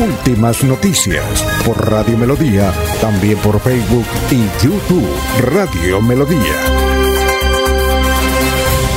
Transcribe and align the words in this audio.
Últimas 0.00 0.64
noticias 0.64 1.44
por 1.66 1.90
Radio 1.90 2.16
Melodía, 2.16 2.72
también 3.02 3.36
por 3.38 3.60
Facebook 3.60 4.06
y 4.30 4.46
YouTube 4.64 5.06
Radio 5.42 6.00
Melodía. 6.00 6.56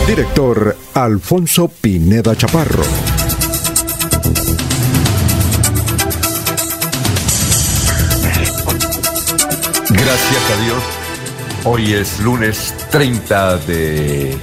Director 0.07 0.77
Alfonso 0.93 1.67
Pineda 1.67 2.37
Chaparro. 2.37 2.83
Gracias 9.89 10.51
a 10.51 10.55
Dios. 10.63 10.81
Hoy 11.65 11.95
es 11.95 12.21
lunes 12.21 12.73
30 12.91 13.57
de 13.57 14.37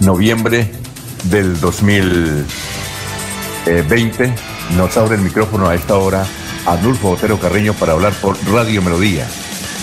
noviembre 0.00 0.70
del 1.30 1.58
2020. 1.60 4.53
Nos 4.76 4.96
abre 4.96 5.16
el 5.16 5.22
micrófono 5.22 5.68
a 5.68 5.74
esta 5.74 5.96
hora 5.96 6.26
Adolfo 6.66 7.10
Otero 7.10 7.38
Carreño 7.38 7.74
para 7.74 7.92
hablar 7.92 8.12
por 8.14 8.36
Radio 8.52 8.82
Melodía. 8.82 9.26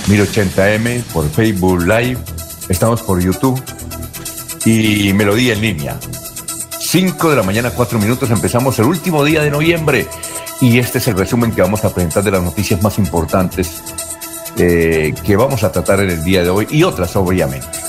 1080M, 0.07 1.03
por 1.13 1.29
Facebook 1.29 1.83
Live, 1.83 2.17
estamos 2.67 3.01
por 3.01 3.21
YouTube 3.21 3.61
y 4.65 5.13
Melodía 5.13 5.53
en 5.53 5.61
línea. 5.61 5.99
5 6.79 7.29
de 7.29 7.35
la 7.35 7.43
mañana, 7.43 7.71
4 7.71 7.99
minutos, 7.99 8.29
empezamos 8.31 8.77
el 8.79 8.85
último 8.85 9.23
día 9.23 9.41
de 9.41 9.51
noviembre 9.51 10.07
y 10.59 10.77
este 10.77 10.97
es 10.97 11.07
el 11.07 11.17
resumen 11.17 11.51
que 11.51 11.61
vamos 11.61 11.85
a 11.85 11.93
presentar 11.93 12.23
de 12.23 12.31
las 12.31 12.43
noticias 12.43 12.81
más 12.81 12.97
importantes 12.97 13.81
eh, 14.57 15.13
que 15.23 15.35
vamos 15.37 15.63
a 15.63 15.71
tratar 15.71 16.01
en 16.01 16.09
el 16.09 16.23
día 16.23 16.43
de 16.43 16.49
hoy 16.49 16.67
y 16.69 16.83
otras 16.83 17.15
obviamente. 17.15 17.80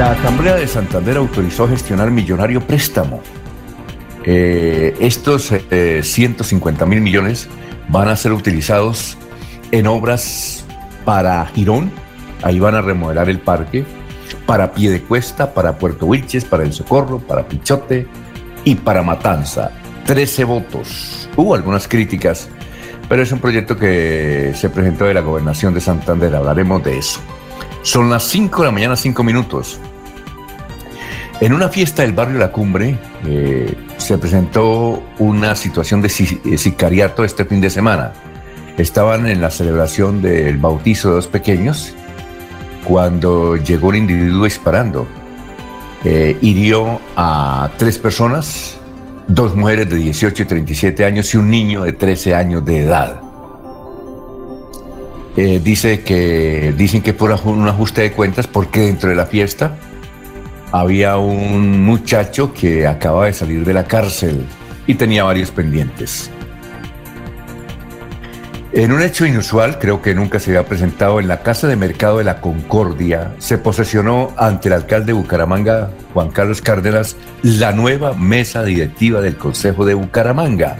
La 0.00 0.12
Asamblea 0.12 0.56
de 0.56 0.66
Santander 0.66 1.18
autorizó 1.18 1.68
gestionar 1.68 2.10
millonario 2.10 2.62
préstamo. 2.62 3.20
Eh, 4.24 4.96
estos 4.98 5.52
150 5.52 6.84
eh, 6.84 6.88
mil 6.88 7.02
millones 7.02 7.50
van 7.88 8.08
a 8.08 8.16
ser 8.16 8.32
utilizados 8.32 9.18
en 9.72 9.86
obras 9.86 10.64
para 11.04 11.44
Girón, 11.48 11.92
ahí 12.42 12.58
van 12.58 12.76
a 12.76 12.80
remodelar 12.80 13.28
el 13.28 13.40
parque, 13.40 13.84
para 14.46 14.72
Piedecuesta, 14.72 15.52
para 15.52 15.76
Puerto 15.76 16.06
Wilches, 16.06 16.46
para 16.46 16.62
El 16.62 16.72
Socorro, 16.72 17.18
para 17.18 17.46
Pichote 17.46 18.06
y 18.64 18.76
para 18.76 19.02
Matanza. 19.02 19.70
13 20.06 20.44
votos. 20.44 21.28
Hubo 21.36 21.54
algunas 21.54 21.86
críticas, 21.86 22.48
pero 23.06 23.20
es 23.20 23.30
un 23.32 23.38
proyecto 23.38 23.76
que 23.76 24.54
se 24.54 24.70
presentó 24.70 25.04
de 25.04 25.12
la 25.12 25.20
gobernación 25.20 25.74
de 25.74 25.82
Santander. 25.82 26.34
Hablaremos 26.34 26.82
de 26.84 26.96
eso. 26.96 27.20
Son 27.82 28.08
las 28.08 28.22
5 28.24 28.62
de 28.62 28.66
la 28.66 28.72
mañana, 28.72 28.96
5 28.96 29.22
minutos. 29.22 29.78
En 31.40 31.54
una 31.54 31.70
fiesta 31.70 32.02
del 32.02 32.12
barrio 32.12 32.38
La 32.38 32.52
Cumbre 32.52 32.98
eh, 33.26 33.74
se 33.96 34.18
presentó 34.18 35.02
una 35.18 35.56
situación 35.56 36.02
de 36.02 36.08
eh, 36.08 36.58
sicariato 36.58 37.24
este 37.24 37.46
fin 37.46 37.62
de 37.62 37.70
semana. 37.70 38.12
Estaban 38.76 39.26
en 39.26 39.40
la 39.40 39.50
celebración 39.50 40.20
del 40.20 40.58
bautizo 40.58 41.08
de 41.08 41.14
dos 41.14 41.28
pequeños 41.28 41.94
cuando 42.84 43.56
llegó 43.56 43.88
un 43.88 43.96
individuo 43.96 44.44
disparando. 44.44 45.06
Eh, 46.04 46.36
hirió 46.42 47.00
a 47.16 47.70
tres 47.78 47.96
personas, 47.96 48.78
dos 49.26 49.56
mujeres 49.56 49.88
de 49.88 49.96
18 49.96 50.42
y 50.42 50.46
37 50.46 51.06
años 51.06 51.32
y 51.32 51.38
un 51.38 51.50
niño 51.50 51.84
de 51.84 51.94
13 51.94 52.34
años 52.34 52.64
de 52.66 52.80
edad. 52.80 53.20
dice 55.36 56.00
que, 56.02 56.74
dicen 56.76 57.00
que 57.00 57.14
por 57.14 57.30
un 57.44 57.66
ajuste 57.66 58.02
de 58.02 58.12
cuentas 58.12 58.46
porque 58.46 58.80
dentro 58.80 59.08
de 59.08 59.16
la 59.16 59.24
fiesta 59.24 59.78
había 60.72 61.16
un 61.16 61.84
muchacho 61.84 62.52
que 62.52 62.86
acaba 62.86 63.26
de 63.26 63.32
salir 63.32 63.64
de 63.64 63.74
la 63.74 63.84
cárcel 63.84 64.44
y 64.86 64.94
tenía 64.94 65.24
varios 65.24 65.50
pendientes. 65.50 66.30
En 68.72 68.92
un 68.92 69.02
hecho 69.02 69.26
inusual, 69.26 69.80
creo 69.80 70.00
que 70.00 70.14
nunca 70.14 70.38
se 70.38 70.50
había 70.50 70.68
presentado, 70.68 71.18
en 71.18 71.26
la 71.26 71.42
Casa 71.42 71.66
de 71.66 71.74
Mercado 71.74 72.18
de 72.18 72.24
la 72.24 72.40
Concordia 72.40 73.32
se 73.38 73.58
posesionó 73.58 74.32
ante 74.36 74.68
el 74.68 74.74
alcalde 74.74 75.06
de 75.06 75.12
Bucaramanga, 75.14 75.90
Juan 76.14 76.30
Carlos 76.30 76.62
Cárdenas, 76.62 77.16
la 77.42 77.72
nueva 77.72 78.14
mesa 78.14 78.62
directiva 78.62 79.20
del 79.20 79.36
Consejo 79.36 79.84
de 79.84 79.94
Bucaramanga. 79.94 80.76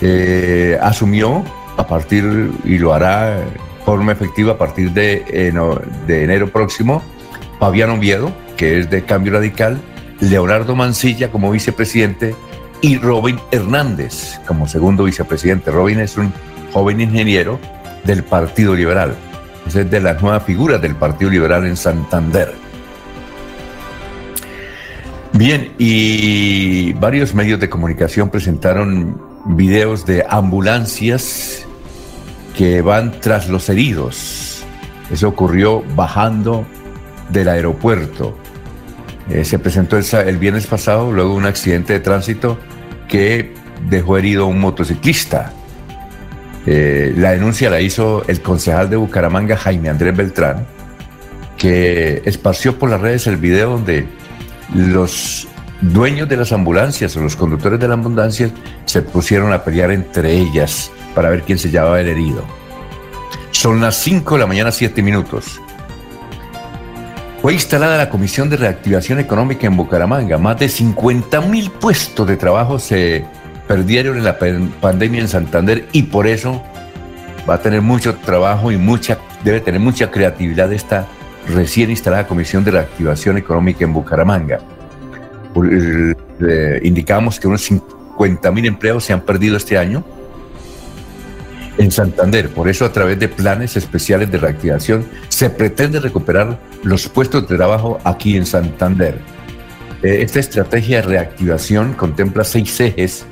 Eh, 0.00 0.78
asumió 0.80 1.44
a 1.76 1.86
partir, 1.88 2.52
y 2.64 2.78
lo 2.78 2.94
hará 2.94 3.30
de 3.30 3.44
forma 3.84 4.12
efectiva 4.12 4.52
a 4.52 4.58
partir 4.58 4.92
de, 4.92 5.52
de 6.06 6.24
enero 6.24 6.48
próximo, 6.48 7.02
Fabián 7.60 7.90
Oviedo, 7.90 8.32
que 8.56 8.80
es 8.80 8.90
de 8.90 9.04
Cambio 9.04 9.34
Radical, 9.34 9.78
Leonardo 10.18 10.74
Mancilla 10.74 11.30
como 11.30 11.50
vicepresidente 11.50 12.34
y 12.80 12.96
Robin 12.96 13.38
Hernández 13.50 14.40
como 14.46 14.66
segundo 14.66 15.04
vicepresidente. 15.04 15.70
Robin 15.70 16.00
es 16.00 16.16
un 16.16 16.32
joven 16.72 17.02
ingeniero 17.02 17.60
del 18.04 18.24
Partido 18.24 18.74
Liberal. 18.74 19.14
Es 19.66 19.74
de 19.74 20.00
las 20.00 20.22
nuevas 20.22 20.42
figuras 20.44 20.80
del 20.80 20.96
Partido 20.96 21.30
Liberal 21.30 21.66
en 21.66 21.76
Santander. 21.76 22.54
Bien, 25.34 25.72
y 25.78 26.92
varios 26.94 27.34
medios 27.34 27.60
de 27.60 27.68
comunicación 27.68 28.30
presentaron 28.30 29.20
videos 29.44 30.06
de 30.06 30.24
ambulancias 30.28 31.66
que 32.56 32.80
van 32.80 33.20
tras 33.20 33.48
los 33.48 33.68
heridos. 33.68 34.64
Eso 35.10 35.28
ocurrió 35.28 35.84
bajando 35.94 36.66
del 37.32 37.48
aeropuerto. 37.48 38.36
Eh, 39.28 39.44
se 39.44 39.58
presentó 39.58 39.96
el, 39.96 40.38
viernes 40.38 40.66
pasado 40.66 41.12
luego 41.12 41.30
de 41.30 41.36
un 41.36 41.46
accidente 41.46 41.92
de 41.92 42.00
tránsito 42.00 42.58
que 43.08 43.54
dejó 43.88 44.18
herido 44.18 44.44
a 44.44 44.46
un 44.46 44.58
motociclista. 44.58 45.52
Eh, 46.66 47.14
la 47.16 47.32
denuncia 47.32 47.70
la 47.70 47.80
hizo 47.80 48.24
el 48.26 48.40
concejal 48.42 48.90
de 48.90 48.96
Bucaramanga, 48.96 49.56
Jaime 49.56 49.88
Andrés 49.88 50.16
Beltrán, 50.16 50.66
que 51.56 52.22
esparció 52.24 52.78
por 52.78 52.90
las 52.90 53.00
redes 53.00 53.26
el 53.26 53.36
video 53.36 53.70
donde 53.70 54.06
los 54.74 55.48
dueños 55.80 56.28
de 56.28 56.36
las 56.36 56.52
ambulancias 56.52 57.16
o 57.16 57.20
los 57.20 57.36
conductores 57.36 57.80
de 57.80 57.88
las 57.88 57.94
ambulancias 57.94 58.50
se 58.84 59.02
pusieron 59.02 59.52
a 59.52 59.64
pelear 59.64 59.90
entre 59.90 60.32
ellas 60.32 60.90
para 61.14 61.30
ver 61.30 61.42
quién 61.42 61.58
se 61.58 61.70
llevaba 61.70 62.00
el 62.00 62.08
herido. 62.08 62.44
Son 63.52 63.80
las 63.80 63.96
5 63.96 64.34
de 64.34 64.40
la 64.40 64.46
mañana, 64.46 64.72
7 64.72 65.02
minutos. 65.02 65.60
Fue 67.40 67.54
instalada 67.54 67.96
la 67.96 68.10
Comisión 68.10 68.50
de 68.50 68.58
Reactivación 68.58 69.18
Económica 69.18 69.66
en 69.66 69.74
Bucaramanga. 69.74 70.36
Más 70.36 70.58
de 70.58 70.68
50 70.68 71.40
mil 71.40 71.70
puestos 71.70 72.26
de 72.26 72.36
trabajo 72.36 72.78
se 72.78 73.24
perdieron 73.66 74.18
en 74.18 74.24
la 74.24 74.38
pandemia 74.38 75.22
en 75.22 75.28
Santander 75.28 75.88
y 75.92 76.02
por 76.02 76.26
eso 76.26 76.62
va 77.48 77.54
a 77.54 77.58
tener 77.62 77.80
mucho 77.80 78.16
trabajo 78.16 78.70
y 78.70 78.76
mucha, 78.76 79.16
debe 79.42 79.60
tener 79.60 79.80
mucha 79.80 80.10
creatividad 80.10 80.70
esta 80.70 81.06
recién 81.48 81.88
instalada 81.88 82.26
Comisión 82.26 82.62
de 82.62 82.72
Reactivación 82.72 83.38
Económica 83.38 83.84
en 83.84 83.94
Bucaramanga. 83.94 84.60
Eh, 85.56 86.80
indicamos 86.82 87.40
que 87.40 87.48
unos 87.48 87.62
50 87.62 88.52
mil 88.52 88.66
empleos 88.66 89.02
se 89.04 89.14
han 89.14 89.22
perdido 89.22 89.56
este 89.56 89.78
año 89.78 90.04
en 91.78 91.90
Santander. 91.90 92.48
Por 92.50 92.68
eso, 92.68 92.84
a 92.84 92.92
través 92.92 93.18
de 93.18 93.28
planes 93.28 93.76
especiales 93.76 94.30
de 94.30 94.38
reactivación, 94.38 95.06
se 95.28 95.50
pretende 95.50 96.00
recuperar 96.00 96.58
los 96.82 97.08
puestos 97.08 97.48
de 97.48 97.56
trabajo 97.56 97.98
aquí 98.04 98.36
en 98.36 98.46
Santander. 98.46 99.18
Eh, 100.02 100.22
esta 100.22 100.40
estrategia 100.40 100.96
de 100.96 101.02
reactivación 101.02 101.94
contempla 101.94 102.44
seis 102.44 102.78
ejes, 102.80 103.24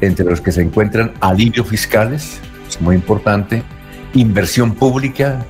entre 0.00 0.26
los 0.26 0.40
que 0.40 0.52
se 0.52 0.62
encuentran 0.62 1.12
alivio 1.20 1.64
fiscales, 1.64 2.40
es 2.68 2.80
muy 2.80 2.96
importante, 2.96 3.62
inversión 4.14 4.74
pública, 4.74 5.44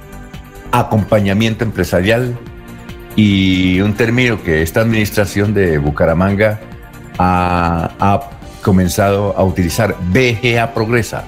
acompañamiento 0.72 1.64
empresarial 1.64 2.36
y 3.16 3.80
un 3.80 3.94
término 3.94 4.42
que 4.42 4.62
esta 4.62 4.80
administración 4.80 5.54
de 5.54 5.78
Bucaramanga 5.78 6.60
ha, 7.18 7.90
ha 8.00 8.30
comenzado 8.62 9.36
a 9.36 9.44
utilizar, 9.44 9.96
BGA 10.12 10.74
Progresa, 10.74 11.24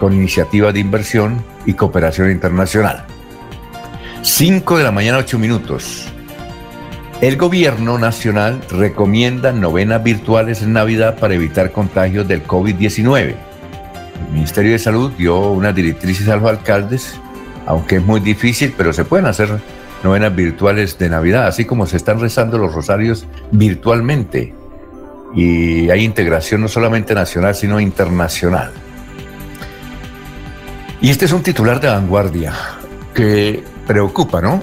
con 0.00 0.14
iniciativas 0.14 0.72
de 0.72 0.80
inversión 0.80 1.44
y 1.66 1.74
cooperación 1.74 2.30
internacional. 2.30 3.04
5 4.22 4.78
de 4.78 4.84
la 4.84 4.90
mañana, 4.90 5.18
8 5.18 5.38
minutos. 5.38 6.08
El 7.20 7.36
gobierno 7.36 7.98
nacional 7.98 8.62
recomienda 8.70 9.52
novenas 9.52 10.02
virtuales 10.02 10.62
en 10.62 10.72
Navidad 10.72 11.18
para 11.18 11.34
evitar 11.34 11.70
contagios 11.70 12.26
del 12.26 12.46
COVID-19. 12.46 13.34
El 14.26 14.32
Ministerio 14.32 14.72
de 14.72 14.78
Salud 14.78 15.12
dio 15.18 15.38
unas 15.50 15.74
directrices 15.74 16.28
a 16.28 16.36
los 16.36 16.48
alcaldes, 16.48 17.20
aunque 17.66 17.96
es 17.96 18.02
muy 18.02 18.20
difícil, 18.20 18.72
pero 18.74 18.94
se 18.94 19.04
pueden 19.04 19.26
hacer 19.26 19.50
novenas 20.02 20.34
virtuales 20.34 20.96
de 20.96 21.10
Navidad, 21.10 21.46
así 21.46 21.66
como 21.66 21.84
se 21.84 21.98
están 21.98 22.20
rezando 22.20 22.56
los 22.56 22.74
rosarios 22.74 23.26
virtualmente. 23.50 24.54
Y 25.34 25.90
hay 25.90 26.04
integración 26.04 26.62
no 26.62 26.68
solamente 26.68 27.14
nacional, 27.14 27.54
sino 27.54 27.80
internacional. 27.80 28.72
Y 31.02 31.08
este 31.08 31.24
es 31.24 31.32
un 31.32 31.42
titular 31.42 31.80
de 31.80 31.88
vanguardia 31.88 32.52
que 33.14 33.64
preocupa, 33.86 34.42
¿no? 34.42 34.62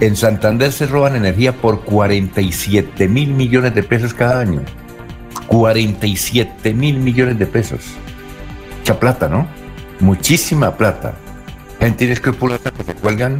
En 0.00 0.16
Santander 0.16 0.72
se 0.72 0.86
roban 0.86 1.16
energía 1.16 1.52
por 1.52 1.84
47 1.84 3.08
mil 3.08 3.34
millones 3.34 3.74
de 3.74 3.82
pesos 3.82 4.14
cada 4.14 4.40
año. 4.40 4.62
47 5.48 6.74
mil 6.74 6.98
millones 6.98 7.38
de 7.38 7.46
pesos. 7.46 7.80
Mucha 8.78 9.00
plata, 9.00 9.28
¿no? 9.28 9.48
Muchísima 10.00 10.76
plata. 10.76 11.14
Gente 11.80 12.04
inescrupulosa 12.04 12.70
que 12.70 12.84
se 12.84 12.94
cuelgan 12.94 13.38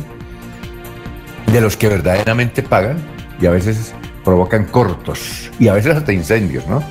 de 1.53 1.61
los 1.61 1.77
que 1.77 1.89
verdaderamente 1.89 2.63
pagan 2.63 2.97
y 3.41 3.47
a 3.47 3.51
veces 3.51 3.95
provocan 4.25 4.65
cortos 4.65 5.51
y 5.59 5.69
a 5.69 5.75
veces 5.75 5.97
hasta 5.97 6.13
incendios, 6.13 6.67
¿no? 6.67 6.83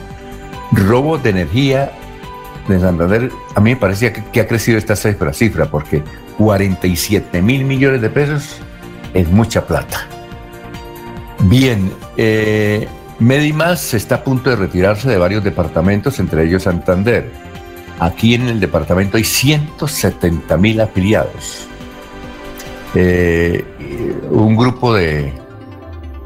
Robo 0.72 1.18
de 1.18 1.31
energía 1.31 1.92
de 2.68 2.80
Santander, 2.80 3.31
a 3.56 3.60
mí 3.60 3.72
me 3.72 3.75
parecía 3.75 4.13
que, 4.13 4.40
ha 4.40 4.48
crecido 4.48 4.78
esta 4.78 4.96
cifra, 4.96 5.34
cifra, 5.34 5.66
porque 5.66 6.04
47 6.38 7.42
mil 7.42 7.66
millones 7.66 8.02
de 8.02 8.10
pesos 8.10 8.58
es 9.13 9.30
mucha 9.30 9.66
plata. 9.66 10.08
Bien, 11.44 11.92
eh, 12.18 12.88
Medimas 13.19 13.94
está 13.94 14.16
a 14.16 14.24
punto 14.24 14.50
de 14.50 14.56
retirarse 14.56 15.10
de 15.10 15.18
varios 15.18 15.44
departamentos, 15.44 16.19
entre 16.19 16.44
ellos 16.44 16.63
Santander. 16.63 17.31
Aquí 18.00 18.34
en 18.34 18.48
el 18.48 18.60
departamento 18.60 19.18
hay 19.18 19.24
170 19.24 20.58
mil 20.58 20.81
afiliados. 20.81 21.68
Eh, 22.96 23.63
un 24.30 24.56
grupo 24.56 24.94
de, 24.94 25.34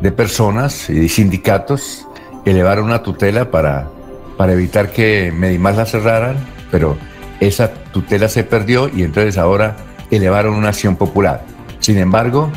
de 0.02 0.12
personas 0.12 0.90
y 0.90 1.10
sindicatos 1.10 2.08
elevaron 2.46 2.86
una 2.86 3.04
tutela 3.04 3.52
para, 3.52 3.90
para 4.38 4.54
evitar 4.54 4.92
que 4.92 5.32
Medimas 5.36 5.78
la 5.78 5.86
cerraran, 5.86 6.38
pero 6.72 6.98
esa 7.40 7.74
tutela 7.74 8.28
se 8.28 8.44
perdió 8.44 8.90
y 8.94 9.04
entonces 9.04 9.38
ahora 9.38 9.76
elevaron 10.12 10.56
una 10.56 10.70
acción 10.70 10.96
popular. 10.96 11.44
Sin 11.80 11.98
embargo, 11.98 12.52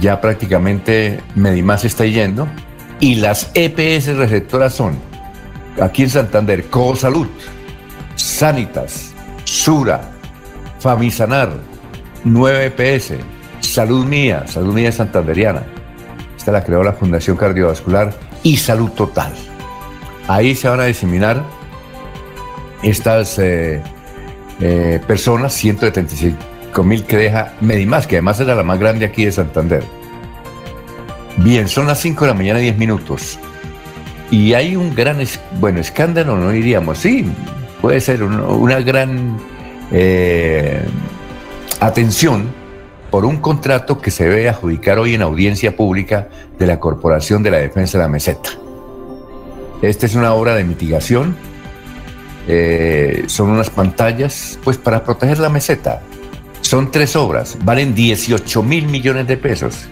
ya 0.00 0.20
prácticamente 0.20 1.20
Medimás 1.34 1.84
está 1.84 2.04
yendo 2.04 2.48
y 3.00 3.16
las 3.16 3.50
EPS 3.54 4.16
receptoras 4.16 4.74
son 4.74 4.98
aquí 5.80 6.02
en 6.02 6.10
Santander, 6.10 6.64
Salud, 6.96 7.28
Sanitas, 8.16 9.12
Sura, 9.44 10.00
Famisanar, 10.80 11.50
9 12.24 12.72
EPS, 12.76 13.14
Salud 13.60 14.04
Mía, 14.04 14.44
Salud 14.46 14.74
Mía 14.74 14.92
Santanderiana. 14.92 15.62
Esta 16.36 16.52
la 16.52 16.64
creó 16.64 16.82
la 16.82 16.92
Fundación 16.92 17.36
Cardiovascular 17.36 18.12
y 18.42 18.56
Salud 18.56 18.90
Total. 18.90 19.32
Ahí 20.28 20.54
se 20.54 20.68
van 20.68 20.80
a 20.80 20.84
diseminar 20.84 21.42
estas 22.82 23.38
eh, 23.38 23.82
eh, 24.60 25.00
personas, 25.06 25.54
175 25.54 26.84
mil 26.84 27.04
que 27.04 27.16
deja 27.16 27.54
Medimás, 27.60 28.06
que 28.06 28.16
además 28.16 28.38
era 28.38 28.54
la 28.54 28.62
más 28.62 28.78
grande 28.78 29.06
aquí 29.06 29.24
de 29.24 29.32
Santander. 29.32 29.82
Bien, 31.38 31.66
son 31.66 31.86
las 31.86 32.00
5 32.00 32.24
de 32.24 32.30
la 32.30 32.34
mañana, 32.34 32.58
10 32.58 32.76
minutos. 32.76 33.38
Y 34.30 34.52
hay 34.52 34.76
un 34.76 34.94
gran, 34.94 35.18
bueno, 35.58 35.80
escándalo, 35.80 36.36
no 36.36 36.50
diríamos, 36.50 36.98
sí, 36.98 37.24
puede 37.80 38.00
ser 38.00 38.22
una, 38.22 38.80
gran 38.80 39.38
eh, 39.90 40.82
atención 41.80 42.48
por 43.10 43.24
un 43.24 43.38
contrato 43.38 43.98
que 43.98 44.10
se 44.10 44.28
debe 44.28 44.50
adjudicar 44.50 44.98
hoy 44.98 45.14
en 45.14 45.22
audiencia 45.22 45.74
pública 45.74 46.28
de 46.58 46.66
la 46.66 46.78
Corporación 46.78 47.42
de 47.42 47.50
la 47.50 47.58
Defensa 47.58 47.96
de 47.96 48.04
la 48.04 48.08
Meseta. 48.08 48.50
Esta 49.82 50.06
es 50.06 50.14
una 50.14 50.34
obra 50.34 50.56
de 50.56 50.64
mitigación, 50.64 51.36
eh, 52.48 53.24
son 53.26 53.50
unas 53.50 53.70
pantallas, 53.70 54.58
pues 54.64 54.76
para 54.76 55.04
proteger 55.04 55.38
la 55.38 55.48
meseta, 55.48 56.02
son 56.62 56.90
tres 56.90 57.14
obras, 57.14 57.56
valen 57.62 57.94
18 57.94 58.62
mil 58.62 58.88
millones 58.88 59.26
de 59.26 59.36
pesos. 59.36 59.86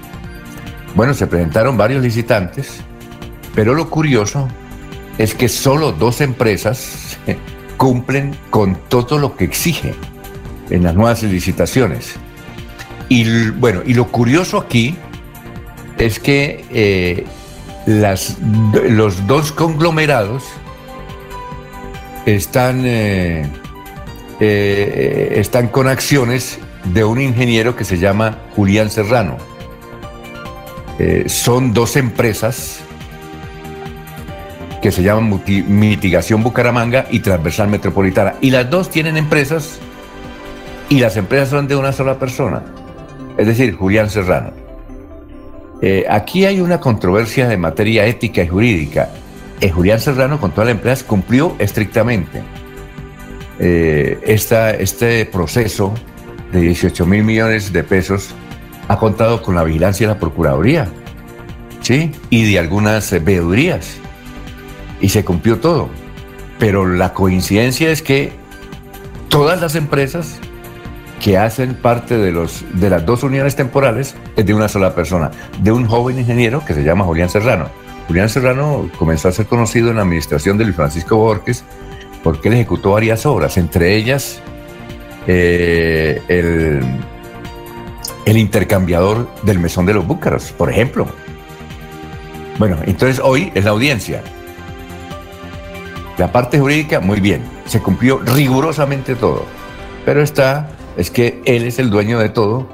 Bueno, 0.95 1.15
se 1.15 1.27
presentaron 1.27 1.77
varios 1.77 2.03
licitantes, 2.03 2.81
pero 3.55 3.75
lo 3.75 3.89
curioso 3.89 4.49
es 5.19 5.35
que 5.35 5.49
solo 5.49 5.93
dos 5.93 6.21
empresas 6.21 7.19
cumplen 7.77 8.37
con 8.51 8.77
todo 8.89 9.19
lo 9.19 9.37
que 9.37 9.45
exige 9.45 9.95
en 10.71 10.83
las 10.83 10.95
nuevas 10.95 11.23
licitaciones. 11.23 12.15
Y 13.09 13.51
bueno, 13.51 13.83
y 13.87 13.95
lo 13.95 14.09
curioso 14.09 14.59
aquí 14.59 14.97
es 15.99 16.19
que 16.19 16.65
eh, 16.71 17.25
los 17.87 19.27
dos 19.27 19.53
conglomerados 19.53 20.43
están, 22.27 22.83
eh, 22.85 23.49
eh, 24.41 25.35
están 25.37 25.69
con 25.69 25.87
acciones 25.87 26.59
de 26.85 27.05
un 27.05 27.21
ingeniero 27.21 27.77
que 27.77 27.85
se 27.85 27.99
llama 27.99 28.39
Julián 28.55 28.91
Serrano. 28.91 29.37
Eh, 30.99 31.25
son 31.29 31.73
dos 31.73 31.97
empresas 31.97 32.81
que 34.83 34.91
se 34.91 35.03
llaman 35.03 35.43
Mitigación 35.69 36.43
Bucaramanga 36.43 37.07
y 37.11 37.21
Transversal 37.21 37.69
Metropolitana. 37.69 38.35
Y 38.41 38.51
las 38.51 38.69
dos 38.69 38.91
tienen 38.91 39.17
empresas 39.17 39.79
y 40.89 41.01
las 41.01 41.17
empresas 41.17 41.51
son 41.51 41.69
de 41.69 41.77
una 41.77 41.93
sola 41.93 42.19
persona, 42.19 42.63
es 43.37 43.47
decir, 43.47 43.75
Julián 43.75 44.11
Serrano. 44.11 44.66
Eh, 45.83 46.05
aquí 46.09 46.45
hay 46.45 46.61
una 46.61 46.81
controversia 46.81 47.49
de 47.49 47.57
materia 47.57 48.07
ética 48.07 48.43
y 48.43 48.49
jurídica. 48.49 49.11
Eh, 49.61 49.71
Julián 49.71 50.01
Serrano, 50.01 50.41
con 50.41 50.53
toda 50.53 50.67
la 50.67 50.71
empresa, 50.73 51.07
cumplió 51.07 51.55
estrictamente 51.59 52.43
este 53.59 55.25
proceso 55.25 55.95
de 56.53 56.61
18 56.61 57.07
mil 57.07 57.25
millones 57.25 57.73
de 57.73 57.83
pesos 57.83 58.35
ha 58.89 58.99
contado 58.99 59.43
con 59.43 59.55
la 59.55 59.65
vigilancia 59.65 60.07
de 60.07 60.15
la 60.15 60.21
Procuraduría, 60.21 60.89
¿sí? 61.81 62.13
Y 62.31 62.51
de 62.51 62.59
algunas 62.59 63.11
veedurías. 63.25 63.97
Y 65.01 65.09
se 65.09 65.25
cumplió 65.25 65.59
todo. 65.59 65.89
Pero 66.59 66.87
la 66.87 67.13
coincidencia 67.13 67.91
es 67.91 68.01
que 68.03 68.33
todas 69.29 69.61
las 69.61 69.75
empresas 69.75 70.39
que 71.21 71.39
hacen 71.39 71.75
parte 71.75 72.17
de, 72.17 72.33
los, 72.33 72.65
de 72.75 72.91
las 72.91 73.05
dos 73.05 73.23
unidades 73.23 73.57
temporales 73.57 74.15
es 74.37 74.47
de 74.47 74.55
una 74.55 74.69
sola 74.69 74.95
persona, 74.95 75.31
de 75.61 75.73
un 75.73 75.87
joven 75.87 76.19
ingeniero 76.19 76.65
que 76.65 76.75
se 76.75 76.83
llama 76.83 77.05
Julián 77.05 77.29
Serrano. 77.29 77.69
Julián 78.07 78.29
Serrano 78.29 78.89
comenzó 78.99 79.29
a 79.29 79.33
ser 79.33 79.47
conocido 79.47 79.91
en 79.91 79.97
la 79.97 80.03
administración 80.03 80.59
de 80.59 80.65
Luis 80.65 80.77
Francisco 80.77 81.17
Borges 81.17 81.65
porque 82.23 82.49
él 82.49 82.55
ejecutó 82.55 82.93
varias 82.93 83.27
obras, 83.27 83.57
entre 83.57 83.97
ellas 83.97 84.41
eh, 85.27 86.23
el, 86.29 86.81
el 88.25 88.37
intercambiador 88.37 89.29
del 89.43 89.59
mesón 89.59 89.87
de 89.87 89.95
los 89.95 90.07
búcaros, 90.07 90.53
por 90.53 90.71
ejemplo. 90.71 91.07
Bueno, 92.59 92.77
entonces 92.87 93.21
hoy 93.23 93.53
es 93.55 93.65
la 93.65 93.71
audiencia. 93.71 94.23
La 96.19 96.33
parte 96.33 96.59
jurídica, 96.59 97.01
muy 97.01 97.21
bien, 97.21 97.43
se 97.67 97.81
cumplió 97.81 98.19
rigurosamente 98.19 99.15
todo. 99.15 99.45
Pero 100.05 100.23
está, 100.23 100.69
es 100.97 101.11
que 101.11 101.41
él 101.45 101.65
es 101.65 101.79
el 101.79 101.91
dueño 101.91 102.19
de 102.19 102.29
todo 102.29 102.69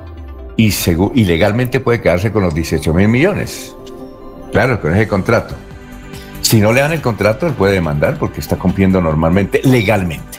y, 0.57 0.73
y 1.15 1.25
legalmente 1.25 1.81
puede 1.81 2.01
quedarse 2.01 2.33
con 2.33 2.43
los 2.43 2.55
18 2.55 2.95
mil 2.95 3.09
millones. 3.09 3.75
Claro, 4.53 4.81
con 4.81 4.95
ese 4.95 5.09
contrato. 5.09 5.55
Si 6.43 6.61
no 6.61 6.73
le 6.73 6.81
dan 6.81 6.93
el 6.93 7.01
contrato, 7.01 7.47
él 7.47 7.55
puede 7.55 7.75
demandar 7.75 8.19
porque 8.19 8.41
está 8.41 8.57
cumpliendo 8.57 9.01
normalmente, 9.01 9.63
legalmente. 9.65 10.39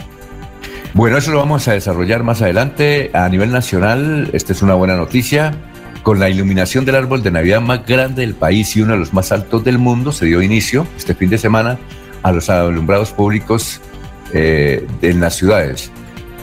Bueno, 0.93 1.17
eso 1.17 1.31
lo 1.31 1.39
vamos 1.39 1.67
a 1.67 1.73
desarrollar 1.73 2.23
más 2.23 2.41
adelante. 2.41 3.09
A 3.13 3.27
nivel 3.27 3.51
nacional, 3.51 4.29
esta 4.33 4.53
es 4.53 4.61
una 4.61 4.75
buena 4.75 4.95
noticia. 4.95 5.51
Con 6.03 6.19
la 6.19 6.29
iluminación 6.29 6.85
del 6.85 6.95
árbol 6.95 7.23
de 7.23 7.31
Navidad 7.31 7.61
más 7.61 7.85
grande 7.85 8.21
del 8.21 8.35
país 8.35 8.75
y 8.75 8.81
uno 8.81 8.93
de 8.93 8.99
los 8.99 9.13
más 9.13 9.31
altos 9.31 9.63
del 9.63 9.79
mundo, 9.79 10.11
se 10.11 10.25
dio 10.25 10.41
inicio 10.41 10.85
este 10.97 11.15
fin 11.15 11.29
de 11.29 11.37
semana 11.37 11.79
a 12.21 12.31
los 12.31 12.49
alumbrados 12.49 13.11
públicos 13.11 13.81
eh, 14.33 14.85
en 15.01 15.19
las 15.19 15.35
ciudades. 15.35 15.91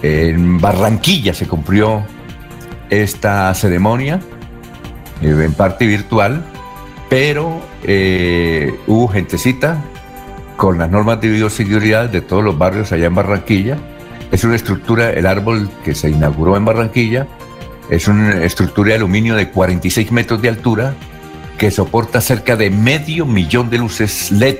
En 0.02 0.60
Barranquilla 0.60 1.34
se 1.34 1.46
cumplió 1.46 2.02
esta 2.88 3.52
ceremonia, 3.54 4.20
eh, 5.22 5.42
en 5.44 5.52
parte 5.52 5.86
virtual, 5.86 6.44
pero 7.08 7.60
eh, 7.84 8.74
hubo 8.86 9.08
gentecita 9.08 9.82
con 10.56 10.78
las 10.78 10.90
normas 10.90 11.20
de 11.20 11.28
bioseguridad 11.28 12.08
de 12.08 12.20
todos 12.20 12.44
los 12.44 12.56
barrios 12.56 12.92
allá 12.92 13.06
en 13.06 13.14
Barranquilla. 13.14 13.78
Es 14.30 14.44
una 14.44 14.56
estructura, 14.56 15.10
el 15.10 15.26
árbol 15.26 15.68
que 15.84 15.94
se 15.94 16.10
inauguró 16.10 16.56
en 16.56 16.64
Barranquilla, 16.64 17.26
es 17.90 18.06
una 18.06 18.44
estructura 18.44 18.90
de 18.90 18.96
aluminio 18.96 19.34
de 19.34 19.50
46 19.50 20.12
metros 20.12 20.40
de 20.40 20.48
altura 20.48 20.94
que 21.58 21.70
soporta 21.70 22.20
cerca 22.20 22.56
de 22.56 22.70
medio 22.70 23.26
millón 23.26 23.68
de 23.68 23.78
luces 23.78 24.30
LED 24.30 24.58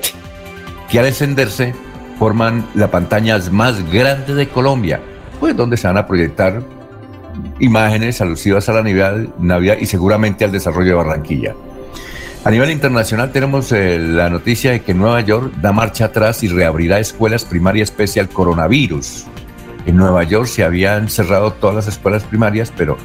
que 0.90 0.98
al 0.98 1.06
encenderse 1.06 1.74
forman 2.18 2.66
la 2.74 2.90
pantalla 2.90 3.38
más 3.50 3.90
grande 3.90 4.34
de 4.34 4.48
Colombia, 4.48 5.00
pues 5.40 5.56
donde 5.56 5.76
se 5.76 5.88
van 5.88 5.96
a 5.96 6.06
proyectar 6.06 6.62
imágenes 7.58 8.20
alusivas 8.20 8.68
a 8.68 8.74
la 8.74 8.82
Navidad, 8.82 9.78
y 9.80 9.86
seguramente 9.86 10.44
al 10.44 10.52
desarrollo 10.52 10.90
de 10.90 10.94
Barranquilla. 10.94 11.54
A 12.44 12.50
nivel 12.50 12.70
internacional 12.70 13.32
tenemos 13.32 13.70
eh, 13.72 13.98
la 13.98 14.30
noticia 14.30 14.70
de 14.70 14.80
que 14.80 14.94
Nueva 14.94 15.20
York 15.20 15.52
da 15.60 15.72
marcha 15.72 16.06
atrás 16.06 16.42
y 16.42 16.48
reabrirá 16.48 16.98
escuelas 16.98 17.44
primarias 17.44 17.90
pese 17.90 18.20
al 18.20 18.28
coronavirus. 18.28 19.26
En 19.86 19.96
Nueva 19.96 20.22
York 20.24 20.46
se 20.46 20.64
habían 20.64 21.08
cerrado 21.08 21.52
todas 21.52 21.76
las 21.76 21.88
escuelas 21.88 22.22
primarias, 22.24 22.72
pero 22.74 22.96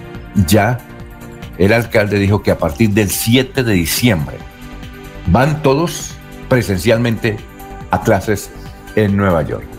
ya 0.48 0.78
el 1.58 1.74
alcalde 1.74 2.18
dijo 2.18 2.42
que 2.42 2.52
a 2.52 2.58
partir 2.58 2.92
del 2.92 3.10
7 3.10 3.64
de 3.64 3.74
diciembre 3.74 4.38
van 5.28 5.62
todos 5.62 6.16
presencialmente 6.48 7.38
a 7.92 8.02
clases 8.02 8.50
en 8.96 9.18
Nueva 9.18 9.42
York. 9.42 9.75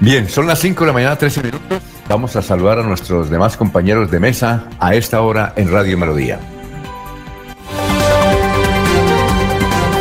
Bien, 0.00 0.26
son 0.30 0.46
las 0.46 0.58
5 0.60 0.80
de 0.80 0.86
la 0.86 0.92
mañana, 0.94 1.16
13 1.16 1.42
minutos. 1.42 1.82
Vamos 2.08 2.34
a 2.34 2.40
saludar 2.40 2.78
a 2.78 2.82
nuestros 2.82 3.28
demás 3.28 3.58
compañeros 3.58 4.10
de 4.10 4.18
mesa 4.18 4.64
a 4.78 4.94
esta 4.94 5.20
hora 5.20 5.52
en 5.56 5.70
Radio 5.70 5.98
Melodía. 5.98 6.40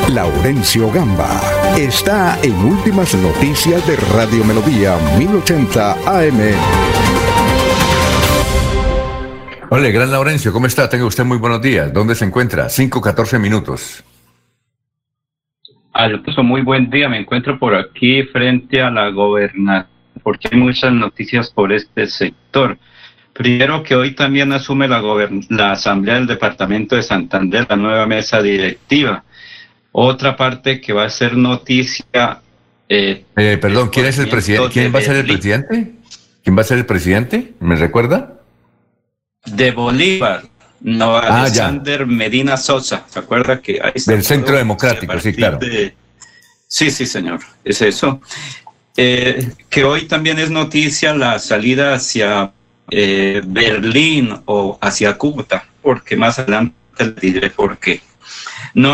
Laurencio 0.07 0.89
Gamba 0.89 1.29
está 1.77 2.39
en 2.41 2.55
Últimas 2.55 3.13
Noticias 3.15 3.85
de 3.85 3.97
Radio 4.15 4.45
Melodía 4.45 4.97
1080 5.17 5.91
AM. 5.91 6.39
Hola, 9.69 9.89
gran 9.89 10.11
Laurencio, 10.11 10.53
¿cómo 10.53 10.65
está? 10.65 10.89
Tenga 10.89 11.05
usted 11.05 11.25
muy 11.25 11.37
buenos 11.37 11.61
días. 11.61 11.91
¿Dónde 11.93 12.15
se 12.15 12.23
encuentra? 12.23 12.67
5-14 12.67 13.37
minutos. 13.37 14.03
Alonso, 15.91 16.41
muy 16.41 16.61
buen 16.61 16.89
día. 16.89 17.09
Me 17.09 17.19
encuentro 17.19 17.59
por 17.59 17.75
aquí 17.75 18.23
frente 18.23 18.81
a 18.81 18.89
la 18.89 19.09
gobernación 19.09 19.88
porque 20.21 20.49
hay 20.51 20.57
muchas 20.59 20.93
noticias 20.93 21.49
por 21.49 21.71
este 21.71 22.07
sector. 22.07 22.77
Primero 23.33 23.83
que 23.83 23.95
hoy 23.95 24.15
también 24.15 24.51
asume 24.51 24.87
la, 24.87 25.01
la 25.49 25.71
Asamblea 25.71 26.15
del 26.15 26.27
Departamento 26.27 26.95
de 26.95 27.03
Santander 27.03 27.65
la 27.69 27.75
nueva 27.75 28.05
mesa 28.05 28.41
directiva. 28.41 29.23
Otra 29.91 30.35
parte 30.35 30.81
que 30.81 30.93
va 30.93 31.05
a 31.05 31.09
ser 31.09 31.37
noticia. 31.37 32.41
Eh, 32.87 33.23
eh, 33.37 33.57
perdón, 33.61 33.89
¿quién 33.89 34.05
es 34.07 34.19
el 34.19 34.29
presidente? 34.29 34.69
¿Quién 34.73 34.93
va 34.93 34.99
a 34.99 35.03
ser 35.03 35.15
el 35.15 35.25
presidente? 35.25 35.91
¿Quién 36.43 36.57
va 36.57 36.61
a 36.61 36.65
ser 36.65 36.77
el 36.79 36.85
presidente? 36.85 37.53
¿Me 37.59 37.75
recuerda? 37.75 38.41
De 39.45 39.71
Bolívar. 39.71 40.43
No, 40.81 41.17
ah, 41.17 41.41
Alexander 41.41 42.05
Medina 42.05 42.57
Sosa. 42.57 43.05
¿Se 43.07 43.19
acuerda 43.19 43.61
que 43.61 43.79
ahí 43.81 43.93
Del 44.05 44.23
Centro 44.23 44.57
Democrático, 44.57 45.19
sí, 45.19 45.33
claro. 45.33 45.59
Sí, 46.67 46.91
sí, 46.91 47.05
señor. 47.05 47.39
Es 47.63 47.81
eso. 47.81 48.21
Eh, 48.97 49.51
que 49.69 49.83
hoy 49.83 50.07
también 50.07 50.39
es 50.39 50.49
noticia 50.49 51.13
la 51.13 51.39
salida 51.39 51.93
hacia 51.93 52.51
eh, 52.91 53.41
Berlín 53.45 54.35
o 54.45 54.77
hacia 54.81 55.17
Cúcuta, 55.17 55.65
porque 55.81 56.15
más 56.15 56.39
adelante 56.39 56.75
les 56.99 57.15
diré 57.15 57.49
por 57.49 57.77
qué. 57.77 58.01
No, 58.73 58.93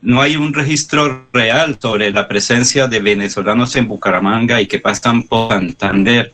no 0.00 0.20
hay 0.20 0.36
un 0.36 0.52
registro 0.52 1.26
real 1.32 1.78
sobre 1.80 2.10
la 2.10 2.26
presencia 2.26 2.88
de 2.88 3.00
venezolanos 3.00 3.76
en 3.76 3.88
Bucaramanga 3.88 4.60
y 4.60 4.66
que 4.66 4.78
pasan 4.78 5.24
por 5.24 5.50
Santander. 5.50 6.32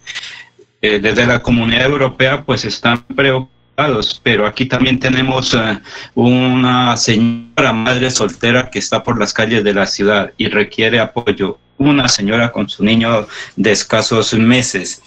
Eh, 0.81 1.01
desde 1.01 1.27
la 1.27 1.43
comunidad 1.43 1.87
europea 1.87 2.45
pues 2.45 2.65
están 2.65 3.03
preocupados, 3.03 3.58
pero 4.25 4.45
aquí 4.45 4.67
también 4.67 4.99
tenemos 4.99 5.57
una 6.15 6.97
señora 6.97 7.73
madre 7.73 8.11
soltera 8.11 8.71
que 8.71 8.81
está 8.81 9.05
por 9.05 9.19
las 9.19 9.33
calles 9.33 9.63
de 9.63 9.73
la 9.73 9.87
ciudad 9.87 10.33
y 10.37 10.49
requiere 10.49 10.99
apoyo 10.99 11.59
una 11.77 12.09
señora 12.09 12.51
con 12.51 12.69
su 12.69 12.83
niño 12.83 13.29
de 13.55 13.71
escasos 13.71 14.35
meses. 14.35 15.01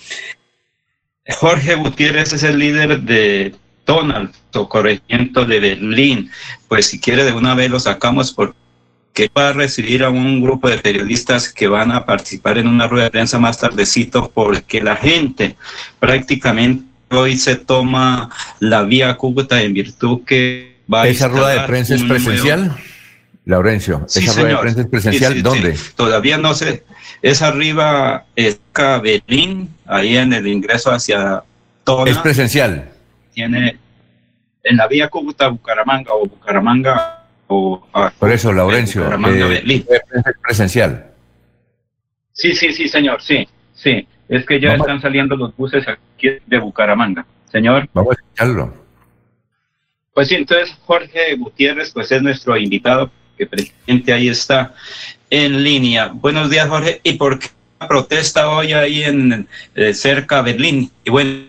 Jorge 1.27 1.75
Gutiérrez 1.75 2.31
es 2.31 2.43
el 2.43 2.59
líder 2.59 3.01
de 3.01 3.53
Donald, 3.85 4.31
corregimiento 4.69 5.43
de 5.43 5.59
Berlín. 5.59 6.31
Pues 6.69 6.85
si 6.87 6.99
quiere 6.99 7.25
de 7.25 7.33
una 7.33 7.55
vez 7.55 7.69
lo 7.69 7.79
sacamos 7.79 8.31
porque 8.31 9.29
va 9.37 9.49
a 9.49 9.53
recibir 9.53 10.05
a 10.05 10.09
un 10.09 10.41
grupo 10.41 10.69
de 10.69 10.77
periodistas 10.77 11.51
que 11.51 11.67
van 11.67 11.91
a 11.91 12.05
participar 12.05 12.57
en 12.57 12.67
una 12.67 12.87
rueda 12.87 13.05
de 13.05 13.11
prensa 13.11 13.37
más 13.37 13.59
tardecito 13.59 14.31
porque 14.33 14.81
la 14.81 14.95
gente 14.95 15.57
prácticamente 15.99 16.90
hoy 17.11 17.37
se 17.37 17.55
toma 17.55 18.29
la 18.59 18.83
vía 18.83 19.15
Cúcuta 19.17 19.61
en 19.61 19.73
virtud 19.73 20.21
que 20.25 20.77
va 20.91 21.03
a... 21.03 21.07
¿Esa 21.07 21.27
rueda 21.27 21.49
de 21.49 21.67
prensa 21.67 21.95
es 21.95 22.03
presencial? 22.03 22.75
Laurencio, 23.45 24.05
¿esa 24.07 24.33
rueda 24.33 24.55
de 24.55 24.61
prensa 24.61 24.81
es 24.81 24.87
presencial? 24.87 25.43
¿Dónde? 25.43 25.77
Todavía 25.95 26.37
no 26.37 26.53
sé. 26.53 26.83
Es 27.21 27.41
arriba, 27.41 28.25
es 28.35 28.59
Berlín, 29.03 29.69
ahí 29.85 30.17
en 30.17 30.33
el 30.33 30.47
ingreso 30.47 30.91
hacia 30.91 31.43
Tona. 31.83 32.09
¿Es 32.09 32.17
presencial? 32.17 32.89
Tiene 33.33 33.77
en 34.63 34.77
la 34.77 34.87
vía 34.87 35.07
Cúcuta, 35.09 35.47
Bucaramanga 35.47 36.13
o 36.13 36.27
Bucaramanga 36.27 37.25
o... 37.47 37.85
Ah, 37.93 38.11
Por 38.17 38.31
eso, 38.31 38.53
Laurencio, 38.53 39.03
eh, 39.11 39.63
¿es 39.67 40.35
presencial? 40.41 41.07
Sí, 42.31 42.55
sí, 42.55 42.71
sí, 42.71 42.87
señor, 42.87 43.21
sí, 43.21 43.47
sí. 43.73 44.07
Es 44.31 44.45
que 44.45 44.61
ya 44.61 44.75
están 44.75 45.01
saliendo 45.01 45.35
los 45.35 45.53
buses 45.57 45.85
aquí 45.89 46.29
de 46.45 46.57
Bucaramanga. 46.57 47.25
Señor. 47.51 47.89
Vamos 47.93 48.15
a 48.15 48.21
escucharlo. 48.21 48.73
Pues 50.13 50.29
sí, 50.29 50.35
entonces 50.35 50.73
Jorge 50.85 51.35
Gutiérrez, 51.35 51.91
pues 51.91 52.13
es 52.13 52.21
nuestro 52.21 52.55
invitado 52.55 53.11
que 53.37 53.45
presidente 53.45 54.13
ahí 54.13 54.29
está 54.29 54.73
en 55.29 55.61
línea. 55.61 56.11
Buenos 56.13 56.49
días, 56.49 56.69
Jorge. 56.69 57.01
¿Y 57.03 57.13
por 57.13 57.39
qué 57.39 57.47
la 57.81 57.89
protesta 57.89 58.49
hoy 58.49 58.71
ahí 58.71 59.03
en 59.03 59.49
eh, 59.75 59.93
cerca 59.93 60.41
de 60.41 60.53
Berlín? 60.53 60.89
Y 61.03 61.09
bueno, 61.09 61.41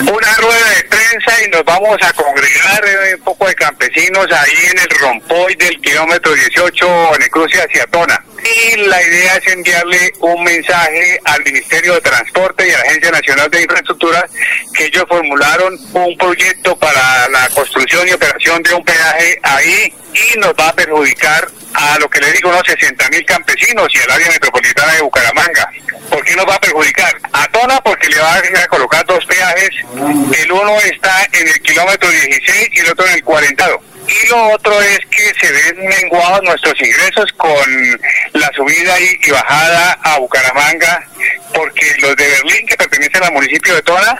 una 0.00 0.34
rueda 0.36 0.70
de 0.76 0.84
prensa 0.84 1.44
y 1.44 1.48
nos 1.50 1.64
vamos 1.64 1.96
a 2.02 2.12
congregar 2.12 2.84
eh, 2.84 3.14
un 3.16 3.24
poco 3.24 3.46
de 3.46 3.54
campesinos 3.54 4.26
ahí 4.30 4.70
en 4.70 4.78
el 4.78 4.90
rompoy 5.00 5.54
del 5.56 5.80
kilómetro 5.80 6.32
18 6.32 7.14
en 7.14 7.22
el 7.22 7.30
cruce 7.30 7.60
hacia 7.60 7.86
Tona. 7.86 8.24
Y 8.38 8.76
la 8.76 9.02
idea 9.02 9.36
es 9.36 9.52
enviarle 9.52 10.12
un 10.20 10.44
mensaje 10.44 11.20
al 11.24 11.42
Ministerio 11.42 11.94
de 11.94 12.00
Transporte 12.02 12.68
y 12.68 12.70
a 12.70 12.78
la 12.78 12.84
Agencia 12.84 13.10
Nacional 13.10 13.50
de 13.50 13.62
Infraestructura 13.62 14.28
que 14.74 14.84
ellos 14.86 15.04
formularon 15.08 15.78
un 15.92 16.16
proyecto 16.16 16.78
para 16.78 17.28
la 17.30 17.48
construcción 17.48 18.06
y 18.08 18.12
operación 18.12 18.62
de 18.62 18.74
un 18.74 18.84
peaje 18.84 19.40
ahí 19.42 19.92
y 20.12 20.38
nos 20.38 20.52
va 20.54 20.68
a 20.68 20.74
perjudicar 20.74 21.48
a 21.78 21.98
lo 21.98 22.08
que 22.10 22.20
le 22.20 22.32
digo 22.32 22.48
unos 22.48 22.62
60 22.66 23.08
mil 23.10 23.24
campesinos 23.24 23.86
y 23.94 23.98
al 23.98 24.10
área 24.10 24.28
metropolitana 24.30 24.92
de 24.94 25.02
Bucaramanga. 25.02 25.70
¿Por 26.10 26.24
qué 26.24 26.34
nos 26.34 26.46
va 26.46 26.54
a 26.56 26.60
perjudicar? 26.60 27.16
A 27.32 27.46
Tona 27.48 27.80
porque 27.80 28.08
le 28.08 28.18
va 28.18 28.34
a 28.34 28.66
colocar 28.68 29.06
dos 29.06 29.24
peajes. 29.26 29.70
El 30.42 30.52
uno 30.52 30.76
está 30.80 31.24
en 31.32 31.46
el 31.46 31.60
kilómetro 31.60 32.10
16 32.10 32.68
y 32.72 32.80
el 32.80 32.90
otro 32.90 33.06
en 33.06 33.14
el 33.14 33.24
40. 33.24 33.70
Y 34.08 34.26
lo 34.28 34.54
otro 34.54 34.80
es 34.80 35.00
que 35.10 35.34
se 35.38 35.52
ven 35.52 35.86
menguados 35.86 36.42
nuestros 36.42 36.80
ingresos 36.80 37.30
con 37.32 38.00
la 38.32 38.50
subida 38.54 38.98
y, 39.00 39.30
bajada 39.30 39.98
a 40.02 40.18
Bucaramanga, 40.18 41.06
porque 41.54 41.94
los 42.00 42.16
de 42.16 42.26
Berlín, 42.26 42.66
que 42.66 42.76
pertenecen 42.76 43.24
al 43.24 43.32
municipio 43.32 43.74
de 43.74 43.82
Tona, 43.82 44.16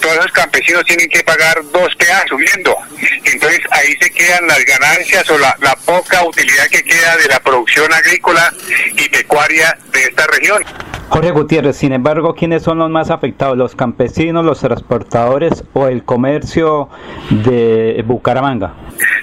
todos 0.00 0.16
los 0.16 0.32
campesinos 0.32 0.84
tienen 0.84 1.08
que 1.08 1.22
pagar 1.22 1.62
dos 1.72 1.94
peajes 1.94 2.28
subiendo. 2.28 2.76
Entonces 3.24 3.60
ahí 3.70 3.96
se 4.00 4.10
quedan 4.10 4.46
las 4.48 4.64
ganancias 4.64 5.30
o 5.30 5.38
la, 5.38 5.56
la 5.60 5.76
poca 5.76 6.24
utilidad 6.24 6.66
que 6.68 6.82
queda 6.82 7.16
de 7.16 7.28
la 7.28 7.38
producción 7.38 7.92
agrícola 7.92 8.52
y 8.96 9.08
pecuaria 9.08 9.78
de 9.92 10.02
esta 10.02 10.26
región. 10.26 10.64
Jorge 11.10 11.30
Gutiérrez, 11.30 11.76
sin 11.76 11.92
embargo, 11.92 12.34
¿quiénes 12.34 12.62
son 12.62 12.78
los 12.78 12.90
más 12.90 13.10
afectados? 13.10 13.56
¿Los 13.56 13.74
campesinos, 13.74 14.44
los 14.44 14.60
transportadores 14.60 15.64
o 15.72 15.86
el 15.86 16.04
comercio 16.04 16.90
de 17.30 18.02
Bucaramanga? 18.06 18.74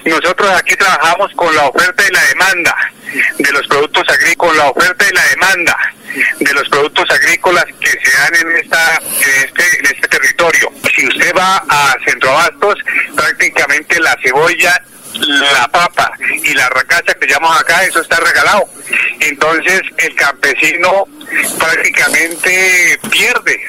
Nosotros 0.05 0.49
aquí 0.51 0.75
trabajamos 0.75 1.31
con 1.35 1.53
la 1.55 1.63
oferta 1.67 2.03
y 2.07 2.13
la 2.13 2.23
demanda 2.25 2.75
de 3.37 3.51
los 3.51 3.67
productos 3.67 4.03
agrícolas, 4.09 4.57
la 4.57 4.69
oferta 4.69 5.05
y 5.09 5.13
la 5.13 5.23
demanda 5.27 5.77
de 6.39 6.53
los 6.53 6.69
productos 6.69 7.09
agrícolas 7.09 7.65
que 7.79 7.89
se 7.89 8.17
dan 8.17 8.35
en 8.35 8.57
esta 8.57 8.97
en 8.97 9.45
este, 9.45 9.79
en 9.79 9.85
este 9.85 10.07
territorio. 10.07 10.71
Si 10.95 11.07
usted 11.07 11.33
va 11.35 11.57
a 11.67 11.97
Centroabastos, 12.05 12.75
prácticamente 13.15 13.99
la 13.99 14.17
cebolla 14.23 14.81
la 15.19 15.67
papa 15.67 16.11
y 16.43 16.53
la 16.53 16.69
racacha 16.69 17.13
que 17.13 17.27
llamamos 17.27 17.59
acá, 17.59 17.83
eso 17.83 18.01
está 18.01 18.17
regalado. 18.19 18.67
Entonces 19.19 19.81
el 19.97 20.15
campesino 20.15 21.07
prácticamente 21.57 22.99
pierde. 23.09 23.59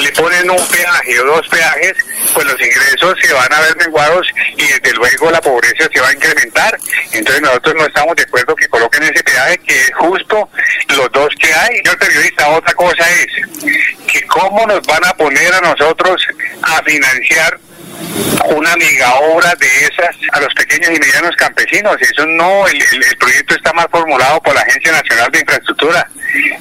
Le 0.00 0.10
ponen 0.12 0.50
un 0.50 0.68
peaje 0.68 1.20
o 1.20 1.24
dos 1.24 1.46
peajes, 1.48 1.94
pues 2.34 2.46
los 2.46 2.60
ingresos 2.60 3.14
se 3.22 3.32
van 3.32 3.52
a 3.52 3.60
ver 3.60 3.76
menguados 3.76 4.26
y 4.56 4.62
desde 4.64 4.92
luego 4.94 5.30
la 5.30 5.40
pobreza 5.40 5.88
se 5.92 6.00
va 6.00 6.08
a 6.08 6.12
incrementar. 6.12 6.78
Entonces 7.12 7.42
nosotros 7.42 7.74
no 7.76 7.86
estamos 7.86 8.16
de 8.16 8.22
acuerdo 8.24 8.56
que 8.56 8.68
coloquen 8.68 9.04
ese 9.04 9.22
peaje 9.22 9.58
que 9.58 9.80
es 9.80 9.90
justo 9.94 10.48
los 10.96 11.12
dos 11.12 11.28
que 11.38 11.52
hay. 11.52 11.80
Yo 11.84 11.96
periodista, 11.96 12.48
otra 12.48 12.74
cosa 12.74 13.08
es 13.10 13.26
que 14.06 14.26
cómo 14.26 14.66
nos 14.66 14.84
van 14.86 15.04
a 15.04 15.14
poner 15.14 15.54
a 15.54 15.60
nosotros 15.60 16.26
a 16.62 16.82
financiar 16.82 17.58
una 18.54 18.76
mega 18.76 19.14
obra 19.14 19.54
de 19.56 19.66
esas 19.84 20.16
a 20.32 20.40
los 20.40 20.52
pequeños 20.54 20.90
y 20.90 21.00
medianos 21.00 21.34
campesinos. 21.36 21.96
Eso 22.00 22.24
no, 22.26 22.66
el, 22.66 23.16
proyecto 23.18 23.54
está 23.54 23.72
más 23.72 23.86
formulado 23.90 24.40
por 24.42 24.54
la 24.54 24.62
Agencia 24.62 24.92
Nacional 24.92 25.30
de 25.30 25.40
Infraestructura. 25.40 26.08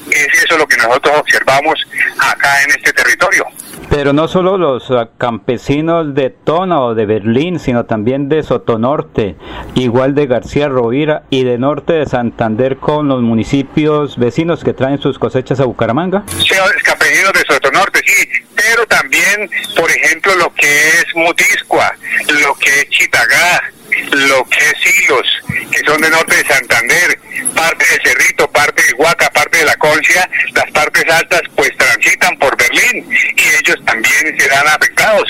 Es 0.10 0.44
eso 0.44 0.58
lo 0.58 0.68
que 0.68 0.78
nosotros 0.78 1.20
observamos 1.20 1.76
acá 2.20 2.64
en 2.64 2.72
este 2.72 2.94
territorio. 2.94 3.46
Pero 3.90 4.14
no 4.14 4.28
solo 4.28 4.58
los 4.58 4.92
campesinos 5.18 6.14
de 6.14 6.30
Tona 6.30 6.82
o 6.82 6.94
de 6.94 7.06
Berlín, 7.06 7.60
sino 7.60 7.86
también 7.86 8.30
de 8.30 8.44
Sotonorte, 8.44 9.36
igual 9.76 10.14
de 10.14 10.28
García 10.28 10.68
Rovira 10.68 11.24
y 11.30 11.44
de 11.44 11.58
norte 11.58 11.94
de 11.94 12.06
Santander 12.06 12.78
con 12.78 13.08
los 13.08 13.22
municipios 13.22 14.18
vecinos 14.18 14.64
que 14.64 14.74
traen 14.74 15.00
sus 15.00 15.18
cosechas 15.18 15.60
a 15.60 15.66
Bucaramanga. 15.66 16.24
Sí, 16.38 16.56
campesinos 16.84 17.34
de 17.34 17.54
Sotonorte, 17.54 18.02
sí, 18.06 18.28
pero 18.56 18.86
también, 18.88 19.50
por 19.76 19.90
ejemplo, 19.90 20.36
lo 20.36 20.54
que 20.54 20.90
es 20.90 21.06
Mutiscua, 21.16 21.94
lo 22.44 22.54
que 22.56 22.82
es 22.82 22.90
Chitagá, 22.90 23.72
lo 24.12 24.44
que 24.46 24.58
es 24.60 24.78
que 25.72 25.80
son 25.86 26.02
de 26.02 26.10
norte 26.10 26.36
de 26.36 26.46
Santander, 26.46 27.20
parte 27.56 27.86
de 27.86 28.10
Cerrito, 28.10 28.50
parte 28.52 28.82
de 28.84 28.94
Huaca, 28.94 29.30
parte 29.30 29.58
de 29.60 29.66
la 29.66 29.76
Concia, 29.76 30.30
las 30.54 30.72
partes 30.72 31.04
altas 31.10 31.42
pues 31.56 31.76
transitan 31.78 32.38
por 32.38 32.56
Berlín 32.58 33.08
y 33.12 33.42
ellos 33.60 33.78
también 33.86 34.40
serán 34.40 34.68
afectados. 34.68 35.30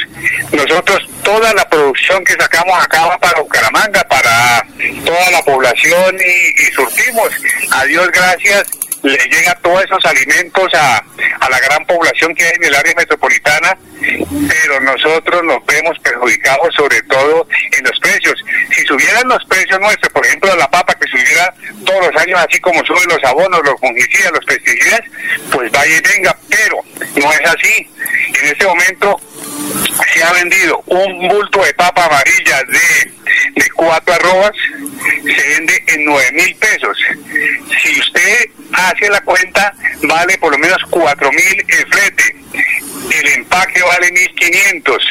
Nosotros 0.51 0.99
toda 1.23 1.53
la 1.53 1.67
producción 1.69 2.23
que 2.23 2.33
sacamos 2.33 2.83
acá 2.83 3.05
va 3.05 3.17
para 3.17 3.41
Bucaramanga, 3.41 4.03
para 4.03 4.65
toda 5.05 5.31
la 5.31 5.41
población 5.43 6.15
y, 6.19 6.63
y 6.63 6.65
surtimos. 6.73 7.29
A 7.71 7.85
gracias 7.85 8.67
le 9.03 9.17
llega 9.29 9.55
todos 9.61 9.83
esos 9.83 10.05
alimentos 10.05 10.73
a, 10.73 10.97
a 11.39 11.49
la 11.49 11.59
gran 11.59 11.85
población 11.85 12.33
que 12.35 12.43
hay 12.43 12.53
en 12.55 12.65
el 12.65 12.75
área 12.75 12.93
metropolitana, 12.95 13.77
pero 13.99 14.79
nosotros 14.81 15.43
nos 15.43 15.65
vemos 15.65 15.97
perjudicados 15.99 16.73
sobre 16.75 17.01
todo 17.03 17.47
en 17.77 17.83
los 17.83 17.99
precios. 17.99 18.43
Si 18.71 18.81
subieran 18.85 19.27
los 19.27 19.43
precios 19.45 19.79
nuestros, 19.79 20.11
por 20.11 20.25
ejemplo, 20.25 20.55
la 20.55 20.69
papa 20.69 20.95
que 20.95 21.07
subiera 21.07 21.53
todos 21.85 22.07
los 22.07 22.21
años, 22.21 22.39
así 22.47 22.59
como 22.59 22.83
suben 22.85 23.07
los 23.09 23.23
abonos, 23.23 23.61
los 23.63 23.79
fungicidas, 23.79 24.31
los 24.31 24.45
pesticidas, 24.45 25.01
pues 25.51 25.71
vaya 25.71 25.95
y 25.95 26.01
venga, 26.01 26.37
pero 26.49 26.77
no 27.15 27.31
es 27.31 27.41
así. 27.41 27.89
En 28.41 28.45
este 28.47 28.65
momento 28.65 29.19
se 30.13 30.23
ha 30.23 30.33
vendido 30.33 30.81
un 30.87 31.27
bulto 31.27 31.63
de 31.63 31.73
papa 31.73 32.05
amarilla 32.05 32.63
de, 32.63 33.16
de 33.57 33.69
cuatro 33.71 34.13
arrobas, 34.13 34.51
se 35.23 35.47
vende 35.47 35.83
en 35.87 36.05
nueve 36.05 36.31
mil 36.33 36.55
pesos. 36.55 36.97
Si 37.83 37.99
usted 37.99 38.49
hace 38.73 39.09
la 39.09 39.21
cuenta, 39.21 39.73
vale 40.03 40.37
por 40.37 40.51
lo 40.51 40.57
menos 40.57 40.77
cuatro 40.89 41.31
mil 41.31 41.65
el 41.67 41.87
flete. 41.87 42.35
El 43.11 43.27
empaque 43.29 43.81
vale 43.81 44.11
mil 44.11 44.35
quinientos. 44.35 45.03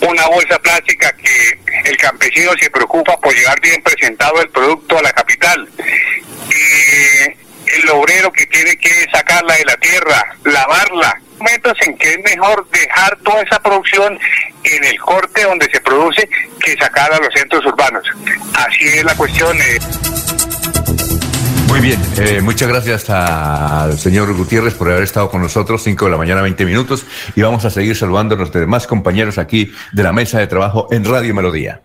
Una 0.00 0.26
bolsa 0.26 0.58
plástica 0.58 1.12
que 1.16 1.58
el 1.84 1.96
campesino 1.96 2.52
se 2.60 2.70
preocupa 2.70 3.18
por 3.20 3.34
llevar 3.34 3.60
bien 3.60 3.82
presentado 3.82 4.40
el 4.40 4.48
producto 4.50 4.98
a 4.98 5.02
la 5.02 5.12
capital. 5.12 5.68
El 7.66 7.90
obrero 7.90 8.32
que 8.32 8.46
tiene 8.46 8.76
que 8.76 9.06
sacarla 9.12 9.54
de 9.54 9.64
la 9.64 9.76
tierra, 9.76 10.36
lavarla, 10.44 11.20
momentos 11.38 11.74
en 11.86 11.96
que 11.98 12.14
es 12.14 12.18
mejor 12.24 12.68
dejar 12.70 13.16
toda 13.18 13.42
esa 13.42 13.60
producción 13.60 14.18
en 14.64 14.84
el 14.84 14.98
corte 14.98 15.44
donde 15.44 15.68
se 15.70 15.80
produce 15.80 16.28
que 16.60 16.76
sacarla 16.76 17.16
a 17.16 17.20
los 17.20 17.34
centros 17.34 17.64
urbanos. 17.66 18.04
Así 18.54 18.86
es 18.86 19.04
la 19.04 19.14
cuestión. 19.14 19.56
Eh. 19.56 19.78
Muy 21.68 21.80
bien, 21.80 22.00
eh, 22.18 22.40
muchas 22.40 22.68
gracias 22.68 23.10
al 23.10 23.98
señor 23.98 24.32
Gutiérrez 24.34 24.74
por 24.74 24.88
haber 24.88 25.02
estado 25.02 25.28
con 25.30 25.42
nosotros, 25.42 25.82
5 25.82 26.06
de 26.06 26.10
la 26.10 26.16
mañana, 26.16 26.40
20 26.40 26.64
minutos, 26.64 27.04
y 27.34 27.42
vamos 27.42 27.64
a 27.64 27.70
seguir 27.70 27.96
saludando 27.96 28.34
a 28.34 28.38
los 28.38 28.52
demás 28.52 28.86
compañeros 28.86 29.36
aquí 29.36 29.72
de 29.92 30.02
la 30.02 30.12
mesa 30.12 30.38
de 30.38 30.46
trabajo 30.46 30.88
en 30.90 31.04
Radio 31.04 31.34
Melodía. 31.34 31.82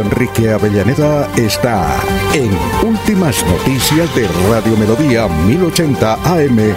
Enrique 0.00 0.50
Avellaneda 0.50 1.28
está 1.36 2.00
en 2.34 2.50
Últimas 2.86 3.44
Noticias 3.46 4.14
de 4.14 4.28
Radio 4.48 4.76
Melodía 4.76 5.26
1080 5.28 6.14
AM. 6.14 6.74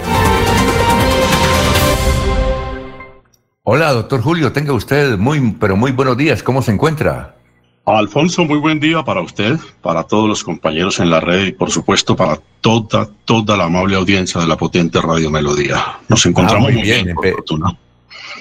Hola, 3.62 3.92
doctor 3.92 4.22
Julio, 4.22 4.52
tenga 4.52 4.72
usted 4.72 5.18
muy, 5.18 5.52
pero 5.60 5.76
muy 5.76 5.92
buenos 5.92 6.16
días. 6.16 6.42
¿Cómo 6.42 6.62
se 6.62 6.72
encuentra? 6.72 7.36
Alfonso, 7.84 8.44
muy 8.44 8.58
buen 8.58 8.80
día 8.80 9.02
para 9.02 9.20
usted, 9.20 9.58
para 9.82 10.04
todos 10.04 10.28
los 10.28 10.44
compañeros 10.44 11.00
en 11.00 11.10
la 11.10 11.20
red 11.20 11.46
y 11.46 11.52
por 11.52 11.70
supuesto 11.70 12.16
para 12.16 12.40
toda, 12.60 13.08
toda 13.24 13.56
la 13.56 13.64
amable 13.64 13.96
audiencia 13.96 14.40
de 14.40 14.46
la 14.46 14.56
potente 14.56 15.00
Radio 15.00 15.30
Melodía. 15.30 15.98
Nos 16.08 16.24
encontramos 16.26 16.68
ah, 16.68 16.72
muy 16.72 16.82
bien, 16.82 17.14
por 17.14 17.30
fortuna. 17.30 17.76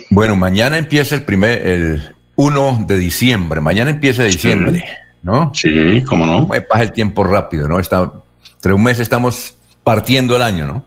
Bueno, 0.10 0.36
mañana 0.36 0.78
empieza 0.78 1.16
el 1.16 1.24
primer, 1.24 1.68
el, 1.68 2.16
1 2.40 2.86
de 2.88 2.98
diciembre. 2.98 3.60
Mañana 3.60 3.90
empieza 3.90 4.24
diciembre, 4.24 4.86
¿no? 5.24 5.52
Sí, 5.54 6.02
cómo 6.08 6.26
no. 6.26 6.48
Pasa 6.48 6.84
el 6.84 6.94
tiempo 6.94 7.26
rápido, 7.26 7.68
¿no? 7.68 7.80
Está, 7.80 8.14
entre 8.54 8.72
un 8.72 8.82
mes 8.82 8.98
estamos 9.02 9.56
partiendo 9.84 10.38
el 10.38 10.42
año, 10.42 10.66
¿no? 10.66 10.86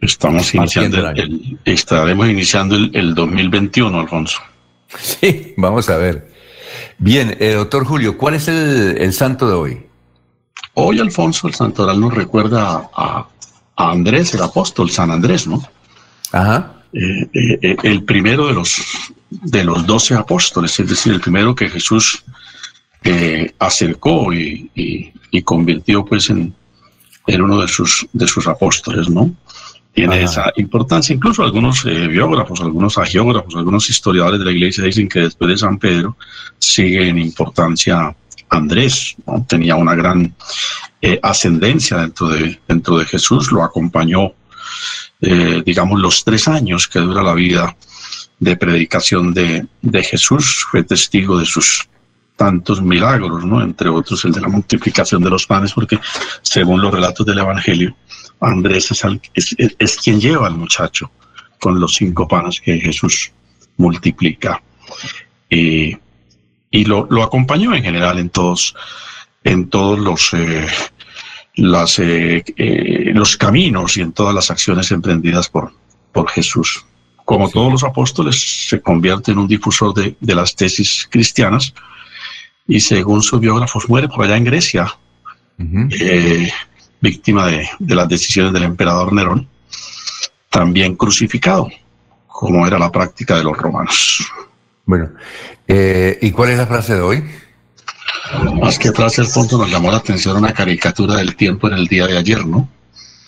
Estamos 0.00 0.54
iniciando 0.54 1.10
el, 1.10 1.58
estaremos 1.66 2.26
iniciando 2.26 2.74
el, 2.74 3.14
2021, 3.14 4.00
Alfonso. 4.00 4.38
Sí, 4.98 5.52
vamos 5.58 5.90
a 5.90 5.98
ver. 5.98 6.32
Bien, 6.96 7.36
eh, 7.38 7.52
doctor 7.52 7.84
Julio, 7.84 8.16
¿cuál 8.16 8.34
es 8.34 8.48
el, 8.48 9.12
santo 9.12 9.46
de 9.46 9.54
hoy? 9.54 9.86
Hoy, 10.72 11.00
Alfonso, 11.00 11.48
el 11.48 11.54
santoral 11.54 12.00
nos 12.00 12.14
recuerda 12.14 12.88
a, 12.94 13.28
a 13.76 13.90
Andrés, 13.90 14.32
el 14.32 14.42
apóstol, 14.42 14.90
San 14.90 15.10
Andrés, 15.10 15.46
¿no? 15.46 15.62
Ajá. 16.32 16.74
Eh, 16.94 17.28
eh, 17.34 17.76
el 17.82 18.04
primero 18.04 18.46
de 18.46 18.54
los 18.54 18.80
de 19.42 19.64
los 19.64 19.86
doce 19.86 20.14
apóstoles, 20.14 20.78
es 20.78 20.88
decir, 20.88 21.12
el 21.12 21.20
primero 21.20 21.54
que 21.54 21.68
Jesús 21.68 22.24
eh, 23.02 23.52
acercó 23.58 24.32
y, 24.32 24.70
convirtió 25.44 26.04
pues 26.04 26.30
en, 26.30 26.54
en, 27.26 27.42
uno 27.42 27.60
de 27.60 27.66
sus, 27.66 28.06
de 28.12 28.28
sus 28.28 28.46
apóstoles, 28.46 29.08
¿no? 29.08 29.34
Tiene 29.92 30.22
esa 30.22 30.52
importancia. 30.56 31.14
Incluso 31.14 31.42
algunos 31.42 31.84
biógrafos, 31.84 32.60
algunos 32.60 32.96
agiógrafos, 32.98 33.54
algunos 33.56 33.90
historiadores 33.90 34.38
de 34.40 34.46
la 34.46 34.52
iglesia 34.52 34.84
dicen 34.84 35.08
que 35.08 35.20
después 35.20 35.50
de 35.50 35.58
San 35.58 35.78
Pedro 35.78 36.16
sigue 36.58 37.08
en 37.08 37.18
importancia 37.18 38.14
Andrés, 38.48 39.16
¿no? 39.26 39.44
tenía 39.48 39.76
una 39.76 39.94
gran 39.94 40.34
ascendencia 41.22 41.98
dentro 41.98 42.28
de, 42.28 42.58
dentro 42.66 42.98
de 42.98 43.04
Jesús, 43.06 43.52
lo 43.52 43.62
acompañó 43.62 44.32
eh, 45.26 45.62
digamos, 45.64 46.00
los 46.00 46.22
tres 46.22 46.48
años 46.48 46.86
que 46.86 46.98
dura 46.98 47.22
la 47.22 47.32
vida 47.32 47.74
de 48.44 48.56
predicación 48.56 49.32
de, 49.32 49.66
de 49.80 50.02
Jesús, 50.02 50.66
fue 50.70 50.82
testigo 50.82 51.38
de 51.38 51.46
sus 51.46 51.88
tantos 52.36 52.82
milagros, 52.82 53.44
¿no? 53.44 53.62
Entre 53.62 53.88
otros 53.88 54.24
el 54.24 54.32
de 54.32 54.42
la 54.42 54.48
multiplicación 54.48 55.22
de 55.22 55.30
los 55.30 55.46
panes, 55.46 55.72
porque 55.72 55.98
según 56.42 56.82
los 56.82 56.92
relatos 56.92 57.24
del 57.24 57.38
Evangelio, 57.38 57.96
Andrés 58.40 58.90
es, 59.34 59.56
es, 59.78 59.96
quien 59.96 60.20
lleva 60.20 60.46
al 60.46 60.56
muchacho 60.56 61.10
con 61.58 61.80
los 61.80 61.94
cinco 61.94 62.28
panes 62.28 62.60
que 62.60 62.78
Jesús 62.78 63.32
multiplica. 63.78 64.62
y 65.48 66.84
lo, 66.84 67.06
lo, 67.08 67.22
acompañó 67.22 67.74
en 67.74 67.82
general 67.82 68.18
en 68.18 68.28
todos, 68.28 68.74
en 69.44 69.70
todos 69.70 69.98
los, 69.98 70.34
eh, 70.34 70.66
las, 71.54 71.98
eh, 72.00 72.44
eh, 72.56 73.12
los 73.14 73.36
caminos 73.36 73.96
y 73.96 74.02
en 74.02 74.12
todas 74.12 74.34
las 74.34 74.50
acciones 74.50 74.90
emprendidas 74.90 75.48
por, 75.48 75.72
por 76.12 76.28
Jesús. 76.28 76.84
Como 77.24 77.48
todos 77.48 77.72
los 77.72 77.84
apóstoles, 77.84 78.68
se 78.68 78.80
convierte 78.80 79.32
en 79.32 79.38
un 79.38 79.48
difusor 79.48 79.94
de, 79.94 80.16
de, 80.20 80.34
las 80.34 80.54
tesis 80.54 81.08
cristianas 81.10 81.72
y 82.66 82.80
según 82.80 83.22
sus 83.22 83.40
biógrafos 83.40 83.88
muere 83.88 84.08
por 84.08 84.24
allá 84.24 84.36
en 84.36 84.44
Grecia, 84.44 84.94
eh, 85.58 86.50
víctima 87.00 87.46
de, 87.46 87.68
de, 87.78 87.94
las 87.94 88.08
decisiones 88.08 88.52
del 88.52 88.64
emperador 88.64 89.12
Nerón, 89.12 89.48
también 90.50 90.96
crucificado, 90.96 91.68
como 92.26 92.66
era 92.66 92.78
la 92.78 92.92
práctica 92.92 93.36
de 93.36 93.44
los 93.44 93.56
romanos. 93.56 94.26
Bueno, 94.84 95.10
¿y 95.66 96.30
cuál 96.32 96.50
es 96.50 96.58
la 96.58 96.66
frase 96.66 96.94
de 96.94 97.00
hoy? 97.00 97.24
Más 98.60 98.78
que 98.78 98.88
atrás 98.88 99.18
el 99.18 99.26
fondo 99.26 99.58
nos 99.58 99.70
llamó 99.70 99.90
la 99.90 99.98
atención 99.98 100.36
una 100.36 100.52
caricatura 100.52 101.16
del 101.16 101.36
tiempo 101.36 101.68
en 101.68 101.74
el 101.74 101.86
día 101.86 102.06
de 102.06 102.18
ayer, 102.18 102.44
¿no? 102.46 102.68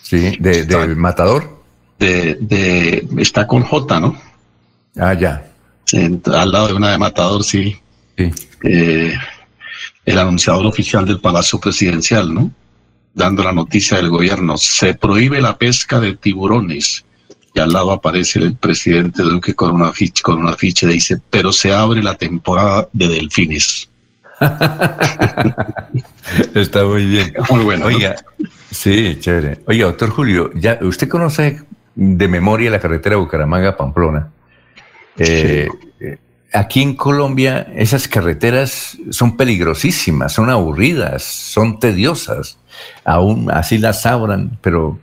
Sí, 0.01 0.37
de, 0.39 0.65
del 0.65 0.95
matador. 0.95 1.56
De, 1.99 2.35
de, 2.35 3.07
está 3.17 3.47
con 3.47 3.63
J, 3.63 3.99
¿no? 3.99 4.17
Ah, 4.97 5.13
ya. 5.13 5.45
al 6.25 6.51
lado 6.51 6.67
de 6.67 6.73
una 6.73 6.91
de 6.91 6.97
matador, 6.97 7.43
sí. 7.43 7.77
Sí. 8.17 8.31
Eh, 8.63 9.13
el 10.05 10.17
anunciador 10.17 10.65
oficial 10.65 11.05
del 11.05 11.19
Palacio 11.19 11.59
Presidencial, 11.59 12.33
¿no? 12.33 12.51
Dando 13.13 13.43
la 13.43 13.51
noticia 13.51 13.97
del 13.97 14.09
gobierno, 14.09 14.57
se 14.57 14.93
prohíbe 14.93 15.41
la 15.41 15.57
pesca 15.57 15.99
de 15.99 16.15
tiburones. 16.15 17.03
Y 17.53 17.59
al 17.59 17.73
lado 17.73 17.91
aparece 17.91 18.39
el 18.39 18.55
presidente 18.55 19.23
Duque 19.23 19.53
con 19.53 19.71
una 19.71 19.91
ficha, 19.91 20.23
con 20.23 20.39
una 20.39 20.53
ficha 20.53 20.87
dice, 20.87 21.19
pero 21.29 21.51
se 21.51 21.73
abre 21.73 22.01
la 22.01 22.15
temporada 22.15 22.87
de 22.93 23.07
delfines. 23.07 23.89
Está 26.53 26.85
muy 26.85 27.05
bien. 27.05 27.33
Muy 27.49 27.63
bueno. 27.63 27.87
Oiga, 27.87 28.15
sí, 28.71 29.17
chévere. 29.19 29.61
Oiga, 29.65 29.87
doctor 29.87 30.11
Julio, 30.11 30.51
ya, 30.53 30.77
¿usted 30.81 31.09
conoce 31.09 31.61
de 31.97 32.27
memoria 32.27 32.69
la 32.69 32.79
carretera 32.79 33.17
Bucaramanga-Pamplona? 33.17 34.29
Eh, 35.17 35.67
aquí 36.53 36.83
en 36.83 36.95
Colombia 36.95 37.67
esas 37.75 38.07
carreteras 38.07 38.97
son 39.09 39.35
peligrosísimas, 39.35 40.33
son 40.33 40.49
aburridas, 40.49 41.23
son 41.23 41.79
tediosas. 41.79 42.59
Aún 43.03 43.49
así 43.51 43.79
las 43.79 44.05
abran, 44.05 44.59
pero, 44.61 44.99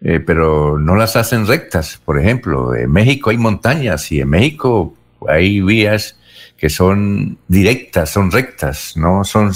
eh, 0.00 0.18
pero 0.18 0.78
no 0.78 0.96
las 0.96 1.14
hacen 1.16 1.46
rectas. 1.46 2.00
Por 2.02 2.18
ejemplo, 2.18 2.74
en 2.74 2.90
México 2.90 3.28
hay 3.28 3.36
montañas 3.36 4.10
y 4.10 4.20
en 4.20 4.30
México 4.30 4.94
hay 5.28 5.60
vías 5.60 6.16
que 6.56 6.70
son 6.70 7.36
directas, 7.48 8.10
son 8.10 8.30
rectas, 8.30 8.96
no, 8.96 9.24
son, 9.24 9.52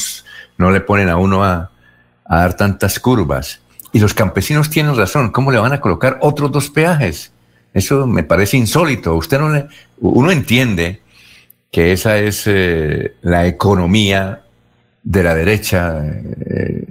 no 0.59 0.71
le 0.71 0.83
ponen 0.83 1.09
a 1.09 1.17
uno 1.17 1.43
a, 1.43 1.71
dar 2.29 2.55
tantas 2.55 3.01
curvas. 3.01 3.63
Y 3.93 4.01
los 4.01 4.15
campesinos 4.15 4.71
tienen 4.71 4.97
razón, 4.97 5.31
¿cómo 5.31 5.51
le 5.51 5.59
van 5.59 5.73
a 5.73 5.81
colocar 5.81 6.19
otros 6.21 6.53
dos 6.53 6.71
peajes? 6.71 7.33
Eso 7.73 8.07
me 8.07 8.23
parece 8.23 8.57
insólito. 8.57 9.15
Usted 9.15 9.39
no 9.39 9.51
le, 9.51 9.67
uno 9.99 10.31
entiende 10.31 11.01
que 11.71 11.93
esa 11.93 12.19
es 12.19 12.45
eh, 12.47 13.15
la 13.23 13.47
economía 13.47 14.43
de 15.03 15.23
la 15.23 15.35
derecha, 15.35 16.03
eh, 16.05 16.85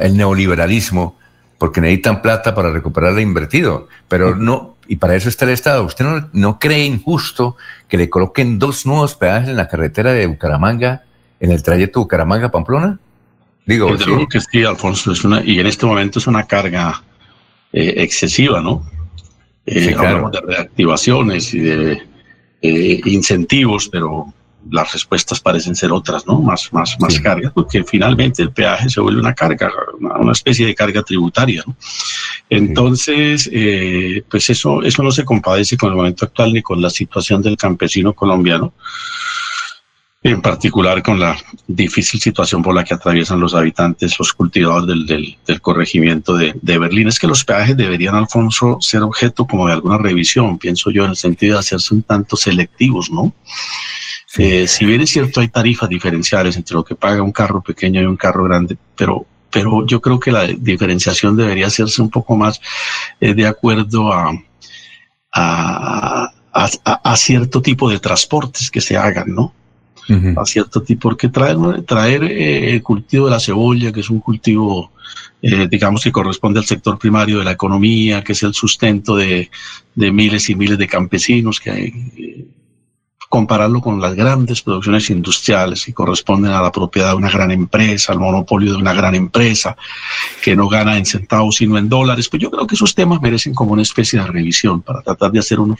el 0.00 0.16
neoliberalismo, 0.16 1.16
porque 1.58 1.80
necesitan 1.80 2.22
plata 2.22 2.54
para 2.54 2.72
recuperar 2.72 3.12
lo 3.12 3.20
invertido, 3.20 3.88
pero 4.08 4.34
no, 4.34 4.76
y 4.88 4.96
para 4.96 5.14
eso 5.14 5.28
está 5.28 5.44
el 5.44 5.52
Estado. 5.52 5.84
¿Usted 5.84 6.04
no, 6.32 6.58
cree 6.58 6.84
injusto 6.84 7.56
que 7.86 7.96
le 7.96 8.08
coloquen 8.08 8.58
dos 8.58 8.86
nuevos 8.86 9.14
peajes 9.14 9.50
en 9.50 9.56
la 9.56 9.68
carretera 9.68 10.12
de 10.12 10.26
Bucaramanga, 10.26 11.04
en 11.38 11.52
el 11.52 11.62
trayecto 11.62 12.00
Bucaramanga-Pamplona? 12.00 12.98
Digo, 13.70 13.96
sí. 13.96 14.10
que 14.28 14.40
sí, 14.40 14.64
Alfonso, 14.64 15.12
es 15.12 15.22
una, 15.22 15.44
y 15.44 15.60
en 15.60 15.66
este 15.68 15.86
momento 15.86 16.18
es 16.18 16.26
una 16.26 16.44
carga 16.44 17.04
eh, 17.72 17.94
excesiva, 17.98 18.60
¿no? 18.60 18.84
Eh, 19.64 19.94
hablamos 19.96 20.32
de 20.32 20.40
reactivaciones 20.40 21.54
y 21.54 21.60
de 21.60 22.02
eh, 22.62 23.00
incentivos, 23.04 23.88
pero 23.88 24.34
las 24.68 24.92
respuestas 24.92 25.38
parecen 25.38 25.76
ser 25.76 25.92
otras, 25.92 26.26
¿no? 26.26 26.40
Más, 26.40 26.72
más, 26.72 26.96
más 26.98 27.20
cargas, 27.20 27.52
porque 27.52 27.84
finalmente 27.84 28.42
el 28.42 28.50
peaje 28.50 28.90
se 28.90 29.00
vuelve 29.00 29.20
una 29.20 29.34
carga, 29.34 29.70
una, 30.00 30.32
especie 30.32 30.66
de 30.66 30.74
carga 30.74 31.04
tributaria, 31.04 31.62
¿no? 31.64 31.76
Entonces, 32.48 33.48
eh, 33.52 34.24
pues 34.28 34.50
eso, 34.50 34.82
eso 34.82 35.04
no 35.04 35.12
se 35.12 35.24
compadece 35.24 35.76
con 35.76 35.90
el 35.90 35.96
momento 35.96 36.24
actual 36.24 36.52
ni 36.52 36.60
con 36.60 36.82
la 36.82 36.90
situación 36.90 37.40
del 37.40 37.56
campesino 37.56 38.14
colombiano, 38.14 38.74
en 40.22 40.42
particular 40.42 41.02
con 41.02 41.18
la 41.18 41.36
difícil 41.66 42.20
situación 42.20 42.62
por 42.62 42.74
la 42.74 42.84
que 42.84 42.92
atraviesan 42.92 43.40
los 43.40 43.54
habitantes, 43.54 44.18
los 44.18 44.34
cultivadores 44.34 44.86
del, 44.86 45.06
del, 45.06 45.38
del 45.46 45.60
corregimiento 45.62 46.36
de, 46.36 46.54
de, 46.60 46.78
Berlín. 46.78 47.08
Es 47.08 47.18
que 47.18 47.26
los 47.26 47.44
peajes 47.44 47.76
deberían, 47.76 48.14
Alfonso, 48.14 48.78
ser 48.80 49.02
objeto 49.02 49.46
como 49.46 49.66
de 49.66 49.72
alguna 49.72 49.96
revisión, 49.96 50.58
pienso 50.58 50.90
yo, 50.90 51.04
en 51.04 51.10
el 51.10 51.16
sentido 51.16 51.54
de 51.54 51.60
hacerse 51.60 51.94
un 51.94 52.02
tanto 52.02 52.36
selectivos, 52.36 53.10
¿no? 53.10 53.32
Eh, 54.36 54.68
si 54.68 54.84
bien 54.84 55.00
es 55.00 55.10
cierto, 55.10 55.40
hay 55.40 55.48
tarifas 55.48 55.88
diferenciales 55.88 56.56
entre 56.56 56.74
lo 56.74 56.84
que 56.84 56.94
paga 56.94 57.22
un 57.22 57.32
carro 57.32 57.62
pequeño 57.62 58.02
y 58.02 58.04
un 58.04 58.16
carro 58.16 58.44
grande, 58.44 58.76
pero, 58.94 59.26
pero 59.50 59.86
yo 59.86 60.00
creo 60.00 60.20
que 60.20 60.30
la 60.30 60.46
diferenciación 60.46 61.36
debería 61.36 61.66
hacerse 61.66 62.00
un 62.02 62.10
poco 62.10 62.36
más 62.36 62.60
eh, 63.20 63.34
de 63.34 63.46
acuerdo 63.46 64.12
a, 64.12 64.32
a, 65.32 66.30
a, 66.52 67.16
cierto 67.16 67.62
tipo 67.62 67.88
de 67.90 67.98
transportes 67.98 68.70
que 68.70 68.80
se 68.80 68.96
hagan, 68.96 69.34
¿no? 69.34 69.54
A 70.36 70.44
cierto 70.44 70.82
tipo, 70.82 71.08
porque 71.08 71.28
traer, 71.28 71.56
traer 71.82 72.24
eh, 72.24 72.72
el 72.72 72.82
cultivo 72.82 73.26
de 73.26 73.32
la 73.32 73.40
cebolla, 73.40 73.92
que 73.92 74.00
es 74.00 74.10
un 74.10 74.20
cultivo, 74.20 74.92
digamos, 75.40 76.02
que 76.02 76.10
corresponde 76.10 76.58
al 76.58 76.66
sector 76.66 76.98
primario 76.98 77.38
de 77.38 77.44
la 77.44 77.52
economía, 77.52 78.22
que 78.24 78.32
es 78.32 78.42
el 78.42 78.54
sustento 78.54 79.16
de, 79.16 79.50
de 79.94 80.12
miles 80.12 80.50
y 80.50 80.54
miles 80.54 80.78
de 80.78 80.86
campesinos 80.88 81.60
que 81.60 81.70
hay 81.70 81.92
compararlo 83.30 83.80
con 83.80 84.00
las 84.00 84.16
grandes 84.16 84.60
producciones 84.60 85.08
industriales 85.08 85.84
que 85.84 85.94
corresponden 85.94 86.50
a 86.50 86.60
la 86.60 86.72
propiedad 86.72 87.10
de 87.10 87.14
una 87.14 87.30
gran 87.30 87.52
empresa, 87.52 88.12
al 88.12 88.18
monopolio 88.18 88.72
de 88.72 88.78
una 88.78 88.92
gran 88.92 89.14
empresa 89.14 89.76
que 90.42 90.56
no 90.56 90.68
gana 90.68 90.98
en 90.98 91.06
centavos 91.06 91.54
sino 91.54 91.78
en 91.78 91.88
dólares, 91.88 92.28
pues 92.28 92.42
yo 92.42 92.50
creo 92.50 92.66
que 92.66 92.74
esos 92.74 92.92
temas 92.92 93.20
merecen 93.22 93.54
como 93.54 93.72
una 93.72 93.82
especie 93.82 94.18
de 94.18 94.26
revisión 94.26 94.82
para 94.82 95.00
tratar 95.02 95.30
de 95.30 95.38
hacer 95.38 95.60
unos, 95.60 95.78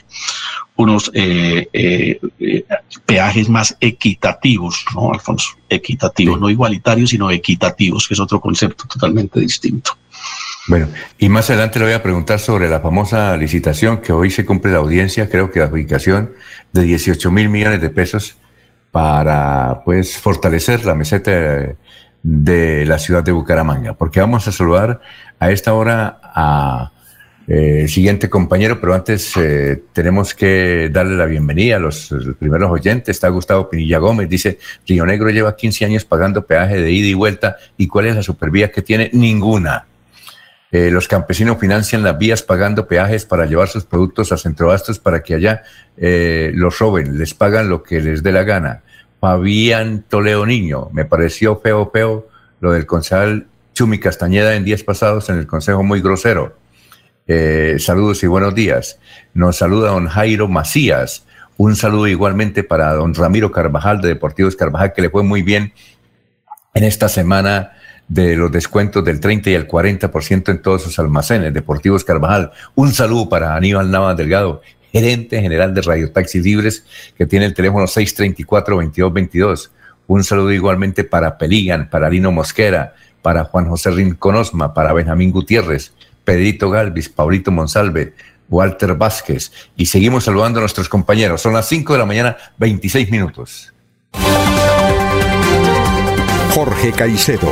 unos 0.77 1.11
eh, 1.13 1.67
eh, 1.73 2.21
eh, 2.39 2.65
peajes 3.05 3.49
más 3.49 3.75
equitativos, 3.81 4.85
¿no, 4.95 5.11
Alfonso? 5.11 5.49
Equitativos, 5.67 6.39
no 6.39 6.49
igualitarios, 6.49 7.09
sino 7.09 7.29
equitativos, 7.29 8.07
que 8.07 8.13
es 8.13 8.19
otro 8.21 8.39
concepto 8.39 8.85
totalmente 8.87 9.41
distinto. 9.41 9.97
Bueno, 10.67 10.89
y 11.17 11.27
más 11.29 11.49
adelante 11.49 11.79
le 11.79 11.85
voy 11.85 11.93
a 11.93 12.03
preguntar 12.03 12.39
sobre 12.39 12.69
la 12.69 12.79
famosa 12.79 13.35
licitación 13.35 13.97
que 13.97 14.13
hoy 14.13 14.29
se 14.29 14.45
cumple 14.45 14.71
la 14.71 14.77
audiencia, 14.77 15.27
creo 15.27 15.51
que 15.51 15.59
la 15.59 15.65
adjudicación 15.65 16.33
de 16.71 16.83
18 16.83 17.31
mil 17.31 17.49
millones 17.49 17.81
de 17.81 17.89
pesos 17.89 18.37
para 18.91 19.81
pues 19.85 20.17
fortalecer 20.17 20.85
la 20.85 20.93
meseta 20.93 21.31
de 22.21 22.85
la 22.85 22.99
ciudad 22.99 23.23
de 23.23 23.31
Bucaramanga, 23.31 23.93
porque 23.93 24.19
vamos 24.19 24.47
a 24.47 24.51
saludar 24.51 25.01
a 25.39 25.49
esta 25.49 25.73
hora 25.73 26.19
a 26.21 26.91
eh, 27.47 27.87
siguiente 27.87 28.29
compañero, 28.29 28.79
pero 28.79 28.93
antes 28.93 29.35
eh, 29.37 29.83
tenemos 29.93 30.35
que 30.35 30.89
darle 30.91 31.17
la 31.17 31.25
bienvenida 31.25 31.77
a 31.77 31.79
los, 31.79 32.13
primeros 32.39 32.69
oyentes. 32.69 33.15
Está 33.15 33.29
Gustavo 33.29 33.69
Pinilla 33.69 33.97
Gómez, 33.97 34.29
dice, 34.29 34.59
Río 34.87 35.05
Negro 35.05 35.29
lleva 35.31 35.55
15 35.55 35.85
años 35.85 36.05
pagando 36.05 36.45
peaje 36.45 36.79
de 36.79 36.91
ida 36.91 37.07
y 37.07 37.13
vuelta, 37.13 37.57
¿y 37.77 37.87
cuál 37.87 38.05
es 38.05 38.15
la 38.15 38.23
supervía 38.23 38.71
que 38.71 38.83
tiene? 38.83 39.09
Ninguna. 39.11 39.87
Eh, 40.71 40.89
los 40.89 41.09
campesinos 41.09 41.57
financian 41.59 42.01
las 42.01 42.17
vías 42.17 42.43
pagando 42.43 42.87
peajes 42.87 43.25
para 43.25 43.45
llevar 43.45 43.67
sus 43.67 43.83
productos 43.83 44.31
a 44.31 44.37
Centrobastos 44.37 44.99
para 44.99 45.21
que 45.21 45.35
allá 45.35 45.63
eh, 45.97 46.51
los 46.55 46.79
roben, 46.79 47.17
les 47.17 47.33
pagan 47.33 47.67
lo 47.67 47.83
que 47.83 47.99
les 47.99 48.23
dé 48.23 48.31
la 48.31 48.43
gana. 48.43 48.83
Fabián 49.19 50.05
Toleo 50.07 50.45
Niño, 50.45 50.89
me 50.93 51.03
pareció 51.03 51.59
feo, 51.59 51.89
feo 51.91 52.29
lo 52.61 52.71
del 52.71 52.85
concejal 52.85 53.47
Chumi 53.73 53.99
Castañeda 53.99 54.55
en 54.55 54.63
días 54.63 54.83
pasados 54.83 55.29
en 55.29 55.37
el 55.37 55.45
consejo 55.45 55.83
muy 55.83 56.01
grosero. 56.01 56.55
Eh, 57.27 57.75
saludos 57.79 58.23
y 58.23 58.27
buenos 58.27 58.55
días. 58.55 58.97
Nos 59.33 59.57
saluda 59.57 59.89
don 59.89 60.07
Jairo 60.07 60.47
Macías. 60.47 61.25
Un 61.57 61.75
saludo 61.75 62.07
igualmente 62.07 62.63
para 62.63 62.93
don 62.93 63.13
Ramiro 63.13 63.51
Carvajal 63.51 64.01
de 64.01 64.07
Deportivos 64.07 64.55
Carvajal, 64.55 64.93
que 64.93 65.01
le 65.01 65.09
fue 65.09 65.23
muy 65.23 65.41
bien 65.41 65.73
en 66.73 66.83
esta 66.85 67.09
semana 67.09 67.73
de 68.11 68.35
los 68.35 68.51
descuentos 68.51 69.05
del 69.05 69.21
30 69.21 69.51
y 69.51 69.53
el 69.53 69.67
40% 69.69 70.49
en 70.49 70.61
todos 70.61 70.81
sus 70.81 70.99
almacenes. 70.99 71.53
Deportivos 71.53 72.03
Carvajal. 72.03 72.51
Un 72.75 72.91
saludo 72.91 73.29
para 73.29 73.55
Aníbal 73.55 73.89
Navas 73.89 74.17
Delgado, 74.17 74.61
gerente 74.91 75.39
general 75.39 75.73
de 75.73 75.81
Radio 75.81 76.11
Taxis 76.11 76.43
Libres, 76.43 76.83
que 77.17 77.25
tiene 77.25 77.45
el 77.45 77.53
teléfono 77.53 77.85
634-2222. 77.85 79.69
Un 80.07 80.25
saludo 80.25 80.51
igualmente 80.51 81.05
para 81.05 81.37
Peligan, 81.37 81.89
para 81.89 82.09
Lino 82.09 82.33
Mosquera, 82.33 82.95
para 83.21 83.45
Juan 83.45 83.69
José 83.69 83.91
Rinconosma, 83.91 84.73
para 84.73 84.91
Benjamín 84.91 85.31
Gutiérrez, 85.31 85.93
Pedrito 86.25 86.69
Galvis, 86.69 87.07
Paulito 87.07 87.49
Monsalve, 87.49 88.13
Walter 88.49 88.95
Vázquez. 88.95 89.53
Y 89.77 89.85
seguimos 89.85 90.25
saludando 90.25 90.59
a 90.59 90.63
nuestros 90.63 90.89
compañeros. 90.89 91.41
Son 91.41 91.53
las 91.53 91.69
5 91.69 91.93
de 91.93 91.99
la 91.99 92.05
mañana, 92.05 92.35
26 92.57 93.09
minutos. 93.09 93.73
Jorge 96.53 96.91
Caicedo 96.91 97.49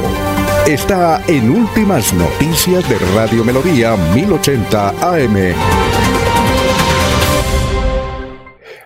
está 0.74 1.24
en 1.28 1.50
Últimas 1.50 2.14
Noticias 2.14 2.88
de 2.88 3.00
Radio 3.16 3.44
Melodía 3.44 3.96
1080 4.14 4.90
AM. 4.90 5.56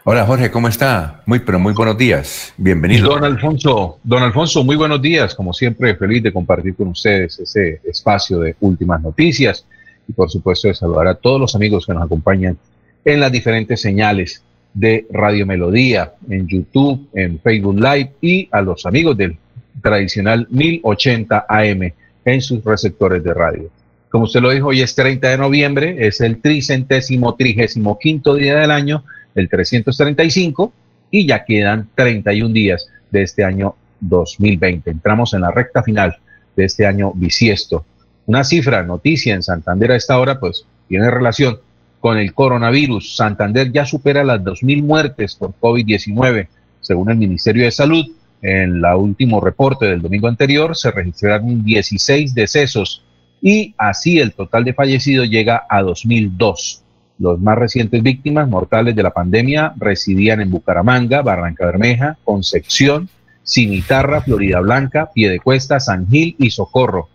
Hola 0.06 0.26
Jorge, 0.26 0.50
¿cómo 0.50 0.70
está? 0.70 1.22
Muy, 1.26 1.40
pero 1.40 1.60
muy 1.60 1.74
buenos 1.74 1.98
días. 1.98 2.54
Bienvenido. 2.56 3.10
Don 3.10 3.26
Alfonso, 3.26 4.00
don 4.02 4.24
Alfonso, 4.24 4.64
muy 4.64 4.78
buenos 4.78 5.02
días. 5.02 5.36
Como 5.36 5.52
siempre, 5.52 5.96
feliz 5.96 6.24
de 6.24 6.32
compartir 6.32 6.74
con 6.74 6.88
ustedes 6.88 7.38
ese 7.40 7.82
espacio 7.84 8.40
de 8.40 8.56
últimas 8.62 9.02
noticias 9.02 9.66
y 10.08 10.14
por 10.14 10.30
supuesto 10.30 10.70
de 10.70 10.76
saludar 10.76 11.08
a 11.08 11.16
todos 11.16 11.42
los 11.42 11.54
amigos 11.54 11.86
que 11.86 11.94
nos 11.94 12.04
acompañan 12.04 12.58
en 13.04 13.20
las 13.20 13.32
diferentes 13.32 13.82
señales 13.82 14.42
de 14.74 15.06
Radio 15.12 15.46
Melodía, 15.46 16.14
en 16.30 16.48
YouTube, 16.48 17.10
en 17.14 17.40
Facebook 17.40 17.76
Live 17.76 18.14
y 18.22 18.48
a 18.54 18.62
los 18.62 18.86
amigos 18.86 19.18
del 19.18 19.38
tradicional 19.84 20.48
1080 20.50 21.46
AM 21.48 21.94
en 22.26 22.42
sus 22.42 22.64
receptores 22.64 23.24
de 23.24 23.34
radio. 23.34 23.70
Como 24.10 24.26
usted 24.26 24.42
lo 24.42 24.52
dijo, 24.52 24.68
hoy 24.68 24.82
es 24.82 24.96
30 24.96 25.30
de 25.30 25.38
noviembre, 25.38 26.08
es 26.08 26.22
el 26.22 26.40
tricentésimo 26.40 27.36
trigésimo 27.36 28.00
quinto 28.00 28.36
día 28.36 28.56
del 28.56 28.72
año, 28.72 29.04
el 29.36 29.50
335, 29.50 30.72
y 31.12 31.28
ya 31.28 31.44
quedan 31.44 31.90
31 31.96 32.54
días 32.54 32.88
de 33.12 33.24
este 33.24 33.44
año 33.44 33.76
2020. 34.00 34.90
Entramos 34.90 35.34
en 35.34 35.42
la 35.42 35.52
recta 35.52 35.84
final 35.84 36.18
de 36.56 36.66
este 36.66 36.86
año 36.86 37.12
bisiesto. 37.14 37.86
Una 38.26 38.44
cifra, 38.44 38.84
noticia 38.84 39.36
en 39.36 39.44
Santander 39.44 39.92
a 39.92 39.96
esta 39.96 40.18
hora, 40.20 40.40
pues 40.40 40.66
tiene 40.88 41.10
relación 41.12 41.60
con 42.00 42.18
el 42.18 42.34
coronavirus. 42.34 43.16
Santander 43.16 43.72
ya 43.72 43.86
supera 43.86 44.24
las 44.24 44.42
2.000 44.42 44.84
muertes 44.84 45.36
por 45.36 45.54
COVID-19, 45.60 46.48
según 46.82 47.10
el 47.10 47.18
Ministerio 47.18 47.64
de 47.66 47.72
Salud 47.72 48.06
en 48.44 48.86
el 48.86 48.96
último 48.96 49.40
reporte 49.40 49.86
del 49.86 50.02
domingo 50.02 50.28
anterior 50.28 50.76
se 50.76 50.92
registraron 50.92 51.64
16 51.64 52.36
decesos 52.36 53.04
y 53.42 53.74
así 53.78 54.20
el 54.20 54.34
total 54.34 54.66
de 54.66 54.74
fallecidos 54.74 55.30
llega 55.30 55.66
a 55.70 55.82
2002. 55.82 56.84
Los 57.20 57.40
más 57.40 57.58
recientes 57.58 58.04
víctimas 58.04 58.50
mortales 58.50 58.96
de 58.96 59.04
la 59.04 59.12
pandemia 59.12 59.74
residían 59.78 60.42
en 60.42 60.52
Bucaramanga, 60.52 61.22
Barranca 61.22 61.66
Bermeja, 61.66 62.18
Concepción, 62.26 63.08
Cimitarra, 63.46 64.22
Florida 64.22 64.60
Blanca, 64.60 65.10
Piedecuesta, 65.14 65.80
San 65.80 66.10
Gil 66.10 66.36
y 66.38 66.50
Socorro. 66.50 67.08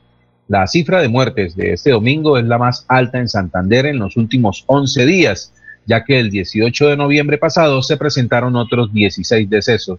La 0.46 0.66
cifra 0.66 1.02
de 1.02 1.08
muertes 1.08 1.54
de 1.56 1.74
este 1.74 1.90
domingo 1.90 2.38
es 2.38 2.44
la 2.46 2.56
más 2.56 2.86
alta 2.88 3.18
en 3.18 3.28
Santander 3.28 3.84
en 3.84 3.98
los 3.98 4.16
últimos 4.16 4.64
11 4.66 5.04
días, 5.04 5.52
ya 5.84 6.04
que 6.04 6.18
el 6.18 6.30
18 6.30 6.88
de 6.88 6.96
noviembre 6.96 7.36
pasado 7.36 7.82
se 7.82 7.98
presentaron 7.98 8.56
otros 8.56 8.92
16 8.94 9.50
decesos. 9.50 9.98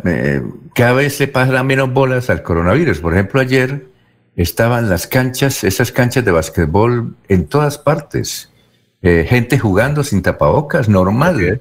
eh, 0.05 0.41
cada 0.73 0.93
vez 0.93 1.19
le 1.19 1.27
pasa 1.27 1.61
menos 1.63 1.91
bolas 1.91 2.29
al 2.29 2.41
coronavirus. 2.41 2.99
Por 2.99 3.13
ejemplo, 3.13 3.41
ayer 3.41 3.96
estaban 4.37 4.87
las 4.87 5.07
canchas, 5.07 5.63
esas 5.63 5.91
canchas 5.91 6.23
de 6.23 6.31
basquetbol 6.31 7.15
en 7.27 7.47
todas 7.47 7.77
partes. 7.79 8.51
Eh, 9.01 9.25
gente 9.27 9.57
jugando 9.59 10.03
sin 10.03 10.21
tapabocas, 10.21 10.87
normal. 10.87 11.59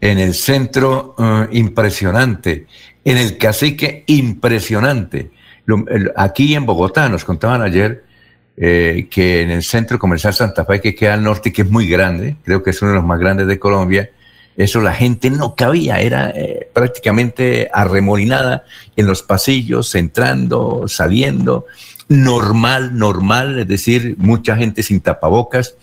En 0.00 0.18
el 0.18 0.34
centro, 0.34 1.16
eh, 1.18 1.48
impresionante. 1.52 2.66
En 3.04 3.16
el 3.16 3.38
cacique, 3.38 4.04
impresionante. 4.06 5.30
aquí 6.16 6.54
en 6.54 6.66
Bogotá, 6.66 7.08
nos 7.08 7.24
contaban 7.24 7.62
ayer 7.62 8.04
eh, 8.56 9.08
que 9.10 9.42
en 9.42 9.50
el 9.50 9.62
centro 9.62 9.98
comercial 9.98 10.34
Santa 10.34 10.64
Fe, 10.64 10.80
que 10.80 10.94
queda 10.94 11.14
al 11.14 11.22
norte, 11.22 11.52
que 11.52 11.62
es 11.62 11.70
muy 11.70 11.88
grande, 11.88 12.36
creo 12.44 12.62
que 12.62 12.70
es 12.70 12.82
uno 12.82 12.90
de 12.92 12.96
los 12.96 13.04
más 13.04 13.18
grandes 13.18 13.46
de 13.46 13.58
Colombia, 13.58 14.10
eso 14.56 14.80
la 14.80 14.92
gente 14.92 15.30
no 15.30 15.54
cabía, 15.54 16.00
era 16.00 16.34
prácticamente 16.72 17.70
arremolinada 17.72 18.64
en 18.96 19.06
los 19.06 19.22
pasillos, 19.22 19.94
entrando, 19.94 20.88
saliendo 20.88 21.66
normal, 22.08 22.98
normal, 22.98 23.58
es 23.58 23.68
decir, 23.68 24.16
mucha 24.18 24.56
gente 24.56 24.82
sin 24.82 25.00
tapabocas. 25.00 25.76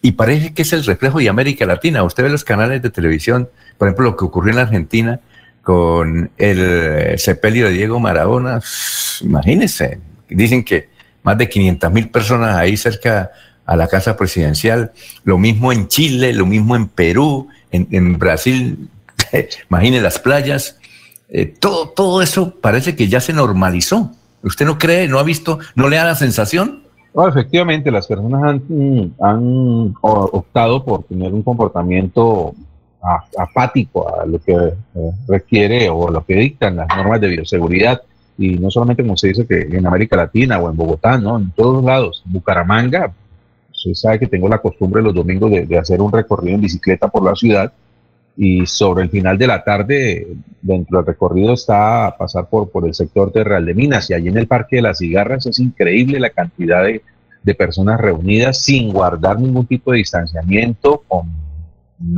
Y 0.00 0.12
parece 0.12 0.54
que 0.54 0.62
es 0.62 0.72
el 0.72 0.84
reflejo 0.84 1.18
de 1.18 1.28
América 1.28 1.66
Latina. 1.66 2.02
Usted 2.02 2.22
ve 2.22 2.30
los 2.30 2.44
canales 2.44 2.82
de 2.82 2.90
televisión, 2.90 3.48
por 3.76 3.88
ejemplo, 3.88 4.04
lo 4.04 4.16
que 4.16 4.24
ocurrió 4.24 4.50
en 4.50 4.56
la 4.56 4.62
Argentina 4.62 5.20
con 5.62 6.30
el 6.38 7.18
sepelio 7.18 7.66
de 7.66 7.72
Diego 7.72 8.00
Maradona. 8.00 8.60
Imagínense, 9.20 10.00
dicen 10.28 10.64
que 10.64 10.88
más 11.22 11.36
de 11.36 11.48
500 11.48 11.92
mil 11.92 12.08
personas 12.08 12.56
ahí 12.56 12.76
cerca 12.76 13.32
a 13.66 13.76
la 13.76 13.86
casa 13.86 14.16
presidencial. 14.16 14.92
Lo 15.24 15.36
mismo 15.36 15.72
en 15.72 15.88
Chile, 15.88 16.32
lo 16.32 16.46
mismo 16.46 16.74
en 16.74 16.88
Perú, 16.88 17.48
en, 17.70 18.18
Brasil. 18.18 18.88
Imagine 19.70 20.00
las 20.00 20.18
playas. 20.18 20.78
Eh, 21.28 21.44
todo, 21.44 21.90
todo 21.90 22.22
eso 22.22 22.54
parece 22.58 22.96
que 22.96 23.08
ya 23.08 23.20
se 23.20 23.34
normalizó. 23.34 24.16
¿Usted 24.42 24.66
no 24.66 24.78
cree, 24.78 25.08
no 25.08 25.18
ha 25.18 25.22
visto, 25.22 25.58
no 25.74 25.88
le 25.88 25.96
da 25.96 26.04
la 26.04 26.14
sensación? 26.14 26.82
No, 27.14 27.26
efectivamente, 27.26 27.90
las 27.90 28.06
personas 28.06 28.60
han, 29.20 29.94
optado 30.00 30.84
por 30.84 31.04
tener 31.04 31.32
un 31.32 31.42
comportamiento 31.42 32.54
apático 33.36 34.08
a 34.08 34.26
lo 34.26 34.38
que 34.38 34.52
eh, 34.54 34.74
requiere 35.26 35.88
o 35.88 36.10
lo 36.10 36.24
que 36.24 36.34
dictan 36.34 36.76
las 36.76 36.88
normas 36.88 37.20
de 37.20 37.28
bioseguridad. 37.28 38.02
Y 38.36 38.58
no 38.58 38.70
solamente, 38.70 39.02
como 39.02 39.16
se 39.16 39.28
dice, 39.28 39.46
que 39.46 39.62
en 39.62 39.86
América 39.86 40.16
Latina 40.16 40.58
o 40.58 40.70
en 40.70 40.76
Bogotá, 40.76 41.18
¿no? 41.18 41.38
En 41.38 41.50
todos 41.50 41.82
lados. 41.82 42.22
Bucaramanga, 42.24 43.12
usted 43.72 43.94
sabe 43.94 44.20
que 44.20 44.26
tengo 44.28 44.48
la 44.48 44.58
costumbre 44.58 45.02
los 45.02 45.14
domingos 45.14 45.50
de 45.50 45.78
hacer 45.78 46.00
un 46.00 46.12
recorrido 46.12 46.54
en 46.54 46.60
bicicleta 46.60 47.08
por 47.08 47.24
la 47.24 47.34
ciudad 47.34 47.72
y 48.40 48.64
sobre 48.66 49.02
el 49.02 49.10
final 49.10 49.36
de 49.36 49.48
la 49.48 49.64
tarde, 49.64 50.28
dentro 50.62 50.98
del 50.98 51.06
recorrido 51.06 51.54
está 51.54 52.14
pasar 52.16 52.48
por, 52.48 52.70
por 52.70 52.86
el 52.86 52.94
sector 52.94 53.32
de 53.32 53.42
Real 53.42 53.66
de 53.66 53.74
Minas 53.74 54.08
y 54.08 54.14
allí 54.14 54.28
en 54.28 54.38
el 54.38 54.46
Parque 54.46 54.76
de 54.76 54.82
las 54.82 54.98
Cigarras 54.98 55.44
es 55.46 55.58
increíble 55.58 56.20
la 56.20 56.30
cantidad 56.30 56.84
de, 56.84 57.02
de 57.42 57.54
personas 57.56 58.00
reunidas 58.00 58.62
sin 58.62 58.92
guardar 58.92 59.40
ningún 59.40 59.66
tipo 59.66 59.90
de 59.90 59.98
distanciamiento, 59.98 61.02
con 61.08 61.26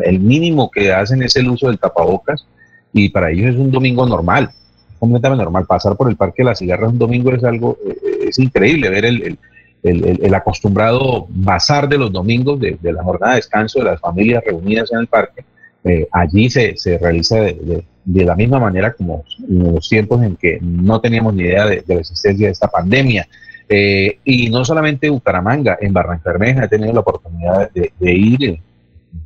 el 0.05 0.21
mínimo 0.21 0.71
que 0.71 0.93
hacen 0.93 1.23
es 1.23 1.35
el 1.37 1.49
uso 1.49 1.69
del 1.69 1.79
tapabocas 1.79 2.47
y 2.93 3.09
para 3.09 3.31
ellos 3.31 3.55
es 3.55 3.57
un 3.57 3.71
domingo 3.71 4.07
normal, 4.07 4.51
completamente 4.99 5.43
normal. 5.43 5.65
Pasar 5.65 5.97
por 5.97 6.11
el 6.11 6.17
Parque 6.17 6.43
de 6.43 6.51
las 6.51 6.59
Cigarras 6.59 6.93
un 6.93 6.99
domingo 6.99 7.33
es 7.33 7.43
algo, 7.45 7.79
eh, 7.89 8.29
es 8.29 8.39
increíble 8.39 8.91
ver 8.91 9.07
el, 9.07 9.39
el, 9.83 10.19
el, 10.23 10.35
acostumbrado 10.35 11.27
bazar 11.31 11.89
de 11.89 11.97
los 11.97 12.13
domingos 12.13 12.61
de, 12.61 12.77
de 12.79 12.93
la 12.93 13.03
jornada 13.03 13.33
de 13.33 13.37
descanso 13.37 13.79
de 13.79 13.87
las 13.87 14.01
familias 14.01 14.45
reunidas 14.45 14.93
en 14.93 14.99
el 14.99 15.07
parque 15.07 15.47
eh, 15.85 16.07
allí 16.13 16.51
se, 16.51 16.77
se 16.77 16.99
realiza 16.99 17.41
de, 17.41 17.85
de, 18.05 18.25
la 18.25 18.37
misma 18.37 18.59
manera 18.59 18.93
como 18.93 19.25
en 19.49 19.75
los 19.75 19.89
tiempos 19.89 20.23
en 20.23 20.37
que 20.37 20.59
no 20.61 21.01
teníamos 21.01 21.35
ni 21.35 21.45
idea 21.45 21.67
de, 21.67 21.83
la 21.87 21.95
existencia 21.97 22.47
de 22.47 22.53
esta 22.53 22.69
pandemia. 22.69 23.27
Eh, 23.69 24.19
y 24.25 24.51
no 24.51 24.65
solamente 24.65 25.09
Bucaramanga, 25.09 25.79
en 25.81 25.93
Barranca 25.93 26.33
Bermeja 26.33 26.65
he 26.65 26.69
tenido 26.69 26.93
la 26.93 27.01
oportunidad 27.01 27.71
de, 27.73 27.93
ir 28.01 28.61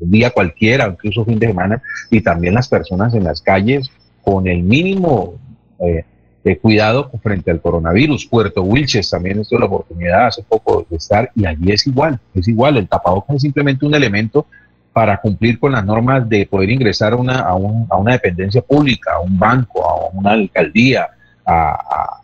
un 0.00 0.10
día 0.10 0.30
cualquiera, 0.30 0.86
incluso 0.86 1.24
fin 1.24 1.38
de 1.38 1.48
semana, 1.48 1.82
y 2.10 2.20
también 2.20 2.54
las 2.54 2.68
personas 2.68 3.14
en 3.14 3.24
las 3.24 3.40
calles 3.40 3.90
con 4.22 4.46
el 4.46 4.62
mínimo 4.62 5.34
eh, 5.80 6.04
de 6.44 6.58
cuidado 6.58 7.10
frente 7.22 7.50
al 7.50 7.60
coronavirus. 7.60 8.26
Puerto 8.26 8.62
Wilches 8.62 9.10
también 9.10 9.42
tuve 9.44 9.60
la 9.60 9.66
oportunidad 9.66 10.26
hace 10.26 10.42
poco 10.42 10.86
de 10.88 10.96
estar 10.96 11.30
y 11.34 11.46
allí 11.46 11.72
es 11.72 11.86
igual, 11.86 12.20
es 12.34 12.46
igual, 12.46 12.76
el 12.76 12.86
tapabocas 12.86 13.36
es 13.36 13.42
simplemente 13.42 13.86
un 13.86 13.94
elemento 13.94 14.46
para 14.94 15.20
cumplir 15.20 15.58
con 15.58 15.72
las 15.72 15.84
normas 15.84 16.26
de 16.28 16.46
poder 16.46 16.70
ingresar 16.70 17.14
a 17.14 17.16
una, 17.16 17.40
a, 17.40 17.56
una 17.56 18.12
dependencia 18.12 18.62
pública, 18.62 19.14
a 19.14 19.18
un 19.18 19.36
banco, 19.36 19.84
a 19.84 20.08
una 20.16 20.30
alcaldía, 20.30 21.08
a, 21.44 22.20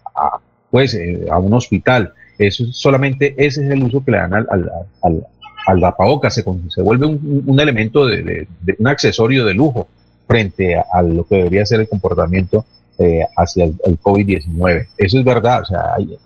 pues, 0.70 0.94
eh, 0.94 1.26
a 1.28 1.38
un 1.38 1.52
hospital. 1.52 2.14
Eso 2.38 2.64
solamente 2.72 3.35
ese 3.37 3.66
es 3.66 3.70
el 3.72 3.83
uso 3.83 4.04
que 4.04 4.12
le 4.12 4.18
dan 4.18 4.35
al, 4.35 4.46
al, 4.48 4.70
al, 5.02 5.85
al 5.85 6.30
se, 6.30 6.44
se, 6.68 6.80
vuelve 6.80 7.06
un, 7.06 7.59
elemento 7.59 8.06
de, 8.06 8.46
un 8.78 8.87
accesorio 8.87 9.44
de 9.44 9.52
lujo 9.52 9.88
frente 10.28 10.76
a, 10.76 11.02
lo 11.02 11.24
que 11.24 11.38
debería 11.38 11.66
ser 11.66 11.80
el 11.80 11.88
comportamiento 11.88 12.64
eh, 12.98 13.26
hacia 13.37 13.64
el, 13.64 14.00
COVID-19. 14.00 14.87
Eso 14.96 15.18
es 15.18 15.24
verdad, 15.24 15.62
o 15.62 15.64
sea, 15.64 15.94
hay, 15.96 16.16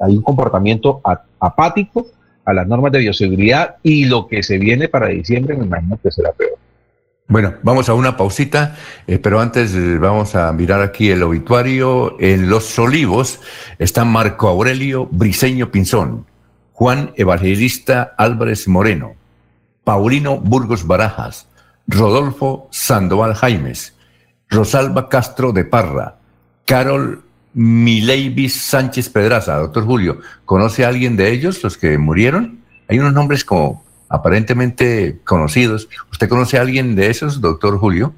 hay 0.00 0.16
un 0.16 0.22
comportamiento 0.22 1.00
apático 1.38 2.08
a 2.44 2.52
las 2.52 2.66
normas 2.66 2.92
de 2.92 3.00
bioseguridad 3.00 3.76
y 3.82 4.06
lo 4.06 4.26
que 4.26 4.42
se 4.42 4.58
viene 4.58 4.88
para 4.88 5.08
diciembre 5.08 5.56
me 5.56 5.64
imagino 5.64 5.98
que 6.02 6.10
será 6.10 6.32
peor. 6.32 6.58
Bueno, 7.28 7.54
vamos 7.62 7.88
a 7.88 7.94
una 7.94 8.16
pausita, 8.16 8.76
eh, 9.06 9.18
pero 9.18 9.40
antes 9.40 9.74
eh, 9.74 9.96
vamos 9.96 10.34
a 10.34 10.52
mirar 10.52 10.82
aquí 10.82 11.10
el 11.10 11.22
obituario. 11.22 12.16
En 12.20 12.50
Los 12.50 12.78
Olivos 12.78 13.40
está 13.78 14.04
Marco 14.04 14.48
Aurelio 14.48 15.08
Briseño 15.10 15.70
Pinzón, 15.70 16.26
Juan 16.72 17.12
Evangelista 17.16 18.14
Álvarez 18.18 18.68
Moreno, 18.68 19.14
Paulino 19.84 20.38
Burgos 20.40 20.86
Barajas, 20.86 21.48
Rodolfo 21.86 22.68
Sandoval 22.70 23.34
Jaimes, 23.34 23.96
Rosalba 24.50 25.08
Castro 25.08 25.52
de 25.52 25.64
Parra, 25.64 26.16
Carol 26.66 27.22
Mileivis 27.54 28.54
Sánchez 28.54 29.08
Pedraza. 29.08 29.56
Doctor 29.56 29.84
Julio, 29.84 30.18
¿conoce 30.44 30.84
a 30.84 30.88
alguien 30.88 31.16
de 31.16 31.32
ellos, 31.32 31.62
los 31.62 31.76
que 31.76 31.98
murieron? 31.98 32.60
Hay 32.88 32.98
unos 32.98 33.12
nombres 33.12 33.44
como 33.44 33.84
aparentemente 34.08 35.20
conocidos. 35.24 35.88
¿Usted 36.10 36.28
conoce 36.28 36.58
a 36.58 36.62
alguien 36.62 36.94
de 36.94 37.10
esos, 37.10 37.40
doctor 37.40 37.78
Julio? 37.78 38.14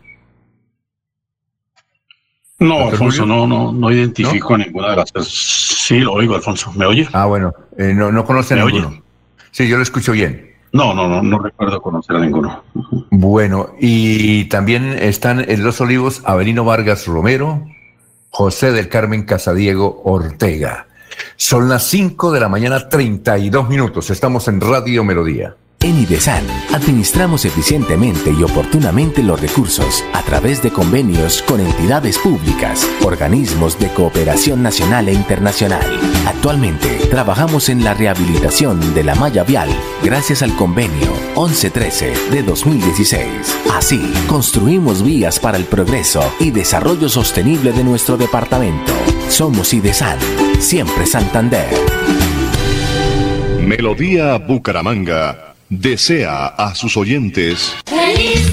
No, 2.58 2.88
Alfonso, 2.88 3.26
no, 3.26 3.46
no, 3.46 3.72
no 3.72 3.90
identifico 3.90 4.54
a 4.54 4.58
ninguna 4.58 4.90
de 4.90 4.96
las. 4.96 5.12
Sí, 5.26 5.98
lo 5.98 6.12
oigo, 6.12 6.34
Alfonso. 6.34 6.72
¿Me 6.74 6.86
oye? 6.86 7.08
Ah, 7.12 7.26
bueno, 7.26 7.52
eh, 7.76 7.92
no, 7.94 8.12
no 8.12 8.24
conoce 8.24 8.54
a 8.54 8.64
ninguno. 8.64 9.02
Sí, 9.50 9.68
yo 9.68 9.76
lo 9.76 9.82
escucho 9.82 10.12
bien. 10.12 10.54
No, 10.72 10.92
no, 10.94 11.08
no, 11.08 11.22
no 11.22 11.38
recuerdo 11.38 11.80
conocer 11.80 12.16
a 12.16 12.20
ninguno. 12.20 12.64
Bueno, 13.10 13.74
y 13.80 14.46
también 14.46 14.86
están 14.98 15.48
en 15.48 15.62
Los 15.62 15.80
Olivos 15.80 16.22
Avelino 16.24 16.64
Vargas 16.64 17.06
Romero, 17.06 17.64
José 18.36 18.72
del 18.72 18.88
Carmen 18.88 19.22
Casadiego 19.22 20.02
Ortega. 20.02 20.88
Son 21.36 21.68
las 21.68 21.84
5 21.84 22.32
de 22.32 22.40
la 22.40 22.48
mañana, 22.48 22.88
32 22.88 23.68
minutos. 23.68 24.10
Estamos 24.10 24.48
en 24.48 24.60
Radio 24.60 25.04
Melodía. 25.04 25.54
En 25.84 26.00
IDESAN, 26.00 26.46
administramos 26.72 27.44
eficientemente 27.44 28.32
y 28.32 28.42
oportunamente 28.42 29.22
los 29.22 29.38
recursos 29.38 30.02
a 30.14 30.22
través 30.22 30.62
de 30.62 30.70
convenios 30.70 31.42
con 31.42 31.60
entidades 31.60 32.16
públicas, 32.16 32.88
organismos 33.02 33.78
de 33.78 33.92
cooperación 33.92 34.62
nacional 34.62 35.10
e 35.10 35.12
internacional. 35.12 35.84
Actualmente, 36.26 36.88
trabajamos 37.10 37.68
en 37.68 37.84
la 37.84 37.92
rehabilitación 37.92 38.94
de 38.94 39.04
la 39.04 39.14
malla 39.14 39.44
vial 39.44 39.68
gracias 40.02 40.40
al 40.40 40.56
convenio 40.56 41.12
1113 41.36 42.14
de 42.30 42.42
2016. 42.42 43.28
Así, 43.74 44.10
construimos 44.26 45.02
vías 45.02 45.38
para 45.38 45.58
el 45.58 45.64
progreso 45.66 46.24
y 46.40 46.50
desarrollo 46.50 47.10
sostenible 47.10 47.72
de 47.72 47.84
nuestro 47.84 48.16
departamento. 48.16 48.94
Somos 49.28 49.74
IDESAN, 49.74 50.18
siempre 50.60 51.04
Santander. 51.04 51.68
Melodía 53.60 54.38
Bucaramanga 54.38 55.43
desea 55.68 56.46
a 56.46 56.74
sus 56.74 56.96
oyentes 56.96 57.74
¡Feliz! 57.86 58.50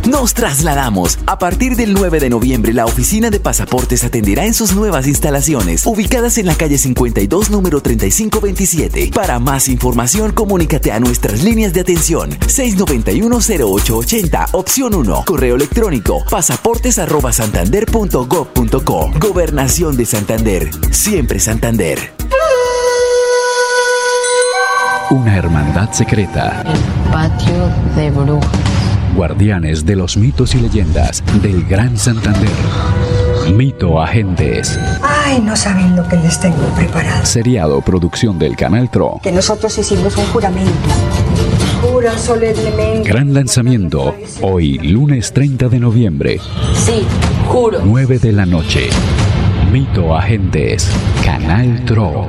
Nos 0.07 0.33
trasladamos. 0.33 1.19
A 1.27 1.37
partir 1.37 1.75
del 1.77 1.93
9 1.93 2.19
de 2.19 2.29
noviembre, 2.29 2.73
la 2.73 2.83
oficina 2.85 3.29
de 3.29 3.39
pasaportes 3.39 4.03
atenderá 4.03 4.45
en 4.45 4.53
sus 4.53 4.75
nuevas 4.75 5.07
instalaciones, 5.07 5.85
ubicadas 5.85 6.37
en 6.37 6.47
la 6.47 6.55
calle 6.55 6.77
52, 6.77 7.49
número 7.49 7.79
3527. 7.81 9.11
Para 9.13 9.39
más 9.39 9.69
información, 9.69 10.33
comunícate 10.33 10.91
a 10.91 10.99
nuestras 10.99 11.41
líneas 11.43 11.71
de 11.73 11.79
atención 11.81 12.31
691-0880, 12.31 14.47
opción 14.51 14.93
1, 14.93 15.23
correo 15.25 15.55
electrónico 15.55 16.21
pasaportes@santander.gov.co. 16.29 19.11
Gobernación 19.19 19.95
de 19.95 20.05
Santander. 20.05 20.69
Siempre 20.91 21.39
Santander. 21.39 22.11
Una 25.09 25.37
hermandad 25.37 25.93
secreta. 25.93 26.65
Patio 27.11 27.71
de 27.95 28.11
brujas. 28.11 28.92
Guardianes 29.15 29.85
de 29.85 29.95
los 29.95 30.17
mitos 30.17 30.55
y 30.55 30.59
leyendas 30.59 31.23
del 31.41 31.63
Gran 31.65 31.97
Santander. 31.97 32.49
Mito 33.53 34.01
Agentes. 34.01 34.79
Ay, 35.01 35.39
no 35.39 35.55
saben 35.55 35.95
lo 35.95 36.07
que 36.07 36.15
les 36.17 36.39
tengo 36.39 36.63
preparado. 36.75 37.23
Seriado 37.25 37.81
producción 37.81 38.39
del 38.39 38.55
Canal 38.55 38.89
TRO. 38.89 39.19
Que 39.21 39.31
nosotros 39.31 39.77
hicimos 39.77 40.17
un 40.17 40.25
juramento. 40.25 40.71
Juran 41.81 42.17
solemnemente. 42.17 43.07
Gran 43.07 43.33
lanzamiento. 43.33 44.15
Hoy, 44.41 44.79
lunes 44.79 45.31
30 45.31 45.69
de 45.69 45.79
noviembre. 45.79 46.39
Sí, 46.75 47.05
juro. 47.47 47.81
9 47.83 48.17
de 48.17 48.31
la 48.31 48.45
noche. 48.45 48.89
Mito 49.71 50.15
Agentes. 50.15 50.89
Canal 51.23 51.85
TRO. 51.85 52.27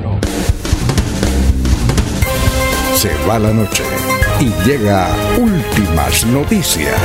Se 2.95 3.09
va 3.27 3.39
la 3.39 3.51
noche 3.51 3.83
y 4.39 4.51
llega 4.67 5.09
últimas 5.37 6.25
noticias. 6.25 6.95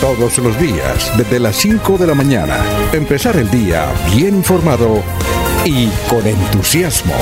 Todos 0.00 0.38
los 0.38 0.58
días, 0.58 1.12
desde 1.16 1.38
las 1.38 1.56
5 1.56 1.98
de 1.98 2.06
la 2.06 2.14
mañana, 2.14 2.58
empezar 2.92 3.36
el 3.36 3.50
día 3.50 3.86
bien 4.14 4.36
informado 4.36 5.02
y 5.64 5.88
con 6.08 6.26
entusiasmo. 6.26 7.14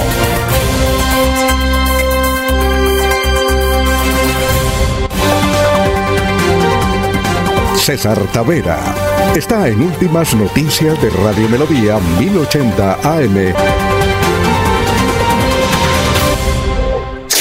César 7.77 8.19
Tavera 8.33 8.95
está 9.37 9.69
en 9.69 9.83
Últimas 9.83 10.35
Noticias 10.35 11.01
de 11.03 11.11
Radio 11.11 11.49
Melodía 11.49 11.99
1080 12.19 12.95
AM. 13.03 13.94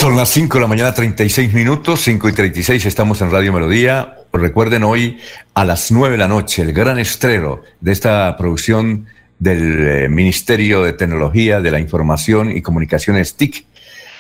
Son 0.04 0.18
las 0.18 0.32
5 0.32 0.58
de 0.58 0.62
la 0.62 0.68
mañana, 0.68 0.94
36 0.94 1.54
minutos, 1.54 2.02
5 2.02 2.28
y 2.28 2.34
36, 2.34 2.86
estamos 2.88 3.22
en 3.22 3.32
Radio 3.32 3.54
Melodía. 3.54 4.18
Recuerden 4.34 4.84
hoy 4.84 5.18
a 5.54 5.64
las 5.64 5.94
9 5.94 6.12
de 6.12 6.18
la 6.18 6.28
noche 6.28 6.62
el 6.62 6.74
gran 6.74 7.00
estreno 7.00 7.62
de 7.80 7.94
esta 7.94 8.36
producción 8.36 9.06
del 9.40 9.88
eh, 9.88 10.10
Ministerio 10.10 10.84
de 10.84 10.92
Tecnología 10.92 11.62
de 11.62 11.72
la 11.72 11.80
Información 11.80 12.52
y 12.52 12.62
Comunicaciones 12.62 13.36
TIC 13.36 13.66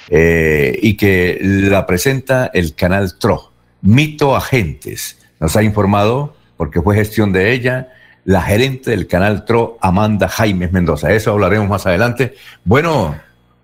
eh, 0.07 0.79
y 0.81 0.95
que 0.95 1.37
la 1.41 1.85
presenta 1.85 2.49
el 2.53 2.75
canal 2.75 3.19
TRO, 3.19 3.51
Mito 3.81 4.37
Agentes. 4.37 5.19
Nos 5.41 5.57
ha 5.57 5.63
informado, 5.63 6.37
porque 6.55 6.81
fue 6.81 6.95
gestión 6.95 7.33
de 7.33 7.51
ella, 7.51 7.89
la 8.23 8.41
gerente 8.41 8.91
del 8.91 9.05
canal 9.05 9.43
TRO, 9.43 9.79
Amanda 9.81 10.29
Jaime 10.29 10.69
Mendoza. 10.69 11.11
Eso 11.11 11.31
hablaremos 11.31 11.67
más 11.67 11.85
adelante. 11.85 12.35
Bueno, 12.63 13.17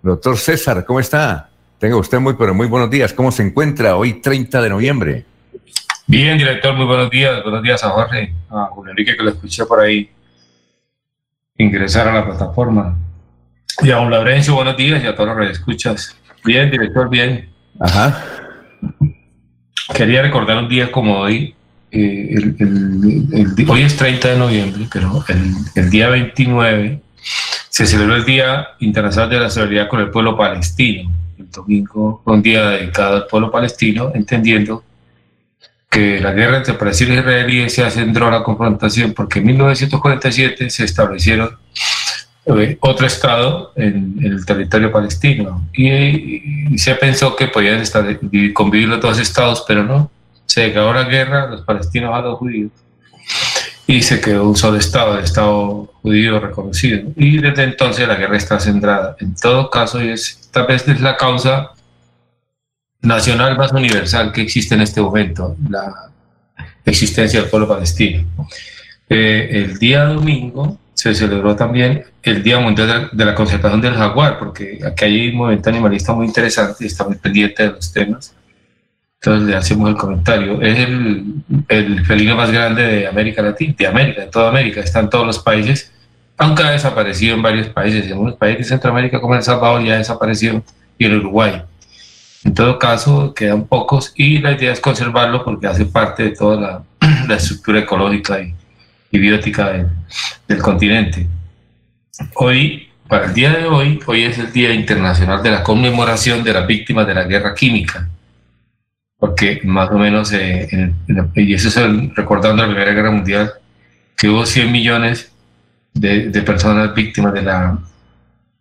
doctor 0.03 0.37
César, 0.37 0.83
¿cómo 0.83 0.99
está? 0.99 1.48
Tenga 1.79 1.95
usted 1.97 2.19
muy, 2.19 2.33
pero 2.33 2.53
muy 2.53 2.67
buenos 2.67 2.89
días. 2.89 3.13
¿Cómo 3.13 3.31
se 3.31 3.43
encuentra 3.43 3.95
hoy, 3.95 4.13
30 4.21 4.61
de 4.61 4.69
noviembre? 4.69 5.25
Bien, 6.07 6.37
director, 6.37 6.75
muy 6.75 6.85
buenos 6.85 7.09
días. 7.09 7.41
Buenos 7.43 7.63
días 7.63 7.83
a 7.83 7.89
Jorge, 7.89 8.33
a 8.49 8.65
Julio 8.71 8.91
Enrique, 8.91 9.15
que 9.15 9.23
lo 9.23 9.29
escuché 9.29 9.65
por 9.65 9.79
ahí 9.79 10.09
ingresar 11.57 12.07
a 12.07 12.13
la 12.13 12.25
plataforma. 12.25 12.97
Y 13.81 13.91
a 13.91 13.95
don 13.95 14.09
Laurencio, 14.11 14.55
buenos 14.55 14.75
días 14.75 15.01
y 15.03 15.07
a 15.07 15.15
todos 15.15 15.29
los 15.37 15.45
que 15.47 15.53
escuchas. 15.53 16.15
Bien, 16.43 16.69
director, 16.69 17.09
bien. 17.09 17.49
Ajá. 17.79 18.23
Quería 19.93 20.21
recordar 20.21 20.57
un 20.57 20.67
día 20.69 20.91
como 20.91 21.19
hoy. 21.19 21.55
eh, 21.91 22.29
el- 22.35 22.55
el- 22.59 23.55
el- 23.57 23.69
hoy 23.69 23.81
es 23.81 23.97
30 23.97 24.27
de 24.27 24.37
noviembre, 24.37 24.87
pero 24.93 25.23
el, 25.27 25.53
el 25.73 25.89
día 25.89 26.07
29 26.09 27.01
se 27.67 27.87
celebró 27.87 28.15
el 28.15 28.25
Día 28.25 28.67
Internacional 28.79 29.27
de 29.31 29.39
la 29.39 29.49
Solidaridad 29.49 29.87
con 29.87 29.99
el 30.01 30.11
Pueblo 30.11 30.37
Palestino. 30.37 31.09
El 31.39 31.49
domingo 31.51 32.21
fue 32.23 32.33
un 32.33 32.41
día 32.41 32.69
dedicado 32.71 33.15
al 33.15 33.27
pueblo 33.27 33.49
palestino, 33.49 34.11
entendiendo 34.13 34.83
que 35.89 36.19
la 36.19 36.33
guerra 36.33 36.57
entre 36.57 36.73
Palestina 36.73 37.13
e 37.15 37.19
Israel 37.19 37.69
se 37.69 37.89
centró 37.89 38.27
a 38.27 38.31
la 38.31 38.43
confrontación 38.43 39.13
porque 39.13 39.39
en 39.39 39.45
1947 39.45 40.69
se 40.69 40.83
establecieron 40.83 41.57
eh, 42.45 42.77
otro 42.81 43.07
Estado 43.07 43.71
en, 43.75 44.17
el 44.21 44.45
territorio 44.45 44.91
palestino 44.91 45.67
y, 45.73 46.77
se 46.77 46.93
pensó 46.95 47.35
que 47.35 47.47
podían 47.47 47.79
estar, 47.79 48.05
vivir- 48.19 48.53
convivir 48.53 48.89
los 48.89 49.01
dos 49.01 49.17
estados, 49.17 49.63
pero 49.67 49.83
no. 49.83 50.11
Se 50.45 50.61
declaró 50.61 50.93
la 50.93 51.03
guerra 51.03 51.47
los 51.47 51.61
palestinos 51.61 52.13
a 52.13 52.21
los 52.21 52.37
judíos 52.37 52.71
y 53.89 54.03
se 54.03 54.21
quedó 54.21 54.47
un 54.47 54.55
solo 54.55 54.77
Estado, 54.77 55.17
el 55.17 55.23
Estado 55.23 55.91
judío 56.03 56.39
reconocido. 56.39 57.09
Y 57.15 57.39
desde 57.39 57.63
entonces 57.63 58.07
la 58.07 58.17
guerra 58.17 58.37
está 58.37 58.59
centrada. 58.59 59.15
En 59.19 59.33
todo 59.33 59.71
caso, 59.71 59.99
y 59.99 60.09
es, 60.09 60.47
tal 60.51 60.67
vez 60.67 60.87
es 60.87 61.01
la 61.01 61.17
causa 61.17 61.71
nacional 63.01 63.57
más 63.57 63.71
universal 63.71 64.31
que 64.31 64.43
existe 64.43 64.75
en 64.75 64.81
este 64.81 65.01
momento, 65.01 65.57
la 65.67 66.11
existencia 66.85 67.41
del 67.41 67.49
pueblo 67.49 67.67
palestino. 67.67 68.27
Eh, 69.09 69.49
el 69.53 69.79
día 69.79 70.03
domingo 70.03 70.77
se 70.93 71.15
celebró 71.15 71.55
también 71.55 72.03
el 72.21 72.43
Día 72.43 72.59
Mundial 72.59 72.87
de 72.87 72.93
la, 72.93 73.09
de 73.11 73.25
la 73.25 73.33
Conservación 73.33 73.81
del 73.81 73.95
Jaguar, 73.95 74.37
porque 74.37 74.81
aquí 74.85 75.05
hay 75.05 75.29
un 75.29 75.37
movimiento 75.37 75.71
animalista 75.71 76.13
muy 76.13 76.27
interesante 76.27 76.83
y 76.83 76.87
está 76.87 77.05
muy 77.05 77.15
pendiente 77.15 77.63
de 77.63 77.71
los 77.71 77.91
temas. 77.91 78.35
Entonces 79.21 79.49
le 79.49 79.55
hacemos 79.55 79.89
el 79.89 79.97
comentario. 79.97 80.61
Es 80.61 80.79
el, 80.79 81.43
el 81.67 82.05
felino 82.05 82.37
más 82.37 82.51
grande 82.51 82.83
de 82.83 83.07
América 83.07 83.41
Latina, 83.41 83.75
de 83.77 83.87
América, 83.87 84.21
de 84.21 84.27
toda 84.27 84.47
América. 84.47 84.79
Está 84.79 85.01
en 85.01 85.09
todos 85.09 85.25
los 85.25 85.39
países, 85.39 85.91
aunque 86.37 86.63
ha 86.63 86.71
desaparecido 86.71 87.35
en 87.35 87.41
varios 87.41 87.67
países. 87.67 88.05
En 88.05 88.13
algunos 88.13 88.35
países 88.35 88.59
de 88.59 88.63
Centroamérica, 88.69 89.19
como 89.19 89.35
El 89.35 89.43
Salvador, 89.43 89.83
ya 89.83 89.95
ha 89.95 89.97
desaparecido, 89.97 90.63
y 90.97 91.05
en 91.05 91.17
Uruguay. 91.17 91.61
En 92.45 92.53
todo 92.53 92.79
caso, 92.79 93.33
quedan 93.33 93.65
pocos 93.65 94.13
y 94.15 94.39
la 94.39 94.53
idea 94.53 94.71
es 94.71 94.79
conservarlo 94.79 95.43
porque 95.43 95.67
hace 95.67 95.85
parte 95.85 96.23
de 96.23 96.29
toda 96.31 96.83
la, 97.01 97.25
la 97.27 97.35
estructura 97.35 97.79
ecológica 97.79 98.39
y, 98.39 98.55
y 99.11 99.19
biótica 99.19 99.71
del, 99.71 99.87
del 100.47 100.61
continente. 100.61 101.27
Hoy, 102.35 102.87
para 103.09 103.25
el 103.25 103.33
día 103.33 103.51
de 103.51 103.65
hoy, 103.65 103.99
hoy 104.07 104.23
es 104.23 104.37
el 104.37 104.53
Día 104.53 104.73
Internacional 104.73 105.43
de 105.43 105.51
la 105.51 105.63
Conmemoración 105.63 106.41
de 106.41 106.53
las 106.53 106.65
Víctimas 106.65 107.05
de 107.05 107.15
la 107.15 107.23
Guerra 107.23 107.53
Química 107.53 108.07
porque 109.19 109.59
más 109.65 109.89
o 109.91 109.97
menos, 109.97 110.31
eh, 110.33 110.67
en- 110.71 110.95
en- 111.07 111.31
y 111.35 111.53
eso 111.53 111.67
es 111.67 111.77
el- 111.77 112.15
recordando 112.15 112.63
la 112.63 112.69
Primera 112.69 112.93
Guerra 112.93 113.11
Mundial, 113.11 113.51
que 114.17 114.29
hubo 114.29 114.45
100 114.45 114.71
millones 114.71 115.31
de, 115.93 116.29
de 116.29 116.41
personas 116.41 116.93
víctimas 116.95 117.33
de 117.33 117.41
la, 117.41 117.77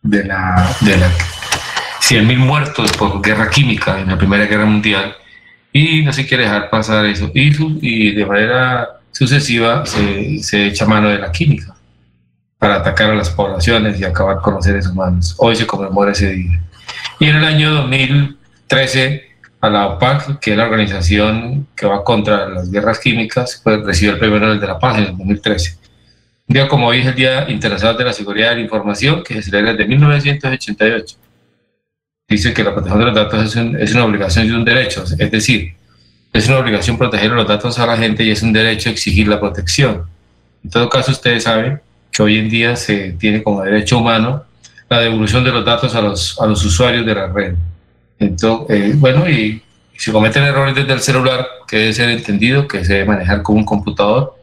de 0.03 0.25
la, 0.25 0.77
de 0.81 0.97
la 0.97 1.11
100 2.01 2.27
mil 2.27 2.39
muertos 2.39 2.91
por 2.93 3.21
guerra 3.23 3.51
química 3.51 4.01
en 4.01 4.09
la 4.09 4.19
Primera 4.19 4.47
Guerra 4.47 4.65
Mundial, 4.67 5.15
y 5.73 6.03
no 6.03 6.13
se 6.13 6.27
quiere 6.27 6.45
dejar 6.45 6.71
pasar 6.71 7.05
eso, 7.07 7.31
y, 7.35 7.53
y 7.83 8.15
de 8.15 8.27
manera 8.27 8.89
sucesiva 9.13 9.85
se, 9.87 10.39
se 10.43 10.67
echa 10.67 10.87
mano 10.87 11.09
de 11.09 11.19
la 11.19 11.31
química 11.31 11.75
para 12.59 12.77
atacar 12.77 13.11
a 13.11 13.15
las 13.15 13.31
poblaciones 13.31 14.01
y 14.01 14.05
acabar 14.05 14.39
con 14.41 14.55
los 14.55 14.65
seres 14.65 14.87
humanos. 14.89 15.35
Hoy 15.39 15.55
se 15.55 15.67
conmemora 15.67 16.13
ese 16.13 16.31
día. 16.33 16.61
Y 17.21 17.27
en 17.27 17.37
el 17.37 17.45
año 17.45 17.71
2013, 17.73 19.28
a 19.61 19.69
la 19.69 19.87
OPAC, 19.89 20.39
que 20.39 20.53
es 20.53 20.57
la 20.57 20.65
organización 20.65 21.67
que 21.77 21.87
va 21.87 22.05
contra 22.05 22.49
las 22.49 22.71
guerras 22.71 22.99
químicas, 23.01 23.61
pues 23.63 23.83
recibió 23.83 24.13
el 24.13 24.19
premio 24.19 24.39
Nobel 24.39 24.61
de 24.61 24.67
la 24.67 24.79
Paz 24.79 24.99
en 24.99 25.05
el 25.05 25.17
2013. 25.17 25.77
Un 26.49 26.55
día 26.55 26.69
como 26.69 26.87
hoy 26.87 27.01
es 27.01 27.07
el 27.07 27.15
Día 27.15 27.51
Internacional 27.51 27.97
de 27.97 28.05
la 28.05 28.13
Seguridad 28.13 28.51
de 28.51 28.57
la 28.57 28.61
Información, 28.63 29.23
que 29.25 29.35
se 29.35 29.43
celebra 29.43 29.73
desde 29.73 29.87
1988. 29.89 31.17
Dice 32.29 32.53
que 32.55 32.63
la 32.63 32.73
protección 32.73 32.99
de 33.01 33.05
los 33.07 33.15
datos 33.15 33.43
es, 33.45 33.57
un- 33.57 33.77
es 33.81 33.95
una 33.95 34.05
obligación 34.05 34.47
y 34.47 34.51
un 34.51 34.65
derecho, 34.65 35.03
es 35.19 35.31
decir, 35.31 35.75
es 36.33 36.47
una 36.49 36.59
obligación 36.59 36.99
proteger 36.99 37.31
los 37.31 37.49
datos 37.49 37.79
a 37.79 37.87
la 37.87 37.97
gente 37.97 38.23
y 38.23 38.31
es 38.31 38.43
un 38.43 38.53
derecho 38.53 38.91
exigir 38.91 39.29
la 39.29 39.41
protección. 39.41 40.05
En 40.63 40.71
todo 40.71 40.89
caso, 40.89 41.11
ustedes 41.13 41.45
saben 41.45 41.81
que 42.13 42.23
hoy 42.23 42.39
en 42.39 42.49
día 42.51 42.77
se 42.77 43.13
tiene 43.13 43.43
como 43.43 43.63
derecho 43.63 43.99
humano 43.99 44.45
la 44.91 45.01
devolución 45.01 45.43
de 45.45 45.53
los 45.53 45.65
datos 45.65 45.95
a 45.95 46.03
los, 46.03 46.39
a 46.41 46.47
los 46.47 46.65
usuarios 46.65 47.05
de 47.07 47.15
la 47.15 47.27
red. 47.29 47.55
Entonces, 48.19 48.77
eh, 48.77 48.93
bueno, 48.97 49.29
y 49.29 49.62
si 49.97 50.11
cometen 50.12 50.45
errores 50.45 50.75
desde 50.75 50.93
el 50.93 51.01
celular, 51.01 51.47
que 51.66 51.77
debe 51.79 51.93
ser 51.93 52.11
entendido, 52.11 52.66
que 52.69 52.85
se 52.85 52.95
debe 52.95 53.07
manejar 53.07 53.43
como 53.43 53.59
un 53.59 53.64
computador, 53.64 54.35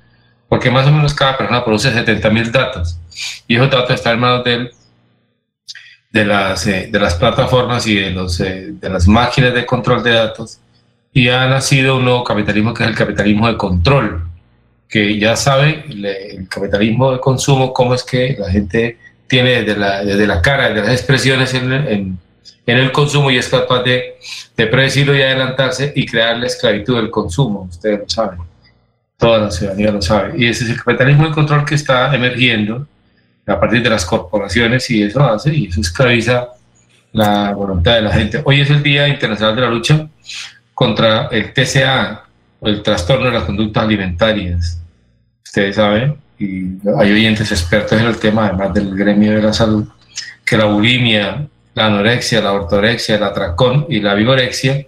porque 0.48 0.70
más 0.72 0.86
o 0.88 0.92
menos 0.92 1.14
cada 1.14 1.38
persona 1.38 1.64
produce 1.64 1.92
70 1.92 2.30
mil 2.30 2.52
datos. 2.52 2.98
Y 3.48 3.56
esos 3.56 3.70
datos 3.70 3.92
están 3.96 4.14
en 4.16 4.20
manos 4.20 4.44
del- 4.44 4.72
de, 6.12 6.26
las, 6.26 6.66
eh, 6.68 6.88
de 6.92 7.00
las 7.00 7.16
plataformas 7.16 7.86
y 7.88 7.96
de, 7.96 8.12
los, 8.12 8.40
eh, 8.40 8.68
de 8.72 8.90
las 8.90 9.08
máquinas 9.08 9.54
de 9.54 9.66
control 9.66 10.02
de 10.04 10.12
datos. 10.12 10.60
Y 11.12 11.30
ha 11.30 11.48
nacido 11.48 11.98
un 11.98 12.06
nuevo 12.06 12.24
capitalismo 12.24 12.74
que 12.74 12.84
es 12.84 12.90
el 12.90 12.96
capitalismo 12.96 13.48
de 13.48 13.58
control, 13.58 14.28
que 14.88 15.18
ya 15.20 15.36
sabe 15.36 15.84
le- 15.90 16.36
el 16.36 16.48
capitalismo 16.48 17.12
de 17.12 17.20
consumo, 17.20 17.74
cómo 17.74 17.94
es 17.96 18.04
que 18.04 18.36
la 18.40 18.50
gente 18.50 18.98
tiene 19.28 19.64
desde 19.64 19.80
la, 19.80 20.04
desde 20.06 20.28
la 20.28 20.42
cara, 20.42 20.70
desde 20.70 20.82
las 20.88 20.92
expresiones 20.94 21.54
en, 21.54 21.72
en- 21.74 22.20
en 22.66 22.78
el 22.78 22.92
consumo 22.92 23.32
y 23.32 23.38
es 23.38 23.48
capaz 23.48 23.84
de, 23.84 24.18
de 24.56 24.68
predecirlo 24.68 25.16
y 25.16 25.22
adelantarse 25.22 25.94
y 25.96 26.06
crear 26.06 26.38
la 26.38 26.48
esclavitud 26.48 26.96
del 26.98 27.10
consumo, 27.10 27.68
ustedes 27.70 28.00
lo 28.00 28.10
saben, 28.10 28.40
toda 29.18 29.40
la 29.40 29.52
ciudadanía 29.52 29.92
lo 29.92 30.02
sabe. 30.02 30.34
Y 30.38 30.48
ese 30.48 30.64
es 30.66 30.72
el 30.72 30.78
capitalismo 30.78 31.28
de 31.28 31.34
control 31.34 31.66
que 31.66 31.76
está 31.76 32.14
emergiendo 32.16 32.88
a 33.48 33.60
partir 33.60 33.84
de 33.84 33.90
las 33.90 34.06
corporaciones 34.06 34.90
y 34.90 35.04
eso 35.04 35.24
hace 35.24 35.54
y 35.54 35.68
eso 35.68 35.82
esclaviza 35.82 36.50
la 37.12 37.54
voluntad 37.54 37.96
de 37.96 38.02
la 38.02 38.12
gente. 38.12 38.42
Hoy 38.44 38.62
es 38.62 38.70
el 38.70 38.84
Día 38.84 39.08
Internacional 39.08 39.56
de 39.56 39.62
la 39.62 39.70
Lucha 39.70 40.08
contra 40.74 41.28
el 41.28 41.54
TCA, 41.54 42.26
el 42.62 42.84
trastorno 42.84 43.28
de 43.28 43.32
las 43.32 43.44
conductas 43.44 43.84
alimentarias. 43.84 44.82
Ustedes 45.46 45.78
saben, 45.78 46.18
y 46.38 46.78
hay 47.00 47.12
oyentes 47.14 47.52
expertos 47.52 48.00
en 48.00 48.08
el 48.08 48.18
tema, 48.18 48.48
además 48.48 48.74
del 48.74 48.96
gremio 48.96 49.36
de 49.36 49.42
la 49.42 49.54
salud, 49.54 49.88
que 50.46 50.58
la 50.58 50.66
bulimia, 50.66 51.48
la 51.76 51.88
anorexia, 51.88 52.42
la 52.42 52.54
ortorexia, 52.54 53.16
el 53.16 53.24
atracón 53.24 53.86
y 53.90 54.00
la 54.00 54.14
vigorexia 54.14 54.86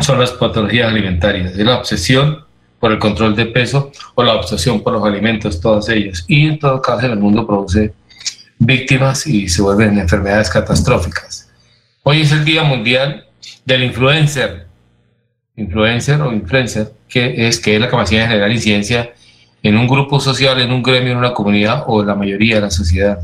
son 0.00 0.18
las 0.18 0.32
patologías 0.32 0.90
alimentarias, 0.90 1.52
es 1.52 1.58
la 1.58 1.78
obsesión 1.78 2.44
por 2.80 2.90
el 2.90 2.98
control 2.98 3.36
de 3.36 3.46
peso 3.46 3.92
o 4.14 4.24
la 4.24 4.34
obsesión 4.34 4.82
por 4.82 4.94
los 4.94 5.04
alimentos, 5.04 5.60
todas 5.60 5.88
ellas. 5.88 6.24
Y 6.26 6.48
en 6.48 6.58
todo 6.58 6.82
caso 6.82 7.06
en 7.06 7.12
el 7.12 7.18
mundo 7.18 7.46
produce 7.46 7.92
víctimas 8.58 9.26
y 9.26 9.48
se 9.48 9.62
vuelven 9.62 9.98
enfermedades 9.98 10.50
catastróficas. 10.50 11.50
Hoy 12.02 12.22
es 12.22 12.32
el 12.32 12.44
Día 12.44 12.64
Mundial 12.64 13.26
del 13.64 13.84
Influencer, 13.84 14.66
influencer 15.56 16.20
o 16.22 16.32
influencer, 16.32 16.92
que 17.08 17.46
es, 17.46 17.60
que 17.60 17.74
es 17.74 17.80
la 17.80 17.88
capacidad 17.88 18.22
de 18.22 18.28
generar 18.28 18.50
incidencia 18.50 19.12
en 19.62 19.76
un 19.76 19.86
grupo 19.86 20.18
social, 20.18 20.60
en 20.60 20.72
un 20.72 20.82
gremio, 20.82 21.12
en 21.12 21.18
una 21.18 21.34
comunidad 21.34 21.84
o 21.86 22.00
en 22.00 22.08
la 22.08 22.14
mayoría 22.14 22.56
de 22.56 22.62
la 22.62 22.70
sociedad. 22.70 23.22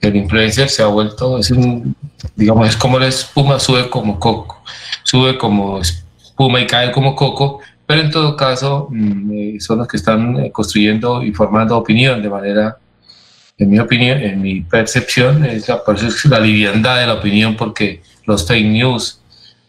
El 0.00 0.14
influencer 0.14 0.68
se 0.68 0.82
ha 0.82 0.86
vuelto, 0.86 1.38
es 1.38 1.50
un, 1.50 1.96
digamos, 2.36 2.68
es 2.68 2.76
como 2.76 3.00
la 3.00 3.08
espuma, 3.08 3.58
sube 3.58 3.90
como 3.90 4.20
coco, 4.20 4.62
sube 5.02 5.36
como 5.36 5.80
espuma 5.80 6.60
y 6.60 6.68
cae 6.68 6.92
como 6.92 7.16
coco, 7.16 7.58
pero 7.84 8.02
en 8.02 8.10
todo 8.12 8.36
caso 8.36 8.86
mm, 8.90 9.32
eh, 9.32 9.56
son 9.58 9.78
los 9.78 9.88
que 9.88 9.96
están 9.96 10.38
eh, 10.38 10.52
construyendo 10.52 11.24
y 11.24 11.32
formando 11.32 11.76
opinión 11.76 12.22
de 12.22 12.30
manera, 12.30 12.78
en 13.58 13.70
mi 13.70 13.80
opinión, 13.80 14.20
en 14.20 14.40
mi 14.40 14.60
percepción, 14.60 15.44
es 15.44 15.66
la, 15.68 15.82
la 16.30 16.38
liviandad 16.38 17.00
de 17.00 17.06
la 17.08 17.14
opinión, 17.14 17.56
porque 17.56 18.00
los 18.24 18.46
fake 18.46 18.66
news, 18.66 19.20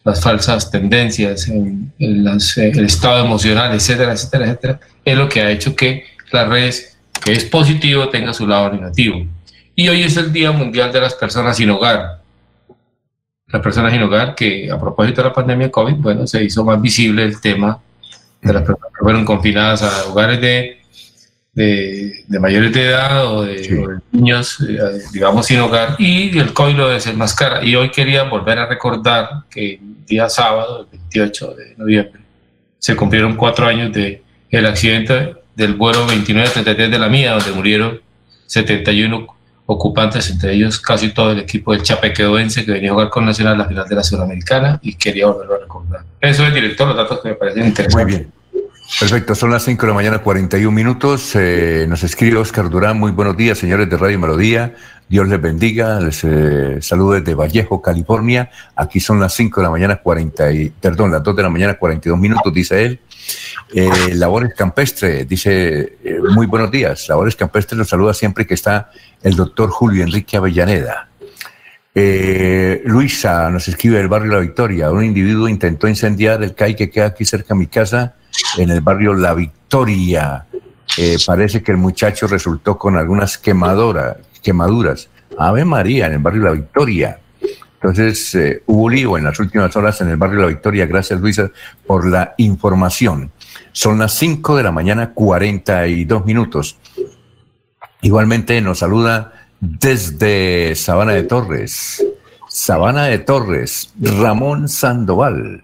las 0.04 0.22
falsas 0.22 0.70
tendencias, 0.70 1.48
eh, 1.50 1.74
el 1.98 2.86
estado 2.86 3.26
emocional, 3.26 3.74
etcétera, 3.74 4.14
etcétera, 4.14 4.46
etcétera, 4.46 4.80
es 5.04 5.18
lo 5.18 5.28
que 5.28 5.42
ha 5.42 5.50
hecho 5.50 5.76
que 5.76 6.04
las 6.32 6.48
redes, 6.48 7.00
que 7.26 7.32
es 7.32 7.46
positivo, 7.46 8.10
tenga 8.10 8.32
su 8.32 8.46
lado 8.46 8.72
negativo. 8.72 9.26
Y 9.80 9.88
hoy 9.88 10.04
es 10.04 10.18
el 10.18 10.34
Día 10.34 10.52
Mundial 10.52 10.92
de 10.92 11.00
las 11.00 11.14
Personas 11.14 11.56
sin 11.56 11.70
Hogar. 11.70 12.20
Las 13.48 13.62
personas 13.62 13.94
sin 13.94 14.02
hogar, 14.02 14.36
que 14.36 14.70
a 14.70 14.78
propósito 14.78 15.22
de 15.22 15.30
la 15.30 15.34
pandemia 15.34 15.72
COVID, 15.72 15.96
bueno, 15.96 16.28
se 16.28 16.44
hizo 16.44 16.66
más 16.66 16.82
visible 16.82 17.24
el 17.24 17.40
tema 17.40 17.80
de 18.42 18.52
las 18.52 18.64
personas 18.64 18.92
que 18.92 19.02
fueron 19.02 19.24
confinadas 19.24 19.82
a 19.84 20.10
hogares 20.10 20.42
de, 20.42 20.82
de, 21.54 22.26
de 22.28 22.40
mayores 22.42 22.74
de 22.74 22.88
edad 22.88 23.26
o 23.26 23.44
de, 23.44 23.82
o 23.82 23.88
de 23.88 24.00
niños, 24.12 24.60
eh, 24.68 25.00
digamos, 25.14 25.46
sin 25.46 25.62
hogar, 25.62 25.96
y 25.98 26.38
el 26.38 26.52
COVID 26.52 26.76
lo 26.76 26.90
desenmascara. 26.90 27.64
Y 27.64 27.74
hoy 27.78 27.90
quería 27.90 28.24
volver 28.24 28.60
a 28.60 28.66
recordar 28.66 29.46
que 29.50 29.76
el 29.76 30.06
día 30.06 30.28
sábado, 30.28 30.82
el 30.82 31.00
28 31.00 31.54
de 31.54 31.76
noviembre, 31.78 32.22
se 32.80 32.98
cumplieron 32.98 33.38
cuatro 33.38 33.66
años 33.66 33.94
de 33.94 34.24
el 34.50 34.66
accidente 34.66 35.36
del 35.56 35.76
vuelo 35.76 36.00
2933 36.00 36.92
de 36.92 37.00
la 37.00 37.08
mía, 37.08 37.32
donde 37.32 37.54
murieron 37.54 38.02
71 38.46 39.39
ocupantes, 39.72 40.28
entre 40.32 40.54
ellos 40.54 40.80
casi 40.80 41.10
todo 41.10 41.32
el 41.32 41.40
equipo 41.40 41.74
del 41.74 41.84
Chapequedoense 41.84 42.66
que 42.66 42.72
venía 42.72 42.90
a 42.90 42.94
jugar 42.94 43.10
con 43.10 43.26
Nacional 43.26 43.54
en 43.54 43.60
la 43.60 43.66
final 43.66 43.88
de 43.88 43.96
la 43.96 44.04
Sudamericana 44.04 44.80
y 44.82 44.96
quería 44.96 45.28
volverlo 45.28 45.56
a 45.56 45.60
recordar. 45.60 46.02
Eso 46.20 46.44
es, 46.44 46.54
director, 46.54 46.88
los 46.88 46.98
datos 46.98 47.20
que 47.22 47.30
me 47.30 47.36
parecen 47.36 47.68
interesantes. 47.68 48.04
Muy 48.04 48.18
bien. 48.18 48.32
Perfecto, 49.00 49.36
son 49.36 49.52
las 49.52 49.64
5 49.64 49.80
de 49.80 49.88
la 49.88 49.94
mañana, 49.94 50.18
41 50.18 50.72
minutos. 50.72 51.36
Eh, 51.36 51.86
nos 51.88 52.04
escribe 52.04 52.40
Oscar 52.40 52.68
Durán. 52.68 52.98
Muy 52.98 53.12
buenos 53.12 53.38
días, 53.38 53.60
señores 53.60 53.88
de 53.88 53.96
Radio 53.96 54.18
Melodía. 54.18 54.74
Dios 55.10 55.28
les 55.28 55.42
bendiga. 55.42 56.00
Les 56.00 56.24
eh, 56.24 56.78
saludo 56.82 57.14
desde 57.14 57.34
Vallejo, 57.34 57.82
California. 57.82 58.52
Aquí 58.76 59.00
son 59.00 59.20
las 59.20 59.34
5 59.34 59.60
de 59.60 59.66
la 59.66 59.72
mañana, 59.72 59.96
40 59.98 60.52
y, 60.52 60.70
perdón, 60.70 61.12
las 61.12 61.24
2 61.24 61.36
de 61.36 61.44
la 61.44 61.50
mañana, 61.50 61.74
42 61.74 62.18
minutos, 62.20 62.54
dice 62.54 62.86
él. 62.86 63.00
Eh, 63.74 64.14
Labores 64.14 64.54
Campestre, 64.54 65.26
dice, 65.26 65.98
eh, 66.04 66.20
muy 66.36 66.46
buenos 66.46 66.70
días. 66.70 67.10
Labores 67.10 67.36
Campestre 67.36 67.76
los 67.76 67.90
saluda 67.90 68.14
siempre 68.14 68.46
que 68.46 68.54
está 68.54 68.92
el 69.24 69.36
doctor 69.36 69.72
Julio 69.72 70.04
Enrique 70.04 70.38
Avellaneda. 70.38 71.08
Luisa 72.86 73.50
nos 73.50 73.68
escribe 73.68 73.98
del 73.98 74.08
barrio 74.08 74.32
La 74.32 74.40
Victoria. 74.40 74.90
Un 74.92 75.04
individuo 75.04 75.50
intentó 75.50 75.88
incendiar 75.88 76.42
el 76.44 76.56
CAI 76.56 76.76
que 76.76 76.90
queda 76.90 77.08
aquí 77.08 77.26
cerca 77.26 77.56
de 77.56 77.60
mi 77.60 77.68
casa, 77.68 78.16
en 78.58 78.70
el 78.70 78.80
barrio 78.80 79.14
La 79.16 79.34
Victoria. 79.34 80.46
Parece 81.26 81.62
que 81.62 81.72
el 81.72 81.78
muchacho 81.78 82.28
resultó 82.28 82.78
con 82.78 82.96
algunas 82.96 83.38
quemadoras, 83.38 84.16
quemaduras. 84.40 85.10
Ave 85.38 85.66
María, 85.66 86.08
en 86.08 86.14
el 86.14 86.20
barrio 86.20 86.44
La 86.44 86.52
Victoria. 86.52 87.20
Entonces, 87.76 88.36
eh, 88.36 88.64
hubo 88.66 88.90
lío 88.90 89.18
en 89.18 89.24
las 89.24 89.40
últimas 89.40 89.76
horas 89.76 90.02
en 90.02 90.10
el 90.10 90.18
barrio 90.18 90.42
La 90.42 90.48
Victoria. 90.48 90.86
Gracias, 90.86 91.20
Luisa, 91.22 91.50
por 91.88 92.06
la 92.06 92.34
información. 92.38 93.32
Son 93.72 94.00
las 94.00 94.14
5 94.16 94.58
de 94.58 94.64
la 94.64 94.72
mañana, 94.72 95.14
42 95.14 96.26
minutos. 96.26 96.78
Igualmente 98.02 98.60
nos 98.62 98.80
saluda 98.80 99.34
desde 99.60 100.76
Sabana 100.76 101.14
de 101.14 101.24
Torres. 101.24 102.06
Sabana 102.50 103.06
de 103.06 103.20
Torres, 103.20 103.94
Ramón 104.00 104.68
Sandoval. 104.68 105.64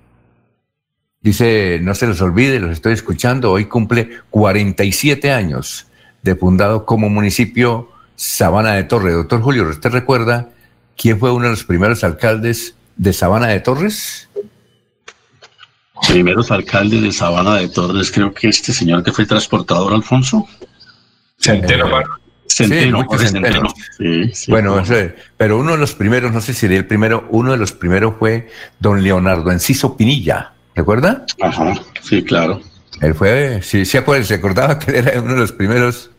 Dice, 1.19 1.79
no 1.81 1.95
se 1.95 2.07
les 2.07 2.21
olvide, 2.21 2.59
los 2.59 2.71
estoy 2.71 2.93
escuchando, 2.93 3.51
hoy 3.51 3.65
cumple 3.65 4.19
47 4.29 5.31
años 5.31 5.87
de 6.21 6.35
fundado 6.35 6.85
como 6.85 7.09
municipio 7.09 7.89
Sabana 8.15 8.73
de 8.73 8.83
Torres. 8.83 9.13
Doctor 9.13 9.41
Julio, 9.41 9.63
¿usted 9.69 9.89
recuerda 9.91 10.49
quién 10.97 11.19
fue 11.19 11.31
uno 11.31 11.45
de 11.45 11.51
los 11.51 11.63
primeros 11.63 12.03
alcaldes 12.03 12.75
de 12.95 13.13
Sabana 13.13 13.47
de 13.47 13.59
Torres? 13.59 14.29
Primeros 16.07 16.51
alcaldes 16.51 17.01
de 17.01 17.11
Sabana 17.11 17.55
de 17.55 17.69
Torres, 17.69 18.11
creo 18.11 18.33
que 18.33 18.49
este 18.49 18.73
señor 18.73 19.03
que 19.03 19.11
fue 19.11 19.25
transportador, 19.25 19.93
Alfonso. 19.93 20.47
Centeno, 21.39 21.87
Centeno, 22.47 22.99
Sí, 23.01 23.05
Jorge 23.07 23.27
Centeno. 23.27 23.69
Centeno. 23.69 23.73
Sí, 23.97 24.31
sí, 24.33 24.51
bueno, 24.51 24.75
no. 24.75 24.81
ese- 24.81 25.15
pero 25.37 25.57
uno 25.57 25.71
de 25.73 25.77
los 25.77 25.93
primeros, 25.93 26.31
no 26.31 26.41
sé 26.41 26.53
si 26.53 26.61
sería 26.61 26.77
el 26.77 26.87
primero, 26.87 27.27
uno 27.31 27.51
de 27.51 27.57
los 27.57 27.71
primeros 27.71 28.15
fue 28.19 28.49
don 28.79 29.03
Leonardo 29.03 29.51
Enciso 29.51 29.95
Pinilla, 29.97 30.53
¿recuerda? 30.75 31.25
Ajá, 31.41 31.73
sí, 32.01 32.23
claro. 32.23 32.61
Él 33.01 33.13
fue, 33.15 33.61
sí, 33.61 33.85
se 33.85 33.97
acuerda, 33.97 34.23
se 34.25 34.35
acordaba 34.35 34.79
que 34.79 34.97
era 34.97 35.19
uno 35.21 35.33
de 35.33 35.39
los 35.39 35.51
primeros, 35.51 36.11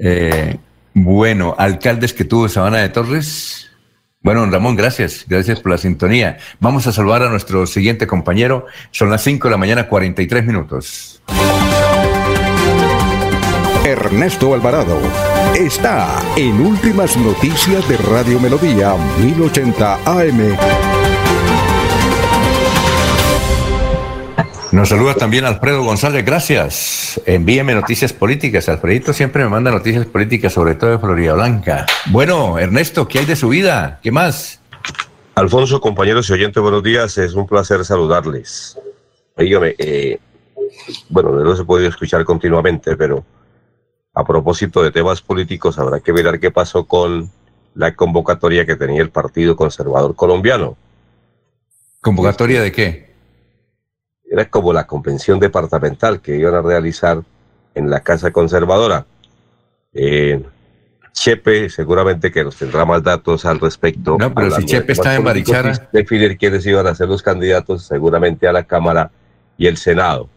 eh, 0.00 0.58
bueno, 0.94 1.54
alcaldes 1.58 2.12
que 2.12 2.24
tuvo 2.24 2.48
Sabana 2.48 2.78
de 2.78 2.88
Torres. 2.88 3.70
Bueno, 4.20 4.44
Ramón, 4.50 4.76
gracias, 4.76 5.24
gracias 5.28 5.60
por 5.60 5.72
la 5.72 5.78
sintonía. 5.78 6.38
Vamos 6.60 6.86
a 6.86 6.92
saludar 6.92 7.22
a 7.22 7.30
nuestro 7.30 7.66
siguiente 7.66 8.06
compañero. 8.06 8.66
Son 8.90 9.10
las 9.10 9.22
5 9.22 9.48
de 9.48 9.52
la 9.52 9.58
mañana, 9.58 9.88
43 9.88 10.44
minutos. 10.44 11.22
Ernesto 13.84 14.52
Alvarado 14.52 15.00
está 15.54 16.20
en 16.36 16.60
Últimas 16.60 17.16
Noticias 17.16 17.88
de 17.88 17.96
Radio 17.96 18.38
Melodía 18.38 18.94
1080 19.18 19.94
AM. 20.04 20.97
Nos 24.70 24.90
saluda 24.90 25.14
también 25.14 25.46
Alfredo 25.46 25.82
González, 25.82 26.24
gracias. 26.26 27.18
Envíeme 27.24 27.74
noticias 27.74 28.12
políticas. 28.12 28.68
Alfredito 28.68 29.14
siempre 29.14 29.42
me 29.42 29.48
manda 29.48 29.70
noticias 29.70 30.04
políticas, 30.04 30.52
sobre 30.52 30.74
todo 30.74 30.90
de 30.90 30.98
Florida 30.98 31.32
Blanca. 31.32 31.86
Bueno, 32.10 32.58
Ernesto, 32.58 33.08
¿qué 33.08 33.20
hay 33.20 33.24
de 33.24 33.34
su 33.34 33.48
vida? 33.48 33.98
¿Qué 34.02 34.10
más? 34.10 34.60
Alfonso, 35.34 35.80
compañeros 35.80 36.28
y 36.28 36.34
oyentes, 36.34 36.62
buenos 36.62 36.82
días. 36.82 37.16
Es 37.16 37.32
un 37.32 37.46
placer 37.46 37.82
saludarles. 37.82 38.78
Dígame, 39.38 39.74
eh, 39.78 40.18
bueno, 41.08 41.30
no 41.30 41.56
se 41.56 41.64
puede 41.64 41.86
escuchar 41.86 42.24
continuamente, 42.24 42.94
pero 42.94 43.24
a 44.12 44.22
propósito 44.24 44.82
de 44.82 44.90
temas 44.90 45.22
políticos, 45.22 45.78
habrá 45.78 46.00
que 46.00 46.12
mirar 46.12 46.38
qué 46.40 46.50
pasó 46.50 46.84
con 46.84 47.30
la 47.74 47.94
convocatoria 47.94 48.66
que 48.66 48.76
tenía 48.76 49.00
el 49.00 49.10
Partido 49.10 49.56
Conservador 49.56 50.14
Colombiano. 50.14 50.76
¿Convocatoria 52.02 52.60
de 52.60 52.72
qué? 52.72 53.07
Era 54.30 54.48
como 54.48 54.72
la 54.72 54.86
convención 54.86 55.38
departamental 55.40 56.20
que 56.20 56.36
iban 56.36 56.54
a 56.54 56.62
realizar 56.62 57.22
en 57.74 57.90
la 57.90 58.00
Casa 58.00 58.30
Conservadora. 58.30 59.06
Eh, 59.92 60.42
Chepe 61.12 61.68
seguramente 61.68 62.30
que 62.30 62.44
nos 62.44 62.56
tendrá 62.56 62.84
más 62.84 63.02
datos 63.02 63.44
al 63.44 63.58
respecto. 63.58 64.16
No, 64.18 64.32
pero 64.32 64.50
si 64.52 64.64
Chepe 64.64 64.92
está 64.92 65.14
en 65.14 65.24
Barichara. 65.24 65.72
y 65.72 65.96
Definir 65.96 66.36
quiénes 66.38 66.64
iban 66.66 66.86
a 66.86 66.94
ser 66.94 67.08
los 67.08 67.22
candidatos 67.22 67.84
seguramente 67.84 68.46
a 68.46 68.52
la 68.52 68.64
Cámara 68.64 69.10
y 69.56 69.66
el 69.66 69.76
Senado 69.76 70.28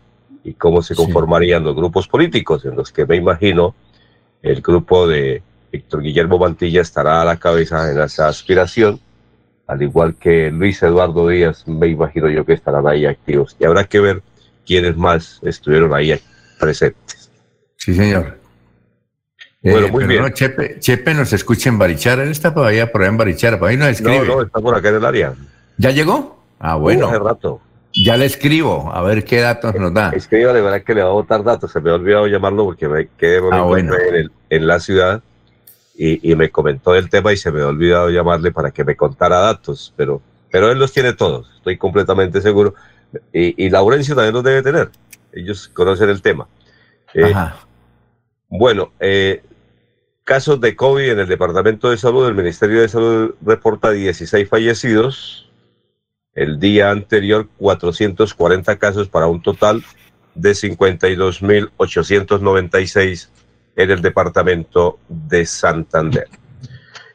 y 0.43 0.53
cómo 0.53 0.81
se 0.81 0.95
conformarían 0.95 1.63
los 1.63 1.75
grupos 1.75 2.07
políticos 2.07 2.65
en 2.65 2.75
los 2.75 2.91
que 2.91 3.05
me 3.05 3.15
imagino 3.15 3.75
el 4.41 4.61
grupo 4.61 5.07
de 5.07 5.43
Víctor 5.71 6.01
Guillermo 6.01 6.39
Mantilla 6.39 6.81
estará 6.81 7.21
a 7.21 7.25
la 7.25 7.37
cabeza 7.37 7.91
en 7.91 7.99
esa 7.99 8.27
aspiración, 8.27 8.99
al 9.67 9.81
igual 9.81 10.15
que 10.15 10.51
Luis 10.51 10.81
Eduardo 10.83 11.27
Díaz, 11.27 11.67
me 11.67 11.87
imagino 11.87 12.29
yo 12.29 12.45
que 12.45 12.53
estarán 12.53 12.87
ahí 12.87 13.05
activos. 13.05 13.55
Y 13.59 13.65
habrá 13.65 13.83
que 13.85 13.99
ver 13.99 14.21
quiénes 14.65 14.95
más 14.97 15.39
estuvieron 15.43 15.93
ahí 15.93 16.19
presentes. 16.59 17.31
Sí, 17.77 17.93
señor. 17.93 18.37
Bueno, 19.63 19.87
Eh, 19.87 19.91
muy 19.91 19.99
pero 20.03 20.07
bien. 20.07 20.21
no, 20.23 20.29
Chepe, 20.29 20.79
Chepe 20.79 21.13
nos 21.13 21.33
escucha 21.33 21.69
en 21.69 21.77
Barichara. 21.77 22.23
Él 22.23 22.29
está 22.31 22.49
allá, 22.49 22.91
por 22.91 23.01
allá 23.01 23.09
en 23.11 23.17
Barichara. 23.17 23.59
Por 23.59 23.69
ahí 23.69 23.77
nos 23.77 23.89
escribe. 23.89 24.25
No, 24.27 24.35
no, 24.37 24.41
está 24.43 24.59
por 24.59 24.75
acá 24.75 24.89
en 24.89 24.95
el 24.95 25.05
área. 25.05 25.33
¿Ya 25.77 25.91
llegó? 25.91 26.43
Ah, 26.59 26.75
bueno. 26.75 27.05
Uh, 27.07 27.09
hace 27.09 27.19
rato. 27.19 27.61
Ya 27.93 28.15
le 28.17 28.25
escribo, 28.25 28.89
a 28.93 29.01
ver 29.03 29.25
qué 29.25 29.41
datos 29.41 29.75
nos 29.75 29.93
da. 29.93 30.11
Escríbale, 30.15 30.61
verá 30.61 30.79
que 30.81 30.95
le 30.95 31.03
va 31.03 31.09
a 31.09 31.13
botar 31.13 31.43
datos. 31.43 31.71
Se 31.71 31.81
me 31.81 31.89
ha 31.91 31.95
olvidado 31.95 32.25
llamarlo 32.27 32.63
porque 32.65 32.87
me 32.87 33.09
quedé 33.17 33.41
Ah, 33.51 33.61
bueno. 33.63 33.93
en, 33.99 34.15
el- 34.15 34.31
en 34.49 34.67
la 34.67 34.79
ciudad 34.79 35.21
y, 35.95 36.31
y 36.31 36.35
me 36.35 36.49
comentó 36.49 36.93
del 36.93 37.09
tema 37.09 37.33
y 37.33 37.37
se 37.37 37.51
me 37.51 37.61
ha 37.61 37.67
olvidado 37.67 38.09
llamarle 38.09 38.51
para 38.51 38.71
que 38.71 38.83
me 38.83 38.95
contara 38.95 39.39
datos. 39.39 39.93
Pero, 39.95 40.21
pero 40.49 40.71
él 40.71 40.79
los 40.79 40.91
tiene 40.91 41.13
todos, 41.13 41.51
estoy 41.57 41.77
completamente 41.77 42.41
seguro. 42.41 42.73
Y, 43.33 43.65
y 43.65 43.69
Laurencio 43.69 44.15
también 44.15 44.33
los 44.33 44.43
debe 44.43 44.61
tener. 44.61 44.89
Ellos 45.33 45.67
conocen 45.69 46.09
el 46.09 46.21
tema. 46.21 46.47
Eh, 47.13 47.33
Bueno, 48.47 48.91
eh, 48.99 49.43
casos 50.23 50.59
de 50.59 50.75
COVID 50.75 51.11
en 51.11 51.19
el 51.19 51.27
Departamento 51.27 51.89
de 51.89 51.97
Salud. 51.97 52.27
El 52.27 52.35
Ministerio 52.35 52.81
de 52.81 52.89
Salud 52.89 53.35
reporta 53.41 53.91
16 53.91 54.47
fallecidos. 54.49 55.49
El 56.33 56.59
día 56.59 56.91
anterior, 56.91 57.47
440 57.57 58.77
casos 58.77 59.09
para 59.09 59.27
un 59.27 59.41
total 59.41 59.83
de 60.35 60.51
52.896 60.51 63.29
en 63.75 63.91
el 63.91 64.01
Departamento 64.01 64.99
de 65.07 65.45
Santander. 65.45 66.27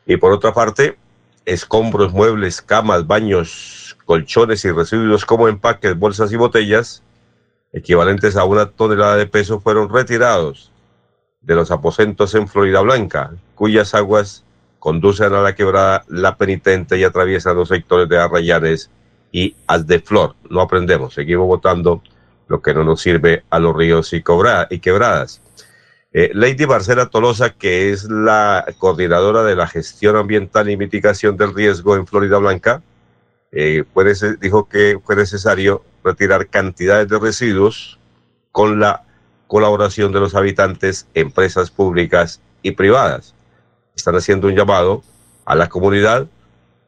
Y 0.06 0.16
por 0.16 0.32
otra 0.32 0.52
parte, 0.52 0.96
escombros, 1.44 2.12
muebles, 2.12 2.62
camas, 2.62 3.06
baños, 3.06 3.96
colchones 4.04 4.64
y 4.64 4.70
residuos 4.70 5.24
como 5.24 5.48
empaques, 5.48 5.98
bolsas 5.98 6.32
y 6.32 6.36
botellas, 6.36 7.02
equivalentes 7.72 8.36
a 8.36 8.44
una 8.44 8.66
tonelada 8.70 9.16
de 9.16 9.26
peso, 9.26 9.60
fueron 9.60 9.88
retirados 9.88 10.72
de 11.40 11.54
los 11.54 11.70
aposentos 11.70 12.34
en 12.34 12.48
Florida 12.48 12.80
Blanca, 12.80 13.32
cuyas 13.54 13.94
aguas 13.94 14.44
conducen 14.78 15.32
a 15.34 15.42
la 15.42 15.54
quebrada 15.54 16.04
La 16.08 16.36
Penitente 16.36 16.98
y 16.98 17.04
atraviesan 17.04 17.56
los 17.56 17.68
sectores 17.68 18.08
de 18.08 18.18
Arrayanes 18.18 18.90
y 19.32 19.54
Flor. 20.04 20.34
No 20.48 20.60
aprendemos, 20.60 21.14
seguimos 21.14 21.46
votando 21.46 22.02
lo 22.48 22.62
que 22.62 22.72
no 22.72 22.84
nos 22.84 23.00
sirve 23.00 23.44
a 23.50 23.58
los 23.58 23.76
ríos 23.76 24.12
y, 24.12 24.22
cobra- 24.22 24.68
y 24.70 24.78
quebradas. 24.78 25.42
Eh, 26.18 26.30
Lady 26.32 26.66
Marcela 26.66 27.10
Tolosa, 27.10 27.50
que 27.50 27.92
es 27.92 28.04
la 28.04 28.64
coordinadora 28.78 29.42
de 29.42 29.54
la 29.54 29.66
gestión 29.66 30.16
ambiental 30.16 30.70
y 30.70 30.76
mitigación 30.78 31.36
del 31.36 31.54
riesgo 31.54 31.94
en 31.94 32.06
Florida 32.06 32.38
Blanca, 32.38 32.82
eh, 33.52 33.84
fue 33.92 34.14
dijo 34.40 34.66
que 34.66 34.98
fue 35.04 35.14
necesario 35.14 35.84
retirar 36.02 36.46
cantidades 36.46 37.08
de 37.08 37.18
residuos 37.18 37.98
con 38.50 38.80
la 38.80 39.02
colaboración 39.46 40.10
de 40.10 40.20
los 40.20 40.34
habitantes, 40.34 41.06
empresas 41.12 41.70
públicas 41.70 42.40
y 42.62 42.70
privadas. 42.70 43.34
Están 43.94 44.16
haciendo 44.16 44.46
un 44.46 44.56
llamado 44.56 45.02
a 45.44 45.54
la 45.54 45.68
comunidad 45.68 46.28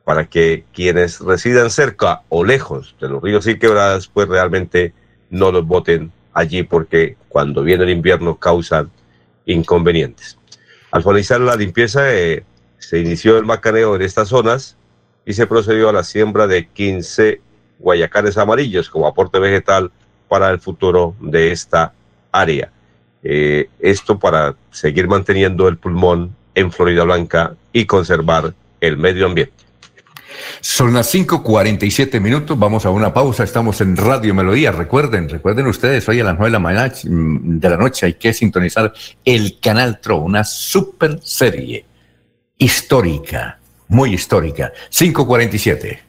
para 0.04 0.24
que 0.24 0.64
quienes 0.72 1.20
residan 1.20 1.68
cerca 1.68 2.22
o 2.30 2.44
lejos 2.44 2.96
de 2.98 3.10
los 3.10 3.22
ríos 3.22 3.46
y 3.46 3.58
quebradas, 3.58 4.08
pues 4.08 4.26
realmente 4.26 4.94
no 5.28 5.52
los 5.52 5.66
voten 5.66 6.12
allí 6.32 6.62
porque 6.62 7.18
cuando 7.28 7.62
viene 7.62 7.84
el 7.84 7.90
invierno 7.90 8.38
causan 8.38 8.90
inconvenientes. 9.48 10.38
Al 10.90 11.02
finalizar 11.02 11.40
la 11.40 11.56
limpieza, 11.56 12.14
eh, 12.14 12.44
se 12.78 13.00
inició 13.00 13.38
el 13.38 13.44
macaneo 13.44 13.96
en 13.96 14.02
estas 14.02 14.28
zonas 14.28 14.76
y 15.26 15.32
se 15.32 15.46
procedió 15.46 15.88
a 15.88 15.92
la 15.92 16.04
siembra 16.04 16.46
de 16.46 16.68
15 16.68 17.40
guayacanes 17.78 18.38
amarillos 18.38 18.88
como 18.88 19.06
aporte 19.06 19.38
vegetal 19.38 19.90
para 20.28 20.50
el 20.50 20.60
futuro 20.60 21.14
de 21.20 21.52
esta 21.52 21.92
área. 22.32 22.70
Eh, 23.22 23.68
esto 23.80 24.18
para 24.18 24.54
seguir 24.70 25.08
manteniendo 25.08 25.66
el 25.68 25.76
pulmón 25.76 26.36
en 26.54 26.70
Florida 26.70 27.04
Blanca 27.04 27.54
y 27.72 27.86
conservar 27.86 28.54
el 28.80 28.96
medio 28.96 29.26
ambiente. 29.26 29.57
Son 30.60 30.94
las 30.94 31.12
5:47 31.14 32.20
minutos. 32.20 32.58
Vamos 32.58 32.86
a 32.86 32.90
una 32.90 33.12
pausa. 33.12 33.44
Estamos 33.44 33.80
en 33.80 33.96
Radio 33.96 34.34
Melodía. 34.34 34.72
Recuerden, 34.72 35.28
recuerden 35.28 35.66
ustedes, 35.66 36.08
hoy 36.08 36.20
a 36.20 36.24
las 36.24 36.34
9 36.34 36.46
de 36.46 36.52
la 36.52 36.58
mañana 36.58 36.92
mm, 37.04 37.58
de 37.58 37.70
la 37.70 37.76
noche 37.76 38.06
hay 38.06 38.14
que 38.14 38.32
sintonizar 38.32 38.92
el 39.24 39.58
canal 39.60 40.00
TRO, 40.00 40.18
una 40.18 40.44
super 40.44 41.18
serie 41.22 41.86
histórica, 42.56 43.58
muy 43.88 44.14
histórica. 44.14 44.72
5:47. 44.90 46.00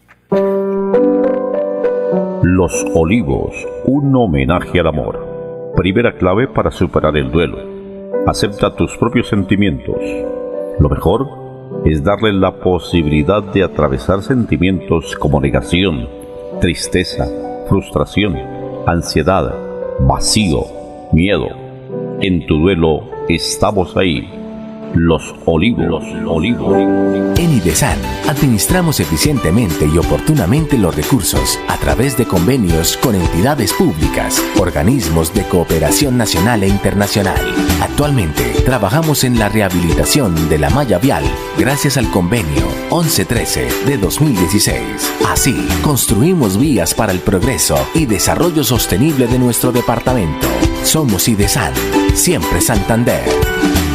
Los 2.43 2.85
Olivos, 2.93 3.53
un 3.85 4.15
homenaje 4.15 4.79
al 4.79 4.87
amor. 4.87 5.73
Primera 5.75 6.17
clave 6.17 6.47
para 6.47 6.71
superar 6.71 7.15
el 7.17 7.31
duelo. 7.31 7.57
Acepta 8.25 8.75
tus 8.75 8.95
propios 8.97 9.27
sentimientos. 9.29 9.95
Lo 10.79 10.89
mejor 10.89 11.48
es 11.85 12.03
darle 12.03 12.33
la 12.33 12.59
posibilidad 12.59 13.41
de 13.41 13.63
atravesar 13.63 14.21
sentimientos 14.21 15.15
como 15.15 15.39
negación, 15.39 16.07
tristeza, 16.59 17.27
frustración, 17.67 18.37
ansiedad, 18.85 19.55
vacío, 19.99 20.65
miedo. 21.13 21.47
En 22.21 22.45
tu 22.45 22.57
duelo 22.59 23.03
estamos 23.29 23.95
ahí. 23.95 24.38
Los 24.93 25.33
Olivos. 25.45 26.03
En 27.37 27.53
IDESAN 27.53 27.97
administramos 28.27 28.99
eficientemente 28.99 29.85
y 29.85 29.97
oportunamente 29.97 30.77
los 30.77 30.95
recursos 30.95 31.59
a 31.67 31.77
través 31.77 32.17
de 32.17 32.25
convenios 32.25 32.97
con 32.97 33.15
entidades 33.15 33.73
públicas, 33.73 34.43
organismos 34.59 35.33
de 35.33 35.43
cooperación 35.43 36.17
nacional 36.17 36.63
e 36.63 36.67
internacional. 36.67 37.39
Actualmente 37.81 38.43
trabajamos 38.65 39.23
en 39.23 39.39
la 39.39 39.49
rehabilitación 39.49 40.49
de 40.49 40.57
la 40.57 40.69
malla 40.69 40.97
vial 40.97 41.23
gracias 41.57 41.97
al 41.97 42.09
convenio 42.09 42.67
1113 42.91 43.67
de 43.85 43.97
2016. 43.97 44.81
Así, 45.29 45.67
construimos 45.81 46.57
vías 46.57 46.93
para 46.93 47.11
el 47.11 47.19
progreso 47.19 47.77
y 47.93 48.05
desarrollo 48.05 48.63
sostenible 48.63 49.27
de 49.27 49.39
nuestro 49.39 49.71
departamento. 49.71 50.47
Somos 50.83 51.27
IDESAN, 51.27 51.73
siempre 52.15 52.61
Santander. 52.61 53.88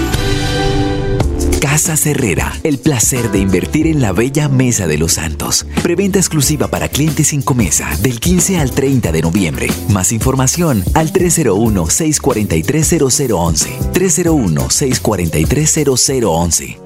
Casa 1.74 1.98
Herrera, 2.08 2.52
el 2.62 2.78
placer 2.78 3.32
de 3.32 3.40
invertir 3.40 3.88
en 3.88 4.00
la 4.00 4.12
bella 4.12 4.48
Mesa 4.48 4.86
de 4.86 4.96
los 4.96 5.14
Santos. 5.14 5.66
Preventa 5.82 6.20
exclusiva 6.20 6.68
para 6.68 6.88
clientes 6.88 7.26
sin 7.26 7.42
comesa 7.42 7.90
del 8.00 8.20
15 8.20 8.60
al 8.60 8.70
30 8.70 9.10
de 9.10 9.22
noviembre. 9.22 9.66
Más 9.88 10.12
información 10.12 10.84
al 10.94 11.12
301-643-0011. 11.12 13.92
301-643-0011. 13.92 16.84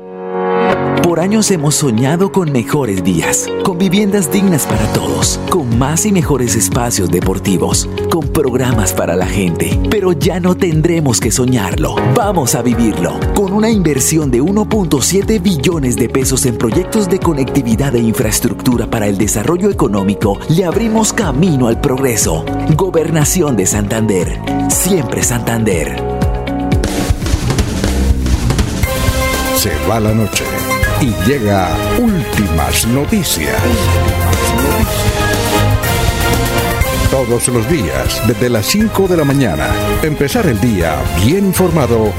Por 1.02 1.20
años 1.20 1.50
hemos 1.50 1.76
soñado 1.76 2.32
con 2.32 2.52
mejores 2.52 3.02
días, 3.02 3.48
con 3.64 3.78
viviendas 3.78 4.30
dignas 4.30 4.66
para 4.66 4.84
todos, 4.92 5.40
con 5.48 5.78
más 5.78 6.04
y 6.04 6.12
mejores 6.12 6.56
espacios 6.56 7.10
deportivos, 7.10 7.88
con 8.10 8.28
programas 8.28 8.92
para 8.92 9.16
la 9.16 9.26
gente. 9.26 9.78
Pero 9.90 10.12
ya 10.12 10.40
no 10.40 10.56
tendremos 10.56 11.20
que 11.20 11.30
soñarlo, 11.30 11.96
vamos 12.14 12.54
a 12.54 12.62
vivirlo. 12.62 13.18
Con 13.48 13.56
una 13.56 13.70
inversión 13.70 14.30
de 14.30 14.42
1.7 14.42 15.40
billones 15.40 15.96
de 15.96 16.10
pesos 16.10 16.44
en 16.44 16.58
proyectos 16.58 17.08
de 17.08 17.18
conectividad 17.18 17.96
e 17.96 17.98
infraestructura 17.98 18.86
para 18.86 19.06
el 19.06 19.16
desarrollo 19.16 19.70
económico, 19.70 20.38
le 20.50 20.66
abrimos 20.66 21.14
camino 21.14 21.66
al 21.66 21.80
progreso. 21.80 22.44
Gobernación 22.76 23.56
de 23.56 23.64
Santander, 23.64 24.38
siempre 24.68 25.22
Santander. 25.22 25.96
Se 29.56 29.70
va 29.88 29.98
la 29.98 30.12
noche 30.12 30.44
y 31.00 31.06
llega 31.26 31.74
últimas 31.98 32.86
noticias. 32.88 33.56
Todos 37.10 37.48
los 37.48 37.66
días, 37.70 38.20
desde 38.28 38.50
las 38.50 38.66
5 38.66 39.08
de 39.08 39.16
la 39.16 39.24
mañana, 39.24 39.70
empezar 40.02 40.46
el 40.46 40.60
día 40.60 41.02
bien 41.24 41.46
informado 41.46 42.12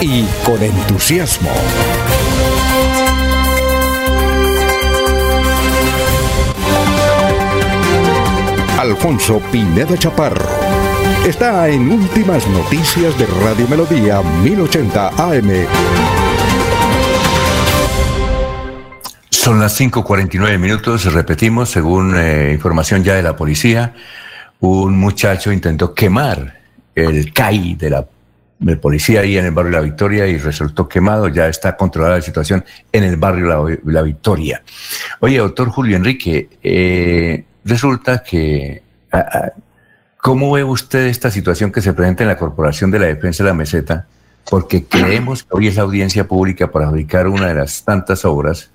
y 0.00 0.24
con 0.44 0.62
entusiasmo. 0.62 1.50
Alfonso 8.78 9.40
Pineda 9.50 9.96
Chaparro 9.96 10.48
está 11.26 11.68
en 11.68 11.90
Últimas 11.90 12.46
Noticias 12.48 13.16
de 13.18 13.26
Radio 13.26 13.66
Melodía 13.68 14.20
1080 14.22 15.08
AM. 15.08 15.66
Son 19.30 19.60
las 19.60 19.78
5.49 19.80 20.58
minutos, 20.58 21.12
repetimos, 21.12 21.70
según 21.70 22.14
eh, 22.16 22.52
información 22.52 23.02
ya 23.02 23.14
de 23.14 23.22
la 23.22 23.36
policía, 23.36 23.94
un 24.60 24.98
muchacho 24.98 25.52
intentó 25.52 25.94
quemar 25.94 26.60
el 26.94 27.32
CAI 27.32 27.74
de 27.74 27.90
la 27.90 28.06
de 28.64 28.76
policía 28.76 29.20
ahí 29.20 29.36
en 29.36 29.44
el 29.44 29.52
barrio 29.52 29.72
La 29.72 29.80
Victoria 29.80 30.26
y 30.26 30.38
resultó 30.38 30.88
quemado, 30.88 31.28
ya 31.28 31.48
está 31.48 31.76
controlada 31.76 32.16
la 32.16 32.22
situación 32.22 32.64
en 32.92 33.04
el 33.04 33.16
barrio 33.16 33.46
La, 33.46 33.78
La 33.84 34.02
Victoria. 34.02 34.62
Oye, 35.20 35.38
doctor 35.38 35.68
Julio 35.68 35.96
Enrique, 35.96 36.48
eh, 36.62 37.44
resulta 37.64 38.22
que, 38.22 38.82
¿cómo 40.16 40.52
ve 40.52 40.64
usted 40.64 41.06
esta 41.06 41.30
situación 41.30 41.70
que 41.70 41.82
se 41.82 41.92
presenta 41.92 42.24
en 42.24 42.28
la 42.28 42.38
Corporación 42.38 42.90
de 42.90 42.98
la 43.00 43.06
Defensa 43.06 43.44
de 43.44 43.50
la 43.50 43.54
Meseta? 43.54 44.06
Porque 44.48 44.84
creemos 44.84 45.44
que 45.44 45.50
hoy 45.52 45.68
es 45.68 45.76
la 45.76 45.82
audiencia 45.82 46.26
pública 46.26 46.70
para 46.70 46.86
adjudicar 46.86 47.28
una 47.28 47.48
de 47.48 47.54
las 47.54 47.84
tantas 47.84 48.24
obras 48.24 48.70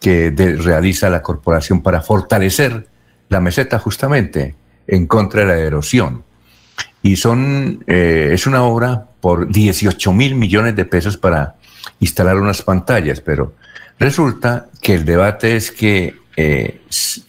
que 0.00 0.30
realiza 0.58 1.08
la 1.08 1.22
corporación 1.22 1.82
para 1.82 2.02
fortalecer 2.02 2.86
la 3.28 3.40
meseta 3.40 3.78
justamente 3.78 4.54
en 4.86 5.06
contra 5.06 5.40
de 5.40 5.46
la 5.46 5.58
erosión. 5.58 6.24
Y 7.04 7.16
son, 7.16 7.84
eh, 7.86 8.30
es 8.32 8.48
una 8.48 8.64
obra 8.64 9.06
por 9.20 9.48
18 9.48 10.12
mil 10.12 10.34
millones 10.34 10.74
de 10.74 10.84
pesos 10.84 11.16
para 11.16 11.54
instalar 12.00 12.36
unas 12.38 12.62
pantallas, 12.62 13.20
pero 13.20 13.54
resulta 13.98 14.66
que 14.80 14.94
el 14.94 15.04
debate 15.04 15.54
es 15.54 15.70
que 15.70 16.16
eh, 16.36 16.80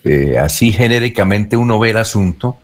eh, 0.03 0.37
así 0.39 0.71
genéricamente 0.71 1.57
uno 1.57 1.77
ve 1.77 1.91
el 1.91 1.97
asunto, 1.97 2.57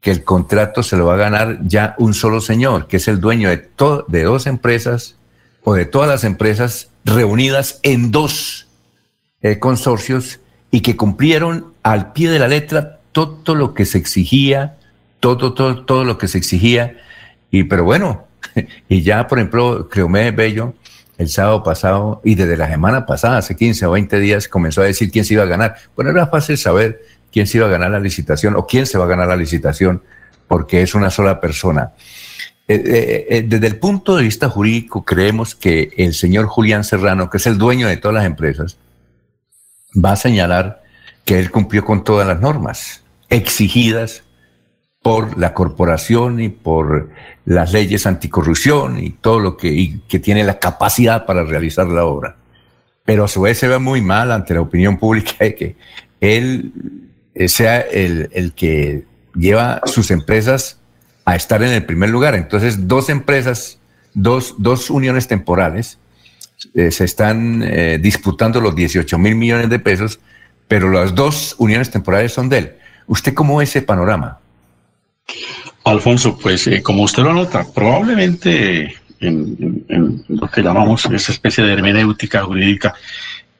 que 0.00 0.12
el 0.12 0.22
contrato 0.22 0.82
se 0.82 0.96
lo 0.96 1.06
va 1.06 1.14
a 1.14 1.18
ganar 1.18 1.58
ya 1.62 1.96
un 1.98 2.14
solo 2.14 2.40
señor, 2.40 2.86
que 2.86 2.98
es 2.98 3.08
el 3.08 3.20
dueño 3.20 3.50
de, 3.50 3.68
de 4.06 4.22
dos 4.22 4.46
empresas 4.46 5.16
o 5.64 5.74
de 5.74 5.84
todas 5.84 6.08
las 6.08 6.22
empresas 6.22 6.90
reunidas 7.04 7.80
en 7.82 8.12
dos 8.12 8.68
eh, 9.42 9.58
consorcios 9.58 10.38
y 10.70 10.80
que 10.80 10.96
cumplieron 10.96 11.72
al 11.82 12.12
pie 12.12 12.30
de 12.30 12.38
la 12.38 12.46
letra 12.48 13.00
todo 13.12 13.54
lo 13.54 13.74
que 13.74 13.84
se 13.84 13.98
exigía, 13.98 14.76
todo, 15.34 15.54
todo, 15.54 15.84
todo 15.84 16.04
lo 16.04 16.18
que 16.18 16.28
se 16.28 16.38
exigía. 16.38 16.98
Y 17.50 17.64
pero 17.64 17.82
bueno, 17.82 18.26
y 18.88 19.02
ya 19.02 19.26
por 19.26 19.38
ejemplo, 19.38 19.88
Creomé 19.88 20.30
Bello, 20.30 20.74
el 21.18 21.28
sábado 21.28 21.64
pasado 21.64 22.20
y 22.24 22.36
desde 22.36 22.56
la 22.56 22.68
semana 22.68 23.06
pasada, 23.06 23.38
hace 23.38 23.56
15 23.56 23.86
o 23.86 23.90
20 23.92 24.20
días, 24.20 24.46
comenzó 24.46 24.82
a 24.82 24.84
decir 24.84 25.10
quién 25.10 25.24
se 25.24 25.34
iba 25.34 25.42
a 25.42 25.46
ganar. 25.46 25.76
Bueno, 25.96 26.12
era 26.12 26.28
fácil 26.28 26.56
saber 26.56 27.02
quién 27.32 27.46
se 27.46 27.58
iba 27.58 27.66
a 27.66 27.70
ganar 27.70 27.90
la 27.90 27.98
licitación 27.98 28.54
o 28.54 28.66
quién 28.66 28.86
se 28.86 28.98
va 28.98 29.04
a 29.04 29.08
ganar 29.08 29.26
la 29.26 29.36
licitación, 29.36 30.02
porque 30.46 30.82
es 30.82 30.94
una 30.94 31.10
sola 31.10 31.40
persona. 31.40 31.92
Eh, 32.68 32.82
eh, 32.84 33.26
eh, 33.30 33.44
desde 33.46 33.66
el 33.66 33.78
punto 33.78 34.16
de 34.16 34.22
vista 34.22 34.48
jurídico, 34.48 35.04
creemos 35.04 35.54
que 35.54 35.90
el 35.96 36.14
señor 36.14 36.46
Julián 36.46 36.84
Serrano, 36.84 37.30
que 37.30 37.38
es 37.38 37.46
el 37.46 37.58
dueño 37.58 37.88
de 37.88 37.96
todas 37.96 38.16
las 38.16 38.26
empresas, 38.26 38.76
va 39.92 40.12
a 40.12 40.16
señalar 40.16 40.82
que 41.24 41.38
él 41.38 41.50
cumplió 41.50 41.84
con 41.84 42.04
todas 42.04 42.26
las 42.26 42.40
normas 42.40 43.02
exigidas 43.28 44.22
por 45.06 45.38
la 45.38 45.54
corporación 45.54 46.40
y 46.40 46.48
por 46.48 47.10
las 47.44 47.72
leyes 47.72 48.08
anticorrupción 48.08 48.98
y 48.98 49.10
todo 49.10 49.38
lo 49.38 49.56
que, 49.56 50.00
tiene 50.20 50.42
la 50.42 50.58
capacidad 50.58 51.26
para 51.26 51.44
realizar 51.44 51.86
la 51.86 52.04
obra. 52.04 52.34
Pero 53.04 53.22
a 53.22 53.28
su 53.28 53.42
vez 53.42 53.56
se 53.56 53.68
ve 53.68 53.78
muy 53.78 54.02
mal 54.02 54.32
ante 54.32 54.52
la 54.52 54.62
opinión 54.62 54.98
pública 54.98 55.36
de 55.38 55.54
que 55.54 55.76
él 56.20 56.72
eh, 57.36 57.46
sea 57.46 57.82
el, 57.82 58.30
el 58.32 58.52
que 58.52 59.04
lleva 59.36 59.80
sus 59.84 60.10
empresas 60.10 60.80
a 61.24 61.36
estar 61.36 61.62
en 61.62 61.70
el 61.70 61.84
primer 61.84 62.10
lugar. 62.10 62.34
Entonces, 62.34 62.88
dos 62.88 63.08
empresas, 63.08 63.78
dos, 64.12 64.56
dos 64.58 64.90
uniones 64.90 65.28
temporales, 65.28 66.00
eh, 66.74 66.90
se 66.90 67.04
están 67.04 67.62
eh, 67.62 68.00
disputando 68.02 68.60
los 68.60 68.74
18 68.74 69.16
mil 69.18 69.36
millones 69.36 69.70
de 69.70 69.78
pesos, 69.78 70.18
pero 70.66 70.90
las 70.90 71.14
dos 71.14 71.54
uniones 71.58 71.92
temporales 71.92 72.32
son 72.32 72.48
de 72.48 72.58
él. 72.58 72.72
¿Usted 73.06 73.34
cómo 73.34 73.58
ve 73.58 73.64
ese 73.64 73.82
panorama? 73.82 74.40
Alfonso, 75.84 76.36
pues 76.36 76.66
eh, 76.66 76.82
como 76.82 77.04
usted 77.04 77.22
lo 77.22 77.32
nota, 77.32 77.64
probablemente 77.72 78.96
en, 79.20 80.24
lo 80.28 80.50
que 80.50 80.62
llamamos 80.62 81.06
esa 81.06 81.32
especie 81.32 81.64
de 81.64 81.72
hermenéutica 81.72 82.42
jurídica, 82.42 82.94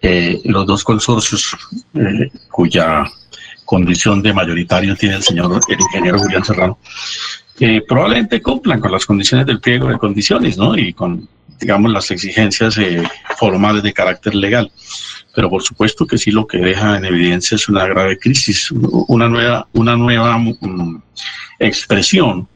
eh, 0.03 0.41
los 0.45 0.67
dos 0.67 0.85
consorcios 0.85 1.57
eh, 1.95 2.31
cuya 2.51 3.05
condición 3.65 4.23
de 4.23 4.33
mayoritario 4.33 4.95
tiene 4.97 5.17
el 5.17 5.23
señor 5.23 5.61
el 5.69 5.81
ingeniero 5.81 6.19
Julián 6.19 6.45
Serrano, 6.45 6.79
eh, 7.59 7.83
probablemente 7.87 8.43
cumplan 8.43 8.81
con 8.81 8.93
las 8.93 9.07
condiciones 9.07 9.47
del 9.47 9.61
pliego 9.61 9.89
de 9.89 9.99
condiciones, 9.99 10.59
¿no? 10.59 10.77
Y 10.77 10.93
con, 10.93 11.29
digamos, 11.59 11.91
las 11.91 12.11
exigencias 12.11 12.77
eh, 12.79 13.03
formales 13.39 13.83
de 13.83 13.93
carácter 13.93 14.35
legal. 14.35 14.71
Pero 15.35 15.49
por 15.49 15.63
supuesto 15.63 16.07
que 16.07 16.19
sí 16.19 16.31
lo 16.31 16.47
que 16.47 16.59
deja 16.59 16.97
en 16.97 17.05
evidencia 17.05 17.55
es 17.55 17.69
una 17.69 17.87
grave 17.87 18.19
crisis, 18.19 18.71
una 18.71 19.29
nueva, 19.29 19.67
una 19.73 19.97
nueva 19.97 20.37
mm, 20.39 21.03
expresión 21.59 22.47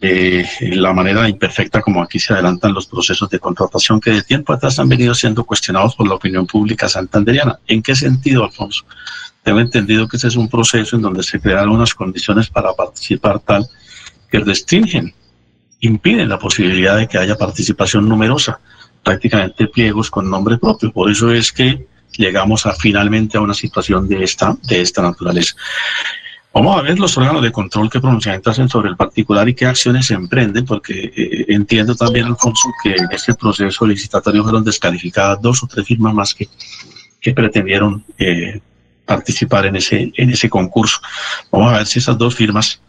de 0.00 0.46
la 0.60 0.92
manera 0.92 1.28
imperfecta 1.28 1.80
como 1.80 2.02
aquí 2.02 2.18
se 2.18 2.32
adelantan 2.32 2.74
los 2.74 2.86
procesos 2.86 3.30
de 3.30 3.38
contratación 3.38 4.00
que 4.00 4.10
de 4.10 4.22
tiempo 4.22 4.52
atrás 4.52 4.78
han 4.78 4.88
venido 4.88 5.14
siendo 5.14 5.44
cuestionados 5.44 5.94
por 5.94 6.06
la 6.06 6.14
opinión 6.14 6.46
pública 6.46 6.88
santanderiana. 6.88 7.58
¿En 7.66 7.82
qué 7.82 7.94
sentido, 7.94 8.44
Alfonso? 8.44 8.84
Tengo 9.42 9.60
entendido 9.60 10.06
que 10.08 10.16
ese 10.16 10.28
es 10.28 10.36
un 10.36 10.48
proceso 10.48 10.96
en 10.96 11.02
donde 11.02 11.22
se 11.22 11.40
crearon 11.40 11.70
unas 11.70 11.94
condiciones 11.94 12.48
para 12.50 12.72
participar 12.72 13.38
tal 13.40 13.66
que 14.30 14.38
restringen, 14.40 15.14
impiden 15.80 16.28
la 16.28 16.38
posibilidad 16.38 16.96
de 16.96 17.06
que 17.06 17.18
haya 17.18 17.36
participación 17.36 18.08
numerosa, 18.08 18.60
prácticamente 19.02 19.68
pliegos 19.68 20.10
con 20.10 20.30
nombre 20.30 20.58
propio. 20.58 20.92
Por 20.92 21.10
eso 21.10 21.30
es 21.32 21.52
que 21.52 21.86
llegamos 22.16 22.66
a 22.66 22.74
finalmente 22.74 23.38
a 23.38 23.40
una 23.40 23.54
situación 23.54 24.08
de 24.08 24.24
esta, 24.24 24.56
de 24.62 24.80
esta 24.80 25.02
naturaleza. 25.02 25.54
Vamos 26.52 26.78
a 26.78 26.82
ver 26.82 26.98
los 26.98 27.16
órganos 27.18 27.42
de 27.42 27.52
control 27.52 27.90
qué 27.90 28.00
pronunciamiento 28.00 28.48
hacen 28.48 28.68
sobre 28.70 28.88
el 28.88 28.96
particular 28.96 29.46
y 29.46 29.54
qué 29.54 29.66
acciones 29.66 30.06
se 30.06 30.14
emprenden, 30.14 30.64
porque 30.64 31.12
eh, 31.14 31.44
entiendo 31.48 31.94
también, 31.94 32.24
Alfonso, 32.24 32.72
que 32.82 32.94
en 32.94 33.08
este 33.10 33.34
proceso 33.34 33.86
licitatorio 33.86 34.42
fueron 34.42 34.64
descalificadas 34.64 35.42
dos 35.42 35.62
o 35.62 35.66
tres 35.66 35.86
firmas 35.86 36.14
más 36.14 36.34
que, 36.34 36.48
que 37.20 37.34
pretendieron 37.34 38.02
eh, 38.16 38.58
participar 39.04 39.66
en 39.66 39.76
ese, 39.76 40.10
en 40.16 40.30
ese 40.30 40.48
concurso. 40.48 40.98
Vamos 41.52 41.74
a 41.74 41.76
ver 41.76 41.86
si 41.86 41.98
esas 41.98 42.16
dos 42.16 42.34
firmas 42.34 42.80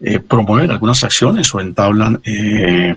eh, 0.00 0.20
algunas 0.70 1.04
acciones 1.04 1.54
o 1.54 1.60
entablan 1.60 2.20
eh, 2.24 2.96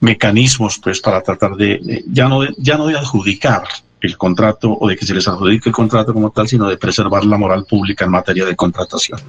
mecanismos 0.00 0.78
pues 0.82 1.00
para 1.00 1.22
tratar 1.22 1.56
de, 1.56 1.78
de- 1.82 2.04
ya 2.06 2.28
no 2.28 2.40
de, 2.42 2.54
ya 2.58 2.76
no 2.76 2.86
de 2.86 2.96
adjudicar 2.96 3.62
el 4.00 4.16
contrato 4.16 4.76
o 4.80 4.88
de 4.88 4.96
que 4.96 5.04
se 5.04 5.14
les 5.14 5.26
adjudique 5.26 5.68
el 5.68 5.74
contrato 5.74 6.14
como 6.14 6.30
tal, 6.30 6.46
sino 6.48 6.68
de 6.68 6.76
preservar 6.76 7.24
la 7.24 7.36
moral 7.36 7.66
pública 7.68 8.04
en 8.04 8.12
materia 8.12 8.44
de 8.44 8.54
contratación. 8.54 9.20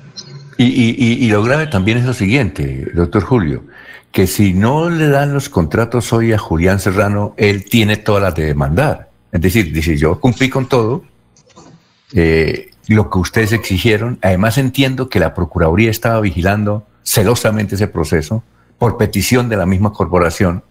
Y, 0.57 0.65
y- 0.65 0.95
y- 0.97 1.25
y 1.25 1.29
lo 1.31 1.41
grave 1.41 1.67
también 1.67 1.97
es 1.97 2.05
lo 2.05 2.13
siguiente, 2.13 2.87
doctor 2.93 3.23
Julio, 3.23 3.63
que 4.11 4.27
si 4.27 4.53
no 4.53 4.89
le 4.89 5.07
dan 5.07 5.33
los 5.33 5.49
contratos 5.49 6.13
hoy 6.13 6.33
a 6.33 6.37
Julián 6.37 6.79
Serrano, 6.79 7.33
él 7.37 7.65
tiene 7.65 7.97
todas 7.97 8.21
las 8.21 8.35
de 8.35 8.45
demandar. 8.45 9.09
Es 9.31 9.41
decir, 9.41 9.71
dice, 9.73 9.97
yo 9.97 10.19
cumplí 10.19 10.49
con 10.49 10.67
todo, 10.67 11.03
eh, 12.13 12.69
lo 12.87 13.09
que 13.09 13.19
ustedes 13.19 13.51
exigieron. 13.53 14.17
Además 14.21 14.57
entiendo 14.57 15.09
que 15.09 15.19
la 15.19 15.33
Procuraduría 15.35 15.91
estaba 15.91 16.19
vigilando 16.21 16.85
celosamente 17.09 17.73
ese 17.75 17.87
proceso 17.87 18.43
por 18.77 18.97
petición 18.97 19.49
de 19.49 19.57
la 19.57 19.65
misma 19.65 19.91
corporación. 19.91 20.63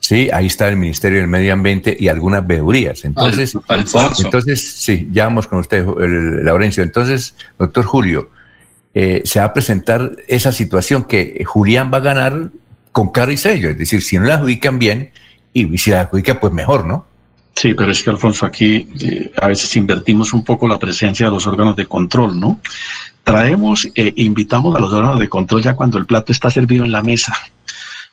Sí, 0.00 0.28
ahí 0.32 0.46
está 0.46 0.68
el 0.68 0.76
Ministerio 0.76 1.18
del 1.18 1.28
Medio 1.28 1.52
Ambiente 1.54 1.96
y 1.98 2.08
algunas 2.08 2.46
veedurías. 2.46 3.04
Entonces, 3.04 3.56
Al- 3.68 3.84
entonces 4.22 4.74
sí, 4.76 5.08
ya 5.10 5.24
vamos 5.24 5.48
con 5.48 5.58
usted, 5.60 5.84
el- 6.00 6.44
Laurencio. 6.44 6.82
Entonces, 6.82 7.34
doctor 7.58 7.84
Julio, 7.84 8.30
eh, 8.94 9.22
se 9.24 9.40
va 9.40 9.46
a 9.46 9.52
presentar 9.54 10.12
esa 10.28 10.52
situación 10.52 11.04
que 11.04 11.42
Julián 11.44 11.90
va 11.92 11.98
a 11.98 12.00
ganar 12.02 12.50
con 12.92 13.10
cara 13.10 13.32
y 13.32 13.36
sello. 13.38 13.70
Es 13.70 13.78
decir, 13.78 14.02
si 14.02 14.18
no 14.18 14.24
la 14.24 14.34
adjudican 14.34 14.78
bien, 14.78 15.10
y 15.54 15.78
si 15.78 15.90
la 15.90 16.02
adjudica, 16.02 16.38
pues 16.38 16.52
mejor, 16.52 16.84
¿no? 16.86 17.06
Sí, 17.56 17.74
pero 17.74 17.90
es 17.90 18.02
que 18.04 18.10
Alfonso, 18.10 18.46
aquí 18.46 18.88
eh, 19.00 19.32
a 19.40 19.48
veces 19.48 19.74
invertimos 19.74 20.32
un 20.32 20.44
poco 20.44 20.68
la 20.68 20.78
presencia 20.78 21.26
de 21.26 21.32
los 21.32 21.44
órganos 21.46 21.74
de 21.74 21.86
control, 21.86 22.38
¿no? 22.38 22.60
Traemos, 23.28 23.86
eh, 23.94 24.14
invitamos 24.16 24.74
a 24.74 24.80
los 24.80 24.90
órganos 24.90 25.20
de 25.20 25.28
control 25.28 25.62
ya 25.62 25.74
cuando 25.74 25.98
el 25.98 26.06
plato 26.06 26.32
está 26.32 26.50
servido 26.50 26.84
en 26.86 26.92
la 26.92 27.02
mesa. 27.02 27.36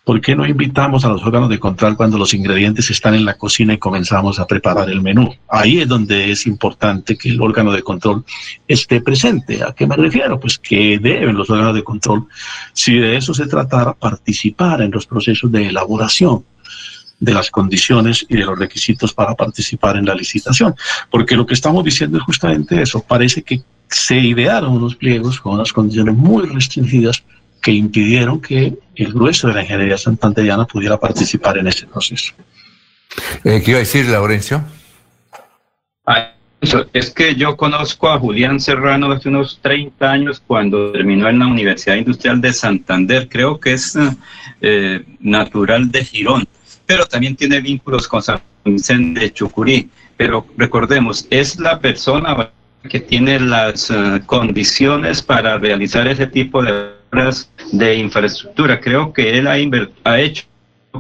¿Por 0.03 0.19
qué 0.19 0.35
no 0.35 0.45
invitamos 0.45 1.05
a 1.05 1.09
los 1.09 1.23
órganos 1.23 1.49
de 1.49 1.57
control 1.57 1.95
cuando 1.95 2.17
los 2.17 2.33
ingredientes 2.33 2.91
están 2.91 3.15
en 3.15 3.23
la 3.23 3.35
cocina 3.35 3.73
y 3.73 3.77
comenzamos 3.77 4.39
a 4.39 4.45
preparar 4.45 4.89
el 4.89 5.01
menú? 5.01 5.33
Ahí 5.47 5.79
es 5.79 5.87
donde 5.87 6.31
es 6.31 6.45
importante 6.45 7.17
que 7.17 7.29
el 7.29 7.41
órgano 7.41 7.71
de 7.71 7.81
control 7.81 8.25
esté 8.67 8.99
presente. 8.99 9.63
¿A 9.63 9.73
qué 9.73 9.87
me 9.87 9.95
refiero? 9.95 10.37
Pues 10.37 10.59
que 10.59 10.99
deben 10.99 11.37
los 11.37 11.49
órganos 11.49 11.75
de 11.75 11.83
control, 11.83 12.27
si 12.73 12.97
de 12.99 13.15
eso 13.15 13.33
se 13.33 13.47
tratara, 13.47 13.93
participar 13.93 14.81
en 14.81 14.91
los 14.91 15.07
procesos 15.07 15.49
de 15.49 15.69
elaboración 15.69 16.43
de 17.19 17.33
las 17.33 17.49
condiciones 17.49 18.25
y 18.27 18.35
de 18.35 18.45
los 18.45 18.59
requisitos 18.59 19.13
para 19.13 19.33
participar 19.33 19.95
en 19.95 20.05
la 20.05 20.13
licitación. 20.13 20.75
Porque 21.09 21.37
lo 21.37 21.45
que 21.45 21.53
estamos 21.53 21.83
diciendo 21.83 22.17
es 22.17 22.23
justamente 22.25 22.81
eso. 22.81 23.01
Parece 23.01 23.41
que 23.41 23.63
se 23.89 24.17
idearon 24.17 24.73
unos 24.73 24.95
pliegos 24.95 25.39
con 25.39 25.53
unas 25.53 25.71
condiciones 25.71 26.15
muy 26.15 26.45
restringidas 26.47 27.23
que 27.61 27.71
impidieron 27.71 28.39
que 28.39 28.77
el 28.95 29.13
grueso 29.13 29.47
de 29.47 29.55
la 29.55 29.61
ingeniería 29.63 29.97
santanderiana 29.97 30.65
pudiera 30.65 30.99
participar 30.99 31.57
en 31.57 31.67
ese 31.67 31.87
proceso. 31.87 32.33
Eh, 33.43 33.61
¿Qué 33.63 33.71
iba 33.71 33.77
a 33.77 33.79
decir, 33.79 34.07
Laurencio? 34.07 34.63
Ah, 36.05 36.31
Es 36.93 37.11
que 37.11 37.35
yo 37.35 37.57
conozco 37.57 38.09
a 38.09 38.19
Julián 38.19 38.59
Serrano 38.59 39.11
hace 39.11 39.29
unos 39.29 39.59
30 39.61 40.11
años 40.11 40.41
cuando 40.45 40.91
terminó 40.91 41.29
en 41.29 41.39
la 41.39 41.47
Universidad 41.47 41.95
Industrial 41.95 42.41
de 42.41 42.53
Santander. 42.53 43.27
Creo 43.29 43.59
que 43.59 43.73
es 43.73 43.97
eh, 44.61 45.03
natural 45.19 45.91
de 45.91 46.03
Girón, 46.03 46.47
pero 46.85 47.05
también 47.05 47.35
tiene 47.35 47.61
vínculos 47.61 48.07
con 48.07 48.21
San 48.21 48.41
Vicente 48.63 49.19
de 49.19 49.33
Chucurí. 49.33 49.89
Pero 50.17 50.47
recordemos, 50.57 51.27
es 51.29 51.59
la 51.59 51.79
persona 51.79 52.51
que 52.87 52.99
tiene 52.99 53.39
las 53.39 53.89
eh, 53.89 54.21
condiciones 54.25 55.21
para 55.21 55.57
realizar 55.57 56.07
ese 56.07 56.27
tipo 56.27 56.63
de 56.63 56.89
obras 57.11 57.49
de 57.71 57.95
infraestructura. 57.95 58.79
Creo 58.79 59.13
que 59.13 59.37
él 59.37 59.47
ha, 59.47 59.55
ha 60.03 60.19
hecho 60.19 60.43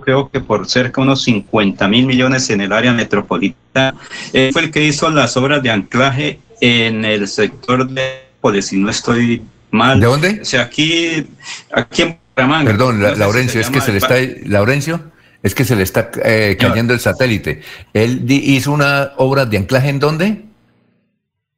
creo 0.01 0.29
que 0.29 0.41
por 0.41 0.67
cerca 0.67 1.01
de 1.01 1.07
unos 1.07 1.23
50 1.23 1.87
mil 1.87 2.05
millones 2.05 2.49
en 2.49 2.61
el 2.61 2.73
área 2.73 2.93
metropolitana. 2.93 3.95
Él 4.33 4.51
fue 4.51 4.63
el 4.63 4.71
que 4.71 4.83
hizo 4.83 5.09
las 5.09 5.37
obras 5.37 5.63
de 5.63 5.69
anclaje 5.69 6.39
en 6.61 7.05
el 7.05 7.27
sector 7.27 7.87
de 7.87 8.25
Nápoles, 8.35 8.67
si 8.67 8.77
no 8.77 8.89
estoy 8.89 9.41
mal. 9.71 9.99
¿De 9.99 10.05
dónde? 10.05 10.39
O 10.41 10.45
sea, 10.45 10.63
aquí, 10.63 11.25
aquí 11.71 12.01
en 12.03 12.17
Bucaramanga. 12.29 12.71
Perdón, 12.71 12.99
No 12.99 13.13
si 13.13 13.19
Laurencio, 13.19 13.61
es 13.61 13.69
que 13.69 13.81
se 13.81 13.91
le 13.91 13.97
está... 13.97 14.15
Laurencio, 14.45 15.11
es 15.41 15.55
que 15.55 15.65
se 15.65 15.75
le 15.75 15.83
está 15.83 16.11
eh, 16.23 16.57
cayendo 16.59 16.93
el 16.93 16.99
satélite. 16.99 17.61
Él 17.93 18.25
hizo 18.29 18.71
una 18.71 19.11
obra 19.17 19.45
de 19.45 19.57
anclaje 19.57 19.89
en 19.89 19.99
dónde? 19.99 20.41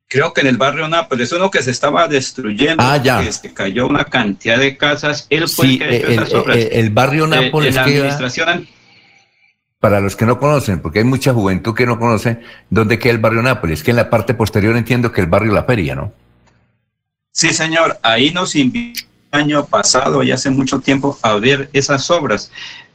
Creo 0.10 0.34
que 0.34 0.41
en 0.41 0.47
el 0.47 0.58
barrio 0.58 0.88
Nápoles, 0.88 1.32
uno 1.34 1.51
que 1.51 1.62
se 1.62 1.72
estaba 1.72 2.08
destruyendo, 2.08 2.82
Ah, 2.82 2.97
ya. 2.97 3.22
que 3.22 3.32
se 3.32 3.53
cayó 3.53 3.88
una 3.88 4.05
cantidad 4.05 4.58
de 4.58 4.78
casas. 4.78 5.28
Él 5.30 5.47
fue 5.49 5.68
Sí, 5.68 5.74
el 5.82 5.89
que 5.89 5.97
el, 5.97 6.12
esas 6.14 6.34
obras. 6.34 6.58
el- 6.58 6.68
el 6.72 6.89
barrio 6.91 7.26
Eh, 7.26 7.28
Nápoles 7.45 7.76
la 7.76 7.84
queda, 7.86 7.97
administración 7.97 8.68
para 9.80 9.99
los 9.99 10.16
que 10.16 10.26
no 10.26 10.39
conocen, 10.39 10.80
porque 10.82 10.99
hay 10.99 11.05
mucha 11.05 11.34
juventud 11.34 11.76
que 11.76 11.86
no 11.86 11.99
conoce, 11.99 12.39
¿dónde 12.70 12.97
queda 12.99 13.12
el 13.14 13.20
barrio 13.20 13.41
Nápoles? 13.43 13.84
Que 13.84 13.91
en 13.91 13.97
la 13.97 14.10
parte 14.10 14.34
posterior 14.34 14.76
entiendo 14.78 15.12
que 15.12 15.22
el 15.22 15.28
barrio 15.28 15.51
La 15.53 15.66
Feria, 15.66 15.93
¿no? 15.93 16.14
Sí, 17.32 17.49
señor, 17.53 17.99
ahí 18.01 18.32
nos 18.32 18.55
invitó 18.55 19.01
el 19.34 19.41
año 19.41 19.66
pasado, 19.66 20.24
y 20.24 20.32
hace 20.32 20.49
mucho 20.49 20.80
tiempo, 20.80 21.20
a 21.22 21.36
ver 21.36 21.70
esas 21.74 22.10
obras. 22.10 22.49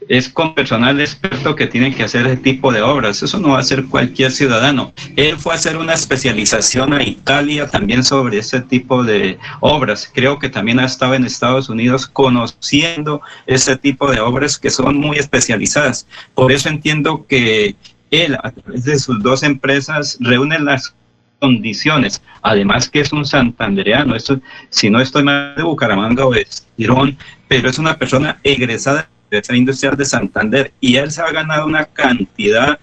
Es 0.09 0.29
con 0.29 0.55
personal 0.55 1.01
experto 1.01 1.55
que 1.55 1.67
tiene 1.67 1.95
que 1.95 2.03
hacer 2.03 2.27
ese 2.27 2.37
tipo 2.37 2.73
de 2.73 2.83
obras. 2.83 3.23
Eso 3.23 3.39
no 3.39 3.51
va 3.51 3.59
a 3.59 3.61
hacer 3.61 3.87
cualquier 3.87 4.33
ciudadano. 4.33 4.93
Él 5.17 5.37
fue 5.39 5.53
a 5.53 5.57
hacer 5.57 5.77
una 5.77 5.95
especialización 5.95 6.93
a 6.93 7.03
Italia 7.03 7.69
también 7.69 8.05
sobre 8.05 8.39
ese 8.39 8.61
tipo 8.61 9.05
de 9.05 9.39
obras. 9.61 10.11
Creo 10.13 10.39
que 10.39 10.49
también 10.49 10.81
ha 10.81 10.87
estado 10.87 11.15
en 11.15 11.25
Estados 11.25 11.69
Unidos 11.69 12.07
conociendo 12.07 13.21
ese 13.47 13.77
tipo 13.77 14.11
de 14.11 14.21
obras 14.21 14.59
que 14.59 14.71
son 14.71 14.97
muy 14.97 15.19
especializadas. 15.19 16.07
Por 16.35 16.53
eso 16.53 16.69
entiendo 16.69 17.27
que 17.27 17.77
él, 18.11 18.37
a 18.43 18.51
través 18.51 18.85
de 18.85 18.99
sus 18.99 19.23
dos 19.23 19.43
empresas, 19.43 20.19
reúne 20.21 20.59
las 20.59 20.95
condiciones. 21.43 22.23
Además 22.43 22.89
que 22.89 23.01
es 23.01 23.13
un 23.13 23.27
santandereano, 23.27 24.15
esto, 24.15 24.41
si 24.71 24.91
no 24.91 25.01
estoy 25.01 25.25
mal 25.25 25.55
de 25.57 25.65
Bucaramanga 25.65 26.25
o 26.25 26.33
de 26.33 26.47
Girón, 26.77 27.19
pero 27.49 27.69
es 27.69 27.79
una 27.79 27.99
persona 27.99 28.39
egresada 28.45 29.09
de 29.33 29.39
esa 29.39 29.57
industrial 29.57 29.97
de 29.97 30.05
Santander 30.05 30.73
y 30.79 30.97
él 30.97 31.11
se 31.11 31.23
ha 31.23 31.33
ganado 31.33 31.67
una 31.67 31.87
cantidad 31.87 32.79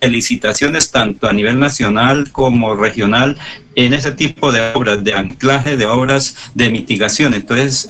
de 0.00 0.08
licitaciones 0.08 0.90
tanto 0.90 1.26
a 1.26 1.32
nivel 1.32 1.58
nacional 1.58 2.30
como 2.30 2.76
regional 2.76 3.38
en 3.74 3.94
ese 3.94 4.12
tipo 4.12 4.52
de 4.52 4.74
obras, 4.74 5.02
de 5.02 5.14
anclaje, 5.14 5.78
de 5.78 5.86
obras 5.86 6.36
de 6.54 6.68
mitigación. 6.68 7.32
Entonces, 7.32 7.88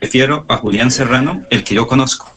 prefiero 0.00 0.44
a 0.48 0.56
Julián 0.56 0.90
Serrano, 0.90 1.42
el 1.50 1.62
que 1.62 1.76
yo 1.76 1.86
conozco. 1.86 2.34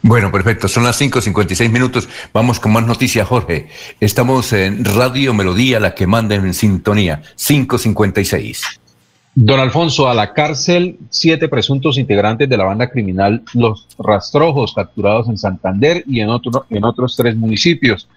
Bueno, 0.00 0.32
perfecto. 0.32 0.66
Son 0.66 0.82
las 0.82 0.98
5.56 0.98 1.68
minutos. 1.68 2.08
Vamos 2.32 2.58
con 2.58 2.72
más 2.72 2.86
noticias, 2.86 3.28
Jorge. 3.28 3.68
Estamos 4.00 4.54
en 4.54 4.82
Radio 4.82 5.34
Melodía, 5.34 5.78
la 5.78 5.94
que 5.94 6.06
manda 6.06 6.36
en 6.36 6.54
sintonía. 6.54 7.20
5.56. 7.36 8.80
Don 9.36 9.58
Alfonso, 9.58 10.08
a 10.08 10.14
la 10.14 10.32
cárcel, 10.32 10.96
siete 11.10 11.48
presuntos 11.48 11.98
integrantes 11.98 12.48
de 12.48 12.56
la 12.56 12.64
banda 12.64 12.88
criminal 12.88 13.42
Los 13.52 13.88
Rastrojos, 13.98 14.74
capturados 14.74 15.28
en 15.28 15.36
Santander 15.36 16.04
y 16.06 16.20
en, 16.20 16.30
otro, 16.30 16.66
en 16.70 16.84
otros 16.84 17.16
tres 17.16 17.34
municipios. 17.34 18.08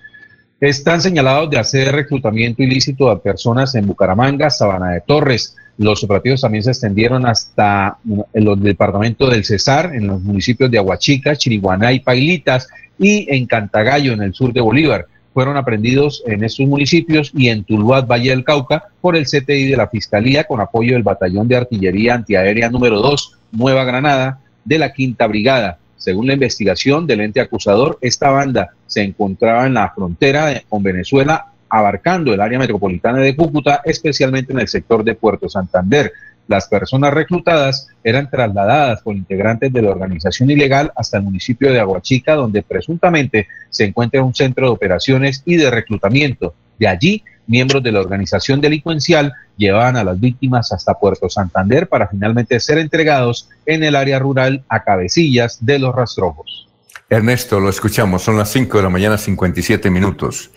Están 0.62 1.02
señalados 1.02 1.50
de 1.50 1.58
hacer 1.58 1.92
reclutamiento 1.92 2.62
ilícito 2.62 3.10
a 3.10 3.20
personas 3.20 3.74
en 3.74 3.88
Bucaramanga, 3.88 4.52
Sabana 4.52 4.92
de 4.92 5.02
Torres. 5.02 5.56
Los 5.80 6.04
operativos 6.04 6.42
también 6.42 6.64
se 6.64 6.72
extendieron 6.72 7.26
hasta 7.26 7.98
los 8.34 8.62
departamentos 8.62 9.32
del 9.32 9.44
Cesar, 9.44 9.96
en 9.96 10.06
los 10.06 10.22
municipios 10.22 10.70
de 10.70 10.78
Aguachica, 10.78 11.36
Chiriguaná 11.36 11.94
y 11.94 12.00
Pailitas, 12.00 12.68
y 13.00 13.28
en 13.36 13.48
Cantagallo, 13.48 14.14
en 14.14 14.22
el 14.22 14.36
sur 14.36 14.54
de 14.54 14.62
Bolívar. 14.62 15.08
Fueron 15.38 15.56
aprendidos 15.56 16.24
en 16.26 16.44
estos 16.44 16.66
municipios 16.66 17.32
y 17.36 17.50
en 17.50 17.64
Tuluá, 17.64 18.02
Valle 18.02 18.32
del 18.32 18.44
Cauca, 18.44 18.86
por 19.00 19.16
el 19.16 19.26
CTI 19.26 19.68
de 19.68 19.78
la 19.78 19.88
Fiscalía 19.88 20.46
con 20.46 20.60
apoyo 20.60 20.94
del 20.94 21.04
Batallón 21.04 21.48
de 21.48 21.58
Artillería 21.58 22.16
Antiaérea 22.16 22.72
número 22.72 23.00
2, 23.02 23.38
Nueva 23.52 23.84
Granada, 23.84 24.40
de 24.66 24.80
la 24.80 24.92
Quinta 24.92 25.28
Brigada. 25.28 25.78
Según 25.96 26.26
la 26.26 26.34
investigación 26.34 27.06
del 27.06 27.22
ente 27.22 27.40
acusador, 27.40 28.00
esta 28.02 28.32
banda 28.32 28.72
se 28.88 29.04
encontraba 29.04 29.68
en 29.68 29.76
la 29.76 29.92
frontera 29.92 30.60
con 30.68 30.82
Venezuela, 30.82 31.52
abarcando 31.70 32.34
el 32.34 32.42
área 32.42 32.58
metropolitana 32.58 33.20
de 33.20 33.36
Cúcuta, 33.36 33.82
especialmente 33.86 34.54
en 34.54 34.60
el 34.62 34.68
sector 34.68 35.04
de 35.04 35.14
Puerto 35.14 35.48
Santander. 35.48 36.14
Las 36.48 36.68
personas 36.68 37.14
reclutadas 37.14 37.90
eran 38.04 38.30
trasladadas 38.30 39.02
por 39.02 39.16
integrantes 39.16 39.72
de 39.74 39.82
la 39.82 39.92
organización 39.92 40.50
ilegal 40.50 40.92
hasta 40.96 41.18
el 41.18 41.24
municipio 41.24 41.72
de 41.72 41.80
Aguachica, 41.80 42.36
donde 42.36 42.64
presuntamente 42.64 43.48
se 43.70 43.86
encuentra 43.86 44.24
un 44.24 44.34
centro 44.34 44.68
de 44.68 44.74
operaciones 44.74 45.44
y 45.46 45.58
de 45.58 45.70
reclutamiento. 45.70 46.54
De 46.80 46.88
allí 46.88 47.24
miembros 47.48 47.82
de 47.82 47.92
la 47.92 48.02
organización 48.02 48.62
delincuencial 48.62 49.34
llevaban 49.58 49.98
a 49.98 50.04
las 50.04 50.20
víctimas 50.20 50.72
hasta 50.72 50.94
Puerto 50.94 51.30
Santander 51.30 51.88
para 51.88 52.08
finalmente 52.08 52.60
ser 52.60 52.78
entregados 52.78 53.50
en 53.66 53.84
el 53.84 53.96
área 53.96 54.20
rural 54.20 54.64
a 54.70 54.84
cabecillas 54.84 55.66
de 55.66 55.80
los 55.80 55.96
rastrojos. 55.96 56.68
Ernesto, 57.10 57.60
lo 57.60 57.70
escuchamos, 57.70 58.22
son 58.22 58.38
las 58.38 58.52
5 58.52 58.78
de 58.78 58.84
la 58.84 58.90
mañana, 58.90 59.18
57 59.18 59.90
minutos. 59.90 60.52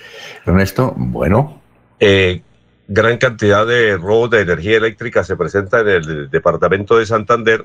Ernesto, 0.44 0.92
bueno. 0.96 1.60
Eh, 2.00 2.42
gran 2.92 3.18
cantidad 3.18 3.64
de 3.64 3.96
robos 3.96 4.30
de 4.30 4.40
energía 4.40 4.78
eléctrica 4.78 5.22
se 5.22 5.36
presenta 5.36 5.78
en 5.78 5.88
el 5.88 6.28
departamento 6.28 6.98
de 6.98 7.06
Santander, 7.06 7.64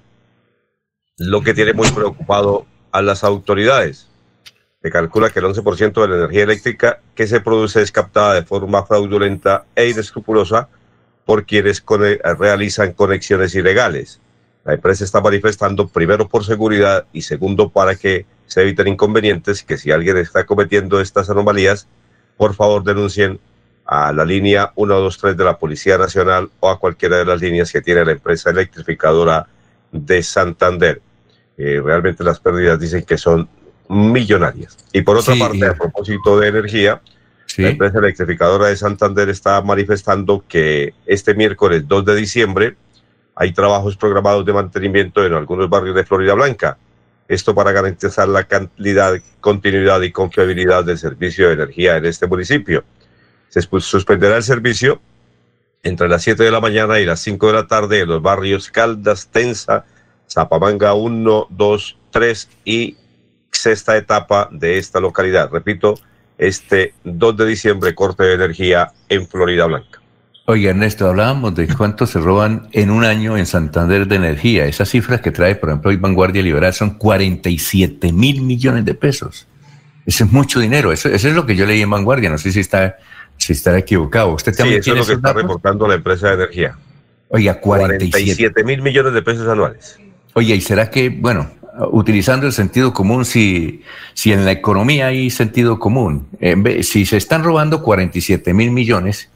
lo 1.17 1.41
que 1.41 1.55
tiene 1.55 1.73
muy 1.73 1.89
preocupado 1.89 2.67
a 2.91 3.01
las 3.01 3.23
autoridades. 3.23 4.07
Se 4.83 4.91
calcula 4.91 5.31
que 5.31 5.39
el 5.39 5.45
11% 5.45 5.99
de 5.99 6.07
la 6.07 6.15
energía 6.17 6.43
eléctrica 6.43 6.99
que 7.15 7.25
se 7.25 7.41
produce 7.41 7.81
es 7.81 7.91
captada 7.91 8.35
de 8.35 8.43
forma 8.43 8.85
fraudulenta 8.85 9.65
e 9.73 9.89
inescrupulosa 9.89 10.69
por 11.25 11.47
quienes 11.47 11.83
realizan 12.37 12.93
conexiones 12.93 13.55
ilegales. 13.55 14.21
La 14.63 14.75
empresa 14.75 15.03
está 15.03 15.21
manifestando 15.21 15.87
primero 15.87 16.29
por 16.29 16.45
seguridad 16.45 17.07
y 17.13 17.23
segundo 17.23 17.69
para 17.69 17.95
que 17.95 18.27
se 18.45 18.61
eviten 18.61 18.89
inconvenientes 18.89 19.63
que 19.63 19.77
si 19.77 19.89
alguien 19.89 20.17
está 20.17 20.45
cometiendo 20.45 21.01
estas 21.01 21.31
anomalías, 21.31 21.87
por 22.37 22.53
favor 22.53 22.83
denuncien 22.83 23.39
a 23.85 24.11
la 24.11 24.25
línea 24.25 24.71
123 24.75 25.37
de 25.37 25.43
la 25.43 25.57
Policía 25.57 25.97
Nacional 25.97 26.49
o 26.59 26.69
a 26.69 26.79
cualquiera 26.79 27.17
de 27.17 27.25
las 27.25 27.39
líneas 27.41 27.71
que 27.71 27.81
tiene 27.81 28.03
la 28.05 28.11
empresa 28.13 28.49
electrificadora 28.49 29.47
de 29.91 30.23
Santander. 30.23 31.01
Eh, 31.57 31.81
realmente 31.83 32.23
las 32.23 32.39
pérdidas 32.39 32.79
dicen 32.79 33.03
que 33.03 33.17
son 33.17 33.47
millonarias. 33.87 34.77
Y 34.91 35.01
por 35.01 35.17
otra 35.17 35.33
Sí, 35.35 35.39
parte, 35.39 35.57
y- 35.57 35.63
a 35.63 35.73
propósito 35.75 36.39
de 36.39 36.47
energía, 36.47 37.01
la 37.57 37.69
empresa 37.69 37.99
electrificadora 37.99 38.67
de 38.67 38.75
Santander 38.75 39.29
está 39.29 39.61
manifestando 39.61 40.43
que 40.47 40.93
este 41.05 41.33
miércoles 41.35 41.87
2 41.87 42.03
de 42.05 42.15
diciembre 42.15 42.75
hay 43.35 43.53
trabajos 43.53 43.95
programados 43.95 44.45
de 44.45 44.51
mantenimiento 44.53 45.25
en 45.25 45.33
algunos 45.33 45.69
barrios 45.69 45.95
de 45.95 46.03
Florida 46.05 46.33
Blanca. 46.33 46.77
Esto 47.27 47.53
para 47.55 47.71
garantizar 47.71 48.27
la 48.27 48.43
calidad, 48.45 49.13
continuidad 49.39 50.01
y 50.01 50.11
confiabilidad 50.11 50.83
del 50.83 50.97
servicio 50.97 51.47
de 51.47 51.53
energía 51.53 51.97
en 51.97 52.05
este 52.05 52.27
municipio. 52.27 52.83
Se 53.55 53.61
sus- 53.61 53.85
suspenderá 53.85 54.35
el 54.35 54.43
servicio 54.43 54.99
entre 55.81 56.09
las 56.09 56.23
7 56.23 56.43
de 56.43 56.51
la 56.51 56.59
mañana 56.59 56.99
y 56.99 57.05
las 57.05 57.21
5 57.21 57.47
de 57.47 57.53
la 57.53 57.67
tarde 57.67 58.01
en 58.01 58.09
los 58.09 58.21
barrios 58.21 58.69
Caldas, 58.69 59.29
Tensa, 59.31 59.85
Zapamanga 60.29 60.93
1, 60.93 61.47
2, 61.49 61.97
3 62.11 62.49
y 62.65 62.97
sexta 63.51 63.95
etapa 63.95 64.49
de 64.51 64.77
esta 64.77 64.99
localidad. 64.99 65.49
Repito, 65.49 65.97
este 66.37 66.93
2 67.05 67.37
de 67.37 67.45
diciembre, 67.45 67.95
corte 67.95 68.23
de 68.23 68.33
energía 68.33 68.91
en 69.07 69.25
Florida 69.25 69.67
Blanca. 69.67 70.01
Oye, 70.47 70.67
Ernesto, 70.69 71.07
hablábamos 71.07 71.55
de 71.55 71.73
cuánto 71.73 72.05
se 72.07 72.19
roban 72.19 72.67
en 72.73 72.91
un 72.91 73.05
año 73.05 73.37
en 73.37 73.45
Santander 73.45 74.05
de 74.05 74.17
energía. 74.17 74.65
Esas 74.65 74.89
cifras 74.89 75.21
que 75.21 75.31
trae, 75.31 75.55
por 75.55 75.69
ejemplo, 75.69 75.91
hoy 75.91 75.95
Vanguardia 75.95 76.43
Liberal 76.43 76.73
son 76.73 76.97
47 76.97 78.11
mil 78.11 78.41
millones 78.41 78.83
de 78.83 78.95
pesos. 78.95 79.47
Eso 80.05 80.25
es 80.25 80.31
mucho 80.33 80.59
dinero. 80.59 80.91
Eso 80.91 81.07
es 81.09 81.23
lo 81.33 81.45
que 81.45 81.55
yo 81.55 81.65
leí 81.65 81.81
en 81.81 81.89
Vanguardia. 81.89 82.29
No 82.29 82.37
sé 82.37 82.51
si 82.51 82.59
está, 82.59 82.97
si 83.45 83.53
está 83.53 83.77
equivocado. 83.77 84.33
¿Usted 84.33 84.51
Sí, 84.53 84.57
también 84.57 84.79
eso 84.79 84.91
es 84.93 84.97
lo 84.99 85.05
que 85.05 85.13
está 85.13 85.27
datos? 85.29 85.41
reportando 85.43 85.87
la 85.87 85.95
empresa 85.95 86.29
de 86.29 86.33
energía. 86.35 86.75
Oiga, 87.29 87.59
47. 87.59 88.11
47 88.11 88.63
mil 88.63 88.81
millones 88.81 89.13
de 89.13 89.21
pesos 89.21 89.47
anuales. 89.47 89.97
Oye, 90.33 90.55
¿y 90.55 90.61
será 90.61 90.89
que, 90.89 91.09
bueno, 91.09 91.49
utilizando 91.91 92.45
el 92.47 92.53
sentido 92.53 92.93
común, 92.93 93.25
si, 93.25 93.81
si 94.13 94.31
en 94.31 94.45
la 94.45 94.51
economía 94.51 95.07
hay 95.07 95.29
sentido 95.29 95.79
común, 95.79 96.27
en 96.39 96.63
vez- 96.63 96.87
si 96.89 97.05
se 97.05 97.17
están 97.17 97.43
robando 97.43 97.81
47 97.83 98.53
mil 98.53 98.71
millones, 98.71 99.29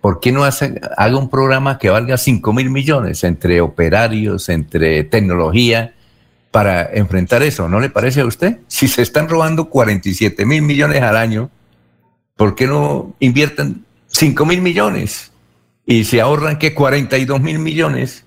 ¿por 0.00 0.20
qué 0.20 0.32
no 0.32 0.44
hace, 0.44 0.80
haga 0.96 1.16
un 1.16 1.28
programa 1.30 1.78
que 1.78 1.90
valga 1.90 2.16
5 2.16 2.52
mil 2.52 2.70
millones 2.70 3.24
entre 3.24 3.60
operarios, 3.60 4.48
entre 4.48 5.04
tecnología, 5.04 5.94
para 6.50 6.90
enfrentar 6.92 7.42
eso? 7.42 7.68
¿No 7.68 7.80
le 7.80 7.90
parece 7.90 8.20
a 8.20 8.26
usted? 8.26 8.58
Si 8.66 8.88
se 8.88 9.02
están 9.02 9.28
robando 9.28 9.68
47 9.70 10.44
mil 10.46 10.62
millones 10.62 11.00
al 11.02 11.16
año, 11.16 11.50
¿por 12.40 12.54
qué 12.54 12.66
no 12.66 13.14
invierten 13.20 13.84
5 14.06 14.46
mil 14.46 14.62
millones? 14.62 15.30
Y 15.84 16.04
se 16.04 16.22
ahorran 16.22 16.58
que 16.58 16.72
42 16.72 17.38
mil 17.38 17.58
millones 17.58 18.24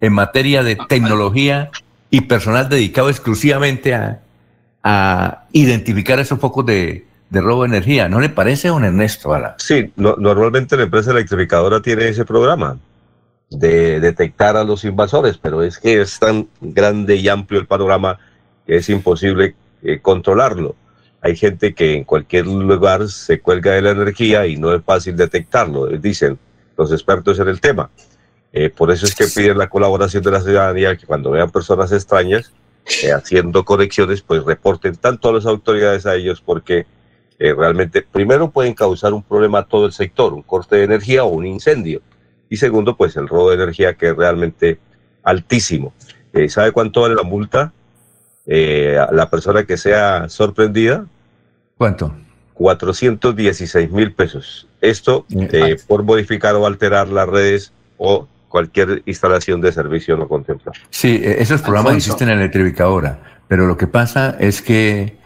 en 0.00 0.12
materia 0.12 0.64
de 0.64 0.74
tecnología 0.88 1.70
y 2.10 2.22
personal 2.22 2.68
dedicado 2.68 3.08
exclusivamente 3.08 3.94
a, 3.94 4.20
a 4.82 5.44
identificar 5.52 6.18
esos 6.18 6.40
focos 6.40 6.66
de, 6.66 7.06
de 7.30 7.40
robo 7.40 7.62
de 7.62 7.68
energía. 7.68 8.08
¿No 8.08 8.18
le 8.18 8.30
parece, 8.30 8.66
don 8.66 8.84
Ernesto? 8.84 9.32
Ala? 9.32 9.54
Sí, 9.58 9.92
no- 9.94 10.16
normalmente 10.18 10.76
la 10.76 10.82
empresa 10.82 11.12
electrificadora 11.12 11.80
tiene 11.80 12.08
ese 12.08 12.24
programa 12.24 12.78
de 13.48 14.00
detectar 14.00 14.56
a 14.56 14.64
los 14.64 14.84
invasores, 14.84 15.38
pero 15.38 15.62
es 15.62 15.78
que 15.78 16.00
es 16.00 16.18
tan 16.18 16.48
grande 16.60 17.14
y 17.14 17.28
amplio 17.28 17.60
el 17.60 17.66
panorama 17.68 18.18
que 18.66 18.78
es 18.78 18.88
imposible 18.88 19.54
eh, 19.84 20.00
controlarlo. 20.02 20.74
Hay 21.22 21.36
gente 21.36 21.72
que 21.72 21.94
en 21.94 22.04
cualquier 22.04 22.46
lugar 22.46 23.08
se 23.08 23.40
cuelga 23.40 23.72
de 23.72 23.82
la 23.82 23.90
energía 23.90 24.46
y 24.48 24.56
no 24.56 24.74
es 24.74 24.82
fácil 24.82 25.16
detectarlo, 25.16 25.86
dicen 25.86 26.36
los 26.76 26.90
expertos 26.90 27.38
en 27.38 27.46
el 27.46 27.60
tema. 27.60 27.90
Eh, 28.52 28.70
por 28.70 28.90
eso 28.90 29.06
es 29.06 29.14
que 29.14 29.26
piden 29.26 29.56
la 29.56 29.68
colaboración 29.68 30.22
de 30.24 30.32
la 30.32 30.40
ciudadanía, 30.40 30.96
que 30.96 31.06
cuando 31.06 31.30
vean 31.30 31.50
personas 31.50 31.92
extrañas 31.92 32.52
eh, 33.04 33.12
haciendo 33.12 33.64
conexiones, 33.64 34.20
pues 34.20 34.44
reporten 34.44 34.96
tanto 34.96 35.28
a 35.28 35.32
las 35.32 35.46
autoridades 35.46 36.06
a 36.06 36.16
ellos, 36.16 36.42
porque 36.44 36.86
eh, 37.38 37.54
realmente, 37.54 38.02
primero 38.02 38.50
pueden 38.50 38.74
causar 38.74 39.14
un 39.14 39.22
problema 39.22 39.60
a 39.60 39.66
todo 39.66 39.86
el 39.86 39.92
sector, 39.92 40.34
un 40.34 40.42
corte 40.42 40.74
de 40.74 40.84
energía 40.84 41.22
o 41.22 41.28
un 41.28 41.46
incendio. 41.46 42.02
Y 42.50 42.56
segundo, 42.56 42.96
pues 42.96 43.16
el 43.16 43.28
robo 43.28 43.50
de 43.50 43.56
energía 43.62 43.94
que 43.94 44.08
es 44.08 44.16
realmente 44.16 44.78
altísimo. 45.22 45.94
¿Sabe 46.48 46.72
cuánto 46.72 47.02
vale 47.02 47.14
la 47.14 47.22
multa? 47.22 47.72
Eh, 48.46 48.98
a 48.98 49.12
la 49.12 49.30
persona 49.30 49.64
que 49.64 49.76
sea 49.76 50.28
sorprendida, 50.28 51.06
¿Cuánto? 51.78 52.14
416 52.54 53.90
mil 53.90 54.12
pesos. 54.12 54.68
Esto 54.80 55.26
eh, 55.30 55.76
por 55.86 56.02
modificar 56.02 56.54
o 56.54 56.66
alterar 56.66 57.08
las 57.08 57.28
redes 57.28 57.72
o 57.98 58.28
cualquier 58.52 59.02
instalación 59.06 59.60
de 59.60 59.72
servicio 59.72 60.16
no 60.16 60.28
contemplado. 60.28 60.78
Sí, 60.90 61.20
eh, 61.22 61.36
esos 61.38 61.62
programas 61.62 61.92
Alfonso. 61.92 62.10
existen 62.10 62.28
en 62.28 62.36
la 62.36 62.42
electrificadora, 62.42 63.18
pero 63.48 63.66
lo 63.66 63.76
que 63.76 63.86
pasa 63.86 64.36
es 64.38 64.60
que 64.60 65.16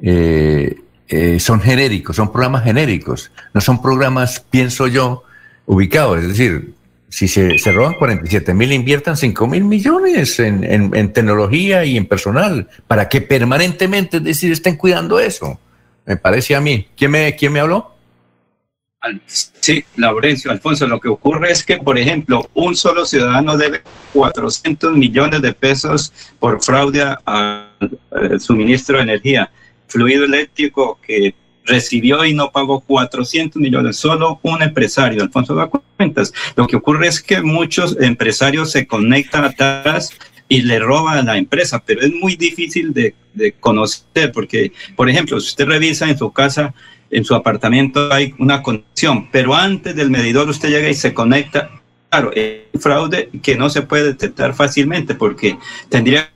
eh, 0.00 0.76
eh, 1.08 1.40
son 1.40 1.60
genéricos, 1.60 2.16
son 2.16 2.30
programas 2.30 2.62
genéricos, 2.62 3.32
no 3.52 3.60
son 3.60 3.82
programas, 3.82 4.40
pienso 4.40 4.86
yo, 4.86 5.24
ubicados. 5.66 6.18
Es 6.18 6.28
decir, 6.28 6.74
si 7.08 7.28
se, 7.28 7.58
se 7.58 7.72
roban 7.72 7.94
47 7.94 8.52
mil, 8.54 8.72
inviertan 8.72 9.16
5 9.16 9.46
mil 9.46 9.64
millones 9.64 10.38
en, 10.40 11.12
tecnología 11.12 11.84
y 11.84 11.96
en 11.96 12.06
personal, 12.06 12.68
para 12.86 13.08
que 13.08 13.20
permanentemente, 13.20 14.18
es 14.18 14.24
decir, 14.24 14.52
estén 14.52 14.76
cuidando 14.76 15.18
eso. 15.20 15.58
Me 16.04 16.16
parece 16.16 16.54
a 16.54 16.60
mí. 16.60 16.88
¿Quién 16.96 17.12
me, 17.12 17.34
quién 17.36 17.52
me 17.52 17.60
habló? 17.60 17.94
Sí, 19.26 19.84
Laurencio, 19.96 20.50
Alfonso, 20.50 20.86
lo 20.86 21.00
que 21.00 21.08
ocurre 21.08 21.52
es 21.52 21.62
que, 21.64 21.78
por 21.78 21.96
ejemplo, 21.96 22.48
un 22.54 22.74
solo 22.74 23.06
ciudadano 23.06 23.56
debe 23.56 23.82
400 24.12 24.96
millones 24.96 25.42
de 25.42 25.52
pesos 25.52 26.12
por 26.40 26.62
fraude 26.62 27.04
al 27.24 28.40
suministro 28.40 28.96
de 28.96 29.04
energía. 29.04 29.50
Fluido 29.86 30.24
eléctrico 30.24 30.98
que 31.06 31.34
recibió 31.66 32.24
y 32.24 32.34
no 32.34 32.50
pagó 32.50 32.80
400 32.80 33.60
millones, 33.60 33.96
solo 33.96 34.40
un 34.42 34.62
empresario, 34.62 35.22
Alfonso 35.22 35.54
da 35.54 35.68
cuentas. 35.96 36.32
Lo 36.54 36.66
que 36.66 36.76
ocurre 36.76 37.08
es 37.08 37.22
que 37.22 37.42
muchos 37.42 37.96
empresarios 38.00 38.70
se 38.70 38.86
conectan 38.86 39.44
atrás 39.44 40.10
y 40.48 40.62
le 40.62 40.78
roban 40.78 41.18
a 41.18 41.22
la 41.22 41.38
empresa, 41.38 41.82
pero 41.84 42.02
es 42.02 42.12
muy 42.12 42.36
difícil 42.36 42.92
de, 42.92 43.14
de 43.34 43.52
conocer 43.52 44.32
porque, 44.32 44.72
por 44.94 45.10
ejemplo, 45.10 45.40
si 45.40 45.48
usted 45.48 45.66
revisa 45.66 46.08
en 46.08 46.16
su 46.16 46.32
casa, 46.32 46.74
en 47.10 47.24
su 47.24 47.34
apartamento 47.34 48.12
hay 48.12 48.34
una 48.38 48.62
conexión, 48.62 49.28
pero 49.30 49.54
antes 49.54 49.94
del 49.94 50.10
medidor 50.10 50.48
usted 50.48 50.70
llega 50.70 50.88
y 50.88 50.94
se 50.94 51.14
conecta. 51.14 51.70
Claro, 52.10 52.32
es 52.34 52.60
un 52.72 52.80
fraude 52.80 53.30
que 53.42 53.56
no 53.56 53.68
se 53.68 53.82
puede 53.82 54.04
detectar 54.04 54.54
fácilmente 54.54 55.14
porque 55.14 55.58
tendría 55.88 56.30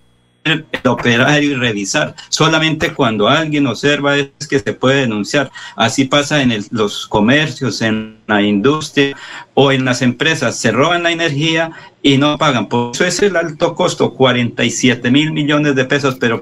el 0.45 0.65
operario 0.87 1.53
y 1.53 1.55
revisar. 1.55 2.15
Solamente 2.29 2.93
cuando 2.95 3.29
alguien 3.29 3.67
observa 3.67 4.17
es 4.17 4.31
que 4.49 4.59
se 4.59 4.73
puede 4.73 5.03
denunciar. 5.03 5.51
Así 5.77 6.05
pasa 6.05 6.43
en 6.43 6.53
el- 6.53 6.67
los 6.71 7.07
comercios, 7.07 7.83
en 7.83 8.17
la 8.27 8.41
industria 8.43 9.17
o 9.55 9.71
en 9.73 9.85
las 9.85 10.03
empresas. 10.03 10.59
Se 10.59 10.73
roban 10.73 11.03
la 11.03 11.13
energía 11.13 11.73
y 12.03 12.17
no 12.17 12.39
pagan. 12.39 12.69
Por 12.69 12.93
eso 12.95 13.05
es 13.05 13.21
el 13.21 13.37
alto 13.37 13.75
costo, 13.75 14.15
47 14.15 15.11
mil 15.11 15.33
millones 15.33 15.75
de 15.75 15.85
pesos, 15.85 16.17
pero 16.19 16.41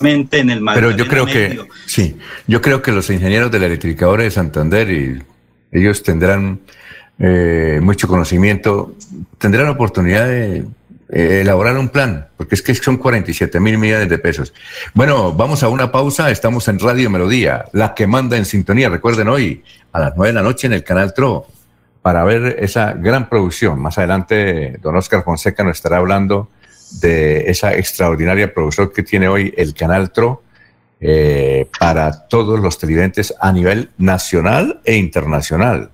en 0.00 0.50
el 0.50 0.64
Pero 0.74 0.90
yo 0.90 1.06
creo 1.06 1.26
que, 1.26 1.60
sí, 1.86 2.16
yo 2.46 2.60
creo 2.60 2.82
que 2.82 2.92
los 2.92 3.08
ingenieros 3.10 3.50
de 3.50 3.60
la 3.60 3.66
electrificadora 3.66 4.24
de 4.24 4.30
Santander 4.30 4.90
y 4.90 5.22
ellos 5.70 6.02
tendrán 6.02 6.60
eh, 7.18 7.78
mucho 7.80 8.08
conocimiento, 8.08 8.96
tendrán 9.38 9.68
oportunidad 9.68 10.26
de 10.26 10.64
eh, 11.14 11.42
elaborar 11.42 11.76
un 11.76 11.90
plan, 11.90 12.28
porque 12.38 12.54
es 12.54 12.62
que 12.62 12.74
son 12.74 12.96
47 12.96 13.60
mil 13.60 13.76
millones 13.76 14.08
de 14.08 14.16
pesos. 14.16 14.54
Bueno, 14.94 15.34
vamos 15.34 15.62
a 15.62 15.68
una 15.68 15.92
pausa, 15.92 16.30
estamos 16.30 16.66
en 16.68 16.78
Radio 16.78 17.10
Melodía, 17.10 17.66
la 17.72 17.92
que 17.92 18.06
manda 18.06 18.38
en 18.38 18.46
sintonía, 18.46 18.88
recuerden 18.88 19.28
hoy, 19.28 19.62
a 19.92 20.00
las 20.00 20.16
9 20.16 20.28
de 20.28 20.32
la 20.32 20.42
noche 20.42 20.68
en 20.68 20.72
el 20.72 20.82
canal 20.82 21.12
TRO, 21.12 21.46
para 22.00 22.24
ver 22.24 22.56
esa 22.60 22.94
gran 22.94 23.28
producción. 23.28 23.78
Más 23.78 23.98
adelante, 23.98 24.78
don 24.80 24.96
Oscar 24.96 25.22
Fonseca 25.22 25.62
nos 25.62 25.76
estará 25.76 25.98
hablando 25.98 26.48
de 27.00 27.50
esa 27.50 27.74
extraordinaria 27.74 28.54
producción 28.54 28.90
que 28.90 29.02
tiene 29.02 29.28
hoy 29.28 29.52
el 29.56 29.74
canal 29.74 30.12
TRO 30.12 30.42
eh, 30.98 31.68
para 31.78 32.26
todos 32.26 32.58
los 32.58 32.78
televidentes 32.78 33.34
a 33.38 33.52
nivel 33.52 33.90
nacional 33.98 34.80
e 34.86 34.96
internacional. 34.96 35.90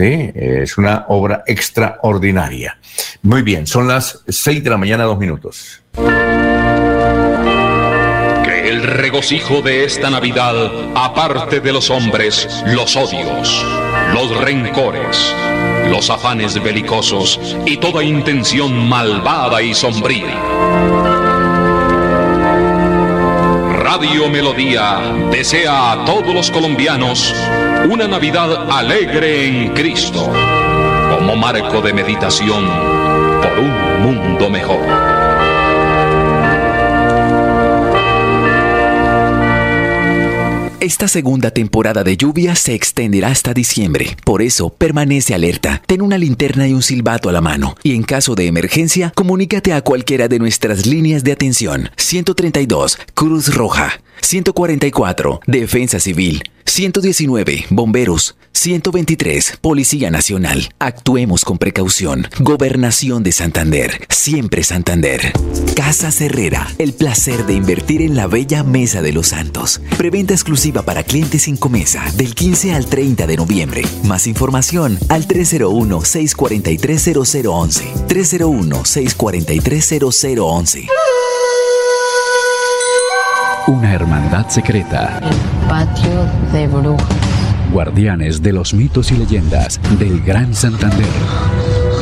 Sí, 0.00 0.32
es 0.34 0.78
una 0.78 1.04
obra 1.08 1.44
extraordinaria. 1.46 2.78
Muy 3.20 3.42
bien, 3.42 3.66
son 3.66 3.86
las 3.86 4.24
6 4.26 4.64
de 4.64 4.70
la 4.70 4.78
mañana, 4.78 5.04
dos 5.04 5.18
minutos. 5.18 5.82
Que 8.42 8.68
el 8.70 8.82
regocijo 8.82 9.60
de 9.60 9.84
esta 9.84 10.08
Navidad 10.08 10.54
aparte 10.94 11.60
de 11.60 11.70
los 11.74 11.90
hombres 11.90 12.48
los 12.68 12.96
odios, 12.96 13.62
los 14.14 14.40
rencores, 14.40 15.34
los 15.90 16.08
afanes 16.08 16.54
belicosos 16.62 17.38
y 17.66 17.76
toda 17.76 18.02
intención 18.02 18.88
malvada 18.88 19.60
y 19.60 19.74
sombría. 19.74 20.34
Radio 23.82 24.30
Melodía 24.30 24.98
desea 25.30 25.92
a 25.92 26.04
todos 26.06 26.34
los 26.34 26.50
colombianos 26.50 27.34
una 27.88 28.06
Navidad 28.06 28.70
alegre 28.70 29.46
en 29.46 29.74
Cristo, 29.74 30.30
como 31.10 31.36
marco 31.36 31.80
de 31.80 31.92
meditación 31.92 32.66
por 33.42 33.58
un 33.58 34.02
mundo 34.02 34.50
mejor. 34.50 34.80
Esta 40.80 41.08
segunda 41.08 41.50
temporada 41.50 42.02
de 42.04 42.16
lluvia 42.16 42.54
se 42.54 42.74
extenderá 42.74 43.28
hasta 43.28 43.52
diciembre. 43.52 44.16
Por 44.24 44.40
eso, 44.40 44.70
permanece 44.70 45.34
alerta. 45.34 45.82
Ten 45.86 46.00
una 46.00 46.16
linterna 46.16 46.66
y 46.66 46.72
un 46.72 46.82
silbato 46.82 47.28
a 47.28 47.32
la 47.32 47.42
mano. 47.42 47.76
Y 47.82 47.94
en 47.94 48.02
caso 48.02 48.34
de 48.34 48.46
emergencia, 48.46 49.12
comunícate 49.14 49.74
a 49.74 49.82
cualquiera 49.82 50.26
de 50.26 50.38
nuestras 50.38 50.86
líneas 50.86 51.22
de 51.22 51.32
atención. 51.32 51.90
132, 51.96 52.98
Cruz 53.14 53.54
Roja. 53.54 54.00
144, 54.22 55.40
Defensa 55.46 56.00
Civil. 56.00 56.42
119, 56.64 57.66
Bomberos. 57.70 58.36
123, 58.52 59.58
Policía 59.60 60.10
Nacional. 60.10 60.72
Actuemos 60.78 61.44
con 61.44 61.58
precaución. 61.58 62.28
Gobernación 62.40 63.22
de 63.22 63.32
Santander. 63.32 64.06
Siempre 64.08 64.62
Santander. 64.62 65.32
Casa 65.74 66.10
Herrera. 66.24 66.68
El 66.78 66.92
placer 66.92 67.46
de 67.46 67.54
invertir 67.54 68.02
en 68.02 68.14
la 68.14 68.26
bella 68.26 68.62
Mesa 68.62 69.02
de 69.02 69.12
los 69.12 69.28
Santos. 69.28 69.80
Preventa 69.96 70.34
exclusiva 70.34 70.82
para 70.82 71.02
clientes 71.02 71.42
sin 71.42 71.56
comesa 71.56 72.04
del 72.16 72.34
15 72.34 72.74
al 72.74 72.86
30 72.86 73.26
de 73.26 73.36
noviembre. 73.36 73.82
Más 74.04 74.26
información 74.26 74.98
al 75.08 75.26
301-643-0011. 75.26 78.06
301-643-0011. 78.06 80.88
Una 83.66 83.92
hermandad 83.94 84.48
secreta. 84.48 85.20
Patio 85.68 86.26
de 86.52 86.66
brujas. 86.66 87.06
Guardianes 87.72 88.42
de 88.42 88.52
los 88.52 88.74
mitos 88.74 89.12
y 89.12 89.16
leyendas 89.16 89.80
del 89.98 90.20
Gran 90.22 90.54
Santander. 90.54 91.06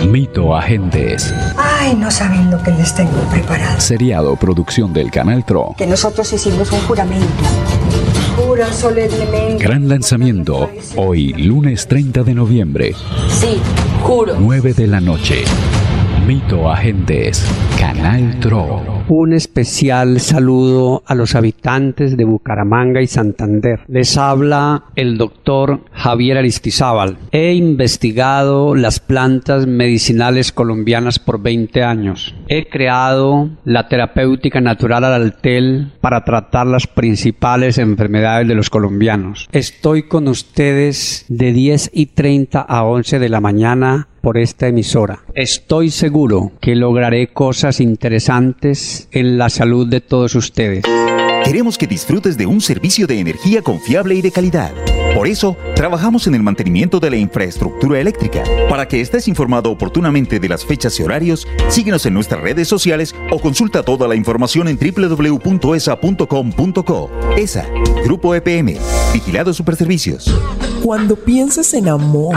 Mito 0.08 0.56
Agentes. 0.56 1.34
Ay, 1.58 1.94
no 1.94 2.10
saben 2.10 2.50
lo 2.50 2.62
que 2.62 2.70
les 2.70 2.94
tengo 2.94 3.18
preparado. 3.30 3.78
Seriado 3.80 4.36
producción 4.36 4.92
del 4.92 5.10
Canal 5.10 5.44
TRO. 5.44 5.74
Que 5.76 5.86
nosotros 5.86 6.32
hicimos 6.32 6.72
un 6.72 6.80
juramento. 6.80 7.26
Juro 8.36 8.64
solemnemente. 8.72 9.62
Gran 9.62 9.88
lanzamiento. 9.88 10.70
Hoy, 10.96 11.32
lunes 11.34 11.86
30 11.86 12.22
de 12.22 12.34
noviembre, 12.34 12.94
Sí, 13.28 13.60
juro. 14.02 14.36
9 14.38 14.72
de 14.72 14.86
la 14.86 15.00
noche. 15.00 15.44
Mito. 16.28 16.62
Canal. 17.78 18.38
Un 19.08 19.32
especial 19.32 20.20
saludo 20.20 21.02
a 21.06 21.14
los 21.14 21.34
habitantes 21.34 22.18
de 22.18 22.24
Bucaramanga 22.24 23.00
y 23.00 23.06
Santander. 23.06 23.80
Les 23.88 24.18
habla 24.18 24.84
el 24.94 25.16
doctor 25.16 25.80
Javier 25.92 26.36
Aristizábal. 26.36 27.16
He 27.32 27.54
investigado 27.54 28.74
las 28.74 29.00
plantas 29.00 29.66
medicinales 29.66 30.52
colombianas 30.52 31.18
por 31.18 31.40
20 31.40 31.82
años. 31.82 32.34
He 32.48 32.68
creado 32.68 33.48
la 33.64 33.88
terapéutica 33.88 34.60
natural 34.60 35.04
al 35.04 35.14
altel 35.14 35.92
para 36.02 36.24
tratar 36.24 36.66
las 36.66 36.86
principales 36.86 37.78
enfermedades 37.78 38.46
de 38.46 38.54
los 38.54 38.68
colombianos. 38.68 39.48
Estoy 39.50 40.02
con 40.02 40.28
ustedes 40.28 41.24
de 41.30 41.54
10 41.54 41.92
y 41.94 42.06
30 42.06 42.60
a 42.60 42.84
11 42.84 43.18
de 43.18 43.28
la 43.30 43.40
mañana 43.40 44.08
por 44.20 44.38
esta 44.38 44.68
emisora. 44.68 45.20
Estoy 45.34 45.90
seguro 45.90 46.52
que 46.60 46.74
lograré 46.74 47.28
cosas 47.28 47.80
interesantes 47.80 49.08
en 49.12 49.38
la 49.38 49.50
salud 49.50 49.86
de 49.86 50.00
todos 50.00 50.34
ustedes. 50.34 50.84
Queremos 51.44 51.78
que 51.78 51.86
disfrutes 51.86 52.36
de 52.36 52.46
un 52.46 52.60
servicio 52.60 53.06
de 53.06 53.20
energía 53.20 53.62
confiable 53.62 54.14
y 54.14 54.22
de 54.22 54.30
calidad. 54.30 54.72
Por 55.14 55.26
eso, 55.26 55.56
trabajamos 55.74 56.26
en 56.26 56.34
el 56.34 56.42
mantenimiento 56.42 57.00
de 57.00 57.10
la 57.10 57.16
infraestructura 57.16 58.00
eléctrica. 58.00 58.42
Para 58.68 58.86
que 58.86 59.00
estés 59.00 59.26
informado 59.28 59.70
oportunamente 59.70 60.38
de 60.38 60.48
las 60.48 60.64
fechas 60.64 60.98
y 61.00 61.02
horarios, 61.02 61.46
síguenos 61.68 62.06
en 62.06 62.14
nuestras 62.14 62.40
redes 62.40 62.68
sociales 62.68 63.14
o 63.30 63.40
consulta 63.40 63.82
toda 63.82 64.06
la 64.06 64.14
información 64.14 64.68
en 64.68 64.78
www.esa.com.co. 64.78 65.50
ESA, 67.36 67.66
Grupo 68.04 68.34
EPM, 68.34 68.76
Vigilado 69.12 69.52
Superservicios. 69.52 70.34
Cuando 70.82 71.16
pienses 71.16 71.74
en 71.74 71.88
amor, 71.88 72.36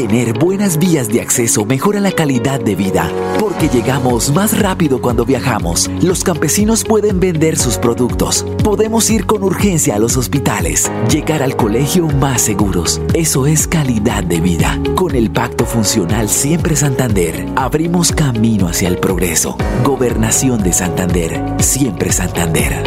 Tener 0.00 0.32
buenas 0.32 0.78
vías 0.78 1.08
de 1.08 1.20
acceso 1.20 1.66
mejora 1.66 2.00
la 2.00 2.10
calidad 2.10 2.58
de 2.58 2.74
vida, 2.74 3.12
porque 3.38 3.68
llegamos 3.68 4.32
más 4.32 4.58
rápido 4.58 5.02
cuando 5.02 5.26
viajamos. 5.26 5.90
Los 6.00 6.24
campesinos 6.24 6.84
pueden 6.84 7.20
vender 7.20 7.58
sus 7.58 7.76
productos. 7.76 8.46
Podemos 8.64 9.10
ir 9.10 9.26
con 9.26 9.42
urgencia 9.42 9.96
a 9.96 9.98
los 9.98 10.16
hospitales, 10.16 10.90
llegar 11.10 11.42
al 11.42 11.54
colegio 11.54 12.06
más 12.06 12.40
seguros. 12.40 12.98
Eso 13.12 13.46
es 13.46 13.66
calidad 13.66 14.24
de 14.24 14.40
vida. 14.40 14.80
Con 14.94 15.14
el 15.14 15.30
Pacto 15.30 15.66
Funcional 15.66 16.30
Siempre 16.30 16.76
Santander, 16.76 17.46
abrimos 17.54 18.10
camino 18.10 18.68
hacia 18.68 18.88
el 18.88 18.96
progreso. 18.96 19.58
Gobernación 19.84 20.62
de 20.62 20.72
Santander, 20.72 21.56
siempre 21.58 22.10
Santander. 22.10 22.82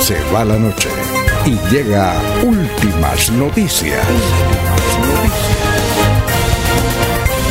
Se 0.00 0.14
va 0.32 0.44
la 0.44 0.60
noche 0.60 0.88
y 1.46 1.58
llega 1.72 2.14
últimas 2.42 3.30
noticias. 3.30 4.04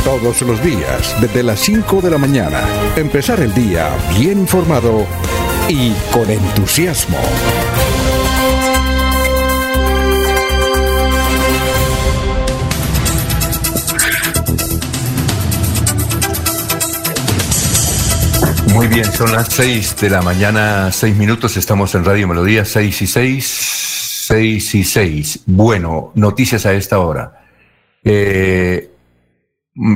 Todos 0.04 0.42
los 0.42 0.64
días, 0.64 1.16
desde 1.22 1.44
las 1.44 1.60
5 1.60 2.02
de 2.02 2.12
la 2.12 2.18
mañana, 2.18 2.62
empezar 2.96 3.40
el 3.40 3.54
día 3.54 3.90
bien 4.18 4.40
informado 4.40 5.06
y 5.68 5.92
con 6.12 6.30
entusiasmo. 6.30 7.18
Muy 18.74 18.88
bien, 18.88 19.12
son 19.12 19.32
las 19.34 19.50
6 19.50 19.98
de 19.98 20.10
la 20.10 20.22
mañana, 20.22 20.90
6 20.92 21.16
minutos, 21.18 21.58
estamos 21.58 21.94
en 21.96 22.06
Radio 22.06 22.30
Melodía, 22.30 22.64
6 22.64 23.02
y 23.02 23.08
6, 23.08 23.79
6 24.30 24.76
y 24.76 24.84
6. 24.84 25.44
Bueno, 25.48 26.12
noticias 26.14 26.64
a 26.68 26.74
esta 26.74 27.00
hora. 27.00 27.42
Eh, 28.04 28.92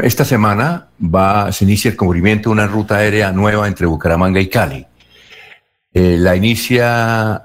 esta 0.02 0.26
semana 0.26 0.88
va, 1.00 1.52
se 1.52 1.66
inicia 1.66 1.92
el 1.92 1.96
cubrimiento 1.96 2.50
de 2.50 2.54
una 2.54 2.66
ruta 2.66 2.98
aérea 2.98 3.32
nueva 3.32 3.68
entre 3.68 3.86
Bucaramanga 3.86 4.40
y 4.40 4.50
Cali. 4.50 4.88
eh, 5.94 6.18
la 6.18 6.36
inicia 6.36 7.44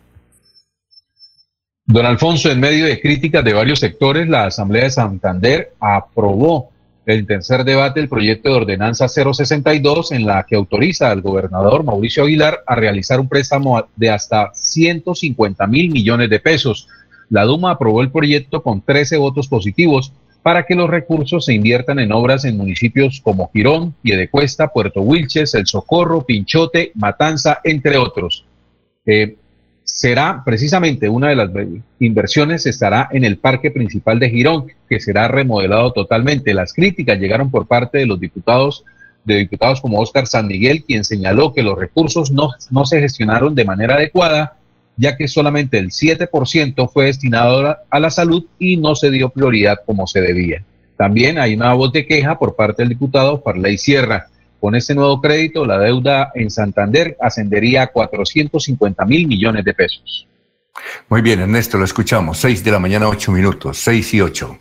Don 1.86 2.06
Alfonso, 2.06 2.52
en 2.52 2.60
medio 2.60 2.86
de 2.86 3.02
críticas 3.02 3.44
de 3.44 3.54
varios 3.54 3.80
sectores, 3.80 4.30
la 4.30 4.46
Asamblea 4.46 4.84
de 4.84 4.92
Santander 4.92 5.74
aprobó 5.80 6.70
el 7.06 7.26
tercer 7.26 7.64
debate 7.64 8.00
del 8.00 8.10
proyecto 8.10 8.50
de 8.50 8.56
ordenanza 8.56 9.08
062 9.08 10.12
en 10.12 10.26
la 10.26 10.46
que 10.48 10.56
autoriza 10.56 11.10
al 11.10 11.22
gobernador 11.22 11.84
Mauricio 11.84 12.24
Aguilar 12.24 12.60
a 12.66 12.76
realizar 12.76 13.20
un 13.20 13.28
préstamo 13.28 13.88
de 13.96 14.10
hasta 14.10 14.52
150 14.54 15.66
mil 15.68 15.92
millones 15.92 16.30
de 16.30 16.40
pesos. 16.40 16.88
La 17.32 17.46
Duma 17.46 17.72
aprobó 17.72 18.02
el 18.02 18.12
proyecto 18.12 18.62
con 18.62 18.82
13 18.82 19.16
votos 19.18 19.48
positivos 19.48 20.12
para 20.44 20.66
que 20.66 20.76
los 20.76 20.90
recursos 20.90 21.46
se 21.46 21.54
inviertan 21.54 22.00
en 22.00 22.12
obras 22.12 22.44
en 22.44 22.58
municipios 22.58 23.22
como 23.22 23.50
Girón, 23.54 23.96
Piedecuesta, 24.02 24.68
Puerto 24.68 25.02
Wilches, 25.02 25.54
El 25.56 25.66
Socorro, 25.66 26.26
Pinchote, 26.26 26.92
Matanza, 26.96 27.62
entre 27.64 27.98
otros. 27.98 28.44
Eh, 29.06 29.38
será 29.86 30.44
precisamente 30.44 31.08
una 31.08 31.30
de 31.30 31.36
las 31.38 31.50
inversiones 32.00 32.66
estará 32.66 33.08
en 33.14 33.24
el 33.24 33.38
parque 33.38 33.72
principal 33.72 34.20
de 34.20 34.30
Girón, 34.30 34.68
que 34.90 35.00
será 35.00 35.30
remodelado 35.30 35.94
totalmente. 35.94 36.54
Las 36.54 36.74
críticas 36.74 37.18
llegaron 37.18 37.50
por 37.50 37.66
parte 37.66 38.00
de 38.00 38.08
los 38.08 38.20
diputados, 38.20 38.84
de 39.24 39.38
diputados 39.38 39.80
como 39.80 40.00
Óscar 40.00 40.28
San 40.28 40.48
Miguel, 40.48 40.84
quien 40.84 41.06
señaló 41.06 41.54
que 41.54 41.64
los 41.64 41.80
recursos 41.80 42.30
no, 42.30 42.50
no 42.72 42.86
se 42.86 43.00
gestionaron 43.00 43.56
de 43.56 43.64
manera 43.64 43.96
adecuada, 43.96 44.58
ya 45.02 45.18
que 45.18 45.28
solamente 45.28 45.80
el 45.80 45.90
7% 45.90 46.88
fue 46.92 47.06
destinado 47.06 47.76
a 47.90 48.00
la 48.00 48.10
salud 48.12 48.46
y 48.60 48.78
no 48.78 48.94
se 48.96 49.10
dio 49.10 49.30
prioridad 49.30 49.80
como 49.86 50.06
se 50.06 50.22
debía. 50.22 50.64
También 50.96 51.40
hay 51.40 51.56
una 51.56 51.74
voz 51.74 51.92
de 51.92 52.06
queja 52.06 52.38
por 52.38 52.56
parte 52.56 52.84
del 52.84 52.90
diputado 52.90 53.42
Farley 53.42 53.80
Sierra, 53.80 54.28
con 54.60 54.76
este 54.76 54.94
nuevo 54.94 55.20
crédito, 55.20 55.66
la 55.66 55.80
deuda 55.80 56.32
en 56.36 56.52
Santander 56.52 57.18
ascendería 57.20 57.82
a 57.82 57.88
450 57.88 59.04
mil 59.06 59.28
millones 59.28 59.66
de 59.66 59.74
pesos. 59.74 60.28
Muy 61.10 61.24
bien, 61.24 61.40
Ernesto, 61.40 61.80
lo 61.80 61.86
escuchamos. 61.86 62.38
Seis 62.38 62.64
de 62.64 62.70
la 62.72 62.78
mañana, 62.78 63.10
ocho 63.10 63.32
minutos. 63.32 63.80
Seis 63.80 64.14
y 64.14 64.22
ocho. 64.22 64.60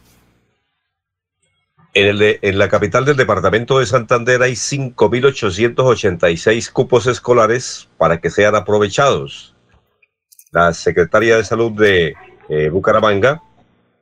En, 1.93 2.07
el 2.07 2.19
de- 2.19 2.39
en 2.41 2.57
la 2.59 2.71
capital 2.71 3.05
del 3.05 3.17
departamento 3.19 3.79
de 3.79 3.85
Santander 3.85 4.41
hay 4.43 4.53
5.886 4.53 6.71
cupos 6.73 7.07
escolares 7.07 7.89
para 7.99 8.19
que 8.21 8.31
sean 8.31 8.55
aprovechados. 8.55 9.50
La 10.53 10.75
secretaria 10.75 11.37
de 11.37 11.45
Salud 11.45 11.71
de 11.71 12.17
eh, 12.49 12.71
Bucaramanga 12.71 13.41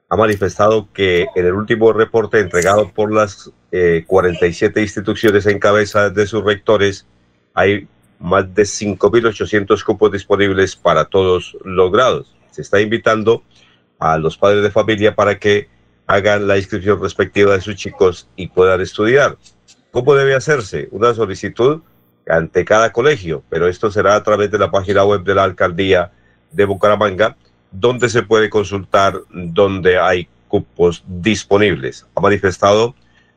ha 0.09 0.17
manifestado 0.17 0.89
que 0.95 1.27
en 1.35 1.45
el 1.45 1.53
último 1.53 1.93
reporte 1.93 2.41
entregado 2.41 2.91
por 2.91 3.13
las 3.13 3.53
eh, 3.71 4.05
47 4.07 4.81
instituciones 4.81 5.45
en 5.45 5.59
cabeza 5.59 6.09
de 6.09 6.27
sus 6.27 6.43
rectores 6.43 7.07
hay 7.53 7.87
más 8.19 8.55
de 8.55 8.63
5.800 8.63 9.85
cupos 9.85 10.11
disponibles 10.11 10.75
para 10.75 11.05
todos 11.05 11.55
los 11.65 11.93
grados. 11.93 12.35
Se 12.51 12.63
está 12.63 12.81
invitando 12.81 13.43
a 13.99 14.17
los 14.17 14.39
padres 14.39 14.63
de 14.63 14.71
familia 14.71 15.15
para 15.15 15.39
que 15.39 15.69
hagan 16.07 16.47
la 16.47 16.57
inscripción 16.57 16.99
respectiva 17.03 17.53
de 17.53 17.61
sus 17.61 17.77
chicos 17.77 18.27
y 18.37 18.49
puedan 18.49 18.81
estudiar. 18.81 19.37
¿Cómo 19.91 20.15
debe 20.15 20.35
hacerse? 20.35 20.89
Una 20.93 21.13
solicitud 21.13 21.83
ante 22.27 22.65
cada 22.65 22.91
colegio, 22.91 23.43
pero 23.51 23.69
esto 23.69 23.91
será 23.91 24.15
a 24.15 24.23
través 24.23 24.51
de 24.51 24.59
la 24.59 24.71
página 24.71 25.05
web 25.05 25.25
de 25.25 25.35
la 25.35 25.45
alcaldía 25.45 26.13
de 26.53 26.65
Bucaramanga, 26.65 27.37
donde 27.71 28.09
se 28.09 28.23
puede 28.23 28.51
consultar 28.51 29.21
donde 29.31 29.99
hay 29.99 30.29
cupos 30.49 31.05
disponibles. 31.07 32.07
Ha 32.15 32.21
manifestado 32.21 32.95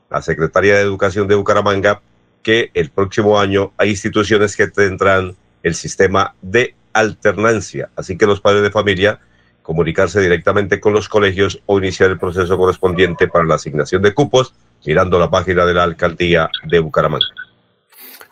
la 0.10 0.22
Secretaría 0.22 0.76
de 0.76 0.82
Educación 0.82 1.28
de 1.28 1.36
Bucaramanga 1.36 2.02
que 2.44 2.72
el 2.74 2.90
próximo 2.90 3.40
año 3.40 3.72
hay 3.78 3.92
instituciones 3.92 4.56
que 4.56 4.68
tendrán 4.68 5.36
el 5.64 5.76
sistema 5.76 6.36
de 6.42 6.76
alternancia, 6.94 7.90
así 7.96 8.18
que 8.18 8.26
los 8.26 8.42
padres 8.42 8.64
de 8.64 8.72
familia 8.72 9.20
comunicarse 9.62 10.20
directamente 10.20 10.80
con 10.80 10.94
los 10.94 11.08
colegios 11.08 11.62
o 11.66 11.78
iniciar 11.78 12.10
el 12.10 12.18
proceso 12.18 12.58
correspondiente 12.58 13.28
para 13.28 13.46
la 13.46 13.56
asignación 13.56 14.02
de 14.02 14.14
cupos 14.14 14.54
mirando 14.86 15.20
la 15.20 15.30
página 15.30 15.66
de 15.66 15.74
la 15.74 15.84
alcaldía 15.84 16.50
de 16.66 16.80
Bucaramanga. 16.80 17.26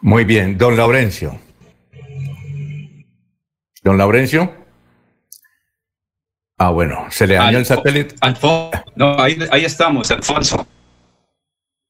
Muy 0.01 0.23
bien, 0.23 0.57
don 0.57 0.75
Laurencio. 0.75 1.39
Don 3.83 3.97
Laurencio. 3.97 4.53
Ah, 6.61 6.71
bueno, 6.71 7.05
se 7.09 7.25
le 7.25 7.35
dañó 7.35 7.57
el 7.57 7.65
satélite. 7.65 8.15
Alfonso, 8.19 8.83
no, 8.95 9.17
ahí, 9.17 9.37
ahí 9.49 9.63
estamos, 9.63 10.11
Alfonso. 10.11 10.67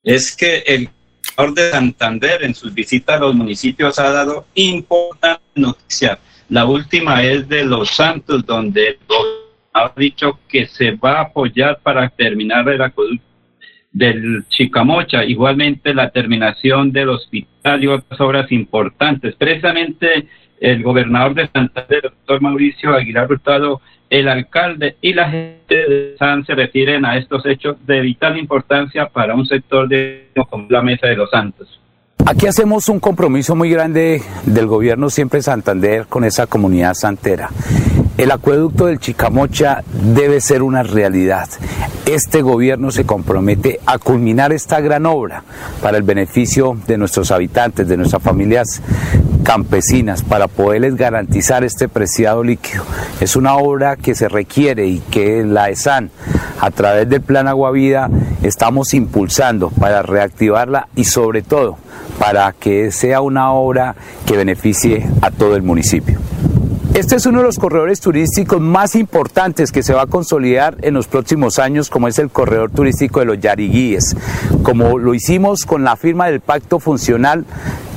Es 0.03 0.36
que 0.38 0.59
el 0.59 0.89
gobernador 1.36 1.55
de 1.55 1.72
Santander 1.72 2.43
en 2.43 2.53
sus 2.53 2.72
visitas 2.72 3.15
a 3.15 3.20
los 3.20 3.34
municipios 3.34 3.97
ha 3.97 4.11
dado 4.11 4.45
importante 4.53 5.41
noticia. 5.55 6.20
La 6.49 6.65
última 6.65 7.24
es 7.24 7.49
de 7.49 7.65
Los 7.65 7.89
Santos, 7.89 8.45
donde 8.45 8.89
el 8.89 8.99
ha 9.74 9.91
dicho 9.95 10.39
que 10.47 10.67
se 10.67 10.91
va 10.91 11.13
a 11.13 11.22
apoyar 11.22 11.80
para 11.82 12.07
terminar 12.09 12.70
el 12.70 12.82
acueducto 12.82 13.24
del 13.91 14.45
Chicamocha, 14.49 15.24
igualmente 15.24 15.95
la 15.95 16.11
terminación 16.11 16.91
del 16.91 17.09
hospital 17.09 17.84
y 17.84 17.88
otras 17.88 18.22
obras 18.22 18.51
importantes. 18.51 19.36
Precisamente 19.36 20.28
el 20.59 20.84
gobernador 20.84 21.34
de 21.34 21.47
Santander, 21.47 22.03
doctor 22.03 22.41
Mauricio 22.41 22.93
Aguilar 22.93 23.32
Hurtado, 23.32 23.82
el 24.10 24.28
alcalde 24.28 24.97
y 25.01 25.14
la 25.14 25.30
gente 25.30 25.76
de 25.76 26.16
San 26.18 26.45
se 26.45 26.55
refieren 26.55 27.05
a 27.05 27.18
estos 27.18 27.45
hechos 27.45 27.78
de 27.86 28.01
vital 28.01 28.38
importancia 28.38 29.07
para 29.07 29.36
un 29.36 29.45
sector 29.45 29.88
de 29.88 30.30
como 30.49 30.68
la 30.70 30.82
Mesa 30.82 31.07
de 31.07 31.16
los 31.16 31.30
Santos. 31.30 31.80
Aquí 32.26 32.47
hacemos 32.47 32.89
un 32.89 32.99
compromiso 32.99 33.55
muy 33.55 33.70
grande 33.70 34.22
del 34.45 34.68
gobierno 34.68 35.10
siempre 35.10 35.41
Santander 35.41 36.05
con 36.07 36.24
esa 36.26 36.47
comunidad 36.47 36.93
santera. 36.93 37.49
El 38.20 38.32
acueducto 38.32 38.88
del 38.88 38.99
Chicamocha 38.99 39.82
debe 39.93 40.41
ser 40.41 40.61
una 40.61 40.84
realidad. 40.84 41.47
Este 42.05 42.41
gobierno 42.41 42.91
se 42.91 43.05
compromete 43.05 43.80
a 43.86 43.97
culminar 43.97 44.51
esta 44.51 44.82
gran 44.82 45.05
obra 45.05 45.45
para 45.82 45.95
el 45.95 46.03
beneficio 46.03 46.78
de 46.86 46.97
nuestros 46.97 47.32
habitantes, 47.32 47.88
de 47.88 47.95
nuestras 47.95 48.22
familias 48.22 48.82
campesinas, 49.43 50.22
para 50.22 50.49
poderles 50.49 50.97
garantizar 50.97 51.63
este 51.63 51.88
preciado 51.88 52.43
líquido. 52.43 52.84
Es 53.22 53.38
una 53.38 53.55
obra 53.55 53.95
que 53.95 54.13
se 54.15 54.28
requiere 54.28 54.86
y 54.88 54.99
que 54.99 55.45
la 55.45 55.70
ESAN, 55.70 56.11
a 56.59 56.72
través 56.72 57.07
del 57.07 57.22
Plan 57.22 57.47
Agua 57.47 57.72
Vida, 57.72 58.09
estamos 58.43 58.93
impulsando 58.93 59.70
para 59.70 60.01
reactivarla 60.01 60.89
y 60.93 61.05
sobre 61.05 61.41
todo 61.41 61.78
para 62.20 62.51
que 62.51 62.91
sea 62.91 63.22
una 63.22 63.53
obra 63.53 63.95
que 64.26 64.36
beneficie 64.36 65.09
a 65.22 65.32
todo 65.32 65.55
el 65.55 65.63
municipio. 65.63 66.20
Este 66.99 67.15
es 67.15 67.25
uno 67.25 67.37
de 67.37 67.45
los 67.45 67.59
corredores 67.59 68.01
turísticos 68.01 68.59
más 68.59 68.93
importantes 68.93 69.71
que 69.71 69.83
se 69.83 69.93
va 69.93 70.01
a 70.01 70.07
consolidar 70.07 70.75
en 70.81 70.95
los 70.95 71.07
próximos 71.07 71.57
años, 71.57 71.89
como 71.89 72.09
es 72.09 72.19
el 72.19 72.29
corredor 72.29 72.71
turístico 72.71 73.21
de 73.21 73.25
los 73.25 73.39
Yariguíes. 73.39 74.17
Como 74.63 74.99
lo 74.99 75.13
hicimos 75.13 75.65
con 75.65 75.85
la 75.85 75.95
firma 75.95 76.27
del 76.27 76.41
pacto 76.41 76.77
funcional 76.77 77.45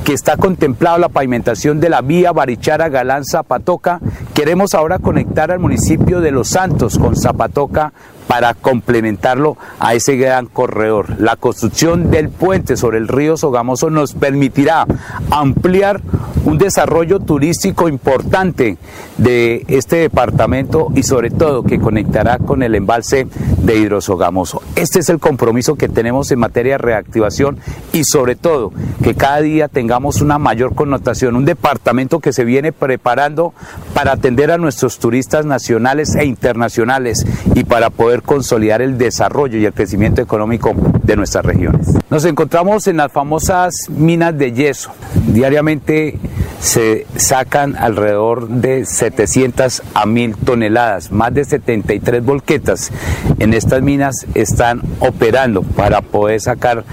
que 0.05 0.13
está 0.13 0.37
contemplado 0.37 0.99
la 0.99 1.09
pavimentación 1.09 1.81
de 1.81 1.89
la 1.89 1.99
vía 1.99 2.31
Barichara 2.31 2.87
Galán 2.87 3.25
Zapatoca, 3.25 3.99
queremos 4.33 4.73
ahora 4.73 4.99
conectar 4.99 5.51
al 5.51 5.59
municipio 5.59 6.21
de 6.21 6.31
Los 6.31 6.47
Santos 6.47 6.97
con 6.97 7.17
Zapatoca 7.17 7.91
para 8.27 8.53
complementarlo 8.53 9.57
a 9.79 9.93
ese 9.93 10.15
gran 10.15 10.47
corredor. 10.47 11.19
La 11.19 11.35
construcción 11.35 12.11
del 12.11 12.29
puente 12.29 12.77
sobre 12.77 12.97
el 12.97 13.07
río 13.07 13.37
Sogamoso 13.37 13.89
nos 13.89 14.13
permitirá 14.13 14.85
ampliar 15.31 16.01
un 16.45 16.57
desarrollo 16.57 17.19
turístico 17.19 17.87
importante 17.87 18.77
de 19.17 19.65
este 19.67 19.97
departamento 19.97 20.89
y 20.93 21.03
sobre 21.03 21.29
todo 21.29 21.63
que 21.63 21.79
conectará 21.79 22.37
con 22.37 22.63
el 22.63 22.75
embalse 22.75 23.27
de 23.59 23.77
Hidrosogamoso. 23.77 24.61
Este 24.75 24.99
es 24.99 25.09
el 25.09 25.19
compromiso 25.19 25.75
que 25.75 25.87
tenemos 25.87 26.31
en 26.31 26.39
materia 26.39 26.73
de 26.73 26.79
reactivación 26.79 27.59
y 27.93 28.03
sobre 28.03 28.35
todo 28.35 28.73
que 29.03 29.15
cada 29.15 29.41
día 29.41 29.67
tengamos 29.67 30.21
una 30.21 30.37
mayor 30.37 30.75
connotación, 30.75 31.35
un 31.35 31.45
departamento 31.45 32.19
que 32.19 32.33
se 32.33 32.43
viene 32.43 32.73
preparando 32.73 33.53
para 33.93 34.13
atender 34.13 34.51
a 34.51 34.57
nuestros 34.57 34.99
turistas 34.99 35.45
nacionales 35.45 36.15
e 36.15 36.25
internacionales 36.25 37.25
y 37.55 37.63
para 37.63 37.89
poder 37.89 38.12
consolidar 38.21 38.81
el 38.81 38.97
desarrollo 38.97 39.57
y 39.57 39.65
el 39.65 39.73
crecimiento 39.73 40.21
económico 40.21 40.73
de 41.03 41.15
nuestras 41.15 41.45
regiones. 41.45 41.87
Nos 42.09 42.25
encontramos 42.25 42.87
en 42.87 42.97
las 42.97 43.11
famosas 43.11 43.73
minas 43.89 44.37
de 44.37 44.51
yeso. 44.51 44.91
Diariamente 45.27 46.19
se 46.59 47.05
sacan 47.15 47.75
alrededor 47.75 48.47
de 48.47 48.85
700 48.85 49.83
a 49.93 50.05
1000 50.05 50.35
toneladas, 50.37 51.11
más 51.11 51.33
de 51.33 51.45
73 51.45 52.23
volquetas 52.23 52.91
en 53.39 53.53
estas 53.53 53.81
minas 53.81 54.25
están 54.33 54.81
operando 54.99 55.63
para 55.63 56.01
poder 56.01 56.39
sacar 56.39 56.85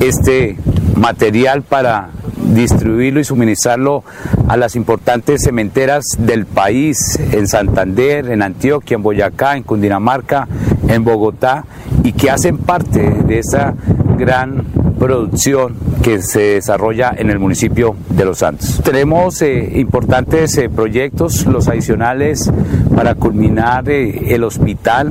este 0.00 0.56
material 0.96 1.62
para 1.62 2.10
distribuirlo 2.54 3.20
y 3.20 3.24
suministrarlo 3.24 4.04
a 4.48 4.56
las 4.56 4.76
importantes 4.76 5.42
cementeras 5.42 6.04
del 6.18 6.46
país, 6.46 7.18
en 7.32 7.46
Santander, 7.46 8.30
en 8.30 8.42
Antioquia, 8.42 8.96
en 8.96 9.02
Boyacá, 9.02 9.56
en 9.56 9.62
Cundinamarca, 9.62 10.48
en 10.88 11.04
Bogotá, 11.04 11.64
y 12.02 12.12
que 12.12 12.30
hacen 12.30 12.58
parte 12.58 13.00
de 13.00 13.38
esa 13.38 13.74
gran 14.16 14.64
producción 14.98 15.76
que 16.08 16.22
se 16.22 16.40
desarrolla 16.54 17.12
en 17.14 17.28
el 17.28 17.38
municipio 17.38 17.94
de 18.08 18.24
Los 18.24 18.38
Santos. 18.38 18.80
Tenemos 18.82 19.42
eh, 19.42 19.72
importantes 19.74 20.56
eh, 20.56 20.70
proyectos, 20.70 21.44
los 21.44 21.68
adicionales 21.68 22.50
para 22.96 23.14
culminar 23.14 23.90
eh, 23.90 24.34
el 24.34 24.42
hospital, 24.42 25.10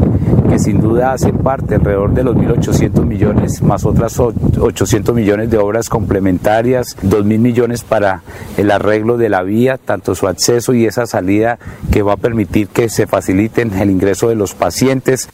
que 0.49 0.57
sin 0.57 0.81
duda 0.81 1.11
hace 1.13 1.31
parte 1.33 1.75
alrededor 1.75 2.15
de 2.15 2.23
los 2.23 2.35
1.800 2.35 3.05
millones, 3.05 3.61
más 3.61 3.85
otras 3.85 4.19
o- 4.19 4.33
800 4.59 5.13
millones 5.13 5.51
de 5.51 5.59
obras 5.59 5.87
complementarias, 5.87 6.97
2.000 7.03 7.23
millones 7.37 7.83
para 7.83 8.23
el 8.57 8.71
arreglo 8.71 9.17
de 9.17 9.29
la 9.29 9.43
vía, 9.43 9.77
tanto 9.77 10.15
su 10.15 10.27
acceso 10.27 10.73
y 10.73 10.87
esa 10.87 11.05
salida 11.05 11.59
que 11.91 12.01
va 12.01 12.13
a 12.13 12.17
permitir 12.17 12.69
que 12.69 12.89
se 12.89 13.05
faciliten 13.05 13.71
el 13.73 13.91
ingreso 13.91 14.29
de 14.29 14.35
los 14.35 14.55
pacientes. 14.55 15.29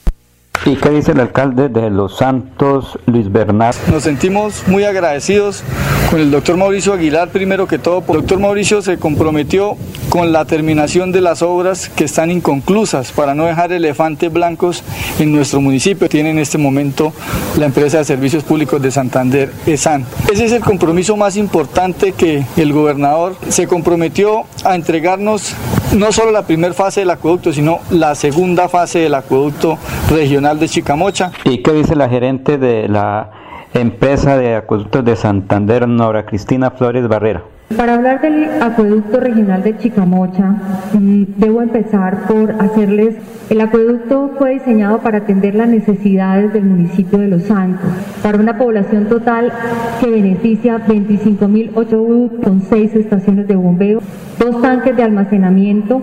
¿Y 0.66 0.78
qué 0.78 0.92
dice 0.92 1.12
el 1.12 1.20
alcalde 1.20 1.68
de 1.68 1.90
Los 1.90 2.18
Santos, 2.18 2.98
Luis 3.06 3.30
Bernardo? 3.30 3.80
Nos 3.92 4.04
sentimos 4.04 4.64
muy 4.66 4.86
agradecidos 4.86 5.62
con 6.10 6.22
el 6.22 6.32
doctor 6.32 6.56
Mauricio 6.56 6.94
Aguilar, 6.94 7.28
primero 7.30 7.68
que 7.68 7.80
todo. 7.80 8.02
El 8.08 8.22
doctor 8.22 8.40
Mauricio 8.40 8.82
se 8.82 8.98
comprometió 8.98 9.76
con 10.08 10.32
la 10.32 10.46
terminación 10.46 11.12
de 11.12 11.20
las 11.20 11.42
obras 11.42 11.90
que 11.90 12.06
están 12.06 12.32
inconclusas 12.32 13.12
para 13.12 13.36
no 13.36 13.46
dejar 13.46 13.74
elefantes 13.74 14.32
blancos 14.32 14.84
en 15.20 15.34
nuestro 15.34 15.60
municipio. 15.60 16.08
Tiene 16.08 16.30
en 16.30 16.40
este 16.40 16.58
momento 16.58 17.12
la 17.58 17.66
empresa 17.66 17.98
de 17.98 18.06
servicios 18.06 18.46
públicos 18.46 18.82
de 18.82 18.90
Santander, 18.90 19.52
ESAN. 19.66 20.06
Ese 20.32 20.46
es 20.46 20.54
el 20.54 20.62
compromiso 20.62 21.18
más 21.18 21.36
importante 21.36 22.14
que 22.14 22.46
el 22.56 22.72
gobernador 22.72 23.36
se 23.50 23.68
comprometió 23.68 24.46
a 24.64 24.76
entregarnos 24.76 25.54
no 25.96 26.12
solo 26.12 26.32
la 26.32 26.44
primera 26.44 26.74
fase 26.74 27.02
del 27.02 27.12
acueducto, 27.12 27.54
sino 27.54 27.80
la 27.92 28.16
segunda 28.16 28.68
fase 28.68 29.00
del 29.00 29.14
acueducto 29.14 29.78
regional 30.10 30.60
de 30.60 30.68
Chicamocha. 30.68 31.32
¿Y 31.44 31.62
qué 31.62 31.72
dice 31.74 31.96
la 31.96 32.10
gerente 32.10 32.58
de 32.58 32.88
la 32.88 33.30
empresa 33.74 34.38
de 34.38 34.56
acueductos 34.56 35.06
de 35.06 35.16
Santander, 35.16 35.88
Nora 35.88 36.26
Cristina 36.26 36.72
Flores 36.72 37.08
Barrera? 37.08 37.44
Para 37.78 37.96
hablar 37.96 38.22
del 38.22 38.62
acueducto 38.62 39.20
regional 39.20 39.64
de 39.64 39.78
Chicamocha, 39.78 40.56
debo 40.94 41.62
empezar 41.62 42.28
por 42.28 42.52
hacerles, 42.60 43.16
el 43.50 43.60
acueducto 43.62 44.32
fue 44.38 44.54
diseñado 44.54 45.00
para 45.00 45.18
atender 45.20 45.56
las 45.56 45.68
necesidades 45.68 46.54
del 46.54 46.66
municipio 46.66 47.18
de 47.20 47.30
Los 47.30 47.44
Santos, 47.44 47.90
para 48.22 48.38
una 48.38 48.58
población 48.58 49.08
total 49.10 49.52
que 50.00 50.08
beneficia 50.08 50.86
25.008 50.86 52.42
con 52.44 52.62
seis 52.62 52.94
estaciones 52.96 53.48
de 53.48 53.56
bombeo, 53.56 54.02
dos 54.40 54.62
tanques 54.62 54.96
de 54.96 55.02
almacenamiento, 55.04 56.02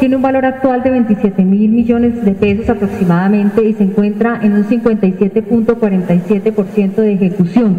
tiene 0.00 0.16
un 0.16 0.22
valor 0.22 0.46
actual 0.46 0.82
de 0.82 0.90
27 0.90 1.44
mil 1.44 1.70
millones 1.70 2.24
de 2.24 2.32
pesos 2.32 2.68
aproximadamente 2.70 3.62
y 3.64 3.74
se 3.74 3.84
encuentra 3.84 4.40
en 4.42 4.54
un 4.54 4.64
57.47% 4.64 6.94
de 6.96 7.12
ejecución. 7.12 7.76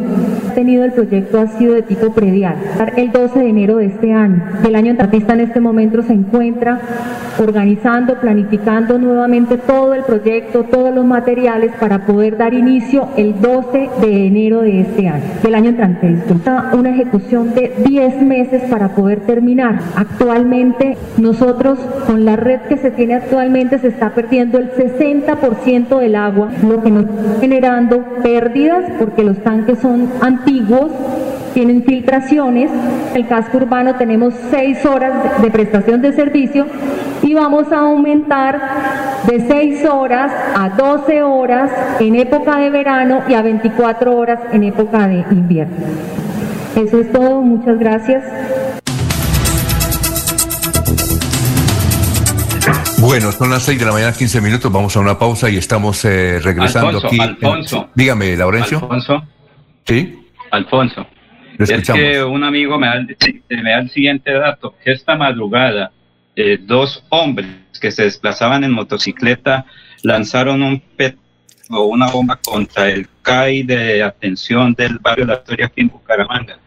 Ha 0.49 0.53
tenido 0.53 0.85
el 0.85 0.93
proyecto 0.93 1.39
ha 1.39 1.47
sido 1.57 1.73
de 1.73 1.81
tipo 1.81 2.13
predial. 2.13 2.55
El 2.95 3.11
12 3.13 3.39
de 3.39 3.49
enero 3.49 3.77
de 3.77 3.85
este 3.85 4.11
año, 4.11 4.43
el 4.65 4.75
año 4.75 4.95
artista 4.99 5.33
en 5.33 5.41
este 5.41 5.59
momento 5.59 6.01
se 6.01 6.13
encuentra 6.13 6.81
organizando, 7.39 8.15
planificando 8.15 8.97
nuevamente 8.97 9.57
todo 9.57 9.93
el 9.93 10.03
proyecto, 10.03 10.63
todos 10.63 10.93
los 10.93 11.05
materiales 11.05 11.71
para 11.79 12.05
poder 12.05 12.37
dar 12.37 12.53
inicio 12.53 13.09
el 13.17 13.39
12 13.41 13.89
de 14.01 14.27
enero 14.27 14.61
de 14.61 14.81
este 14.81 15.07
año, 15.07 15.23
del 15.41 15.55
año 15.55 15.69
entrante. 15.69 16.07
disculpa. 16.07 16.71
Una 16.73 16.89
ejecución 16.89 17.53
de 17.53 17.73
10 17.85 18.21
meses 18.21 18.63
para 18.69 18.89
poder 18.89 19.21
terminar. 19.21 19.79
Actualmente 19.95 20.97
nosotros 21.17 21.79
con 22.07 22.25
la 22.25 22.35
red 22.35 22.61
que 22.61 22.77
se 22.77 22.91
tiene 22.91 23.15
actualmente 23.15 23.79
se 23.79 23.87
está 23.87 24.13
perdiendo 24.13 24.57
el 24.57 24.71
60% 24.71 25.99
del 25.99 26.15
agua, 26.15 26.49
lo 26.67 26.81
que 26.81 26.91
nos 26.91 27.05
está 27.05 27.41
generando 27.41 28.03
pérdidas 28.21 28.83
porque 28.99 29.23
los 29.23 29.37
tanques 29.39 29.79
son 29.79 30.09
antiguos 30.21 30.91
tienen 31.53 31.83
filtraciones. 31.83 32.69
El 33.13 33.27
casco 33.27 33.57
urbano 33.57 33.95
tenemos 33.95 34.33
seis 34.51 34.85
horas 34.85 35.41
de 35.41 35.51
prestación 35.51 36.01
de 36.01 36.13
servicio 36.13 36.67
y 37.21 37.33
vamos 37.33 37.71
a 37.71 37.79
aumentar 37.79 39.23
de 39.25 39.47
6 39.47 39.85
horas 39.85 40.31
a 40.55 40.69
12 40.69 41.23
horas 41.23 41.71
en 41.99 42.15
época 42.15 42.57
de 42.57 42.69
verano 42.69 43.23
y 43.29 43.33
a 43.33 43.41
24 43.41 44.15
horas 44.15 44.39
en 44.51 44.63
época 44.63 45.07
de 45.07 45.25
invierno. 45.31 45.77
Eso 46.75 46.99
es 46.99 47.11
todo, 47.11 47.41
muchas 47.41 47.79
gracias. 47.79 48.23
Bueno, 52.99 53.31
son 53.31 53.49
las 53.49 53.63
6 53.63 53.79
de 53.79 53.85
la 53.85 53.91
mañana, 53.91 54.13
15 54.13 54.41
minutos. 54.41 54.71
Vamos 54.71 54.95
a 54.95 54.99
una 54.99 55.17
pausa 55.17 55.49
y 55.49 55.57
estamos 55.57 56.03
eh, 56.05 56.39
regresando 56.41 56.89
Alfonso, 56.89 57.07
aquí. 57.07 57.19
Alfonso. 57.19 57.89
Dígame, 57.93 58.35
Laurencio. 58.35 58.79
Alfonso. 58.79 59.23
Sí. 59.85 60.19
Alfonso. 60.51 61.05
Es 61.59 61.89
que 61.89 62.23
un 62.23 62.43
amigo 62.43 62.79
me 62.79 62.87
da, 62.87 63.05
me 63.49 63.71
da 63.71 63.79
el 63.79 63.89
siguiente 63.89 64.31
dato, 64.31 64.75
que 64.83 64.91
esta 64.91 65.15
madrugada 65.15 65.91
eh, 66.35 66.57
dos 66.59 67.03
hombres 67.09 67.47
que 67.79 67.91
se 67.91 68.03
desplazaban 68.03 68.63
en 68.63 68.71
motocicleta 68.71 69.65
lanzaron 70.01 70.63
un 70.63 70.79
pet 70.79 71.17
o 71.69 71.83
una 71.83 72.09
bomba 72.09 72.39
contra 72.43 72.89
el 72.89 73.07
CAI 73.21 73.63
de 73.63 74.03
atención 74.03 74.73
del 74.73 74.97
barrio 74.99 75.25
La 75.25 75.35
Victoria 75.35 75.67
aquí 75.67 75.81
en 75.81 75.89
Bucaramanga. 75.89 76.57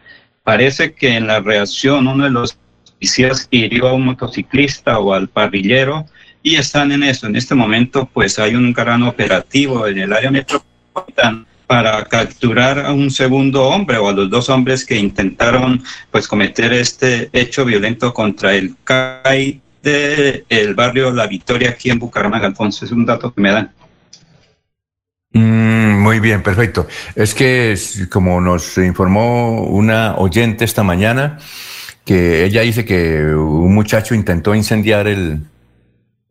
Parece 0.43 0.93
que 0.93 1.15
en 1.15 1.27
la 1.27 1.39
reacción 1.39 2.07
uno 2.07 2.23
de 2.23 2.29
los 2.29 2.57
policías 2.93 3.47
hirió 3.51 3.89
a 3.89 3.93
un 3.93 4.05
motociclista 4.05 4.99
o 4.99 5.13
al 5.13 5.27
parrillero 5.27 6.05
y 6.41 6.55
están 6.55 6.91
en 6.91 7.03
eso. 7.03 7.27
En 7.27 7.35
este 7.35 7.55
momento 7.55 8.09
pues 8.11 8.39
hay 8.39 8.55
un 8.55 8.71
gran 8.73 9.03
operativo 9.03 9.85
en 9.87 9.97
el 9.97 10.13
área 10.13 10.31
metropolitana 10.31 11.46
para 11.67 12.05
capturar 12.05 12.79
a 12.79 12.93
un 12.93 13.11
segundo 13.11 13.65
hombre 13.65 13.97
o 13.97 14.07
a 14.07 14.13
los 14.13 14.29
dos 14.29 14.49
hombres 14.49 14.85
que 14.85 14.95
intentaron 14.95 15.83
pues 16.09 16.27
cometer 16.27 16.71
este 16.71 17.29
hecho 17.33 17.65
violento 17.65 18.13
contra 18.13 18.55
el 18.55 18.75
CAI 18.85 19.61
del 19.83 20.73
barrio 20.75 21.11
La 21.11 21.27
Victoria 21.27 21.71
aquí 21.71 21.89
en 21.89 21.99
Bucaramanga. 21.99 22.47
Alfonso, 22.47 22.85
es 22.85 22.91
un 22.91 23.05
dato 23.05 23.33
que 23.33 23.41
me 23.41 23.51
dan. 23.51 23.71
Mm, 25.33 26.01
muy 26.01 26.19
bien, 26.21 26.41
perfecto. 26.41 26.87
Es 27.15 27.33
que, 27.33 27.77
como 28.09 28.39
nos 28.39 28.77
informó 28.77 29.63
una 29.63 30.15
oyente 30.15 30.63
esta 30.63 30.83
mañana, 30.83 31.37
que 32.05 32.45
ella 32.45 32.61
dice 32.61 32.85
que 32.85 33.25
un 33.25 33.75
muchacho 33.75 34.15
intentó 34.15 34.55
incendiar 34.55 35.07
el, 35.07 35.41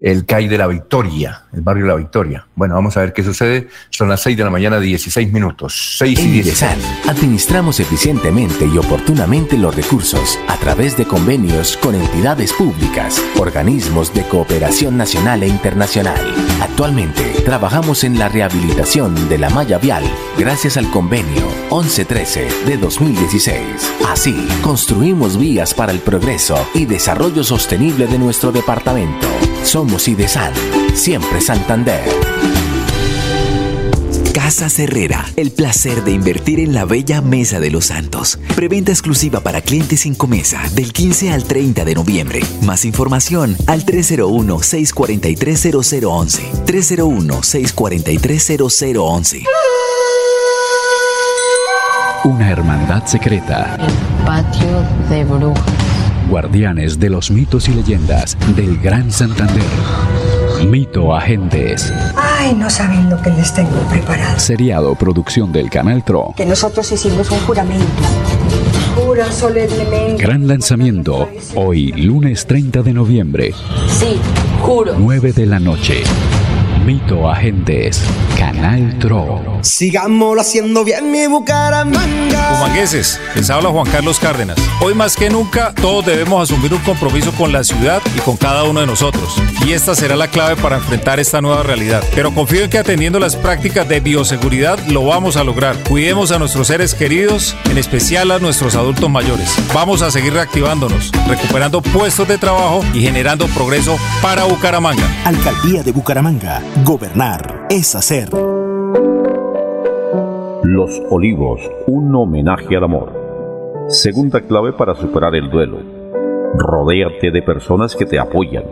el 0.01 0.27
CAI 0.27 0.49
de 0.49 0.59
la 0.59 0.67
Victoria, 0.67 1.45
el 1.53 1.63
barrio 1.63 1.85
de 1.85 1.89
la 1.89 1.97
Victoria. 1.97 2.47
Bueno, 2.55 2.75
vamos 2.75 2.97
a 2.97 3.01
ver 3.01 3.13
qué 3.13 3.23
sucede. 3.23 3.69
Son 3.91 4.09
las 4.09 4.21
6 4.23 4.37
de 4.37 4.45
la 4.45 4.51
mañana, 4.51 4.79
16 4.79 5.33
minutos. 5.33 5.97
6 5.99 6.19
y 6.19 6.23
En 6.23 6.33
16. 6.33 6.47
Idesan 6.47 7.09
administramos 7.09 7.81
eficientemente 7.81 8.67
y 8.67 8.79
oportunamente 8.79 9.57
los 9.57 9.75
recursos 9.75 10.39
a 10.49 10.57
través 10.57 10.97
de 10.97 11.07
convenios 11.07 11.77
con 11.79 11.95
entidades 11.95 12.53
públicas, 12.53 13.23
organismos 13.39 14.13
de 14.13 14.23
cooperación 14.25 14.97
nacional 14.97 15.43
e 15.43 15.49
internacional. 15.49 16.21
Actualmente 16.61 17.23
trabajamos 17.45 18.05
en 18.05 18.19
la 18.19 18.29
rehabilitación 18.29 19.29
de 19.29 19.39
la 19.39 19.51
malla 19.51 19.79
vial 19.79 20.05
gracias 20.39 20.77
al 20.77 20.91
convenio 20.91 21.49
1113 21.71 22.49
de 22.67 22.77
2016. 22.77 23.63
Así, 24.09 24.47
construimos 24.63 25.39
vías 25.39 25.73
para 25.75 25.93
el 25.93 26.01
progreso 26.01 26.59
y 26.75 26.85
desarrollo 26.87 27.45
sostenible 27.45 28.07
de 28.07 28.19
nuestro 28.19 28.53
departamento. 28.53 29.27
Somos 29.63 30.09
Idesan, 30.09 30.53
siempre 30.95 31.41
Santander. 31.41 32.03
Casa 34.33 34.69
Herrera, 34.81 35.27
el 35.35 35.51
placer 35.51 36.05
de 36.05 36.13
invertir 36.13 36.61
en 36.61 36.73
la 36.73 36.85
bella 36.85 37.21
Mesa 37.21 37.59
de 37.59 37.71
los 37.71 37.87
Santos. 37.87 38.39
Preventa 38.55 38.93
exclusiva 38.93 39.41
para 39.41 39.61
clientes 39.61 40.03
sin 40.03 40.15
comesa 40.15 40.63
del 40.75 40.93
15 40.93 41.33
al 41.33 41.43
30 41.45 41.85
de 41.85 41.95
noviembre. 41.95 42.43
Más 42.63 42.85
información 42.85 43.57
al 43.67 43.85
301-643-0011. 43.85 46.65
301-643-0011. 46.65 49.43
Una 52.27 52.51
hermandad 52.51 53.05
secreta. 53.07 53.77
Patio 54.25 54.83
de 55.09 55.25
brujas. 55.25 55.63
Guardianes 56.29 56.99
de 56.99 57.09
los 57.09 57.31
mitos 57.31 57.69
y 57.69 57.73
leyendas 57.73 58.37
del 58.57 58.79
Gran 58.81 59.13
Santander. 59.13 59.63
Mito 60.69 61.15
Agentes. 61.15 61.93
Ay, 62.17 62.53
no 62.57 62.69
saben 62.69 63.09
lo 63.09 63.23
que 63.23 63.31
les 63.31 63.55
tengo 63.55 63.79
preparado. 63.89 64.41
Seriado 64.41 64.97
producción 64.97 65.53
del 65.53 65.71
Canal 65.71 66.03
Tro. 66.03 66.35
Que 66.37 66.45
nosotros 66.45 66.91
hicimos 66.91 67.31
un 67.31 67.39
juramento. 67.47 67.87
Juro 68.97 69.07
juran 69.07 69.33
solemnemente. 69.33 70.21
Gran 70.21 70.49
lanzamiento, 70.49 71.29
hoy 71.55 71.93
lunes 71.93 72.45
30 72.45 72.83
de 72.83 72.93
noviembre, 72.93 73.55
Sí, 73.89 74.19
juro. 74.63 74.97
9 74.99 75.33
de 75.33 75.47
la 75.47 75.61
noche. 75.61 76.03
Mito 76.87 77.29
Agentes, 77.29 78.01
Canal 78.39 78.97
Tro. 79.01 79.59
Sigámoslo 79.61 80.41
haciendo 80.41 80.85
bien 80.85 81.11
mi 81.11 81.27
Bucaramanga. 81.27 82.53
Humangueses, 82.55 83.21
les 83.35 83.51
habla 83.51 83.71
Juan 83.71 83.91
Carlos 83.91 84.21
Cárdenas. 84.21 84.57
Hoy 84.81 84.95
más 84.95 85.17
que 85.17 85.29
nunca, 85.29 85.75
todos 85.75 86.07
debemos 86.07 86.49
asumir 86.49 86.73
un 86.73 86.81
compromiso 86.83 87.33
con 87.33 87.51
la 87.51 87.65
ciudad 87.65 88.01
y 88.17 88.21
con 88.21 88.37
cada 88.37 88.63
uno 88.63 88.79
de 88.79 88.87
nosotros. 88.87 89.35
Y 89.67 89.73
esta 89.73 89.97
será 89.97 90.15
la 90.15 90.29
clave 90.29 90.55
para 90.55 90.77
enfrentar 90.77 91.19
esta 91.19 91.41
nueva 91.41 91.65
realidad. 91.65 92.05
Pero 92.15 92.33
confío 92.33 92.63
en 92.63 92.71
que 92.71 92.79
atendiendo 92.79 93.19
las 93.19 93.35
prácticas 93.35 93.89
de 93.89 93.99
bioseguridad 93.99 94.79
lo 94.87 95.05
vamos 95.05 95.37
a 95.37 95.43
lograr. 95.43 95.77
Cuidemos 95.89 96.31
a 96.31 96.39
nuestros 96.39 96.69
seres 96.69 96.95
queridos, 96.95 97.57
en 97.69 97.79
especial 97.79 98.31
a 98.31 98.39
nuestros 98.39 98.77
adultos 98.77 99.11
mayores. 99.11 99.57
Vamos 99.75 100.03
a 100.03 100.13
seguir 100.13 100.35
reactivándonos, 100.35 101.11
recuperando 101.27 101.83
puestos 101.83 102.29
de 102.29 102.39
trabajo 102.39 102.85
y 102.95 103.01
generando 103.01 103.49
progreso 103.49 103.99
para 104.23 104.45
Bucaramanga. 104.45 105.05
Alcaldía 105.25 105.83
de 105.83 105.91
Bucaramanga. 105.91 106.63
Gobernar 106.85 107.69
es 107.71 107.95
hacer. 107.95 108.29
Los 110.63 111.01
Olivos, 111.09 111.61
un 111.87 112.15
homenaje 112.15 112.77
al 112.77 112.85
amor. 112.85 113.87
Segunda 113.89 114.43
clave 114.43 114.75
para 114.75 114.95
superar 114.95 115.35
el 115.35 115.49
duelo. 115.49 115.79
Rodéate 116.55 117.31
de 117.31 117.41
personas 117.41 117.97
que 117.97 118.05
te 118.05 118.19
apoyan. 118.19 118.65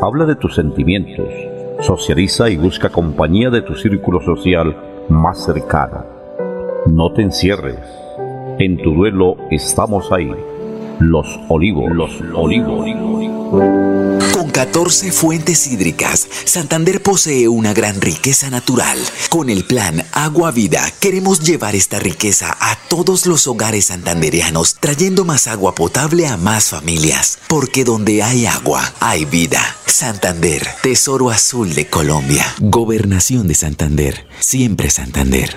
Habla 0.00 0.24
de 0.24 0.36
tus 0.36 0.54
sentimientos. 0.54 1.28
Socializa 1.80 2.48
y 2.48 2.56
busca 2.56 2.88
compañía 2.88 3.50
de 3.50 3.60
tu 3.60 3.74
círculo 3.74 4.22
social 4.22 4.74
más 5.10 5.44
cercana. 5.44 6.06
No 6.86 7.12
te 7.12 7.20
encierres. 7.20 7.78
En 8.58 8.78
tu 8.78 8.94
duelo 8.94 9.36
estamos 9.50 10.10
ahí. 10.12 10.32
Los 10.98 11.38
Olivos. 11.50 11.92
Los 11.92 12.22
Olivos. 12.34 12.86
Con 14.70 14.84
14 14.84 15.10
fuentes 15.10 15.66
hídricas, 15.66 16.28
Santander 16.44 17.02
posee 17.02 17.48
una 17.48 17.72
gran 17.72 18.00
riqueza 18.00 18.50
natural. 18.50 18.98
Con 19.28 19.50
el 19.50 19.64
plan 19.64 20.06
Agua 20.12 20.52
Vida 20.52 20.92
queremos 21.00 21.40
llevar 21.40 21.74
esta 21.74 21.98
riqueza 21.98 22.56
a 22.60 22.76
todos 22.88 23.26
los 23.26 23.48
hogares 23.48 23.86
santandereanos, 23.86 24.76
trayendo 24.78 25.24
más 25.24 25.48
agua 25.48 25.74
potable 25.74 26.28
a 26.28 26.36
más 26.36 26.68
familias. 26.68 27.38
Porque 27.48 27.82
donde 27.82 28.22
hay 28.22 28.46
agua, 28.46 28.94
hay 29.00 29.24
vida. 29.24 29.76
Santander, 29.86 30.66
Tesoro 30.82 31.30
Azul 31.30 31.74
de 31.74 31.88
Colombia. 31.88 32.46
Gobernación 32.60 33.48
de 33.48 33.54
Santander. 33.56 34.26
Siempre 34.38 34.88
Santander. 34.90 35.56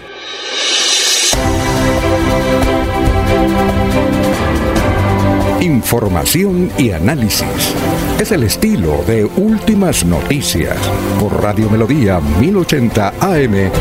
Información 5.63 6.69
y 6.77 6.91
análisis. 6.91 7.73
Es 8.19 8.33
el 8.33 8.43
estilo 8.43 9.01
de 9.07 9.23
Últimas 9.23 10.03
Noticias 10.03 10.77
por 11.17 11.41
Radio 11.41 11.69
Melodía 11.69 12.19
1080 12.19 13.13
AM. 13.21 13.71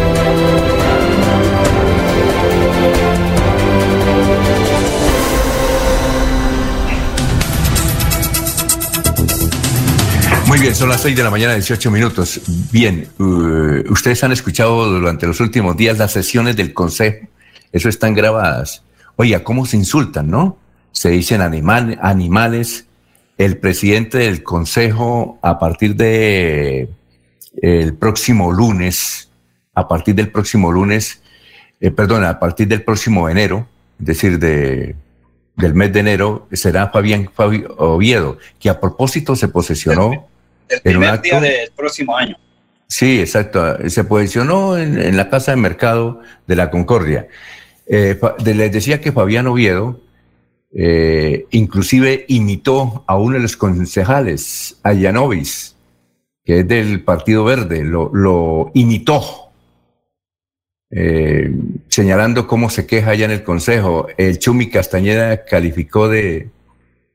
Muy 10.46 10.60
bien, 10.60 10.76
son 10.76 10.88
las 10.88 11.00
6 11.00 11.16
de 11.16 11.22
la 11.24 11.30
mañana, 11.30 11.54
18 11.54 11.90
minutos. 11.90 12.40
Bien, 12.70 13.08
uh, 13.18 13.92
ustedes 13.92 14.22
han 14.22 14.30
escuchado 14.30 14.88
durante 14.88 15.26
los 15.26 15.40
últimos 15.40 15.76
días 15.76 15.98
las 15.98 16.12
sesiones 16.12 16.54
del 16.54 16.72
Consejo. 16.72 17.26
Eso 17.72 17.88
están 17.88 18.14
grabadas. 18.14 18.84
Oiga, 19.16 19.42
¿cómo 19.42 19.66
se 19.66 19.76
insultan, 19.76 20.30
no? 20.30 20.61
Se 20.92 21.10
dicen 21.10 21.40
animal, 21.40 21.98
animales. 22.02 22.86
El 23.38 23.56
presidente 23.58 24.18
del 24.18 24.42
Consejo, 24.42 25.38
a 25.42 25.58
partir 25.58 25.96
de 25.96 26.88
el 27.60 27.94
próximo 27.94 28.52
lunes, 28.52 29.30
a 29.74 29.88
partir 29.88 30.14
del 30.14 30.30
próximo 30.30 30.70
lunes, 30.70 31.22
eh, 31.80 31.90
perdón, 31.90 32.24
a 32.24 32.38
partir 32.38 32.68
del 32.68 32.82
próximo 32.82 33.28
enero, 33.28 33.66
es 33.98 34.06
decir, 34.06 34.38
de, 34.38 34.94
del 35.56 35.74
mes 35.74 35.92
de 35.92 36.00
enero, 36.00 36.46
será 36.52 36.88
Fabián 36.90 37.28
Fabi- 37.34 37.66
Oviedo, 37.78 38.38
que 38.60 38.70
a 38.70 38.78
propósito 38.78 39.34
se 39.34 39.48
posesionó 39.48 40.12
El 40.68 40.76
en 40.76 40.76
un 40.76 40.82
primer 40.82 41.08
acto. 41.10 41.22
día 41.22 41.40
del 41.40 41.70
próximo 41.74 42.16
año. 42.16 42.36
Sí, 42.86 43.20
exacto. 43.20 43.88
Se 43.88 44.04
posicionó 44.04 44.76
en, 44.76 45.00
en 45.00 45.16
la 45.16 45.30
Casa 45.30 45.52
de 45.52 45.56
Mercado 45.56 46.20
de 46.46 46.56
la 46.56 46.70
Concordia. 46.70 47.26
Eh, 47.86 48.18
les 48.44 48.70
decía 48.72 49.00
que 49.00 49.10
Fabián 49.12 49.46
Oviedo 49.46 50.00
eh, 50.74 51.46
inclusive 51.50 52.24
imitó 52.28 53.04
a 53.06 53.16
uno 53.16 53.36
de 53.36 53.42
los 53.42 53.56
concejales, 53.56 54.78
a 54.82 54.92
Yanovis, 54.94 55.76
que 56.44 56.60
es 56.60 56.68
del 56.68 57.02
Partido 57.02 57.44
Verde, 57.44 57.84
lo, 57.84 58.70
imitó, 58.74 59.50
eh, 60.90 61.54
señalando 61.88 62.46
cómo 62.46 62.70
se 62.70 62.86
queja 62.86 63.10
allá 63.10 63.26
en 63.26 63.30
el 63.32 63.44
Consejo. 63.44 64.08
El 64.16 64.38
Chumi 64.38 64.70
Castañeda 64.70 65.44
calificó 65.44 66.08
de, 66.08 66.50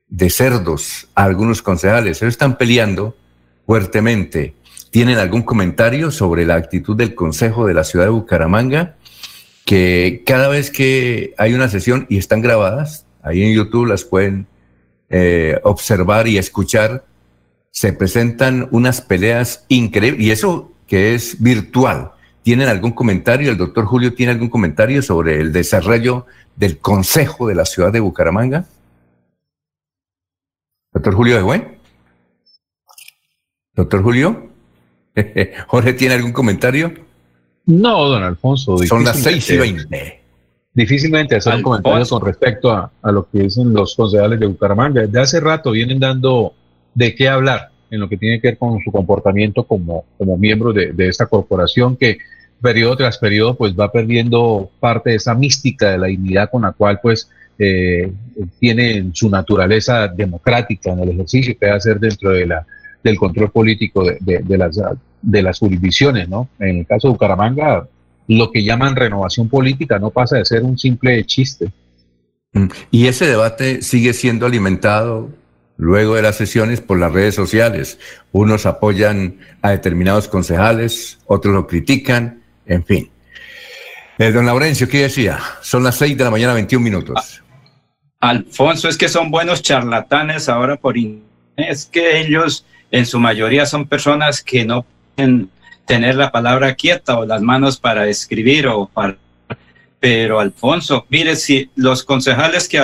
de 0.07 0.29
cerdos 0.29 1.07
a 1.15 1.23
algunos 1.23 1.61
concejales. 1.61 2.21
Ellos 2.21 2.34
están 2.34 2.57
peleando 2.57 3.15
fuertemente. 3.65 4.53
¿Tienen 4.91 5.17
algún 5.17 5.41
comentario 5.41 6.11
sobre 6.11 6.45
la 6.45 6.55
actitud 6.55 6.95
del 6.95 7.13
Consejo 7.13 7.67
de 7.67 7.73
la 7.73 7.84
ciudad 7.84 8.05
de 8.05 8.11
Bucaramanga? 8.11 8.95
Que 9.65 10.23
cada 10.25 10.47
vez 10.47 10.71
que 10.71 11.34
hay 11.38 11.53
una 11.53 11.67
sesión 11.67 12.05
y 12.09 12.17
están 12.17 12.41
grabadas, 12.41 13.06
ahí 13.27 13.43
en 13.43 13.53
YouTube 13.53 13.85
las 13.85 14.03
pueden 14.03 14.47
eh, 15.09 15.59
observar 15.63 16.27
y 16.27 16.37
escuchar, 16.37 17.05
se 17.71 17.93
presentan 17.93 18.67
unas 18.71 19.01
peleas 19.01 19.65
increíbles. 19.67 20.21
Y 20.21 20.31
eso 20.31 20.71
que 20.87 21.13
es 21.13 21.41
virtual. 21.41 22.11
¿Tienen 22.41 22.69
algún 22.69 22.91
comentario? 22.91 23.51
¿El 23.51 23.57
doctor 23.57 23.85
Julio 23.85 24.13
tiene 24.13 24.31
algún 24.31 24.49
comentario 24.49 25.01
sobre 25.01 25.39
el 25.41 25.51
desarrollo 25.51 26.25
del 26.55 26.77
Consejo 26.79 27.47
de 27.47 27.55
la 27.55 27.65
ciudad 27.65 27.91
de 27.91 27.99
Bucaramanga? 27.99 28.65
Doctor 30.93 31.13
Julio 31.13 31.35
de 31.35 31.43
Buen. 31.43 31.77
Doctor 33.73 34.01
Julio. 34.01 34.49
Jorge, 35.67 35.93
¿tiene 35.93 36.15
algún 36.15 36.31
comentario? 36.31 36.93
No, 37.65 38.05
don 38.05 38.23
Alfonso. 38.23 38.77
Son 38.79 39.03
las 39.03 39.19
6 39.21 39.49
y 39.49 39.57
20. 39.57 40.21
Difícilmente 40.77 41.35
hacer 41.35 41.55
un 41.55 41.63
comentario 41.63 42.05
con 42.07 42.23
respecto 42.25 42.71
a, 42.71 42.91
a 43.01 43.11
lo 43.11 43.27
que 43.29 43.39
dicen 43.39 43.73
los 43.73 43.95
concejales 43.95 44.39
de 44.39 44.45
Bucaramanga. 44.45 45.01
Desde 45.01 45.19
hace 45.19 45.39
rato 45.39 45.71
vienen 45.71 45.99
dando 45.99 46.53
de 46.93 47.15
qué 47.15 47.27
hablar 47.27 47.69
en 47.89 47.99
lo 47.99 48.07
que 48.07 48.17
tiene 48.17 48.39
que 48.39 48.49
ver 48.49 48.57
con 48.59 48.79
su 48.83 48.91
comportamiento 48.91 49.63
como, 49.63 50.05
como 50.17 50.37
miembro 50.37 50.71
de, 50.73 50.93
de 50.93 51.07
esta 51.07 51.25
corporación 51.25 51.95
que 51.97 52.19
periodo 52.61 52.95
tras 52.97 53.17
periodo 53.17 53.55
pues 53.55 53.73
va 53.73 53.91
perdiendo 53.91 54.69
parte 54.79 55.09
de 55.11 55.15
esa 55.15 55.33
mística 55.33 55.89
de 55.91 55.97
la 55.97 56.07
dignidad 56.07 56.49
con 56.51 56.61
la 56.61 56.71
cual 56.73 56.99
pues 57.01 57.29
eh, 57.59 58.11
tiene 58.59 58.97
en 58.97 59.15
su 59.15 59.29
naturaleza 59.31 60.07
democrática 60.07 60.91
en 60.91 60.99
el 60.99 61.09
ejercicio 61.09 61.55
que 61.59 61.65
debe 61.65 61.77
hacer 61.77 61.99
dentro 61.99 62.31
de 62.31 62.45
la, 62.45 62.65
del 63.03 63.17
control 63.17 63.49
político 63.51 64.03
de, 64.03 64.17
de- 64.21 64.39
de 64.43 64.57
las, 64.59 64.79
de 65.23 65.41
las 65.41 65.57
jurisdicciones, 65.57 66.29
¿no? 66.29 66.49
En 66.59 66.77
el 66.79 66.85
caso 66.85 67.07
de 67.07 67.13
Bucaramanga, 67.13 67.87
lo 68.27 68.51
que 68.51 68.63
llaman 68.63 68.95
renovación 68.95 69.49
política 69.49 69.99
no 69.99 70.09
pasa 70.09 70.37
de 70.37 70.45
ser 70.45 70.63
un 70.63 70.77
simple 70.77 71.25
chiste. 71.25 71.71
Mm. 72.53 72.67
Y 72.91 73.07
ese 73.07 73.27
debate 73.27 73.81
sigue 73.81 74.13
siendo 74.13 74.45
alimentado 74.45 75.29
luego 75.77 76.15
de 76.15 76.23
las 76.23 76.35
sesiones 76.35 76.81
por 76.81 76.99
las 76.99 77.11
redes 77.11 77.35
sociales. 77.35 77.99
Unos 78.31 78.65
apoyan 78.65 79.37
a 79.61 79.71
determinados 79.71 80.27
concejales, 80.27 81.19
otros 81.25 81.53
lo 81.53 81.67
critican, 81.67 82.43
en 82.65 82.83
fin. 82.83 83.09
Eh, 84.17 84.31
don 84.31 84.45
Laurencio, 84.45 84.89
¿qué 84.89 85.03
decía? 85.03 85.39
Son 85.61 85.83
las 85.83 85.95
6 85.97 86.17
de 86.17 86.23
la 86.23 86.31
mañana, 86.31 86.53
21 86.53 86.83
minutos. 86.83 87.43
Alfonso, 88.19 88.89
es 88.89 88.97
que 88.97 89.09
son 89.09 89.29
buenos 89.29 89.61
charlatanes 89.61 90.49
ahora 90.49 90.75
por 90.75 90.97
internet. 90.97 91.27
Es 91.55 91.85
que 91.85 92.19
ellos, 92.19 92.65
en 92.89 93.05
su 93.05 93.19
mayoría, 93.19 93.67
son 93.67 93.85
personas 93.87 94.41
que 94.41 94.65
no 94.65 94.85
pueden 95.15 95.49
tener 95.88 96.15
la 96.15 96.31
palabra 96.31 96.76
quieta 96.76 97.18
o 97.18 97.26
las 97.26 97.41
manos 97.41 97.77
para 97.77 98.07
escribir 98.07 98.68
o 98.68 98.85
para. 98.88 99.18
Pero 99.99 100.39
Alfonso, 100.39 101.07
mire, 101.09 101.35
si 101.35 101.72
los 101.76 102.03
concejales 102.03 102.68
que 102.68 102.80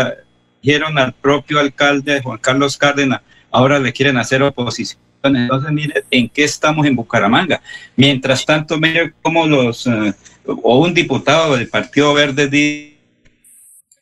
dieron 0.63 0.97
al 0.97 1.13
propio 1.13 1.59
alcalde 1.59 2.21
Juan 2.21 2.39
Carlos 2.39 2.77
Cárdenas 2.77 3.21
ahora 3.51 3.77
le 3.77 3.93
quieren 3.93 4.17
hacer 4.17 4.41
oposición. 4.41 4.99
Entonces, 5.21 5.71
mire, 5.71 6.03
¿en 6.09 6.27
qué 6.27 6.43
estamos 6.43 6.85
en 6.85 6.95
Bucaramanga? 6.95 7.61
Mientras 7.95 8.45
tanto, 8.45 8.77
mire 8.77 9.13
cómo 9.21 9.45
los, 9.45 9.85
eh, 9.87 10.13
o 10.45 10.79
un 10.79 10.93
diputado 10.93 11.55
del 11.55 11.69
Partido 11.69 12.13
Verde 12.13 12.47
dice 12.47 12.92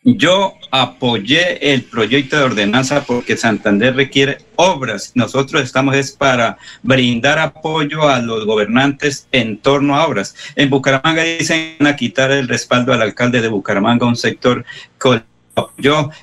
yo 0.04 0.56
apoyé 0.72 1.74
el 1.74 1.84
proyecto 1.84 2.38
de 2.38 2.44
ordenanza 2.44 3.04
porque 3.04 3.38
Santander 3.38 3.96
requiere 3.96 4.40
obras. 4.56 5.12
Nosotros 5.16 5.62
estamos 5.62 5.96
es 5.96 6.12
para 6.12 6.58
brindar 6.82 7.38
apoyo 7.38 8.10
a 8.10 8.20
los 8.20 8.46
gobernantes 8.46 9.28
en 9.32 9.58
torno 9.58 9.96
a 9.96 10.08
obras. 10.08 10.36
En 10.56 10.70
Bucaramanga 10.70 11.24
dicen 11.24 11.76
a 11.86 11.96
quitar 11.96 12.32
el 12.32 12.48
respaldo 12.48 12.94
al 12.94 13.02
alcalde 13.02 13.42
de 13.42 13.48
Bucaramanga, 13.48 14.08
un 14.08 14.16
sector 14.16 14.66
con. 14.98 15.24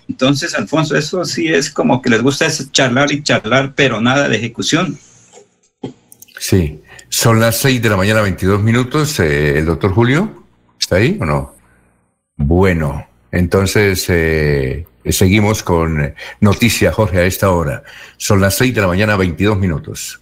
Entonces, 0.09 0.55
Alfonso, 0.55 0.97
eso 0.97 1.25
sí 1.25 1.49
es 1.49 1.71
como 1.71 2.01
que 2.01 2.11
les 2.11 2.23
gusta 2.23 2.49
charlar 2.73 3.13
y 3.13 3.23
charlar, 3.23 3.75
pero 3.77 4.01
nada 4.01 4.29
de 4.29 4.37
ejecución. 4.37 4.99
Sí, 6.39 6.81
son 7.09 7.39
las 7.39 7.59
6 7.59 7.83
de 7.83 7.89
la 7.91 7.97
mañana, 7.97 8.23
22 8.23 8.61
minutos. 8.63 9.21
Eh, 9.21 9.59
¿El 9.59 9.67
doctor 9.67 9.93
Julio 9.93 10.45
está 10.81 10.97
ahí 10.97 11.19
o 11.21 11.27
no? 11.27 11.55
Bueno, 12.37 13.08
entonces 13.33 14.07
eh, 14.09 14.87
seguimos 15.07 15.63
con 15.63 16.15
noticias, 16.41 16.95
Jorge, 16.95 17.19
a 17.19 17.25
esta 17.25 17.51
hora. 17.51 17.83
Son 18.17 18.41
las 18.41 18.57
6 18.57 18.75
de 18.75 18.81
la 18.81 18.87
mañana, 18.87 19.17
22 19.17 19.59
minutos. 19.59 20.21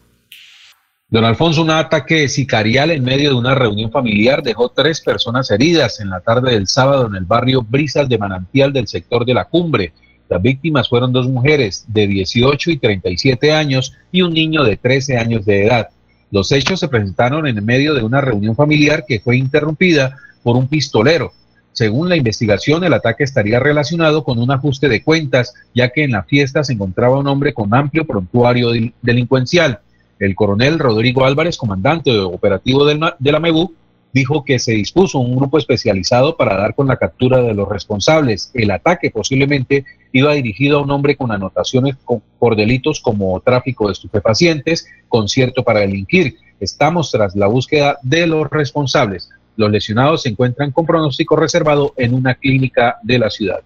Don 1.09 1.24
Alfonso, 1.24 1.62
un 1.62 1.70
ataque 1.70 2.28
sicarial 2.28 2.91
en 2.91 3.05
medio 3.05 3.31
de 3.31 3.37
una 3.37 3.55
reunión 3.55 3.93
familiar 3.93 4.43
dejó 4.43 4.70
tres 4.70 5.01
personas 5.01 5.49
heridas 5.53 6.01
en 6.01 6.11
la 6.11 6.19
tarde 6.19 6.53
del 6.53 6.66
sábado 6.66 7.07
en 7.07 7.15
el 7.15 7.24
barrio 7.24 7.62
Brisas 7.62 8.09
de 8.09 8.19
Manantial 8.19 8.73
del 8.73 8.89
sector 8.89 9.24
de 9.24 9.35
la 9.35 9.45
Cumbre. 9.45 9.93
Las 10.28 10.43
víctimas 10.43 10.89
fueron 10.89 11.12
dos 11.12 11.28
mujeres 11.28 11.85
de 11.87 12.09
18 12.09 12.73
y 12.73 12.78
37 12.78 13.53
años 13.53 13.95
y 14.11 14.23
un 14.23 14.33
niño 14.33 14.65
de 14.65 14.77
13 14.77 15.16
años 15.16 15.47
de 15.47 15.66
edad. 15.66 15.91
Los 16.33 16.51
hechos 16.51 16.81
se 16.81 16.89
presentaron 16.89 17.47
en 17.47 17.65
medio 17.65 17.95
de 17.95 18.03
una 18.03 18.20
reunión 18.20 18.57
familiar 18.57 19.05
que 19.07 19.20
fue 19.20 19.37
interrumpida 19.37 20.16
por 20.43 20.57
un 20.57 20.66
pistolero. 20.66 21.33
Según 21.77 22.09
la 22.09 22.16
investigación, 22.16 22.85
el 22.85 22.94
ataque 22.94 23.23
estaría 23.23 23.61
relacionado 23.61 24.24
con 24.24 24.39
un 24.39 24.51
ajuste 24.51 24.89
de 24.89 25.03
cuentas, 25.03 25.53
ya 25.74 25.90
que 25.90 26.05
en 26.05 26.12
la 26.12 26.23
fiesta 26.23 26.65
se 26.65 26.73
encontraba 26.73 27.19
un 27.19 27.27
hombre 27.27 27.53
con 27.53 27.74
amplio 27.74 28.07
prontuario 28.07 28.70
delincuencial. 29.03 29.81
El 30.19 30.35
coronel 30.35 30.78
Rodrigo 30.78 31.27
Álvarez, 31.27 31.59
comandante 31.59 32.19
operativo 32.19 32.86
de 32.86 33.31
la 33.31 33.40
MEBU, 33.40 33.74
dijo 34.15 34.43
que 34.43 34.59
se 34.59 34.73
dispuso 34.73 35.19
un 35.19 35.36
grupo 35.36 35.59
especializado 35.59 36.39
para 36.39 36.57
dar 36.57 36.74
con 36.74 36.86
la 36.86 36.97
captura 36.97 37.43
de 37.43 37.53
los 37.53 37.69
responsables. 37.69 38.51
El 38.55 38.70
ataque 38.70 39.11
posiblemente 39.11 39.85
iba 40.12 40.32
dirigido 40.32 40.78
a 40.78 40.82
un 40.82 40.90
hombre 40.90 41.15
con 41.15 41.31
anotaciones 41.31 41.97
por 42.39 42.57
delitos 42.57 43.03
como 43.03 43.39
tráfico 43.40 43.89
de 43.89 43.93
estupefacientes, 43.93 44.86
concierto 45.11 45.62
para 45.62 45.81
delinquir. 45.81 46.39
Estamos 46.59 47.11
tras 47.11 47.36
la 47.36 47.48
búsqueda 47.48 47.98
de 48.01 48.27
los 48.27 48.48
responsables. 48.48 49.28
Los 49.57 49.70
lesionados 49.70 50.23
se 50.23 50.28
encuentran 50.28 50.70
con 50.73 50.87
pronóstico 50.87 51.37
reservado 51.37 51.95
en 51.97 52.15
una 52.15 52.35
clínica 52.35 52.97
de 53.03 53.19
la 53.19 53.31
ciudad. 53.31 53.61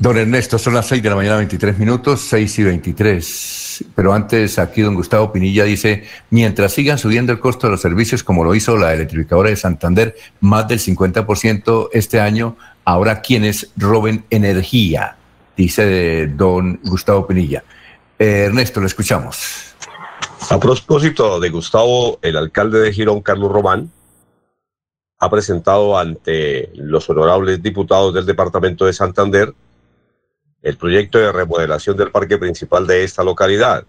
Don 0.00 0.16
Ernesto, 0.16 0.58
son 0.58 0.72
las 0.74 0.86
6 0.86 1.02
de 1.02 1.10
la 1.10 1.16
mañana, 1.16 1.36
23 1.36 1.78
minutos, 1.78 2.22
6 2.22 2.58
y 2.60 2.62
23. 2.64 3.84
Pero 3.94 4.14
antes, 4.14 4.58
aquí 4.58 4.80
don 4.80 4.94
Gustavo 4.94 5.30
Pinilla 5.30 5.64
dice, 5.64 6.04
mientras 6.30 6.72
sigan 6.72 6.96
subiendo 6.96 7.32
el 7.32 7.38
costo 7.38 7.66
de 7.66 7.72
los 7.72 7.82
servicios, 7.82 8.22
como 8.22 8.42
lo 8.42 8.54
hizo 8.54 8.78
la 8.78 8.94
electrificadora 8.94 9.50
de 9.50 9.56
Santander, 9.56 10.16
más 10.40 10.66
del 10.68 10.78
50% 10.78 11.90
este 11.92 12.18
año, 12.18 12.56
habrá 12.84 13.20
quienes 13.20 13.72
roben 13.76 14.24
energía, 14.30 15.16
dice 15.54 16.28
don 16.28 16.80
Gustavo 16.82 17.26
Pinilla. 17.26 17.62
Eh, 18.18 18.44
Ernesto, 18.46 18.80
lo 18.80 18.86
escuchamos. 18.86 19.74
A 20.48 20.58
propósito 20.58 21.38
de 21.38 21.50
Gustavo, 21.50 22.18
el 22.22 22.38
alcalde 22.38 22.80
de 22.80 22.92
Girón, 22.92 23.20
Carlos 23.20 23.52
Román, 23.52 23.90
ha 25.20 25.30
presentado 25.30 25.98
ante 25.98 26.70
los 26.74 27.08
honorables 27.10 27.62
diputados 27.62 28.14
del 28.14 28.24
departamento 28.24 28.86
de 28.86 28.94
Santander 28.94 29.54
el 30.62 30.76
proyecto 30.76 31.18
de 31.18 31.30
remodelación 31.30 31.96
del 31.96 32.10
parque 32.10 32.38
principal 32.38 32.86
de 32.86 33.04
esta 33.04 33.22
localidad. 33.22 33.84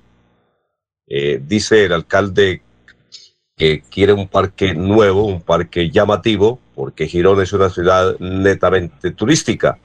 Eh, 1.08 1.42
dice 1.46 1.86
el 1.86 1.94
alcalde 1.94 2.62
que 3.56 3.82
quiere 3.90 4.14
un 4.14 4.28
parque 4.28 4.74
nuevo, 4.74 5.26
un 5.26 5.42
parque 5.42 5.90
llamativo, 5.90 6.60
porque 6.76 7.08
Girón 7.08 7.42
es 7.42 7.54
una 7.54 7.70
ciudad 7.70 8.18
netamente 8.20 9.12
turística 9.12 9.78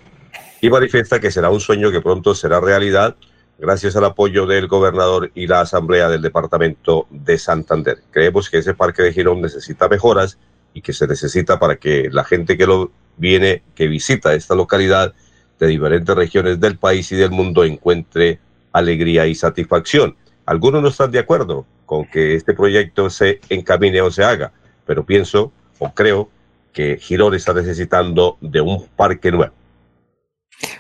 y 0.60 0.68
manifiesta 0.68 1.20
que 1.20 1.31
será 1.31 1.51
un 1.51 1.60
sueño 1.60 1.93
que 1.93 2.01
pronto 2.01 2.35
será 2.35 2.60
realidad 2.60 3.16
gracias 3.59 3.94
al 3.97 4.05
apoyo 4.05 4.47
del 4.47 4.66
gobernador 4.66 5.31
y 5.35 5.47
la 5.47 5.60
asamblea 5.60 6.09
del 6.09 6.23
departamento 6.23 7.06
de 7.10 7.39
Santander. 7.39 8.02
Creemos 8.10 8.51
que 8.51 8.59
ese 8.59 8.74
parque 8.74 9.02
de 9.02 9.12
Girón 9.12 9.40
necesita 9.43 9.89
mejoras 9.89 10.39
y 10.77 10.82
que 10.82 10.93
se 10.93 11.07
necesita 11.07 11.59
para 11.59 11.77
que 11.77 12.11
la 12.12 12.23
gente 12.23 12.59
que 12.59 12.66
lo 12.66 12.93
viene, 13.16 13.62
que 13.74 13.86
visita 13.89 14.35
esta 14.35 14.55
localidad, 14.55 15.15
de 15.59 15.66
diferentes 15.69 16.15
regiones 16.15 16.61
del 16.61 16.77
país 16.77 17.11
y 17.12 17.16
del 17.16 17.31
mundo 17.31 17.65
encuentre 17.65 18.40
alegría 18.73 19.27
y 19.27 19.35
satisfacción. 19.35 20.15
Algunos 20.44 20.82
no 20.82 20.89
están 20.89 21.11
de 21.11 21.20
acuerdo 21.20 21.65
con 21.86 22.05
que 22.05 22.35
este 22.35 22.53
proyecto 22.53 23.09
se 23.09 23.40
encamine 23.48 24.03
o 24.03 24.11
se 24.11 24.23
haga, 24.23 24.53
pero 24.85 25.07
pienso 25.07 25.51
o 25.78 25.94
creo 25.94 26.28
que 26.74 26.98
Girón 26.98 27.35
está 27.35 27.55
necesitando 27.55 28.36
de 28.43 28.61
un 28.61 28.86
parque 28.97 29.32
nuevo. 29.32 29.55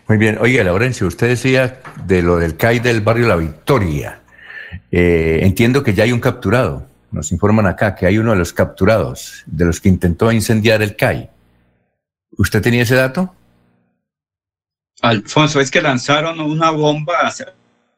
Muy 0.08 0.18
bien. 0.18 0.36
Oiga, 0.42 0.62
Laurencio, 0.62 1.06
usted 1.06 1.28
decía 1.28 1.80
de 2.04 2.20
lo 2.20 2.36
del 2.36 2.58
CAI 2.58 2.80
del 2.80 3.00
barrio 3.00 3.28
La 3.28 3.36
Victoria. 3.36 4.20
Eh, 4.90 5.38
entiendo 5.40 5.82
que 5.82 5.94
ya 5.94 6.04
hay 6.04 6.12
un 6.12 6.20
capturado. 6.20 6.86
Nos 7.16 7.32
informan 7.32 7.66
acá 7.66 7.94
que 7.94 8.04
hay 8.04 8.18
uno 8.18 8.32
de 8.32 8.36
los 8.36 8.52
capturados, 8.52 9.42
de 9.46 9.64
los 9.64 9.80
que 9.80 9.88
intentó 9.88 10.30
incendiar 10.30 10.82
el 10.82 10.96
CAI. 10.96 11.30
¿Usted 12.36 12.60
tenía 12.60 12.82
ese 12.82 12.94
dato? 12.94 13.34
Alfonso, 15.00 15.58
es 15.58 15.70
que 15.70 15.80
lanzaron 15.80 16.38
una 16.40 16.70
bomba 16.70 17.20
hacia 17.22 17.46
el 17.46 17.52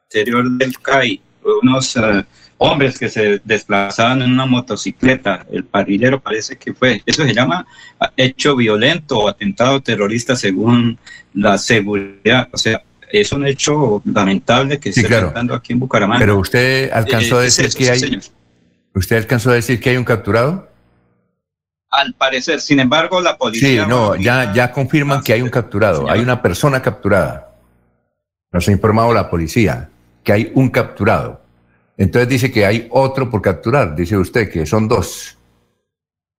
exterior 0.05 0.49
del 0.51 0.79
CAI, 0.79 1.21
unos 1.61 1.97
eh, 1.97 2.23
hombres 2.59 2.97
que 2.97 3.09
se 3.09 3.41
desplazaban 3.43 4.21
en 4.21 4.31
una 4.31 4.45
motocicleta, 4.45 5.45
el 5.51 5.65
parrillero 5.65 6.21
parece 6.21 6.55
que 6.55 6.73
fue, 6.73 7.03
eso 7.05 7.25
se 7.25 7.33
llama 7.33 7.67
hecho 8.15 8.55
violento 8.55 9.19
o 9.19 9.27
atentado 9.27 9.81
terrorista 9.81 10.37
según 10.37 10.97
la 11.33 11.57
seguridad, 11.57 12.47
o 12.53 12.57
sea, 12.57 12.81
es 13.11 13.33
un 13.33 13.45
hecho 13.45 14.01
lamentable 14.05 14.79
que 14.79 14.93
se 14.93 15.01
está 15.01 15.29
dando 15.31 15.55
aquí 15.55 15.73
en 15.73 15.79
Bucaramanga. 15.79 16.19
Pero 16.19 16.39
usted 16.39 16.89
alcanzó 16.93 17.39
a 17.39 17.41
eh, 17.41 17.45
decir 17.45 17.73
que 17.73 17.89
hay, 17.89 18.21
usted 18.93 19.17
alcanzó 19.17 19.51
a 19.51 19.53
decir 19.53 19.79
que 19.79 19.91
hay 19.91 19.97
un 19.97 20.03
capturado. 20.03 20.69
Al 21.89 22.13
parecer, 22.13 22.61
sin 22.61 22.79
embargo, 22.79 23.21
la 23.21 23.37
policía. 23.37 23.83
Sí, 23.83 23.89
no, 23.89 24.15
ya, 24.15 24.53
ya 24.53 24.71
confirman 24.71 25.21
que 25.23 25.33
hay 25.33 25.41
un 25.41 25.49
capturado, 25.49 26.09
hay 26.09 26.21
una 26.21 26.41
persona 26.41 26.81
capturada. 26.81 27.55
Nos 28.51 28.67
ha 28.67 28.71
informado 28.71 29.13
la 29.13 29.29
policía 29.29 29.89
que 30.23 30.33
hay 30.33 30.51
un 30.55 30.69
capturado. 30.69 31.41
Entonces 31.97 32.29
dice 32.29 32.51
que 32.51 32.65
hay 32.65 32.87
otro 32.91 33.29
por 33.29 33.41
capturar, 33.41 33.95
dice 33.95 34.17
usted 34.17 34.49
que 34.51 34.65
son 34.65 34.87
dos. 34.87 35.37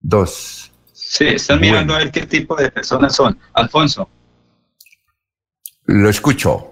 Dos. 0.01 0.73
Sí, 0.93 1.27
están 1.27 1.61
mirando 1.61 1.95
a 1.95 1.99
ver 1.99 2.11
qué 2.11 2.25
tipo 2.25 2.57
de 2.57 2.71
personas 2.71 3.15
son. 3.15 3.39
Alfonso. 3.53 4.09
Lo 5.85 6.09
escucho. 6.09 6.70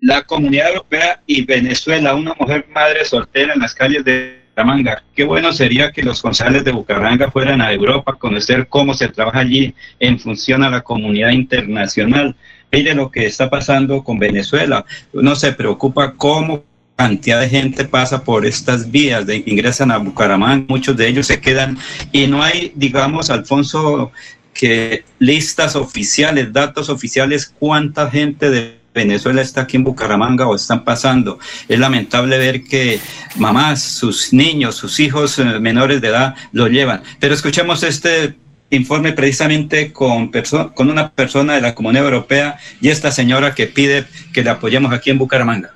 La 0.00 0.22
comunidad 0.22 0.68
europea 0.68 1.20
y 1.26 1.44
Venezuela, 1.44 2.14
una 2.14 2.34
mujer 2.38 2.66
madre 2.72 3.04
soltera 3.04 3.52
en 3.52 3.60
las 3.60 3.74
calles 3.74 4.02
de 4.02 4.40
Bucaramanga. 4.48 5.02
Qué 5.14 5.24
bueno 5.24 5.52
sería 5.52 5.92
que 5.92 6.02
los 6.02 6.22
concejales 6.22 6.64
de 6.64 6.72
Bucaramanga 6.72 7.30
fueran 7.30 7.60
a 7.60 7.70
Europa 7.70 8.12
a 8.12 8.18
conocer 8.18 8.66
cómo 8.68 8.94
se 8.94 9.08
trabaja 9.08 9.40
allí 9.40 9.74
en 9.98 10.18
función 10.18 10.64
a 10.64 10.70
la 10.70 10.80
comunidad 10.80 11.30
internacional. 11.30 12.34
Mire 12.72 12.94
lo 12.94 13.10
que 13.10 13.26
está 13.26 13.50
pasando 13.50 14.02
con 14.02 14.18
Venezuela. 14.18 14.86
Uno 15.12 15.36
se 15.36 15.52
preocupa 15.52 16.14
cómo 16.14 16.64
cantidad 16.96 17.40
de 17.40 17.48
gente 17.48 17.84
pasa 17.84 18.24
por 18.24 18.46
estas 18.46 18.90
vías, 18.90 19.26
de, 19.26 19.42
ingresan 19.46 19.90
a 19.90 19.98
Bucaramanga, 19.98 20.66
muchos 20.68 20.96
de 20.96 21.08
ellos 21.08 21.26
se 21.26 21.40
quedan 21.40 21.78
y 22.12 22.26
no 22.26 22.42
hay, 22.42 22.72
digamos, 22.74 23.30
Alfonso, 23.30 24.12
que 24.52 25.04
listas 25.18 25.76
oficiales, 25.76 26.52
datos 26.52 26.90
oficiales, 26.90 27.54
cuánta 27.58 28.10
gente 28.10 28.50
de 28.50 28.79
Venezuela 28.94 29.40
está 29.40 29.62
aquí 29.62 29.76
en 29.76 29.84
Bucaramanga 29.84 30.46
o 30.46 30.54
están 30.54 30.84
pasando. 30.84 31.38
Es 31.68 31.78
lamentable 31.78 32.38
ver 32.38 32.64
que 32.64 33.00
mamás, 33.36 33.82
sus 33.82 34.32
niños, 34.32 34.74
sus 34.74 34.98
hijos 35.00 35.38
eh, 35.38 35.44
menores 35.60 36.00
de 36.00 36.08
edad 36.08 36.34
lo 36.52 36.66
llevan. 36.68 37.02
Pero 37.18 37.34
escuchemos 37.34 37.82
este 37.82 38.36
informe 38.70 39.12
precisamente 39.12 39.92
con, 39.92 40.30
una 40.76 41.10
persona 41.10 41.54
de 41.54 41.60
la 41.60 41.74
Comunidad 41.74 42.04
Europea 42.04 42.58
y 42.80 42.88
esta 42.88 43.10
señora 43.10 43.54
que 43.54 43.66
pide 43.66 44.06
que 44.32 44.44
le 44.44 44.50
apoyemos 44.50 44.92
aquí 44.92 45.10
en 45.10 45.18
Bucaramanga. 45.18 45.72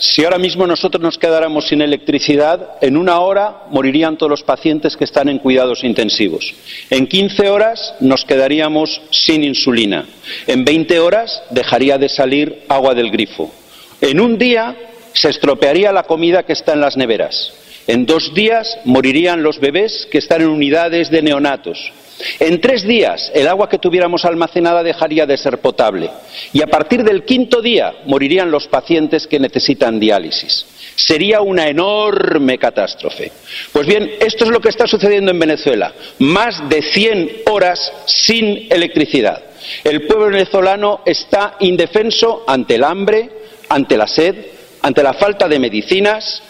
Si 0.00 0.24
ahora 0.24 0.38
mismo 0.38 0.66
nosotros 0.66 1.00
nos 1.00 1.18
quedáramos 1.18 1.68
sin 1.68 1.82
electricidad, 1.82 2.78
en 2.80 2.96
una 2.96 3.20
hora 3.20 3.64
morirían 3.70 4.16
todos 4.16 4.30
los 4.30 4.42
pacientes 4.42 4.96
que 4.96 5.04
están 5.04 5.28
en 5.28 5.38
cuidados 5.38 5.84
intensivos. 5.84 6.54
En 6.90 7.06
15 7.06 7.48
horas 7.48 7.94
nos 8.00 8.24
quedaríamos 8.24 9.00
sin 9.10 9.44
insulina. 9.44 10.06
En 10.46 10.64
20 10.64 10.98
horas 10.98 11.42
dejaría 11.50 11.96
de 11.96 12.08
salir 12.08 12.64
agua 12.68 12.94
del 12.94 13.10
grifo. 13.10 13.52
En 14.00 14.20
un 14.20 14.36
día 14.36 14.74
se 15.12 15.28
estropearía 15.28 15.92
la 15.92 16.04
comida 16.04 16.42
que 16.42 16.54
está 16.54 16.72
en 16.72 16.80
las 16.80 16.96
neveras. 16.96 17.52
En 17.86 18.04
dos 18.04 18.34
días 18.34 18.78
morirían 18.84 19.42
los 19.42 19.60
bebés 19.60 20.08
que 20.10 20.18
están 20.18 20.42
en 20.42 20.48
unidades 20.48 21.10
de 21.10 21.22
neonatos. 21.22 21.92
En 22.40 22.60
tres 22.60 22.82
días 22.82 23.30
el 23.34 23.48
agua 23.48 23.68
que 23.68 23.78
tuviéramos 23.78 24.24
almacenada 24.24 24.82
dejaría 24.82 25.26
de 25.26 25.36
ser 25.36 25.58
potable 25.58 26.10
y 26.52 26.62
a 26.62 26.66
partir 26.66 27.04
del 27.04 27.24
quinto 27.24 27.62
día 27.62 27.94
morirían 28.06 28.50
los 28.50 28.66
pacientes 28.68 29.26
que 29.26 29.38
necesitan 29.38 30.00
diálisis. 30.00 30.66
Sería 30.96 31.40
una 31.40 31.68
enorme 31.68 32.58
catástrofe. 32.58 33.30
Pues 33.72 33.86
bien, 33.86 34.10
esto 34.20 34.44
es 34.44 34.50
lo 34.50 34.60
que 34.60 34.68
está 34.68 34.86
sucediendo 34.86 35.30
en 35.30 35.38
Venezuela. 35.38 35.92
Más 36.18 36.68
de 36.68 36.82
100 36.82 37.42
horas 37.46 37.92
sin 38.06 38.66
electricidad. 38.70 39.42
El 39.84 40.06
pueblo 40.06 40.26
venezolano 40.26 41.02
está 41.04 41.56
indefenso 41.60 42.44
ante 42.46 42.76
el 42.76 42.84
hambre, 42.84 43.30
ante 43.68 43.96
la 43.96 44.08
sed, 44.08 44.34
ante 44.82 45.02
la 45.02 45.12
falta 45.14 45.48
de 45.48 45.58
medicinas, 45.58 46.42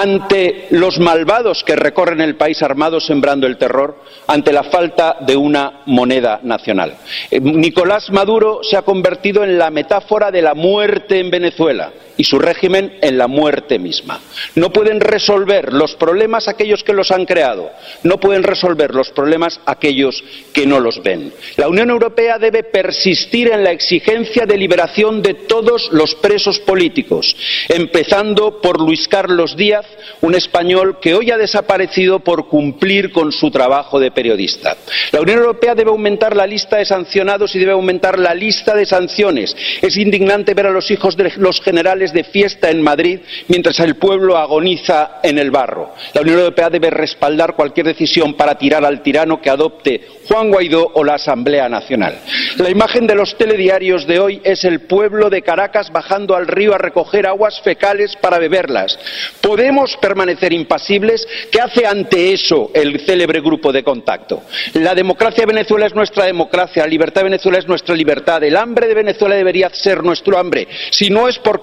ante 0.00 0.66
los 0.70 0.98
malvados 0.98 1.64
que 1.64 1.76
recorren 1.76 2.20
el 2.20 2.36
país 2.36 2.62
armados 2.62 3.06
sembrando 3.06 3.46
el 3.46 3.56
terror, 3.56 3.96
ante 4.26 4.52
la 4.52 4.64
falta 4.64 5.16
de 5.20 5.36
una 5.36 5.80
moneda 5.86 6.40
nacional. 6.42 6.96
Eh, 7.30 7.40
Nicolás 7.40 8.10
Maduro 8.10 8.60
se 8.62 8.76
ha 8.76 8.82
convertido 8.82 9.44
en 9.44 9.58
la 9.58 9.70
metáfora 9.70 10.30
de 10.30 10.42
la 10.42 10.54
muerte 10.54 11.20
en 11.20 11.30
Venezuela 11.30 11.92
y 12.16 12.24
su 12.24 12.38
régimen 12.38 12.98
en 13.02 13.18
la 13.18 13.26
muerte 13.26 13.78
misma. 13.78 14.20
No 14.54 14.72
pueden 14.72 15.00
resolver 15.00 15.72
los 15.72 15.94
problemas 15.94 16.48
aquellos 16.48 16.82
que 16.82 16.92
los 16.92 17.10
han 17.10 17.26
creado, 17.26 17.70
no 18.02 18.18
pueden 18.18 18.42
resolver 18.42 18.94
los 18.94 19.10
problemas 19.10 19.60
aquellos 19.66 20.22
que 20.52 20.66
no 20.66 20.80
los 20.80 21.02
ven. 21.02 21.32
La 21.56 21.68
Unión 21.68 21.90
Europea 21.90 22.38
debe 22.38 22.62
persistir 22.62 23.50
en 23.52 23.64
la 23.64 23.72
exigencia 23.72 24.46
de 24.46 24.56
liberación 24.56 25.22
de 25.22 25.34
todos 25.34 25.88
los 25.92 26.14
presos 26.14 26.58
políticos, 26.58 27.36
empezando 27.68 28.60
por 28.60 28.80
Luis 28.80 29.08
Carlos 29.08 29.56
Díaz, 29.56 29.86
un 30.20 30.34
español 30.34 30.98
que 31.00 31.14
hoy 31.14 31.30
ha 31.30 31.36
desaparecido 31.36 32.20
por 32.20 32.48
cumplir 32.48 33.12
con 33.12 33.32
su 33.32 33.50
trabajo 33.50 34.00
de 34.00 34.10
periodista. 34.10 34.76
La 35.12 35.20
Unión 35.20 35.38
Europea 35.38 35.74
debe 35.74 35.90
aumentar 35.90 36.36
la 36.36 36.46
lista 36.46 36.76
de 36.76 36.84
sancionados 36.84 37.54
y 37.54 37.58
debe 37.58 37.72
aumentar 37.72 38.18
la 38.18 38.34
lista 38.34 38.74
de 38.74 38.86
sanciones. 38.86 39.56
Es 39.82 39.96
indignante 39.96 40.54
ver 40.54 40.66
a 40.66 40.70
los 40.70 40.90
hijos 40.90 41.16
de 41.16 41.32
los 41.36 41.60
generales 41.60 42.05
de 42.12 42.24
fiesta 42.24 42.70
en 42.70 42.82
Madrid 42.82 43.20
mientras 43.48 43.80
el 43.80 43.96
pueblo 43.96 44.36
agoniza 44.36 45.20
en 45.22 45.38
el 45.38 45.50
barro. 45.50 45.94
La 46.14 46.20
Unión 46.20 46.38
Europea 46.38 46.70
debe 46.70 46.90
respaldar 46.90 47.54
cualquier 47.54 47.86
decisión 47.86 48.34
para 48.34 48.56
tirar 48.56 48.84
al 48.84 49.02
tirano 49.02 49.40
que 49.40 49.50
adopte 49.50 50.06
Juan 50.28 50.50
Guaidó 50.50 50.90
o 50.94 51.04
la 51.04 51.14
Asamblea 51.14 51.68
Nacional. 51.68 52.18
La 52.58 52.70
imagen 52.70 53.06
de 53.06 53.14
los 53.14 53.36
telediarios 53.36 54.06
de 54.06 54.18
hoy 54.18 54.40
es 54.44 54.64
el 54.64 54.80
pueblo 54.80 55.30
de 55.30 55.42
Caracas 55.42 55.90
bajando 55.92 56.34
al 56.34 56.46
río 56.46 56.74
a 56.74 56.78
recoger 56.78 57.26
aguas 57.26 57.60
fecales 57.60 58.16
para 58.16 58.38
beberlas. 58.38 58.98
¿Podemos 59.40 59.96
permanecer 59.98 60.52
impasibles? 60.52 61.26
¿Qué 61.50 61.60
hace 61.60 61.86
ante 61.86 62.32
eso 62.32 62.70
el 62.74 63.00
célebre 63.00 63.40
grupo 63.40 63.72
de 63.72 63.82
contacto? 63.82 64.42
La 64.74 64.94
democracia 64.94 65.42
de 65.42 65.52
Venezuela 65.52 65.86
es 65.86 65.94
nuestra 65.94 66.24
democracia, 66.24 66.82
la 66.82 66.88
libertad 66.88 67.20
de 67.20 67.30
Venezuela 67.30 67.58
es 67.58 67.66
nuestra 67.66 67.94
libertad, 67.94 68.42
el 68.42 68.56
hambre 68.56 68.88
de 68.88 68.94
Venezuela 68.94 69.34
debería 69.34 69.70
ser 69.70 70.02
nuestro 70.02 70.38
hambre. 70.38 70.66
Si 70.90 71.10
no 71.10 71.28
es 71.28 71.38
por 71.38 71.60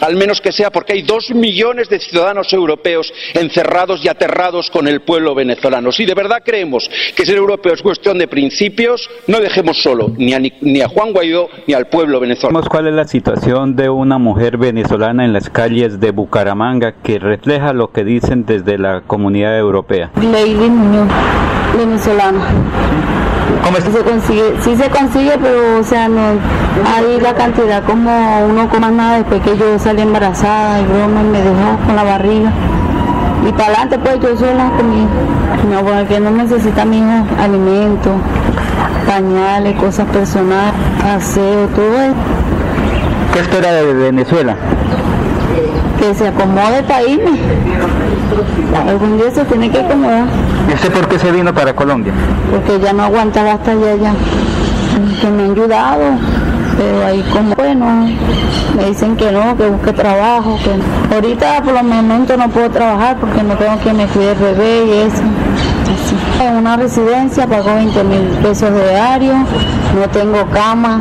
al 0.00 0.16
menos 0.16 0.40
que 0.40 0.52
sea 0.52 0.70
porque 0.70 0.94
hay 0.94 1.02
dos 1.02 1.30
millones 1.34 1.88
de 1.88 1.98
ciudadanos 1.98 2.52
europeos 2.52 3.12
encerrados 3.34 4.04
y 4.04 4.08
aterrados 4.08 4.70
con 4.70 4.88
el 4.88 5.00
pueblo 5.00 5.34
venezolano. 5.34 5.92
Si 5.92 6.04
de 6.04 6.14
verdad 6.14 6.42
creemos 6.44 6.88
que 7.16 7.24
ser 7.24 7.36
europeo 7.36 7.72
es 7.72 7.82
cuestión 7.82 8.18
de 8.18 8.28
principios, 8.28 9.08
no 9.26 9.40
dejemos 9.40 9.82
solo 9.82 10.12
ni 10.16 10.34
a, 10.34 10.38
ni 10.38 10.80
a 10.80 10.88
Juan 10.88 11.12
Guaidó 11.12 11.48
ni 11.66 11.74
al 11.74 11.86
pueblo 11.86 12.20
venezolano. 12.20 12.62
¿Cuál 12.68 12.88
es 12.88 12.94
la 12.94 13.06
situación 13.06 13.76
de 13.76 13.88
una 13.88 14.18
mujer 14.18 14.56
venezolana 14.56 15.24
en 15.24 15.32
las 15.32 15.50
calles 15.50 16.00
de 16.00 16.10
Bucaramanga 16.10 16.94
que 17.02 17.18
refleja 17.18 17.72
lo 17.72 17.92
que 17.92 18.04
dicen 18.04 18.44
desde 18.46 18.78
la 18.78 19.02
comunidad 19.02 19.58
europea? 19.58 20.10
Lady 20.16 20.70
Muñoz, 20.70 21.08
venezolana. 21.76 23.41
¿Cómo 23.64 23.76
se 23.76 24.04
consigue? 24.04 24.54
Sí 24.62 24.76
se 24.76 24.90
consigue, 24.90 25.38
pero 25.40 25.80
o 25.80 25.84
sea, 25.84 26.08
no 26.08 26.20
hay 26.94 27.20
la 27.20 27.34
cantidad 27.34 27.82
como 27.84 28.10
uno 28.48 28.68
coma 28.68 28.90
nada 28.90 29.16
después 29.18 29.40
que 29.42 29.56
yo 29.56 29.78
salí 29.78 30.02
embarazada 30.02 30.80
y 30.80 30.84
broma 30.84 31.22
me 31.22 31.38
dejó 31.40 31.76
con 31.86 31.96
la 31.96 32.02
barriga. 32.02 32.52
Y 33.46 33.52
para 33.52 33.64
adelante 33.66 33.98
pues 33.98 34.20
yo 34.20 34.36
sola 34.36 34.70
comí. 34.76 35.06
No, 35.70 35.84
porque 35.84 36.20
no 36.20 36.30
necesita 36.30 36.84
mi 36.84 36.98
hijo 36.98 37.26
alimentos, 37.40 38.12
pañales, 39.06 39.78
cosas 39.78 40.06
personales, 40.08 40.74
aseo, 41.04 41.66
todo 41.68 42.00
eso. 42.02 42.14
¿Qué 43.32 43.40
espera 43.40 43.72
de 43.72 43.94
Venezuela? 43.94 44.56
Que 46.02 46.12
se 46.14 46.26
acomode 46.26 46.82
para 46.82 47.04
irme. 47.04 47.38
Algún 48.88 49.18
día 49.18 49.30
se 49.30 49.44
tiene 49.44 49.70
que 49.70 49.78
acomodar. 49.78 50.26
¿Y 50.68 50.74
usted 50.74 50.90
por 50.90 51.06
qué 51.06 51.16
se 51.16 51.30
vino 51.30 51.54
para 51.54 51.76
Colombia? 51.76 52.12
Porque 52.50 52.80
ya 52.80 52.92
no 52.92 53.04
aguantaba 53.04 53.52
hasta 53.52 53.70
allá, 53.70 53.94
ya. 53.94 54.12
Que 55.20 55.30
me 55.30 55.44
han 55.44 55.50
ayudado, 55.52 56.02
pero 56.76 57.06
ahí 57.06 57.24
como 57.32 57.54
bueno, 57.54 58.08
me 58.76 58.84
dicen 58.86 59.16
que 59.16 59.30
no, 59.30 59.56
que 59.56 59.68
busque 59.68 59.92
trabajo, 59.92 60.58
que 60.64 61.14
ahorita 61.14 61.62
por 61.62 61.72
los 61.72 61.84
momentos 61.84 62.36
no 62.36 62.48
puedo 62.48 62.68
trabajar 62.70 63.18
porque 63.18 63.40
no 63.44 63.54
tengo 63.54 63.78
que 63.78 63.92
me 63.92 64.06
cuide 64.06 64.32
el 64.32 64.38
bebé 64.38 64.84
y 64.84 64.90
eso. 65.06 65.22
Así. 65.82 66.44
En 66.44 66.56
una 66.56 66.76
residencia 66.76 67.46
pago 67.46 67.76
20 67.76 68.02
mil 68.02 68.22
pesos 68.42 68.70
diarios, 68.74 69.36
no 69.36 70.08
tengo 70.10 70.44
cama, 70.50 71.00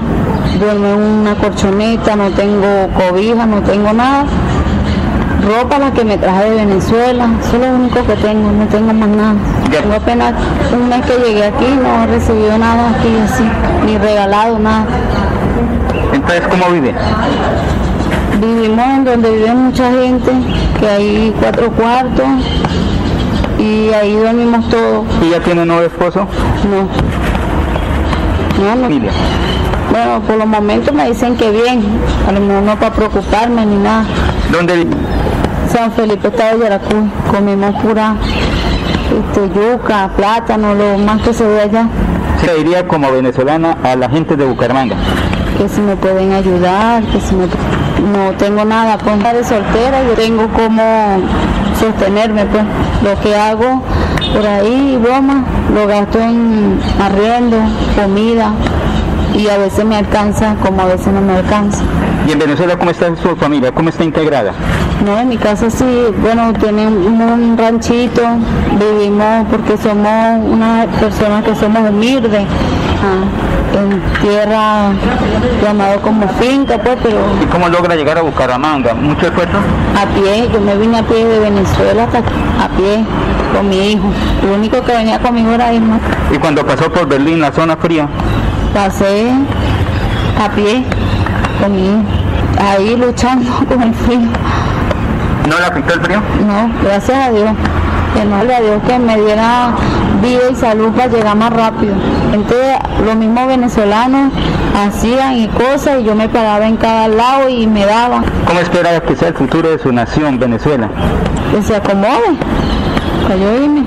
duermo 0.59 0.87
en 0.89 1.01
una 1.01 1.33
colchoneta, 1.33 2.15
no 2.15 2.29
tengo 2.29 2.87
cobija, 2.95 3.47
no 3.47 3.63
tengo 3.63 3.93
nada. 3.93 4.25
Ropa 5.47 5.79
la 5.79 5.91
que 5.91 6.05
me 6.05 6.17
traje 6.17 6.51
de 6.51 6.55
Venezuela, 6.65 7.27
eso 7.41 7.55
es 7.55 7.61
lo 7.61 7.75
único 7.75 8.05
que 8.05 8.15
tengo, 8.15 8.51
no 8.51 8.65
tengo 8.67 8.93
más 8.93 9.09
nada. 9.09 9.35
Tengo 9.71 9.95
apenas 9.95 10.33
un 10.71 10.89
mes 10.89 11.05
que 11.05 11.13
llegué 11.17 11.45
aquí, 11.45 11.65
no 11.81 12.03
he 12.03 12.07
recibido 12.07 12.57
nada 12.57 12.89
aquí 12.89 13.09
así, 13.23 13.43
ni 13.85 13.97
regalado 13.97 14.59
nada. 14.59 14.85
Entonces, 16.13 16.47
¿cómo 16.47 16.69
vive? 16.71 16.93
Vivimos 18.39 18.85
en 18.85 19.03
donde 19.03 19.31
vive 19.31 19.53
mucha 19.53 19.91
gente, 19.91 20.31
que 20.79 20.89
hay 20.89 21.35
cuatro 21.39 21.71
cuartos 21.71 22.27
y 23.57 23.89
ahí 23.93 24.15
dormimos 24.15 24.69
todos. 24.69 25.05
¿Y 25.21 25.31
ya 25.31 25.39
tiene 25.39 25.61
un 25.61 25.67
nuevo 25.69 25.83
esposo? 25.83 26.27
No. 26.69 26.87
No, 28.63 28.75
no. 28.75 28.81
Familia. 28.83 29.11
Bueno, 29.91 30.21
por 30.21 30.37
los 30.37 30.47
momentos 30.47 30.93
me 30.93 31.09
dicen 31.09 31.35
que 31.35 31.51
bien, 31.51 31.83
a 32.27 32.31
lo 32.31 32.39
mejor 32.39 32.63
no 32.63 32.75
para 32.75 32.93
preocuparme 32.93 33.65
ni 33.65 33.77
nada. 33.77 34.05
¿Dónde 34.51 34.75
vive? 34.77 35.10
San 35.71 35.91
Felipe, 35.93 36.27
Estado 36.27 36.57
de 36.57 36.63
Yaracuy. 36.63 37.11
Comemos 37.31 37.75
pura 37.81 38.15
este, 39.11 39.49
yuca, 39.49 40.09
plátano, 40.15 40.73
lo 40.73 40.97
más 40.97 41.21
que 41.21 41.33
se 41.33 41.45
ve 41.45 41.61
allá. 41.61 41.87
Se 42.43 42.53
diría 42.55 42.87
como 42.87 43.11
venezolana 43.11 43.77
a 43.83 43.95
la 43.95 44.09
gente 44.09 44.35
de 44.35 44.45
Bucaramanga. 44.45 44.95
Que 45.57 45.69
si 45.69 45.79
me 45.81 45.95
pueden 45.95 46.33
ayudar, 46.33 47.03
que 47.03 47.19
si 47.21 47.35
me... 47.35 47.45
No 47.45 48.31
tengo 48.37 48.65
nada, 48.65 48.97
pues 48.97 49.19
de 49.21 49.43
soltera, 49.43 50.03
yo 50.03 50.13
tengo 50.15 50.47
como 50.47 50.83
sostenerme, 51.79 52.45
pues. 52.45 52.63
Lo 53.03 53.19
que 53.21 53.35
hago 53.35 53.83
por 54.33 54.45
ahí, 54.45 54.97
broma, 55.01 55.43
lo 55.73 55.87
gasto 55.87 56.19
en 56.19 56.79
arriendo, 56.99 57.57
comida, 57.95 58.53
y 59.35 59.47
a 59.47 59.57
veces 59.57 59.85
me 59.85 59.97
alcanza 59.97 60.55
como 60.63 60.81
a 60.81 60.85
veces 60.85 61.13
no 61.13 61.21
me 61.21 61.33
alcanza. 61.33 61.83
¿Y 62.27 62.31
en 62.31 62.39
Venezuela 62.39 62.77
cómo 62.77 62.91
está 62.91 63.15
su 63.15 63.35
familia? 63.35 63.71
¿Cómo 63.71 63.89
está 63.89 64.03
integrada? 64.03 64.53
No, 65.05 65.19
en 65.19 65.29
mi 65.29 65.37
casa 65.37 65.69
sí, 65.69 65.85
bueno, 66.21 66.53
tiene 66.53 66.87
un 66.87 67.57
ranchito, 67.57 68.21
vivimos 68.79 69.47
porque 69.49 69.75
somos 69.77 70.45
una 70.45 70.85
persona 70.99 71.41
que 71.41 71.55
somos 71.55 71.89
humildes, 71.89 72.45
ah, 73.01 73.77
en 73.79 74.01
tierra 74.21 74.91
llamado 75.63 76.01
como 76.01 76.27
finca, 76.29 76.77
pues, 76.77 76.97
pero... 77.01 77.17
¿Y 77.41 77.45
cómo 77.47 77.67
logra 77.69 77.95
llegar 77.95 78.19
a 78.19 78.21
Bucaramanga? 78.21 78.93
¿Mucho 78.93 79.25
esfuerzo? 79.25 79.57
A 79.99 80.05
pie, 80.13 80.47
yo 80.53 80.61
me 80.61 80.75
vine 80.75 80.99
a 80.99 81.03
pie 81.03 81.25
de 81.25 81.39
Venezuela 81.39 82.03
hasta 82.03 82.19
aquí, 82.19 82.33
a 82.59 82.67
pie 82.69 83.03
con 83.55 83.69
mi 83.69 83.93
hijo. 83.93 84.07
Lo 84.45 84.55
único 84.55 84.83
que 84.83 84.91
venía 84.93 85.19
conmigo 85.19 85.51
era 85.51 85.73
irme. 85.73 85.99
¿Y 86.31 86.37
cuando 86.37 86.63
pasó 86.65 86.91
por 86.91 87.07
Berlín, 87.07 87.41
la 87.41 87.51
zona 87.51 87.75
fría? 87.75 88.07
Pasé 88.73 89.31
a 90.39 90.49
pie 90.49 90.83
con 91.59 91.75
mi 91.75 91.85
hijo, 91.87 92.03
ahí 92.59 92.95
luchando 92.95 93.49
con 93.67 93.81
el 93.81 93.93
frío. 93.95 94.29
¿No 95.47 95.59
le 95.59 95.65
afectó 95.65 95.93
el 95.93 96.01
frío? 96.01 96.21
No, 96.45 96.71
gracias 96.83 97.27
a 97.27 97.31
Dios. 97.31 97.49
Que 98.13 98.25
no 98.25 98.43
le 98.43 98.55
a 98.55 98.61
Dios 98.61 98.81
que 98.85 98.99
me 98.99 99.17
diera 99.17 99.73
vida 100.21 100.41
y 100.51 100.55
salud 100.55 100.91
para 100.91 101.07
llegar 101.07 101.35
más 101.35 101.51
rápido. 101.51 101.93
Entonces, 102.33 102.77
los 103.05 103.15
mismos 103.15 103.47
venezolanos 103.47 104.33
hacían 104.75 105.37
y 105.37 105.47
cosas 105.47 106.01
y 106.01 106.03
yo 106.03 106.15
me 106.15 106.29
paraba 106.29 106.67
en 106.67 106.77
cada 106.77 107.07
lado 107.07 107.49
y 107.49 107.67
me 107.67 107.85
daba. 107.85 108.23
¿Cómo 108.45 108.59
espera 108.59 108.99
que 109.01 109.15
sea 109.15 109.29
el 109.29 109.33
futuro 109.33 109.69
de 109.69 109.79
su 109.79 109.91
nación, 109.91 110.39
Venezuela? 110.39 110.89
Que 111.51 111.61
se 111.61 111.75
acomode, 111.75 112.37
para 113.23 113.35
yo 113.37 113.63
irme. 113.63 113.83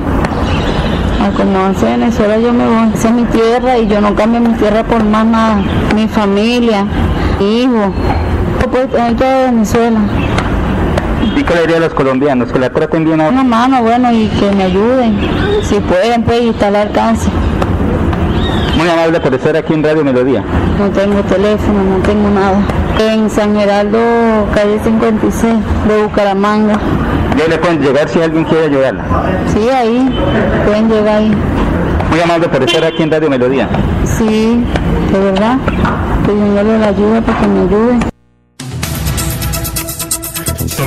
Acomodarse 1.25 1.87
Venezuela 1.87 2.39
yo 2.39 2.53
me 2.53 2.67
voy. 2.67 2.93
Esa 2.95 3.09
es 3.09 3.15
mi 3.15 3.25
tierra 3.25 3.79
y 3.79 3.87
yo 3.87 4.01
no 4.01 4.15
cambio 4.15 4.41
mi 4.41 4.55
tierra 4.55 4.85
por 4.85 5.05
más 5.05 5.25
nada. 5.25 5.57
Mi 5.95 6.09
familia, 6.09 6.85
mi 7.39 7.63
hijo. 7.63 7.93
Pues, 8.71 8.91
de 8.91 9.45
Venezuela. 9.47 10.01
¿Y 11.45 11.47
qué 11.47 11.55
le 11.57 11.61
diría 11.61 11.77
a 11.77 11.81
los 11.81 11.93
colombianos? 11.93 12.51
Que 12.51 12.59
la 12.59 12.71
traten 12.71 13.05
bien 13.05 13.21
a 13.21 13.29
Una 13.29 13.45
mano, 13.45 13.83
bueno, 13.83 14.11
y 14.11 14.29
que 14.29 14.51
me 14.53 14.65
ayuden. 14.65 15.19
Si 15.63 15.75
pueden, 15.79 16.23
pues, 16.23 16.41
instalar 16.41 16.91
cáncer. 16.93 17.31
Muy 18.79 18.89
amable 18.89 19.21
por 19.21 19.35
estar 19.35 19.55
aquí 19.55 19.75
en 19.75 19.85
Radio 19.85 20.05
Melodía. 20.05 20.43
No 20.79 20.89
tengo 20.89 21.21
teléfono, 21.23 21.85
no 21.85 21.99
tengo 21.99 22.31
nada. 22.31 22.63
En 22.99 23.29
San 23.29 23.55
Geraldo, 23.55 23.99
calle 24.55 24.81
56, 24.83 25.55
de 25.87 26.03
Bucaramanga. 26.05 26.79
Ya 27.37 27.47
le 27.47 27.59
pueden 27.59 27.83
llegar 27.83 28.09
si 28.09 28.23
alguien 28.23 28.45
quiere 28.45 28.65
ayudarla. 28.65 29.05
Sí, 29.53 29.69
ahí, 29.69 30.19
pueden 30.65 30.89
llegar 30.89 31.17
ahí. 31.19 31.35
Muy 32.11 32.21
amable 32.21 32.49
por 32.49 32.63
estar 32.63 32.85
aquí 32.85 33.03
en 33.03 33.11
Radio 33.11 33.29
Melodía. 33.29 33.69
Sí, 34.05 34.65
de 35.13 35.19
verdad. 35.19 35.59
Que 36.25 36.33
Dios 36.33 36.65
le 36.65 36.87
ayude 36.87 37.21
para 37.21 37.39
que 37.39 37.47
me 37.49 37.61
ayude. 37.61 38.14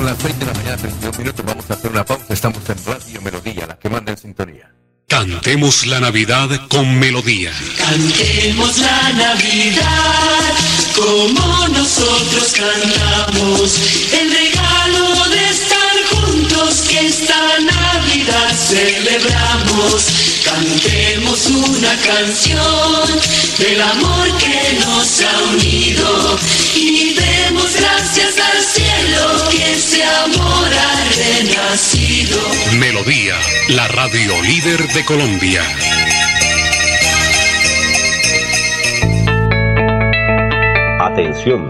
Las 0.08 0.16
6 0.22 0.38
de 0.38 0.46
la 0.46 0.54
mañana, 0.54 0.76
32 0.78 1.18
minutos. 1.18 1.44
Vamos 1.44 1.70
a 1.70 1.74
hacer 1.74 1.90
una 1.90 2.02
pausa. 2.02 2.32
Estamos 2.32 2.62
en 2.70 2.82
Radio 2.86 3.20
Melodía, 3.20 3.66
la 3.66 3.78
que 3.78 3.90
manda 3.90 4.10
en 4.10 4.16
sintonía. 4.16 4.72
Cantemos 5.06 5.84
la 5.84 6.00
Navidad 6.00 6.48
con 6.70 6.98
melodía. 6.98 7.52
Cantemos 7.76 8.78
la 8.78 9.12
Navidad 9.12 10.54
como 10.96 11.68
nosotros 11.68 12.54
cantamos. 12.56 13.78
El 14.14 14.30
regalo 14.30 15.28
de 15.28 15.47
que 16.58 17.06
esta 17.06 17.60
Navidad 17.60 18.52
celebramos. 18.56 20.40
Cantemos 20.44 21.46
una 21.46 21.96
canción 21.98 23.20
del 23.58 23.80
amor 23.80 24.36
que 24.38 24.78
nos 24.80 25.20
ha 25.22 25.42
unido 25.52 26.38
y 26.74 27.14
demos 27.14 27.74
gracias 27.76 28.34
al 28.38 28.64
cielo 28.64 29.48
que 29.50 29.72
ese 29.72 30.02
amor 30.02 30.68
ha 30.74 31.04
renacido. 31.16 32.40
Melodía, 32.72 33.36
la 33.68 33.86
radio 33.88 34.42
líder 34.42 34.88
de 34.88 35.04
Colombia. 35.04 35.62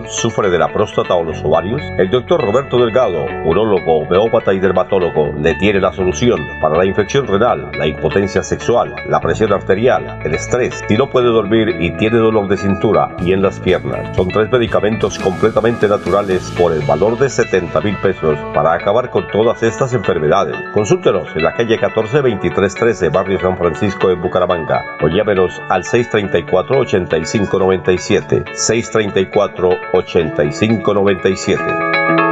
¿Sufre 0.09 0.51
de 0.51 0.59
la 0.59 0.69
próstata 0.69 1.15
o 1.15 1.25
los 1.25 1.43
ovarios? 1.43 1.81
El 1.97 2.11
doctor 2.11 2.39
Roberto 2.39 2.77
Delgado, 2.77 3.25
urólogo, 3.47 4.01
homeópata 4.01 4.53
y 4.53 4.59
dermatólogo, 4.59 5.33
le 5.41 5.55
tiene 5.55 5.81
la 5.81 5.91
solución 5.91 6.47
para 6.61 6.77
la 6.77 6.85
infección 6.85 7.27
renal, 7.27 7.71
la 7.79 7.87
impotencia 7.87 8.43
sexual, 8.43 8.95
la 9.09 9.21
presión 9.21 9.51
arterial, 9.55 10.19
el 10.23 10.35
estrés, 10.35 10.85
si 10.87 10.99
no 10.99 11.09
puede 11.09 11.29
dormir 11.29 11.77
y 11.81 11.93
tiene 11.93 12.19
dolor 12.19 12.47
de 12.49 12.59
cintura 12.59 13.17
y 13.21 13.33
en 13.33 13.41
las 13.41 13.59
piernas. 13.59 14.15
Son 14.15 14.29
tres 14.29 14.51
medicamentos 14.53 15.19
completamente 15.19 15.89
naturales 15.89 16.53
por 16.59 16.73
el 16.73 16.83
valor 16.83 17.19
de 17.19 17.31
70 17.31 17.81
mil 17.81 17.97
pesos 18.03 18.39
para 18.53 18.75
acabar 18.75 19.09
con 19.09 19.29
todas 19.29 19.63
estas 19.63 19.95
enfermedades. 19.95 20.57
Consúltenos 20.75 21.35
en 21.35 21.45
la 21.45 21.55
calle 21.55 21.79
14 21.79 22.19
2313, 22.19 23.09
barrio 23.09 23.41
San 23.41 23.57
Francisco 23.57 24.11
en 24.11 24.21
Bucaramanga 24.21 24.85
o 25.03 25.09
llámenos 25.09 25.59
al 25.71 25.85
634 25.85 26.81
8597 26.81 28.45
634 28.53 29.38
8597. 29.39 32.28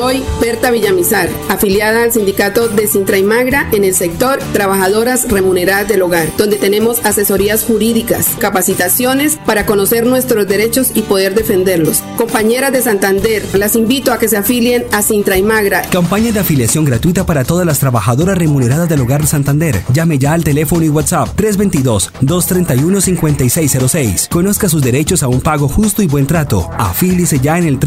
Soy 0.00 0.24
Berta 0.40 0.70
Villamizar, 0.70 1.28
afiliada 1.50 2.04
al 2.04 2.10
sindicato 2.10 2.68
de 2.68 2.86
Sintra 2.86 3.18
y 3.18 3.22
Magra 3.22 3.68
en 3.70 3.84
el 3.84 3.94
sector 3.94 4.38
Trabajadoras 4.54 5.28
Remuneradas 5.28 5.88
del 5.88 6.00
Hogar, 6.00 6.26
donde 6.38 6.56
tenemos 6.56 7.04
asesorías 7.04 7.64
jurídicas, 7.64 8.28
capacitaciones 8.38 9.38
para 9.44 9.66
conocer 9.66 10.06
nuestros 10.06 10.48
derechos 10.48 10.92
y 10.94 11.02
poder 11.02 11.34
defenderlos. 11.34 12.02
Compañeras 12.16 12.72
de 12.72 12.80
Santander, 12.80 13.44
las 13.52 13.76
invito 13.76 14.10
a 14.10 14.18
que 14.18 14.28
se 14.28 14.38
afilien 14.38 14.86
a 14.90 15.02
Sintra 15.02 15.36
y 15.36 15.42
Magra. 15.42 15.82
Campaña 15.82 16.32
de 16.32 16.40
afiliación 16.40 16.86
gratuita 16.86 17.26
para 17.26 17.44
todas 17.44 17.66
las 17.66 17.78
trabajadoras 17.78 18.38
remuneradas 18.38 18.88
del 18.88 19.02
Hogar 19.02 19.26
Santander. 19.26 19.82
Llame 19.92 20.18
ya 20.18 20.32
al 20.32 20.44
teléfono 20.44 20.82
y 20.82 20.88
WhatsApp 20.88 21.38
322-231-5606. 21.38 24.30
Conozca 24.30 24.70
sus 24.70 24.80
derechos 24.80 25.22
a 25.22 25.28
un 25.28 25.42
pago 25.42 25.68
justo 25.68 26.02
y 26.02 26.06
buen 26.06 26.26
trato. 26.26 26.70
Afíliese 26.78 27.38
ya 27.38 27.58
en 27.58 27.66
el 27.66 27.78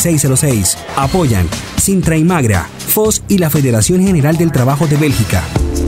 322-231-5606. 0.00 0.76
Apoyan 0.96 1.48
Sintra 1.76 2.16
y 2.16 2.24
Magra, 2.24 2.66
FOS 2.88 3.22
y 3.28 3.38
la 3.38 3.50
Federación 3.50 4.04
General 4.04 4.36
del 4.36 4.50
Trabajo 4.52 4.86
de 4.86 4.96
Bélgica. 4.96 5.42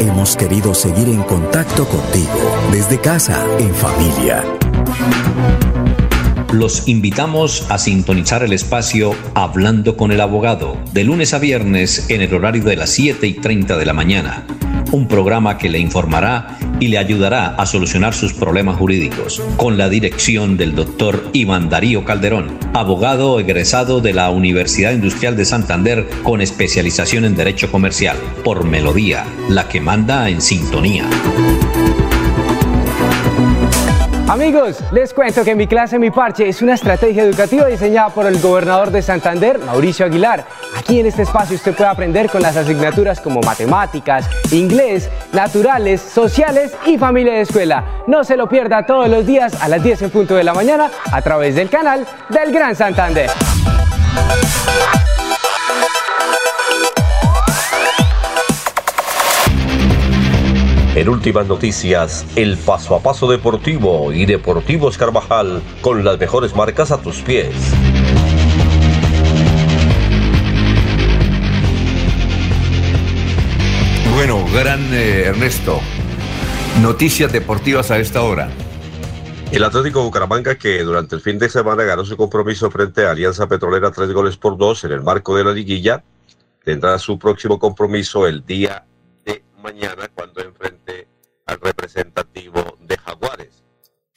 Hemos 0.00 0.36
querido 0.36 0.74
seguir 0.74 1.08
en 1.08 1.22
contacto 1.22 1.88
contigo, 1.88 2.38
desde 2.70 3.00
casa, 3.00 3.42
en 3.58 3.74
familia. 3.74 4.44
Los 6.52 6.88
invitamos 6.88 7.66
a 7.68 7.76
sintonizar 7.76 8.42
el 8.42 8.54
espacio 8.54 9.14
Hablando 9.34 9.98
con 9.98 10.12
el 10.12 10.20
Abogado, 10.22 10.78
de 10.94 11.04
lunes 11.04 11.34
a 11.34 11.38
viernes 11.38 12.08
en 12.08 12.22
el 12.22 12.32
horario 12.32 12.64
de 12.64 12.74
las 12.74 12.88
7 12.90 13.26
y 13.26 13.34
30 13.34 13.76
de 13.76 13.84
la 13.84 13.92
mañana. 13.92 14.46
Un 14.90 15.08
programa 15.08 15.58
que 15.58 15.68
le 15.68 15.78
informará 15.78 16.56
y 16.80 16.88
le 16.88 16.96
ayudará 16.96 17.48
a 17.48 17.66
solucionar 17.66 18.14
sus 18.14 18.32
problemas 18.32 18.78
jurídicos, 18.78 19.42
con 19.58 19.76
la 19.76 19.90
dirección 19.90 20.56
del 20.56 20.74
doctor 20.74 21.28
Iván 21.34 21.68
Darío 21.68 22.06
Calderón, 22.06 22.58
abogado 22.72 23.38
egresado 23.40 24.00
de 24.00 24.14
la 24.14 24.30
Universidad 24.30 24.92
Industrial 24.92 25.36
de 25.36 25.44
Santander 25.44 26.08
con 26.22 26.40
especialización 26.40 27.26
en 27.26 27.36
Derecho 27.36 27.70
Comercial, 27.70 28.16
por 28.42 28.64
Melodía, 28.64 29.26
la 29.50 29.68
que 29.68 29.82
manda 29.82 30.30
en 30.30 30.40
sintonía. 30.40 31.04
Amigos, 34.28 34.84
les 34.92 35.14
cuento 35.14 35.42
que 35.42 35.54
mi 35.54 35.66
clase 35.66 35.98
Mi 35.98 36.10
Parche 36.10 36.50
es 36.50 36.60
una 36.60 36.74
estrategia 36.74 37.22
educativa 37.22 37.64
diseñada 37.64 38.10
por 38.10 38.26
el 38.26 38.38
gobernador 38.38 38.90
de 38.90 39.00
Santander, 39.00 39.58
Mauricio 39.58 40.04
Aguilar. 40.04 40.44
Aquí 40.76 41.00
en 41.00 41.06
este 41.06 41.22
espacio 41.22 41.56
usted 41.56 41.74
puede 41.74 41.88
aprender 41.88 42.28
con 42.28 42.42
las 42.42 42.54
asignaturas 42.54 43.22
como 43.22 43.40
matemáticas, 43.40 44.28
inglés, 44.50 45.08
naturales, 45.32 46.02
sociales 46.02 46.76
y 46.84 46.98
familia 46.98 47.32
de 47.32 47.40
escuela. 47.40 48.02
No 48.06 48.22
se 48.22 48.36
lo 48.36 48.50
pierda 48.50 48.84
todos 48.84 49.08
los 49.08 49.24
días 49.24 49.54
a 49.62 49.68
las 49.68 49.82
10 49.82 50.02
en 50.02 50.10
punto 50.10 50.34
de 50.34 50.44
la 50.44 50.52
mañana 50.52 50.90
a 51.10 51.22
través 51.22 51.54
del 51.54 51.70
canal 51.70 52.06
del 52.28 52.52
Gran 52.52 52.76
Santander. 52.76 53.30
En 60.98 61.08
últimas 61.08 61.46
noticias, 61.46 62.26
el 62.34 62.56
paso 62.58 62.96
a 62.96 63.00
paso 63.00 63.30
deportivo 63.30 64.12
y 64.12 64.26
Deportivos 64.26 64.98
Carvajal 64.98 65.62
con 65.80 66.04
las 66.04 66.18
mejores 66.18 66.56
marcas 66.56 66.90
a 66.90 67.00
tus 67.00 67.20
pies. 67.22 67.54
Bueno, 74.12 74.44
gran 74.52 74.92
eh, 74.92 75.26
Ernesto. 75.26 75.78
Noticias 76.82 77.32
deportivas 77.32 77.92
a 77.92 78.00
esta 78.00 78.22
hora. 78.22 78.50
El 79.52 79.62
Atlético 79.62 80.02
Bucaramanga, 80.02 80.56
que 80.56 80.82
durante 80.82 81.14
el 81.14 81.20
fin 81.20 81.38
de 81.38 81.48
semana 81.48 81.84
ganó 81.84 82.04
su 82.04 82.16
compromiso 82.16 82.72
frente 82.72 83.06
a 83.06 83.12
Alianza 83.12 83.46
Petrolera 83.46 83.92
tres 83.92 84.10
goles 84.10 84.36
por 84.36 84.58
dos 84.58 84.82
en 84.82 84.90
el 84.90 85.02
marco 85.04 85.36
de 85.36 85.44
la 85.44 85.52
liguilla, 85.52 86.02
tendrá 86.64 86.98
su 86.98 87.20
próximo 87.20 87.56
compromiso 87.56 88.26
el 88.26 88.44
día 88.44 88.84
de 89.24 89.44
mañana 89.62 90.08
cuando 90.12 90.40
enfrente 90.40 90.77
al 91.48 91.58
representativo 91.60 92.78
de 92.80 92.96
Jaguares. 92.98 93.64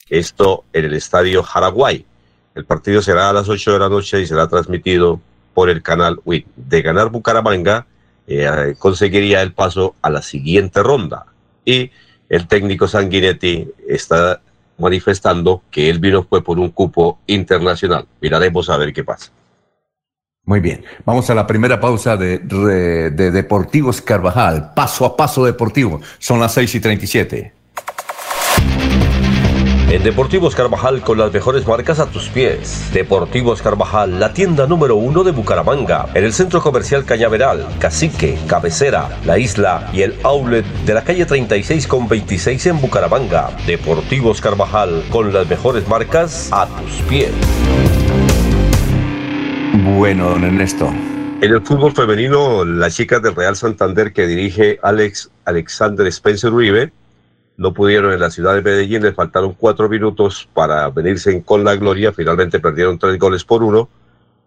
Esto 0.08 0.64
en 0.72 0.84
el 0.84 0.94
estadio 0.94 1.42
Jaraguay. 1.42 2.06
El 2.54 2.66
partido 2.66 3.00
será 3.00 3.30
a 3.30 3.32
las 3.32 3.48
8 3.48 3.72
de 3.72 3.78
la 3.78 3.88
noche 3.88 4.20
y 4.20 4.26
será 4.26 4.46
transmitido 4.46 5.20
por 5.54 5.70
el 5.70 5.82
canal 5.82 6.20
WIN. 6.24 6.44
De 6.54 6.82
ganar 6.82 7.10
Bucaramanga, 7.10 7.86
eh, 8.26 8.74
conseguiría 8.78 9.40
el 9.40 9.54
paso 9.54 9.96
a 10.02 10.10
la 10.10 10.20
siguiente 10.20 10.82
ronda. 10.82 11.26
Y 11.64 11.90
el 12.28 12.46
técnico 12.46 12.86
Sanguinetti 12.86 13.68
está 13.88 14.42
manifestando 14.78 15.62
que 15.70 15.88
él 15.88 15.98
vino 15.98 16.24
fue 16.24 16.44
por 16.44 16.58
un 16.58 16.70
cupo 16.70 17.18
internacional. 17.26 18.06
Miraremos 18.20 18.68
a 18.68 18.76
ver 18.76 18.92
qué 18.92 19.04
pasa. 19.04 19.32
Muy 20.44 20.58
bien, 20.58 20.84
vamos 21.04 21.30
a 21.30 21.36
la 21.36 21.46
primera 21.46 21.78
pausa 21.78 22.16
de, 22.16 22.38
de, 22.38 23.30
Deportivos 23.30 24.02
Carvajal, 24.02 24.72
paso 24.74 25.04
a 25.04 25.16
paso 25.16 25.44
deportivo, 25.44 26.00
son 26.18 26.40
las 26.40 26.52
6 26.54 26.74
y 26.74 26.80
37. 26.80 27.52
En 29.88 30.02
Deportivos 30.02 30.56
Carvajal 30.56 31.02
con 31.02 31.18
las 31.18 31.32
mejores 31.32 31.64
marcas 31.64 32.00
a 32.00 32.06
tus 32.06 32.28
pies. 32.28 32.90
Deportivos 32.92 33.62
Carvajal, 33.62 34.18
la 34.18 34.32
tienda 34.32 34.66
número 34.66 34.96
uno 34.96 35.22
de 35.22 35.30
Bucaramanga, 35.30 36.08
en 36.14 36.24
el 36.24 36.32
centro 36.32 36.60
comercial 36.60 37.04
Cañaveral, 37.04 37.68
Cacique, 37.78 38.36
Cabecera, 38.48 39.20
La 39.24 39.38
Isla 39.38 39.90
y 39.92 40.02
el 40.02 40.18
outlet 40.24 40.64
de 40.86 40.94
la 40.94 41.04
calle 41.04 41.24
36 41.24 41.86
con 41.86 42.08
26 42.08 42.66
en 42.66 42.80
Bucaramanga. 42.80 43.50
Deportivos 43.64 44.40
Carvajal 44.40 45.04
con 45.10 45.32
las 45.32 45.46
mejores 45.48 45.86
marcas 45.86 46.48
a 46.50 46.66
tus 46.66 46.92
pies. 47.02 47.30
Bueno, 49.84 50.30
don 50.30 50.44
Ernesto. 50.44 50.86
En 51.40 51.52
el 51.52 51.60
fútbol 51.60 51.90
femenino, 51.92 52.64
las 52.64 52.94
chicas 52.94 53.20
del 53.20 53.34
Real 53.34 53.56
Santander 53.56 54.12
que 54.12 54.28
dirige 54.28 54.78
Alex 54.80 55.28
Alexander 55.44 56.06
Spencer 56.06 56.52
Uribe 56.52 56.92
no 57.56 57.74
pudieron 57.74 58.12
en 58.12 58.20
la 58.20 58.30
ciudad 58.30 58.54
de 58.54 58.62
Medellín, 58.62 59.02
les 59.02 59.16
faltaron 59.16 59.54
cuatro 59.54 59.88
minutos 59.88 60.48
para 60.54 60.88
venirse 60.90 61.42
con 61.42 61.64
la 61.64 61.74
gloria, 61.74 62.12
finalmente 62.12 62.60
perdieron 62.60 62.96
tres 62.96 63.18
goles 63.18 63.44
por 63.44 63.64
uno 63.64 63.88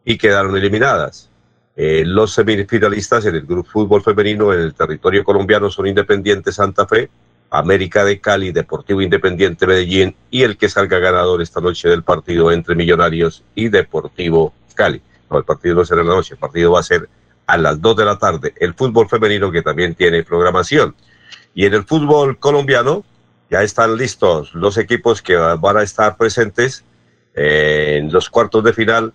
y 0.05 0.17
quedaron 0.17 0.55
eliminadas. 0.55 1.29
Eh, 1.75 2.03
los 2.05 2.33
semifinalistas 2.33 3.25
en 3.25 3.35
el 3.35 3.45
grupo 3.45 3.69
fútbol 3.69 4.03
femenino 4.03 4.53
en 4.53 4.61
el 4.61 4.73
territorio 4.73 5.25
colombiano 5.25 5.69
son 5.69 5.87
Independiente 5.87 6.53
Santa 6.53 6.87
Fe, 6.87 7.09
América 7.49 8.05
de 8.05 8.21
Cali, 8.21 8.53
Deportivo 8.53 9.01
Independiente 9.01 9.67
Medellín 9.67 10.15
y 10.31 10.43
el 10.43 10.55
que 10.55 10.69
salga 10.69 10.97
ganador 10.99 11.41
esta 11.41 11.59
noche 11.59 11.89
del 11.89 12.03
partido 12.03 12.53
entre 12.53 12.73
Millonarios 12.73 13.43
y 13.53 13.67
Deportivo 13.67 14.53
Cali. 14.75 15.01
El 15.37 15.45
partido 15.45 15.75
no 15.75 15.85
será 15.85 16.01
en 16.01 16.07
la 16.07 16.15
noche, 16.15 16.33
el 16.33 16.39
partido 16.39 16.71
va 16.71 16.79
a 16.79 16.83
ser 16.83 17.09
a 17.47 17.57
las 17.57 17.81
2 17.81 17.95
de 17.95 18.05
la 18.05 18.17
tarde. 18.17 18.53
El 18.57 18.73
fútbol 18.73 19.07
femenino 19.07 19.51
que 19.51 19.61
también 19.61 19.95
tiene 19.95 20.23
programación. 20.23 20.95
Y 21.53 21.65
en 21.65 21.73
el 21.73 21.83
fútbol 21.83 22.37
colombiano 22.37 23.03
ya 23.49 23.63
están 23.63 23.95
listos 23.97 24.53
los 24.53 24.77
equipos 24.77 25.21
que 25.21 25.35
van 25.35 25.77
a 25.77 25.83
estar 25.83 26.17
presentes 26.17 26.83
eh, 27.33 27.97
en 27.99 28.11
los 28.11 28.29
cuartos 28.29 28.63
de 28.63 28.73
final 28.73 29.13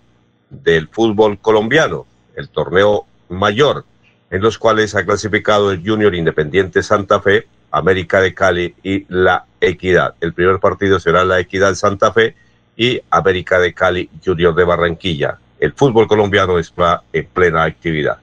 del 0.49 0.87
fútbol 0.87 1.39
colombiano, 1.39 2.05
el 2.35 2.49
torneo 2.49 3.05
mayor, 3.29 3.85
en 4.29 4.41
los 4.41 4.57
cuales 4.57 4.95
ha 4.95 5.05
clasificado 5.05 5.71
el 5.71 5.81
Junior 5.85 6.13
Independiente 6.15 6.83
Santa 6.83 7.21
Fe, 7.21 7.47
América 7.71 8.21
de 8.21 8.33
Cali 8.33 8.75
y 8.83 9.05
La 9.09 9.45
Equidad. 9.59 10.15
El 10.19 10.33
primer 10.33 10.59
partido 10.59 10.99
será 10.99 11.23
La 11.23 11.39
Equidad 11.39 11.75
Santa 11.75 12.11
Fe 12.11 12.35
y 12.75 13.01
América 13.09 13.59
de 13.59 13.73
Cali 13.73 14.09
Junior 14.23 14.55
de 14.55 14.63
Barranquilla 14.63 15.39
el 15.61 15.73
fútbol 15.73 16.07
colombiano 16.07 16.59
está 16.59 17.03
en 17.13 17.25
plena 17.27 17.63
actividad. 17.63 18.17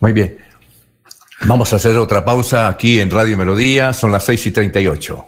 Muy 0.00 0.12
bien. 0.12 0.38
Vamos 1.44 1.72
a 1.72 1.76
hacer 1.76 1.96
otra 1.98 2.24
pausa 2.24 2.66
aquí 2.66 2.98
en 2.98 3.10
Radio 3.10 3.36
Melodía, 3.36 3.92
son 3.92 4.10
las 4.10 4.24
6 4.24 4.46
y 4.46 4.50
38. 4.52 5.26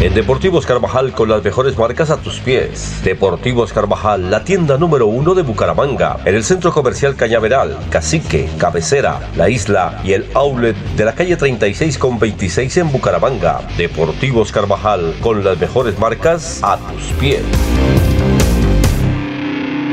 En 0.00 0.14
Deportivos 0.14 0.66
Carvajal 0.66 1.12
con 1.12 1.28
las 1.28 1.42
mejores 1.42 1.78
marcas 1.78 2.10
a 2.10 2.18
tus 2.18 2.38
pies. 2.40 3.00
Deportivos 3.02 3.72
Carvajal, 3.72 4.30
la 4.30 4.44
tienda 4.44 4.76
número 4.76 5.06
uno 5.06 5.34
de 5.34 5.42
Bucaramanga, 5.42 6.18
en 6.24 6.34
el 6.34 6.44
centro 6.44 6.72
comercial 6.72 7.16
Cañaveral, 7.16 7.78
Cacique, 7.90 8.48
Cabecera, 8.58 9.20
La 9.36 9.48
Isla 9.48 10.00
y 10.04 10.12
el 10.12 10.26
outlet 10.34 10.76
de 10.96 11.04
la 11.04 11.14
calle 11.14 11.36
36 11.36 11.96
con 11.98 12.18
26 12.18 12.76
en 12.76 12.92
Bucaramanga. 12.92 13.62
Deportivos 13.78 14.52
Carvajal 14.52 15.14
con 15.22 15.42
las 15.42 15.58
mejores 15.58 15.98
marcas 15.98 16.60
a 16.62 16.76
tus 16.76 17.04
pies. 17.18 17.42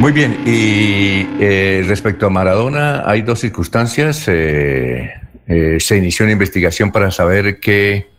Muy 0.03 0.11
bien, 0.11 0.41
y 0.45 1.25
eh, 1.39 1.81
respecto 1.87 2.25
a 2.25 2.29
Maradona, 2.29 3.03
hay 3.05 3.21
dos 3.21 3.39
circunstancias. 3.39 4.25
Eh, 4.27 5.09
eh, 5.47 5.77
se 5.79 5.97
inició 5.97 6.25
una 6.25 6.33
investigación 6.33 6.91
para 6.91 7.09
saber 7.09 7.61
qué, 7.61 8.09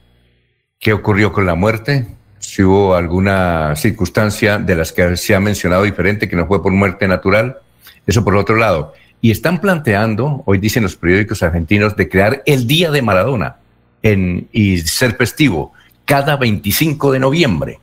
qué 0.80 0.94
ocurrió 0.94 1.30
con 1.30 1.44
la 1.44 1.54
muerte, 1.54 2.06
si 2.38 2.62
hubo 2.62 2.94
alguna 2.94 3.76
circunstancia 3.76 4.56
de 4.56 4.76
las 4.76 4.92
que 4.92 5.14
se 5.18 5.34
ha 5.34 5.40
mencionado 5.40 5.82
diferente, 5.82 6.26
que 6.26 6.36
no 6.36 6.46
fue 6.46 6.62
por 6.62 6.72
muerte 6.72 7.06
natural. 7.06 7.58
Eso 8.06 8.24
por 8.24 8.34
otro 8.34 8.56
lado. 8.56 8.94
Y 9.20 9.30
están 9.30 9.60
planteando, 9.60 10.42
hoy 10.46 10.56
dicen 10.56 10.84
los 10.84 10.96
periódicos 10.96 11.42
argentinos, 11.42 11.94
de 11.96 12.08
crear 12.08 12.42
el 12.46 12.66
Día 12.66 12.90
de 12.90 13.02
Maradona 13.02 13.56
en, 14.02 14.48
y 14.52 14.78
ser 14.78 15.16
festivo 15.16 15.74
cada 16.06 16.36
25 16.38 17.12
de 17.12 17.18
noviembre. 17.18 17.78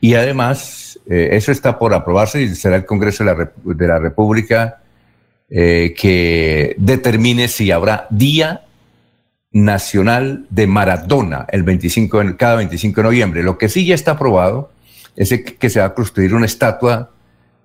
Y 0.00 0.14
además 0.14 0.93
eh, 1.06 1.30
eso 1.32 1.52
está 1.52 1.78
por 1.78 1.92
aprobarse 1.94 2.42
y 2.42 2.54
será 2.54 2.76
el 2.76 2.86
Congreso 2.86 3.24
de 3.24 3.86
la, 3.86 3.98
República 3.98 4.80
eh, 5.50 5.94
que 5.96 6.74
determine 6.78 7.48
si 7.48 7.70
habrá 7.70 8.06
Día 8.10 8.62
Nacional 9.52 10.46
de 10.50 10.66
Maradona 10.66 11.46
el 11.50 11.62
25, 11.62 12.36
cada 12.36 12.56
25 12.56 13.00
de 13.00 13.04
noviembre. 13.04 13.42
Lo 13.42 13.58
que 13.58 13.68
sí 13.68 13.84
ya 13.86 13.94
está 13.94 14.12
aprobado 14.12 14.70
es 15.14 15.32
que 15.42 15.70
se 15.70 15.80
va 15.80 15.86
a 15.86 15.94
construir 15.94 16.34
una 16.34 16.46
estatua 16.46 17.10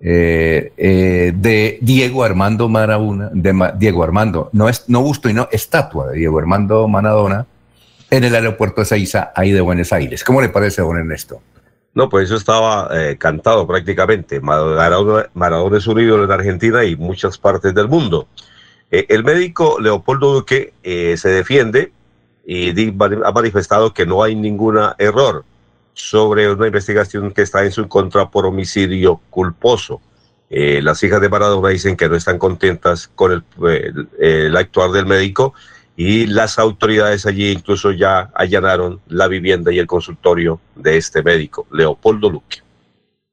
eh, 0.01 1.33
de 1.35 1.79
Diego 1.81 2.23
Armando 2.23 2.69
Maradona, 2.69 3.29
de 3.33 3.73
Diego 3.77 4.03
Armando, 4.03 4.49
no 4.53 4.69
es 4.69 4.85
no 4.87 5.01
busto 5.01 5.29
y 5.29 5.33
no 5.33 5.49
estatua 5.51 6.09
de 6.09 6.19
Diego 6.19 6.37
Armando 6.39 6.87
Maradona 6.87 7.45
en 8.11 8.23
el 8.23 8.35
aeropuerto 8.35 8.81
de 8.81 8.85
Seiza, 8.85 9.31
ahí 9.35 9.51
de 9.51 9.61
Buenos 9.61 9.93
Aires. 9.93 10.23
¿Cómo 10.23 10.41
le 10.41 10.49
parece, 10.49 10.81
don 10.81 10.97
Ernesto? 10.97 11.41
No, 11.93 12.07
pues 12.07 12.25
eso 12.25 12.35
estaba 12.35 12.89
eh, 12.93 13.17
cantado 13.17 13.65
prácticamente. 13.65 14.39
Maradona, 14.39 15.77
es 15.77 15.87
un 15.87 15.99
ídolo 15.99 16.23
en 16.23 16.31
Argentina 16.31 16.83
y 16.83 16.95
muchas 16.95 17.37
partes 17.37 17.73
del 17.73 17.87
mundo. 17.87 18.27
Eh, 18.91 19.05
el 19.09 19.23
médico 19.23 19.79
Leopoldo 19.79 20.33
Duque 20.33 20.73
eh, 20.83 21.17
se 21.17 21.29
defiende 21.29 21.91
y 22.45 22.71
ha 22.89 23.31
manifestado 23.31 23.93
que 23.93 24.05
no 24.05 24.23
hay 24.23 24.35
ningún 24.35 24.79
error 24.97 25.45
sobre 25.93 26.51
una 26.51 26.67
investigación 26.67 27.31
que 27.31 27.41
está 27.43 27.63
en 27.63 27.71
su 27.71 27.87
contra 27.87 28.29
por 28.29 28.45
homicidio 28.45 29.19
culposo. 29.29 30.01
las 30.49 31.03
hijas 31.03 31.21
de 31.21 31.29
Maradona 31.29 31.69
dicen 31.69 31.95
que 31.95 32.09
no 32.09 32.15
están 32.15 32.39
contentas 32.39 33.07
con 33.13 33.31
el, 33.33 34.07
el 34.19 34.57
actuar 34.57 34.91
del 34.91 35.05
médico 35.05 35.53
y 35.99 36.27
las 36.27 36.57
autoridades 36.59 37.25
allí 37.25 37.51
incluso 37.51 37.91
ya 37.91 38.31
allanaron 38.33 39.01
la 39.09 39.27
vivienda 39.27 39.73
y 39.73 39.79
el 39.79 39.85
consultorio 39.85 40.61
de 40.77 40.95
este 40.95 41.21
médico, 41.21 41.67
Leopoldo 41.73 42.29
Luque. 42.29 42.59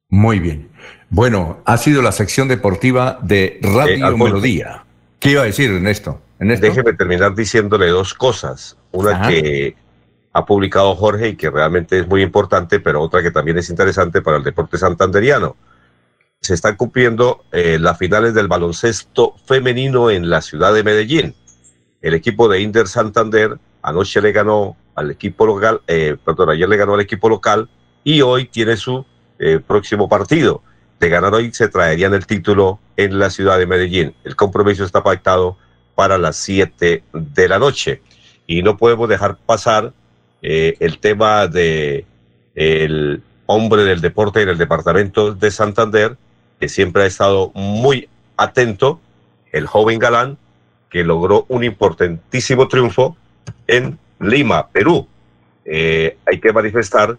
Muy 0.09 0.39
bien. 0.39 0.67
Bueno, 1.09 1.61
ha 1.63 1.77
sido 1.77 2.01
la 2.01 2.11
sección 2.11 2.49
deportiva 2.49 3.19
de 3.21 3.61
Radio 3.61 4.09
eh, 4.09 4.17
Melodía. 4.17 4.83
¿Qué 5.17 5.31
iba 5.31 5.43
a 5.43 5.45
decir, 5.45 5.71
Ernesto? 5.71 6.19
Ernesto? 6.39 6.65
Déjeme 6.65 6.91
terminar 6.91 7.35
diciéndole 7.35 7.87
dos 7.87 8.13
cosas. 8.13 8.75
Una 8.91 9.29
que 9.29 9.77
ha 10.33 10.45
publicado 10.45 10.93
Jorge 10.97 11.29
y 11.29 11.35
que 11.37 11.49
realmente 11.49 11.97
es 11.97 12.05
muy 12.05 12.21
importante, 12.21 12.81
pero 12.81 13.01
otra 13.01 13.23
que 13.23 13.31
también 13.31 13.57
es 13.57 13.69
interesante 13.69 14.21
para 14.21 14.35
el 14.35 14.43
deporte 14.43 14.77
santanderiano. 14.77 15.55
Se 16.41 16.53
están 16.53 16.75
cumpliendo 16.75 17.45
eh, 17.53 17.77
las 17.79 17.97
finales 17.97 18.33
del 18.33 18.49
baloncesto 18.49 19.35
femenino 19.45 20.11
en 20.11 20.29
la 20.29 20.41
ciudad 20.41 20.73
de 20.73 20.83
Medellín 20.83 21.33
el 22.01 22.13
equipo 22.13 22.47
de 22.47 22.61
Inder 22.61 22.87
Santander 22.87 23.57
anoche 23.81 24.21
le 24.21 24.31
ganó 24.31 24.75
al 24.95 25.11
equipo 25.11 25.45
local, 25.45 25.81
eh, 25.87 26.17
perdón, 26.23 26.49
ayer 26.49 26.67
le 26.67 26.77
ganó 26.77 26.95
al 26.95 27.01
equipo 27.01 27.29
local 27.29 27.69
y 28.03 28.21
hoy 28.21 28.45
tiene 28.45 28.77
su 28.77 29.05
eh, 29.39 29.59
próximo 29.65 30.09
partido. 30.09 30.61
De 30.99 31.09
ganar 31.09 31.33
hoy 31.33 31.53
se 31.53 31.67
traerían 31.67 32.13
el 32.13 32.25
título 32.25 32.79
en 32.95 33.19
la 33.19 33.29
ciudad 33.29 33.59
de 33.59 33.67
Medellín. 33.67 34.15
El 34.23 34.35
compromiso 34.35 34.83
está 34.83 35.03
pactado 35.03 35.57
para 35.93 36.17
las 36.17 36.37
7 36.37 37.03
de 37.13 37.47
la 37.47 37.59
noche. 37.59 38.01
Y 38.47 38.63
no 38.63 38.77
podemos 38.77 39.07
dejar 39.07 39.37
pasar 39.37 39.93
eh, 40.41 40.75
el 40.79 40.99
tema 40.99 41.47
de 41.47 42.05
el 42.55 43.21
hombre 43.45 43.83
del 43.83 44.01
deporte 44.01 44.41
en 44.41 44.49
el 44.49 44.57
departamento 44.57 45.33
de 45.33 45.51
Santander, 45.51 46.17
que 46.59 46.69
siempre 46.69 47.03
ha 47.03 47.05
estado 47.05 47.51
muy 47.53 48.09
atento, 48.35 48.99
el 49.51 49.67
joven 49.67 49.99
galán, 49.99 50.37
que 50.89 51.03
logró 51.03 51.45
un 51.49 51.63
importantísimo 51.63 52.67
triunfo 52.67 53.17
en 53.67 53.97
Lima, 54.19 54.67
Perú. 54.69 55.07
Eh, 55.65 56.17
hay 56.25 56.39
que 56.39 56.53
manifestar 56.53 57.17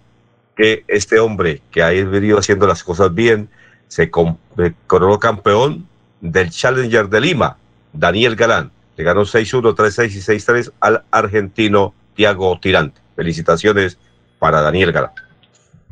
que 0.57 0.85
este 0.89 1.21
hombre 1.21 1.61
que 1.71 1.83
ha 1.83 1.91
venido 1.91 2.39
haciendo 2.39 2.67
las 2.67 2.83
cosas 2.83 3.15
bien 3.15 3.49
se 3.87 4.11
coronó 4.11 5.19
campeón 5.19 5.87
del 6.21 6.51
Challenger 6.51 7.09
de 7.09 7.21
Lima, 7.21 7.57
Daniel 7.93 8.37
Galán. 8.37 8.71
Le 8.97 9.05
ganó 9.05 9.23
6-1, 9.23 9.77
3-6 9.77 10.11
y 10.11 10.19
6-3 10.19 10.73
al 10.81 11.05
argentino 11.11 11.95
Tiago 12.15 12.59
Tirante. 12.61 13.01
Felicitaciones 13.15 13.99
para 14.39 14.61
Daniel 14.61 14.93
Gala. 14.93 15.13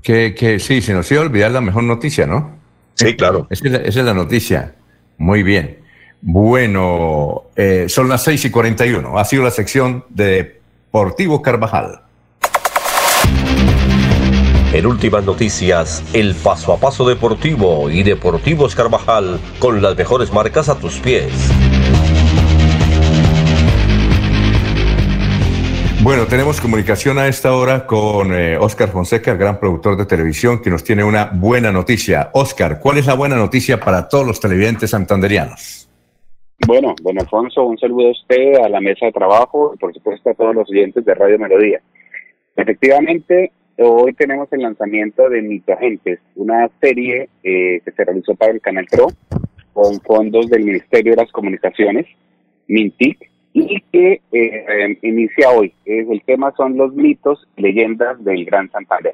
Que, 0.02 0.34
que 0.34 0.58
sí, 0.58 0.82
se 0.82 0.92
nos 0.92 1.10
iba 1.10 1.22
a 1.22 1.24
olvidar 1.24 1.50
la 1.50 1.60
mejor 1.60 1.84
noticia, 1.84 2.26
¿no? 2.26 2.58
Sí, 2.94 3.16
claro. 3.16 3.46
Esa 3.50 3.66
es 3.66 3.72
la, 3.72 3.78
esa 3.78 4.00
es 4.00 4.06
la 4.06 4.14
noticia. 4.14 4.74
Muy 5.18 5.42
bien. 5.42 5.85
Bueno, 6.28 7.44
eh, 7.54 7.86
son 7.88 8.08
las 8.08 8.24
6 8.24 8.46
y 8.46 8.50
41. 8.50 9.16
Ha 9.16 9.24
sido 9.24 9.44
la 9.44 9.52
sección 9.52 10.04
de 10.08 10.58
Deportivo 10.90 11.40
Carvajal. 11.40 12.00
En 14.72 14.86
últimas 14.86 15.24
noticias, 15.24 16.02
el 16.12 16.34
paso 16.34 16.72
a 16.72 16.80
paso 16.80 17.08
deportivo 17.08 17.88
y 17.90 18.02
Deportivos 18.02 18.74
Carvajal 18.74 19.38
con 19.60 19.80
las 19.80 19.96
mejores 19.96 20.32
marcas 20.32 20.68
a 20.68 20.74
tus 20.74 20.98
pies. 20.98 21.30
Bueno, 26.02 26.26
tenemos 26.26 26.60
comunicación 26.60 27.20
a 27.20 27.28
esta 27.28 27.52
hora 27.52 27.86
con 27.86 28.34
eh, 28.34 28.58
Oscar 28.58 28.90
Fonseca, 28.90 29.30
el 29.30 29.38
gran 29.38 29.60
productor 29.60 29.96
de 29.96 30.06
televisión, 30.06 30.60
que 30.60 30.70
nos 30.70 30.82
tiene 30.82 31.04
una 31.04 31.26
buena 31.26 31.70
noticia. 31.70 32.30
Oscar, 32.32 32.80
¿cuál 32.80 32.98
es 32.98 33.06
la 33.06 33.14
buena 33.14 33.36
noticia 33.36 33.78
para 33.78 34.08
todos 34.08 34.26
los 34.26 34.40
televidentes 34.40 34.90
santanderianos? 34.90 35.85
Bueno, 36.66 36.96
don 37.00 37.16
Alfonso, 37.16 37.64
un 37.64 37.78
saludo 37.78 38.08
a 38.08 38.10
usted, 38.10 38.56
a 38.56 38.68
la 38.68 38.80
mesa 38.80 39.06
de 39.06 39.12
trabajo 39.12 39.72
y 39.72 39.78
por 39.78 39.94
supuesto 39.94 40.30
a 40.30 40.34
todos 40.34 40.52
los 40.52 40.68
oyentes 40.68 41.04
de 41.04 41.14
Radio 41.14 41.38
Melodía. 41.38 41.80
Efectivamente, 42.56 43.52
hoy 43.78 44.12
tenemos 44.14 44.48
el 44.52 44.62
lanzamiento 44.62 45.28
de 45.28 45.42
Mito 45.42 45.74
Agentes, 45.74 46.18
una 46.34 46.68
serie 46.80 47.28
eh, 47.44 47.80
que 47.84 47.92
se 47.92 48.04
realizó 48.04 48.34
para 48.34 48.50
el 48.50 48.60
Canal 48.60 48.84
Pro 48.90 49.06
con 49.72 50.00
fondos 50.00 50.48
del 50.48 50.64
Ministerio 50.64 51.12
de 51.12 51.22
las 51.22 51.30
Comunicaciones, 51.30 52.06
MINTIC, 52.66 53.30
y 53.52 53.80
que 53.92 54.20
eh, 54.32 54.98
inicia 55.02 55.50
hoy. 55.50 55.72
El 55.84 56.20
tema 56.26 56.52
son 56.56 56.76
los 56.76 56.92
mitos, 56.92 57.46
leyendas 57.56 58.22
del 58.24 58.44
Gran 58.44 58.68
Santander. 58.72 59.12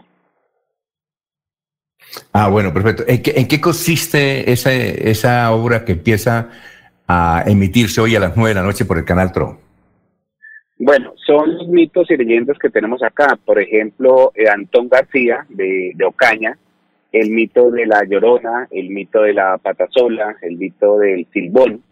Ah, 2.32 2.48
bueno, 2.48 2.72
perfecto. 2.72 3.04
¿En 3.06 3.22
qué, 3.22 3.34
en 3.36 3.46
qué 3.46 3.60
consiste 3.60 4.50
esa, 4.50 4.72
esa 4.72 5.52
obra 5.52 5.84
que 5.84 5.92
empieza 5.92 6.50
a 7.12 7.42
emitirse 7.46 8.00
hoy 8.00 8.16
a 8.16 8.20
las 8.20 8.36
nueve 8.36 8.50
de 8.50 8.60
la 8.60 8.66
noche 8.66 8.84
por 8.84 8.96
el 8.96 9.04
canal 9.04 9.32
Tro? 9.32 9.58
Bueno, 10.78 11.12
son 11.26 11.56
los 11.58 11.68
mitos 11.68 12.10
y 12.10 12.16
leyendas 12.16 12.58
que 12.58 12.70
tenemos 12.70 13.02
acá. 13.02 13.38
Por 13.44 13.60
ejemplo, 13.60 14.32
eh, 14.34 14.48
Antón 14.48 14.88
García 14.88 15.46
de, 15.48 15.92
de 15.94 16.04
Ocaña, 16.04 16.56
el 17.12 17.30
mito 17.30 17.70
de 17.70 17.86
la 17.86 18.02
Llorona, 18.04 18.66
el 18.70 18.88
mito 18.90 19.22
de 19.22 19.34
la 19.34 19.58
Patasola, 19.58 20.36
el 20.42 20.56
mito 20.56 20.98
del 20.98 21.26
Silbón. 21.32 21.82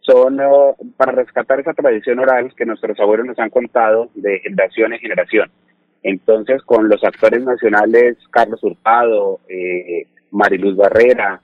Son 0.00 0.38
uh, 0.40 0.74
para 0.96 1.12
rescatar 1.12 1.60
esa 1.60 1.74
tradición 1.74 2.18
oral 2.18 2.54
que 2.54 2.64
nuestros 2.66 2.98
abuelos 3.00 3.26
nos 3.26 3.38
han 3.38 3.50
contado 3.50 4.10
de 4.14 4.40
generación 4.40 4.92
en 4.92 5.00
generación. 5.00 5.50
Entonces, 6.02 6.62
con 6.62 6.88
los 6.88 7.02
actores 7.02 7.42
nacionales 7.42 8.16
Carlos 8.30 8.62
Hurtado, 8.62 9.40
eh, 9.48 10.06
Mariluz 10.30 10.76
Barrera 10.76 11.40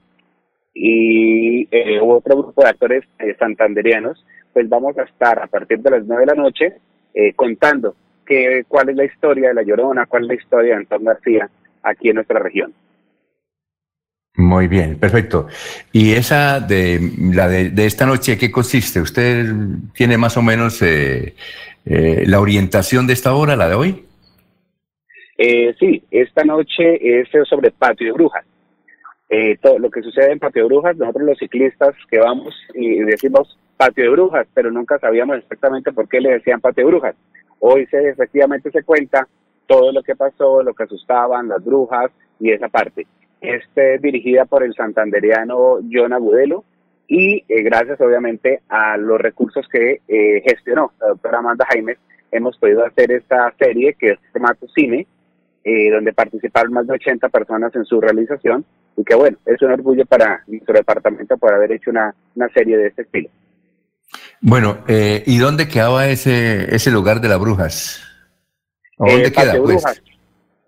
y 0.74 1.68
eh, 1.70 2.00
otro 2.02 2.36
grupo 2.36 2.62
de 2.62 2.68
actores 2.68 3.04
eh, 3.20 3.36
santanderianos, 3.38 4.24
pues 4.52 4.68
vamos 4.68 4.98
a 4.98 5.02
estar 5.02 5.38
a 5.38 5.46
partir 5.46 5.78
de 5.78 5.90
las 5.90 6.04
nueve 6.04 6.26
de 6.26 6.34
la 6.34 6.42
noche 6.42 6.72
eh, 7.14 7.32
contando 7.34 7.94
que, 8.26 8.64
cuál 8.68 8.88
es 8.88 8.96
la 8.96 9.04
historia 9.04 9.48
de 9.48 9.54
La 9.54 9.62
Llorona, 9.62 10.06
cuál 10.06 10.24
es 10.24 10.28
la 10.28 10.34
historia 10.34 10.70
de 10.70 10.80
Antón 10.80 11.04
García 11.04 11.48
aquí 11.82 12.08
en 12.08 12.16
nuestra 12.16 12.40
región. 12.40 12.74
Muy 14.36 14.66
bien, 14.66 14.98
perfecto. 14.98 15.46
¿Y 15.92 16.12
esa 16.12 16.58
de 16.58 16.98
la 17.32 17.46
de, 17.46 17.70
de 17.70 17.86
esta 17.86 18.04
noche 18.04 18.36
qué 18.36 18.50
consiste? 18.50 19.00
¿Usted 19.00 19.46
tiene 19.94 20.18
más 20.18 20.36
o 20.36 20.42
menos 20.42 20.82
eh, 20.82 21.34
eh, 21.86 22.24
la 22.26 22.40
orientación 22.40 23.06
de 23.06 23.12
esta 23.12 23.34
hora, 23.34 23.54
la 23.54 23.68
de 23.68 23.74
hoy? 23.76 24.04
Eh, 25.38 25.72
sí, 25.78 26.02
esta 26.10 26.42
noche 26.44 27.20
es 27.20 27.28
sobre 27.48 27.70
Patio 27.70 28.08
de 28.08 28.12
Brujas. 28.12 28.44
Eh, 29.28 29.56
todo 29.60 29.78
lo 29.78 29.90
que 29.90 30.02
sucede 30.02 30.32
en 30.32 30.38
Patio 30.38 30.62
de 30.62 30.68
Brujas, 30.68 30.96
nosotros 30.96 31.24
los 31.24 31.38
ciclistas 31.38 31.94
que 32.10 32.18
vamos 32.18 32.54
y 32.74 33.00
decimos 33.00 33.58
Patio 33.76 34.04
de 34.04 34.10
Brujas, 34.10 34.46
pero 34.52 34.70
nunca 34.70 34.98
sabíamos 34.98 35.38
exactamente 35.38 35.92
por 35.92 36.08
qué 36.08 36.20
le 36.20 36.32
decían 36.32 36.60
Patio 36.60 36.84
de 36.84 36.90
Brujas. 36.90 37.16
Hoy 37.58 37.86
se 37.86 38.08
efectivamente 38.08 38.70
se 38.70 38.82
cuenta 38.82 39.26
todo 39.66 39.92
lo 39.92 40.02
que 40.02 40.14
pasó, 40.14 40.62
lo 40.62 40.74
que 40.74 40.84
asustaban, 40.84 41.48
las 41.48 41.64
brujas 41.64 42.10
y 42.38 42.50
esa 42.50 42.68
parte. 42.68 43.06
Este, 43.40 43.98
dirigida 43.98 44.44
por 44.44 44.62
el 44.62 44.74
santanderiano 44.74 45.78
John 45.90 46.12
Agudelo 46.12 46.64
y 47.06 47.44
eh, 47.48 47.62
gracias 47.62 48.00
obviamente 48.00 48.60
a 48.68 48.96
los 48.96 49.20
recursos 49.20 49.66
que 49.68 50.00
eh, 50.08 50.42
gestionó 50.46 50.92
la 51.00 51.08
doctora 51.08 51.38
Amanda 51.38 51.66
Jaimes, 51.70 51.98
hemos 52.30 52.56
podido 52.56 52.84
hacer 52.84 53.12
esta 53.12 53.52
serie 53.58 53.94
que 53.94 54.10
es 54.10 54.18
formato 54.32 54.66
cine, 54.68 55.06
eh, 55.62 55.90
donde 55.90 56.12
participaron 56.12 56.72
más 56.72 56.86
de 56.86 56.94
80 56.94 57.28
personas 57.28 57.74
en 57.74 57.84
su 57.84 58.00
realización 58.00 58.64
y 58.96 59.04
que 59.04 59.14
bueno, 59.14 59.36
es 59.46 59.60
un 59.62 59.72
orgullo 59.72 60.04
para 60.06 60.42
nuestro 60.46 60.74
departamento 60.74 61.36
por 61.36 61.52
haber 61.52 61.72
hecho 61.72 61.90
una, 61.90 62.14
una 62.34 62.48
serie 62.50 62.76
de 62.76 62.88
este 62.88 63.02
estilo. 63.02 63.28
Bueno, 64.40 64.78
eh, 64.86 65.22
¿y 65.26 65.38
dónde 65.38 65.68
quedaba 65.68 66.06
ese, 66.08 66.74
ese 66.74 66.90
lugar 66.90 67.20
de 67.20 67.28
las 67.28 67.40
brujas? 67.40 68.00
¿O 68.98 69.06
¿Dónde 69.06 69.28
Eh, 69.28 69.32
queda? 69.32 69.46
Patio 69.46 69.62
Pues? 69.64 69.82
Brujas. 69.82 70.02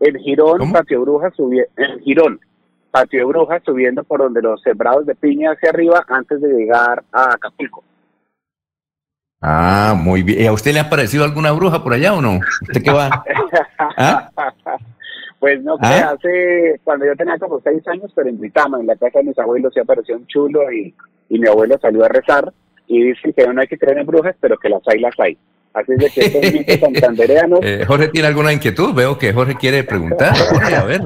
En 0.00 0.14
Girón, 0.18 0.58
¿Cómo? 0.58 0.72
Patio 0.72 1.00
Brujas, 1.02 1.32
en 1.76 2.00
Girón, 2.00 2.40
Patio 2.90 3.20
de 3.20 3.24
Brujas, 3.24 3.62
subiendo 3.64 4.04
por 4.04 4.20
donde 4.20 4.42
los 4.42 4.60
sembrados 4.62 5.06
de 5.06 5.14
piña 5.14 5.52
hacia 5.52 5.70
arriba 5.70 6.04
antes 6.08 6.40
de 6.40 6.48
llegar 6.48 7.02
a 7.12 7.32
Acapulco. 7.34 7.82
Ah, 9.40 9.94
muy 9.96 10.22
bien. 10.22 10.42
¿Y 10.42 10.46
¿A 10.46 10.52
usted 10.52 10.72
le 10.72 10.80
ha 10.80 10.90
parecido 10.90 11.24
alguna 11.24 11.52
bruja 11.52 11.82
por 11.82 11.92
allá 11.92 12.14
o 12.14 12.20
no? 12.20 12.40
¿Usted 12.62 12.82
qué 12.82 12.90
va? 12.90 13.24
¿Ah? 13.78 14.30
Pues 15.38 15.62
no 15.62 15.76
sé, 15.76 15.82
¿Ah? 15.86 16.14
hace 16.16 16.80
cuando 16.82 17.04
yo 17.06 17.14
tenía 17.16 17.38
como 17.38 17.60
seis 17.62 17.86
años, 17.88 18.10
pero 18.14 18.28
en 18.28 18.38
Duitama, 18.38 18.80
en 18.80 18.86
la 18.86 18.96
casa 18.96 19.18
de 19.18 19.24
mis 19.26 19.38
abuelos, 19.38 19.72
se 19.74 19.80
apareció 19.80 20.16
un 20.16 20.26
chulo 20.26 20.72
y, 20.72 20.94
y 21.28 21.38
mi 21.38 21.46
abuelo 21.46 21.76
salió 21.80 22.04
a 22.04 22.08
rezar 22.08 22.52
y 22.86 23.02
dicen 23.02 23.32
que 23.32 23.46
no 23.46 23.60
hay 23.60 23.66
que 23.66 23.76
creer 23.78 23.98
en 23.98 24.06
brujas, 24.06 24.34
pero 24.40 24.56
que 24.56 24.68
las 24.68 24.80
hay, 24.88 24.98
las 25.00 25.18
hay. 25.20 25.36
Así 25.74 25.92
es 25.92 25.98
de 25.98 26.10
que 26.10 26.20
estos 26.22 26.52
mitos 26.52 26.80
santandereanos 26.80 27.60
Eh, 27.62 27.84
Jorge 27.86 28.08
tiene 28.08 28.28
alguna 28.28 28.52
inquietud. 28.52 28.94
Veo 28.94 29.18
que 29.18 29.32
Jorge 29.34 29.56
quiere 29.56 29.84
preguntar. 29.84 30.34
Jorge, 30.36 30.74
a 30.74 30.84
ver, 30.84 31.02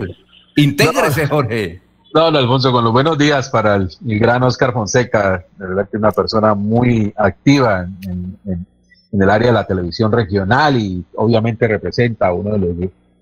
intégrese, 0.57 1.27
Jorge. 1.27 1.81
No, 2.15 2.23
don 2.23 2.37
Alfonso, 2.37 2.73
con 2.73 2.83
los 2.85 2.93
buenos 2.93 3.17
días 3.19 3.49
para 3.51 3.77
el, 3.77 3.89
el 4.09 4.19
gran 4.19 4.43
Oscar 4.43 4.73
Fonseca, 4.73 5.45
de 5.57 5.67
verdad 5.67 5.89
que 5.89 5.97
es 5.97 6.01
una 6.01 6.11
persona 6.13 6.55
muy 6.55 7.13
activa 7.17 7.87
en, 8.03 8.37
en- 8.47 8.67
en 9.13 9.21
el 9.23 9.29
área 9.29 9.49
de 9.49 9.55
la 9.55 9.67
televisión 9.67 10.13
regional 10.13 10.77
y 10.77 11.05
obviamente 11.17 11.67
representa 11.67 12.29
a 12.29 12.33
uno 12.33 12.53
de 12.53 12.59
los 12.61 12.77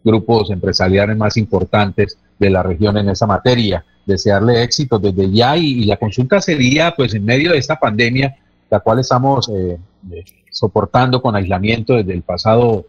grupos 0.05 0.51
empresariales 0.51 1.17
más 1.17 1.37
importantes 1.37 2.19
de 2.39 2.51
la 2.51 2.63
región 2.63 2.97
en 2.97 3.09
esa 3.09 3.27
materia. 3.27 3.85
Desearle 4.07 4.63
éxito 4.63 4.99
desde 4.99 5.31
ya 5.31 5.57
y, 5.57 5.85
la 5.85 5.97
consulta 5.97 6.41
sería, 6.41 6.95
pues, 6.97 7.15
en 7.15 7.25
medio 7.25 7.53
de 7.53 7.59
esta 7.59 7.77
pandemia, 7.77 8.37
la 8.71 8.81
cual 8.81 9.01
estamos 9.01 9.49
eh, 9.49 9.79
eh, 10.13 10.25
soportando 10.51 11.21
con 11.21 11.37
aislamiento 11.37 11.95
desde 11.95 12.15
el 12.15 12.23
pasado 12.23 12.87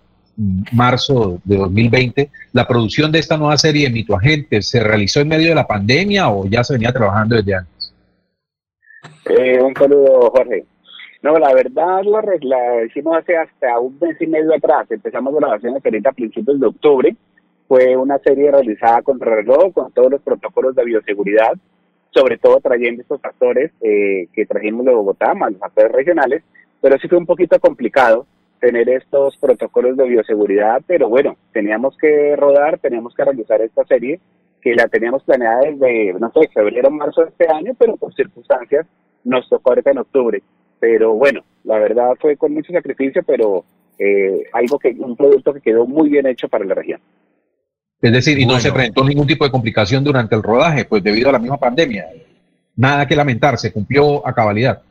marzo 0.71 1.41
de 1.43 1.57
2020, 1.57 2.29
la 2.53 2.65
producción 2.67 3.11
de 3.11 3.19
esta 3.19 3.37
nueva 3.37 3.57
serie 3.57 3.87
de 3.87 3.93
Mito 3.93 4.15
Agentes 4.15 4.67
se 4.67 4.79
realizó 4.79 5.19
en 5.19 5.27
medio 5.27 5.49
de 5.49 5.55
la 5.55 5.67
pandemia 5.67 6.29
o 6.29 6.47
ya 6.47 6.63
se 6.63 6.73
venía 6.73 6.93
trabajando 6.93 7.35
desde 7.35 7.55
antes? 7.55 7.93
Eh, 9.25 9.61
un 9.61 9.73
saludo, 9.75 10.31
Jorge. 10.31 10.65
No, 11.21 11.37
la 11.37 11.53
verdad 11.53 12.01
la, 12.03 12.21
la 12.41 12.85
hicimos 12.85 13.17
hace 13.17 13.35
hasta 13.35 13.77
un 13.79 13.97
mes 13.99 14.15
y 14.21 14.27
medio 14.27 14.53
atrás. 14.55 14.89
Empezamos 14.89 15.35
grabaciones 15.35 15.83
ahorita 15.83 16.09
a 16.11 16.13
principios 16.13 16.59
de 16.59 16.67
octubre. 16.67 17.15
Fue 17.67 17.97
una 17.97 18.17
serie 18.19 18.51
realizada 18.51 19.01
con 19.01 19.19
reloj, 19.19 19.73
con 19.73 19.91
todos 19.91 20.11
los 20.11 20.21
protocolos 20.21 20.75
de 20.75 20.85
bioseguridad, 20.85 21.53
sobre 22.11 22.37
todo 22.37 22.59
trayendo 22.61 23.01
estos 23.01 23.23
actores 23.23 23.71
eh, 23.81 24.27
que 24.33 24.45
trajimos 24.45 24.85
de 24.85 24.93
Bogotá, 24.93 25.33
más 25.33 25.51
los 25.51 25.61
actores 25.61 25.91
regionales, 25.91 26.41
pero 26.81 26.97
sí 26.97 27.07
fue 27.07 27.17
un 27.17 27.25
poquito 27.25 27.59
complicado 27.59 28.25
tener 28.59 28.89
estos 28.89 29.37
protocolos 29.37 29.97
de 29.97 30.07
bioseguridad, 30.07 30.81
pero 30.87 31.09
bueno, 31.09 31.35
teníamos 31.53 31.97
que 31.97 32.35
rodar, 32.35 32.79
teníamos 32.79 33.13
que 33.13 33.25
realizar 33.25 33.61
esta 33.61 33.85
serie 33.85 34.19
que 34.61 34.73
la 34.73 34.87
teníamos 34.87 35.23
planeada 35.23 35.61
desde, 35.61 36.13
no 36.13 36.31
sé, 36.31 36.49
febrero, 36.53 36.89
marzo 36.89 37.21
de 37.21 37.29
este 37.29 37.47
año, 37.47 37.73
pero 37.77 37.95
por 37.97 38.13
circunstancias 38.13 38.87
nos 39.23 39.47
tocó 39.47 39.71
ahorita 39.71 39.91
en 39.91 39.97
octubre. 39.99 40.43
Pero 40.79 41.13
bueno, 41.13 41.43
la 41.63 41.77
verdad 41.77 42.11
fue 42.19 42.37
con 42.37 42.53
mucho 42.53 42.71
sacrificio, 42.71 43.23
pero 43.23 43.63
eh, 43.97 44.43
algo 44.53 44.79
que, 44.79 44.95
un 44.97 45.15
producto 45.15 45.53
que 45.53 45.61
quedó 45.61 45.85
muy 45.85 46.09
bien 46.09 46.25
hecho 46.27 46.47
para 46.47 46.65
la 46.65 46.75
región. 46.75 46.99
Es 48.01 48.11
decir, 48.13 48.39
y 48.39 48.43
no 48.43 48.53
Bueno. 48.53 48.61
se 48.61 48.71
presentó 48.71 49.03
ningún 49.03 49.27
tipo 49.27 49.43
de 49.43 49.51
complicación 49.51 50.03
durante 50.03 50.35
el 50.35 50.43
rodaje, 50.43 50.85
pues 50.85 51.03
debido 51.03 51.29
a 51.29 51.33
la 51.33 51.39
misma 51.39 51.57
pandemia. 51.57 52.07
Nada 52.77 53.05
que 53.05 53.15
lamentar, 53.15 53.57
se 53.57 53.73
cumplió 53.73 54.25
a 54.25 54.33
cabalidad. 54.33 54.81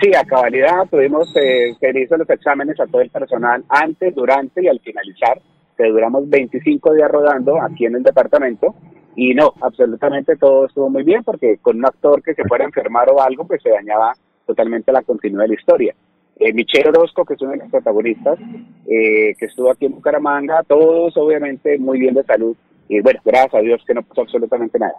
Sí, 0.00 0.14
a 0.14 0.22
cabalidad 0.24 0.86
tuvimos, 0.90 1.34
eh, 1.36 1.74
se 1.80 1.98
hizo 1.98 2.16
los 2.18 2.28
exámenes 2.28 2.78
a 2.78 2.86
todo 2.86 3.00
el 3.00 3.10
personal 3.10 3.64
antes, 3.68 4.14
durante 4.14 4.62
y 4.62 4.68
al 4.68 4.78
finalizar, 4.80 5.40
que 5.76 5.84
duramos 5.84 6.28
25 6.28 6.94
días 6.94 7.10
rodando 7.10 7.60
aquí 7.62 7.86
en 7.86 7.96
el 7.96 8.02
departamento 8.02 8.74
y 9.16 9.34
no, 9.34 9.54
absolutamente 9.60 10.36
todo 10.36 10.66
estuvo 10.66 10.90
muy 10.90 11.02
bien 11.02 11.24
porque 11.24 11.58
con 11.60 11.78
un 11.78 11.86
actor 11.86 12.22
que 12.22 12.34
se 12.34 12.44
fuera 12.44 12.64
a 12.64 12.68
enfermar 12.68 13.10
o 13.10 13.20
algo, 13.20 13.46
pues 13.46 13.60
se 13.62 13.70
dañaba 13.70 14.12
totalmente 14.48 14.90
la 14.90 15.02
continuidad 15.02 15.44
de 15.44 15.48
la 15.48 15.54
historia. 15.54 15.94
eh, 16.40 16.52
Michelle 16.52 16.88
Orozco, 16.88 17.24
que 17.24 17.34
es 17.34 17.42
uno 17.42 17.52
de 17.52 17.58
los 17.58 17.70
protagonistas, 17.70 18.38
eh, 18.86 19.34
que 19.38 19.46
estuvo 19.46 19.70
aquí 19.70 19.86
en 19.86 19.92
Bucaramanga, 19.92 20.62
todos 20.66 21.16
obviamente 21.16 21.78
muy 21.78 21.98
bien 21.98 22.14
de 22.14 22.24
salud. 22.24 22.56
Y 22.88 23.00
bueno, 23.00 23.20
gracias 23.24 23.54
a 23.54 23.58
Dios 23.60 23.82
que 23.86 23.94
no 23.94 24.02
pasó 24.02 24.22
absolutamente 24.22 24.78
nada. 24.78 24.94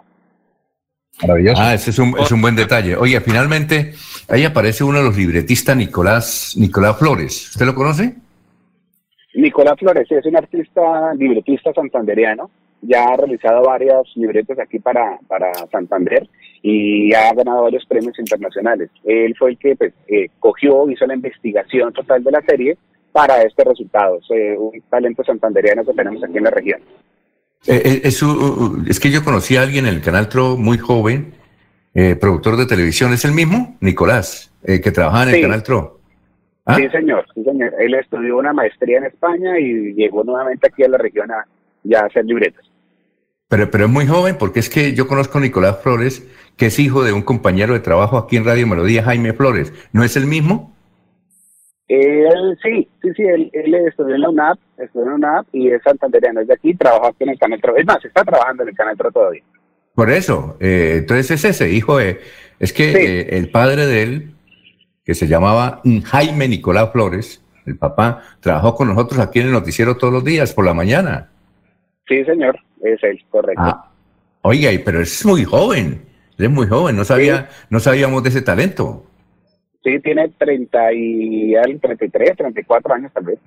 Maravilloso. 1.22 1.60
Ah, 1.60 1.74
ese 1.74 1.90
es 1.90 1.98
un, 1.98 2.14
es 2.18 2.30
un 2.30 2.40
buen 2.40 2.54
detalle. 2.54 2.94
Oye, 2.96 3.20
finalmente, 3.20 3.92
ahí 4.28 4.44
aparece 4.44 4.84
uno 4.84 4.98
de 4.98 5.04
los 5.04 5.16
libretistas, 5.16 5.76
Nicolás, 5.76 6.54
Nicolás 6.56 6.98
Flores. 6.98 7.50
¿Usted 7.50 7.66
lo 7.66 7.74
conoce? 7.74 8.14
Nicolás 9.34 9.74
Flores 9.78 10.06
es 10.10 10.24
un 10.26 10.36
artista 10.36 11.14
libretista 11.14 11.72
santandereano. 11.72 12.50
Ya 12.82 13.04
ha 13.04 13.16
realizado 13.16 13.62
varias 13.62 14.02
libretas 14.14 14.58
aquí 14.58 14.78
para, 14.78 15.18
para 15.26 15.52
Santander 15.70 16.28
y 16.62 17.12
ha 17.14 17.32
ganado 17.34 17.62
varios 17.62 17.84
premios 17.86 18.18
internacionales. 18.18 18.90
Él 19.04 19.34
fue 19.38 19.50
el 19.50 19.58
que 19.58 19.76
pues, 19.76 19.92
eh, 20.08 20.28
cogió, 20.38 20.90
hizo 20.90 21.06
la 21.06 21.14
investigación 21.14 21.92
total 21.92 22.22
de 22.22 22.30
la 22.30 22.42
serie 22.42 22.76
para 23.12 23.42
este 23.42 23.64
resultado. 23.64 24.18
Es 24.18 24.30
eh, 24.30 24.56
un 24.58 24.80
talento 24.90 25.24
santandereano 25.24 25.84
que 25.84 25.92
tenemos 25.94 26.22
aquí 26.22 26.36
en 26.36 26.44
la 26.44 26.50
región. 26.50 26.80
Eh, 27.66 28.02
es, 28.04 28.22
es, 28.88 29.00
que 29.00 29.10
yo 29.10 29.24
conocí 29.24 29.56
a 29.56 29.62
alguien 29.62 29.86
en 29.86 29.94
el 29.94 30.02
canal 30.02 30.28
TRO 30.28 30.56
muy 30.56 30.78
joven, 30.78 31.34
productor 32.20 32.56
de 32.56 32.66
televisión. 32.66 33.12
¿Es 33.12 33.24
el 33.24 33.32
mismo? 33.32 33.76
Nicolás, 33.80 34.52
que 34.64 34.90
trabajaba 34.90 35.24
en 35.24 35.34
el 35.34 35.42
canal 35.42 35.62
TRO. 35.62 36.00
¿Ah? 36.64 36.76
Sí, 36.76 36.88
señor, 36.88 37.26
sí, 37.34 37.42
señor. 37.42 37.74
Él 37.78 37.94
estudió 37.94 38.38
una 38.38 38.52
maestría 38.52 38.98
en 38.98 39.04
España 39.04 39.58
y 39.58 39.92
llegó 39.94 40.24
nuevamente 40.24 40.68
aquí 40.68 40.84
a 40.84 40.88
la 40.88 40.98
región 40.98 41.30
a 41.30 41.44
ya 41.82 42.00
hacer 42.00 42.24
libretos. 42.24 42.70
Pero, 43.50 43.68
pero 43.68 43.86
es 43.86 43.90
muy 43.90 44.06
joven 44.06 44.36
porque 44.38 44.60
es 44.60 44.70
que 44.70 44.94
yo 44.94 45.08
conozco 45.08 45.38
a 45.38 45.40
Nicolás 45.40 45.80
Flores, 45.82 46.24
que 46.56 46.66
es 46.66 46.78
hijo 46.78 47.02
de 47.02 47.12
un 47.12 47.22
compañero 47.22 47.74
de 47.74 47.80
trabajo 47.80 48.16
aquí 48.16 48.36
en 48.36 48.44
Radio 48.44 48.68
Melodía, 48.68 49.02
Jaime 49.02 49.32
Flores. 49.32 49.72
¿No 49.92 50.04
es 50.04 50.16
el 50.16 50.26
mismo? 50.26 50.72
Él, 51.88 52.56
sí, 52.62 52.88
sí, 53.02 53.08
sí, 53.16 53.22
él, 53.24 53.50
estudió 53.88 54.14
en 54.14 54.20
la 54.20 54.28
UNAP, 54.28 54.58
estudió 54.78 55.06
en 55.06 55.10
la 55.10 55.14
UNAP 55.16 55.46
y 55.52 55.68
es 55.68 55.82
santandereano, 55.82 56.40
es 56.42 56.46
de 56.46 56.54
aquí, 56.54 56.74
trabaja 56.76 57.08
aquí 57.08 57.24
en 57.24 57.30
el 57.30 57.38
Canal 57.40 57.60
Es 57.76 57.86
más, 57.86 58.04
está 58.04 58.22
trabajando 58.22 58.62
en 58.62 58.68
el 58.68 58.76
Canal 58.76 58.96
todavía. 58.96 59.42
Por 59.96 60.10
eso, 60.10 60.56
eh, 60.60 60.98
entonces 60.98 61.32
es 61.32 61.44
ese 61.44 61.72
hijo 61.72 61.98
de... 61.98 62.20
Es 62.60 62.72
que 62.72 62.92
eh, 62.92 63.36
el 63.36 63.50
padre 63.50 63.86
de 63.86 64.02
él, 64.04 64.34
que 65.04 65.14
se 65.14 65.26
llamaba 65.26 65.82
Jaime 66.04 66.46
Nicolás 66.46 66.92
Flores, 66.92 67.44
el 67.66 67.76
papá, 67.76 68.22
trabajó 68.38 68.76
con 68.76 68.86
nosotros 68.86 69.18
aquí 69.18 69.40
en 69.40 69.46
el 69.46 69.52
noticiero 69.52 69.96
todos 69.96 70.12
los 70.12 70.24
días, 70.24 70.54
por 70.54 70.64
la 70.64 70.74
mañana. 70.74 71.30
Sí, 72.06 72.24
señor, 72.24 72.56
es 72.82 73.02
él, 73.02 73.22
correcto. 73.28 73.62
Ah, 73.62 73.90
oiga, 74.42 74.70
pero 74.84 75.00
es 75.00 75.24
muy 75.24 75.44
joven, 75.44 76.02
es 76.38 76.50
muy 76.50 76.66
joven, 76.66 76.96
no 76.96 77.04
sabía, 77.04 77.48
no 77.68 77.80
sabíamos 77.80 78.22
de 78.22 78.28
ese 78.30 78.42
talento. 78.42 79.06
Sí, 79.82 79.98
tiene 80.00 80.28
30 80.28 80.92
y 80.92 81.54
33, 81.80 82.36
34 82.36 82.94
años 82.94 83.12
tal 83.14 83.24
vez. 83.24 83.38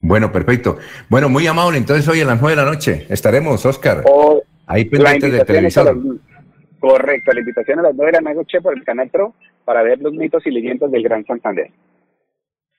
Bueno, 0.00 0.30
perfecto. 0.30 0.76
Bueno, 1.08 1.30
muy 1.30 1.46
amable. 1.46 1.78
Entonces 1.78 2.06
hoy 2.08 2.20
a 2.20 2.26
las 2.26 2.38
9 2.38 2.56
de 2.56 2.62
la 2.62 2.70
noche 2.70 3.06
estaremos, 3.08 3.64
Oscar. 3.64 4.04
ahí 4.66 4.84
pendientes 4.84 5.32
de 5.32 5.44
televisor. 5.46 5.96
correcto, 6.78 7.32
la 7.32 7.40
invitación 7.40 7.78
a 7.78 7.82
las 7.84 7.94
9 7.94 8.12
de 8.12 8.20
la 8.20 8.34
noche 8.34 8.60
por 8.60 8.76
el 8.76 8.84
canal 8.84 9.08
Pro 9.08 9.34
para 9.64 9.82
ver 9.82 9.98
los 10.00 10.12
mitos 10.12 10.46
y 10.46 10.50
leyendas 10.50 10.90
del 10.90 11.02
Gran 11.02 11.24
Santander. 11.24 11.70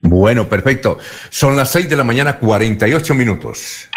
Bueno, 0.02 0.48
perfecto. 0.48 1.00
Son 1.30 1.56
las 1.56 1.72
6 1.72 1.90
de 1.90 1.96
la 1.96 2.04
mañana, 2.04 2.38
48 2.38 3.16
minutos. 3.16 3.90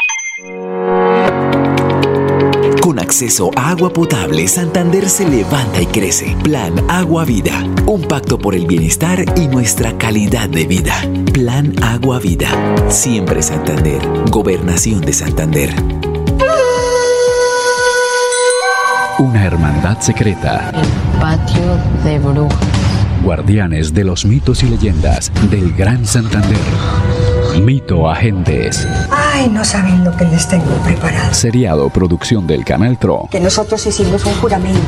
Con 2.89 3.01
acceso 3.01 3.51
a 3.55 3.69
agua 3.69 3.93
potable, 3.93 4.49
Santander 4.49 5.11
se 5.11 5.29
levanta 5.29 5.83
y 5.83 5.85
crece. 5.85 6.35
Plan 6.43 6.73
Agua 6.89 7.27
Vida. 7.27 7.53
Un 7.85 8.01
pacto 8.01 8.39
por 8.39 8.55
el 8.55 8.67
bienestar 8.67 9.27
y 9.37 9.47
nuestra 9.47 9.93
calidad 9.99 10.49
de 10.49 10.67
vida. 10.67 10.95
Plan 11.35 11.75
Agua 11.83 12.19
Vida. 12.19 12.49
Siempre 12.89 13.43
Santander. 13.43 14.01
Gobernación 14.31 15.03
de 15.03 15.13
Santander. 15.13 15.71
Una 19.19 19.45
hermandad 19.45 20.01
secreta. 20.01 20.71
El 20.71 21.21
patio 21.21 21.77
de 22.05 22.19
brujas. 22.21 22.59
Guardianes 23.23 23.93
de 23.93 24.05
los 24.05 24.25
mitos 24.25 24.63
y 24.63 24.67
leyendas 24.71 25.31
del 25.51 25.75
Gran 25.75 26.07
Santander. 26.07 26.57
Mito 27.61 28.09
Agentes. 28.09 28.89
Ay, 29.39 29.49
no 29.51 29.65
saben 29.65 30.03
lo 30.03 30.17
que 30.17 30.25
les 30.25 30.49
tengo 30.49 30.75
preparado. 30.85 31.33
Seriado 31.33 31.89
producción 31.91 32.45
del 32.49 32.65
Canal 32.65 32.99
TRO. 32.99 33.29
Que 33.31 33.39
nosotros 33.39 33.87
hicimos 33.87 34.25
un 34.25 34.35
juramento. 34.35 34.81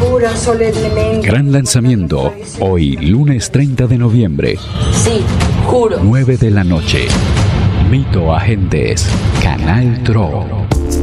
Jura 0.00 0.36
solemnemente. 0.36 1.26
Gran 1.26 1.50
lanzamiento. 1.50 2.34
Hoy, 2.60 2.98
lunes 2.98 3.50
30 3.50 3.86
de 3.86 3.96
noviembre. 3.96 4.58
Sí, 4.92 5.24
juro. 5.66 5.98
9 6.02 6.36
de 6.36 6.50
la 6.50 6.62
noche. 6.62 7.08
Mito 7.90 8.34
Agentes. 8.34 9.08
Canal 9.42 10.02
TRO. 10.02 10.44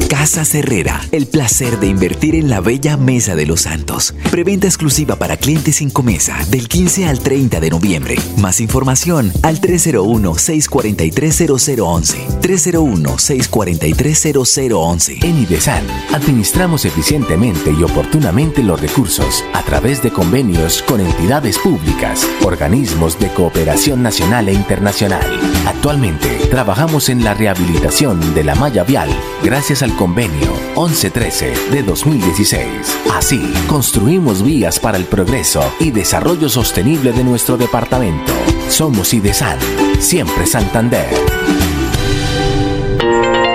Casa 0.07 0.43
Herrera, 0.57 1.01
el 1.11 1.27
placer 1.27 1.79
de 1.79 1.87
invertir 1.87 2.35
en 2.35 2.49
la 2.49 2.59
bella 2.59 2.95
Mesa 2.95 3.35
de 3.35 3.45
los 3.45 3.61
Santos. 3.61 4.13
Preventa 4.29 4.67
exclusiva 4.67 5.15
para 5.15 5.37
clientes 5.37 5.77
sin 5.77 5.89
comesa 5.89 6.37
del 6.49 6.67
15 6.67 7.07
al 7.07 7.19
30 7.19 7.59
de 7.59 7.69
noviembre. 7.69 8.15
Más 8.37 8.59
información 8.59 9.31
al 9.41 9.59
301-643-0011. 9.61 12.41
301-643-0011. 12.41 15.23
En 15.23 15.39
IDESAN, 15.39 15.83
administramos 16.13 16.85
eficientemente 16.85 17.71
y 17.71 17.81
oportunamente 17.83 18.61
los 18.61 18.79
recursos 18.79 19.43
a 19.53 19.63
través 19.63 20.03
de 20.03 20.11
convenios 20.11 20.83
con 20.83 21.01
entidades 21.01 21.57
públicas, 21.57 22.27
organismos 22.43 23.17
de 23.19 23.29
cooperación 23.29 24.03
nacional 24.03 24.49
e 24.49 24.53
internacional. 24.53 25.25
Actualmente, 25.65 26.27
trabajamos 26.51 27.09
en 27.09 27.23
la 27.23 27.33
rehabilitación 27.33 28.35
de 28.35 28.43
la 28.43 28.53
malla 28.55 28.83
vial 28.83 29.09
gracias 29.43 29.83
al 29.83 29.94
convenio 29.95 30.53
1113 30.75 31.53
de 31.71 31.83
2016. 31.83 32.67
Así, 33.13 33.53
construimos 33.67 34.43
vías 34.43 34.79
para 34.79 34.97
el 34.97 35.05
progreso 35.05 35.63
y 35.79 35.91
desarrollo 35.91 36.49
sostenible 36.49 37.11
de 37.13 37.23
nuestro 37.23 37.57
departamento. 37.57 38.33
Somos 38.69 39.13
IDESAN, 39.13 39.57
siempre 39.99 40.45
Santander. 40.45 41.07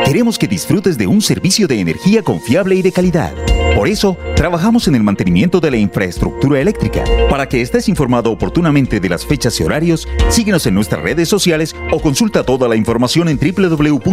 Queremos 0.04 0.38
que 0.38 0.48
disfrutes 0.48 0.98
de 0.98 1.06
un 1.06 1.22
servicio 1.22 1.68
de 1.68 1.80
energía 1.80 2.22
confiable 2.22 2.74
y 2.74 2.82
de 2.82 2.92
calidad. 2.92 3.32
Por 3.80 3.88
eso, 3.88 4.16
trabajamos 4.36 4.86
en 4.88 4.94
el 4.94 5.02
mantenimiento 5.02 5.58
de 5.58 5.70
la 5.70 5.78
infraestructura 5.78 6.60
eléctrica. 6.60 7.02
Para 7.30 7.48
que 7.48 7.62
estés 7.62 7.88
informado 7.88 8.30
oportunamente 8.30 9.00
de 9.00 9.08
las 9.08 9.24
fechas 9.24 9.58
y 9.58 9.62
horarios, 9.62 10.06
síguenos 10.28 10.66
en 10.66 10.74
nuestras 10.74 11.00
redes 11.00 11.30
sociales 11.30 11.74
o 11.90 11.98
consulta 11.98 12.44
toda 12.44 12.68
la 12.68 12.76
información 12.76 13.30
en 13.30 13.38
www.esa.com.co. 13.38 14.10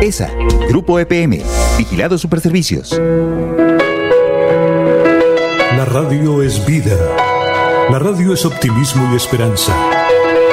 ESA, 0.00 0.30
Grupo 0.66 0.98
EPM, 0.98 1.42
Vigilado 1.76 2.16
Superservicios. 2.16 2.98
La 5.76 5.84
radio 5.84 6.42
es 6.42 6.64
vida. 6.64 6.96
La 7.90 7.98
radio 7.98 8.32
es 8.32 8.46
optimismo 8.46 9.12
y 9.12 9.16
esperanza. 9.16 9.76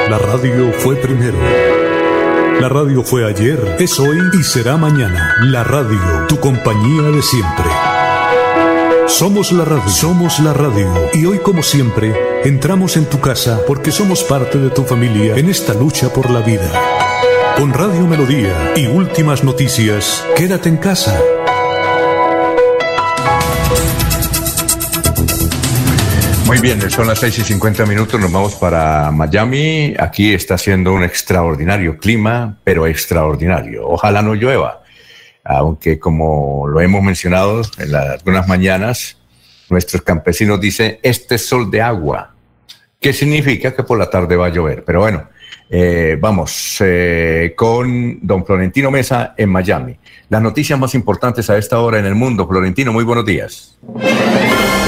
La 0.09 0.17
radio 0.17 0.73
fue 0.73 0.97
primero. 0.97 1.37
La 2.59 2.69
radio 2.69 3.03
fue 3.03 3.25
ayer, 3.27 3.77
es 3.79 3.99
hoy 3.99 4.19
y 4.33 4.43
será 4.43 4.77
mañana. 4.77 5.35
La 5.45 5.63
radio, 5.63 6.27
tu 6.27 6.39
compañía 6.39 7.03
de 7.09 7.21
siempre. 7.21 7.65
Somos 9.07 9.51
la 9.51 9.65
radio, 9.65 9.89
somos 9.89 10.39
la 10.39 10.53
radio. 10.53 10.91
Y 11.13 11.25
hoy 11.25 11.39
como 11.39 11.63
siempre, 11.63 12.13
entramos 12.43 12.97
en 12.97 13.05
tu 13.05 13.19
casa 13.19 13.61
porque 13.65 13.91
somos 13.91 14.23
parte 14.23 14.57
de 14.59 14.69
tu 14.69 14.83
familia 14.83 15.35
en 15.35 15.49
esta 15.49 15.73
lucha 15.73 16.13
por 16.13 16.29
la 16.29 16.41
vida. 16.41 16.71
Con 17.57 17.73
Radio 17.73 18.05
Melodía 18.05 18.73
y 18.75 18.87
últimas 18.87 19.43
noticias, 19.43 20.25
quédate 20.35 20.69
en 20.69 20.77
casa. 20.77 21.19
Muy 26.51 26.59
bien, 26.59 26.91
son 26.91 27.07
las 27.07 27.19
6 27.19 27.39
y 27.39 27.41
50 27.43 27.85
minutos, 27.85 28.19
nos 28.19 28.29
vamos 28.29 28.55
para 28.55 29.09
Miami. 29.09 29.95
Aquí 29.97 30.33
está 30.33 30.55
haciendo 30.55 30.91
un 30.91 31.01
extraordinario 31.01 31.97
clima, 31.97 32.57
pero 32.65 32.85
extraordinario. 32.87 33.87
Ojalá 33.87 34.21
no 34.21 34.35
llueva, 34.35 34.83
aunque 35.45 35.97
como 35.97 36.67
lo 36.67 36.81
hemos 36.81 37.01
mencionado 37.03 37.61
en 37.77 37.95
algunas 37.95 38.49
mañanas, 38.49 39.15
nuestros 39.69 40.01
campesinos 40.01 40.59
dicen, 40.59 40.99
este 41.03 41.35
es 41.35 41.45
sol 41.45 41.71
de 41.71 41.81
agua, 41.81 42.35
¿Qué 42.99 43.13
significa 43.13 43.73
que 43.73 43.83
por 43.83 43.97
la 43.97 44.09
tarde 44.09 44.35
va 44.35 44.47
a 44.47 44.49
llover. 44.49 44.83
Pero 44.83 44.99
bueno, 44.99 45.29
eh, 45.69 46.17
vamos 46.19 46.77
eh, 46.81 47.53
con 47.55 48.19
don 48.21 48.45
Florentino 48.45 48.91
Mesa 48.91 49.35
en 49.37 49.49
Miami. 49.49 49.97
Las 50.27 50.41
noticias 50.41 50.77
más 50.77 50.93
importantes 50.95 51.49
a 51.49 51.57
esta 51.57 51.79
hora 51.79 51.97
en 51.97 52.05
el 52.05 52.13
mundo. 52.13 52.45
Florentino, 52.45 52.91
muy 52.91 53.05
buenos 53.05 53.25
días. 53.25 53.79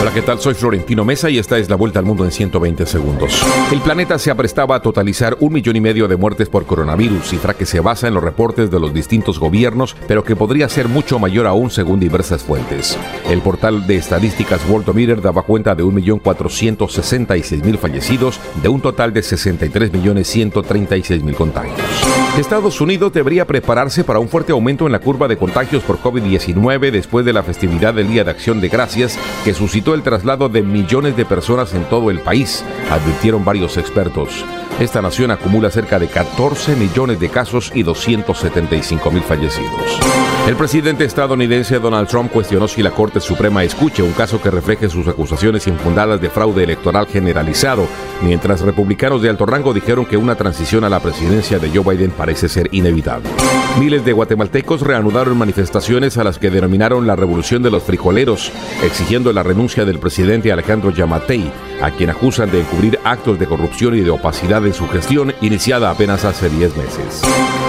Hola, 0.03 0.13
¿qué 0.13 0.21
tal? 0.21 0.37
Soy 0.37 0.53
Florentino 0.53 1.05
Mesa 1.05 1.29
y 1.29 1.37
esta 1.37 1.57
es 1.57 1.69
la 1.69 1.77
vuelta 1.77 1.99
al 1.99 2.03
mundo 2.03 2.25
en 2.25 2.31
120 2.31 2.85
segundos. 2.85 3.41
El 3.71 3.79
planeta 3.79 4.19
se 4.19 4.31
aprestaba 4.31 4.75
a 4.75 4.81
totalizar 4.81 5.37
un 5.39 5.53
millón 5.53 5.77
y 5.77 5.79
medio 5.79 6.09
de 6.09 6.17
muertes 6.17 6.49
por 6.49 6.65
coronavirus, 6.65 7.25
cifra 7.25 7.53
que 7.53 7.65
se 7.65 7.79
basa 7.79 8.09
en 8.09 8.13
los 8.13 8.21
reportes 8.21 8.69
de 8.69 8.81
los 8.81 8.93
distintos 8.93 9.39
gobiernos, 9.39 9.95
pero 10.05 10.25
que 10.25 10.35
podría 10.35 10.67
ser 10.67 10.89
mucho 10.89 11.19
mayor 11.19 11.47
aún 11.47 11.71
según 11.71 12.01
diversas 12.01 12.43
fuentes. 12.43 12.97
El 13.29 13.39
portal 13.39 13.87
de 13.87 13.95
estadísticas 13.95 14.67
Worldometer 14.67 15.21
daba 15.21 15.43
cuenta 15.43 15.73
de 15.73 15.85
1.466.000 15.85 17.77
fallecidos, 17.77 18.41
de 18.61 18.67
un 18.67 18.81
total 18.81 19.13
de 19.13 19.21
63.136.000 19.21 21.33
contagios. 21.33 22.12
Estados 22.37 22.81
Unidos 22.81 23.13
debería 23.13 23.45
prepararse 23.45 24.03
para 24.03 24.17
un 24.17 24.27
fuerte 24.27 24.53
aumento 24.53 24.87
en 24.87 24.91
la 24.91 24.97
curva 24.97 25.27
de 25.27 25.37
contagios 25.37 25.83
por 25.83 25.99
COVID-19 25.99 26.89
después 26.89 27.25
de 27.25 27.33
la 27.33 27.43
festividad 27.43 27.93
del 27.93 28.07
Día 28.07 28.23
de 28.23 28.31
Acción 28.31 28.59
de 28.59 28.69
Gracias 28.69 29.19
que 29.45 29.53
suscitó 29.53 29.93
el 29.93 30.01
traslado 30.01 30.49
de 30.49 30.63
millones 30.63 31.15
de 31.15 31.25
personas 31.25 31.75
en 31.75 31.83
todo 31.83 32.09
el 32.09 32.21
país, 32.21 32.65
advirtieron 32.89 33.45
varios 33.45 33.77
expertos. 33.77 34.43
Esta 34.79 35.03
nación 35.03 35.29
acumula 35.29 35.69
cerca 35.69 35.99
de 35.99 36.07
14 36.07 36.75
millones 36.75 37.19
de 37.19 37.29
casos 37.29 37.71
y 37.75 37.83
275 37.83 39.11
mil 39.11 39.21
fallecidos. 39.21 39.99
El 40.47 40.55
presidente 40.55 41.05
estadounidense 41.05 41.79
Donald 41.79 42.07
Trump 42.09 42.31
cuestionó 42.31 42.67
si 42.67 42.81
la 42.81 42.91
Corte 42.91 43.21
Suprema 43.21 43.63
escuche 43.63 44.01
un 44.01 44.11
caso 44.11 44.41
que 44.41 44.49
refleje 44.49 44.89
sus 44.89 45.07
acusaciones 45.07 45.67
infundadas 45.67 46.19
de 46.19 46.29
fraude 46.29 46.63
electoral 46.63 47.07
generalizado, 47.07 47.87
mientras 48.23 48.61
republicanos 48.61 49.21
de 49.21 49.29
alto 49.29 49.45
rango 49.45 49.73
dijeron 49.73 50.05
que 50.05 50.17
una 50.17 50.35
transición 50.35 50.83
a 50.83 50.89
la 50.89 50.99
presidencia 50.99 51.59
de 51.59 51.69
Joe 51.69 51.95
Biden 51.95 52.11
parece 52.23 52.47
ser 52.47 52.69
inevitable. 52.71 53.29
Miles 53.77 54.05
de 54.05 54.13
guatemaltecos 54.13 54.79
reanudaron 54.79 55.37
manifestaciones 55.37 56.17
a 56.17 56.23
las 56.23 56.39
que 56.39 56.49
denominaron 56.49 57.05
la 57.05 57.17
revolución 57.17 57.61
de 57.63 57.69
los 57.69 57.83
frijoleros, 57.83 58.49
exigiendo 58.81 59.33
la 59.33 59.43
renuncia 59.43 59.83
del 59.83 59.99
presidente 59.99 60.53
Alejandro 60.53 60.91
Yamatei, 60.91 61.51
a 61.81 61.91
quien 61.91 62.11
acusan 62.11 62.49
de 62.49 62.61
encubrir 62.61 62.97
actos 63.03 63.37
de 63.39 63.45
corrupción 63.45 63.95
y 63.95 63.99
de 63.99 64.11
opacidad 64.11 64.65
en 64.65 64.73
su 64.73 64.87
gestión 64.87 65.33
iniciada 65.41 65.89
apenas 65.89 66.23
hace 66.23 66.49
10 66.49 66.77
meses. 66.77 67.23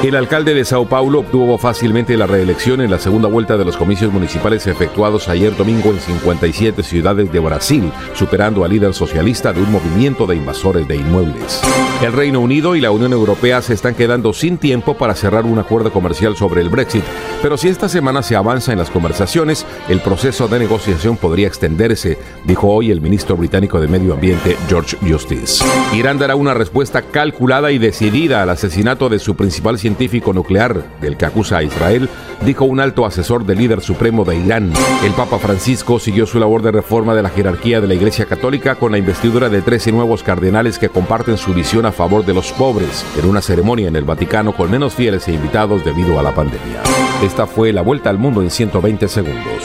El 0.05 0.15
alcalde 0.15 0.55
de 0.55 0.65
Sao 0.65 0.87
Paulo 0.87 1.21
obtuvo 1.21 1.57
fácilmente 1.57 2.17
la 2.17 2.27
reelección 2.27 2.83
en 2.83 2.91
la 2.91 2.99
segunda 2.99 3.27
vuelta 3.27 3.57
de 3.57 3.65
los 3.65 3.77
comicios 3.77 4.13
municipales 4.13 4.67
efectuados 4.69 5.29
ayer 5.29 5.57
domingo 5.57 5.91
en 5.91 5.99
57 5.99 6.83
ciudades 6.83 7.33
de 7.33 7.41
Brasil, 7.41 7.91
superando 8.13 8.65
al 8.65 8.71
líder 8.71 8.95
socialista 8.95 9.53
de 9.53 9.63
un 9.63 9.73
movimiento 9.73 10.27
de 10.27 10.37
invasores 10.37 10.87
de 10.87 10.97
inmuebles. 10.97 11.63
El 12.03 12.13
Reino 12.13 12.41
Unido 12.41 12.77
y 12.77 12.83
la 12.83 12.91
Unión 12.91 13.15
Europea 13.15 13.63
se 13.63 13.73
están 13.73 13.95
quedando 13.95 14.35
sin 14.35 14.44
tiempo 14.45 14.95
para 14.95 15.15
cerrar 15.15 15.47
un 15.47 15.59
acuerdo 15.59 15.91
comercial 15.91 16.37
sobre 16.37 16.61
el 16.61 16.69
Brexit, 16.69 17.03
pero 17.41 17.57
si 17.57 17.69
esta 17.69 17.89
semana 17.89 18.23
se 18.23 18.37
avanza 18.37 18.73
en 18.73 18.79
las 18.79 18.91
conversaciones, 18.91 19.65
el 19.89 20.01
proceso 20.01 20.49
de 20.49 20.59
negociación 20.59 21.17
podría 21.17 21.49
extenderse, 21.49 22.19
dijo 22.45 22.69
hoy 22.69 22.91
el 22.91 23.01
ministro 23.01 23.39
británico 23.39 23.81
de 23.81 23.89
Medio 23.89 24.13
Ambiente 24.13 24.57
George 24.69 24.99
Justice. 25.01 25.65
Irán 25.95 26.19
dará 26.19 26.37
una 26.37 26.53
respuesta 26.53 27.01
calculada 27.01 27.73
y 27.73 27.79
decidida 27.79 28.43
al 28.43 28.51
asesinato 28.51 29.09
de 29.09 29.19
su 29.19 29.35
principal 29.35 29.79
científico 29.79 30.35
nuclear, 30.35 30.85
del 31.01 31.17
que 31.17 31.25
acusa 31.25 31.59
a 31.59 31.63
Israel, 31.63 32.11
dijo 32.45 32.67
un 32.67 32.81
alto 32.81 33.07
asesor 33.07 33.47
del 33.47 33.59
líder 33.59 33.81
supremo 33.81 34.27
de 34.27 34.37
Irán. 34.37 34.73
El 35.03 35.13
Papa 35.13 35.39
Francisco 35.39 35.99
siguió 35.99 36.27
su 36.27 36.39
labor 36.39 36.61
de 36.61 36.73
reforma 36.73 37.15
de 37.15 37.23
la 37.23 37.31
jerarquía 37.31 37.81
de 37.81 37.89
la 37.89 37.95
Iglesia 37.95 38.27
Católica 38.27 38.75
con 38.75 38.93
la 38.93 38.99
investidura 38.99 39.49
de 39.49 39.63
13 39.63 39.93
nuevos 39.93 40.23
cardenales 40.23 40.79
que 40.79 40.91
comparten 40.91 41.39
su 41.39 41.55
visión 41.55 41.87
a 41.87 41.93
favor 41.93 42.27
de 42.27 42.35
los 42.35 42.53
pobres, 42.53 43.07
en 43.19 43.27
una 43.27 43.41
ceremonia 43.41 43.89
en 43.89 43.97
el 43.97 44.05
Vaticano 44.05 44.34
con 44.35 44.69
menos 44.69 44.97
fieles 44.97 45.29
e 45.29 45.33
invitados 45.33 45.85
debido 45.85 46.19
a 46.19 46.23
la 46.23 46.35
pandemia. 46.35 46.83
Esta 47.23 47.47
fue 47.47 47.73
la 47.73 47.83
vuelta 47.83 48.11
al 48.11 48.19
mundo 48.19 48.43
en 48.43 48.51
120 48.51 49.07
segundos. 49.07 49.63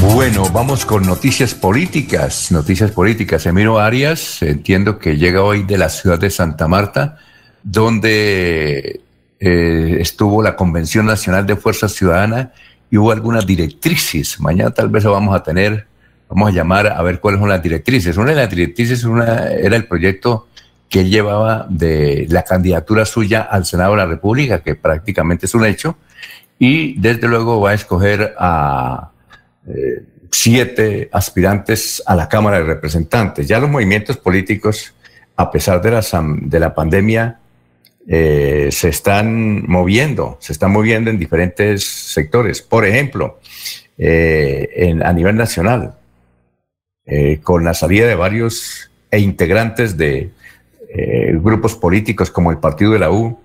Bueno, 0.00 0.50
vamos 0.52 0.84
con 0.84 1.06
noticias 1.06 1.54
políticas. 1.54 2.50
Noticias 2.50 2.90
políticas. 2.90 3.46
Emiro 3.46 3.78
Arias, 3.78 4.42
entiendo 4.42 4.98
que 4.98 5.16
llega 5.16 5.42
hoy 5.42 5.62
de 5.62 5.78
la 5.78 5.88
ciudad 5.88 6.18
de 6.18 6.30
Santa 6.30 6.66
Marta, 6.66 7.16
donde 7.62 9.02
eh, 9.38 9.96
estuvo 10.00 10.42
la 10.42 10.56
Convención 10.56 11.06
Nacional 11.06 11.46
de 11.46 11.54
Fuerza 11.54 11.88
Ciudadana 11.88 12.50
y 12.90 12.96
hubo 12.96 13.12
algunas 13.12 13.46
directrices. 13.46 14.40
Mañana 14.40 14.72
tal 14.72 14.88
vez 14.88 15.04
lo 15.04 15.12
vamos 15.12 15.36
a 15.36 15.44
tener, 15.44 15.86
vamos 16.28 16.50
a 16.50 16.52
llamar 16.52 16.88
a 16.88 17.00
ver 17.02 17.20
cuáles 17.20 17.38
son 17.38 17.50
las 17.50 17.62
directrices. 17.62 18.16
Una 18.16 18.30
de 18.30 18.36
las 18.36 18.50
directrices 18.50 19.04
era 19.04 19.76
el 19.76 19.84
proyecto 19.84 20.48
que 20.92 21.00
él 21.00 21.10
llevaba 21.10 21.66
de 21.70 22.26
la 22.28 22.42
candidatura 22.42 23.06
suya 23.06 23.40
al 23.40 23.64
Senado 23.64 23.92
de 23.92 23.96
la 23.96 24.06
República, 24.06 24.62
que 24.62 24.74
prácticamente 24.74 25.46
es 25.46 25.54
un 25.54 25.64
hecho, 25.64 25.96
y 26.58 27.00
desde 27.00 27.28
luego 27.28 27.62
va 27.62 27.70
a 27.70 27.74
escoger 27.74 28.34
a 28.38 29.10
eh, 29.66 30.04
siete 30.30 31.08
aspirantes 31.10 32.02
a 32.04 32.14
la 32.14 32.28
Cámara 32.28 32.58
de 32.58 32.64
Representantes. 32.64 33.48
Ya 33.48 33.58
los 33.58 33.70
movimientos 33.70 34.18
políticos, 34.18 34.92
a 35.34 35.50
pesar 35.50 35.80
de 35.80 35.92
la, 35.92 36.04
de 36.42 36.60
la 36.60 36.74
pandemia, 36.74 37.38
eh, 38.06 38.68
se 38.70 38.90
están 38.90 39.64
moviendo, 39.66 40.36
se 40.42 40.52
están 40.52 40.72
moviendo 40.72 41.08
en 41.08 41.18
diferentes 41.18 41.84
sectores. 41.84 42.60
Por 42.60 42.84
ejemplo, 42.84 43.40
eh, 43.96 44.68
en, 44.76 45.02
a 45.02 45.12
nivel 45.14 45.36
nacional, 45.36 45.94
con 47.42 47.64
la 47.64 47.74
salida 47.74 48.06
de 48.06 48.14
varios 48.14 48.90
e 49.10 49.18
integrantes 49.18 49.96
de 49.96 50.30
grupos 51.42 51.74
políticos 51.74 52.30
como 52.30 52.50
el 52.50 52.58
Partido 52.58 52.92
de 52.92 52.98
la 52.98 53.10
U 53.10 53.38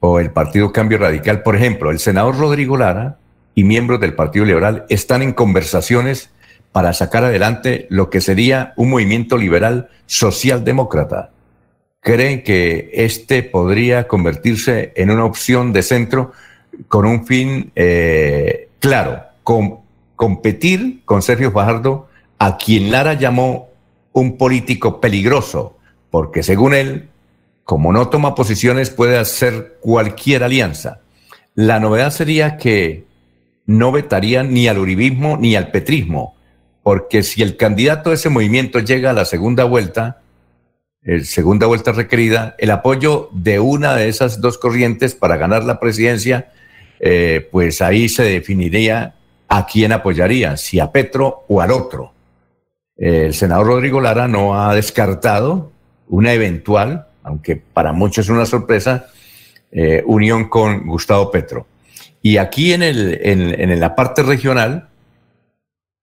o 0.00 0.18
el 0.18 0.30
Partido 0.30 0.72
Cambio 0.72 0.98
Radical, 0.98 1.42
por 1.42 1.56
ejemplo, 1.56 1.90
el 1.90 1.98
senador 1.98 2.38
Rodrigo 2.38 2.76
Lara 2.76 3.18
y 3.54 3.64
miembros 3.64 4.00
del 4.00 4.14
Partido 4.14 4.44
Liberal 4.44 4.86
están 4.88 5.22
en 5.22 5.32
conversaciones 5.32 6.30
para 6.72 6.92
sacar 6.92 7.24
adelante 7.24 7.86
lo 7.90 8.10
que 8.10 8.20
sería 8.20 8.72
un 8.76 8.90
movimiento 8.90 9.36
liberal 9.36 9.88
socialdemócrata. 10.06 11.30
Creen 12.00 12.42
que 12.42 12.90
este 12.94 13.42
podría 13.42 14.08
convertirse 14.08 14.92
en 14.96 15.10
una 15.10 15.24
opción 15.24 15.72
de 15.72 15.82
centro 15.82 16.32
con 16.88 17.04
un 17.04 17.26
fin 17.26 17.72
eh, 17.74 18.68
claro, 18.78 19.24
competir 20.16 21.02
con 21.04 21.22
Sergio 21.22 21.50
Fajardo, 21.52 22.08
a 22.38 22.56
quien 22.56 22.90
Lara 22.90 23.14
llamó 23.14 23.68
un 24.12 24.38
político 24.38 25.00
peligroso, 25.00 25.76
porque 26.10 26.42
según 26.42 26.74
él, 26.74 27.08
como 27.64 27.92
no 27.92 28.08
toma 28.08 28.34
posiciones, 28.34 28.90
puede 28.90 29.18
hacer 29.18 29.78
cualquier 29.80 30.42
alianza. 30.42 31.00
La 31.54 31.80
novedad 31.80 32.10
sería 32.10 32.56
que 32.56 33.04
no 33.66 33.92
vetarían 33.92 34.52
ni 34.52 34.66
al 34.66 34.78
uribismo 34.78 35.36
ni 35.36 35.54
al 35.54 35.70
petrismo, 35.70 36.34
porque 36.82 37.22
si 37.22 37.42
el 37.42 37.56
candidato 37.56 38.10
de 38.10 38.16
ese 38.16 38.28
movimiento 38.28 38.80
llega 38.80 39.10
a 39.10 39.14
la 39.14 39.24
segunda 39.24 39.64
vuelta, 39.64 40.22
el 41.02 41.24
segunda 41.24 41.66
vuelta 41.66 41.92
requerida, 41.92 42.56
el 42.58 42.70
apoyo 42.70 43.28
de 43.32 43.60
una 43.60 43.94
de 43.94 44.08
esas 44.08 44.40
dos 44.40 44.58
corrientes 44.58 45.14
para 45.14 45.36
ganar 45.36 45.64
la 45.64 45.78
presidencia, 45.78 46.50
eh, 46.98 47.48
pues 47.50 47.80
ahí 47.80 48.08
se 48.08 48.24
definiría 48.24 49.14
a 49.48 49.66
quién 49.66 49.92
apoyaría, 49.92 50.56
si 50.56 50.80
a 50.80 50.92
Petro 50.92 51.44
o 51.48 51.60
al 51.60 51.70
otro. 51.70 52.12
El 52.96 53.32
senador 53.32 53.66
Rodrigo 53.66 54.00
Lara 54.00 54.28
no 54.28 54.60
ha 54.60 54.74
descartado 54.74 55.72
una 56.10 56.34
eventual, 56.34 57.06
aunque 57.22 57.56
para 57.56 57.92
muchos 57.92 58.26
es 58.26 58.30
una 58.30 58.46
sorpresa, 58.46 59.06
eh, 59.72 60.02
unión 60.04 60.48
con 60.48 60.86
Gustavo 60.86 61.30
Petro. 61.30 61.66
Y 62.20 62.36
aquí 62.36 62.72
en, 62.72 62.82
el, 62.82 63.18
en, 63.22 63.80
la 63.80 63.94
parte 63.94 64.22
regional, 64.22 64.88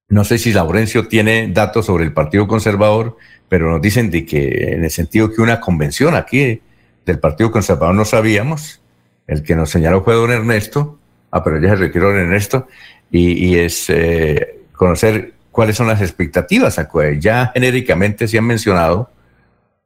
no 0.10 0.24
sé 0.24 0.40
si 0.40 0.52
Laurencio 0.52 1.08
tiene 1.08 1.50
datos 1.50 1.86
sobre 1.86 2.06
el 2.06 2.14
Partido 2.14 2.48
Conservador, 2.48 3.18
pero 3.50 3.70
nos 3.70 3.82
dicen 3.82 4.10
de 4.10 4.26
que 4.26 4.74
en 4.74 4.84
el 4.84 4.90
sentido 4.90 5.32
que 5.32 5.42
una 5.42 5.60
convención 5.60 6.16
aquí 6.16 6.62
del 7.06 7.20
Partido 7.20 7.52
Conservador 7.52 7.94
no 7.94 8.06
sabíamos, 8.06 8.82
el 9.28 9.44
que 9.44 9.56
nos 9.56 9.70
señaló 9.70 10.04
fue 10.04 10.16
don 10.16 10.32
Ernesto, 10.32 10.98
ah, 11.30 11.44
pero 11.44 11.62
ya 11.62 11.70
se 11.70 11.76
retiró 11.76 12.08
don 12.08 12.20
Ernesto, 12.20 12.68
y, 13.12 13.56
es 13.58 13.90
eh, 13.90 14.60
conocer 14.74 15.34
cuáles 15.52 15.78
son 15.78 15.88
las 15.88 16.02
expectativas. 16.02 16.80
Ya 17.20 17.52
genéricamente 17.54 18.28
se 18.28 18.38
han 18.38 18.46
mencionado 18.46 19.10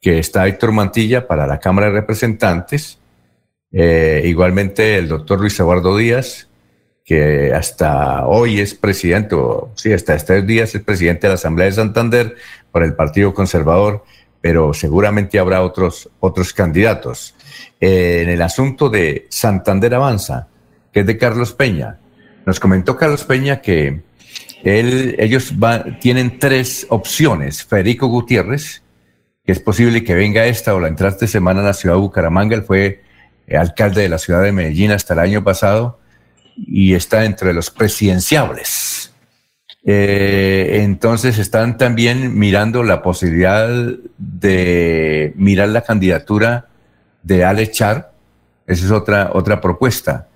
que 0.02 0.18
está 0.18 0.48
Héctor 0.48 0.72
Mantilla 0.72 1.28
para 1.28 1.46
la 1.46 1.60
Cámara 1.60 1.88
de 1.88 1.94
Representantes, 1.94 2.98
eh, 3.72 4.24
igualmente 4.26 4.98
el 4.98 5.08
doctor 5.08 5.40
Luis 5.40 5.60
Eduardo 5.60 5.96
Díaz, 5.96 6.50
que 7.06 7.54
hasta 7.54 8.26
hoy 8.26 8.60
es 8.60 8.74
presidente, 8.74 9.36
o 9.36 9.72
sí, 9.76 9.94
hasta 9.94 10.16
estos 10.16 10.46
días 10.48 10.74
es 10.74 10.82
presidente 10.82 11.28
de 11.28 11.30
la 11.30 11.36
Asamblea 11.36 11.68
de 11.68 11.74
Santander 11.74 12.36
por 12.72 12.84
el 12.84 12.96
Partido 12.96 13.34
Conservador, 13.34 14.04
pero 14.42 14.74
seguramente 14.74 15.38
habrá 15.38 15.62
otros, 15.62 16.10
otros 16.20 16.52
candidatos. 16.52 17.36
Eh, 17.80 18.22
en 18.24 18.30
el 18.30 18.42
asunto 18.42 18.90
de 18.90 19.28
Santander 19.30 19.94
Avanza, 19.94 20.48
que 20.92 21.02
es 21.02 21.06
de 21.06 21.18
Carlos 21.18 21.54
Peña, 21.54 22.00
nos 22.46 22.60
comentó 22.60 22.98
Carlos 22.98 23.24
Peña 23.24 23.62
que 23.62 24.02
él, 24.64 25.16
ellos 25.20 25.54
tienen 26.00 26.40
tres 26.40 26.88
opciones. 26.90 27.64
Federico 27.64 28.08
Gutiérrez, 28.08 28.81
es 29.52 29.60
posible 29.60 30.04
que 30.04 30.16
venga 30.16 30.46
esta 30.46 30.74
o 30.74 30.80
la 30.80 30.88
entrada 30.88 31.18
de 31.18 31.28
semana 31.28 31.62
a 31.62 31.64
la 31.64 31.74
ciudad 31.74 31.96
de 31.96 32.02
Bucaramanga, 32.02 32.56
él 32.56 32.64
fue 32.64 33.04
eh, 33.48 33.58
alcalde 33.58 34.02
de 34.02 34.10
la 34.10 34.18
ciudad 34.18 34.42
de 34.44 34.52
Medellín 34.52 34.92
hasta 34.92 35.14
el 35.14 35.20
año 35.20 35.44
pasado, 35.44 36.00
y 36.56 36.94
está 36.94 37.26
entre 37.26 37.54
los 37.54 37.70
presidenciables. 37.70 39.14
Eh, 39.84 40.82
entonces 40.84 41.40
están 41.40 41.78
también 41.78 42.38
mirando 42.38 42.84
la 42.84 43.02
posibilidad 43.02 43.68
de 44.18 45.34
mirar 45.36 45.70
la 45.70 45.82
candidatura 45.82 46.68
de 47.24 47.44
Alex 47.44 47.72
Char. 47.72 48.14
Esa 48.68 48.86
es 48.86 48.92
otra, 48.92 49.32
otra 49.34 49.60
propuesta. 49.60 50.28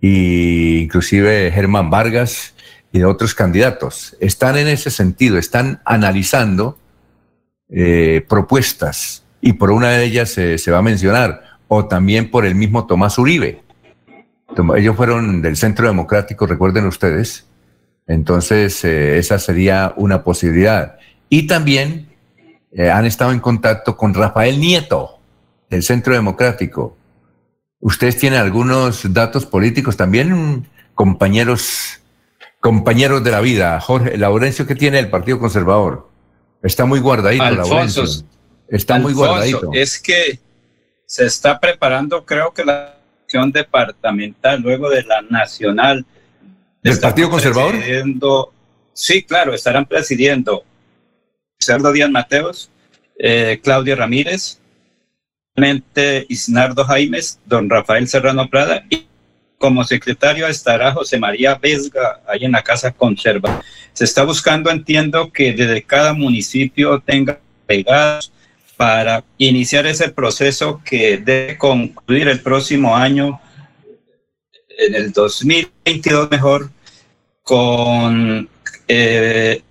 Y 0.00 0.78
inclusive 0.78 1.52
Germán 1.52 1.88
Vargas 1.90 2.54
y 2.92 3.02
otros 3.02 3.34
candidatos. 3.34 4.16
Están 4.18 4.58
en 4.58 4.66
ese 4.66 4.90
sentido, 4.90 5.38
están 5.38 5.80
analizando 5.84 6.79
eh, 7.72 8.24
propuestas 8.28 9.24
y 9.40 9.54
por 9.54 9.70
una 9.70 9.90
de 9.90 10.04
ellas 10.04 10.30
se 10.30 10.70
va 10.70 10.78
a 10.78 10.82
mencionar, 10.82 11.42
o 11.68 11.86
también 11.86 12.30
por 12.30 12.44
el 12.44 12.54
mismo 12.54 12.86
Tomás 12.86 13.16
Uribe. 13.16 13.62
Ellos 14.76 14.96
fueron 14.96 15.40
del 15.42 15.56
Centro 15.56 15.86
Democrático, 15.86 16.46
recuerden 16.46 16.86
ustedes. 16.86 17.46
Entonces, 18.06 18.84
eh, 18.84 19.18
esa 19.18 19.38
sería 19.38 19.94
una 19.96 20.24
posibilidad. 20.24 20.96
Y 21.28 21.46
también 21.46 22.08
eh, 22.72 22.90
han 22.90 23.06
estado 23.06 23.30
en 23.30 23.38
contacto 23.38 23.96
con 23.96 24.14
Rafael 24.14 24.58
Nieto, 24.60 25.20
del 25.68 25.84
Centro 25.84 26.14
Democrático. 26.14 26.96
¿Ustedes 27.78 28.18
tienen 28.18 28.40
algunos 28.40 29.12
datos 29.12 29.46
políticos 29.46 29.96
también, 29.96 30.66
compañeros, 30.94 32.00
compañeros 32.58 33.22
de 33.22 33.30
la 33.30 33.40
vida? 33.40 33.80
Jorge, 33.80 34.18
Laurencio, 34.18 34.66
¿qué 34.66 34.74
tiene 34.74 34.98
el 34.98 35.08
Partido 35.08 35.38
Conservador? 35.38 36.09
Está 36.62 36.84
muy 36.84 37.00
guardadito, 37.00 37.50
Laurencio. 37.50 38.04
Está 38.68 38.98
muy 38.98 39.12
guardadito. 39.12 39.70
Es 39.72 40.00
que 40.00 40.38
se 41.06 41.26
está 41.26 41.58
preparando, 41.58 42.24
creo 42.24 42.52
que 42.52 42.64
la 42.64 42.96
elección 43.18 43.50
departamental, 43.50 44.60
luego 44.60 44.88
de 44.90 45.02
la 45.02 45.22
nacional. 45.22 46.04
¿Del 46.82 46.98
Partido 47.00 47.30
Conservador? 47.30 47.74
Sí, 48.92 49.22
claro, 49.22 49.54
estarán 49.54 49.86
presidiendo 49.86 50.64
Cerdo 51.58 51.92
Díaz 51.92 52.10
Mateos, 52.10 52.70
eh, 53.18 53.60
Claudia 53.62 53.96
Ramírez, 53.96 54.60
Isnardo 56.28 56.84
Jaimes, 56.84 57.38
don 57.44 57.68
Rafael 57.68 58.08
Serrano 58.08 58.48
Prada 58.48 58.84
y 58.88 59.06
como 59.60 59.84
secretario 59.84 60.46
estará 60.46 60.90
José 60.92 61.18
María 61.18 61.54
Vesga 61.54 62.22
ahí 62.26 62.46
en 62.46 62.52
la 62.52 62.62
Casa 62.62 62.90
Conserva. 62.92 63.62
Se 63.92 64.04
está 64.04 64.24
buscando, 64.24 64.70
entiendo, 64.70 65.30
que 65.30 65.52
desde 65.52 65.82
cada 65.82 66.14
municipio 66.14 66.98
tenga 67.00 67.38
pegados 67.66 68.32
para 68.78 69.22
iniciar 69.36 69.86
ese 69.86 70.08
proceso 70.08 70.80
que 70.82 71.18
debe 71.18 71.58
concluir 71.58 72.28
el 72.28 72.40
próximo 72.40 72.96
año, 72.96 73.38
en 74.78 74.94
el 74.94 75.12
2022 75.12 76.30
mejor, 76.30 76.70
con 77.42 78.48
eh, 78.88 79.62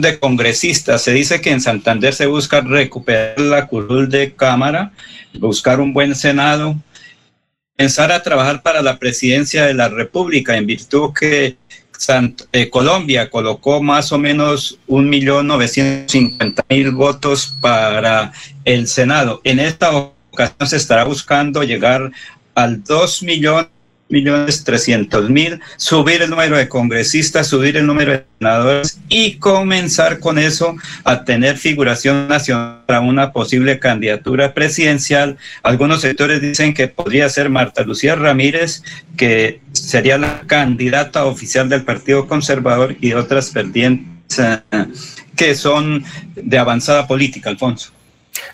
de 0.00 0.18
congresistas. 0.18 1.02
Se 1.02 1.12
dice 1.12 1.40
que 1.40 1.52
en 1.52 1.60
Santander 1.60 2.12
se 2.12 2.26
busca 2.26 2.60
recuperar 2.60 3.38
la 3.38 3.68
curul 3.68 4.08
de 4.08 4.34
Cámara, 4.34 4.90
buscar 5.34 5.80
un 5.80 5.92
buen 5.92 6.16
Senado, 6.16 6.74
pensar 7.78 8.10
a 8.10 8.24
trabajar 8.24 8.60
para 8.60 8.82
la 8.82 8.98
presidencia 8.98 9.64
de 9.64 9.72
la 9.72 9.88
República, 9.88 10.56
en 10.56 10.66
virtud 10.66 11.12
que 11.14 11.56
eh, 12.52 12.70
Colombia 12.70 13.30
colocó 13.30 13.80
más 13.80 14.10
o 14.10 14.18
menos 14.18 14.80
un 14.88 15.08
millón 15.08 15.46
novecientos 15.46 16.12
mil 16.68 16.90
votos 16.90 17.56
para 17.60 18.32
el 18.64 18.88
Senado. 18.88 19.40
En 19.44 19.60
esta 19.60 19.96
ocasión 19.96 20.68
se 20.68 20.76
estará 20.76 21.04
buscando 21.04 21.62
llegar 21.62 22.10
al 22.56 22.82
dos 22.82 23.22
millones 23.22 23.68
millones 24.08 24.64
trescientos 24.64 25.28
mil, 25.30 25.60
subir 25.76 26.22
el 26.22 26.30
número 26.30 26.56
de 26.56 26.68
congresistas, 26.68 27.46
subir 27.46 27.76
el 27.76 27.86
número 27.86 28.12
de 28.12 28.24
senadores 28.38 29.00
y 29.08 29.34
comenzar 29.34 30.18
con 30.18 30.38
eso 30.38 30.76
a 31.04 31.24
tener 31.24 31.56
figuración 31.56 32.28
nacional 32.28 32.82
para 32.86 33.00
una 33.00 33.32
posible 33.32 33.78
candidatura 33.78 34.54
presidencial. 34.54 35.36
Algunos 35.62 36.00
sectores 36.00 36.40
dicen 36.40 36.74
que 36.74 36.88
podría 36.88 37.28
ser 37.28 37.50
Marta 37.50 37.82
Lucía 37.82 38.14
Ramírez, 38.14 38.82
que 39.16 39.60
sería 39.72 40.18
la 40.18 40.42
candidata 40.46 41.24
oficial 41.24 41.68
del 41.68 41.82
Partido 41.82 42.26
Conservador 42.26 42.96
y 43.00 43.12
otras 43.12 43.50
pendientes 43.50 44.38
eh, 44.38 44.60
que 45.36 45.54
son 45.54 46.04
de 46.34 46.58
avanzada 46.58 47.06
política, 47.06 47.50
Alfonso. 47.50 47.92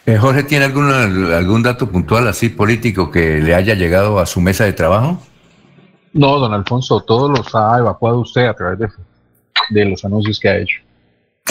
Eh, 0.07 0.17
Jorge, 0.17 0.45
¿tiene 0.45 0.67
algún, 0.67 0.91
algún 0.91 1.63
dato 1.63 1.91
puntual 1.91 2.29
así 2.29 2.49
político 2.49 3.11
que 3.11 3.41
le 3.41 3.55
haya 3.55 3.75
llegado 3.75 4.19
a 4.19 4.27
su 4.27 4.41
mesa 4.41 4.65
de 4.65 4.73
trabajo? 4.73 5.23
No, 6.15 6.39
don 6.39 6.55
Alfonso, 6.55 7.01
todos 7.01 7.29
los 7.29 7.53
ha 7.55 7.77
evacuado 7.79 8.21
usted 8.21 8.47
a 8.47 8.55
través 8.55 8.89
de, 9.69 9.85
los 9.85 10.05
anuncios 10.05 10.39
que 10.39 10.49
ha 10.49 10.59
hecho. 10.59 10.77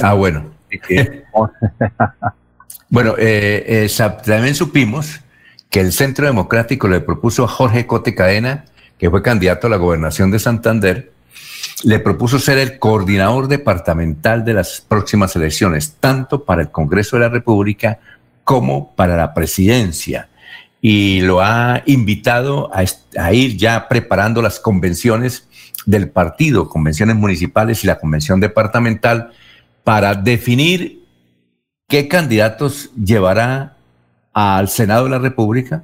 Ah, 0.01 0.13
bueno. 0.13 0.45
bueno, 2.89 3.13
eh, 3.17 3.87
eh, 3.87 4.11
también 4.25 4.55
supimos 4.55 5.19
que 5.69 5.81
el 5.81 5.91
Centro 5.91 6.25
Democrático 6.25 6.87
le 6.87 7.01
propuso 7.01 7.43
a 7.43 7.47
Jorge 7.49 7.85
Cote 7.85 8.15
Cadena, 8.15 8.63
que 8.97 9.09
fue 9.09 9.21
candidato 9.21 9.67
a 9.67 9.69
la 9.69 9.75
gobernación 9.75 10.31
de 10.31 10.39
Santander, 10.39 11.11
le 11.83 11.99
propuso 11.99 12.39
ser 12.39 12.57
el 12.57 12.79
coordinador 12.79 13.49
departamental 13.49 14.45
de 14.45 14.53
las 14.53 14.79
próximas 14.79 15.35
elecciones, 15.35 15.97
tanto 15.99 16.45
para 16.45 16.61
el 16.61 16.71
Congreso 16.71 17.17
de 17.17 17.23
la 17.23 17.29
República 17.29 17.99
como 18.45 18.95
para 18.95 19.17
la 19.17 19.33
presidencia 19.33 20.29
y 20.85 21.21
lo 21.21 21.39
ha 21.39 21.81
invitado 21.85 22.69
a, 22.73 23.33
ir 23.33 23.55
ya 23.55 23.87
preparando 23.87 24.41
las 24.41 24.59
convenciones 24.59 25.47
del 25.85 26.09
partido, 26.09 26.67
convenciones 26.67 27.15
municipales 27.15 27.83
y 27.83 27.87
la 27.87 27.99
convención 27.99 28.41
departamental, 28.41 29.31
para 29.85 30.13
definir 30.13 31.01
qué 31.87 32.09
candidatos 32.09 32.91
llevará 33.01 33.77
al 34.33 34.67
Senado 34.67 35.05
de 35.05 35.11
la 35.11 35.19
República, 35.19 35.83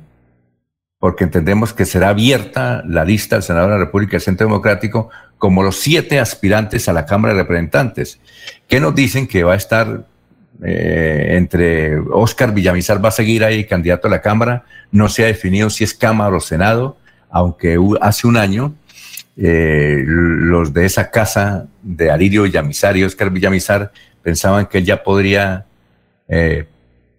porque 0.99 1.23
entendemos 1.23 1.71
que 1.71 1.85
será 1.85 2.09
abierta 2.09 2.83
la 2.85 3.05
lista 3.05 3.37
del 3.37 3.43
Senado 3.43 3.67
de 3.67 3.75
la 3.75 3.85
República 3.85 4.11
del 4.11 4.21
Centro 4.21 4.47
Democrático 4.47 5.09
como 5.37 5.63
los 5.63 5.79
siete 5.79 6.19
aspirantes 6.19 6.89
a 6.89 6.93
la 6.93 7.05
Cámara 7.05 7.33
de 7.33 7.43
Representantes, 7.43 8.19
que 8.67 8.81
nos 8.81 8.93
dicen 8.95 9.27
que 9.27 9.45
va 9.45 9.53
a 9.53 9.57
estar 9.57 10.08
eh, 10.63 11.35
entre 11.37 11.97
Oscar 11.97 12.53
Villamizar 12.53 13.03
va 13.03 13.09
a 13.09 13.13
seguir 13.13 13.43
ahí 13.43 13.65
candidato 13.65 14.07
a 14.07 14.11
la 14.11 14.21
Cámara, 14.21 14.65
no 14.91 15.07
se 15.07 15.23
ha 15.23 15.27
definido 15.27 15.69
si 15.69 15.83
es 15.83 15.93
Cámara 15.93 16.35
o 16.35 16.39
Senado, 16.39 16.97
aunque 17.29 17.77
hace 18.01 18.27
un 18.27 18.37
año 18.37 18.73
eh, 19.37 20.03
los 20.05 20.73
de 20.73 20.85
esa 20.85 21.11
casa 21.11 21.67
de 21.81 22.11
Aririo 22.11 22.43
Villamizar 22.43 22.97
y 22.97 23.03
Oscar 23.03 23.29
Villamizar 23.29 23.91
pensaban 24.21 24.65
que 24.65 24.79
él 24.79 24.85
ya 24.85 25.01
podría 25.01 25.65
eh, 26.27 26.67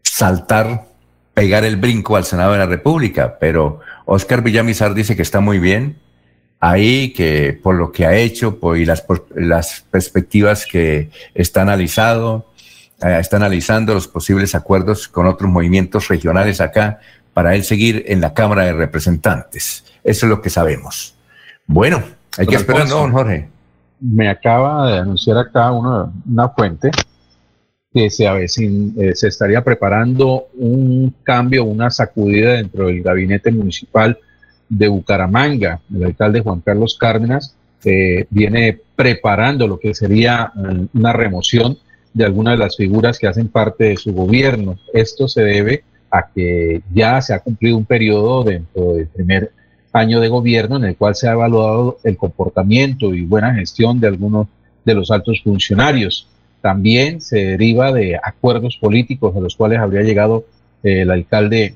saltar, 0.03 0.85
pegar 1.33 1.65
el 1.65 1.77
brinco 1.77 2.17
al 2.17 2.25
Senado 2.25 2.53
de 2.53 2.59
la 2.59 2.67
República, 2.67 3.39
pero 3.41 3.81
Oscar 4.05 4.43
Villamizar 4.43 4.93
dice 4.93 5.17
que 5.17 5.23
está 5.23 5.41
muy 5.41 5.59
bien 5.59 5.97
ahí, 6.61 7.15
que 7.15 7.59
por 7.61 7.75
lo 7.75 7.91
que 7.91 8.05
ha 8.05 8.15
hecho 8.15 8.59
y 8.77 8.85
las, 8.85 9.05
las 9.35 9.87
perspectivas 9.91 10.67
que 10.67 11.09
está 11.35 11.63
analizado, 11.63 12.50
eh, 13.03 13.19
está 13.21 13.37
analizando 13.37 13.95
los 13.95 14.09
posibles 14.09 14.55
acuerdos 14.55 15.09
con 15.09 15.27
otros 15.27 15.51
movimientos 15.51 16.09
regionales 16.09 16.61
acá 16.61 17.01
para 17.33 17.55
él 17.55 17.65
seguir 17.65 18.05
en 18.09 18.21
la 18.21 18.35
Cámara 18.35 18.65
de 18.65 18.73
Representantes. 18.73 19.85
Eso 20.03 20.27
es 20.27 20.31
lo 20.31 20.43
que 20.43 20.51
sabemos. 20.51 21.15
Bueno, 21.67 22.03
hay 22.37 22.47
que 22.47 22.57
esperar, 22.57 22.89
¿no, 22.89 22.97
don 22.97 23.13
Jorge? 23.13 23.49
Me 24.01 24.29
acaba 24.29 24.91
de 24.91 24.99
anunciar 24.99 25.39
acá 25.39 25.71
una, 25.71 26.11
una 26.29 26.49
fuente 26.49 26.91
que 27.93 28.09
se, 28.09 28.25
eh, 28.27 28.49
se 28.49 29.29
estaría 29.29 29.63
preparando 29.63 30.47
un 30.55 31.15
cambio, 31.23 31.65
una 31.65 31.91
sacudida 31.91 32.55
dentro 32.55 32.87
del 32.87 33.03
gabinete 33.03 33.51
municipal 33.51 34.19
de 34.69 34.89
Bucaramanga. 34.89 35.81
El 35.95 36.05
alcalde 36.05 36.41
Juan 36.41 36.61
Carlos 36.61 36.97
Cárdenas 36.99 37.55
eh, 37.85 38.27
viene 38.31 38.79
preparando 38.95 39.67
lo 39.67 39.79
que 39.79 39.95
sería 39.95 40.53
una 40.95 41.13
remoción 41.13 41.79
de 42.13 42.25
algunas 42.25 42.55
de 42.55 42.65
las 42.65 42.77
figuras 42.77 43.19
que 43.19 43.27
hacen 43.27 43.49
parte 43.49 43.85
de 43.85 43.97
su 43.97 44.13
gobierno. 44.13 44.79
Esto 44.93 45.29
se 45.29 45.43
debe 45.43 45.85
a 46.11 46.27
que 46.27 46.83
ya 46.93 47.21
se 47.23 47.35
ha 47.35 47.39
cumplido 47.39 47.77
un 47.77 47.85
periodo 47.85 48.43
dentro 48.43 48.95
del 48.95 49.07
primer 49.07 49.53
año 49.93 50.21
de 50.21 50.29
gobierno 50.29 50.77
en 50.77 50.85
el 50.85 50.97
cual 50.97 51.15
se 51.15 51.29
ha 51.29 51.33
evaluado 51.33 51.99
el 52.05 52.17
comportamiento 52.17 53.15
y 53.15 53.25
buena 53.25 53.55
gestión 53.55 54.01
de 54.01 54.09
algunos 54.09 54.49
de 54.85 54.95
los 54.95 55.11
altos 55.11 55.41
funcionarios. 55.43 56.29
También 56.61 57.21
se 57.21 57.45
deriva 57.45 57.93
de 57.93 58.19
acuerdos 58.23 58.77
políticos 58.77 59.35
a 59.37 59.41
los 59.41 59.57
cuales 59.57 59.79
habría 59.79 60.03
llegado 60.03 60.45
eh, 60.83 61.03
el 61.03 61.11
alcalde 61.11 61.75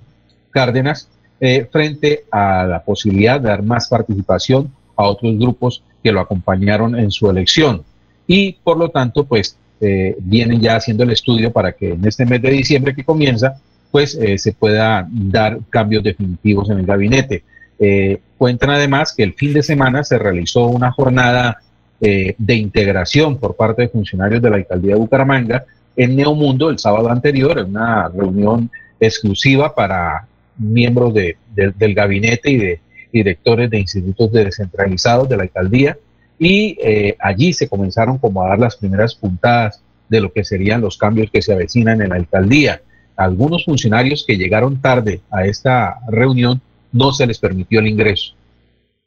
Cárdenas 0.50 1.08
eh, 1.40 1.66
frente 1.70 2.24
a 2.30 2.64
la 2.64 2.84
posibilidad 2.84 3.40
de 3.40 3.48
dar 3.48 3.62
más 3.62 3.88
participación 3.88 4.70
a 4.96 5.04
otros 5.04 5.36
grupos 5.36 5.82
que 6.02 6.12
lo 6.12 6.20
acompañaron 6.20 6.98
en 6.98 7.10
su 7.10 7.28
elección. 7.28 7.82
Y 8.26 8.52
por 8.62 8.78
lo 8.78 8.90
tanto, 8.90 9.24
pues 9.24 9.56
eh, 9.80 10.16
vienen 10.18 10.60
ya 10.60 10.76
haciendo 10.76 11.04
el 11.04 11.10
estudio 11.10 11.52
para 11.52 11.72
que 11.72 11.92
en 11.92 12.06
este 12.06 12.24
mes 12.24 12.40
de 12.42 12.50
diciembre 12.50 12.94
que 12.94 13.04
comienza, 13.04 13.60
pues 13.90 14.16
eh, 14.16 14.38
se 14.38 14.52
pueda 14.52 15.06
dar 15.08 15.58
cambios 15.70 16.02
definitivos 16.02 16.68
en 16.68 16.80
el 16.80 16.86
gabinete. 16.86 17.44
Eh, 17.78 18.18
cuentan 18.36 18.70
además 18.70 19.14
que 19.16 19.22
el 19.22 19.34
fin 19.34 19.52
de 19.52 19.62
semana 19.62 20.02
se 20.04 20.18
realizó 20.18 20.66
una 20.66 20.90
jornada 20.90 21.58
eh, 22.00 22.34
de 22.36 22.54
integración 22.54 23.38
por 23.38 23.54
parte 23.54 23.82
de 23.82 23.88
funcionarios 23.88 24.42
de 24.42 24.50
la 24.50 24.56
alcaldía 24.56 24.94
de 24.94 25.00
Bucaramanga 25.00 25.64
en 25.96 26.16
Neomundo 26.16 26.70
el 26.70 26.78
sábado 26.80 27.08
anterior, 27.08 27.58
en 27.58 27.70
una 27.70 28.08
reunión 28.08 28.68
exclusiva 28.98 29.74
para 29.74 30.26
miembros 30.58 31.14
de, 31.14 31.36
del 31.54 31.94
gabinete 31.94 32.50
y 32.50 32.56
de 32.56 32.80
directores 33.12 33.70
de 33.70 33.78
institutos 33.78 34.32
descentralizados 34.32 35.28
de 35.28 35.36
la 35.36 35.44
alcaldía 35.44 35.96
y 36.38 36.76
eh, 36.82 37.16
allí 37.20 37.52
se 37.52 37.68
comenzaron 37.68 38.18
como 38.18 38.42
a 38.42 38.48
dar 38.48 38.58
las 38.58 38.76
primeras 38.76 39.14
puntadas 39.14 39.80
de 40.08 40.20
lo 40.20 40.32
que 40.32 40.44
serían 40.44 40.80
los 40.80 40.98
cambios 40.98 41.30
que 41.30 41.42
se 41.42 41.52
avecinan 41.52 42.02
en 42.02 42.10
la 42.10 42.16
alcaldía. 42.16 42.82
Algunos 43.16 43.64
funcionarios 43.64 44.24
que 44.26 44.36
llegaron 44.36 44.80
tarde 44.80 45.20
a 45.30 45.44
esta 45.46 45.98
reunión 46.08 46.60
no 46.92 47.12
se 47.12 47.26
les 47.26 47.38
permitió 47.38 47.80
el 47.80 47.88
ingreso. 47.88 48.34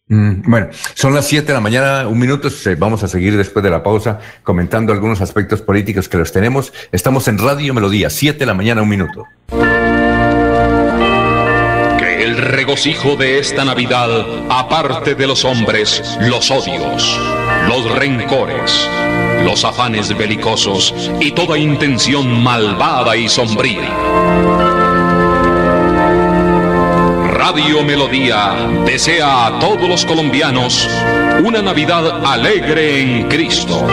Mm, 0.10 0.50
bueno, 0.50 0.70
son 0.94 1.14
las 1.14 1.28
7 1.28 1.48
de 1.48 1.54
la 1.54 1.60
mañana, 1.60 2.08
un 2.08 2.18
minuto. 2.18 2.48
Vamos 2.78 3.04
a 3.04 3.08
seguir 3.08 3.36
después 3.36 3.62
de 3.64 3.70
la 3.70 3.84
pausa 3.84 4.20
comentando 4.44 4.94
algunos 4.94 5.20
aspectos 5.22 5.62
políticos 5.62 6.08
que 6.08 6.18
los 6.18 6.32
tenemos. 6.32 6.74
Estamos 6.92 7.28
en 7.28 7.38
Radio 7.38 7.74
Melodía, 7.74 8.10
7 8.10 8.40
de 8.40 8.46
la 8.46 8.54
mañana, 8.54 8.82
un 8.82 8.90
minuto. 8.90 9.26
Regocijo 12.38 13.16
de 13.16 13.40
esta 13.40 13.66
Navidad 13.66 14.10
aparte 14.50 15.16
de 15.16 15.28
los 15.28 15.44
hombres 15.44 16.18
los 16.22 16.52
odios, 16.52 17.20
los 17.68 17.92
rencores, 17.96 18.90
los 19.44 19.66
afanes 19.66 20.16
belicosos 20.16 21.12
y 21.20 21.32
toda 21.32 21.58
intención 21.58 22.44
malvada 22.44 23.18
y 23.18 23.28
sombría. 23.28 23.90
Radio 27.34 27.84
Melodía 27.84 28.56
desea 28.86 29.48
a 29.48 29.60
todos 29.60 29.90
los 29.90 30.06
colombianos 30.06 30.88
una 31.44 31.62
Navidad 31.62 32.26
alegre 32.26 33.02
en 33.02 33.28
Cristo, 33.30 33.86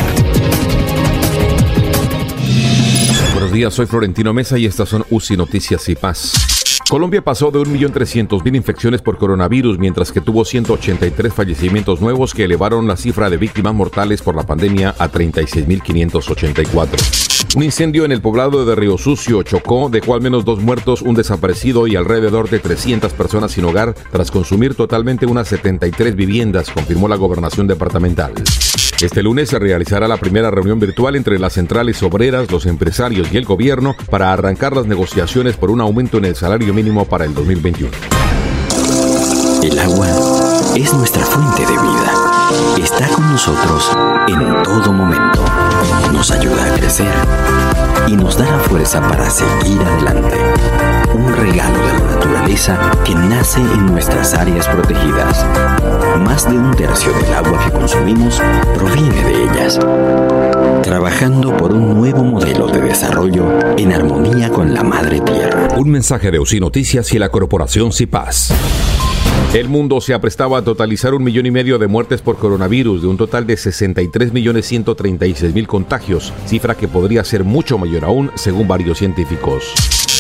Buenos 3.33 3.51
días, 3.51 3.73
soy 3.73 3.87
Florentino 3.87 4.35
Mesa 4.35 4.59
y 4.59 4.67
estas 4.67 4.87
son 4.87 5.03
UCI 5.09 5.35
Noticias 5.35 5.89
y 5.89 5.95
Paz. 5.95 6.33
Colombia 6.87 7.23
pasó 7.23 7.49
de 7.49 7.61
1.300.000 7.61 8.55
infecciones 8.55 9.01
por 9.01 9.17
coronavirus, 9.17 9.79
mientras 9.79 10.11
que 10.11 10.21
tuvo 10.21 10.45
183 10.45 11.33
fallecimientos 11.33 12.01
nuevos 12.01 12.35
que 12.35 12.43
elevaron 12.43 12.87
la 12.87 12.97
cifra 12.97 13.31
de 13.31 13.37
víctimas 13.37 13.73
mortales 13.73 14.21
por 14.21 14.35
la 14.35 14.43
pandemia 14.43 14.93
a 14.99 15.09
36.584. 15.09 17.36
Un 17.57 17.63
incendio 17.63 18.05
en 18.05 18.11
el 18.11 18.21
poblado 18.21 18.65
de 18.65 18.75
Río 18.75 18.99
Sucio, 18.99 19.41
Chocó, 19.41 19.89
dejó 19.89 20.13
al 20.13 20.21
menos 20.21 20.45
dos 20.45 20.59
muertos, 20.59 21.01
un 21.01 21.15
desaparecido 21.15 21.88
y 21.88 21.95
alrededor 21.95 22.51
de 22.51 22.59
300 22.59 23.11
personas 23.13 23.53
sin 23.53 23.65
hogar 23.65 23.95
tras 24.11 24.29
consumir 24.29 24.75
totalmente 24.75 25.25
unas 25.25 25.47
73 25.47 26.15
viviendas, 26.15 26.69
confirmó 26.69 27.07
la 27.07 27.15
gobernación 27.15 27.65
departamental. 27.65 28.34
Este 29.01 29.23
lunes 29.23 29.49
se 29.49 29.57
realizará 29.57 30.07
la 30.07 30.17
primera 30.17 30.51
reunión 30.51 30.79
virtual 30.79 31.15
entre 31.15 31.39
las 31.39 31.53
centrales 31.53 32.03
obreras, 32.03 32.51
los 32.51 32.67
empresarios 32.67 33.34
y 33.34 33.38
el 33.38 33.45
gobierno 33.45 33.95
para 34.11 34.31
arrancar 34.31 34.75
las 34.75 34.85
negociaciones 34.85 35.57
por 35.57 35.71
un 35.71 35.81
aumento 35.81 36.19
en 36.19 36.25
el 36.25 36.35
salario 36.35 36.75
mínimo 36.75 37.05
para 37.05 37.25
el 37.25 37.34
2021. 37.34 37.89
El 39.63 39.79
agua 39.79 40.07
es 40.75 40.93
nuestra 40.93 41.25
fuente 41.25 41.61
de 41.61 41.71
vida. 41.71 42.84
Está 42.84 43.07
con 43.07 43.27
nosotros 43.31 43.89
en 44.27 44.61
todo 44.61 44.93
momento 44.93 45.66
nos 46.11 46.31
ayuda 46.31 46.65
a 46.65 46.77
crecer 46.77 47.13
y 48.07 48.15
nos 48.15 48.38
da 48.38 48.45
la 48.45 48.59
fuerza 48.59 49.01
para 49.01 49.29
seguir 49.29 49.81
adelante. 49.81 50.38
Un 51.13 51.34
regalo 51.35 51.77
de 51.77 51.93
la 51.93 52.15
naturaleza 52.15 52.77
que 53.03 53.15
nace 53.15 53.59
en 53.59 53.85
nuestras 53.88 54.34
áreas 54.34 54.67
protegidas. 54.67 55.45
Más 56.23 56.49
de 56.49 56.57
un 56.57 56.75
tercio 56.75 57.11
del 57.13 57.34
agua 57.34 57.59
que 57.65 57.71
consumimos 57.71 58.41
proviene 58.75 59.23
de 59.23 59.43
ellas. 59.43 59.79
Trabajando 60.84 61.55
por 61.57 61.73
un 61.73 61.95
nuevo 61.95 62.23
modelo 62.23 62.67
de 62.67 62.81
desarrollo 62.81 63.77
en 63.77 63.93
armonía 63.93 64.49
con 64.49 64.73
la 64.73 64.84
madre 64.84 65.19
tierra. 65.21 65.67
Un 65.77 65.89
mensaje 65.89 66.31
de 66.31 66.39
UCI 66.39 66.59
Noticias 66.59 67.13
y 67.13 67.19
la 67.19 67.29
corporación 67.29 67.91
CIPAS. 67.91 68.53
El 69.53 69.69
mundo 69.69 70.01
se 70.01 70.13
aprestaba 70.13 70.57
a 70.57 70.61
totalizar 70.61 71.13
un 71.13 71.23
millón 71.23 71.45
y 71.45 71.51
medio 71.51 71.79
de 71.79 71.87
muertes 71.87 72.21
por 72.21 72.37
coronavirus, 72.37 73.01
de 73.01 73.07
un 73.07 73.15
total 73.15 73.47
de 73.47 73.55
63 73.55 74.33
millones 74.33 74.65
136 74.65 75.53
mil 75.53 75.67
contagios, 75.67 76.33
cifra 76.45 76.75
que 76.75 76.89
podría 76.89 77.23
ser 77.23 77.45
mucho 77.45 77.77
mayor 77.77 78.03
aún, 78.03 78.29
según 78.35 78.67
varios 78.67 78.97
científicos. 78.97 79.73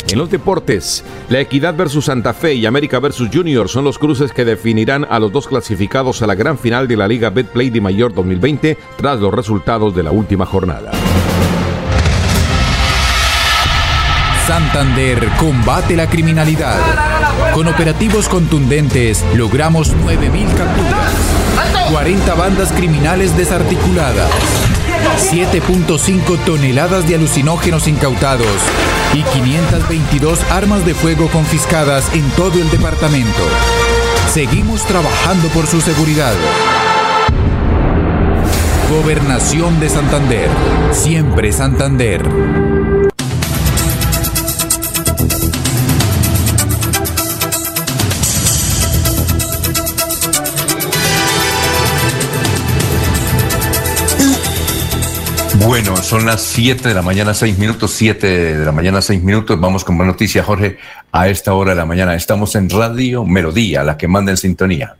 En 0.09 0.17
los 0.17 0.31
deportes, 0.31 1.03
la 1.27 1.41
Equidad 1.41 1.75
versus 1.75 2.05
Santa 2.05 2.33
Fe 2.33 2.53
y 2.53 2.65
América 2.65 2.99
versus 2.99 3.29
Junior 3.31 3.67
son 3.67 3.83
los 3.83 3.99
cruces 3.99 4.31
que 4.31 4.45
definirán 4.45 5.05
a 5.09 5.19
los 5.19 5.33
dos 5.33 5.47
clasificados 5.47 6.21
a 6.21 6.27
la 6.27 6.35
gran 6.35 6.57
final 6.57 6.87
de 6.87 6.95
la 6.95 7.09
Liga 7.09 7.29
Betplay 7.29 7.69
de 7.69 7.81
Mayor 7.81 8.13
2020 8.13 8.77
tras 8.95 9.19
los 9.19 9.33
resultados 9.33 9.93
de 9.93 10.03
la 10.03 10.11
última 10.11 10.45
jornada. 10.45 10.91
Santander 14.47 15.27
combate 15.37 15.97
la 15.97 16.09
criminalidad. 16.09 17.16
Con 17.57 17.67
operativos 17.67 18.29
contundentes 18.29 19.25
logramos 19.35 19.91
9.000 19.95 20.53
capturas, 20.53 21.11
40 21.91 22.35
bandas 22.35 22.71
criminales 22.71 23.35
desarticuladas, 23.35 24.29
7.5 25.31 26.37
toneladas 26.45 27.07
de 27.07 27.15
alucinógenos 27.15 27.87
incautados 27.87 28.45
y 29.15 29.23
522 29.23 30.39
armas 30.51 30.85
de 30.85 30.93
fuego 30.93 31.29
confiscadas 31.29 32.13
en 32.13 32.29
todo 32.35 32.61
el 32.61 32.69
departamento. 32.69 33.41
Seguimos 34.31 34.85
trabajando 34.85 35.47
por 35.47 35.65
su 35.65 35.81
seguridad. 35.81 36.35
Gobernación 38.91 39.79
de 39.79 39.89
Santander. 39.89 40.49
Siempre 40.91 41.51
Santander. 41.51 42.86
Bueno, 55.65 55.97
son 55.97 56.25
las 56.25 56.41
7 56.41 56.87
de 56.87 56.93
la 56.93 57.01
mañana, 57.01 57.33
6 57.33 57.57
minutos, 57.57 57.91
7 57.91 58.55
de 58.57 58.65
la 58.65 58.71
mañana, 58.71 59.01
6 59.01 59.23
minutos. 59.23 59.59
Vamos 59.59 59.83
con 59.83 59.97
buena 59.97 60.11
noticia, 60.11 60.43
Jorge. 60.43 60.77
A 61.11 61.29
esta 61.29 61.53
hora 61.53 61.71
de 61.71 61.77
la 61.77 61.85
mañana 61.85 62.15
estamos 62.15 62.55
en 62.55 62.69
Radio 62.69 63.25
Melodía, 63.25 63.83
la 63.83 63.97
que 63.97 64.07
manda 64.07 64.31
en 64.31 64.37
sintonía. 64.37 64.95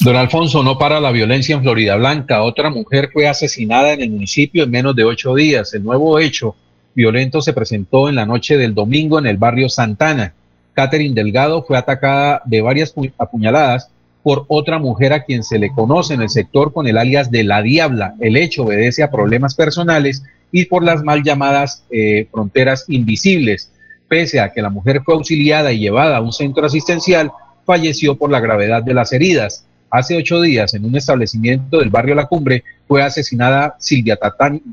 Don 0.00 0.14
Alfonso, 0.14 0.62
no 0.62 0.78
para 0.78 1.00
la 1.00 1.10
violencia 1.10 1.54
en 1.54 1.62
Florida 1.62 1.96
Blanca. 1.96 2.42
Otra 2.42 2.70
mujer 2.70 3.10
fue 3.12 3.26
asesinada 3.26 3.92
en 3.92 4.02
el 4.02 4.10
municipio 4.10 4.64
en 4.64 4.70
menos 4.70 4.94
de 4.94 5.04
ocho 5.04 5.34
días. 5.34 5.72
El 5.72 5.84
nuevo 5.84 6.18
hecho 6.18 6.54
violento 6.94 7.40
se 7.40 7.52
presentó 7.52 8.08
en 8.08 8.14
la 8.14 8.26
noche 8.26 8.56
del 8.56 8.74
domingo 8.74 9.18
en 9.18 9.26
el 9.26 9.38
barrio 9.38 9.68
Santana. 9.68 10.34
Catherine 10.74 11.14
Delgado 11.14 11.62
fue 11.62 11.78
atacada 11.78 12.42
de 12.44 12.60
varias 12.60 12.94
apuñaladas 13.18 13.90
por 14.26 14.44
otra 14.48 14.80
mujer 14.80 15.12
a 15.12 15.22
quien 15.22 15.44
se 15.44 15.56
le 15.56 15.70
conoce 15.70 16.14
en 16.14 16.20
el 16.20 16.30
sector 16.30 16.72
con 16.72 16.88
el 16.88 16.98
alias 16.98 17.30
de 17.30 17.44
la 17.44 17.62
Diabla. 17.62 18.16
El 18.18 18.36
hecho 18.36 18.64
obedece 18.64 19.04
a 19.04 19.10
problemas 19.12 19.54
personales 19.54 20.24
y 20.50 20.64
por 20.64 20.82
las 20.82 21.04
mal 21.04 21.22
llamadas 21.22 21.84
eh, 21.92 22.26
fronteras 22.32 22.86
invisibles. 22.88 23.70
Pese 24.08 24.40
a 24.40 24.52
que 24.52 24.62
la 24.62 24.68
mujer 24.68 25.02
fue 25.04 25.14
auxiliada 25.14 25.70
y 25.70 25.78
llevada 25.78 26.16
a 26.16 26.22
un 26.22 26.32
centro 26.32 26.66
asistencial, 26.66 27.30
falleció 27.64 28.16
por 28.16 28.32
la 28.32 28.40
gravedad 28.40 28.82
de 28.82 28.94
las 28.94 29.12
heridas. 29.12 29.64
Hace 29.90 30.16
ocho 30.16 30.40
días, 30.40 30.74
en 30.74 30.84
un 30.84 30.96
establecimiento 30.96 31.78
del 31.78 31.90
barrio 31.90 32.16
La 32.16 32.26
Cumbre, 32.26 32.64
fue 32.88 33.04
asesinada 33.04 33.76
Silvia 33.78 34.18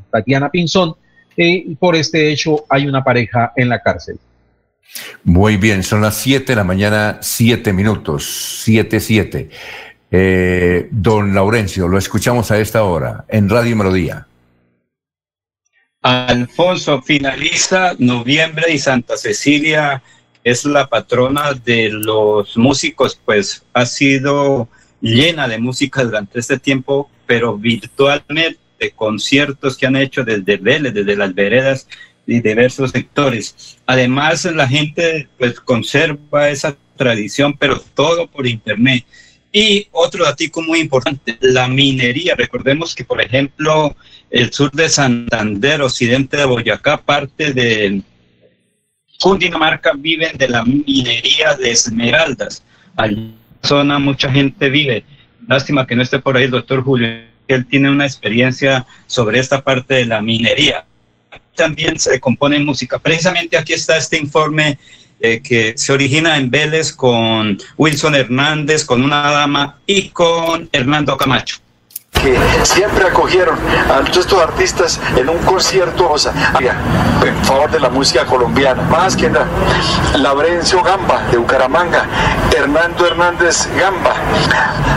Tatiana 0.10 0.50
Pinzón 0.50 0.96
eh, 1.38 1.64
y 1.68 1.76
por 1.76 1.96
este 1.96 2.32
hecho 2.32 2.66
hay 2.68 2.88
una 2.88 3.04
pareja 3.04 3.54
en 3.56 3.70
la 3.70 3.80
cárcel. 3.84 4.18
Muy 5.24 5.58
bien, 5.58 5.84
son 5.84 6.02
las 6.02 6.16
7 6.18 6.52
de 6.52 6.56
la 6.56 6.64
mañana, 6.64 7.20
7 7.22 7.74
minutos, 7.74 8.62
7, 8.64 9.00
7. 9.00 9.50
Eh, 10.12 10.88
don 10.92 11.34
Laurencio, 11.34 11.88
lo 11.88 11.98
escuchamos 11.98 12.52
a 12.52 12.60
esta 12.60 12.84
hora 12.84 13.26
en 13.30 13.50
Radio 13.50 13.76
Melodía. 13.76 14.28
Alfonso, 16.04 17.02
finaliza 17.02 17.96
noviembre 17.98 18.74
y 18.74 18.78
Santa 18.78 19.18
Cecilia 19.18 20.04
es 20.44 20.66
la 20.66 20.88
patrona 20.88 21.54
de 21.54 21.90
los 21.90 22.58
músicos, 22.58 23.20
pues 23.24 23.64
ha 23.74 23.86
sido 23.86 24.68
llena 25.02 25.48
de 25.48 25.58
música 25.58 26.04
durante 26.04 26.40
este 26.40 26.60
tiempo, 26.60 27.10
pero 27.26 27.58
virtualmente, 27.58 28.60
conciertos 28.96 29.78
que 29.78 29.88
han 29.88 29.96
hecho 29.96 30.26
desde 30.26 30.58
Vélez, 30.58 30.94
desde 30.94 31.16
las 31.16 31.34
veredas, 31.34 31.88
y 32.26 32.42
diversos 32.42 32.92
sectores. 32.92 33.78
Además, 33.86 34.46
la 34.46 34.68
gente 34.68 35.28
pues 35.38 35.60
conserva 35.60 36.50
esa 36.50 36.76
tradición, 36.96 37.56
pero 37.58 37.80
todo 37.94 38.28
por 38.28 38.48
internet. 38.48 39.06
Y 39.52 39.88
otro 39.92 40.24
dato 40.24 40.62
muy 40.62 40.80
importante, 40.80 41.38
la 41.42 41.68
minería. 41.68 42.36
Recordemos 42.36 42.96
que, 42.96 43.04
por 43.04 43.22
ejemplo, 43.22 43.96
el 44.32 44.52
sur 44.52 44.72
de 44.72 44.90
Santander, 44.90 45.82
occidente 45.82 46.38
de 46.38 46.46
Boyacá, 46.46 46.98
parte 46.98 47.54
de 47.54 48.02
Cundinamarca 49.20 49.94
viven 49.96 50.38
de 50.38 50.50
la 50.50 50.64
minería 50.66 51.56
de 51.56 51.72
esmeraldas. 51.72 52.64
Allí 52.96 53.36
zona 53.64 54.00
mucha 54.00 54.32
gente 54.32 54.70
vive. 54.70 55.04
Lástima 55.48 55.88
que 55.88 55.96
no 55.96 56.02
esté 56.02 56.20
por 56.20 56.36
ahí 56.36 56.46
el 56.46 56.52
doctor 56.52 56.84
Julio, 56.84 57.08
él 57.48 57.66
tiene 57.66 57.90
una 57.90 58.06
experiencia 58.06 58.86
sobre 59.08 59.40
esta 59.40 59.64
parte 59.64 59.96
de 59.96 60.06
la 60.06 60.22
minería 60.22 60.86
también 61.56 62.00
se 62.00 62.20
compone 62.20 62.60
música. 62.60 63.00
Precisamente 63.00 63.58
aquí 63.58 63.74
está 63.74 63.98
este 63.98 64.18
informe 64.18 64.78
eh, 65.20 65.42
que 65.42 65.74
se 65.78 65.94
origina 65.94 66.38
en 66.38 66.50
Vélez 66.50 66.92
con 66.92 67.58
Wilson 67.78 68.16
Hernández, 68.16 68.84
con 68.84 69.04
una 69.04 69.32
dama 69.32 69.80
y 69.86 70.10
con 70.10 70.70
Hernando 70.72 71.16
Camacho 71.18 71.58
que 72.24 72.38
siempre 72.64 73.06
acogieron 73.06 73.58
a 73.90 74.00
estos 74.10 74.42
artistas 74.42 75.00
en 75.18 75.30
un 75.30 75.38
concierto 75.40 76.10
o 76.10 76.18
sea, 76.18 76.34
en 77.24 77.46
favor 77.46 77.70
de 77.70 77.80
la 77.80 77.90
música 77.90 78.26
colombiana. 78.26 78.82
Más 78.84 79.16
que 79.16 79.30
nada, 79.30 79.46
Laurencio 80.16 80.82
Gamba 80.82 81.24
de 81.32 81.38
Bucaramanga, 81.38 82.06
Hernando 82.56 83.06
Hernández 83.06 83.68
Gamba 83.78 84.14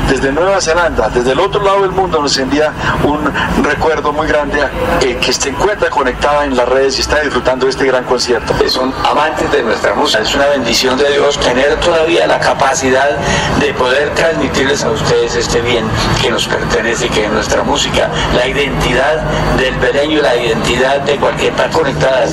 desde 0.09 0.31
Nueva 0.31 0.61
Zelanda, 0.61 1.09
desde 1.09 1.33
el 1.33 1.41
otro 1.41 1.63
lado 1.63 1.83
del 1.83 1.91
mundo 1.91 2.21
nos 2.23 2.37
envía 2.39 2.73
un 3.03 3.33
recuerdo 3.65 4.13
muy 4.13 4.27
grande 4.29 4.61
eh, 5.01 5.19
que 5.21 5.33
se 5.33 5.49
encuentra 5.49 5.91
conectada 5.91 6.45
en 6.45 6.57
las 6.57 6.69
redes 6.69 6.99
y 6.99 7.01
está 7.01 7.21
disfrutando 7.21 7.67
de 7.67 7.71
este 7.73 7.87
gran 7.87 8.05
concierto. 8.05 8.55
Son 8.69 8.95
amantes 9.05 9.51
de 9.51 9.63
nuestra 9.63 9.95
música, 9.95 10.23
es 10.23 10.35
una 10.35 10.47
bendición 10.47 10.97
de 10.97 11.11
Dios 11.11 11.39
tener 11.41 11.77
todavía 11.81 12.27
la 12.27 12.39
capacidad 12.39 13.19
de 13.59 13.75
poder 13.75 14.11
transmitirles 14.15 14.85
a 14.85 14.91
ustedes 14.91 15.35
este 15.35 15.61
bien 15.61 15.85
que 16.23 16.31
nos 16.31 16.47
pertenece 16.47 17.09
que 17.17 17.29
nuestra 17.31 17.63
música, 17.63 18.11
la 18.35 18.47
identidad 18.47 19.23
del 19.57 19.75
pereño, 19.77 20.21
la 20.21 20.37
identidad 20.37 21.01
de 21.01 21.17
cualquier 21.17 21.53
parte 21.55 21.75
conectada. 21.75 22.27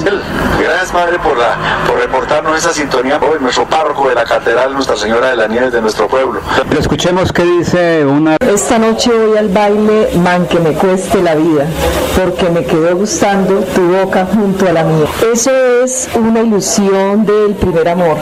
Gracias 0.59 0.93
Madre 0.93 1.19
por, 1.19 1.37
la, 1.37 1.55
por 1.87 1.97
reportarnos 1.99 2.57
esa 2.57 2.73
sintonía, 2.73 3.17
hoy 3.17 3.39
nuestro 3.39 3.65
párroco 3.65 4.09
de 4.09 4.15
la 4.15 4.25
catedral, 4.25 4.73
Nuestra 4.73 4.97
Señora 4.97 5.29
de 5.29 5.37
la 5.37 5.47
Nieves 5.47 5.71
de 5.71 5.81
nuestro 5.81 6.09
pueblo. 6.09 6.41
escuchemos 6.77 7.31
qué 7.31 7.43
dice 7.43 8.05
una... 8.05 8.35
Esta 8.41 8.77
noche 8.77 9.09
voy 9.11 9.37
al 9.37 9.47
baile, 9.47 10.09
man 10.21 10.45
que 10.47 10.59
me 10.59 10.73
cueste 10.73 11.21
la 11.21 11.35
vida, 11.35 11.65
porque 12.17 12.49
me 12.49 12.65
quedó 12.65 12.97
gustando 12.97 13.61
tu 13.73 13.81
boca 13.81 14.27
junto 14.33 14.67
a 14.67 14.73
la 14.73 14.83
mía. 14.83 15.07
Eso 15.31 15.51
es 15.83 16.09
una 16.13 16.41
ilusión 16.41 17.25
del 17.25 17.55
primer 17.55 17.87
amor. 17.87 18.17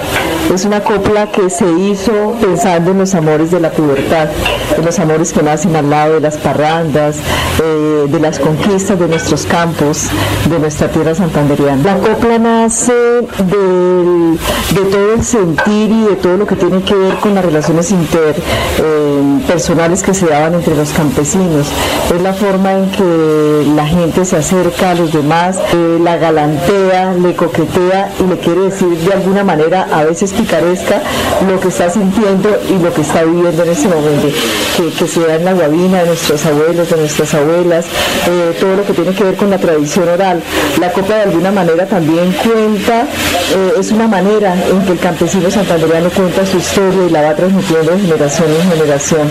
Es 0.53 0.63
una 0.65 0.81
copla 0.81 1.31
que 1.31 1.49
se 1.49 1.65
hizo 1.65 2.35
pensando 2.39 2.91
en 2.91 2.99
los 2.99 3.15
amores 3.15 3.49
de 3.49 3.59
la 3.59 3.71
pubertad, 3.71 4.29
en 4.77 4.85
los 4.85 4.99
amores 4.99 5.33
que 5.33 5.41
nacen 5.41 5.75
al 5.75 5.89
lado 5.89 6.13
de 6.13 6.19
las 6.21 6.37
parrandas, 6.51 7.15
eh, 7.63 8.07
de 8.09 8.19
las 8.19 8.39
conquistas 8.39 8.99
de 8.99 9.07
nuestros 9.07 9.45
campos, 9.45 10.07
de 10.49 10.59
nuestra 10.59 10.89
tierra 10.89 11.15
santanderiana. 11.15 11.81
La 11.83 11.95
copla 11.95 12.37
nace 12.37 12.91
de 12.91 14.83
todo 14.91 15.13
el 15.13 15.23
sentir 15.23 15.91
y 15.91 16.03
de 16.09 16.17
todo 16.17 16.35
lo 16.37 16.45
que 16.45 16.57
tiene 16.57 16.81
que 16.81 16.93
ver 16.93 17.15
con 17.15 17.33
las 17.35 17.45
relaciones 17.45 17.89
interpersonales 17.91 20.01
eh, 20.01 20.05
que 20.05 20.13
se 20.13 20.27
daban 20.27 20.55
entre 20.55 20.75
los 20.75 20.89
campesinos. 20.89 21.67
Es 22.13 22.21
la 22.21 22.33
forma 22.33 22.73
en 22.73 22.91
que 22.91 23.71
la 23.73 23.85
gente 23.85 24.25
se 24.25 24.35
acerca 24.35 24.91
a 24.91 24.95
los 24.95 25.13
demás, 25.13 25.57
eh, 25.73 25.99
la 26.03 26.17
galantea, 26.17 27.13
le 27.13 27.33
coquetea 27.33 28.11
y 28.19 28.23
le 28.23 28.37
quiere 28.39 28.63
decir 28.63 28.97
de 28.97 29.13
alguna 29.13 29.45
manera, 29.45 29.87
a 29.93 30.03
veces 30.03 30.33
picaresca, 30.33 31.01
lo 31.49 31.61
que 31.61 31.69
está 31.69 31.89
sintiendo 31.89 32.49
y 32.69 32.73
lo 32.83 32.93
que 32.93 32.99
está 33.01 33.23
viviendo 33.23 33.63
en 33.63 33.69
ese 33.69 33.87
momento, 33.87 34.27
que, 34.75 34.91
que 34.91 35.07
se 35.07 35.21
da 35.21 35.35
en 35.35 35.45
la 35.45 35.53
guabina 35.53 36.01
de 36.01 36.07
nuestros 36.07 36.40
abuelos, 36.45 36.89
de 36.89 36.97
nuestras 36.97 37.33
abuelas, 37.33 37.85
eh, 37.85 38.55
todo 38.59 38.77
lo 38.77 38.85
que 38.85 38.93
tiene 38.93 39.13
que 39.13 39.23
ver 39.23 39.35
con 39.35 39.49
la 39.49 39.57
tradición 39.57 40.07
oral. 40.07 40.41
La 40.79 40.91
copa 40.91 41.15
de 41.15 41.21
alguna 41.23 41.51
manera 41.51 41.85
también 41.85 42.31
cuenta, 42.33 43.01
eh, 43.03 43.73
es 43.79 43.91
una 43.91 44.07
manera 44.07 44.55
en 44.69 44.81
que 44.85 44.93
el 44.93 44.99
campesino 44.99 45.49
santandereano 45.49 46.09
cuenta 46.09 46.45
su 46.45 46.57
historia 46.57 47.07
y 47.07 47.09
la 47.09 47.21
va 47.21 47.35
transmitiendo 47.35 47.91
de 47.91 47.99
generación 47.99 48.47
en 48.51 48.71
generación. 48.71 49.27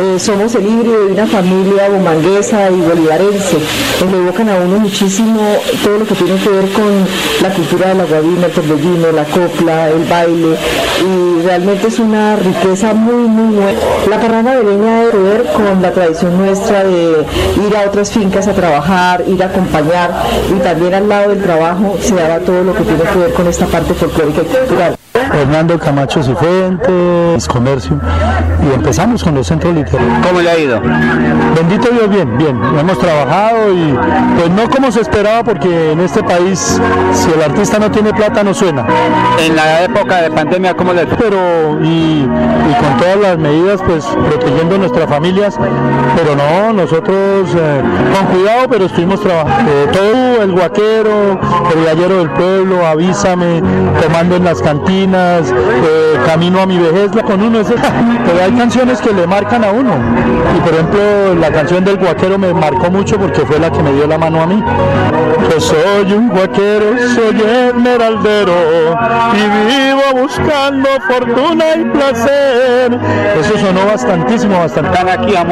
Eh, 0.00 0.18
somos 0.18 0.54
el 0.54 0.66
híbrido 0.66 1.06
de 1.06 1.12
una 1.12 1.26
familia 1.26 1.88
bumanguesa 1.88 2.70
y 2.70 2.80
bolivarense. 2.80 3.58
Nos 4.04 4.14
evocan 4.14 4.48
a 4.48 4.56
uno 4.56 4.78
muchísimo 4.78 5.40
todo 5.82 5.98
lo 5.98 6.06
que 6.06 6.14
tiene 6.14 6.40
que 6.40 6.48
ver 6.48 6.68
con 6.72 7.06
la 7.42 7.54
cultura 7.54 7.88
de 7.88 7.94
la 7.94 8.04
guabina, 8.04 8.46
el 8.46 8.52
torbellino, 8.52 9.12
la 9.12 9.24
copla, 9.24 9.88
el 9.88 10.04
baile 10.04 10.56
y 11.00 11.42
realmente 11.42 11.88
es 11.88 11.98
una 11.98 12.36
riqueza 12.36 12.94
muy 12.94 13.28
muy 13.28 13.56
buena. 13.56 13.78
La 14.08 14.20
parranda 14.20 14.56
de 14.56 14.64
leña 14.64 15.04
de 15.04 15.18
ver 15.18 15.44
con 15.52 15.82
la 15.82 15.92
tradición 15.92 16.27
nuestra 16.32 16.84
de 16.84 17.26
ir 17.66 17.76
a 17.76 17.88
otras 17.88 18.10
fincas 18.10 18.48
a 18.48 18.52
trabajar, 18.52 19.24
ir 19.26 19.42
a 19.42 19.46
acompañar 19.46 20.10
y 20.48 20.58
también 20.60 20.94
al 20.94 21.08
lado 21.08 21.30
del 21.30 21.42
trabajo 21.42 21.96
se 22.00 22.14
daba 22.14 22.38
todo 22.40 22.62
lo 22.64 22.74
que 22.74 22.82
tiene 22.82 23.02
que 23.02 23.18
ver 23.18 23.32
con 23.32 23.46
esta 23.46 23.66
parte 23.66 23.94
folclórica 23.94 24.42
y 24.42 24.44
cultural. 24.44 24.98
Hernando 25.32 25.78
Camacho 25.78 26.22
Cifuentes, 26.22 27.46
comercio, 27.48 28.00
y 28.62 28.74
empezamos 28.74 29.22
con 29.22 29.34
los 29.34 29.46
centros 29.46 29.74
literarios. 29.74 30.26
¿Cómo 30.26 30.40
le 30.40 30.50
ha 30.50 30.58
ido? 30.58 30.80
Bendito 30.80 31.90
Dios, 31.90 32.08
bien, 32.08 32.38
bien. 32.38 32.60
Hemos 32.78 32.98
trabajado 32.98 33.72
y 33.72 33.94
pues 34.38 34.50
no 34.50 34.68
como 34.70 34.90
se 34.90 35.00
esperaba 35.00 35.44
porque 35.44 35.92
en 35.92 36.00
este 36.00 36.22
país 36.22 36.80
si 37.12 37.30
el 37.30 37.42
artista 37.42 37.78
no 37.78 37.90
tiene 37.90 38.12
plata 38.12 38.42
no 38.42 38.54
suena. 38.54 38.86
En 39.38 39.54
la 39.54 39.82
época 39.82 40.22
de 40.22 40.30
pandemia, 40.30 40.74
¿cómo 40.74 40.92
le 40.92 41.06
Pero 41.06 41.78
y, 41.82 42.22
con 42.80 42.96
todas 42.98 43.16
las 43.20 43.38
medidas 43.38 43.80
pues 43.86 44.04
protegiendo 44.04 44.78
nuestras 44.78 45.08
familias, 45.08 45.58
pero 46.18 46.34
no, 46.34 46.72
nosotros 46.72 47.54
eh, 47.54 47.82
con 48.12 48.26
cuidado 48.26 48.66
pero 48.68 48.86
estuvimos 48.86 49.20
trabajando. 49.20 49.70
Eh, 49.70 49.86
todo 49.92 50.42
el 50.42 50.52
guaquero, 50.52 51.38
el 51.74 51.84
gallero 51.84 52.18
del 52.18 52.30
pueblo, 52.30 52.84
avísame, 52.84 53.62
tomando 54.02 54.34
en 54.36 54.44
las 54.44 54.60
cantinas 54.60 55.48
eh, 55.48 56.18
camino 56.26 56.60
a 56.60 56.66
mi 56.66 56.78
vejez, 56.78 57.12
con 57.24 57.40
uno 57.40 57.60
pero 58.26 58.44
hay 58.44 58.52
canciones 58.52 59.00
que 59.00 59.12
le 59.12 59.26
marcan 59.26 59.62
a 59.62 59.70
uno. 59.70 59.92
Y 60.56 60.60
por 60.60 60.74
ejemplo, 60.74 61.00
la 61.40 61.52
canción 61.52 61.84
del 61.84 61.98
guaquero 61.98 62.36
me 62.36 62.52
marcó 62.52 62.90
mucho 62.90 63.16
porque 63.16 63.42
fue 63.42 63.58
la 63.60 63.70
que 63.70 63.82
me 63.82 63.92
dio 63.92 64.06
la 64.06 64.18
mano 64.18 64.42
a 64.42 64.46
mí. 64.46 64.62
Yo 65.50 65.60
soy 65.60 66.12
un 66.12 66.28
guaquero 66.28 66.98
soy 67.14 67.40
esmeraldero 67.40 68.52
y 69.34 69.68
vivo 69.68 70.22
buscando 70.22 70.88
fortuna 71.08 71.64
y 71.76 71.84
placer. 71.84 72.98
Eso 73.38 73.58
sonó 73.58 73.86
bastantísimo, 73.86 74.58
bastante. 74.58 74.98
Aquí 74.98 75.36
a 75.36 75.44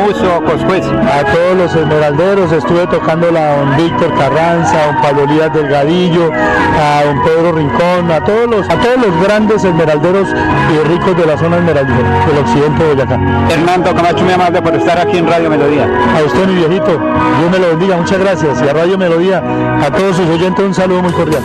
A 0.57 1.25
todos 1.25 1.57
los 1.57 1.75
esmeralderos, 1.75 2.51
estuve 2.51 2.87
tocando 2.87 3.29
a 3.29 3.57
don 3.57 3.77
Víctor 3.77 4.15
Carranza, 4.15 4.83
a 4.83 4.87
don 4.87 5.03
Pablo 5.03 5.25
Elías 5.25 5.53
Delgadillo, 5.53 6.31
a 6.33 7.05
don 7.05 7.23
Pedro 7.23 7.53
Rincón, 7.53 8.11
a 8.11 8.25
todos 8.25 8.49
los, 8.49 8.69
a 8.71 8.81
todos 8.81 8.97
los 8.97 9.23
grandes 9.23 9.65
esmeralderos 9.65 10.29
y 10.29 10.89
ricos 10.89 11.17
de 11.17 11.27
la 11.27 11.37
zona 11.37 11.59
esmeraldera, 11.59 12.27
del 12.27 12.39
occidente 12.39 12.85
de 12.85 12.95
Boyacá. 12.95 13.21
Hernando 13.51 13.95
Camacho, 13.95 14.25
muy 14.25 14.33
amable 14.33 14.63
por 14.63 14.75
estar 14.75 14.99
aquí 14.99 15.19
en 15.19 15.27
Radio 15.27 15.51
Melodía. 15.51 15.85
A 15.85 16.25
usted, 16.25 16.47
mi 16.47 16.55
viejito, 16.55 16.99
Dios 17.39 17.51
me 17.53 17.59
lo 17.59 17.69
bendiga, 17.69 17.97
muchas 17.97 18.19
gracias. 18.19 18.63
Y 18.63 18.69
a 18.69 18.73
Radio 18.73 18.97
Melodía, 18.97 19.43
a 19.85 19.91
todos 19.91 20.17
sus 20.17 20.29
oyentes, 20.29 20.65
un 20.65 20.75
saludo 20.75 21.03
muy 21.03 21.13
cordial. 21.13 21.43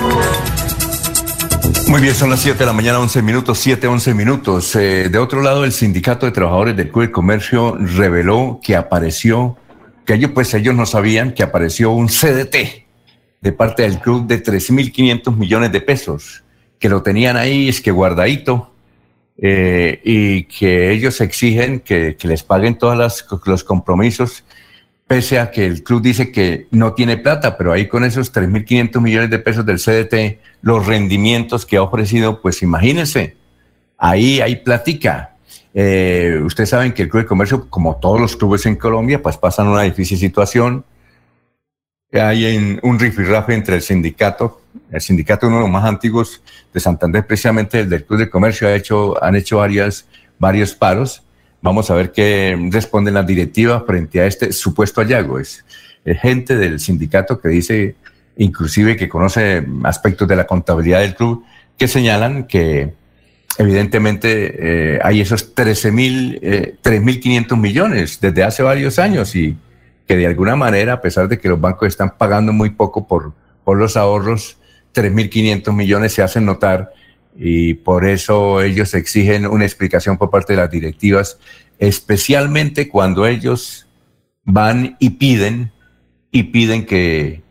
Muy 1.87 2.01
bien, 2.01 2.15
son 2.15 2.29
las 2.29 2.39
7 2.39 2.59
de 2.59 2.65
la 2.65 2.73
mañana, 2.73 2.99
11 2.99 3.21
minutos, 3.21 3.59
7, 3.59 3.87
11 3.87 4.13
minutos. 4.13 4.75
Eh, 4.75 5.09
de 5.09 5.17
otro 5.17 5.41
lado, 5.41 5.65
el 5.65 5.71
Sindicato 5.71 6.25
de 6.25 6.31
Trabajadores 6.31 6.77
del 6.77 6.89
Club 6.89 7.05
de 7.05 7.11
Comercio 7.11 7.75
reveló 7.77 8.59
que 8.63 8.75
apareció, 8.75 9.57
que 10.05 10.13
ellos 10.13 10.31
pues 10.33 10.53
ellos 10.53 10.73
no 10.73 10.85
sabían 10.85 11.33
que 11.33 11.43
apareció 11.43 11.91
un 11.91 12.07
CDT 12.07 12.85
de 13.41 13.51
parte 13.51 13.83
del 13.83 13.99
club 13.99 14.27
de 14.27 14.41
3.500 14.41 15.35
millones 15.35 15.71
de 15.71 15.81
pesos, 15.81 16.43
que 16.79 16.89
lo 16.89 17.01
tenían 17.01 17.37
ahí, 17.37 17.69
es 17.69 17.81
que 17.81 17.91
guardadito, 17.91 18.71
eh, 19.37 19.99
y 20.03 20.43
que 20.43 20.91
ellos 20.91 21.19
exigen 21.21 21.79
que, 21.79 22.15
que 22.17 22.27
les 22.27 22.43
paguen 22.43 22.77
todos 22.77 23.25
los 23.45 23.63
compromisos 23.63 24.43
pese 25.11 25.39
a 25.39 25.51
que 25.51 25.65
el 25.65 25.83
club 25.83 26.01
dice 26.01 26.31
que 26.31 26.67
no 26.71 26.93
tiene 26.93 27.17
plata, 27.17 27.57
pero 27.57 27.73
ahí 27.73 27.89
con 27.89 28.05
esos 28.05 28.33
3.500 28.33 29.01
millones 29.01 29.29
de 29.29 29.39
pesos 29.39 29.65
del 29.65 29.77
CDT, 29.77 30.39
los 30.61 30.85
rendimientos 30.85 31.65
que 31.65 31.75
ha 31.75 31.83
ofrecido, 31.83 32.41
pues 32.41 32.61
imagínense, 32.61 33.35
ahí 33.97 34.39
hay 34.39 34.55
platica. 34.55 35.35
Eh, 35.73 36.39
ustedes 36.45 36.69
saben 36.69 36.93
que 36.93 37.01
el 37.01 37.09
Club 37.09 37.23
de 37.23 37.27
Comercio, 37.27 37.69
como 37.69 37.97
todos 37.97 38.21
los 38.21 38.37
clubes 38.37 38.65
en 38.65 38.77
Colombia, 38.77 39.21
pues 39.21 39.35
pasan 39.35 39.67
una 39.67 39.81
difícil 39.81 40.17
situación. 40.17 40.85
Hay 42.13 42.79
un 42.81 42.97
rifirrafe 42.97 43.53
entre 43.53 43.75
el 43.75 43.81
sindicato, 43.81 44.61
el 44.91 45.01
sindicato 45.01 45.47
uno 45.47 45.57
de 45.57 45.63
los 45.63 45.71
más 45.71 45.83
antiguos 45.83 46.41
de 46.73 46.79
Santander, 46.79 47.27
precisamente 47.27 47.81
el 47.81 47.89
del 47.89 48.05
Club 48.05 48.19
de 48.19 48.29
Comercio, 48.29 48.65
ha 48.65 48.75
hecho, 48.75 49.21
han 49.21 49.35
hecho 49.35 49.57
varias, 49.57 50.07
varios 50.39 50.73
paros 50.73 51.21
Vamos 51.61 51.91
a 51.91 51.95
ver 51.95 52.11
qué 52.11 52.57
responden 52.71 53.13
las 53.13 53.27
directivas 53.27 53.83
frente 53.85 54.19
a 54.19 54.25
este 54.25 54.51
supuesto 54.51 55.01
hallazgo. 55.01 55.39
Es, 55.39 55.63
gente 56.21 56.57
del 56.57 56.79
sindicato 56.79 57.39
que 57.39 57.49
dice, 57.49 57.95
inclusive 58.37 58.97
que 58.97 59.07
conoce 59.07 59.63
aspectos 59.83 60.27
de 60.27 60.35
la 60.35 60.47
contabilidad 60.47 61.01
del 61.01 61.15
club, 61.15 61.43
que 61.77 61.87
señalan 61.87 62.45
que 62.45 62.93
evidentemente 63.59 64.95
eh, 64.95 64.99
hay 65.03 65.21
esos 65.21 65.53
13 65.53 65.91
mil, 65.91 66.39
eh, 66.41 66.75
3.500 66.81 67.57
millones 67.57 68.19
desde 68.19 68.43
hace 68.43 68.63
varios 68.63 68.97
años 68.97 69.35
y 69.35 69.55
que 70.07 70.17
de 70.17 70.25
alguna 70.25 70.55
manera, 70.55 70.93
a 70.93 71.01
pesar 71.01 71.27
de 71.27 71.37
que 71.37 71.49
los 71.49 71.61
bancos 71.61 71.89
están 71.89 72.17
pagando 72.17 72.51
muy 72.51 72.71
poco 72.71 73.07
por, 73.07 73.33
por 73.63 73.77
los 73.77 73.95
ahorros, 73.95 74.57
3.500 74.95 75.71
millones 75.73 76.13
se 76.13 76.23
hacen 76.23 76.45
notar 76.45 76.91
y 77.35 77.75
por 77.75 78.05
eso 78.05 78.61
ellos 78.61 78.93
exigen 78.93 79.45
una 79.47 79.65
explicación 79.65 80.17
por 80.17 80.29
parte 80.29 80.53
de 80.53 80.57
las 80.57 80.71
directivas, 80.71 81.37
especialmente 81.79 82.87
cuando 82.87 83.25
ellos 83.25 83.87
van 84.43 84.97
y 84.99 85.11
piden 85.11 85.71
y 86.31 86.43
piden 86.43 86.85
que, 86.85 87.41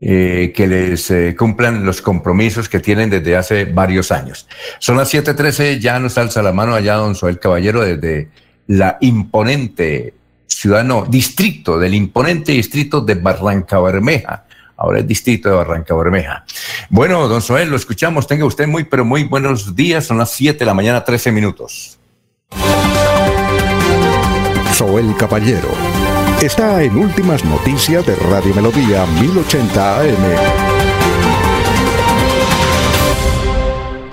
eh, 0.00 0.52
que 0.54 0.66
les 0.66 1.10
eh, 1.10 1.34
cumplan 1.38 1.84
los 1.84 2.02
compromisos 2.02 2.68
que 2.68 2.80
tienen 2.80 3.10
desde 3.10 3.36
hace 3.36 3.64
varios 3.64 4.12
años. 4.12 4.48
Son 4.78 4.96
las 4.96 5.12
7:13, 5.12 5.78
ya 5.78 5.98
nos 5.98 6.18
alza 6.18 6.42
la 6.42 6.52
mano 6.52 6.74
allá 6.74 6.94
don 6.94 7.14
Soel 7.14 7.38
Caballero 7.38 7.82
desde 7.82 8.30
la 8.66 8.98
imponente 9.00 10.14
ciudad, 10.46 10.84
no, 10.84 11.04
distrito, 11.04 11.78
del 11.78 11.94
imponente 11.94 12.52
distrito 12.52 13.00
de 13.00 13.14
Barranca 13.14 13.78
Bermeja 13.80 14.45
ahora 14.76 15.00
es 15.00 15.06
distrito 15.06 15.48
de 15.48 15.56
Barranca 15.56 15.94
Bermeja. 15.94 16.44
Bueno, 16.90 17.26
don 17.28 17.42
Soel, 17.42 17.68
lo 17.68 17.76
escuchamos. 17.76 18.26
Tenga 18.26 18.44
usted 18.44 18.66
muy, 18.66 18.84
pero 18.84 19.04
muy 19.04 19.24
buenos 19.24 19.74
días. 19.74 20.06
Son 20.06 20.18
las 20.18 20.30
7 20.32 20.58
de 20.58 20.64
la 20.66 20.74
mañana, 20.74 21.04
13 21.04 21.32
minutos. 21.32 21.98
Soel 24.72 25.16
Caballero 25.16 25.70
está 26.42 26.82
en 26.82 26.96
Últimas 26.96 27.44
Noticias 27.44 28.04
de 28.06 28.14
Radio 28.16 28.54
Melodía 28.54 29.06
1080 29.06 30.00
AM. 30.00 30.75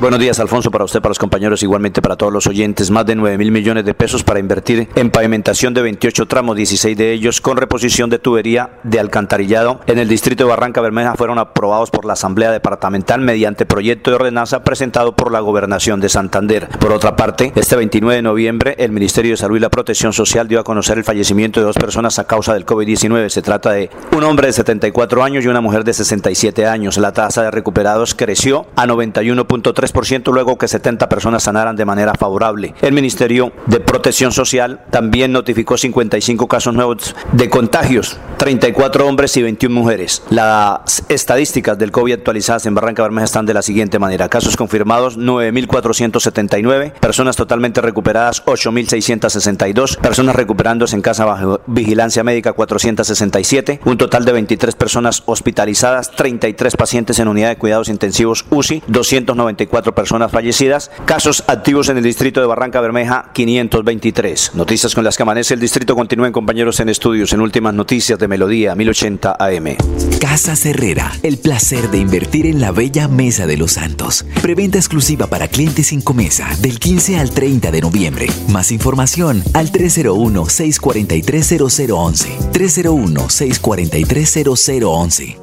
Buenos 0.04 0.20
días, 0.20 0.38
Alfonso, 0.42 0.70
para 0.70 0.84
usted, 0.84 1.00
para 1.00 1.12
los 1.12 1.18
compañeros, 1.18 1.64
igualmente 1.64 2.02
para 2.02 2.18
todos 2.18 2.34
los 2.34 2.46
oyentes. 2.46 2.92
Más 2.92 3.06
de 3.06 3.16
9 3.16 3.38
mil 3.38 3.54
millones 3.54 3.86
de 3.86 3.94
pesos 3.94 4.22
para 4.22 4.42
invertir 4.42 4.90
en 4.96 5.10
pavimentación 5.10 5.74
de 5.74 5.82
28 5.82 6.26
tramos, 6.26 6.58
16 6.58 6.98
de 6.98 7.14
ellos 7.14 7.40
con 7.40 7.56
reposición 7.56 8.10
de 8.10 8.20
tubería 8.20 8.72
de 8.84 9.00
alcantarillado 9.00 9.80
en 9.88 10.00
el 10.00 10.10
distrito 10.10 10.44
de 10.44 10.50
Barranca 10.50 10.82
Bermeja 10.82 11.16
fueron 11.16 11.40
aprobados 11.40 11.90
por 11.90 12.04
la 12.04 12.14
Asamblea 12.14 12.52
Departamental 12.52 13.22
mediante 13.22 13.66
proyecto 13.66 14.12
de 14.12 14.16
ordenanza 14.16 14.62
presentado 14.66 15.16
por 15.16 15.32
la 15.32 15.40
Gobernación 15.40 16.02
de 16.02 16.10
Santander. 16.10 16.68
Por 16.68 16.92
otra 16.92 17.16
parte, 17.16 17.54
este 17.56 17.78
29 17.78 18.18
de 18.18 18.22
noviembre, 18.24 18.76
el 18.80 18.92
Ministerio 18.92 19.32
de 19.32 19.38
Salud 19.38 19.56
y 19.56 19.62
la 19.62 19.70
Protección 19.70 20.12
Social 20.12 20.50
dio 20.50 20.60
a 20.60 20.66
conocer 20.66 20.98
el 20.98 21.06
fallecimiento 21.06 21.62
de 21.62 21.66
dos 21.66 21.78
personas 21.78 22.20
a 22.20 22.28
causa 22.28 22.54
del 22.54 22.66
COVID-19. 22.66 23.30
Se 23.30 23.42
trata 23.42 23.72
de 23.72 23.90
un 24.12 24.26
hombre 24.26 24.48
de 24.48 24.54
74 24.54 25.24
años 25.24 25.46
y 25.46 25.48
una 25.48 25.62
mujer 25.62 25.86
de 25.86 25.94
67 25.94 26.68
años. 26.68 26.98
La 26.98 27.14
tasa 27.14 27.44
de 27.44 27.52
recuperados 27.52 28.14
creció 28.16 28.66
a 28.76 28.86
91.3 28.86 29.93
luego 30.32 30.58
que 30.58 30.68
70 30.68 31.08
personas 31.10 31.44
sanaran 31.44 31.76
de 31.76 31.86
manera 31.86 32.14
favorable. 32.14 32.74
El 32.82 32.94
Ministerio 32.94 33.52
de 33.68 33.80
Protección 33.80 34.32
Social 34.32 34.82
también 34.90 35.32
notificó 35.32 35.78
55 35.78 36.48
casos 36.48 36.74
nuevos 36.74 37.16
de 37.32 37.50
contagios, 37.50 38.18
34 38.38 39.08
hombres 39.08 39.36
y 39.38 39.44
21 39.44 39.74
mujeres. 39.74 40.24
Las 40.30 41.04
estadísticas 41.10 41.78
del 41.78 41.92
COVID 41.92 42.14
actualizadas 42.14 42.66
en 42.66 42.76
Barranca 42.76 43.04
Bermeja 43.04 43.26
están 43.26 43.46
de 43.46 43.54
la 43.54 43.62
siguiente 43.62 44.00
manera. 44.00 44.30
Casos 44.30 44.58
confirmados 44.58 45.18
9.479, 45.18 46.94
personas 46.94 47.36
totalmente 47.36 47.82
recuperadas 47.82 48.44
8.662, 48.46 49.98
personas 49.98 50.36
recuperándose 50.36 50.96
en 50.96 51.02
casa 51.02 51.26
bajo 51.26 51.62
vigilancia 51.68 52.24
médica 52.24 52.54
467, 52.54 53.80
un 53.86 53.98
total 53.98 54.26
de 54.26 54.32
23 54.34 54.76
personas 54.76 55.24
hospitalizadas, 55.26 56.12
33 56.12 56.76
pacientes 56.76 57.20
en 57.20 57.28
unidad 57.28 57.50
de 57.50 57.58
cuidados 57.58 57.90
intensivos 57.90 58.46
UCI, 58.50 58.84
294 58.88 59.83
personas 59.92 60.32
fallecidas. 60.32 60.90
Casos 61.06 61.44
activos 61.48 61.90
en 61.90 61.98
el 61.98 62.04
distrito 62.04 62.40
de 62.40 62.48
Barranca 62.48 62.80
Bermeja, 62.80 63.32
523. 63.34 64.52
Noticias 64.56 64.96
con 64.96 65.04
las 65.04 65.18
que 65.18 65.24
amanece 65.24 65.54
el 65.54 65.60
distrito. 65.60 65.96
Continúen 65.96 66.32
compañeros 66.32 66.80
en 66.80 66.90
estudios 66.90 67.34
en 67.34 67.42
últimas 67.42 67.74
noticias 67.74 68.18
de 68.18 68.28
Melodía 68.28 68.76
1080 68.76 69.36
AM. 69.38 69.76
Casa 70.22 70.54
Herrera, 70.64 71.12
el 71.24 71.38
placer 71.38 71.90
de 71.90 71.98
invertir 71.98 72.46
en 72.46 72.62
la 72.62 72.72
bella 72.72 73.08
Mesa 73.08 73.46
de 73.46 73.58
los 73.58 73.74
Santos. 73.74 74.26
Preventa 74.42 74.78
exclusiva 74.78 75.28
para 75.28 75.48
clientes 75.48 75.88
sin 75.88 76.02
comesa 76.02 76.48
del 76.62 76.80
15 76.80 77.20
al 77.20 77.32
30 77.32 77.72
de 77.72 77.82
noviembre. 77.82 78.28
Más 78.50 78.72
información 78.72 79.44
al 79.54 79.72
301-643-0011. 79.72 82.52
301-643-0011. 82.54 85.43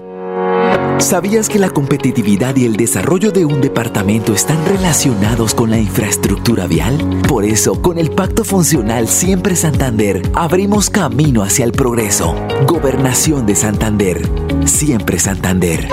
¿Sabías 1.00 1.48
que 1.48 1.58
la 1.58 1.70
competitividad 1.70 2.54
y 2.56 2.66
el 2.66 2.76
desarrollo 2.76 3.32
de 3.32 3.46
un 3.46 3.62
departamento 3.62 4.34
están 4.34 4.58
relacionados 4.66 5.54
con 5.54 5.70
la 5.70 5.78
infraestructura 5.78 6.66
vial? 6.66 7.22
Por 7.26 7.44
eso, 7.44 7.80
con 7.80 7.98
el 7.98 8.10
Pacto 8.10 8.44
Funcional 8.44 9.08
Siempre 9.08 9.56
Santander, 9.56 10.22
abrimos 10.34 10.90
camino 10.90 11.42
hacia 11.42 11.64
el 11.64 11.72
progreso. 11.72 12.34
Gobernación 12.66 13.46
de 13.46 13.56
Santander. 13.56 14.28
Siempre 14.66 15.18
Santander. 15.18 15.88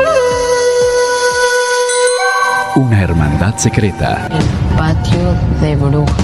Una 2.75 3.01
hermandad 3.01 3.57
secreta. 3.57 4.27
El 4.27 4.77
patio 4.77 5.35
de 5.61 5.75
brujas. 5.77 6.15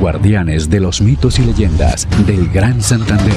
Guardianes 0.00 0.68
de 0.68 0.80
los 0.80 1.00
mitos 1.00 1.38
y 1.38 1.42
leyendas 1.42 2.08
del 2.26 2.50
Gran 2.50 2.82
Santander. 2.82 3.32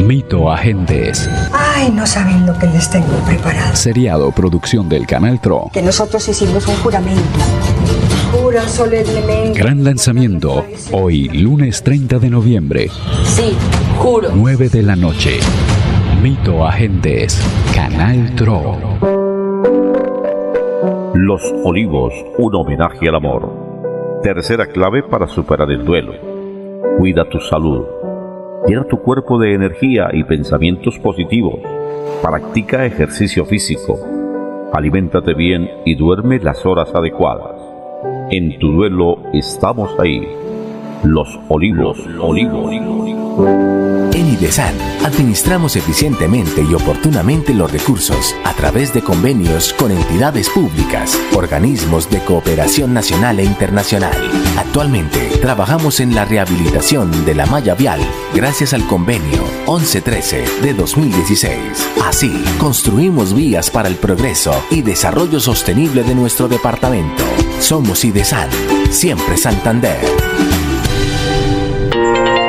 Mito 0.00 0.50
Agentes. 0.50 1.28
Ay, 1.52 1.90
no 1.92 2.06
saben 2.06 2.46
lo 2.46 2.58
que 2.58 2.66
les 2.66 2.90
tengo 2.90 3.14
preparado. 3.26 3.76
Seriado 3.76 4.30
producción 4.32 4.88
del 4.88 5.06
Canal 5.06 5.40
Tro. 5.40 5.70
Que 5.72 5.82
nosotros 5.82 6.26
hicimos 6.28 6.66
un 6.66 6.76
juramento. 6.76 7.20
Jura 8.32 8.66
solemnemente. 8.66 9.58
Gran 9.58 9.84
lanzamiento. 9.84 10.64
Hoy, 10.92 11.28
lunes 11.28 11.82
30 11.82 12.18
de 12.18 12.30
noviembre. 12.30 12.88
Sí, 13.24 13.54
juro. 13.98 14.30
9 14.34 14.70
de 14.70 14.82
la 14.82 14.96
noche. 14.96 15.38
Mito 16.22 16.66
Agentes. 16.66 17.38
Canal 17.74 18.34
Tro. 18.34 18.78
Los 21.14 21.42
Olivos, 21.64 22.14
un 22.38 22.54
homenaje 22.54 23.08
al 23.08 23.16
amor. 23.16 24.20
Tercera 24.22 24.66
clave 24.66 25.02
para 25.02 25.28
superar 25.28 25.70
el 25.70 25.84
duelo. 25.84 26.14
Cuida 26.98 27.28
tu 27.28 27.38
salud 27.38 27.84
Llena 28.66 28.84
tu 28.84 28.98
cuerpo 28.98 29.38
de 29.40 29.54
energía 29.54 30.10
y 30.12 30.22
pensamientos 30.22 30.98
positivos. 31.00 31.58
Practica 32.22 32.86
ejercicio 32.86 33.44
físico. 33.44 33.98
aliméntate 34.72 35.34
bien 35.34 35.68
y 35.84 35.96
duerme 35.96 36.38
las 36.38 36.64
horas 36.64 36.94
adecuadas. 36.94 37.60
En 38.30 38.58
tu 38.58 38.72
duelo 38.72 39.18
estamos 39.32 39.98
ahí. 39.98 40.26
Los 41.04 41.38
olivos, 41.48 41.98
olivos. 42.20 43.81
En 44.22 44.34
IDESAN 44.34 44.72
administramos 45.04 45.74
eficientemente 45.74 46.62
y 46.62 46.74
oportunamente 46.74 47.52
los 47.52 47.72
recursos 47.72 48.36
a 48.44 48.54
través 48.54 48.94
de 48.94 49.02
convenios 49.02 49.72
con 49.72 49.90
entidades 49.90 50.48
públicas, 50.48 51.18
organismos 51.34 52.08
de 52.08 52.20
cooperación 52.20 52.94
nacional 52.94 53.40
e 53.40 53.44
internacional. 53.44 54.16
Actualmente 54.56 55.18
trabajamos 55.40 55.98
en 55.98 56.14
la 56.14 56.24
rehabilitación 56.24 57.24
de 57.24 57.34
la 57.34 57.46
malla 57.46 57.74
vial 57.74 57.98
gracias 58.32 58.72
al 58.74 58.86
convenio 58.86 59.42
1113 59.66 60.44
de 60.62 60.72
2016. 60.72 61.58
Así, 62.04 62.44
construimos 62.58 63.34
vías 63.34 63.70
para 63.70 63.88
el 63.88 63.96
progreso 63.96 64.54
y 64.70 64.82
desarrollo 64.82 65.40
sostenible 65.40 66.04
de 66.04 66.14
nuestro 66.14 66.46
departamento. 66.46 67.24
Somos 67.58 68.04
IDESAN, 68.04 68.48
siempre 68.92 69.36
Santander. 69.36 69.98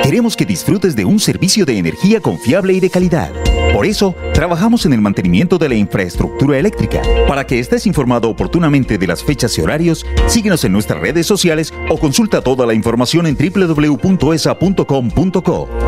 Queremos 0.04 0.36
que 0.36 0.46
disfrutes 0.46 0.96
de 0.98 1.06
un 1.06 1.18
servicio 1.18 1.66
de 1.66 1.78
energía 1.78 2.20
confiable 2.20 2.74
y 2.74 2.82
de 2.82 2.90
calidad. 2.90 3.32
Por 3.74 3.86
eso, 3.86 4.14
trabajamos 4.34 4.86
en 4.86 4.92
el 4.92 5.00
mantenimiento 5.00 5.58
de 5.58 5.70
la 5.70 5.76
infraestructura 5.76 6.60
eléctrica. 6.60 7.02
Para 7.26 7.48
que 7.48 7.58
estés 7.58 7.88
informado 7.88 8.30
oportunamente 8.30 8.98
de 8.98 9.08
las 9.08 9.24
fechas 9.24 9.58
y 9.58 9.62
horarios, 9.62 10.06
síguenos 10.28 10.66
en 10.66 10.74
nuestras 10.74 11.00
redes 11.00 11.26
sociales 11.26 11.74
o 11.90 11.98
consulta 11.98 12.42
toda 12.42 12.66
la 12.66 12.74
información 12.74 13.28
en 13.28 13.38
www.esa.com.co. 13.38 14.00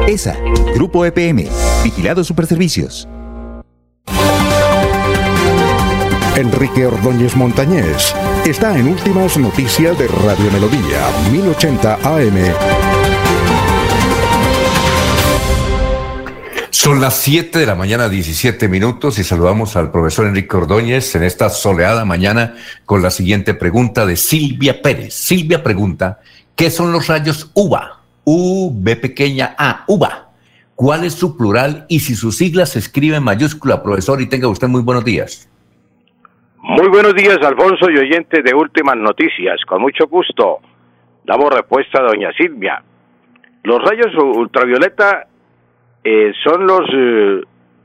ESA, 0.08 0.38
Grupo 0.74 1.06
EPM, 1.06 1.50
Vigilado 1.84 2.24
Superservicios. 2.24 3.10
Enrique 6.38 6.86
Ordóñez 6.86 7.36
Montañés 7.36 8.16
está 8.46 8.78
en 8.78 8.88
Últimas 8.88 9.38
Noticias 9.38 9.98
de 10.00 10.08
Radio 10.08 10.52
Melodía, 10.52 11.10
1080 11.32 11.96
AM. 11.96 12.95
Son 16.77 16.99
las 16.99 17.15
7 17.22 17.57
de 17.57 17.65
la 17.65 17.73
mañana, 17.73 18.10
17 18.10 18.68
minutos, 18.68 19.18
y 19.18 19.23
saludamos 19.23 19.77
al 19.77 19.91
profesor 19.91 20.27
Enrique 20.27 20.57
Ordóñez 20.57 21.15
en 21.15 21.23
esta 21.23 21.47
soleada 21.47 22.03
mañana 22.03 22.56
con 22.85 23.02
la 23.02 23.11
siguiente 23.11 23.53
pregunta 23.53 24.06
de 24.06 24.18
Silvia 24.18 24.81
Pérez. 24.81 25.14
Silvia 25.14 25.64
pregunta, 25.64 26.19
¿qué 26.53 26.69
son 26.69 26.91
los 26.91 27.07
rayos 27.07 27.49
UVA? 27.56 28.02
U, 28.26 28.72
B 28.76 28.97
pequeña 28.97 29.56
A, 29.57 29.85
UVA. 29.88 30.31
¿Cuál 30.76 31.06
es 31.06 31.14
su 31.14 31.38
plural 31.38 31.85
y 31.88 32.02
si 32.02 32.14
sus 32.14 32.38
siglas 32.38 32.72
se 32.72 32.80
escriben 32.80 33.19
en 33.19 33.23
mayúscula, 33.23 33.81
profesor? 33.81 34.22
Y 34.22 34.27
tenga 34.27 34.49
usted 34.49 34.68
muy 34.68 34.81
buenos 34.81 35.06
días. 35.06 35.49
Muy 36.57 36.89
buenos 36.89 37.15
días, 37.15 37.38
Alfonso 37.41 37.89
y 37.89 37.97
oyentes 37.97 38.43
de 38.43 38.53
Últimas 38.53 38.97
Noticias. 38.97 39.61
Con 39.65 39.81
mucho 39.81 40.07
gusto 40.07 40.60
damos 41.23 41.52
respuesta 41.52 41.99
a 41.99 42.03
doña 42.03 42.34
Silvia. 42.38 42.84
Los 43.64 43.81
rayos 43.81 44.14
ultravioleta 44.14 45.27
eh, 46.06 46.32
son 46.44 46.68
los, 46.68 46.88
eh, 46.94 47.41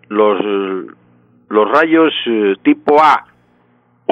los, 0.08 0.40
los 1.48 1.70
rayos 1.70 2.12
eh, 2.26 2.54
tipo 2.62 3.02
A. 3.02 3.26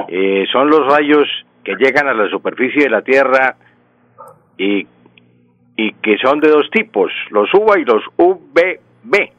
Eh, 0.08 0.46
son 0.50 0.70
los 0.70 0.90
rayos 0.90 1.28
que 1.62 1.74
llegan 1.76 2.08
a 2.08 2.14
la 2.14 2.30
superficie 2.30 2.84
de 2.84 2.90
la 2.90 3.02
Tierra 3.02 3.56
y, 4.56 4.86
y 5.76 5.92
que 5.92 6.16
son 6.16 6.40
de 6.40 6.48
dos 6.48 6.70
tipos, 6.70 7.12
los 7.30 7.52
UVA 7.52 7.80
y 7.80 7.84
los 7.84 8.02
UVB. 8.16 9.32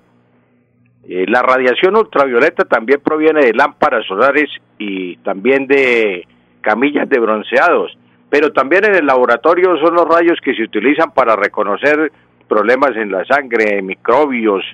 La 1.28 1.42
radiación 1.42 1.96
ultravioleta 1.96 2.66
también 2.66 3.02
proviene 3.04 3.46
de 3.46 3.54
lámparas 3.54 4.06
solares 4.06 4.48
y 4.78 5.18
también 5.18 5.66
de 5.66 6.28
camillas 6.62 7.10
de 7.10 7.20
bronceados, 7.20 7.98
pero 8.30 8.54
también 8.54 8.86
en 8.86 8.94
el 8.94 9.08
laboratorio 9.08 9.76
son 9.78 9.96
los 9.96 10.08
rayos 10.08 10.40
que 10.44 10.54
se 10.54 10.62
utilizan 10.62 11.12
para 11.12 11.36
reconocer 11.36 12.12
problemas 12.50 12.98
en 12.98 13.12
la 13.12 13.24
sangre, 13.24 13.82
microbios, 13.82 14.66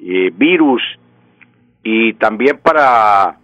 eh, 0.00 0.30
virus 0.34 0.82
y 1.82 2.12
también 2.14 2.58
para 2.58 3.38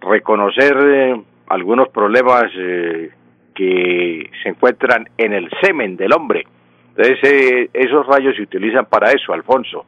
reconocer 0.00 0.76
eh, 0.78 1.22
algunos 1.48 1.88
problemas 1.88 2.44
eh, 2.56 3.10
que 3.54 4.30
se 4.42 4.48
encuentran 4.48 5.08
en 5.18 5.34
el 5.34 5.50
semen 5.60 5.96
del 5.96 6.12
hombre. 6.12 6.46
Entonces, 6.96 7.68
esos 7.74 8.06
rayos 8.06 8.34
se 8.36 8.42
utilizan 8.42 8.86
para 8.86 9.10
eso, 9.10 9.34
Alfonso. 9.34 9.84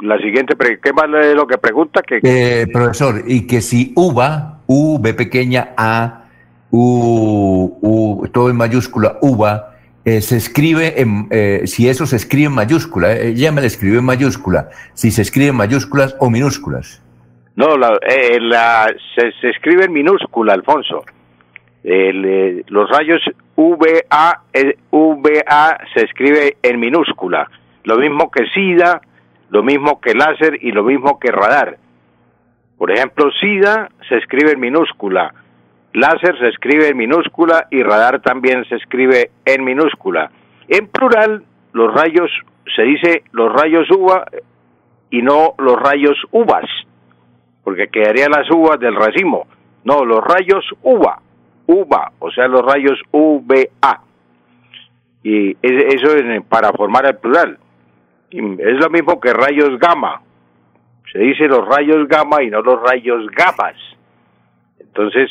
La 0.00 0.18
siguiente, 0.18 0.56
¿qué 0.82 0.92
más 0.92 1.06
es 1.24 1.36
lo 1.36 1.46
que 1.46 1.58
pregunta? 1.58 2.02
Que, 2.02 2.66
profesor, 2.72 3.22
y 3.26 3.46
que 3.46 3.60
si 3.60 3.92
UVA, 3.94 4.62
U, 4.66 4.98
B 5.00 5.14
pequeña, 5.14 5.74
A, 5.76 6.24
U, 6.70 7.78
U, 7.80 8.26
todo 8.32 8.50
en 8.50 8.56
mayúscula, 8.56 9.18
UVA, 9.20 9.69
eh, 10.04 10.20
se 10.20 10.36
escribe, 10.36 11.00
en, 11.00 11.26
eh, 11.30 11.62
si 11.66 11.88
eso 11.88 12.06
se 12.06 12.16
escribe 12.16 12.46
en 12.46 12.54
mayúscula, 12.54 13.12
eh, 13.12 13.28
ella 13.28 13.52
me 13.52 13.60
la 13.60 13.66
escribió 13.66 13.98
en 13.98 14.04
mayúscula, 14.06 14.70
si 14.94 15.10
se 15.10 15.22
escribe 15.22 15.48
en 15.48 15.56
mayúsculas 15.56 16.16
o 16.20 16.30
minúsculas. 16.30 17.02
No, 17.56 17.76
la, 17.76 17.98
eh, 18.08 18.38
la- 18.40 18.94
se, 19.14 19.48
escribe 19.48 19.84
en 19.84 19.92
minúscula, 19.92 20.54
Alfonso. 20.54 21.04
El, 21.82 22.64
los 22.68 22.90
rayos 22.90 23.20
VA, 23.56 24.42
VA 24.90 25.78
se 25.94 26.04
escribe 26.04 26.56
en 26.62 26.80
minúscula. 26.80 27.50
Lo 27.84 27.96
mismo 27.98 28.30
que 28.30 28.46
SIDA, 28.54 29.00
lo 29.50 29.62
mismo 29.62 30.00
que 30.00 30.14
láser 30.14 30.58
y 30.62 30.72
lo 30.72 30.84
mismo 30.84 31.18
que 31.18 31.30
radar. 31.30 31.78
Por 32.78 32.90
ejemplo, 32.90 33.30
SIDA 33.32 33.90
se 34.08 34.16
escribe 34.16 34.52
en 34.52 34.60
minúscula, 34.60 35.34
láser 35.92 36.38
se 36.38 36.48
escribe 36.48 36.88
en 36.88 36.96
minúscula 36.96 37.66
y 37.70 37.82
radar 37.82 38.20
también 38.20 38.64
se 38.66 38.76
escribe 38.76 39.30
en 39.44 39.64
minúscula. 39.64 40.30
En 40.68 40.86
plural, 40.88 41.42
los 41.72 41.92
rayos, 41.94 42.30
se 42.76 42.82
dice 42.82 43.24
los 43.32 43.52
rayos 43.52 43.90
UVA 43.90 44.24
y 45.10 45.22
no 45.22 45.54
los 45.58 45.76
rayos 45.80 46.16
UVAS 46.30 46.66
porque 47.64 47.88
quedarían 47.88 48.30
las 48.30 48.50
uvas 48.50 48.80
del 48.80 48.96
racimo. 48.96 49.46
No, 49.84 50.04
los 50.04 50.20
rayos 50.24 50.64
uva, 50.82 51.20
uva, 51.66 52.12
o 52.18 52.30
sea, 52.30 52.48
los 52.48 52.62
rayos 52.62 52.98
UVA. 53.12 54.00
Y 55.22 55.50
es- 55.50 55.94
eso 55.94 56.16
es 56.16 56.42
para 56.48 56.72
formar 56.72 57.06
el 57.06 57.16
plural. 57.18 57.58
Es 58.30 58.76
lo 58.80 58.90
mismo 58.90 59.20
que 59.20 59.32
rayos 59.32 59.78
gamma. 59.78 60.22
Se 61.12 61.18
dice 61.18 61.46
los 61.48 61.66
rayos 61.66 62.08
gamma 62.08 62.42
y 62.42 62.50
no 62.50 62.62
los 62.62 62.80
rayos 62.82 63.26
gamas. 63.30 63.74
Entonces, 64.78 65.30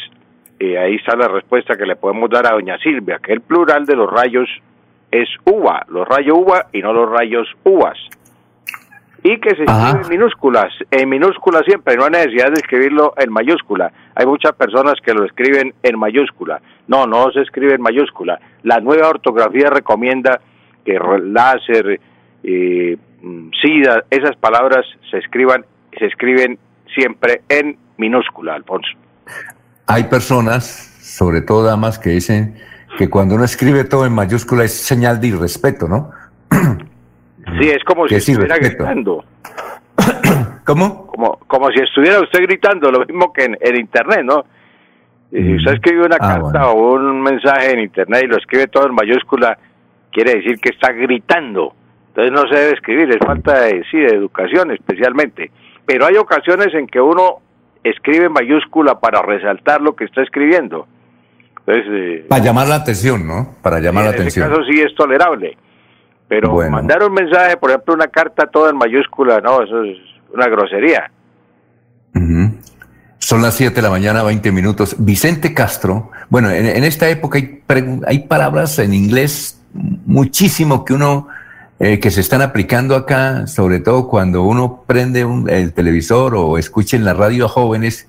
eh, 0.59 0.77
ahí 0.77 0.95
está 0.95 1.15
la 1.15 1.27
respuesta 1.27 1.77
que 1.77 1.85
le 1.85 1.95
podemos 1.95 2.29
dar 2.29 2.47
a 2.47 2.51
doña 2.51 2.77
Silvia, 2.79 3.19
que 3.23 3.33
el 3.33 3.41
plural 3.41 3.85
de 3.85 3.95
los 3.95 4.09
rayos 4.09 4.49
es 5.11 5.29
uva, 5.45 5.85
los 5.89 6.07
rayos 6.07 6.37
uva 6.37 6.67
y 6.73 6.81
no 6.81 6.93
los 6.93 7.09
rayos 7.09 7.47
uvas 7.63 7.97
y 9.23 9.37
que 9.39 9.55
se 9.55 9.63
escribe 9.63 10.01
en 10.03 10.09
minúsculas, 10.09 10.73
en 10.91 11.09
minúsculas 11.09 11.63
siempre, 11.65 11.95
no 11.95 12.05
hay 12.05 12.11
necesidad 12.11 12.47
de 12.47 12.61
escribirlo 12.61 13.13
en 13.17 13.31
mayúscula. 13.31 13.91
Hay 14.15 14.25
muchas 14.25 14.53
personas 14.53 14.95
que 15.03 15.13
lo 15.13 15.25
escriben 15.25 15.73
en 15.83 15.99
mayúscula. 15.99 16.61
No, 16.87 17.05
no 17.05 17.31
se 17.31 17.41
escribe 17.41 17.75
en 17.75 17.81
mayúscula. 17.81 18.39
La 18.63 18.79
nueva 18.79 19.09
ortografía 19.09 19.69
recomienda 19.69 20.39
que 20.85 20.97
láser, 21.23 21.99
eh, 22.43 22.97
mm, 23.21 23.49
sida, 23.61 24.03
esas 24.09 24.35
palabras 24.37 24.85
se 25.11 25.17
escriban, 25.17 25.65
se 25.97 26.05
escriben 26.05 26.57
siempre 26.93 27.41
en 27.49 27.77
minúscula, 27.97 28.55
Alfonso. 28.55 28.89
Hay 29.91 30.03
personas, 30.03 30.63
sobre 31.01 31.41
todo 31.41 31.63
damas, 31.63 31.97
que 31.97 32.11
dicen 32.11 32.53
que 32.99 33.09
cuando 33.09 33.33
uno 33.33 33.43
escribe 33.43 33.85
todo 33.85 34.05
en 34.05 34.13
mayúscula 34.13 34.63
es 34.63 34.73
señal 34.73 35.19
de 35.19 35.27
irrespeto, 35.27 35.87
¿no? 35.87 36.11
Sí, 37.59 37.67
es 37.67 37.83
como 37.83 38.07
si 38.07 38.19
sí, 38.21 38.33
estuviera 38.33 38.57
gritando. 38.57 39.23
¿Cómo? 40.65 41.07
Como, 41.07 41.39
como 41.47 41.71
si 41.71 41.79
estuviera 41.79 42.21
usted 42.21 42.43
gritando, 42.43 42.91
lo 42.91 43.03
mismo 43.03 43.33
que 43.33 43.45
en, 43.45 43.57
en 43.59 43.75
Internet, 43.77 44.21
¿no? 44.23 44.45
Y 45.31 45.41
Si 45.41 45.55
usted 45.55 45.73
escribe 45.73 46.05
una 46.05 46.17
Ah, 46.19 46.39
carta 46.39 46.69
o 46.69 46.93
un 46.93 47.21
mensaje 47.21 47.71
en 47.71 47.79
Internet 47.79 48.25
y 48.25 48.27
lo 48.27 48.37
escribe 48.37 48.67
todo 48.67 48.85
en 48.85 48.93
mayúscula, 48.93 49.57
quiere 50.11 50.35
decir 50.35 50.59
que 50.59 50.69
está 50.69 50.91
gritando. 50.91 51.73
Entonces 52.09 52.31
no 52.31 52.47
se 52.47 52.55
debe 52.55 52.73
escribir, 52.73 53.09
es 53.09 53.17
falta 53.17 53.61
de, 53.61 53.83
sí, 53.89 53.97
de 53.97 54.15
educación 54.15 54.69
especialmente. 54.69 55.49
Pero 55.87 56.05
hay 56.05 56.17
ocasiones 56.17 56.71
en 56.75 56.85
que 56.85 57.01
uno 57.01 57.39
escribe 57.83 58.25
en 58.25 58.33
mayúscula 58.33 58.99
para 58.99 59.21
resaltar 59.21 59.81
lo 59.81 59.95
que 59.95 60.05
está 60.05 60.21
escribiendo. 60.21 60.87
Entonces, 61.65 61.85
eh, 61.89 62.25
Para 62.27 62.43
llamar 62.43 62.67
la 62.67 62.75
atención, 62.75 63.27
¿no? 63.27 63.55
Para 63.61 63.79
llamar 63.79 64.05
la 64.05 64.09
en 64.11 64.15
ese 64.15 64.21
atención. 64.41 64.49
caso 64.49 64.63
sí 64.71 64.79
es 64.81 64.93
tolerable. 64.95 65.57
Pero 66.27 66.49
Bueno. 66.51 66.71
mandar 66.71 67.03
un 67.03 67.13
mensaje, 67.13 67.57
por 67.57 67.71
ejemplo, 67.71 67.93
una 67.95 68.07
carta 68.07 68.47
toda 68.47 68.69
en 68.69 68.77
mayúscula, 68.77 69.41
no, 69.41 69.63
eso 69.63 69.83
es 69.83 69.97
una 70.33 70.47
grosería. 70.47 71.09
Son 73.21 73.41
las 73.41 73.55
7 73.55 73.75
de 73.75 73.81
la 73.81 73.89
mañana, 73.89 74.23
20 74.23 74.51
minutos. 74.51 74.95
Vicente 74.97 75.53
Castro, 75.53 76.09
bueno, 76.29 76.49
en, 76.49 76.65
en 76.65 76.83
esta 76.83 77.07
época 77.09 77.37
hay, 77.37 77.61
hay 78.07 78.19
palabras 78.27 78.79
en 78.79 78.93
inglés 78.93 79.61
muchísimo 79.73 80.83
que 80.85 80.93
uno, 80.93 81.27
eh, 81.79 81.99
que 81.99 82.11
se 82.11 82.21
están 82.21 82.41
aplicando 82.41 82.95
acá, 82.95 83.47
sobre 83.47 83.79
todo 83.79 84.07
cuando 84.07 84.43
uno 84.43 84.83
prende 84.85 85.23
un- 85.25 85.49
el 85.49 85.73
televisor 85.73 86.35
o 86.35 86.57
escucha 86.57 86.97
en 86.97 87.05
la 87.05 87.13
radio 87.13 87.45
a 87.45 87.49
jóvenes 87.49 88.07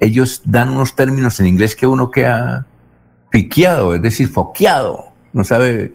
ellos 0.00 0.42
dan 0.44 0.68
unos 0.70 0.94
términos 0.94 1.40
en 1.40 1.46
inglés 1.48 1.74
que 1.74 1.86
uno 1.86 2.10
queda 2.10 2.66
piqueado, 3.30 3.94
es 3.96 4.02
decir, 4.02 4.28
foqueado, 4.28 5.06
no 5.32 5.42
sabe 5.44 5.92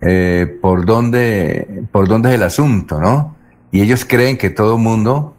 eh, 0.00 0.58
por, 0.60 0.84
dónde, 0.84 1.84
por 1.92 2.08
dónde 2.08 2.30
es 2.30 2.34
el 2.34 2.42
asunto, 2.42 3.00
¿no? 3.00 3.36
Y 3.70 3.80
ellos 3.80 4.04
creen 4.04 4.36
que 4.36 4.50
todo 4.50 4.74
el 4.74 4.82
mundo 4.82 5.36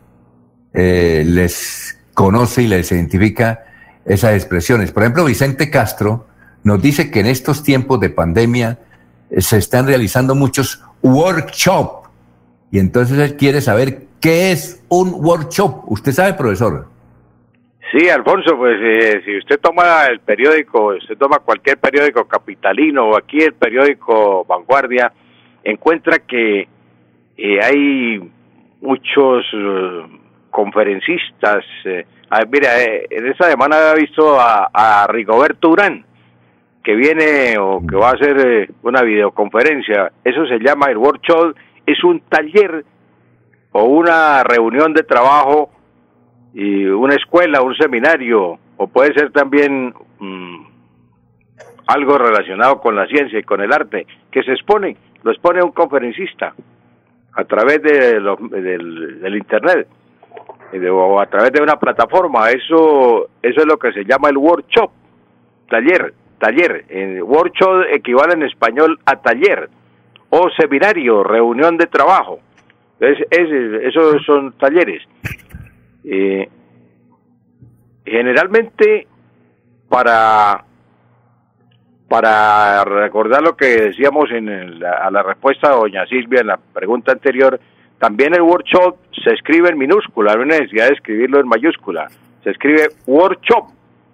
eh, 0.73 1.23
les 1.27 1.97
conoce 2.13 2.63
y 2.63 2.67
les 2.67 2.89
identifica 2.93 3.65
esas 4.05 4.33
expresiones. 4.35 4.91
Por 4.91 5.03
ejemplo, 5.03 5.25
Vicente 5.25 5.69
Castro 5.69 6.27
nos 6.63 6.81
dice 6.81 7.11
que 7.11 7.19
en 7.19 7.25
estos 7.25 7.61
tiempos 7.63 7.99
de 7.99 8.09
pandemia 8.09 8.79
se 9.37 9.57
están 9.57 9.85
realizando 9.85 10.33
muchos 10.35 10.81
workshops. 11.03 12.09
Y 12.71 12.79
entonces 12.79 13.19
él 13.19 13.37
quiere 13.37 13.61
saber 13.61 14.07
qué 14.19 14.51
es 14.51 14.83
un 14.89 15.13
workshop. 15.13 15.83
¿Usted 15.85 16.11
sabe, 16.11 16.33
profesor? 16.33 16.87
Sí, 17.93 18.09
Alfonso, 18.09 18.57
pues 18.57 18.79
eh, 18.81 19.21
si 19.23 19.37
usted 19.37 19.59
toma 19.59 20.05
el 20.05 20.19
periódico, 20.21 20.95
usted 20.95 21.15
toma 21.15 21.37
cualquier 21.37 21.77
periódico 21.77 22.27
capitalino 22.27 23.09
o 23.09 23.17
aquí 23.17 23.37
el 23.37 23.53
periódico 23.53 24.43
Vanguardia, 24.45 25.13
encuentra 25.63 26.17
que 26.17 26.67
eh, 27.37 27.59
hay 27.61 28.31
muchos 28.81 29.45
eh, 29.53 30.07
conferencistas. 30.49 31.63
mira, 32.51 32.69
en 32.81 33.27
esta 33.27 33.51
semana 33.51 33.91
he 33.91 34.01
visto 34.01 34.39
a, 34.39 34.71
a, 34.73 35.05
Rigoberto 35.05 35.69
Urán, 35.69 36.03
que 36.83 36.95
viene 36.95 37.57
o 37.57 37.81
que 37.87 37.95
va 37.95 38.09
a 38.09 38.13
hacer 38.13 38.69
una 38.81 39.01
videoconferencia. 39.01 40.11
Eso 40.23 40.45
se 40.45 40.59
llama 40.59 40.87
el 40.87 40.97
workshop, 40.97 41.55
es 41.85 42.03
un 42.03 42.19
taller 42.21 42.83
o 43.71 43.85
una 43.85 44.43
reunión 44.43 44.93
de 44.93 45.03
trabajo 45.03 45.71
y 46.53 46.85
una 46.85 47.15
escuela, 47.15 47.61
un 47.61 47.75
seminario, 47.75 48.59
o 48.77 48.87
puede 48.87 49.13
ser 49.13 49.31
también 49.31 49.93
mm, 50.19 50.65
algo 51.87 52.17
relacionado 52.17 52.79
con 52.79 52.95
la 52.95 53.07
ciencia 53.07 53.39
y 53.39 53.43
con 53.43 53.61
el 53.61 53.73
arte, 53.73 54.05
que 54.29 54.43
se 54.43 54.51
expone, 54.51 54.97
lo 55.23 55.31
expone 55.31 55.63
un 55.63 55.71
conferencista 55.71 56.53
a 57.35 57.43
través 57.45 57.81
de 57.81 58.19
del, 58.19 59.35
internet 59.35 59.87
o 60.91 61.19
a 61.19 61.25
través 61.25 61.51
de 61.51 61.61
una 61.61 61.77
plataforma. 61.77 62.49
Eso, 62.49 63.29
eso 63.41 63.59
es 63.59 63.65
lo 63.65 63.77
que 63.77 63.91
se 63.93 64.03
llama 64.03 64.29
el 64.29 64.37
workshop, 64.37 64.91
taller, 65.69 66.13
taller. 66.43 66.85
Workshop 67.23 67.85
equivale 67.91 68.33
en 68.33 68.43
español 68.43 68.99
a 69.05 69.15
taller 69.15 69.69
o 70.29 70.49
seminario, 70.57 71.23
reunión 71.23 71.77
de 71.77 71.87
trabajo. 71.87 72.39
Entonces, 72.99 73.27
esos 73.83 74.23
son 74.25 74.53
talleres. 74.53 75.03
Eh, 76.03 76.49
generalmente, 78.05 79.07
para, 79.87 80.65
para 82.09 82.83
recordar 82.83 83.41
lo 83.41 83.55
que 83.55 83.67
decíamos 83.67 84.29
en 84.31 84.49
a 84.83 85.09
la 85.11 85.23
respuesta 85.23 85.69
de 85.69 85.75
doña 85.75 86.05
Silvia 86.07 86.41
en 86.41 86.47
la 86.47 86.57
pregunta 86.57 87.13
anterior, 87.13 87.59
también 87.99 88.33
el 88.33 88.41
workshop 88.41 88.97
se 89.23 89.33
escribe 89.33 89.69
en 89.69 89.77
minúscula, 89.77 90.35
no 90.35 90.41
hay 90.41 90.47
necesidad 90.59 90.87
de 90.87 90.95
escribirlo 90.95 91.39
en 91.39 91.47
mayúscula. 91.47 92.09
Se 92.43 92.49
escribe 92.49 92.89
workshop 93.05 93.69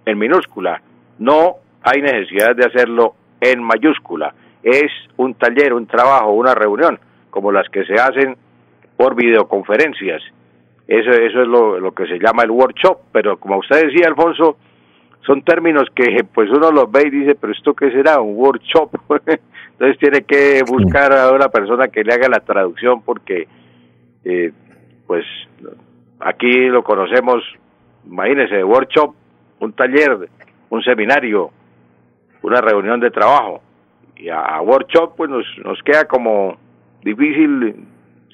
en 0.06 0.20
minúscula, 0.20 0.82
no 1.18 1.56
hay 1.84 2.02
necesidad 2.02 2.56
de 2.56 2.66
hacerlo 2.66 3.16
en 3.42 3.64
mayúscula. 3.64 4.34
Es 4.64 4.92
un 5.18 5.36
taller, 5.36 5.74
un 5.74 5.88
trabajo, 5.88 6.32
una 6.32 6.54
reunión, 6.54 7.00
como 7.30 7.52
las 7.52 7.68
que 7.70 7.86
se 7.86 7.94
hacen 7.94 8.36
por 8.98 9.16
videoconferencias. 9.16 10.22
Eso, 10.88 11.12
eso 11.12 11.42
es 11.42 11.48
lo, 11.48 11.92
que 11.94 12.08
se 12.08 12.18
llama 12.18 12.44
el 12.44 12.52
workshop, 12.52 12.98
pero 13.12 13.38
como 13.38 13.58
usted 13.60 13.86
decía, 13.86 14.08
Alfonso, 14.08 14.58
son 15.26 15.44
términos 15.44 15.86
que 15.96 16.24
pues 16.34 16.50
uno 16.50 16.72
los 16.72 16.92
ve 16.92 17.04
y 17.08 17.12
dice, 17.12 17.36
pero 17.36 17.54
esto 17.54 17.74
qué 17.74 17.92
será, 17.92 18.20
un 18.20 18.36
workshop. 18.36 18.90
Entonces 19.72 19.98
tiene 20.00 20.24
que 20.24 20.62
buscar 20.68 21.14
a 21.14 21.32
una 21.32 21.50
persona 21.50 21.88
que 21.88 22.04
le 22.04 22.14
haga 22.14 22.28
la 22.28 22.40
traducción 22.40 23.02
porque 23.04 23.48
eh, 24.26 24.52
pues 25.08 25.26
aquí 26.20 26.68
lo 26.68 26.84
conocemos, 26.84 27.44
imagínese, 28.06 28.64
workshop, 28.64 29.14
un 29.60 29.74
taller, 29.74 30.28
un 30.70 30.84
seminario, 30.84 31.52
una 32.42 32.62
reunión 32.62 33.00
de 33.00 33.12
trabajo. 33.12 33.62
Y 34.16 34.30
a 34.30 34.60
workshop 34.62 35.16
pues 35.16 35.30
nos, 35.30 35.46
nos 35.64 35.82
queda 35.84 36.06
como 36.06 36.58
difícil, 37.04 37.76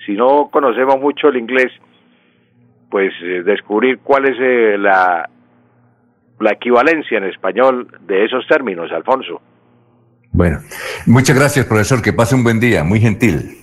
si 0.06 0.14
no 0.14 0.50
conocemos 0.52 1.00
mucho 1.00 1.28
el 1.28 1.38
inglés, 1.38 1.72
pues 2.90 3.14
eh, 3.22 3.44
descubrir 3.44 4.00
cuál 4.00 4.26
es 4.26 4.38
eh, 4.40 4.78
la, 4.78 5.30
la 6.40 6.52
equivalencia 6.52 7.18
en 7.18 7.26
español 7.26 7.88
de 8.08 8.26
esos 8.26 8.48
términos, 8.48 8.92
Alfonso. 8.92 9.42
Bueno, 10.32 10.60
muchas 11.06 11.38
gracias, 11.38 11.66
profesor. 11.66 12.02
Que 12.02 12.14
pase 12.14 12.36
un 12.36 12.44
buen 12.44 12.60
día, 12.60 12.84
muy 12.84 13.00
gentil. 13.00 13.58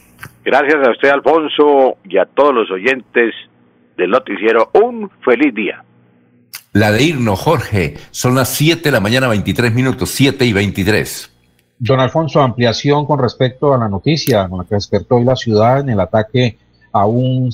Gracias 0.45 0.87
a 0.87 0.91
usted, 0.91 1.11
Alfonso, 1.11 1.99
y 2.05 2.19
a 2.19 2.25
todos 2.25 2.55
los 2.55 2.71
oyentes 2.71 3.35
del 3.97 4.11
noticiero. 4.11 4.71
Un 4.75 5.11
feliz 5.25 5.55
día. 5.55 5.85
La 6.73 6.91
de 6.91 7.03
irnos, 7.03 7.39
Jorge, 7.39 7.99
son 8.13 8.35
las 8.35 8.49
7 8.49 8.83
de 8.85 8.91
la 8.93 9.01
mañana, 9.01 9.29
23 9.29 9.75
minutos, 9.75 10.11
7 10.11 10.47
y 10.47 10.55
23. 10.55 11.31
Don 11.79 12.01
Alfonso, 12.01 12.41
ampliación 12.41 13.05
con 13.05 13.19
respecto 13.19 13.75
a 13.75 13.79
la 13.79 13.91
noticia 13.91 14.49
con 14.49 14.61
la 14.61 14.65
que 14.65 14.77
despertó 14.77 15.17
hoy 15.17 15.25
la 15.25 15.37
ciudad 15.37 15.81
en 15.81 15.91
el 15.91 16.01
ataque 16.01 16.57
a 16.93 17.05
un 17.05 17.51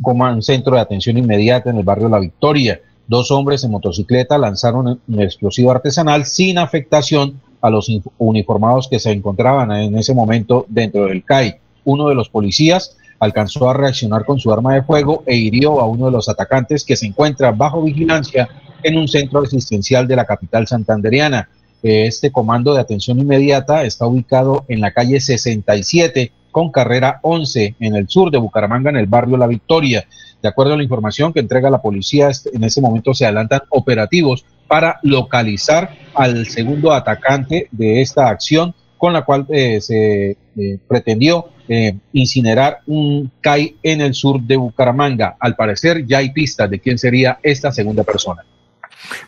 un 0.00 0.42
centro 0.42 0.74
de 0.74 0.80
atención 0.80 1.18
inmediata 1.18 1.70
en 1.70 1.78
el 1.78 1.84
barrio 1.84 2.08
La 2.08 2.18
Victoria. 2.20 2.80
Dos 3.06 3.30
hombres 3.30 3.64
en 3.64 3.70
motocicleta 3.70 4.38
lanzaron 4.38 5.00
un 5.06 5.20
explosivo 5.20 5.70
artesanal 5.70 6.24
sin 6.24 6.58
afectación 6.58 7.40
a 7.60 7.70
los 7.70 7.90
uniformados 8.18 8.86
que 8.88 8.98
se 8.98 9.10
encontraban 9.10 9.72
en 9.72 9.96
ese 9.96 10.14
momento 10.14 10.66
dentro 10.68 11.06
del 11.06 11.24
CAI. 11.24 11.56
Uno 11.84 12.08
de 12.08 12.14
los 12.14 12.28
policías 12.28 12.97
alcanzó 13.18 13.68
a 13.68 13.74
reaccionar 13.74 14.24
con 14.24 14.38
su 14.38 14.52
arma 14.52 14.74
de 14.74 14.82
fuego 14.82 15.22
e 15.26 15.36
hirió 15.36 15.80
a 15.80 15.86
uno 15.86 16.06
de 16.06 16.12
los 16.12 16.28
atacantes 16.28 16.84
que 16.84 16.96
se 16.96 17.06
encuentra 17.06 17.50
bajo 17.50 17.82
vigilancia 17.82 18.48
en 18.82 18.96
un 18.96 19.08
centro 19.08 19.40
asistencial 19.40 20.06
de 20.06 20.16
la 20.16 20.24
capital 20.24 20.66
santanderiana. 20.66 21.48
Este 21.82 22.32
comando 22.32 22.74
de 22.74 22.80
atención 22.80 23.18
inmediata 23.18 23.84
está 23.84 24.06
ubicado 24.06 24.64
en 24.68 24.80
la 24.80 24.92
calle 24.92 25.20
67 25.20 26.32
con 26.50 26.70
carrera 26.70 27.20
11 27.22 27.76
en 27.78 27.94
el 27.94 28.08
sur 28.08 28.30
de 28.30 28.38
Bucaramanga, 28.38 28.90
en 28.90 28.96
el 28.96 29.06
barrio 29.06 29.36
La 29.36 29.46
Victoria. 29.46 30.06
De 30.42 30.48
acuerdo 30.48 30.74
a 30.74 30.76
la 30.76 30.82
información 30.82 31.32
que 31.32 31.40
entrega 31.40 31.70
la 31.70 31.82
policía, 31.82 32.30
en 32.52 32.64
ese 32.64 32.80
momento 32.80 33.14
se 33.14 33.26
adelantan 33.26 33.62
operativos 33.70 34.44
para 34.66 34.98
localizar 35.02 35.90
al 36.14 36.46
segundo 36.46 36.92
atacante 36.92 37.68
de 37.70 38.00
esta 38.00 38.28
acción, 38.28 38.74
con 38.98 39.12
la 39.12 39.22
cual 39.22 39.46
eh, 39.48 39.80
se 39.80 40.36
eh, 40.56 40.78
pretendió 40.86 41.46
eh, 41.68 41.94
incinerar 42.12 42.80
un 42.86 43.30
CAI 43.40 43.76
en 43.82 44.00
el 44.00 44.14
sur 44.14 44.40
de 44.40 44.56
Bucaramanga. 44.56 45.36
Al 45.38 45.54
parecer 45.54 46.04
ya 46.06 46.18
hay 46.18 46.32
pistas 46.32 46.68
de 46.68 46.80
quién 46.80 46.98
sería 46.98 47.38
esta 47.42 47.72
segunda 47.72 48.04
persona. 48.04 48.44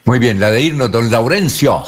Muy 0.04 0.18
bien, 0.18 0.40
la 0.40 0.50
de 0.50 0.60
irnos, 0.60 0.90
don 0.90 1.10
Laurencio. 1.10 1.82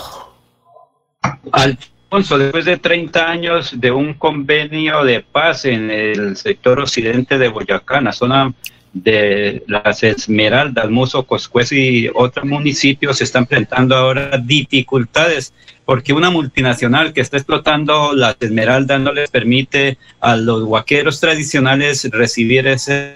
Al 1.53 1.79
después 2.21 2.67
de 2.67 2.77
30 2.77 3.31
años 3.31 3.81
de 3.81 3.91
un 3.91 4.15
convenio 4.15 5.03
de 5.03 5.21
paz 5.21 5.65
en 5.65 5.91
el 5.91 6.37
sector 6.37 6.79
occidente 6.81 7.39
de 7.39 7.49
Boyacá, 7.49 7.99
en 7.99 8.05
la 8.05 8.13
zona 8.13 8.53
de 8.93 9.63
las 9.67 10.03
Esmeraldas, 10.03 10.91
Muso, 10.91 11.25
Coscuez 11.25 11.73
y 11.73 12.09
otros 12.15 12.45
municipios 12.45 13.19
se 13.19 13.25
están 13.25 13.45
enfrentando 13.45 13.97
ahora 13.97 14.37
dificultades 14.39 15.55
porque 15.85 16.13
una 16.13 16.31
multinacional 16.31 17.13
que 17.13 17.23
está 17.23 17.39
explotando 17.39 18.13
las 18.15 18.37
Esmeraldas 18.41 19.01
no 19.01 19.13
les 19.13 19.31
permite 19.31 19.99
a 20.21 20.37
los 20.37 20.63
huaqueros 20.65 21.21
tradicionales 21.21 22.09
recibir 22.11 22.67
esa 22.67 23.15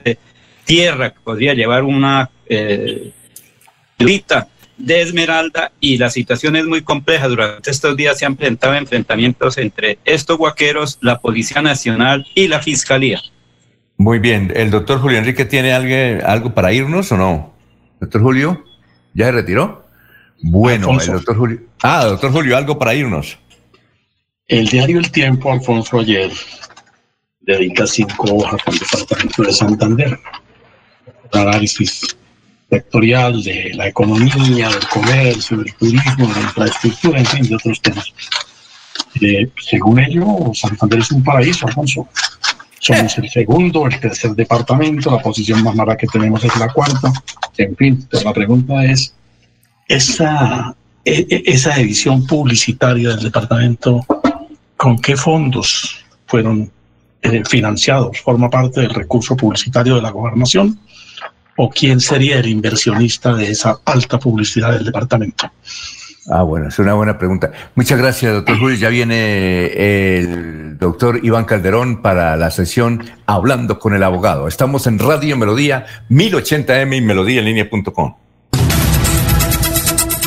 tierra 0.65 1.11
que 1.11 1.21
podría 1.21 1.55
llevar 1.55 1.85
una 1.85 2.31
eh, 2.49 3.13
de 4.79 5.01
Esmeralda 5.01 5.73
y 5.81 5.97
la 5.99 6.11
situación 6.11 6.57
es 6.57 6.67
muy 6.67 6.83
compleja. 6.83 7.29
Durante 7.29 7.71
estos 7.71 7.97
días 7.97 8.19
se 8.19 8.27
han 8.27 8.37
presentado 8.37 8.75
enfrentamientos 8.75 9.57
entre 9.59 9.99
estos 10.05 10.37
guaqueros, 10.37 10.99
la 11.01 11.19
Policía 11.19 11.63
Nacional 11.63 12.27
y 12.35 12.49
la 12.49 12.61
Fiscalía. 12.61 13.21
Muy 13.99 14.19
bien. 14.19 14.53
¿El 14.55 14.71
doctor 14.71 15.01
Julio 15.01 15.19
Enrique 15.19 15.45
tiene 15.45 15.73
algo, 15.73 16.27
algo 16.27 16.55
para 16.55 16.73
irnos 16.73 17.11
o 17.13 17.17
no? 17.17 17.55
Doctor 18.01 18.23
Julio, 18.23 18.65
¿ya 19.15 19.27
se 19.27 19.33
retiró? 19.33 19.87
Bueno, 20.43 20.99
el 21.01 21.07
doctor 21.07 21.37
Julio. 21.37 21.61
Ah, 21.83 22.05
doctor 22.05 22.31
Julio, 22.31 22.57
algo 22.57 22.79
para 22.79 22.95
irnos. 22.95 23.39
El 24.49 24.69
diario 24.69 24.99
El 24.99 25.11
Tiempo, 25.11 25.51
Alfonso, 25.51 25.99
ayer 25.99 26.31
dedica 27.41 27.87
cinco 27.87 28.35
hojas 28.35 28.61
al 28.67 28.79
departamento 28.79 29.43
de 29.43 29.53
Santander. 29.53 30.21
Análisis 31.33 32.17
sectorial 32.71 33.43
de 33.43 33.73
la 33.75 33.89
economía, 33.89 34.69
del 34.69 34.87
comercio, 34.89 35.57
del 35.57 35.75
turismo, 35.75 36.27
de 36.29 36.35
la 36.35 36.41
infraestructura, 36.41 37.19
en 37.19 37.27
fin, 37.27 37.49
de 37.49 37.55
otros 37.57 37.81
temas. 37.81 38.13
Eh, 39.21 39.49
según 39.63 39.99
ello, 40.01 40.27
Santander 40.53 41.01
es 41.01 41.11
un 41.11 41.25
paraíso, 41.25 41.67
Alfonso. 41.67 42.09
Somos 42.79 43.19
el 43.19 43.29
segundo, 43.31 43.87
el 43.87 43.99
tercer 44.01 44.33
departamento, 44.33 45.11
la 45.11 45.23
posición 45.23 45.63
más 45.63 45.75
mala 45.75 45.97
que 45.97 46.07
tenemos 46.07 46.45
es 46.45 46.57
la 46.57 46.69
cuarta. 46.69 47.13
En 47.57 47.77
fin, 47.77 48.07
la 48.25 48.33
pregunta 48.33 48.85
es, 48.85 49.15
esa, 49.89 50.75
e, 51.05 51.27
e, 51.29 51.43
esa 51.47 51.81
edición 51.81 52.27
publicitaria 52.27 53.11
del 53.11 53.25
departamento, 53.25 54.05
¿con 54.77 54.99
qué 54.99 55.17
fondos 55.17 56.05
fueron 56.27 56.71
eh, 57.23 57.43
financiados? 57.49 58.21
¿Forma 58.21 58.51
parte 58.51 58.81
del 58.83 58.95
recurso 58.95 59.37
publicitario 59.37 59.97
de 59.97 60.03
la 60.03 60.11
gobernación? 60.11 60.79
¿O 61.57 61.71
quién 61.71 62.01
sería 62.01 62.39
el 62.39 62.49
inversionista 62.49 63.35
de 63.35 63.51
esa 63.51 63.79
alta 63.85 64.19
publicidad 64.19 64.73
del 64.73 64.85
departamento? 64.85 65.51
Ah, 66.29 66.43
bueno, 66.43 66.69
es 66.69 66.79
una 66.79 66.95
buena 66.95 67.19
pregunta. 67.19 67.53
Muchas 67.75 67.99
gracias, 67.99 68.33
doctor 68.33 68.59
Julio. 68.59 68.77
Ya 68.77 68.89
viene 68.89 70.19
el 70.19 70.77
doctor 70.79 71.21
Iván 71.23 71.45
Calderón 71.45 72.03
para 72.03 72.37
la 72.37 72.51
sesión 72.51 73.05
Hablando 73.27 73.79
con 73.79 73.95
el 73.95 74.03
Abogado. 74.03 74.49
Estamos 74.49 74.87
en 74.87 74.99
Radio 74.99 75.37
Melodía 75.37 75.87
1080m 76.11 76.97
y 76.97 77.01
melodíaenlínea.com. 77.01 78.15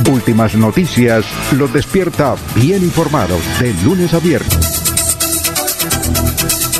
Últimas 0.10 0.56
noticias 0.56 1.26
los 1.58 1.72
despierta 1.74 2.36
bien 2.56 2.82
informados 2.82 3.42
de 3.60 3.74
lunes 3.84 4.14
a 4.14 4.20
viernes. 4.20 4.89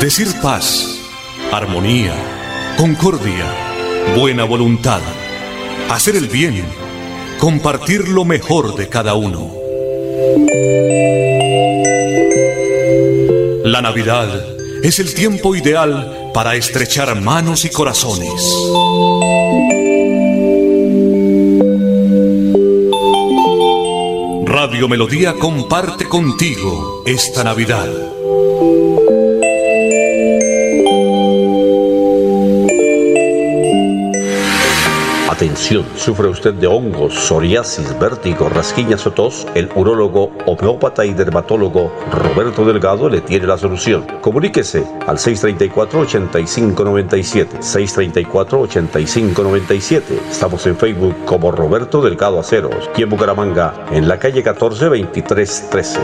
Decir 0.00 0.28
paz, 0.42 0.98
armonía, 1.52 2.14
concordia, 2.76 3.46
buena 4.16 4.44
voluntad, 4.44 5.00
hacer 5.90 6.16
el 6.16 6.28
bien, 6.28 6.62
compartir 7.38 8.08
lo 8.08 8.24
mejor 8.24 8.76
de 8.76 8.88
cada 8.88 9.14
uno. 9.14 9.50
La 13.64 13.80
Navidad 13.80 14.28
es 14.82 14.98
el 14.98 15.14
tiempo 15.14 15.56
ideal 15.56 16.30
para 16.34 16.54
estrechar 16.54 17.20
manos 17.20 17.64
y 17.64 17.70
corazones. 17.70 18.30
Radio 24.44 24.88
Melodía 24.88 25.34
comparte 25.34 26.08
contigo 26.08 27.02
esta 27.06 27.44
Navidad. 27.44 27.88
Atención, 35.34 35.84
sufre 35.96 36.28
usted 36.28 36.54
de 36.54 36.68
hongos, 36.68 37.12
psoriasis, 37.12 37.98
vértigo, 37.98 38.48
rasquiñas 38.48 39.04
o 39.04 39.10
tos, 39.10 39.48
el 39.56 39.68
urólogo, 39.74 40.30
homeópata 40.46 41.04
y 41.04 41.12
dermatólogo 41.12 41.90
Roberto 42.12 42.64
Delgado 42.64 43.08
le 43.08 43.20
tiene 43.20 43.48
la 43.48 43.58
solución. 43.58 44.06
Comuníquese 44.20 44.86
al 45.08 45.18
634-8597, 45.18 47.58
634-8597. 47.58 50.02
Estamos 50.30 50.64
en 50.68 50.76
Facebook 50.76 51.16
como 51.24 51.50
Roberto 51.50 52.00
Delgado 52.00 52.38
Aceros 52.38 52.88
y 52.96 53.02
en 53.02 53.10
Bucaramanga, 53.10 53.86
en 53.90 54.06
la 54.06 54.20
calle 54.20 54.40
14 54.40 54.84
2313. 54.84 55.98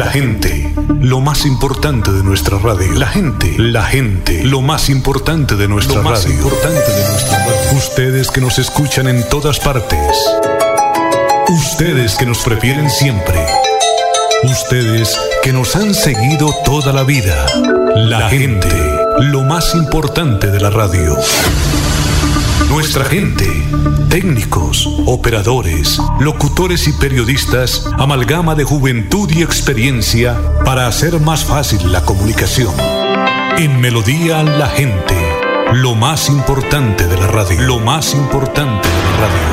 La 0.00 0.10
gente, 0.10 0.72
lo 0.98 1.20
más 1.20 1.44
importante 1.44 2.10
de 2.10 2.24
nuestra 2.24 2.56
radio. 2.56 2.90
La 2.94 3.08
gente, 3.08 3.54
la 3.58 3.82
gente, 3.82 4.42
lo 4.44 4.62
más 4.62 4.88
importante 4.88 5.56
de 5.56 5.68
nuestra 5.68 5.96
lo 5.96 6.02
más 6.02 6.24
importante 6.24 6.90
de 6.90 7.08
nuestra 7.10 7.38
radio. 7.38 7.76
Ustedes 7.76 8.30
que 8.30 8.40
nos 8.40 8.58
escuchan 8.58 9.08
en 9.08 9.28
todas 9.28 9.60
partes. 9.60 10.16
Ustedes 11.50 12.14
que 12.14 12.24
nos 12.24 12.38
prefieren 12.38 12.88
siempre. 12.88 13.44
Ustedes 14.44 15.18
que 15.42 15.52
nos 15.52 15.76
han 15.76 15.92
seguido 15.94 16.50
toda 16.64 16.94
la 16.94 17.04
vida. 17.04 17.44
La 17.94 18.30
gente, 18.30 18.74
lo 19.18 19.42
más 19.42 19.74
importante 19.74 20.50
de 20.50 20.60
la 20.60 20.70
radio. 20.70 21.14
Nuestra 22.70 23.04
gente, 23.04 23.46
técnicos, 24.08 24.88
operadores, 25.04 26.00
locutores 26.20 26.86
y 26.86 26.92
periodistas, 26.92 27.84
amalgama 27.98 28.54
de 28.54 28.62
juventud 28.62 29.28
y 29.34 29.42
experiencia 29.42 30.40
para 30.64 30.86
hacer 30.86 31.18
más 31.18 31.44
fácil 31.44 31.90
la 31.90 32.04
comunicación. 32.04 32.72
En 33.58 33.80
Melodía 33.80 34.44
la 34.44 34.68
gente, 34.68 35.16
lo 35.72 35.96
más 35.96 36.28
importante 36.28 37.08
de 37.08 37.16
la 37.16 37.26
radio, 37.26 37.60
lo 37.62 37.80
más 37.80 38.14
importante 38.14 38.88
de 38.88 38.94
la 38.94 39.16
radio. 39.26 39.50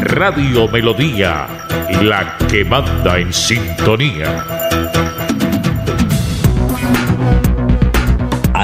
Radio 0.00 0.68
Melodía, 0.68 1.48
la 2.02 2.38
que 2.48 2.64
manda 2.64 3.18
en 3.18 3.32
sintonía. 3.32 5.25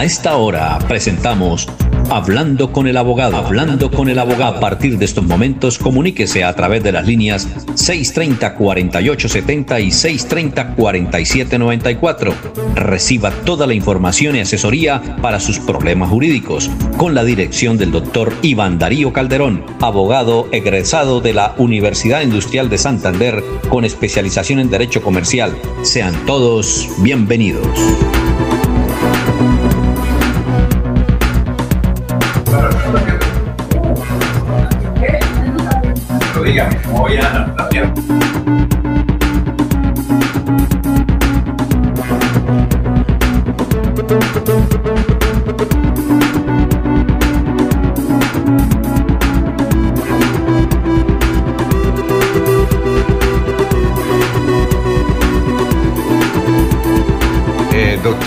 A 0.03 0.05
esta 0.05 0.35
hora 0.35 0.81
presentamos 0.89 1.69
Hablando 2.11 2.73
con 2.73 2.89
el 2.89 2.97
abogado. 2.97 3.37
Hablando 3.37 3.89
con 3.89 4.09
el 4.09 4.19
abogado. 4.19 4.57
A 4.57 4.61
partir 4.61 4.99
de 4.99 5.05
estos 5.05 5.23
momentos, 5.23 5.79
comuníquese 5.79 6.43
a 6.43 6.53
través 6.57 6.83
de 6.83 6.91
las 6.91 7.07
líneas 7.07 7.47
630-4870 7.69 9.81
y 9.81 9.91
630-4794. 9.91 12.35
Reciba 12.75 13.31
toda 13.31 13.69
la 13.69 13.75
información 13.75 14.35
y 14.35 14.41
asesoría 14.41 15.01
para 15.23 15.39
sus 15.39 15.61
problemas 15.61 16.11
jurídicos 16.11 16.69
con 16.97 17.15
la 17.15 17.23
dirección 17.23 17.79
del 17.79 17.93
doctor 17.93 18.33
Iván 18.43 18.81
Darío 18.81 19.13
Calderón, 19.13 19.65
abogado 19.81 20.49
egresado 20.51 21.21
de 21.21 21.35
la 21.35 21.55
Universidad 21.59 22.23
Industrial 22.23 22.69
de 22.69 22.79
Santander 22.79 23.45
con 23.69 23.85
especialización 23.85 24.59
en 24.59 24.69
Derecho 24.69 25.01
Comercial. 25.01 25.57
Sean 25.85 26.27
todos 26.27 26.89
bienvenidos. 26.99 27.69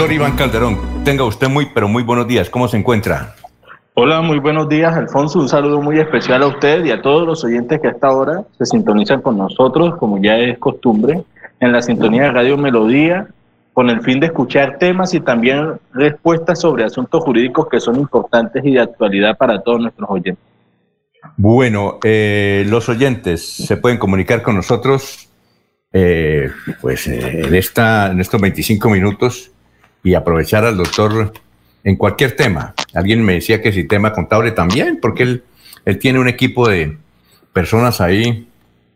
Doctor 0.05 0.21
Iván 0.21 0.35
Calderón, 0.35 1.03
tenga 1.03 1.23
usted 1.23 1.49
muy, 1.49 1.65
pero 1.73 1.87
muy 1.87 2.03
buenos 2.03 2.27
días. 2.27 2.47
¿Cómo 2.47 2.67
se 2.67 2.77
encuentra? 2.77 3.33
Hola, 3.95 4.21
muy 4.21 4.37
buenos 4.37 4.69
días, 4.69 4.95
Alfonso. 4.95 5.39
Un 5.39 5.49
saludo 5.49 5.81
muy 5.81 5.97
especial 5.97 6.43
a 6.43 6.47
usted 6.47 6.85
y 6.85 6.91
a 6.91 7.01
todos 7.01 7.25
los 7.25 7.43
oyentes 7.43 7.81
que 7.81 7.87
hasta 7.87 8.05
ahora 8.05 8.43
se 8.55 8.67
sintonizan 8.67 9.23
con 9.23 9.35
nosotros, 9.35 9.95
como 9.97 10.21
ya 10.21 10.37
es 10.37 10.59
costumbre, 10.59 11.23
en 11.59 11.71
la 11.71 11.81
sintonía 11.81 12.23
de 12.23 12.31
Radio 12.33 12.55
Melodía 12.55 13.29
con 13.73 13.89
el 13.89 14.01
fin 14.01 14.19
de 14.19 14.27
escuchar 14.27 14.77
temas 14.77 15.11
y 15.15 15.21
también 15.21 15.79
respuestas 15.91 16.59
sobre 16.59 16.83
asuntos 16.83 17.23
jurídicos 17.23 17.67
que 17.67 17.79
son 17.79 17.95
importantes 17.95 18.63
y 18.63 18.73
de 18.73 18.81
actualidad 18.81 19.35
para 19.35 19.59
todos 19.63 19.81
nuestros 19.81 20.07
oyentes. 20.07 20.43
Bueno, 21.35 21.97
eh, 22.03 22.63
los 22.69 22.89
oyentes 22.89 23.43
se 23.43 23.75
pueden 23.77 23.97
comunicar 23.97 24.43
con 24.43 24.55
nosotros 24.55 25.29
eh, 25.91 26.51
pues 26.79 27.07
eh, 27.07 27.41
en, 27.47 27.55
esta, 27.55 28.11
en 28.11 28.19
estos 28.19 28.39
25 28.39 28.87
minutos 28.91 29.51
y 30.05 30.13
aprovechar 30.13 30.63
al 30.63 30.77
doctor 30.77 31.33
en 31.83 31.95
cualquier 31.97 32.37
tema. 32.37 32.73
Alguien 32.93 33.21
me 33.23 33.33
decía 33.33 33.61
que 33.61 33.73
si 33.73 33.83
tema 33.83 34.13
contable 34.13 34.51
también, 34.51 34.99
porque 35.01 35.23
él, 35.23 35.43
él 35.83 35.99
tiene 35.99 36.19
un 36.19 36.29
equipo 36.29 36.69
de 36.69 36.97
personas 37.51 37.99
ahí 37.99 38.47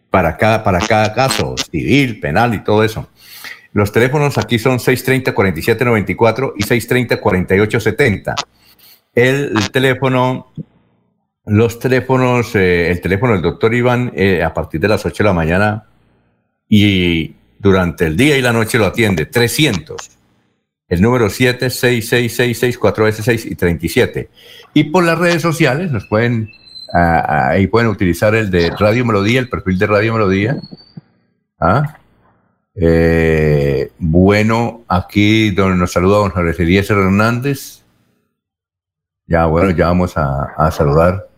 para 0.09 0.37
cada, 0.37 0.63
para 0.63 0.79
cada 0.79 1.13
caso, 1.13 1.55
civil, 1.57 2.21
penal 2.21 2.53
y 2.53 2.63
todo 2.63 2.83
eso. 2.83 3.09
Los 3.73 3.91
teléfonos 3.91 4.37
aquí 4.37 4.57
son 4.59 4.77
630-4794 4.77 6.53
y 6.55 6.63
630-4870. 6.63 8.35
El, 9.15 9.57
el 9.57 9.71
teléfono 9.71 10.53
los 11.49 11.79
teléfonos, 11.79 12.55
eh, 12.55 12.91
el 12.91 13.01
teléfono 13.01 13.33
del 13.33 13.41
doctor 13.41 13.73
Iván 13.73 14.11
eh, 14.15 14.43
a 14.43 14.53
partir 14.53 14.79
de 14.79 14.87
las 14.87 15.03
8 15.03 15.23
de 15.23 15.27
la 15.27 15.33
mañana 15.33 15.85
y 16.67 17.33
durante 17.57 18.05
el 18.05 18.15
día 18.15 18.37
y 18.37 18.41
la 18.43 18.53
noche 18.53 18.77
lo 18.77 18.85
atiende 18.85 19.25
300. 19.25 20.18
El 20.89 21.01
número 21.01 21.29
76666 21.29 23.45
y 23.45 23.55
37. 23.55 24.29
Y 24.73 24.85
por 24.85 25.03
las 25.03 25.17
redes 25.17 25.41
sociales 25.41 25.91
nos 25.91 26.05
pueden, 26.07 26.51
ahí 26.91 27.67
pueden 27.67 27.89
utilizar 27.89 28.35
el 28.35 28.51
de 28.51 28.71
Radio 28.71 29.05
Melodía, 29.05 29.39
el 29.39 29.49
perfil 29.49 29.77
de 29.77 29.87
Radio 29.87 30.13
Melodía. 30.13 30.57
¿Ah? 31.59 31.97
Eh, 32.75 33.91
bueno, 33.99 34.83
aquí 34.87 35.51
donde 35.51 35.77
nos 35.77 35.91
saluda 35.91 36.17
don 36.17 36.31
Jorge 36.31 36.63
Eliezer 36.63 36.97
Hernández. 36.97 37.83
Ya, 39.27 39.45
bueno, 39.45 39.69
ya 39.71 39.87
vamos 39.87 40.17
a, 40.17 40.53
a 40.57 40.71
saludar 40.71 41.29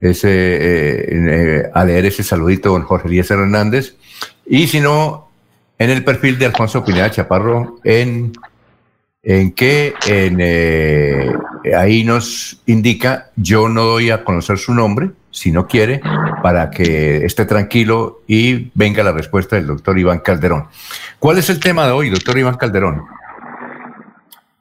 ese, 0.00 0.30
eh, 0.30 1.06
eh, 1.10 1.70
a 1.72 1.84
leer 1.84 2.06
ese 2.06 2.22
saludito 2.22 2.70
con 2.70 2.82
Jorge 2.82 3.08
Díaz 3.08 3.30
Hernández. 3.30 3.96
Y 4.46 4.66
si 4.66 4.80
no, 4.80 5.28
en 5.78 5.90
el 5.90 6.04
perfil 6.04 6.38
de 6.38 6.46
Alfonso 6.46 6.84
Pineda 6.84 7.10
Chaparro, 7.10 7.80
en, 7.84 8.32
en 9.28 9.50
que 9.50 9.92
en, 10.06 10.38
eh, 10.40 11.34
ahí 11.76 12.04
nos 12.04 12.62
indica, 12.66 13.30
yo 13.34 13.68
no 13.68 13.82
doy 13.82 14.10
a 14.10 14.22
conocer 14.22 14.56
su 14.56 14.72
nombre, 14.72 15.10
si 15.32 15.50
no 15.50 15.66
quiere, 15.66 16.00
para 16.44 16.70
que 16.70 17.24
esté 17.26 17.44
tranquilo 17.44 18.20
y 18.28 18.70
venga 18.74 19.02
la 19.02 19.10
respuesta 19.10 19.56
del 19.56 19.66
doctor 19.66 19.98
Iván 19.98 20.20
Calderón. 20.20 20.66
¿Cuál 21.18 21.38
es 21.38 21.50
el 21.50 21.58
tema 21.58 21.86
de 21.86 21.92
hoy, 21.92 22.08
doctor 22.08 22.38
Iván 22.38 22.56
Calderón? 22.56 23.02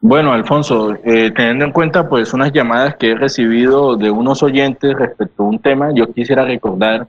Bueno, 0.01 0.33
Alfonso, 0.33 0.95
eh, 1.03 1.31
teniendo 1.35 1.65
en 1.65 1.71
cuenta 1.71 2.09
pues 2.09 2.33
unas 2.33 2.51
llamadas 2.51 2.95
que 2.95 3.11
he 3.11 3.15
recibido 3.15 3.95
de 3.95 4.09
unos 4.09 4.41
oyentes 4.41 4.95
respecto 4.95 5.43
a 5.43 5.47
un 5.47 5.59
tema, 5.59 5.91
yo 5.93 6.11
quisiera 6.11 6.43
recordar 6.43 7.07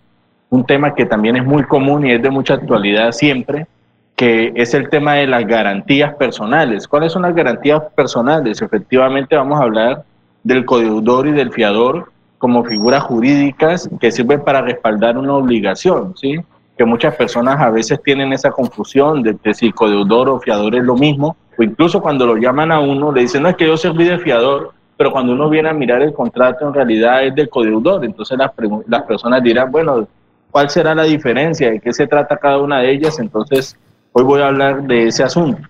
un 0.50 0.66
tema 0.66 0.94
que 0.94 1.06
también 1.06 1.36
es 1.36 1.44
muy 1.44 1.62
común 1.64 2.06
y 2.06 2.12
es 2.12 2.22
de 2.22 2.28
mucha 2.28 2.54
actualidad 2.54 3.12
siempre, 3.12 3.66
que 4.16 4.52
es 4.56 4.72
el 4.72 4.88
tema 4.88 5.14
de 5.14 5.26
las 5.26 5.46
garantías 5.46 6.14
personales. 6.14 6.88
¿Cuáles 6.88 7.12
son 7.12 7.22
las 7.22 7.34
garantías 7.34 7.82
personales? 7.94 8.62
Efectivamente 8.62 9.36
vamos 9.36 9.60
a 9.60 9.64
hablar 9.64 10.04
del 10.42 10.64
codeudor 10.64 11.28
y 11.28 11.32
del 11.32 11.52
fiador 11.52 12.10
como 12.38 12.64
figuras 12.64 13.02
jurídicas 13.04 13.88
que 14.00 14.10
sirven 14.10 14.42
para 14.42 14.62
respaldar 14.62 15.18
una 15.18 15.34
obligación, 15.34 16.14
¿sí? 16.16 16.36
Que 16.78 16.84
muchas 16.84 17.14
personas 17.14 17.60
a 17.60 17.70
veces 17.70 18.02
tienen 18.02 18.32
esa 18.32 18.50
confusión 18.50 19.22
de 19.22 19.36
que 19.36 19.52
si 19.52 19.70
codeudor 19.70 20.30
o 20.30 20.40
fiador 20.40 20.74
es 20.74 20.84
lo 20.84 20.96
mismo, 20.96 21.36
o 21.58 21.62
incluso 21.62 22.00
cuando 22.00 22.26
lo 22.26 22.36
llaman 22.36 22.72
a 22.72 22.80
uno, 22.80 23.12
le 23.12 23.22
dicen, 23.22 23.42
no 23.42 23.50
es 23.50 23.56
que 23.56 23.66
yo 23.66 23.76
serví 23.76 24.04
de 24.04 24.18
fiador, 24.18 24.72
pero 24.96 25.12
cuando 25.12 25.32
uno 25.32 25.50
viene 25.50 25.68
a 25.68 25.74
mirar 25.74 26.00
el 26.00 26.14
contrato, 26.14 26.66
en 26.66 26.74
realidad 26.74 27.24
es 27.24 27.34
del 27.34 27.50
codeudor. 27.50 28.04
Entonces 28.04 28.38
las, 28.38 28.50
las 28.86 29.02
personas 29.02 29.42
dirán, 29.42 29.70
bueno, 29.70 30.08
¿cuál 30.50 30.70
será 30.70 30.94
la 30.94 31.04
diferencia? 31.04 31.70
¿De 31.70 31.80
qué 31.80 31.92
se 31.92 32.06
trata 32.06 32.36
cada 32.36 32.58
una 32.58 32.80
de 32.80 32.92
ellas? 32.92 33.18
Entonces, 33.18 33.76
hoy 34.18 34.24
voy 34.24 34.40
a 34.40 34.46
hablar 34.46 34.82
de 34.84 35.08
ese 35.08 35.24
asunto. 35.24 35.68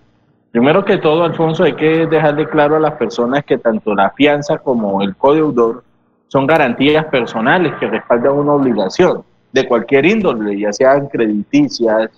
Primero 0.51 0.85
que 0.85 0.99
todo, 0.99 1.25
Alfonso, 1.25 1.65
hay 1.65 1.73
que 1.73 2.07
dejarle 2.07 2.47
claro 2.47 2.77
a 2.77 2.79
las 2.79 2.93
personas 2.93 3.43
que 3.43 3.57
tanto 3.57 3.93
la 3.93 4.09
fianza 4.11 4.57
como 4.59 5.01
el 5.01 5.17
codeudor 5.17 5.83
son 6.29 6.47
garantías 6.47 7.05
personales 7.07 7.73
que 7.77 7.87
respaldan 7.87 8.31
una 8.31 8.53
obligación 8.53 9.21
de 9.51 9.67
cualquier 9.67 10.05
índole, 10.05 10.57
ya 10.57 10.71
sean 10.71 11.07
crediticias, 11.07 12.09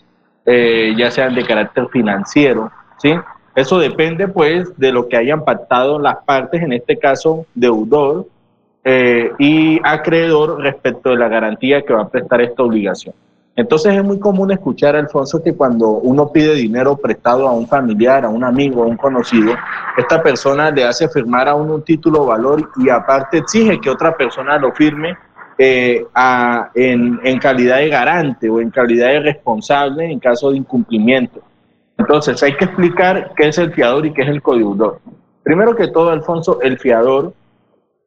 eh, 0.45 0.93
ya 0.95 1.09
sean 1.09 1.33
de 1.33 1.43
carácter 1.43 1.87
financiero, 1.87 2.71
¿sí? 2.99 3.15
Eso 3.55 3.79
depende 3.79 4.27
pues 4.27 4.77
de 4.77 4.91
lo 4.91 5.07
que 5.07 5.17
hayan 5.17 5.43
pactado 5.43 5.97
las 5.97 6.17
partes, 6.17 6.61
en 6.61 6.73
este 6.73 6.99
caso 6.99 7.47
deudor 7.55 8.27
eh, 8.83 9.31
y 9.39 9.79
acreedor 9.83 10.61
respecto 10.61 11.09
de 11.09 11.17
la 11.17 11.27
garantía 11.27 11.81
que 11.81 11.93
va 11.93 12.03
a 12.03 12.07
prestar 12.07 12.41
esta 12.41 12.61
obligación. 12.61 13.15
Entonces 13.59 13.93
es 13.93 14.03
muy 14.05 14.19
común 14.19 14.51
escuchar, 14.51 14.95
Alfonso, 14.95 15.43
que 15.43 15.53
cuando 15.53 15.89
uno 15.89 16.31
pide 16.31 16.55
dinero 16.55 16.95
prestado 16.95 17.45
a 17.45 17.51
un 17.51 17.67
familiar, 17.67 18.23
a 18.23 18.29
un 18.29 18.45
amigo, 18.45 18.83
a 18.83 18.85
un 18.85 18.95
conocido, 18.95 19.53
esta 19.97 20.23
persona 20.23 20.71
le 20.71 20.85
hace 20.85 21.09
firmar 21.09 21.49
a 21.49 21.55
uno 21.55 21.75
un 21.75 21.83
título 21.83 22.25
valor 22.25 22.69
y 22.77 22.87
aparte 22.89 23.39
exige 23.39 23.81
que 23.81 23.89
otra 23.89 24.15
persona 24.15 24.57
lo 24.57 24.71
firme 24.71 25.17
eh, 25.57 26.05
en, 26.73 27.19
en 27.21 27.39
calidad 27.39 27.79
de 27.79 27.89
garante 27.89 28.49
o 28.49 28.61
en 28.61 28.69
calidad 28.69 29.09
de 29.09 29.19
responsable 29.19 30.09
en 30.09 30.19
caso 30.19 30.51
de 30.51 30.57
incumplimiento. 30.57 31.41
Entonces 31.97 32.41
hay 32.41 32.55
que 32.55 32.63
explicar 32.63 33.33
qué 33.35 33.49
es 33.49 33.57
el 33.57 33.73
fiador 33.73 34.05
y 34.05 34.13
qué 34.13 34.21
es 34.21 34.29
el 34.29 34.41
codeudor. 34.41 35.01
Primero 35.43 35.75
que 35.75 35.89
todo, 35.89 36.11
Alfonso, 36.11 36.61
el 36.61 36.79
fiador 36.79 37.33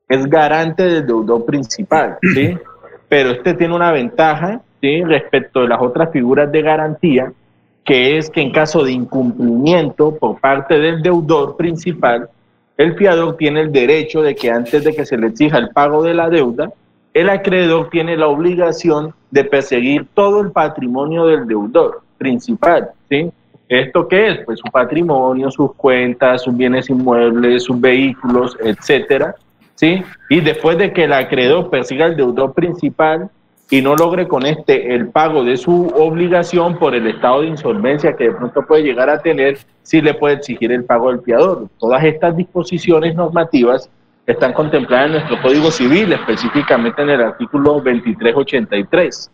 es 0.09 0.25
garante 0.31 0.83
del 0.83 1.07
deudor 1.07 1.45
principal, 1.45 2.17
¿sí? 2.35 2.57
Pero 3.11 3.33
este 3.33 3.53
tiene 3.53 3.75
una 3.75 3.93
ventaja, 3.93 4.63
Respecto 4.83 5.61
de 5.61 5.69
las 5.69 5.81
otras 5.81 6.11
figuras 6.11 6.51
de 6.51 6.61
garantía, 6.61 7.33
que 7.85 8.19
es 8.19 8.29
que 8.31 8.41
en 8.41 8.51
caso 8.51 8.83
de 8.83 8.91
incumplimiento 8.91 10.17
por 10.17 10.41
parte 10.41 10.79
del 10.79 11.03
deudor 11.03 11.57
principal, 11.57 12.29
el 12.77 12.97
fiador 12.97 13.37
tiene 13.37 13.61
el 13.61 13.71
derecho 13.71 14.23
de 14.23 14.35
que 14.35 14.51
antes 14.51 14.83
de 14.83 14.93
que 14.93 15.07
se 15.07 15.17
le 15.17 15.29
exija 15.29 15.59
el 15.59 15.69
pago 15.71 16.03
de 16.03 16.15
la 16.15 16.29
deuda, 16.29 16.73
el 17.15 17.29
acreedor 17.29 17.91
tiene 17.91 18.17
la 18.17 18.27
obligación 18.27 19.15
de 19.31 19.45
perseguir 19.45 20.07
todo 20.15 20.41
el 20.41 20.51
patrimonio 20.51 21.27
del 21.27 21.47
deudor 21.47 22.01
principal, 22.19 22.91
¿sí? 23.09 23.31
¿Esto 23.69 24.09
qué 24.09 24.31
es? 24.31 24.45
Pues 24.45 24.59
su 24.59 24.71
patrimonio, 24.71 25.51
sus 25.51 25.75
cuentas, 25.75 26.43
sus 26.43 26.57
bienes 26.57 26.91
inmuebles, 26.91 27.65
sus 27.65 27.81
vehículos, 27.81 28.57
etcétera, 28.61 29.35
¿sí? 29.77 30.03
Y 30.29 30.41
después 30.41 30.77
de 30.77 30.93
que 30.93 31.05
el 31.05 31.13
acreedor 31.13 31.71
persiga 31.71 32.07
el 32.07 32.17
deudor 32.17 32.53
principal 32.53 33.31
y 33.73 33.81
no 33.81 33.97
logre 33.97 34.29
con 34.29 34.45
este 34.45 34.95
el 34.95 35.09
pago 35.09 35.43
de 35.45 35.57
su 35.57 35.87
obligación 35.97 36.79
por 36.79 36.95
el 36.95 37.07
estado 37.07 37.41
de 37.41 37.47
insolvencia 37.47 38.15
que 38.15 38.25
de 38.25 38.33
pronto 38.33 38.67
puede 38.67 38.83
llegar 38.83 39.09
a 39.09 39.23
tener, 39.23 39.57
sí 39.83 40.03
le 40.03 40.13
puede 40.13 40.35
exigir 40.35 40.71
el 40.73 40.85
pago 40.85 41.11
del 41.11 41.23
fiador. 41.23 41.69
Todas 41.79 42.05
estas 42.05 42.37
disposiciones 42.37 43.15
normativas 43.15 43.89
están 44.27 44.53
contempladas 44.53 45.07
en 45.07 45.13
nuestro 45.13 45.41
Código 45.41 45.71
Civil, 45.71 46.13
específicamente 46.13 47.01
en 47.01 47.11
el 47.11 47.23
artículo 47.23 47.81
2383 47.81 49.31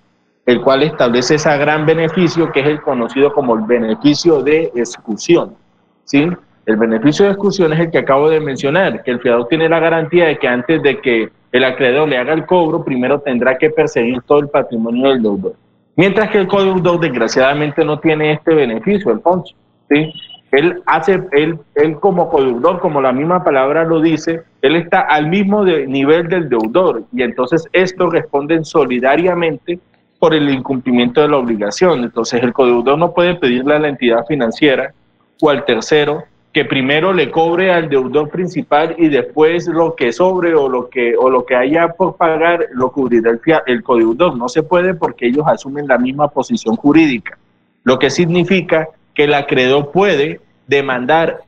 el 0.46 0.62
cual 0.62 0.84
establece 0.84 1.34
ese 1.34 1.58
gran 1.58 1.84
beneficio 1.84 2.50
que 2.52 2.60
es 2.60 2.66
el 2.66 2.80
conocido 2.80 3.32
como 3.32 3.56
el 3.56 3.64
beneficio 3.64 4.40
de 4.40 4.70
exclusión. 4.76 5.56
¿sí? 6.04 6.26
El 6.64 6.76
beneficio 6.76 7.26
de 7.26 7.32
exclusión 7.32 7.72
es 7.72 7.80
el 7.80 7.90
que 7.90 7.98
acabo 7.98 8.30
de 8.30 8.40
mencionar, 8.40 9.02
que 9.02 9.10
el 9.10 9.20
fiador 9.20 9.48
tiene 9.48 9.68
la 9.68 9.80
garantía 9.80 10.26
de 10.26 10.38
que 10.38 10.48
antes 10.48 10.82
de 10.82 11.00
que 11.00 11.28
el 11.52 11.64
acreedor 11.64 12.08
le 12.08 12.18
haga 12.18 12.32
el 12.32 12.46
cobro, 12.46 12.84
primero 12.84 13.20
tendrá 13.20 13.56
que 13.56 13.70
perseguir 13.70 14.20
todo 14.22 14.40
el 14.40 14.48
patrimonio 14.48 15.10
del 15.10 15.22
deudor. 15.22 15.54
Mientras 15.96 16.30
que 16.30 16.38
el 16.38 16.46
codeudor 16.46 17.00
desgraciadamente 17.00 17.84
no 17.84 17.98
tiene 17.98 18.32
este 18.32 18.54
beneficio, 18.54 19.10
Alfonso. 19.10 19.54
¿sí? 19.88 20.12
Él 20.52 20.80
hace, 20.86 21.20
él, 21.32 21.58
él 21.74 21.96
como 21.96 22.28
codeudor, 22.30 22.80
como 22.80 23.00
la 23.00 23.12
misma 23.12 23.42
palabra 23.42 23.84
lo 23.84 24.00
dice, 24.00 24.42
él 24.62 24.76
está 24.76 25.00
al 25.00 25.28
mismo 25.28 25.64
nivel 25.64 26.28
del 26.28 26.48
deudor 26.48 27.02
y 27.12 27.22
entonces 27.22 27.64
esto 27.72 28.08
responden 28.08 28.64
solidariamente 28.64 29.78
por 30.18 30.34
el 30.34 30.48
incumplimiento 30.48 31.20
de 31.20 31.28
la 31.28 31.36
obligación. 31.36 32.04
Entonces 32.04 32.42
el 32.42 32.52
codeudor 32.52 32.96
no 32.98 33.12
puede 33.12 33.34
pedirle 33.34 33.74
a 33.74 33.78
la 33.78 33.88
entidad 33.88 34.24
financiera 34.26 34.92
o 35.40 35.50
al 35.50 35.64
tercero 35.64 36.24
que 36.58 36.64
primero 36.64 37.12
le 37.12 37.30
cobre 37.30 37.72
al 37.72 37.88
deudor 37.88 38.30
principal 38.30 38.96
y 38.98 39.06
después 39.06 39.68
lo 39.68 39.94
que 39.94 40.12
sobre 40.12 40.56
o 40.56 40.68
lo 40.68 40.88
que 40.88 41.14
o 41.16 41.30
lo 41.30 41.46
que 41.46 41.54
haya 41.54 41.92
por 41.92 42.16
pagar 42.16 42.66
lo 42.72 42.90
cubrirá 42.90 43.30
el, 43.30 43.40
el 43.64 43.82
codeudor. 43.84 44.36
No 44.36 44.48
se 44.48 44.64
puede 44.64 44.94
porque 44.94 45.28
ellos 45.28 45.44
asumen 45.46 45.86
la 45.86 45.98
misma 45.98 46.26
posición 46.26 46.74
jurídica, 46.74 47.38
lo 47.84 48.00
que 48.00 48.10
significa 48.10 48.88
que 49.14 49.22
el 49.22 49.34
acreedor 49.34 49.92
puede 49.92 50.40
demandar 50.66 51.42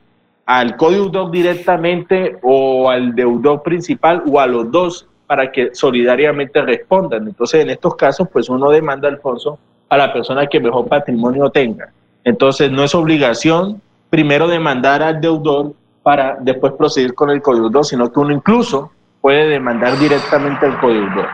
al 0.45 0.77
codeudor 0.77 1.29
directamente 1.29 2.37
o 2.41 2.89
al 2.89 3.13
deudor 3.13 3.63
principal 3.63 4.23
o 4.25 4.39
a 4.39 4.47
los 4.47 4.71
dos 4.71 5.09
para 5.27 5.51
que 5.51 5.75
solidariamente 5.75 6.61
respondan. 6.61 7.27
Entonces, 7.27 7.59
en 7.59 7.71
estos 7.71 7.97
casos, 7.97 8.29
pues 8.31 8.47
uno 8.47 8.69
demanda, 8.69 9.09
Alfonso, 9.09 9.59
a 9.89 9.97
la 9.97 10.13
persona 10.13 10.47
que 10.47 10.61
mejor 10.61 10.87
patrimonio 10.87 11.49
tenga. 11.49 11.91
Entonces, 12.23 12.71
no 12.71 12.85
es 12.85 12.95
obligación 12.95 13.81
primero 14.11 14.47
demandar 14.47 15.01
al 15.01 15.19
deudor 15.19 15.73
para 16.03 16.37
después 16.39 16.73
proseguir 16.73 17.15
con 17.15 17.29
el 17.31 17.41
codeudor, 17.41 17.85
sino 17.85 18.11
que 18.11 18.19
uno 18.19 18.31
incluso 18.33 18.91
puede 19.21 19.47
demandar 19.47 19.97
directamente 19.97 20.65
al 20.67 20.79
codeudor. 20.79 21.27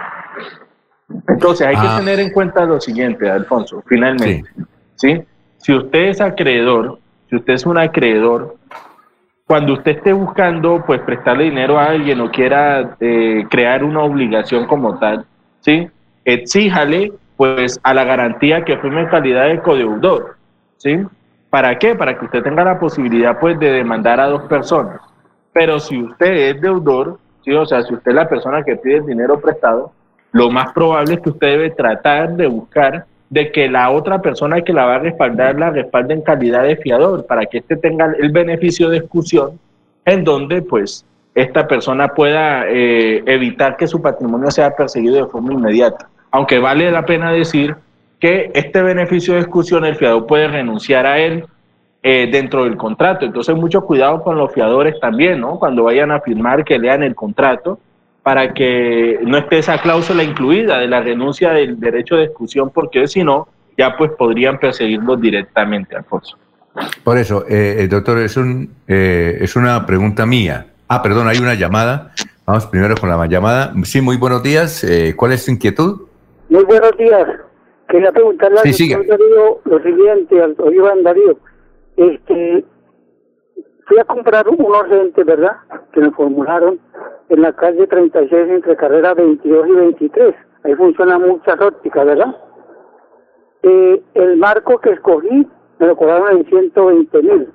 Entonces 1.28 1.68
hay 1.68 1.76
que 1.76 1.88
Ah. 1.88 1.98
tener 1.98 2.20
en 2.20 2.32
cuenta 2.32 2.64
lo 2.66 2.80
siguiente, 2.80 3.30
Alfonso, 3.30 3.84
finalmente. 3.88 4.50
¿sí? 4.96 5.22
Si 5.58 5.74
usted 5.74 6.10
es 6.10 6.22
acreedor, 6.22 7.00
si 7.30 7.36
usted 7.38 7.54
es 7.54 7.66
un 7.66 7.78
acreedor, 7.78 8.56
cuando 9.48 9.74
usted 9.74 9.98
esté 9.98 10.14
buscando 10.14 10.84
pues 10.86 11.02
prestarle 11.02 11.46
dinero 11.46 11.80
a 11.80 11.86
alguien 11.86 12.20
o 12.22 12.30
quiera 12.30 12.96
eh, 13.00 13.46
crear 13.50 13.84
una 13.84 14.02
obligación 14.04 14.68
como 14.68 15.00
tal, 15.00 15.26
¿sí? 15.62 15.90
exíjale 16.26 17.14
pues 17.38 17.80
a 17.84 17.94
la 17.94 18.04
garantía 18.04 18.64
que 18.66 18.78
firme 18.78 19.02
en 19.02 19.08
calidad 19.08 19.46
de 19.48 19.62
codeudor. 19.62 20.36
¿sí? 20.78 21.00
¿Para 21.58 21.80
qué? 21.80 21.96
Para 21.96 22.16
que 22.16 22.26
usted 22.26 22.44
tenga 22.44 22.64
la 22.64 22.78
posibilidad 22.78 23.40
pues 23.40 23.58
de 23.58 23.72
demandar 23.72 24.20
a 24.20 24.28
dos 24.28 24.44
personas. 24.44 25.02
Pero 25.52 25.80
si 25.80 26.00
usted 26.00 26.32
es 26.32 26.62
deudor, 26.62 27.18
o 27.48 27.66
sea, 27.66 27.82
si 27.82 27.96
usted 27.96 28.12
es 28.12 28.16
la 28.16 28.30
persona 28.30 28.62
que 28.64 28.76
pide 28.76 28.98
el 28.98 29.08
dinero 29.08 29.40
prestado, 29.40 29.92
lo 30.34 30.52
más 30.52 30.72
probable 30.72 31.16
es 31.16 31.20
que 31.20 31.32
usted 31.32 31.48
debe 31.48 31.72
tratar 31.72 32.36
de 32.36 32.46
buscar 32.46 33.08
de 33.32 33.52
que 33.52 33.68
la 33.68 33.90
otra 33.90 34.22
persona 34.22 34.62
que 34.62 34.72
la 34.72 34.86
va 34.86 34.96
a 34.98 35.00
respaldar 35.00 35.58
la 35.58 35.72
respalde 35.72 36.14
en 36.14 36.22
calidad 36.22 36.62
de 36.62 36.76
fiador 36.76 37.26
para 37.26 37.48
que 37.48 37.58
éste 37.58 37.76
tenga 37.76 38.14
el 38.20 38.32
beneficio 38.32 38.90
de 38.90 38.98
exclusión 38.98 39.60
en 40.06 40.24
donde 40.24 40.62
pues 40.62 41.08
esta 41.34 41.68
persona 41.68 42.10
pueda 42.10 42.68
eh, 42.68 43.24
evitar 43.26 43.78
que 43.78 43.88
su 43.88 44.00
patrimonio 44.00 44.52
sea 44.52 44.76
perseguido 44.76 45.16
de 45.16 45.32
forma 45.32 45.54
inmediata. 45.54 46.08
Aunque 46.30 46.60
vale 46.60 46.92
la 46.92 47.04
pena 47.04 47.32
decir 47.32 47.76
que 48.20 48.52
este 48.54 48.82
beneficio 48.82 49.34
de 49.34 49.42
exclusión 49.42 49.86
el 49.86 49.96
fiador 49.96 50.26
puede 50.26 50.48
renunciar 50.48 51.06
a 51.06 51.20
él 51.20 51.46
eh, 52.04 52.30
dentro 52.32 52.64
del 52.64 52.78
contrato. 52.78 53.26
Entonces 53.26 53.56
mucho 53.56 53.82
cuidado 53.82 54.22
con 54.22 54.38
los 54.38 54.54
fiadores 54.54 55.00
también, 55.00 55.40
¿no? 55.40 55.60
Cuando 55.60 55.84
vayan 55.84 56.12
a 56.12 56.22
firmar 56.22 56.64
que 56.64 56.80
lean 56.80 57.04
el 57.04 57.16
contrato 57.16 57.80
para 58.24 58.54
que 58.54 59.20
no 59.24 59.38
esté 59.38 59.60
esa 59.60 59.80
cláusula 59.80 60.22
incluida 60.24 60.80
de 60.80 60.88
la 60.88 61.00
renuncia 61.00 61.52
del 61.52 61.80
derecho 61.80 62.18
de 62.18 62.26
exclusión, 62.26 62.72
porque 62.72 63.08
si 63.08 63.24
no, 63.24 63.48
ya 63.78 63.96
pues 63.96 64.12
podrían 64.12 64.60
perseguirlos 64.60 65.22
directamente, 65.22 65.96
Alfonso. 65.96 66.38
Por 67.04 67.18
eso, 67.18 67.46
eh, 67.48 67.78
eh, 67.80 67.88
doctor, 67.88 68.20
es, 68.20 68.36
un, 68.38 68.70
eh, 68.88 69.38
es 69.40 69.56
una 69.56 69.86
pregunta 69.86 70.26
mía. 70.26 70.68
Ah, 70.88 71.02
perdón, 71.02 71.28
hay 71.28 71.38
una 71.38 71.54
llamada. 71.54 72.12
Vamos 72.46 72.66
primero 72.68 72.96
con 72.96 73.10
la 73.10 73.26
llamada. 73.28 73.74
Sí, 73.84 74.02
muy 74.02 74.18
buenos 74.18 74.44
días. 74.44 74.84
Eh, 74.84 75.14
¿Cuál 75.16 75.34
es 75.34 75.46
su 75.46 75.52
inquietud? 75.52 76.02
Muy 76.50 76.64
buenos 76.64 76.98
días. 76.98 77.28
Quería 77.88 78.12
preguntarle 78.12 78.58
Sí, 78.74 78.94
al 78.94 79.06
doctor 79.06 79.20
Darío 79.20 79.60
lo 79.64 79.80
siguiente, 79.82 80.42
al 80.42 80.56
doctor 80.56 80.74
Iván 80.74 81.04
Darío. 81.04 81.38
Este, 81.96 82.66
fui 83.86 84.00
a 84.00 84.04
comprar 84.04 84.48
unos 84.50 84.90
lentes, 84.90 85.26
¿verdad? 85.26 85.58
Que 85.94 86.02
me 86.02 86.12
formularon 86.12 86.80
en 87.30 87.42
la 87.42 87.54
calle 87.54 87.88
36 87.88 88.50
entre 88.50 88.76
carrera 88.76 89.14
22 89.14 89.68
y 89.68 89.72
23. 89.72 90.36
Ahí 90.64 90.76
funcionan 90.76 91.22
muchas 91.22 91.60
ópticas, 91.62 92.06
¿verdad? 92.06 92.36
Eh, 93.64 94.02
el 94.16 94.38
marco 94.38 94.80
que 94.80 94.92
escogí 94.92 95.48
me 95.80 95.88
lo 95.88 95.96
cobraron 95.96 96.38
en 96.38 96.46
120 96.46 97.22
mil. 97.24 97.54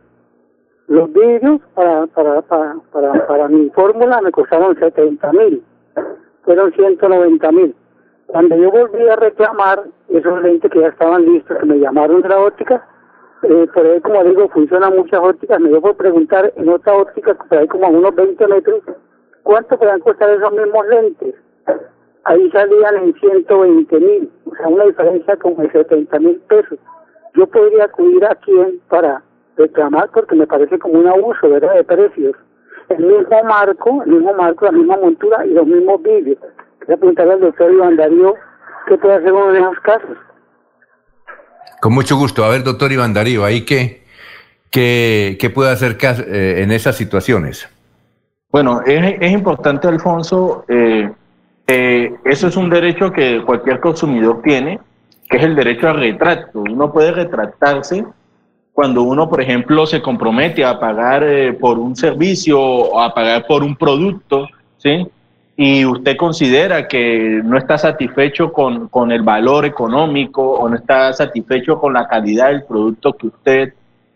Los 0.89 1.13
vidrios 1.13 1.61
para, 1.75 2.07
para, 2.09 2.43
para, 2.43 2.77
para, 2.91 3.27
para 3.27 3.49
mi 3.49 3.71
fórmula 3.71 4.21
me 4.23 4.31
costaron 4.31 4.79
70 4.79 5.33
mil. 5.33 5.63
Fueron 6.45 6.73
190 6.73 7.53
mil. 7.53 7.75
Cuando 8.27 8.57
yo 8.57 8.71
volví 8.71 9.09
a 9.09 9.17
reclamar 9.17 9.85
esos 10.09 10.43
lentes 10.43 10.71
que 10.71 10.81
ya 10.81 10.89
estaban 10.89 11.25
listos, 11.25 11.59
que 11.59 11.67
me 11.67 11.79
llamaron 11.79 12.23
de 12.23 12.29
la 12.29 12.41
óptica, 12.41 12.87
eh, 13.43 13.67
por 13.75 13.85
ahí, 13.85 14.01
como 14.01 14.23
digo, 14.25 14.49
funcionan 14.49 14.97
muchas 14.97 15.21
ópticas, 15.21 15.61
me 15.61 15.69
dio 15.69 15.81
por 15.81 15.97
preguntar 15.97 16.53
en 16.57 16.69
otra 16.69 16.95
óptica, 16.95 17.35
por 17.35 17.59
ahí 17.59 17.67
como 17.67 17.87
a 17.87 17.91
unos 17.91 18.15
20 18.15 18.47
metros, 18.47 18.83
¿cuánto 19.43 19.77
podrían 19.77 20.01
costar 20.01 20.31
esos 20.31 20.53
mismos 20.53 20.87
lentes? 20.87 21.35
Ahí 22.25 22.51
salían 22.53 22.97
en 22.97 23.15
120 23.15 23.99
mil, 23.99 24.31
o 24.47 24.55
sea, 24.55 24.69
una 24.69 24.85
diferencia 24.85 25.37
como 25.37 25.61
de 25.63 25.73
70 25.73 26.19
mil 26.21 26.41
pesos. 26.49 26.79
Yo 27.35 27.47
podría 27.49 27.85
acudir 27.85 28.25
a 28.25 28.37
quién 28.37 28.81
para 28.89 29.23
reclamar, 29.57 30.09
porque 30.15 30.37
me 30.37 30.47
parece 30.47 30.79
como 30.79 31.01
un 31.01 31.09
abuso, 31.09 31.49
¿verdad?, 31.49 31.75
de 31.75 31.85
precios. 31.85 32.37
El 32.89 33.05
mismo 33.05 33.43
marco, 33.45 34.03
el 34.05 34.13
mismo 34.13 34.35
marco, 34.35 34.67
la 34.67 34.73
misma 34.73 34.97
montura 34.99 35.45
y 35.47 35.51
los 35.51 35.67
mismos 35.67 36.01
vídeos. 36.03 36.39
Quería 36.83 36.97
preguntarle 36.97 37.35
al 37.35 37.41
doctor 37.41 37.73
Iván 37.73 37.97
Darío 37.97 38.35
qué 38.89 38.99
puede 38.99 39.15
hacer 39.15 39.33
uno 39.33 39.53
de 39.53 39.61
esos 39.61 39.79
casos. 39.81 40.17
Con 41.81 41.95
mucho 41.95 42.17
gusto. 42.17 42.45
A 42.45 42.49
ver, 42.49 42.65
doctor 42.65 42.91
Iván 42.91 43.15
Darío, 43.15 43.45
¿ahí 43.45 43.65
qué, 43.65 44.03
qué, 44.71 45.37
qué 45.41 45.51
puede 45.51 45.71
hacer 45.71 45.97
eh, 46.03 46.63
en 46.63 46.73
esas 46.73 46.97
situaciones? 46.97 47.69
Bueno, 48.51 48.83
es, 48.85 49.17
es 49.21 49.33
importante, 49.33 49.87
Alfonso, 49.87 50.65
eh, 50.69 51.11
eh, 51.67 52.15
eso 52.25 52.49
es 52.49 52.57
un 52.57 52.69
derecho 52.69 53.13
que 53.13 53.43
cualquier 53.47 53.81
consumidor 53.81 54.43
tiene, 54.43 54.81
que 55.29 55.39
es 55.39 55.45
el 55.45 55.55
derecho 55.55 55.89
al 55.89 56.01
retrato. 56.01 56.61
Uno 56.61 56.93
puede 56.93 57.13
retractarse 57.13 58.05
cuando 58.73 59.03
uno, 59.03 59.29
por 59.29 59.41
ejemplo, 59.41 59.87
se 59.87 60.03
compromete 60.03 60.65
a 60.65 60.79
pagar 60.81 61.23
eh, 61.25 61.53
por 61.53 61.79
un 61.79 61.95
servicio 61.95 62.61
o 62.61 63.01
a 63.01 63.15
pagar 63.15 63.47
por 63.47 63.63
un 63.63 63.77
producto, 63.77 64.49
¿sí? 64.79 65.07
Y 65.65 65.85
usted 65.85 66.17
considera 66.17 66.89
que 66.89 67.41
no 67.45 67.57
está 67.57 67.79
satisfecho 67.79 68.53
con, 68.53 68.89
con 68.89 69.13
el 69.13 69.23
valor 69.23 69.65
económico 69.65 70.43
o 70.55 70.69
no 70.69 70.75
está 70.75 71.13
satisfecho 71.13 71.79
con 71.79 71.93
la 71.93 72.09
calidad 72.09 72.49
del 72.49 72.65
producto 72.65 73.13
que 73.13 73.27
usted 73.29 73.73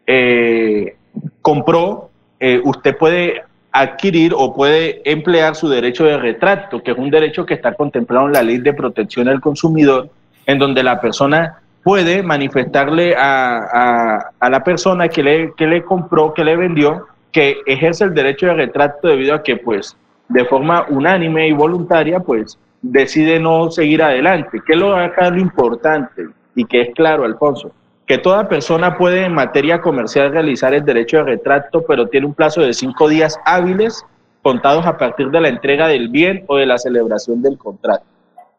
eh, 0.08 0.96
compró, 1.42 2.10
eh, 2.40 2.60
usted 2.64 2.96
puede 2.96 3.44
adquirir 3.70 4.32
o 4.36 4.52
puede 4.56 5.02
emplear 5.08 5.54
su 5.54 5.68
derecho 5.68 6.04
de 6.04 6.16
retracto, 6.18 6.82
que 6.82 6.90
es 6.90 6.98
un 6.98 7.10
derecho 7.10 7.46
que 7.46 7.54
está 7.54 7.74
contemplado 7.74 8.26
en 8.26 8.32
la 8.32 8.42
ley 8.42 8.58
de 8.58 8.72
protección 8.74 9.28
al 9.28 9.40
consumidor, 9.40 10.08
en 10.46 10.58
donde 10.58 10.82
la 10.82 11.00
persona 11.00 11.58
puede 11.84 12.24
manifestarle 12.24 13.14
a, 13.14 13.58
a- 13.72 14.30
a 14.40 14.50
la 14.50 14.64
persona 14.64 15.06
que 15.08 15.22
le, 15.22 15.52
que 15.56 15.68
le 15.68 15.84
compró, 15.84 16.34
que 16.34 16.42
le 16.42 16.56
vendió, 16.56 17.06
que 17.30 17.58
ejerce 17.66 18.02
el 18.02 18.14
derecho 18.14 18.46
de 18.46 18.54
retracto 18.54 19.06
debido 19.06 19.34
a 19.36 19.42
que, 19.44 19.56
pues, 19.58 19.96
de 20.28 20.44
forma 20.44 20.86
unánime 20.88 21.48
y 21.48 21.52
voluntaria, 21.52 22.20
pues, 22.20 22.58
decide 22.82 23.38
no 23.38 23.70
seguir 23.70 24.02
adelante. 24.02 24.60
¿Qué 24.66 24.74
es 24.74 24.78
lo 24.78 24.96
acá 24.96 25.30
lo 25.30 25.40
importante? 25.40 26.26
Y 26.54 26.64
que 26.64 26.82
es 26.82 26.94
claro, 26.94 27.24
Alfonso, 27.24 27.72
que 28.06 28.18
toda 28.18 28.48
persona 28.48 28.96
puede 28.96 29.24
en 29.24 29.34
materia 29.34 29.80
comercial 29.80 30.32
realizar 30.32 30.72
el 30.74 30.84
derecho 30.84 31.18
de 31.18 31.24
retracto, 31.24 31.82
pero 31.86 32.08
tiene 32.08 32.26
un 32.26 32.34
plazo 32.34 32.62
de 32.62 32.72
cinco 32.72 33.08
días 33.08 33.38
hábiles 33.44 34.04
contados 34.42 34.86
a 34.86 34.96
partir 34.96 35.30
de 35.30 35.40
la 35.40 35.48
entrega 35.48 35.88
del 35.88 36.08
bien 36.08 36.44
o 36.46 36.56
de 36.56 36.66
la 36.66 36.78
celebración 36.78 37.42
del 37.42 37.58
contrato. 37.58 38.04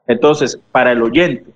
Entonces, 0.06 0.62
para 0.72 0.92
el 0.92 1.02
oyente, 1.02 1.52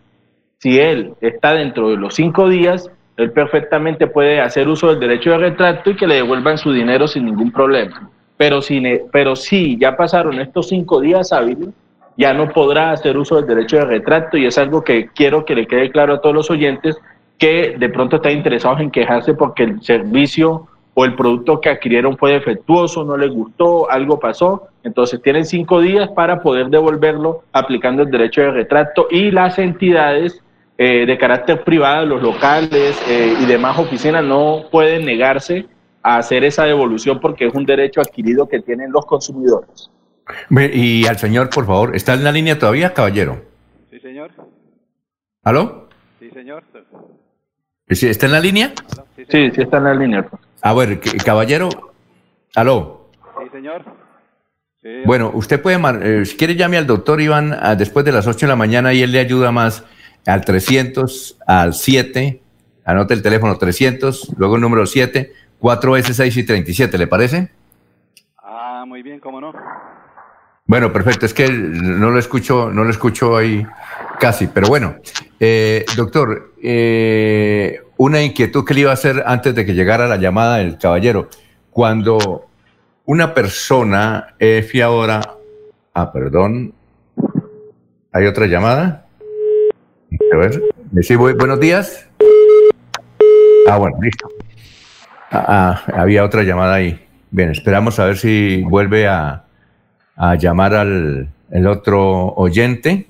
si 0.58 0.80
él 0.80 1.14
está 1.22 1.54
dentro 1.54 1.90
de 1.90 1.98
los 1.98 2.16
cinco 2.16 2.48
días, 2.48 2.90
él 3.18 3.32
perfectamente 3.32 4.08
puede 4.08 4.40
hacer 4.40 4.68
uso 4.68 4.90
del 4.90 5.00
derecho 5.00 5.32
de 5.32 5.38
retracto 5.38 5.90
y 5.90 5.96
que 5.96 6.08
le 6.08 6.16
devuelvan 6.16 6.58
su 6.58 6.72
dinero 6.72 7.08
sin 7.08 7.26
ningún 7.26 7.52
problema. 7.52 8.10
Pero 8.42 8.60
si, 8.64 8.82
pero 9.12 9.36
ya 9.36 9.96
pasaron 9.96 10.40
estos 10.40 10.70
cinco 10.70 11.00
días 11.00 11.32
hábiles, 11.32 11.70
ya 12.18 12.34
no 12.34 12.50
podrá 12.50 12.90
hacer 12.90 13.16
uso 13.16 13.36
del 13.36 13.46
derecho 13.46 13.78
de 13.78 13.86
retracto 13.86 14.36
y 14.36 14.48
es 14.48 14.58
algo 14.58 14.84
que 14.84 15.10
quiero 15.14 15.46
que 15.46 15.54
le 15.54 15.68
quede 15.68 15.92
claro 15.92 16.16
a 16.16 16.22
todos 16.22 16.34
los 16.34 16.50
oyentes 16.50 16.98
que 17.38 17.76
de 17.78 17.90
pronto 17.90 18.16
están 18.16 18.32
interesados 18.32 18.80
en 18.80 18.90
quejarse 18.90 19.36
porque 19.36 19.66
el 19.66 19.84
servicio 19.84 20.66
o 20.96 21.06
el 21.06 21.14
producto 21.14 21.62
que 21.62 21.70
adquirieron 21.70 22.18
fue 22.18 22.32
defectuoso, 22.32 23.04
no 23.04 23.16
les 23.16 23.30
gustó, 23.30 23.88
algo 23.92 24.20
pasó. 24.20 24.70
Entonces 24.84 25.22
tienen 25.22 25.46
cinco 25.46 25.80
días 25.80 26.10
para 26.10 26.42
poder 26.42 26.70
devolverlo 26.70 27.44
aplicando 27.54 28.02
el 28.02 28.10
derecho 28.10 28.42
de 28.42 28.50
retracto 28.54 29.06
y 29.12 29.30
las 29.30 29.60
entidades 29.60 30.42
eh, 30.80 31.06
de 31.06 31.18
carácter 31.20 31.64
privado, 31.64 32.08
los 32.08 32.24
locales 32.24 33.00
eh, 33.08 33.36
y 33.40 33.46
demás 33.46 33.78
oficinas 33.78 34.24
no 34.24 34.64
pueden 34.72 35.06
negarse 35.06 35.68
a 36.04 36.18
hacer 36.18 36.44
esa 36.44 36.66
devolución 36.66 37.20
porque 37.20 37.48
es 37.48 37.54
un 37.54 37.66
derecho 37.66 38.02
adquirido 38.02 38.48
que 38.48 38.62
tienen 38.62 38.92
los 38.92 39.06
consumidores. 39.06 39.90
Y 40.74 41.06
al 41.08 41.18
señor, 41.18 41.50
por 41.50 41.66
favor, 41.66 41.96
¿está 41.96 42.14
en 42.14 42.24
la 42.24 42.32
línea 42.32 42.58
todavía, 42.58 42.94
caballero? 42.94 43.44
Sí, 43.90 44.00
señor. 44.00 44.32
¿Aló? 45.44 45.90
Sí, 46.20 46.30
señor. 46.32 46.64
¿Sí, 47.90 48.08
¿Está 48.08 48.26
en 48.28 48.32
la 48.32 48.40
línea? 48.40 48.74
Sí, 49.18 49.52
sí 49.54 49.62
está 49.62 49.78
en 49.78 49.84
la 49.84 49.94
línea. 49.94 50.26
A 50.62 50.74
ver, 50.74 51.00
caballero, 51.26 51.70
¿aló? 52.56 53.10
Sí, 53.44 53.50
señor. 53.52 53.84
Sí, 54.82 54.90
Bueno, 55.06 55.32
usted 55.34 55.62
puede, 55.62 55.78
mar- 55.78 56.00
eh, 56.06 56.26
si 56.26 56.38
quiere 56.38 56.56
llame 56.56 56.78
al 56.78 56.88
doctor 56.88 57.20
Iván 57.22 57.56
ah, 57.60 57.76
después 57.76 58.06
de 58.06 58.12
las 58.12 58.26
8 58.28 58.46
de 58.46 58.48
la 58.48 58.56
mañana 58.56 58.94
y 58.94 59.02
él 59.04 59.12
le 59.12 59.20
ayuda 59.20 59.52
más 59.52 59.84
al 60.26 60.44
300, 60.46 61.38
al 61.46 61.74
7, 61.74 62.42
anote 62.86 63.14
el 63.14 63.22
teléfono 63.22 63.58
300, 63.58 64.34
luego 64.38 64.56
el 64.56 64.62
número 64.62 64.86
7, 64.86 65.34
4S6 65.62 66.38
y 66.38 66.44
37, 66.44 66.98
¿le 66.98 67.08
parece? 67.08 67.50
Ah, 68.38 68.84
muy 68.88 69.04
bien, 69.04 69.20
cómo 69.20 69.40
no. 69.40 69.54
Bueno, 70.66 70.92
perfecto, 70.92 71.26
es 71.26 71.34
que 71.34 71.50
no 71.50 72.10
lo 72.10 72.18
escucho, 72.18 72.72
no 72.72 72.84
lo 72.84 72.90
escucho 72.90 73.36
ahí 73.38 73.66
casi, 74.20 74.48
pero 74.48 74.68
bueno, 74.68 74.96
eh, 75.40 75.86
doctor, 75.96 76.54
eh, 76.62 77.82
una 77.98 78.22
inquietud 78.22 78.66
que 78.66 78.74
le 78.74 78.82
iba 78.82 78.92
a 78.92 78.94
hacer 78.94 79.24
antes 79.26 79.54
de 79.54 79.66
que 79.66 79.74
llegara 79.74 80.08
la 80.08 80.18
llamada 80.18 80.58
del 80.58 80.78
caballero. 80.78 81.30
Cuando 81.72 82.48
una 83.06 83.34
persona 83.34 84.36
es 84.40 84.66
fiadora, 84.66 85.22
ah, 85.94 86.12
perdón, 86.12 86.74
¿hay 88.12 88.26
otra 88.26 88.48
llamada? 88.48 89.08
A 90.34 90.38
ver, 90.38 90.62
sí, 91.02 91.16
buenos 91.16 91.60
días. 91.60 92.08
Ah, 93.68 93.78
bueno, 93.78 93.98
listo. 94.02 94.30
Ah, 95.32 95.82
ah, 95.88 96.02
había 96.02 96.26
otra 96.26 96.44
llamada 96.44 96.76
ahí. 96.76 97.00
Bien, 97.30 97.52
esperamos 97.52 98.00
a 98.00 98.06
ver 98.06 98.18
si 98.18 98.64
vuelve 98.64 99.08
a, 99.08 99.46
a 100.18 100.36
llamar 100.36 100.76
al 100.76 101.30
el 101.52 101.68
otro 101.68 102.34
oyente. 102.36 103.08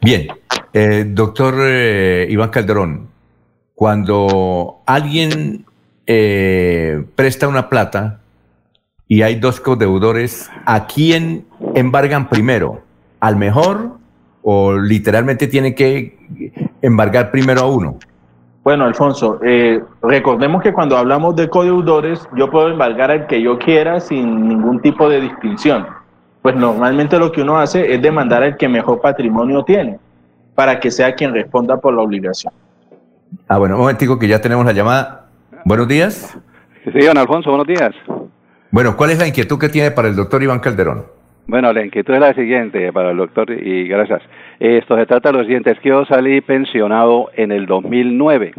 Bien, 0.00 0.28
eh, 0.72 1.04
doctor 1.06 1.54
eh, 1.60 2.26
Iván 2.30 2.50
Calderón, 2.50 3.08
cuando 3.74 4.82
alguien 4.86 5.64
eh, 6.06 7.04
presta 7.14 7.46
una 7.46 7.68
plata 7.68 8.20
y 9.06 9.22
hay 9.22 9.36
dos 9.36 9.60
codeudores, 9.60 10.50
¿a 10.66 10.86
quién 10.86 11.46
embargan 11.74 12.28
primero? 12.28 12.82
¿Al 13.20 13.36
mejor 13.36 13.98
o 14.42 14.74
literalmente 14.74 15.46
tiene 15.46 15.74
que 15.74 16.18
embargar 16.82 17.30
primero 17.30 17.60
a 17.60 17.66
uno? 17.66 17.98
Bueno, 18.70 18.84
Alfonso, 18.84 19.40
recordemos 20.00 20.62
que 20.62 20.72
cuando 20.72 20.96
hablamos 20.96 21.34
de 21.34 21.48
codeudores, 21.48 22.20
yo 22.36 22.48
puedo 22.48 22.68
embargar 22.68 23.10
al 23.10 23.26
que 23.26 23.42
yo 23.42 23.58
quiera 23.58 23.98
sin 23.98 24.46
ningún 24.46 24.80
tipo 24.80 25.08
de 25.08 25.22
distinción. 25.22 25.88
Pues 26.40 26.54
normalmente 26.54 27.18
lo 27.18 27.32
que 27.32 27.42
uno 27.42 27.58
hace 27.58 27.92
es 27.92 28.00
demandar 28.00 28.44
al 28.44 28.56
que 28.56 28.68
mejor 28.68 29.00
patrimonio 29.00 29.64
tiene 29.64 29.98
para 30.54 30.78
que 30.78 30.92
sea 30.92 31.16
quien 31.16 31.34
responda 31.34 31.80
por 31.80 31.94
la 31.94 32.02
obligación. 32.02 32.52
Ah, 33.48 33.58
bueno, 33.58 33.74
un 33.74 33.80
momentico 33.80 34.16
que 34.20 34.28
ya 34.28 34.40
tenemos 34.40 34.64
la 34.64 34.72
llamada. 34.72 35.26
Buenos 35.64 35.88
días. 35.88 36.38
Sí, 36.84 37.04
don 37.04 37.18
Alfonso, 37.18 37.50
buenos 37.50 37.66
días. 37.66 37.90
Bueno, 38.70 38.96
¿cuál 38.96 39.10
es 39.10 39.18
la 39.18 39.26
inquietud 39.26 39.58
que 39.58 39.68
tiene 39.68 39.90
para 39.90 40.06
el 40.06 40.14
doctor 40.14 40.44
Iván 40.44 40.60
Calderón? 40.60 41.06
Bueno, 41.50 41.72
la 41.72 41.84
inquietud 41.84 42.14
es 42.14 42.20
la 42.20 42.32
siguiente 42.32 42.92
para 42.92 43.10
el 43.10 43.16
doctor 43.16 43.50
y 43.50 43.88
gracias. 43.88 44.22
Esto 44.60 44.96
se 44.96 45.04
trata 45.04 45.32
de 45.32 45.38
lo 45.38 45.42
siguiente, 45.42 45.72
es 45.72 45.80
que 45.80 45.88
yo 45.88 46.04
salí 46.04 46.40
pensionado 46.42 47.28
en 47.34 47.50
el 47.50 47.66
2009. 47.66 48.52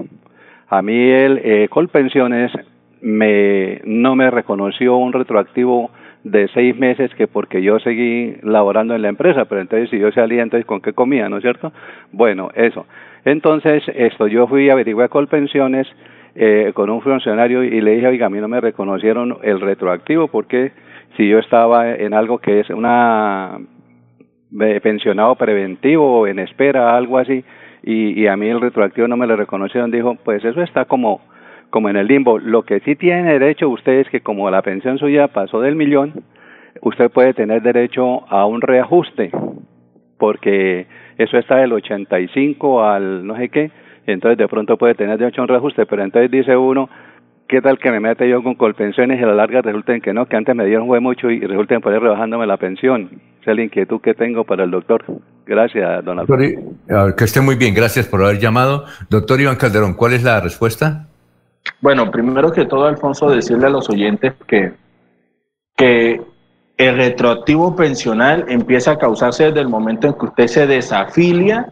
A 0.68 0.82
mí 0.82 1.10
el 1.10 1.40
eh, 1.42 1.68
Colpensiones 1.70 2.52
me, 3.00 3.80
no 3.86 4.18
me 4.18 4.30
reconoció 4.30 4.98
un 4.98 5.14
retroactivo 5.14 5.90
de 6.26 6.50
seis 6.50 6.78
meses 6.78 7.16
que 7.16 7.28
porque 7.28 7.62
yo 7.62 7.80
seguí 7.80 8.36
laborando 8.44 8.94
en 8.94 9.04
la 9.04 9.08
empresa, 9.08 9.46
pero 9.46 9.62
entonces 9.62 9.90
si 9.90 9.98
yo 9.98 10.12
salía, 10.12 10.44
entonces 10.44 10.66
con 10.66 10.82
qué 10.82 10.92
comía, 10.92 11.30
¿no 11.30 11.38
es 11.38 11.44
cierto? 11.44 11.72
Bueno, 12.12 12.50
eso. 12.56 12.88
Entonces, 13.24 13.84
esto, 13.96 14.28
yo 14.28 14.48
fui 14.48 14.70
a 14.70 14.74
averiguar 14.74 15.08
con 15.08 15.28
pensiones 15.28 15.88
eh, 16.36 16.72
con 16.74 16.90
un 16.90 17.02
funcionario 17.02 17.64
y 17.64 17.80
le 17.80 17.92
dije, 17.92 18.08
oiga, 18.08 18.26
a 18.26 18.30
mí 18.30 18.40
no 18.40 18.50
me 18.50 18.60
reconocieron 18.60 19.38
el 19.44 19.62
retroactivo 19.62 20.28
porque 20.28 20.74
si 21.22 21.30
yo 21.30 21.38
estaba 21.38 21.94
en 21.94 22.16
algo 22.16 22.40
que 22.40 22.62
es 22.62 22.70
una 22.72 23.60
pensionado 24.82 25.36
preventivo 25.36 26.26
en 26.26 26.40
espera, 26.40 26.98
algo 26.98 27.20
así, 27.20 27.46
y, 27.84 28.20
y 28.20 28.26
a 28.26 28.36
mí 28.36 28.48
el 28.48 28.60
retroactivo 28.60 29.08
no 29.08 29.18
me 29.18 29.28
lo 29.28 29.36
reconocieron, 29.36 29.92
dijo, 29.92 30.16
pues 30.26 30.44
eso 30.44 30.64
está 30.64 30.86
como 30.86 31.22
como 31.70 31.90
en 31.90 31.96
el 31.96 32.08
limbo. 32.08 32.40
Lo 32.40 32.64
que 32.64 32.80
sí 32.80 32.96
tiene 32.96 33.34
derecho 33.34 33.70
usted 33.70 34.00
es 34.00 34.10
que 34.10 34.22
como 34.22 34.50
la 34.50 34.64
pensión 34.64 34.98
suya 34.98 35.28
pasó 35.28 35.62
del 35.62 35.76
millón, 35.76 36.24
usted 36.82 37.12
puede 37.12 37.36
tener 37.36 37.62
derecho 37.62 38.28
a 38.28 38.48
un 38.48 38.60
reajuste, 38.62 39.30
porque 40.18 40.88
eso 41.20 41.38
está 41.38 41.58
del 41.58 41.74
85 41.74 42.84
al 42.84 43.28
no 43.28 43.38
sé 43.38 43.50
qué, 43.50 43.70
entonces 44.08 44.40
de 44.40 44.48
pronto 44.48 44.76
puede 44.76 44.96
tener 44.96 45.20
derecho 45.20 45.42
a 45.42 45.44
un 45.44 45.50
reajuste, 45.50 45.86
pero 45.86 46.04
entonces 46.04 46.32
dice 46.32 46.58
uno, 46.58 46.90
¿qué 47.52 47.62
tal 47.62 47.78
que 47.78 47.92
me 47.92 48.00
mete 48.00 48.28
yo 48.30 48.42
con 48.42 48.56
colpensiones 48.56 49.20
y 49.20 49.24
a 49.24 49.28
la 49.28 49.34
larga 49.34 49.62
resulten 49.62 50.00
que 50.00 50.14
no, 50.14 50.26
que 50.26 50.38
antes 50.38 50.56
me 50.56 50.66
dieron 50.66 50.88
fue 50.88 51.02
mucho 51.02 51.30
y 51.30 51.42
resulten 51.42 51.82
poder 51.82 52.02
rebajándome 52.02 52.48
la 52.48 52.56
pensión? 52.56 53.10
Esa 53.42 53.52
es 53.52 53.58
la 53.58 53.64
inquietud 53.64 54.00
que 54.00 54.14
tengo 54.14 54.46
para 54.46 54.64
el 54.64 54.72
doctor. 54.72 55.04
Gracias, 55.46 56.06
don 56.06 56.20
Alfonso. 56.20 57.16
Que 57.18 57.24
esté 57.26 57.42
muy 57.42 57.56
bien, 57.56 57.76
gracias 57.76 58.08
por 58.08 58.24
haber 58.24 58.40
llamado. 58.40 58.86
Doctor 59.10 59.42
Iván 59.42 59.58
Calderón, 59.58 59.96
¿cuál 59.96 60.14
es 60.14 60.24
la 60.24 60.40
respuesta? 60.40 61.08
Bueno, 61.82 62.10
primero 62.10 62.54
que 62.54 62.66
todo, 62.66 62.86
Alfonso, 62.86 63.30
decirle 63.30 63.68
a 63.68 63.70
los 63.70 63.90
oyentes 63.90 64.34
que, 64.48 64.72
que 65.76 66.22
el 66.78 66.96
retroactivo 66.96 67.76
pensional 67.76 68.46
empieza 68.48 68.92
a 68.92 68.98
causarse 68.98 69.46
desde 69.46 69.60
el 69.60 69.68
momento 69.68 70.08
en 70.08 70.14
que 70.14 70.26
usted 70.26 70.48
se 70.48 70.68
desafilia 70.68 71.70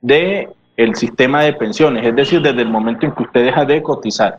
de 0.00 0.48
el 0.76 0.96
sistema 0.96 1.42
de 1.42 1.52
pensiones, 1.52 2.04
es 2.04 2.16
decir, 2.16 2.42
desde 2.42 2.62
el 2.62 2.68
momento 2.68 3.06
en 3.06 3.12
que 3.12 3.22
usted 3.22 3.44
deja 3.44 3.64
de 3.64 3.82
cotizar, 3.82 4.38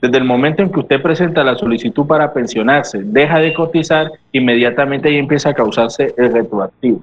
Desde 0.00 0.18
el 0.18 0.24
momento 0.24 0.62
en 0.62 0.72
que 0.72 0.80
usted 0.80 1.02
presenta 1.02 1.44
la 1.44 1.54
solicitud 1.54 2.06
para 2.06 2.32
pensionarse, 2.32 3.00
deja 3.04 3.38
de 3.38 3.52
cotizar, 3.54 4.10
inmediatamente 4.32 5.08
ahí 5.08 5.16
empieza 5.16 5.50
a 5.50 5.54
causarse 5.54 6.14
el 6.16 6.32
retroactivo. 6.32 7.02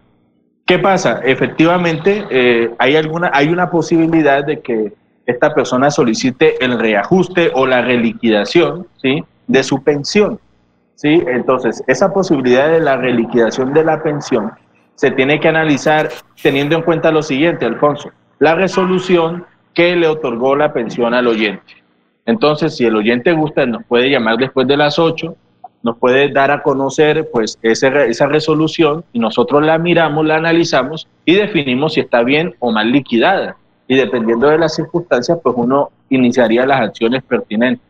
¿Qué 0.66 0.80
pasa? 0.80 1.22
Efectivamente, 1.24 2.26
eh, 2.30 2.72
hay, 2.78 2.96
alguna, 2.96 3.32
hay 3.34 3.50
una 3.50 3.70
posibilidad 3.70 4.44
de 4.44 4.60
que 4.60 4.94
esta 5.26 5.54
persona 5.54 5.92
solicite 5.92 6.64
el 6.64 6.80
reajuste 6.80 7.52
o 7.54 7.66
la 7.66 7.82
reliquidación 7.82 8.88
¿sí? 9.02 9.24
de 9.48 9.64
su 9.64 9.84
pensión. 9.84 10.40
¿sí? 10.96 11.24
Entonces, 11.28 11.84
esa 11.88 12.12
posibilidad 12.12 12.70
de 12.70 12.80
la 12.80 12.98
reliquidación 12.98 13.74
de 13.74 13.84
la 13.84 14.02
pensión 14.04 14.52
se 14.96 15.12
tiene 15.12 15.40
que 15.40 15.48
analizar 15.48 16.10
teniendo 16.42 16.76
en 16.76 16.82
cuenta 16.82 17.12
lo 17.12 17.24
siguiente, 17.24 17.66
Alfonso, 17.66 18.12
la 18.40 18.56
resolución 18.56 19.46
que 19.74 19.96
le 19.96 20.08
otorgó 20.08 20.56
la 20.56 20.74
pensión 20.74 21.14
al 21.14 21.28
oyente. 21.28 21.80
Entonces, 22.26 22.76
si 22.76 22.86
el 22.86 22.96
oyente 22.96 23.32
gusta, 23.34 23.66
nos 23.66 23.84
puede 23.86 24.10
llamar 24.10 24.38
después 24.38 24.68
de 24.68 24.78
las 24.78 25.00
8, 25.00 25.36
nos 25.82 25.98
puede 25.98 26.32
dar 26.32 26.52
a 26.52 26.62
conocer 26.62 27.30
pues 27.32 27.58
esa 27.62 28.28
resolución 28.28 29.04
y 29.14 29.20
nosotros 29.20 29.64
la 29.64 29.78
miramos, 29.78 30.26
la 30.26 30.36
analizamos 30.36 31.08
y 31.26 31.36
definimos 31.36 31.94
si 31.94 32.02
está 32.02 32.24
bien 32.24 32.54
o 32.60 32.72
mal 32.72 32.92
liquidada 32.92 33.56
y 33.90 33.96
dependiendo 33.96 34.48
de 34.48 34.60
las 34.60 34.76
circunstancias, 34.76 35.40
pues 35.42 35.56
uno 35.58 35.90
iniciaría 36.10 36.66
las 36.66 36.82
acciones 36.82 37.24
pertinentes. 37.24 37.84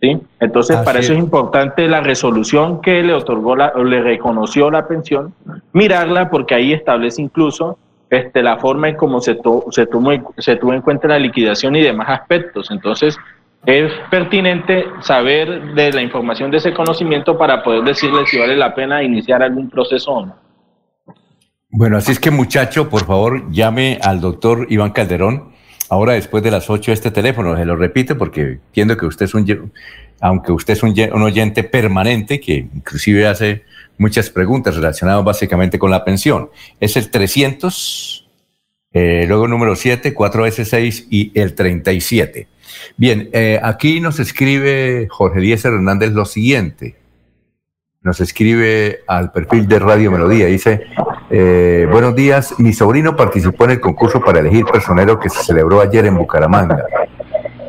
¿sí? 0.00 0.16
Entonces, 0.38 0.76
para 0.78 1.00
eso 1.00 1.14
es 1.14 1.18
importante 1.18 1.88
la 1.88 2.00
resolución 2.00 2.80
que 2.80 3.02
le 3.02 3.12
otorgó, 3.12 3.56
la, 3.56 3.72
o 3.74 3.82
le 3.82 4.00
reconoció 4.02 4.70
la 4.70 4.86
pensión, 4.86 5.34
mirarla 5.72 6.30
porque 6.30 6.54
ahí 6.54 6.72
establece 6.72 7.22
incluso 7.22 7.76
este, 8.08 8.40
la 8.40 8.58
forma 8.58 8.90
en 8.90 8.96
cómo 8.96 9.20
se, 9.20 9.34
se, 9.70 9.88
se 10.38 10.56
tuvo 10.56 10.72
en 10.74 10.82
cuenta 10.82 11.08
la 11.08 11.18
liquidación 11.18 11.74
y 11.74 11.82
demás 11.82 12.08
aspectos. 12.10 12.70
Entonces, 12.70 13.18
es 13.66 13.92
pertinente 14.10 14.86
saber 15.02 15.74
de 15.74 15.92
la 15.92 16.02
información 16.02 16.50
de 16.50 16.58
ese 16.58 16.74
conocimiento 16.74 17.38
para 17.38 17.62
poder 17.62 17.84
decirle 17.84 18.26
si 18.26 18.38
vale 18.38 18.56
la 18.56 18.74
pena 18.74 19.02
iniciar 19.02 19.42
algún 19.42 19.70
proceso 19.70 20.10
o 20.10 20.26
no. 20.26 20.36
Bueno, 21.70 21.96
así 21.96 22.12
es 22.12 22.18
que 22.18 22.30
muchacho, 22.30 22.90
por 22.90 23.06
favor, 23.06 23.50
llame 23.50 23.98
al 24.02 24.20
doctor 24.20 24.66
Iván 24.68 24.90
Calderón 24.90 25.52
ahora 25.88 26.14
después 26.14 26.42
de 26.42 26.50
las 26.50 26.68
8 26.68 26.92
este 26.92 27.10
teléfono. 27.10 27.56
Se 27.56 27.64
lo 27.64 27.76
repito 27.76 28.18
porque 28.18 28.58
entiendo 28.66 28.96
que 28.96 29.06
usted 29.06 29.26
es 29.26 29.34
un, 29.34 29.72
aunque 30.20 30.52
usted 30.52 30.74
es 30.74 30.82
un, 30.82 31.22
oyente 31.22 31.64
permanente 31.64 32.40
que 32.40 32.68
inclusive 32.74 33.26
hace 33.26 33.64
muchas 33.96 34.28
preguntas 34.30 34.74
relacionadas 34.74 35.24
básicamente 35.24 35.78
con 35.78 35.90
la 35.90 36.04
pensión. 36.04 36.50
Es 36.80 36.96
el 36.96 37.10
300, 37.10 38.28
eh, 38.92 39.24
luego 39.28 39.48
número 39.48 39.76
7, 39.76 40.14
4S6 40.14 41.06
y 41.10 41.38
el 41.38 41.54
37. 41.54 42.48
Bien, 42.96 43.28
eh, 43.32 43.60
aquí 43.62 44.00
nos 44.00 44.20
escribe 44.20 45.08
Jorge 45.10 45.40
Díaz 45.40 45.64
Hernández 45.64 46.12
lo 46.12 46.24
siguiente 46.24 47.02
nos 48.02 48.20
escribe 48.20 49.00
al 49.06 49.30
perfil 49.30 49.68
de 49.68 49.78
Radio 49.78 50.10
Melodía. 50.10 50.46
Dice, 50.46 50.82
eh, 51.30 51.86
buenos 51.90 52.16
días, 52.16 52.54
mi 52.58 52.72
sobrino 52.72 53.14
participó 53.16 53.64
en 53.64 53.72
el 53.72 53.80
concurso 53.80 54.20
para 54.20 54.40
elegir 54.40 54.64
personero 54.64 55.20
que 55.20 55.30
se 55.30 55.42
celebró 55.44 55.80
ayer 55.80 56.06
en 56.06 56.16
Bucaramanga. 56.16 56.84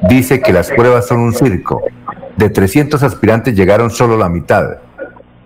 Dice 0.09 0.41
que 0.41 0.51
las 0.51 0.71
pruebas 0.71 1.07
son 1.07 1.19
un 1.19 1.33
circo. 1.33 1.83
De 2.35 2.49
300 2.49 3.03
aspirantes 3.03 3.55
llegaron 3.55 3.91
solo 3.91 4.17
la 4.17 4.27
mitad. 4.27 4.77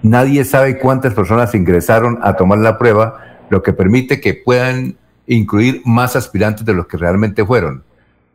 Nadie 0.04 0.46
sabe 0.46 0.80
cuántas 0.80 1.14
personas 1.14 1.54
ingresaron 1.54 2.20
a 2.22 2.38
tomar 2.38 2.60
la 2.60 2.78
prueba, 2.78 3.20
lo 3.50 3.62
que 3.62 3.74
permite 3.74 4.22
que 4.22 4.36
puedan 4.36 4.96
incluir 5.28 5.82
más 5.84 6.16
aspirantes 6.16 6.66
de 6.66 6.74
los 6.74 6.88
que 6.88 6.96
realmente 6.96 7.46
fueron. 7.46 7.84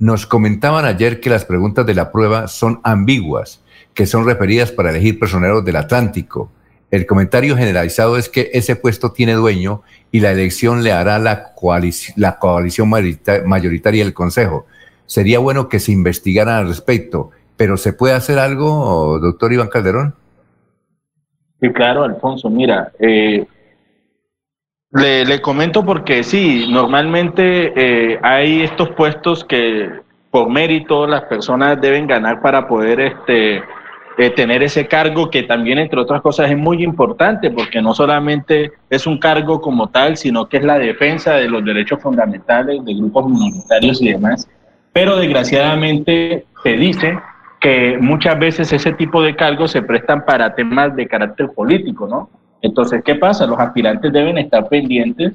Nos 0.02 0.26
comentaban 0.26 0.84
ayer 0.84 1.20
que 1.20 1.30
las 1.30 1.44
preguntas 1.44 1.86
de 1.86 1.94
la 1.94 2.10
prueba 2.10 2.48
son 2.48 2.80
ambiguas 2.82 3.62
que 3.94 4.04
son 4.04 4.26
referidas 4.26 4.72
para 4.72 4.90
elegir 4.90 5.16
personeros 5.16 5.64
del 5.64 5.76
Atlántico. 5.76 6.50
El 6.90 7.06
comentario 7.06 7.56
generalizado 7.56 8.16
es 8.16 8.28
que 8.28 8.50
ese 8.52 8.74
puesto 8.74 9.12
tiene 9.12 9.34
dueño 9.34 9.82
y 10.10 10.18
la 10.18 10.32
elección 10.32 10.82
le 10.82 10.90
hará 10.90 11.20
la, 11.20 11.52
la 12.16 12.38
coalición 12.40 12.90
mayoritaria 13.46 14.02
del 14.02 14.12
Consejo. 14.12 14.66
Sería 15.06 15.38
bueno 15.38 15.68
que 15.68 15.78
se 15.78 15.92
investigara 15.92 16.58
al 16.58 16.66
respecto, 16.66 17.30
pero 17.56 17.76
¿se 17.76 17.92
puede 17.92 18.14
hacer 18.14 18.40
algo, 18.40 19.20
doctor 19.20 19.52
Iván 19.52 19.68
Calderón? 19.68 20.16
Sí, 21.60 21.70
claro, 21.72 22.02
Alfonso. 22.02 22.50
Mira, 22.50 22.90
eh, 22.98 23.46
Le, 24.92 25.24
le 25.24 25.40
comento 25.40 25.84
porque 25.84 26.22
sí, 26.22 26.66
normalmente 26.70 27.72
eh, 27.74 28.18
hay 28.22 28.62
estos 28.62 28.90
puestos 28.90 29.44
que 29.44 29.90
por 30.30 30.50
mérito 30.50 31.06
las 31.06 31.22
personas 31.22 31.80
deben 31.80 32.06
ganar 32.06 32.42
para 32.42 32.68
poder 32.68 33.00
este, 33.00 33.62
eh, 34.18 34.30
tener 34.36 34.62
ese 34.62 34.86
cargo 34.86 35.30
que 35.30 35.44
también, 35.44 35.78
entre 35.78 35.98
otras 35.98 36.20
cosas, 36.20 36.50
es 36.50 36.58
muy 36.58 36.82
importante 36.84 37.50
porque 37.50 37.80
no 37.80 37.94
solamente 37.94 38.72
es 38.90 39.06
un 39.06 39.18
cargo 39.18 39.62
como 39.62 39.88
tal, 39.88 40.18
sino 40.18 40.48
que 40.48 40.58
es 40.58 40.64
la 40.64 40.78
defensa 40.78 41.34
de 41.34 41.48
los 41.48 41.64
derechos 41.64 42.02
fundamentales 42.02 42.84
de 42.84 42.94
grupos 42.94 43.30
minoritarios 43.30 44.02
y 44.02 44.10
demás. 44.10 44.46
Pero 44.92 45.16
desgraciadamente 45.16 46.44
se 46.62 46.72
dice 46.72 47.18
que 47.60 47.96
muchas 47.98 48.38
veces 48.38 48.72
ese 48.72 48.92
tipo 48.92 49.22
de 49.22 49.34
cargos 49.36 49.70
se 49.70 49.80
prestan 49.80 50.26
para 50.26 50.54
temas 50.54 50.94
de 50.94 51.06
carácter 51.06 51.50
político, 51.54 52.06
¿no? 52.06 52.28
Entonces, 52.62 53.02
¿qué 53.04 53.16
pasa? 53.16 53.46
Los 53.46 53.58
aspirantes 53.58 54.12
deben 54.12 54.38
estar 54.38 54.68
pendientes 54.68 55.32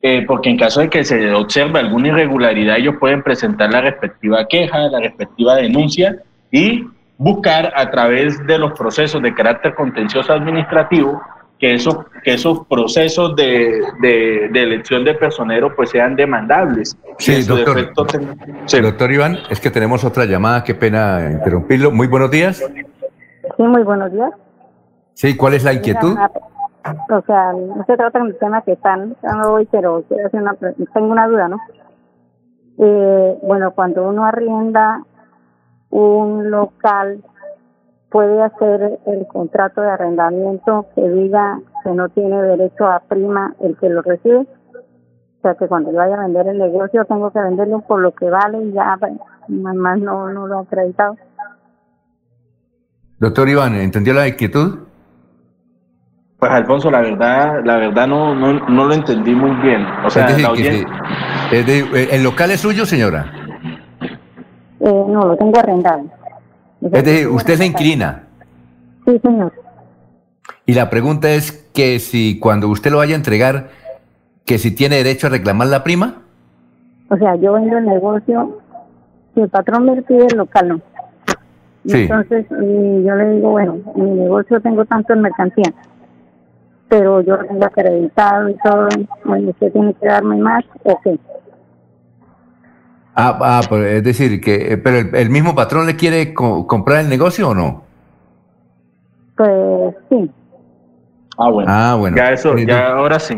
eh, 0.00 0.24
porque 0.26 0.50
en 0.50 0.56
caso 0.56 0.80
de 0.80 0.88
que 0.88 1.02
se 1.02 1.32
observe 1.32 1.80
alguna 1.80 2.08
irregularidad, 2.08 2.76
ellos 2.76 2.94
pueden 3.00 3.22
presentar 3.22 3.72
la 3.72 3.80
respectiva 3.80 4.46
queja, 4.46 4.88
la 4.88 5.00
respectiva 5.00 5.56
denuncia 5.56 6.16
y 6.52 6.86
buscar 7.16 7.72
a 7.74 7.90
través 7.90 8.46
de 8.46 8.58
los 8.58 8.78
procesos 8.78 9.20
de 9.20 9.34
carácter 9.34 9.74
contencioso 9.74 10.32
administrativo 10.32 11.20
que 11.58 11.74
esos, 11.74 11.96
que 12.22 12.34
esos 12.34 12.64
procesos 12.68 13.34
de, 13.34 13.82
de, 14.00 14.62
elección 14.62 15.04
de 15.04 15.14
personero 15.14 15.74
pues 15.74 15.90
sean 15.90 16.14
demandables. 16.14 16.96
Sí, 17.18 17.42
doctor. 17.42 17.92
Doctor 18.80 19.12
Iván, 19.12 19.38
es 19.50 19.58
que 19.58 19.68
tenemos 19.68 20.04
otra 20.04 20.24
llamada, 20.24 20.62
qué 20.62 20.76
pena 20.76 21.28
interrumpirlo. 21.28 21.90
Muy 21.90 22.06
buenos 22.06 22.30
días. 22.30 22.58
Sí, 23.56 23.62
muy 23.64 23.82
buenos 23.82 24.12
días. 24.12 24.30
Sí, 25.14 25.36
¿cuál 25.36 25.54
es 25.54 25.64
la 25.64 25.72
inquietud? 25.72 26.16
O 27.10 27.22
sea, 27.22 27.52
no 27.52 27.84
se 27.84 27.96
trata 27.96 28.22
del 28.22 28.38
tema 28.38 28.62
que 28.62 28.72
están 28.72 29.14
hoy, 29.46 29.66
pero 29.70 30.04
una, 30.32 30.54
tengo 30.94 31.12
una 31.12 31.28
duda, 31.28 31.48
¿no? 31.48 31.58
Eh, 32.78 33.38
bueno, 33.42 33.72
cuando 33.72 34.08
uno 34.08 34.24
arrienda 34.24 35.02
un 35.90 36.50
local 36.50 37.22
puede 38.10 38.42
hacer 38.42 39.00
el 39.06 39.26
contrato 39.26 39.80
de 39.80 39.90
arrendamiento 39.90 40.86
que 40.94 41.08
diga 41.08 41.60
que 41.82 41.90
no 41.90 42.08
tiene 42.08 42.40
derecho 42.40 42.86
a 42.86 43.00
prima 43.00 43.54
el 43.60 43.76
que 43.76 43.88
lo 43.88 44.02
recibe. 44.02 44.46
O 45.38 45.40
sea, 45.42 45.54
que 45.54 45.68
cuando 45.68 45.92
yo 45.92 45.98
vaya 45.98 46.16
a 46.16 46.22
vender 46.22 46.48
el 46.48 46.58
negocio 46.58 47.04
tengo 47.04 47.30
que 47.30 47.40
venderlo 47.40 47.80
por 47.80 48.00
lo 48.00 48.12
que 48.12 48.28
vale 48.28 48.62
y 48.64 48.72
ya 48.72 48.98
más 49.48 49.98
no, 49.98 50.32
no 50.32 50.46
lo 50.46 50.58
ha 50.58 50.62
acreditado. 50.62 51.16
Doctor 53.18 53.48
Iván, 53.48 53.74
¿entendió 53.74 54.14
la 54.14 54.28
inquietud? 54.28 54.87
Pues 56.38 56.52
Alfonso, 56.52 56.90
la 56.90 57.00
verdad, 57.00 57.64
la 57.64 57.76
verdad 57.78 58.06
no, 58.06 58.34
no, 58.34 58.52
no 58.68 58.84
lo 58.84 58.94
entendí 58.94 59.34
muy 59.34 59.50
bien. 59.60 59.84
O 60.04 60.10
sea, 60.10 60.28
¿el 61.50 62.22
local 62.22 62.50
es 62.52 62.60
suyo, 62.60 62.86
señora? 62.86 63.32
Eh, 64.80 65.04
no, 65.08 65.26
lo 65.26 65.36
tengo 65.36 65.58
arrendado. 65.58 66.04
Es 66.80 66.92
decir, 66.92 67.28
usted 67.28 67.56
se 67.56 67.66
inquilina. 67.66 68.22
Sí, 69.04 69.18
señor. 69.18 69.52
Y 70.64 70.74
la 70.74 70.88
pregunta 70.90 71.30
es 71.30 71.50
que 71.74 71.98
si 71.98 72.38
cuando 72.38 72.68
usted 72.68 72.92
lo 72.92 72.98
vaya 72.98 73.14
a 73.14 73.18
entregar, 73.18 73.70
que 74.44 74.58
si 74.58 74.70
tiene 74.70 74.96
derecho 74.96 75.26
a 75.26 75.30
reclamar 75.30 75.66
la 75.68 75.82
prima. 75.82 76.22
O 77.10 77.16
sea, 77.16 77.34
yo 77.36 77.54
vendo 77.54 77.78
el 77.78 77.86
negocio, 77.86 78.60
si 79.34 79.40
el 79.40 79.48
patrón 79.48 79.86
me 79.86 80.02
pide 80.02 80.26
el 80.26 80.38
local, 80.38 80.68
no. 80.68 80.80
Sí. 81.86 82.02
Entonces, 82.02 82.46
yo 82.50 83.14
le 83.14 83.34
digo, 83.34 83.50
bueno, 83.50 83.78
en 83.96 84.04
mi 84.04 84.10
negocio 84.20 84.60
tengo 84.60 84.84
tanto 84.84 85.14
en 85.14 85.22
mercancía, 85.22 85.72
pero 86.88 87.20
yo 87.20 87.36
lo 87.36 87.44
tengo 87.44 87.64
acreditado 87.64 88.48
y 88.48 88.56
todo, 88.64 88.88
bueno, 89.24 89.50
usted 89.50 89.72
tiene 89.72 89.94
que 89.94 90.06
darme 90.06 90.36
más, 90.36 90.64
o 90.84 91.00
qué. 91.02 91.18
Ah, 93.14 93.38
ah 93.40 93.60
pues, 93.68 93.84
es 93.84 94.04
decir, 94.04 94.40
que 94.40 94.72
eh, 94.72 94.78
pero 94.78 95.16
el, 95.16 95.30
mismo 95.30 95.54
patrón 95.54 95.86
le 95.86 95.96
quiere 95.96 96.32
comprar 96.32 97.00
el 97.00 97.08
negocio 97.08 97.48
o 97.48 97.54
no? 97.54 97.82
Pues 99.36 99.94
sí. 100.08 100.30
Ah, 101.36 101.50
bueno. 101.50 101.70
Ah, 101.70 101.96
bueno. 101.98 102.16
Ya 102.16 102.30
eso, 102.30 102.56
ya 102.56 102.92
ahora 102.92 103.18
sí. 103.18 103.36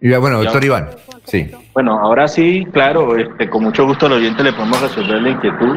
Ya, 0.00 0.18
bueno, 0.18 0.42
doctor 0.42 0.64
Iván, 0.64 0.90
sí. 1.24 1.50
Bueno, 1.74 1.98
ahora 1.98 2.28
sí, 2.28 2.66
claro, 2.72 3.16
este, 3.16 3.48
con 3.48 3.64
mucho 3.64 3.86
gusto 3.86 4.06
al 4.06 4.12
oyente 4.12 4.42
le 4.42 4.52
podemos 4.52 4.80
resolver 4.80 5.22
la 5.22 5.30
inquietud. 5.30 5.76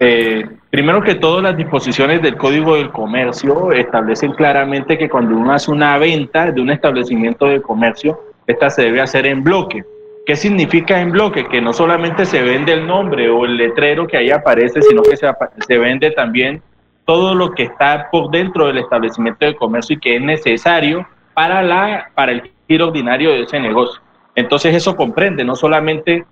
Eh, 0.00 0.44
primero 0.74 1.02
que 1.02 1.14
todo, 1.14 1.40
las 1.40 1.56
disposiciones 1.56 2.20
del 2.20 2.36
Código 2.36 2.74
del 2.74 2.90
Comercio 2.90 3.70
establecen 3.70 4.32
claramente 4.32 4.98
que 4.98 5.08
cuando 5.08 5.36
uno 5.36 5.52
hace 5.52 5.70
una 5.70 5.96
venta 5.98 6.50
de 6.50 6.60
un 6.60 6.68
establecimiento 6.68 7.46
de 7.46 7.62
comercio, 7.62 8.18
esta 8.48 8.68
se 8.70 8.82
debe 8.82 9.00
hacer 9.00 9.24
en 9.24 9.44
bloque. 9.44 9.84
¿Qué 10.26 10.34
significa 10.34 11.00
en 11.00 11.12
bloque? 11.12 11.46
Que 11.46 11.60
no 11.60 11.72
solamente 11.72 12.26
se 12.26 12.42
vende 12.42 12.72
el 12.72 12.88
nombre 12.88 13.30
o 13.30 13.44
el 13.44 13.56
letrero 13.56 14.08
que 14.08 14.16
ahí 14.16 14.32
aparece, 14.32 14.82
sino 14.82 15.02
que 15.02 15.16
se, 15.16 15.78
vende 15.78 16.10
también 16.10 16.60
todo 17.04 17.36
lo 17.36 17.52
que 17.52 17.62
está 17.62 18.08
por 18.10 18.32
dentro 18.32 18.66
del 18.66 18.78
establecimiento 18.78 19.46
de 19.46 19.54
comercio 19.54 19.94
y 19.94 20.00
que 20.00 20.16
es 20.16 20.22
necesario 20.22 21.06
para, 21.34 21.62
la, 21.62 22.10
para 22.16 22.32
el 22.32 22.50
giro 22.66 22.88
ordinario 22.88 23.30
de 23.30 23.42
ese 23.42 23.60
negocio. 23.60 24.02
Entonces 24.34 24.74
eso 24.74 24.96
comprende 24.96 25.44
no 25.44 25.54
solamente 25.54 26.24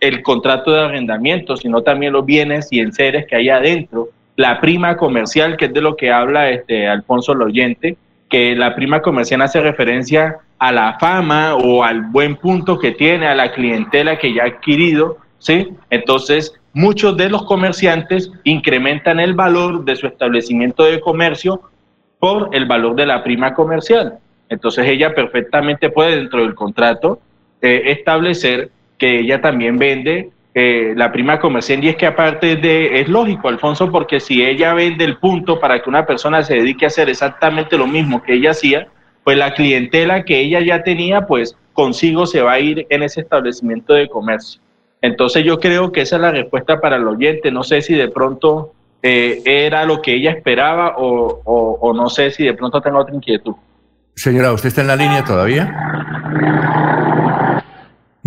el 0.00 0.22
contrato 0.22 0.72
de 0.72 0.80
arrendamiento, 0.80 1.56
sino 1.56 1.82
también 1.82 2.12
los 2.12 2.24
bienes 2.24 2.68
y 2.70 2.80
enseres 2.80 3.26
que 3.26 3.36
hay 3.36 3.48
adentro, 3.48 4.10
la 4.36 4.60
prima 4.60 4.96
comercial, 4.96 5.56
que 5.56 5.64
es 5.64 5.74
de 5.74 5.80
lo 5.80 5.96
que 5.96 6.12
habla 6.12 6.50
este 6.50 6.86
Alfonso 6.86 7.34
Loyente, 7.34 7.96
que 8.28 8.54
la 8.54 8.76
prima 8.76 9.02
comercial 9.02 9.42
hace 9.42 9.60
referencia 9.60 10.38
a 10.58 10.70
la 10.70 10.98
fama 10.98 11.56
o 11.56 11.82
al 11.82 12.02
buen 12.02 12.36
punto 12.36 12.78
que 12.78 12.92
tiene, 12.92 13.26
a 13.26 13.34
la 13.34 13.52
clientela 13.52 14.18
que 14.18 14.32
ya 14.32 14.44
ha 14.44 14.46
adquirido, 14.46 15.18
¿sí? 15.38 15.72
Entonces, 15.90 16.54
muchos 16.72 17.16
de 17.16 17.30
los 17.30 17.44
comerciantes 17.44 18.30
incrementan 18.44 19.18
el 19.18 19.34
valor 19.34 19.84
de 19.84 19.96
su 19.96 20.06
establecimiento 20.06 20.84
de 20.84 21.00
comercio 21.00 21.62
por 22.20 22.50
el 22.52 22.66
valor 22.66 22.94
de 22.94 23.06
la 23.06 23.24
prima 23.24 23.54
comercial. 23.54 24.18
Entonces, 24.48 24.86
ella 24.86 25.14
perfectamente 25.14 25.90
puede, 25.90 26.16
dentro 26.16 26.42
del 26.42 26.54
contrato, 26.54 27.20
eh, 27.60 27.82
establecer 27.86 28.70
que 28.98 29.20
ella 29.20 29.40
también 29.40 29.78
vende 29.78 30.30
eh, 30.54 30.92
la 30.96 31.12
prima 31.12 31.38
comercial 31.38 31.84
y 31.84 31.88
es 31.88 31.96
que 31.96 32.06
aparte 32.06 32.56
de, 32.56 33.00
es 33.00 33.08
lógico, 33.08 33.48
Alfonso, 33.48 33.90
porque 33.90 34.18
si 34.18 34.44
ella 34.44 34.74
vende 34.74 35.04
el 35.04 35.18
punto 35.18 35.60
para 35.60 35.80
que 35.80 35.88
una 35.88 36.04
persona 36.04 36.42
se 36.42 36.54
dedique 36.54 36.84
a 36.84 36.88
hacer 36.88 37.08
exactamente 37.08 37.78
lo 37.78 37.86
mismo 37.86 38.22
que 38.22 38.34
ella 38.34 38.50
hacía, 38.50 38.88
pues 39.22 39.36
la 39.36 39.54
clientela 39.54 40.24
que 40.24 40.40
ella 40.40 40.60
ya 40.60 40.82
tenía, 40.82 41.26
pues 41.26 41.56
consigo 41.72 42.26
se 42.26 42.40
va 42.40 42.52
a 42.52 42.60
ir 42.60 42.86
en 42.90 43.02
ese 43.04 43.20
establecimiento 43.20 43.92
de 43.92 44.08
comercio. 44.08 44.60
Entonces 45.00 45.44
yo 45.44 45.60
creo 45.60 45.92
que 45.92 46.00
esa 46.00 46.16
es 46.16 46.22
la 46.22 46.32
respuesta 46.32 46.80
para 46.80 46.96
el 46.96 47.06
oyente. 47.06 47.52
No 47.52 47.62
sé 47.62 47.80
si 47.82 47.94
de 47.94 48.08
pronto 48.08 48.72
eh, 49.02 49.42
era 49.44 49.84
lo 49.84 50.02
que 50.02 50.14
ella 50.14 50.32
esperaba 50.32 50.94
o, 50.96 51.40
o, 51.44 51.92
no 51.94 52.08
sé 52.08 52.32
si 52.32 52.44
de 52.44 52.54
pronto 52.54 52.80
tengo 52.80 52.98
otra 52.98 53.14
inquietud. 53.14 53.54
Señora, 54.14 54.52
¿usted 54.52 54.68
está 54.68 54.80
en 54.80 54.88
la 54.88 54.96
línea 54.96 55.22
todavía? 55.22 55.72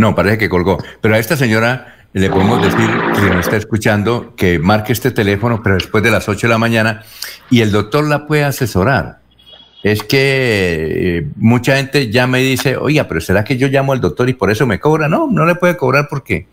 No, 0.02 0.16
parece 0.16 0.38
que 0.40 0.50
colgó. 0.50 0.78
Pero 1.00 1.14
a 1.14 1.20
esta 1.20 1.38
señora 1.38 2.08
le 2.14 2.30
podemos 2.30 2.62
decir, 2.62 2.90
si 3.16 3.22
nos 3.22 3.46
está 3.46 3.56
escuchando, 3.56 4.34
que 4.36 4.58
marque 4.58 4.94
este 4.94 5.12
teléfono, 5.12 5.62
pero 5.64 5.76
después 5.76 6.04
de 6.04 6.12
las 6.12 6.28
8 6.28 6.48
de 6.48 6.52
la 6.52 6.58
mañana, 6.58 7.04
y 7.52 7.62
el 7.62 7.72
doctor 7.72 8.06
la 8.06 8.26
puede 8.26 8.44
asesorar 8.44 9.22
es 9.84 10.04
que 10.04 11.18
eh, 11.18 11.28
mucha 11.38 11.78
gente 11.78 12.12
ya 12.12 12.28
me 12.28 12.40
dice, 12.40 12.78
oiga, 12.78 13.08
pero 13.08 13.22
¿será 13.22 13.44
que 13.44 13.58
yo 13.58 13.68
llamo 13.68 13.94
al 13.94 14.02
doctor 14.02 14.30
y 14.30 14.34
por 14.34 14.52
eso 14.52 14.68
me 14.68 14.80
cobra? 14.80 15.08
No, 15.08 15.28
no 15.30 15.46
le 15.46 15.56
puede 15.56 15.78
cobrar 15.78 16.08
porque, 16.10 16.48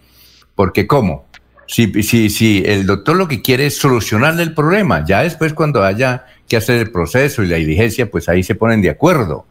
porque 0.55 0.87
¿cómo? 0.87 1.27
Si, 1.67 2.03
si, 2.03 2.31
si 2.31 2.63
el 2.65 2.87
doctor 2.87 3.17
lo 3.17 3.29
que 3.29 3.43
quiere 3.43 3.67
es 3.67 3.77
solucionarle 3.77 4.43
el 4.43 4.55
problema, 4.55 5.05
ya 5.05 5.23
después 5.23 5.53
cuando 5.53 5.85
haya 5.85 6.25
que 6.49 6.57
hacer 6.57 6.77
el 6.81 6.91
proceso 6.91 7.43
y 7.43 7.49
la 7.49 7.57
diligencia, 7.57 8.11
pues 8.11 8.29
ahí 8.31 8.43
se 8.43 8.55
ponen 8.55 8.81
de 8.81 8.91
acuerdo. 8.91 9.47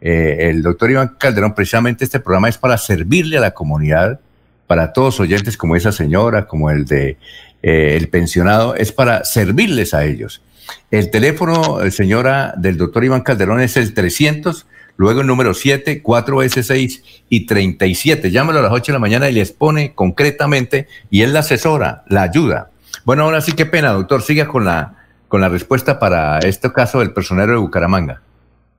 Eh, 0.00 0.48
el 0.50 0.62
doctor 0.62 0.90
Iván 0.90 1.16
Calderón, 1.18 1.54
precisamente 1.54 2.04
este 2.04 2.20
programa 2.20 2.48
es 2.48 2.58
para 2.58 2.78
servirle 2.78 3.36
a 3.36 3.40
la 3.40 3.50
comunidad, 3.52 4.20
para 4.66 4.92
todos 4.92 5.20
oyentes 5.20 5.56
como 5.56 5.76
esa 5.76 5.92
señora, 5.92 6.46
como 6.46 6.70
el 6.70 6.84
de 6.84 7.18
eh, 7.62 7.96
el 7.96 8.08
pensionado, 8.08 8.74
es 8.74 8.92
para 8.92 9.24
servirles 9.24 9.92
a 9.94 10.04
ellos. 10.04 10.42
El 10.90 11.10
teléfono, 11.10 11.82
eh, 11.82 11.90
señora, 11.90 12.54
del 12.56 12.76
doctor 12.76 13.04
Iván 13.04 13.22
Calderón 13.22 13.60
es 13.60 13.76
el 13.76 13.92
300, 13.92 14.66
luego 14.96 15.20
el 15.20 15.26
número 15.26 15.54
7, 15.54 16.02
4S6 16.02 17.02
y 17.28 17.46
37. 17.46 18.30
Llámelo 18.30 18.60
a 18.60 18.62
las 18.62 18.72
8 18.72 18.92
de 18.92 18.96
la 18.96 19.00
mañana 19.00 19.28
y 19.28 19.32
les 19.32 19.52
pone 19.52 19.94
concretamente 19.94 20.88
y 21.10 21.22
él 21.22 21.32
la 21.32 21.40
asesora, 21.40 22.04
la 22.08 22.22
ayuda. 22.22 22.70
Bueno, 23.04 23.24
ahora 23.24 23.40
sí, 23.40 23.52
qué 23.52 23.66
pena, 23.66 23.92
doctor, 23.92 24.22
siga 24.22 24.46
con 24.46 24.64
la, 24.64 24.94
con 25.28 25.40
la 25.40 25.48
respuesta 25.48 25.98
para 25.98 26.38
este 26.38 26.72
caso 26.72 27.00
del 27.00 27.12
personero 27.12 27.52
de 27.52 27.58
Bucaramanga. 27.58 28.22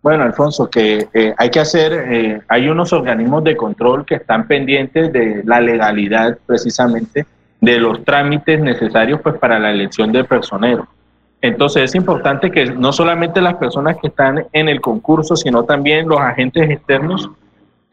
Bueno, 0.01 0.23
Alfonso, 0.23 0.67
que 0.69 1.07
eh, 1.13 1.33
hay 1.37 1.49
que 1.49 1.59
hacer, 1.59 1.93
eh, 1.93 2.41
hay 2.47 2.67
unos 2.67 2.91
organismos 2.91 3.43
de 3.43 3.55
control 3.55 4.03
que 4.03 4.15
están 4.15 4.47
pendientes 4.47 5.13
de 5.13 5.43
la 5.45 5.61
legalidad 5.61 6.39
precisamente 6.45 7.25
de 7.59 7.79
los 7.79 8.03
trámites 8.03 8.59
necesarios 8.59 9.21
pues 9.21 9.35
para 9.37 9.59
la 9.59 9.69
elección 9.69 10.11
del 10.11 10.25
personero. 10.25 10.87
Entonces 11.39 11.83
es 11.83 11.95
importante 11.95 12.49
que 12.49 12.65
no 12.65 12.91
solamente 12.91 13.41
las 13.41 13.55
personas 13.55 13.97
que 14.01 14.07
están 14.07 14.45
en 14.51 14.69
el 14.69 14.81
concurso, 14.81 15.35
sino 15.35 15.63
también 15.63 16.07
los 16.07 16.19
agentes 16.19 16.69
externos 16.69 17.29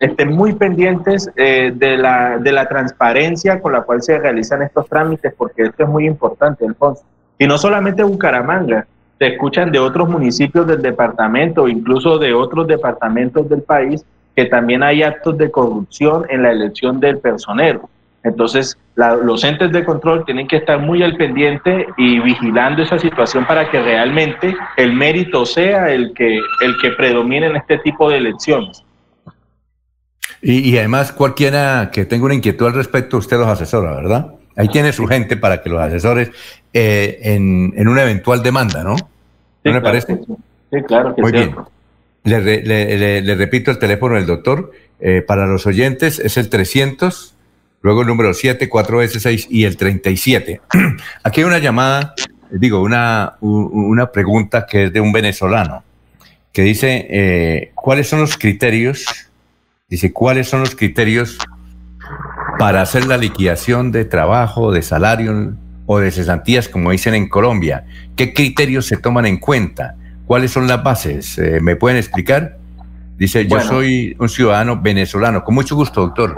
estén 0.00 0.32
muy 0.32 0.54
pendientes 0.54 1.30
eh, 1.36 1.72
de, 1.74 1.98
la, 1.98 2.38
de 2.38 2.52
la 2.52 2.68
transparencia 2.68 3.60
con 3.60 3.72
la 3.72 3.82
cual 3.82 4.02
se 4.02 4.18
realizan 4.18 4.62
estos 4.62 4.88
trámites, 4.88 5.34
porque 5.36 5.64
esto 5.64 5.82
es 5.82 5.88
muy 5.88 6.06
importante, 6.06 6.64
Alfonso. 6.64 7.02
Y 7.38 7.46
no 7.46 7.58
solamente 7.58 8.02
Bucaramanga, 8.02 8.86
se 9.18 9.26
escuchan 9.26 9.72
de 9.72 9.78
otros 9.78 10.08
municipios 10.08 10.66
del 10.66 10.80
departamento, 10.80 11.68
incluso 11.68 12.18
de 12.18 12.34
otros 12.34 12.66
departamentos 12.66 13.48
del 13.48 13.62
país, 13.62 14.04
que 14.36 14.44
también 14.44 14.82
hay 14.82 15.02
actos 15.02 15.36
de 15.36 15.50
corrupción 15.50 16.24
en 16.28 16.44
la 16.44 16.52
elección 16.52 17.00
del 17.00 17.18
personero. 17.18 17.88
Entonces, 18.22 18.78
los 18.96 19.44
entes 19.44 19.72
de 19.72 19.84
control 19.84 20.24
tienen 20.24 20.46
que 20.46 20.56
estar 20.56 20.80
muy 20.80 21.02
al 21.02 21.16
pendiente 21.16 21.86
y 21.96 22.20
vigilando 22.20 22.82
esa 22.82 22.98
situación 22.98 23.46
para 23.46 23.70
que 23.70 23.80
realmente 23.80 24.56
el 24.76 24.92
mérito 24.92 25.46
sea 25.46 25.90
el 25.90 26.12
que, 26.14 26.36
el 26.36 26.76
que 26.80 26.90
predomine 26.90 27.46
en 27.46 27.56
este 27.56 27.78
tipo 27.78 28.10
de 28.10 28.18
elecciones. 28.18 28.84
Y, 30.40 30.76
además, 30.78 31.10
cualquiera 31.10 31.90
que 31.92 32.04
tenga 32.04 32.26
una 32.26 32.34
inquietud 32.34 32.66
al 32.66 32.74
respecto, 32.74 33.16
usted 33.16 33.38
los 33.38 33.48
asesora, 33.48 33.94
¿verdad? 33.94 34.37
Ahí 34.58 34.68
tiene 34.68 34.92
su 34.92 35.06
gente 35.06 35.36
para 35.36 35.62
que 35.62 35.70
los 35.70 35.80
asesores 35.80 36.32
eh, 36.72 37.20
en, 37.22 37.88
una 37.88 38.02
eventual 38.02 38.42
demanda, 38.42 38.82
¿no? 38.82 38.96
¿No 39.62 39.72
me 39.72 39.80
parece? 39.80 40.18
Sí, 40.72 40.82
claro 40.82 41.14
que 41.14 41.22
Muy 41.22 41.30
bien. 41.30 41.54
Le, 42.24 43.34
repito 43.36 43.70
el 43.70 43.78
teléfono 43.78 44.16
del 44.16 44.26
doctor. 44.26 44.72
Eh, 44.98 45.22
para 45.22 45.46
los 45.46 45.64
oyentes 45.68 46.18
es 46.18 46.36
el 46.36 46.48
300, 46.48 47.36
luego 47.82 48.00
el 48.00 48.08
número 48.08 48.34
7, 48.34 48.68
4S6 48.68 49.46
y 49.48 49.62
el 49.62 49.76
37. 49.76 50.60
Aquí 51.22 51.40
hay 51.40 51.46
una 51.46 51.60
llamada, 51.60 52.14
digo, 52.50 52.82
una, 52.82 53.36
una 53.40 54.10
pregunta 54.10 54.66
que 54.66 54.86
es 54.86 54.92
de 54.92 55.00
un 55.00 55.12
venezolano, 55.12 55.84
que 56.52 56.62
dice, 56.62 57.06
eh, 57.08 57.70
¿cuáles 57.76 58.08
son 58.08 58.22
los 58.22 58.36
criterios? 58.36 59.06
Dice, 59.88 60.12
¿cuáles 60.12 60.48
son 60.48 60.60
los 60.60 60.74
criterios 60.74 61.38
para 62.58 62.82
hacer 62.82 63.06
la 63.06 63.16
liquidación 63.16 63.92
de 63.92 64.04
trabajo, 64.04 64.72
de 64.72 64.82
salario 64.82 65.54
o 65.86 65.98
de 65.98 66.10
cesantías, 66.10 66.68
como 66.68 66.90
dicen 66.90 67.14
en 67.14 67.28
Colombia? 67.28 67.84
¿Qué 68.16 68.34
criterios 68.34 68.86
se 68.86 68.96
toman 68.96 69.26
en 69.26 69.38
cuenta? 69.38 69.94
¿Cuáles 70.26 70.50
son 70.50 70.66
las 70.66 70.82
bases? 70.82 71.38
Eh, 71.38 71.60
¿Me 71.62 71.76
pueden 71.76 71.96
explicar? 71.96 72.58
Dice, 73.16 73.46
yo 73.46 73.60
soy 73.60 74.16
un 74.18 74.28
ciudadano 74.28 74.80
venezolano. 74.80 75.42
Con 75.42 75.54
mucho 75.54 75.74
gusto, 75.74 76.02
doctor. 76.02 76.36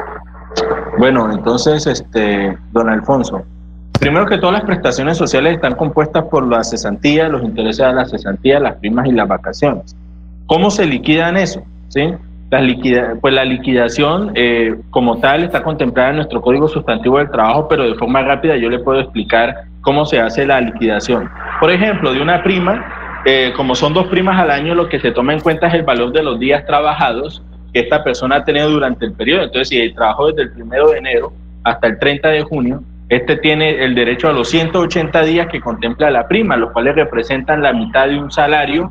Bueno, 0.99 1.33
entonces, 1.33 1.87
este, 1.87 2.57
don 2.73 2.89
Alfonso, 2.89 3.43
primero 3.99 4.27
que 4.27 4.39
todas 4.39 4.55
las 4.55 4.65
prestaciones 4.65 5.19
sociales 5.19 5.55
están 5.55 5.75
compuestas 5.75 6.25
por 6.25 6.47
la 6.47 6.63
cesantía, 6.65 7.29
los 7.29 7.43
intereses 7.43 7.87
de 7.87 7.93
la 7.93 8.07
cesantía, 8.07 8.61
las 8.61 8.77
primas 8.77 9.07
y 9.07 9.13
las 9.13 9.27
vacaciones. 9.27 9.97
¿Cómo 10.47 10.71
se 10.71 10.87
liquidan 10.87 11.37
eso? 11.37 11.63
¿Sí? 11.89 12.15
La 12.51 12.61
liquida, 12.61 13.15
pues 13.21 13.33
la 13.33 13.45
liquidación 13.45 14.33
eh, 14.35 14.75
como 14.91 15.21
tal 15.21 15.45
está 15.45 15.63
contemplada 15.63 16.11
en 16.11 16.17
nuestro 16.17 16.41
Código 16.41 16.67
Sustantivo 16.67 17.19
del 17.19 17.31
Trabajo, 17.31 17.69
pero 17.69 17.85
de 17.85 17.95
forma 17.95 18.23
rápida 18.23 18.57
yo 18.57 18.69
le 18.69 18.81
puedo 18.81 18.99
explicar 19.01 19.55
cómo 19.83 20.05
se 20.05 20.21
hace 20.21 20.45
la 20.45 20.61
liquidación. 20.61 21.31
Por 21.61 21.71
ejemplo, 21.71 22.13
de 22.13 22.21
una 22.21 22.43
prima, 22.43 23.23
eh, 23.25 23.53
como 23.57 23.77
son 23.77 23.95
dos 23.95 24.09
primas 24.09 24.37
al 24.41 24.51
año, 24.51 24.75
lo 24.75 24.89
que 24.89 24.99
se 24.99 25.13
toma 25.13 25.33
en 25.33 25.41
cuenta 25.41 25.69
es 25.69 25.75
el 25.75 25.85
valor 25.85 26.13
de 26.13 26.25
los 26.25 26.41
días 26.41 26.67
trabajados 26.67 27.41
que 27.73 27.81
esta 27.81 28.03
persona 28.03 28.37
ha 28.37 28.45
tenido 28.45 28.69
durante 28.69 29.07
el 29.07 29.13
periodo. 29.13 29.45
Entonces, 29.45 29.69
si 29.69 29.95
trabajó 29.95 30.27
desde 30.29 30.43
el 30.43 30.53
primero 30.53 30.91
de 30.91 30.99
enero 30.99 31.33
hasta 31.63 31.87
el 31.87 32.01
30 32.01 32.29
de 32.31 32.43
junio, 32.43 32.83
este 33.11 33.37
tiene 33.37 33.85
el 33.85 33.95
derecho 33.95 34.29
a 34.29 34.33
los 34.33 34.49
180 34.51 35.23
días 35.23 35.47
que 35.49 35.61
contempla 35.61 36.11
la 36.11 36.27
prima, 36.27 36.57
los 36.57 36.73
cuales 36.73 36.97
representan 36.97 37.63
la 37.63 37.73
mitad 37.73 38.09
de 38.09 38.19
un 38.19 38.31
salario 38.31 38.91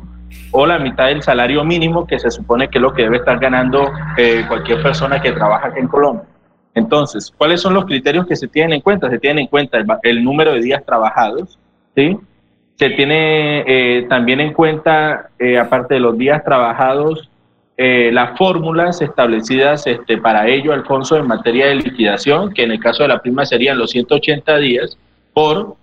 o 0.50 0.66
la 0.66 0.78
mitad 0.78 1.06
del 1.06 1.22
salario 1.22 1.64
mínimo 1.64 2.06
que 2.06 2.18
se 2.18 2.30
supone 2.30 2.68
que 2.68 2.78
es 2.78 2.82
lo 2.82 2.92
que 2.92 3.02
debe 3.02 3.18
estar 3.18 3.38
ganando 3.38 3.90
eh, 4.16 4.44
cualquier 4.48 4.82
persona 4.82 5.20
que 5.20 5.32
trabaja 5.32 5.72
en 5.76 5.88
Colombia. 5.88 6.24
Entonces, 6.74 7.32
¿cuáles 7.36 7.60
son 7.60 7.74
los 7.74 7.84
criterios 7.84 8.26
que 8.26 8.36
se 8.36 8.48
tienen 8.48 8.74
en 8.74 8.80
cuenta? 8.80 9.10
Se 9.10 9.18
tienen 9.18 9.44
en 9.44 9.46
cuenta 9.48 9.78
el, 10.02 10.24
número 10.24 10.52
de 10.52 10.60
días 10.60 10.84
trabajados, 10.84 11.58
¿sí? 11.96 12.16
Se 12.76 12.90
tiene 12.90 13.64
eh, 13.66 14.06
también 14.08 14.40
en 14.40 14.52
cuenta, 14.52 15.30
eh, 15.38 15.58
aparte 15.58 15.94
de 15.94 16.00
los 16.00 16.16
días 16.16 16.42
trabajados, 16.44 17.28
las 17.82 18.36
fórmulas 18.36 19.00
establecidas 19.00 19.86
este, 19.86 20.18
para 20.18 20.46
ello, 20.46 20.74
Alfonso, 20.74 21.16
en 21.16 21.26
materia 21.26 21.68
de 21.68 21.76
liquidación, 21.76 22.52
que 22.52 22.64
en 22.64 22.72
el 22.72 22.78
caso 22.78 23.04
de 23.04 23.08
la 23.08 23.22
prima 23.22 23.46
serían 23.46 23.78
los 23.78 23.92
180 23.92 24.58
días 24.58 24.98
por, 25.32 25.76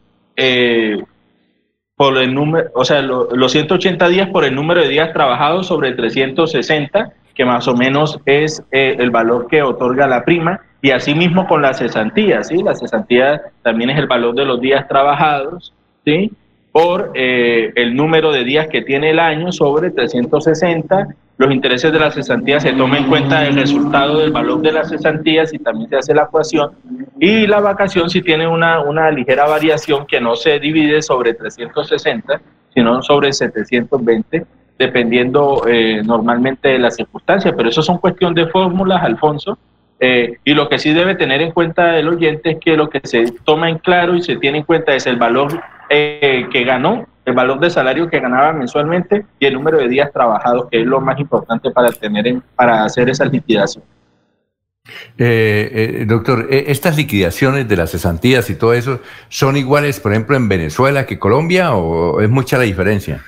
por 1.98 2.17
el 2.17 2.34
número, 2.34 2.69
o 2.74 2.85
sea, 2.85 3.01
los 3.01 3.51
180 3.51 4.08
días 4.08 4.30
por 4.30 4.45
el 4.45 4.56
número 4.56 4.82
de 4.82 4.88
días 4.88 5.11
trabajados 5.11 5.67
sobre 5.67 5.92
360, 5.93 7.11
que 7.34 7.43
más 7.43 7.67
o 7.67 7.76
menos 7.76 8.19
es 8.26 8.64
el 8.72 9.09
valor 9.11 9.48
que 9.48 9.61
otorga 9.61 10.08
la 10.08 10.24
prima, 10.24 10.61
y 10.82 10.92
asimismo 10.92 11.48
con 11.48 11.64
la 11.64 11.74
cesantía, 11.74 12.43
¿sí? 12.43 12.61
La 12.64 12.76
cesantía 12.76 13.42
también 13.64 13.90
es 13.90 13.98
el 13.98 14.08
valor 14.08 14.35
de 14.35 14.45
los 14.45 14.61
días 14.61 14.88
trabajados, 14.88 15.74
¿sí? 16.06 16.32
por 16.77 17.11
eh, 17.16 17.72
el 17.76 17.95
número 17.95 18.32
de 18.32 18.43
días 18.43 18.67
que 18.67 18.84
tiene 18.84 19.09
el 19.09 19.17
año 19.17 19.51
sobre 19.51 19.90
360. 19.90 21.08
Los 21.38 21.53
intereses 21.53 21.91
de 21.91 21.99
la 21.99 22.09
cesantía 22.09 22.59
se 22.59 22.74
toma 22.74 22.98
en 22.98 23.07
cuenta 23.07 23.45
el 23.45 23.56
resultado 23.56 24.19
del 24.19 24.32
valor 24.32 24.59
de 24.61 24.72
la 24.72 24.83
cesantía 24.83 25.45
si 25.45 25.59
también 25.59 25.88
se 25.90 25.98
hace 25.98 26.14
la 26.16 26.24
ecuación. 26.24 26.72
Y 27.19 27.45
la 27.45 27.59
vacación 27.59 28.09
si 28.09 28.24
tiene 28.24 28.48
una, 28.48 28.80
una 28.82 29.11
ligera 29.11 29.45
variación 29.45 30.07
que 30.07 30.19
no 30.19 30.35
se 30.35 30.59
divide 30.59 31.01
sobre 31.03 31.35
360, 31.35 32.41
sino 32.74 33.03
sobre 33.03 33.33
720, 33.33 34.45
dependiendo 34.80 35.64
eh, 35.67 36.01
normalmente 36.03 36.69
de 36.69 36.80
las 36.80 36.95
circunstancias. 36.95 37.53
Pero 37.56 37.69
eso 37.69 37.83
son 37.83 37.99
cuestión 37.99 38.33
de 38.33 38.48
fórmulas, 38.48 39.03
Alfonso. 39.03 39.59
Eh, 39.99 40.38
y 40.43 40.53
lo 40.56 40.67
que 40.69 40.80
sí 40.80 40.91
debe 40.91 41.16
tener 41.16 41.41
en 41.41 41.51
cuenta 41.51 41.98
el 41.99 42.07
oyente 42.07 42.51
es 42.51 42.57
que 42.59 42.75
lo 42.75 42.90
que 42.90 43.01
se 43.03 43.32
toma 43.43 43.69
en 43.69 43.77
claro 43.77 44.16
y 44.16 44.22
se 44.22 44.38
tiene 44.38 44.59
en 44.59 44.64
cuenta 44.64 44.95
es 44.95 45.07
el 45.07 45.17
valor 45.17 45.59
eh, 45.90 46.48
que 46.51 46.64
ganó, 46.64 47.07
el 47.27 47.33
valor 47.33 47.59
de 47.59 47.69
salario 47.69 48.09
que 48.09 48.22
ganaba 48.22 48.53
mensualmente 48.53 49.25
y 49.38 49.45
el 49.45 49.53
número 49.53 49.77
de 49.80 49.89
días 49.89 50.14
trabajados, 50.14 50.69
que 50.72 50.80
es 50.80 50.88
lo 50.88 51.01
más 51.01 51.19
importante 51.19 51.69
para, 51.72 51.89
tener 51.89 52.38
para 52.56 52.85
hacer 52.85 53.09
esa 53.09 53.25
liquidación. 53.25 53.83
Eh, 55.17 55.69
eh, 55.73 56.06
doctor, 56.07 56.47
¿estas 56.49 56.95
liquidaciones 56.95 57.67
de 57.67 57.75
las 57.75 57.91
cesantías 57.91 58.49
y 58.49 58.56
todo 58.56 58.73
eso 58.73 59.01
son 59.27 59.57
iguales, 59.57 59.99
por 59.99 60.14
ejemplo, 60.14 60.38
en 60.38 60.47
Venezuela 60.47 61.06
que 61.06 61.19
Colombia 61.19 61.75
o 61.75 62.22
es 62.22 62.30
mucha 62.30 62.57
la 62.57 62.64
diferencia? 62.64 63.22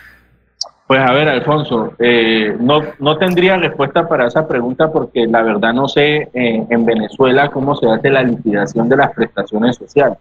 Pues 0.88 1.02
a 1.02 1.12
ver, 1.12 1.28
Alfonso, 1.28 1.94
no, 2.62 2.82
no 3.00 3.18
tendría 3.18 3.58
respuesta 3.58 4.08
para 4.08 4.28
esa 4.28 4.48
pregunta 4.48 4.90
porque 4.90 5.28
la 5.28 5.44
verdad 5.44 5.74
no 5.74 5.90
sé 5.90 6.30
en 6.34 6.86
Venezuela 6.86 7.50
cómo 7.50 7.76
se 7.76 7.92
hace 7.92 8.10
la 8.10 8.24
liquidación 8.24 8.88
de 8.88 8.96
las 8.96 9.14
prestaciones 9.14 9.76
sociales. 9.76 10.18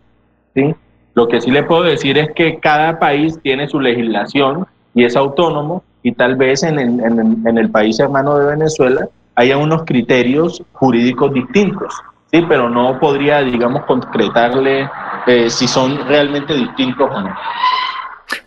¿sí? 0.55 0.74
Lo 1.15 1.28
que 1.28 1.41
sí 1.41 1.51
le 1.51 1.62
puedo 1.62 1.83
decir 1.83 2.17
es 2.19 2.31
que 2.35 2.59
cada 2.59 2.99
país 2.99 3.39
tiene 3.43 3.69
su 3.69 3.81
legislación 3.81 4.67
y 4.95 5.05
es 5.05 5.17
autónomo 5.17 5.83
y 6.03 6.12
tal 6.12 6.37
vez 6.37 6.62
en 6.62 6.78
el, 6.78 7.01
en, 7.01 7.59
el 7.59 7.70
país 7.70 7.99
hermano 7.99 8.39
de 8.39 8.47
Venezuela 8.47 9.09
haya 9.35 9.57
unos 9.57 9.85
criterios 9.85 10.62
jurídicos 10.73 11.33
distintos, 11.33 11.95
sí, 12.33 12.45
pero 12.49 12.69
no 12.69 12.99
podría, 12.99 13.41
digamos, 13.41 13.85
concretarle 13.85 14.89
eh, 15.27 15.51
si 15.51 15.69
son 15.69 16.07
realmente 16.09 16.55
distintos 16.55 17.09
o 17.12 17.20
no. 17.20 17.37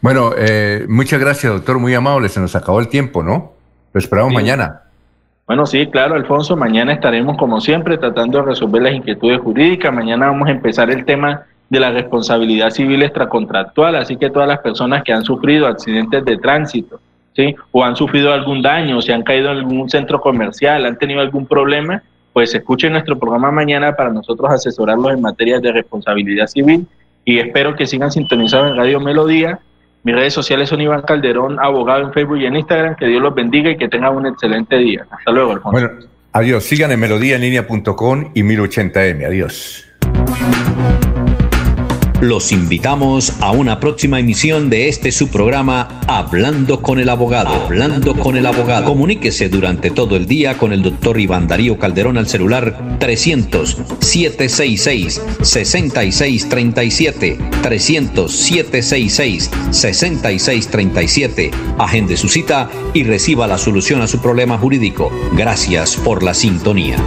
Bueno, 0.02 0.32
eh, 0.38 0.86
muchas 0.90 1.20
gracias, 1.20 1.54
doctor, 1.54 1.80
muy 1.80 1.94
amable. 1.94 2.30
Se 2.30 2.40
nos 2.40 2.56
acabó 2.56 2.80
el 2.80 2.88
tiempo, 2.88 3.24
¿no? 3.24 3.54
Lo 3.94 4.00
esperamos 4.00 4.34
mañana. 4.34 4.82
Bueno, 5.48 5.66
sí, 5.66 5.88
claro, 5.88 6.16
Alfonso. 6.16 6.56
Mañana 6.56 6.94
estaremos, 6.94 7.38
como 7.38 7.60
siempre, 7.60 7.98
tratando 7.98 8.40
de 8.40 8.46
resolver 8.46 8.82
las 8.82 8.94
inquietudes 8.94 9.40
jurídicas. 9.42 9.94
Mañana 9.94 10.28
vamos 10.28 10.48
a 10.48 10.52
empezar 10.52 10.90
el 10.90 11.04
tema 11.06 11.44
de 11.72 11.80
la 11.80 11.90
responsabilidad 11.90 12.70
civil 12.70 13.02
extracontractual, 13.02 13.96
así 13.96 14.18
que 14.18 14.30
todas 14.30 14.48
las 14.48 14.60
personas 14.60 15.04
que 15.04 15.14
han 15.14 15.24
sufrido 15.24 15.68
accidentes 15.68 16.26
de 16.26 16.38
tránsito, 16.38 17.00
¿sí? 17.34 17.56
o 17.72 17.86
han 17.86 17.96
sufrido 17.96 18.34
algún 18.34 18.62
daño, 18.62 19.02
se 19.02 19.14
han 19.14 19.24
caído 19.24 19.50
en 19.52 19.60
algún 19.60 19.90
centro 19.90 20.20
comercial, 20.20 20.86
han 20.86 20.98
tenido 20.98 21.22
algún 21.22 21.48
problema, 21.48 22.04
pues 22.34 22.54
escuchen 22.54 22.92
nuestro 22.92 23.18
programa 23.18 23.52
mañana 23.52 23.96
para 23.96 24.12
nosotros 24.12 24.52
asesorarlos 24.52 25.14
en 25.14 25.22
materia 25.22 25.62
de 25.62 25.72
responsabilidad 25.72 26.48
civil 26.48 26.86
y 27.24 27.40
espero 27.40 27.74
que 27.78 27.88
sigan 27.88 28.12
sintonizados 28.12 28.72
en 28.72 28.76
Radio 28.76 29.00
Melodía. 29.00 29.60
Mis 30.04 30.14
redes 30.14 30.34
sociales 30.34 30.68
son 30.68 30.82
Iván 30.82 31.04
Calderón, 31.04 31.58
abogado 31.62 32.04
en 32.04 32.12
Facebook 32.12 32.40
y 32.40 32.48
en 32.48 32.58
Instagram. 32.58 32.96
Que 32.96 33.06
Dios 33.08 33.22
los 33.22 33.34
bendiga 33.34 33.70
y 33.70 33.78
que 33.78 33.88
tengan 33.88 34.14
un 34.18 34.26
excelente 34.26 34.76
día. 34.78 35.06
Hasta 35.10 35.32
luego, 35.32 35.54
Alfonso. 35.54 35.72
Bueno, 35.72 35.90
adiós. 36.34 36.64
Sigan 36.64 36.92
en 36.92 37.00
melodíaenlínea.com 37.00 38.32
y 38.34 38.42
1080m. 38.42 39.26
Adiós. 39.26 39.86
Los 42.22 42.52
invitamos 42.52 43.34
a 43.40 43.50
una 43.50 43.80
próxima 43.80 44.20
emisión 44.20 44.70
de 44.70 44.90
este 44.90 45.12
su 45.12 45.30
programa 45.30 46.02
Hablando 46.06 46.80
con 46.80 47.00
el 47.00 47.10
abogado. 47.10 47.50
Hablando 47.50 48.14
con 48.14 48.38
el 48.38 48.46
abogado. 48.46 48.86
Comuníquese 48.86 49.50
durante 49.50 49.90
todo 49.90 50.16
el 50.16 50.28
día 50.28 50.56
con 50.56 50.72
el 50.72 50.84
doctor 50.84 51.20
Iván 51.20 51.48
Darío 51.48 51.80
Calderón 51.80 52.20
al 52.20 52.28
celular 52.28 53.00
300 53.00 53.76
766 54.02 55.20
6637 55.42 57.40
300 57.64 58.32
766 58.32 59.50
6637. 59.72 61.52
Agende 61.80 62.18
su 62.18 62.30
cita 62.30 62.70
y 62.94 63.04
reciba 63.04 63.48
la 63.48 63.58
solución 63.58 64.04
a 64.04 64.08
su 64.08 64.22
problema 64.22 64.60
jurídico. 64.60 65.12
Gracias 65.34 65.96
por 65.96 66.22
la 66.22 66.36
sintonía. 66.36 66.98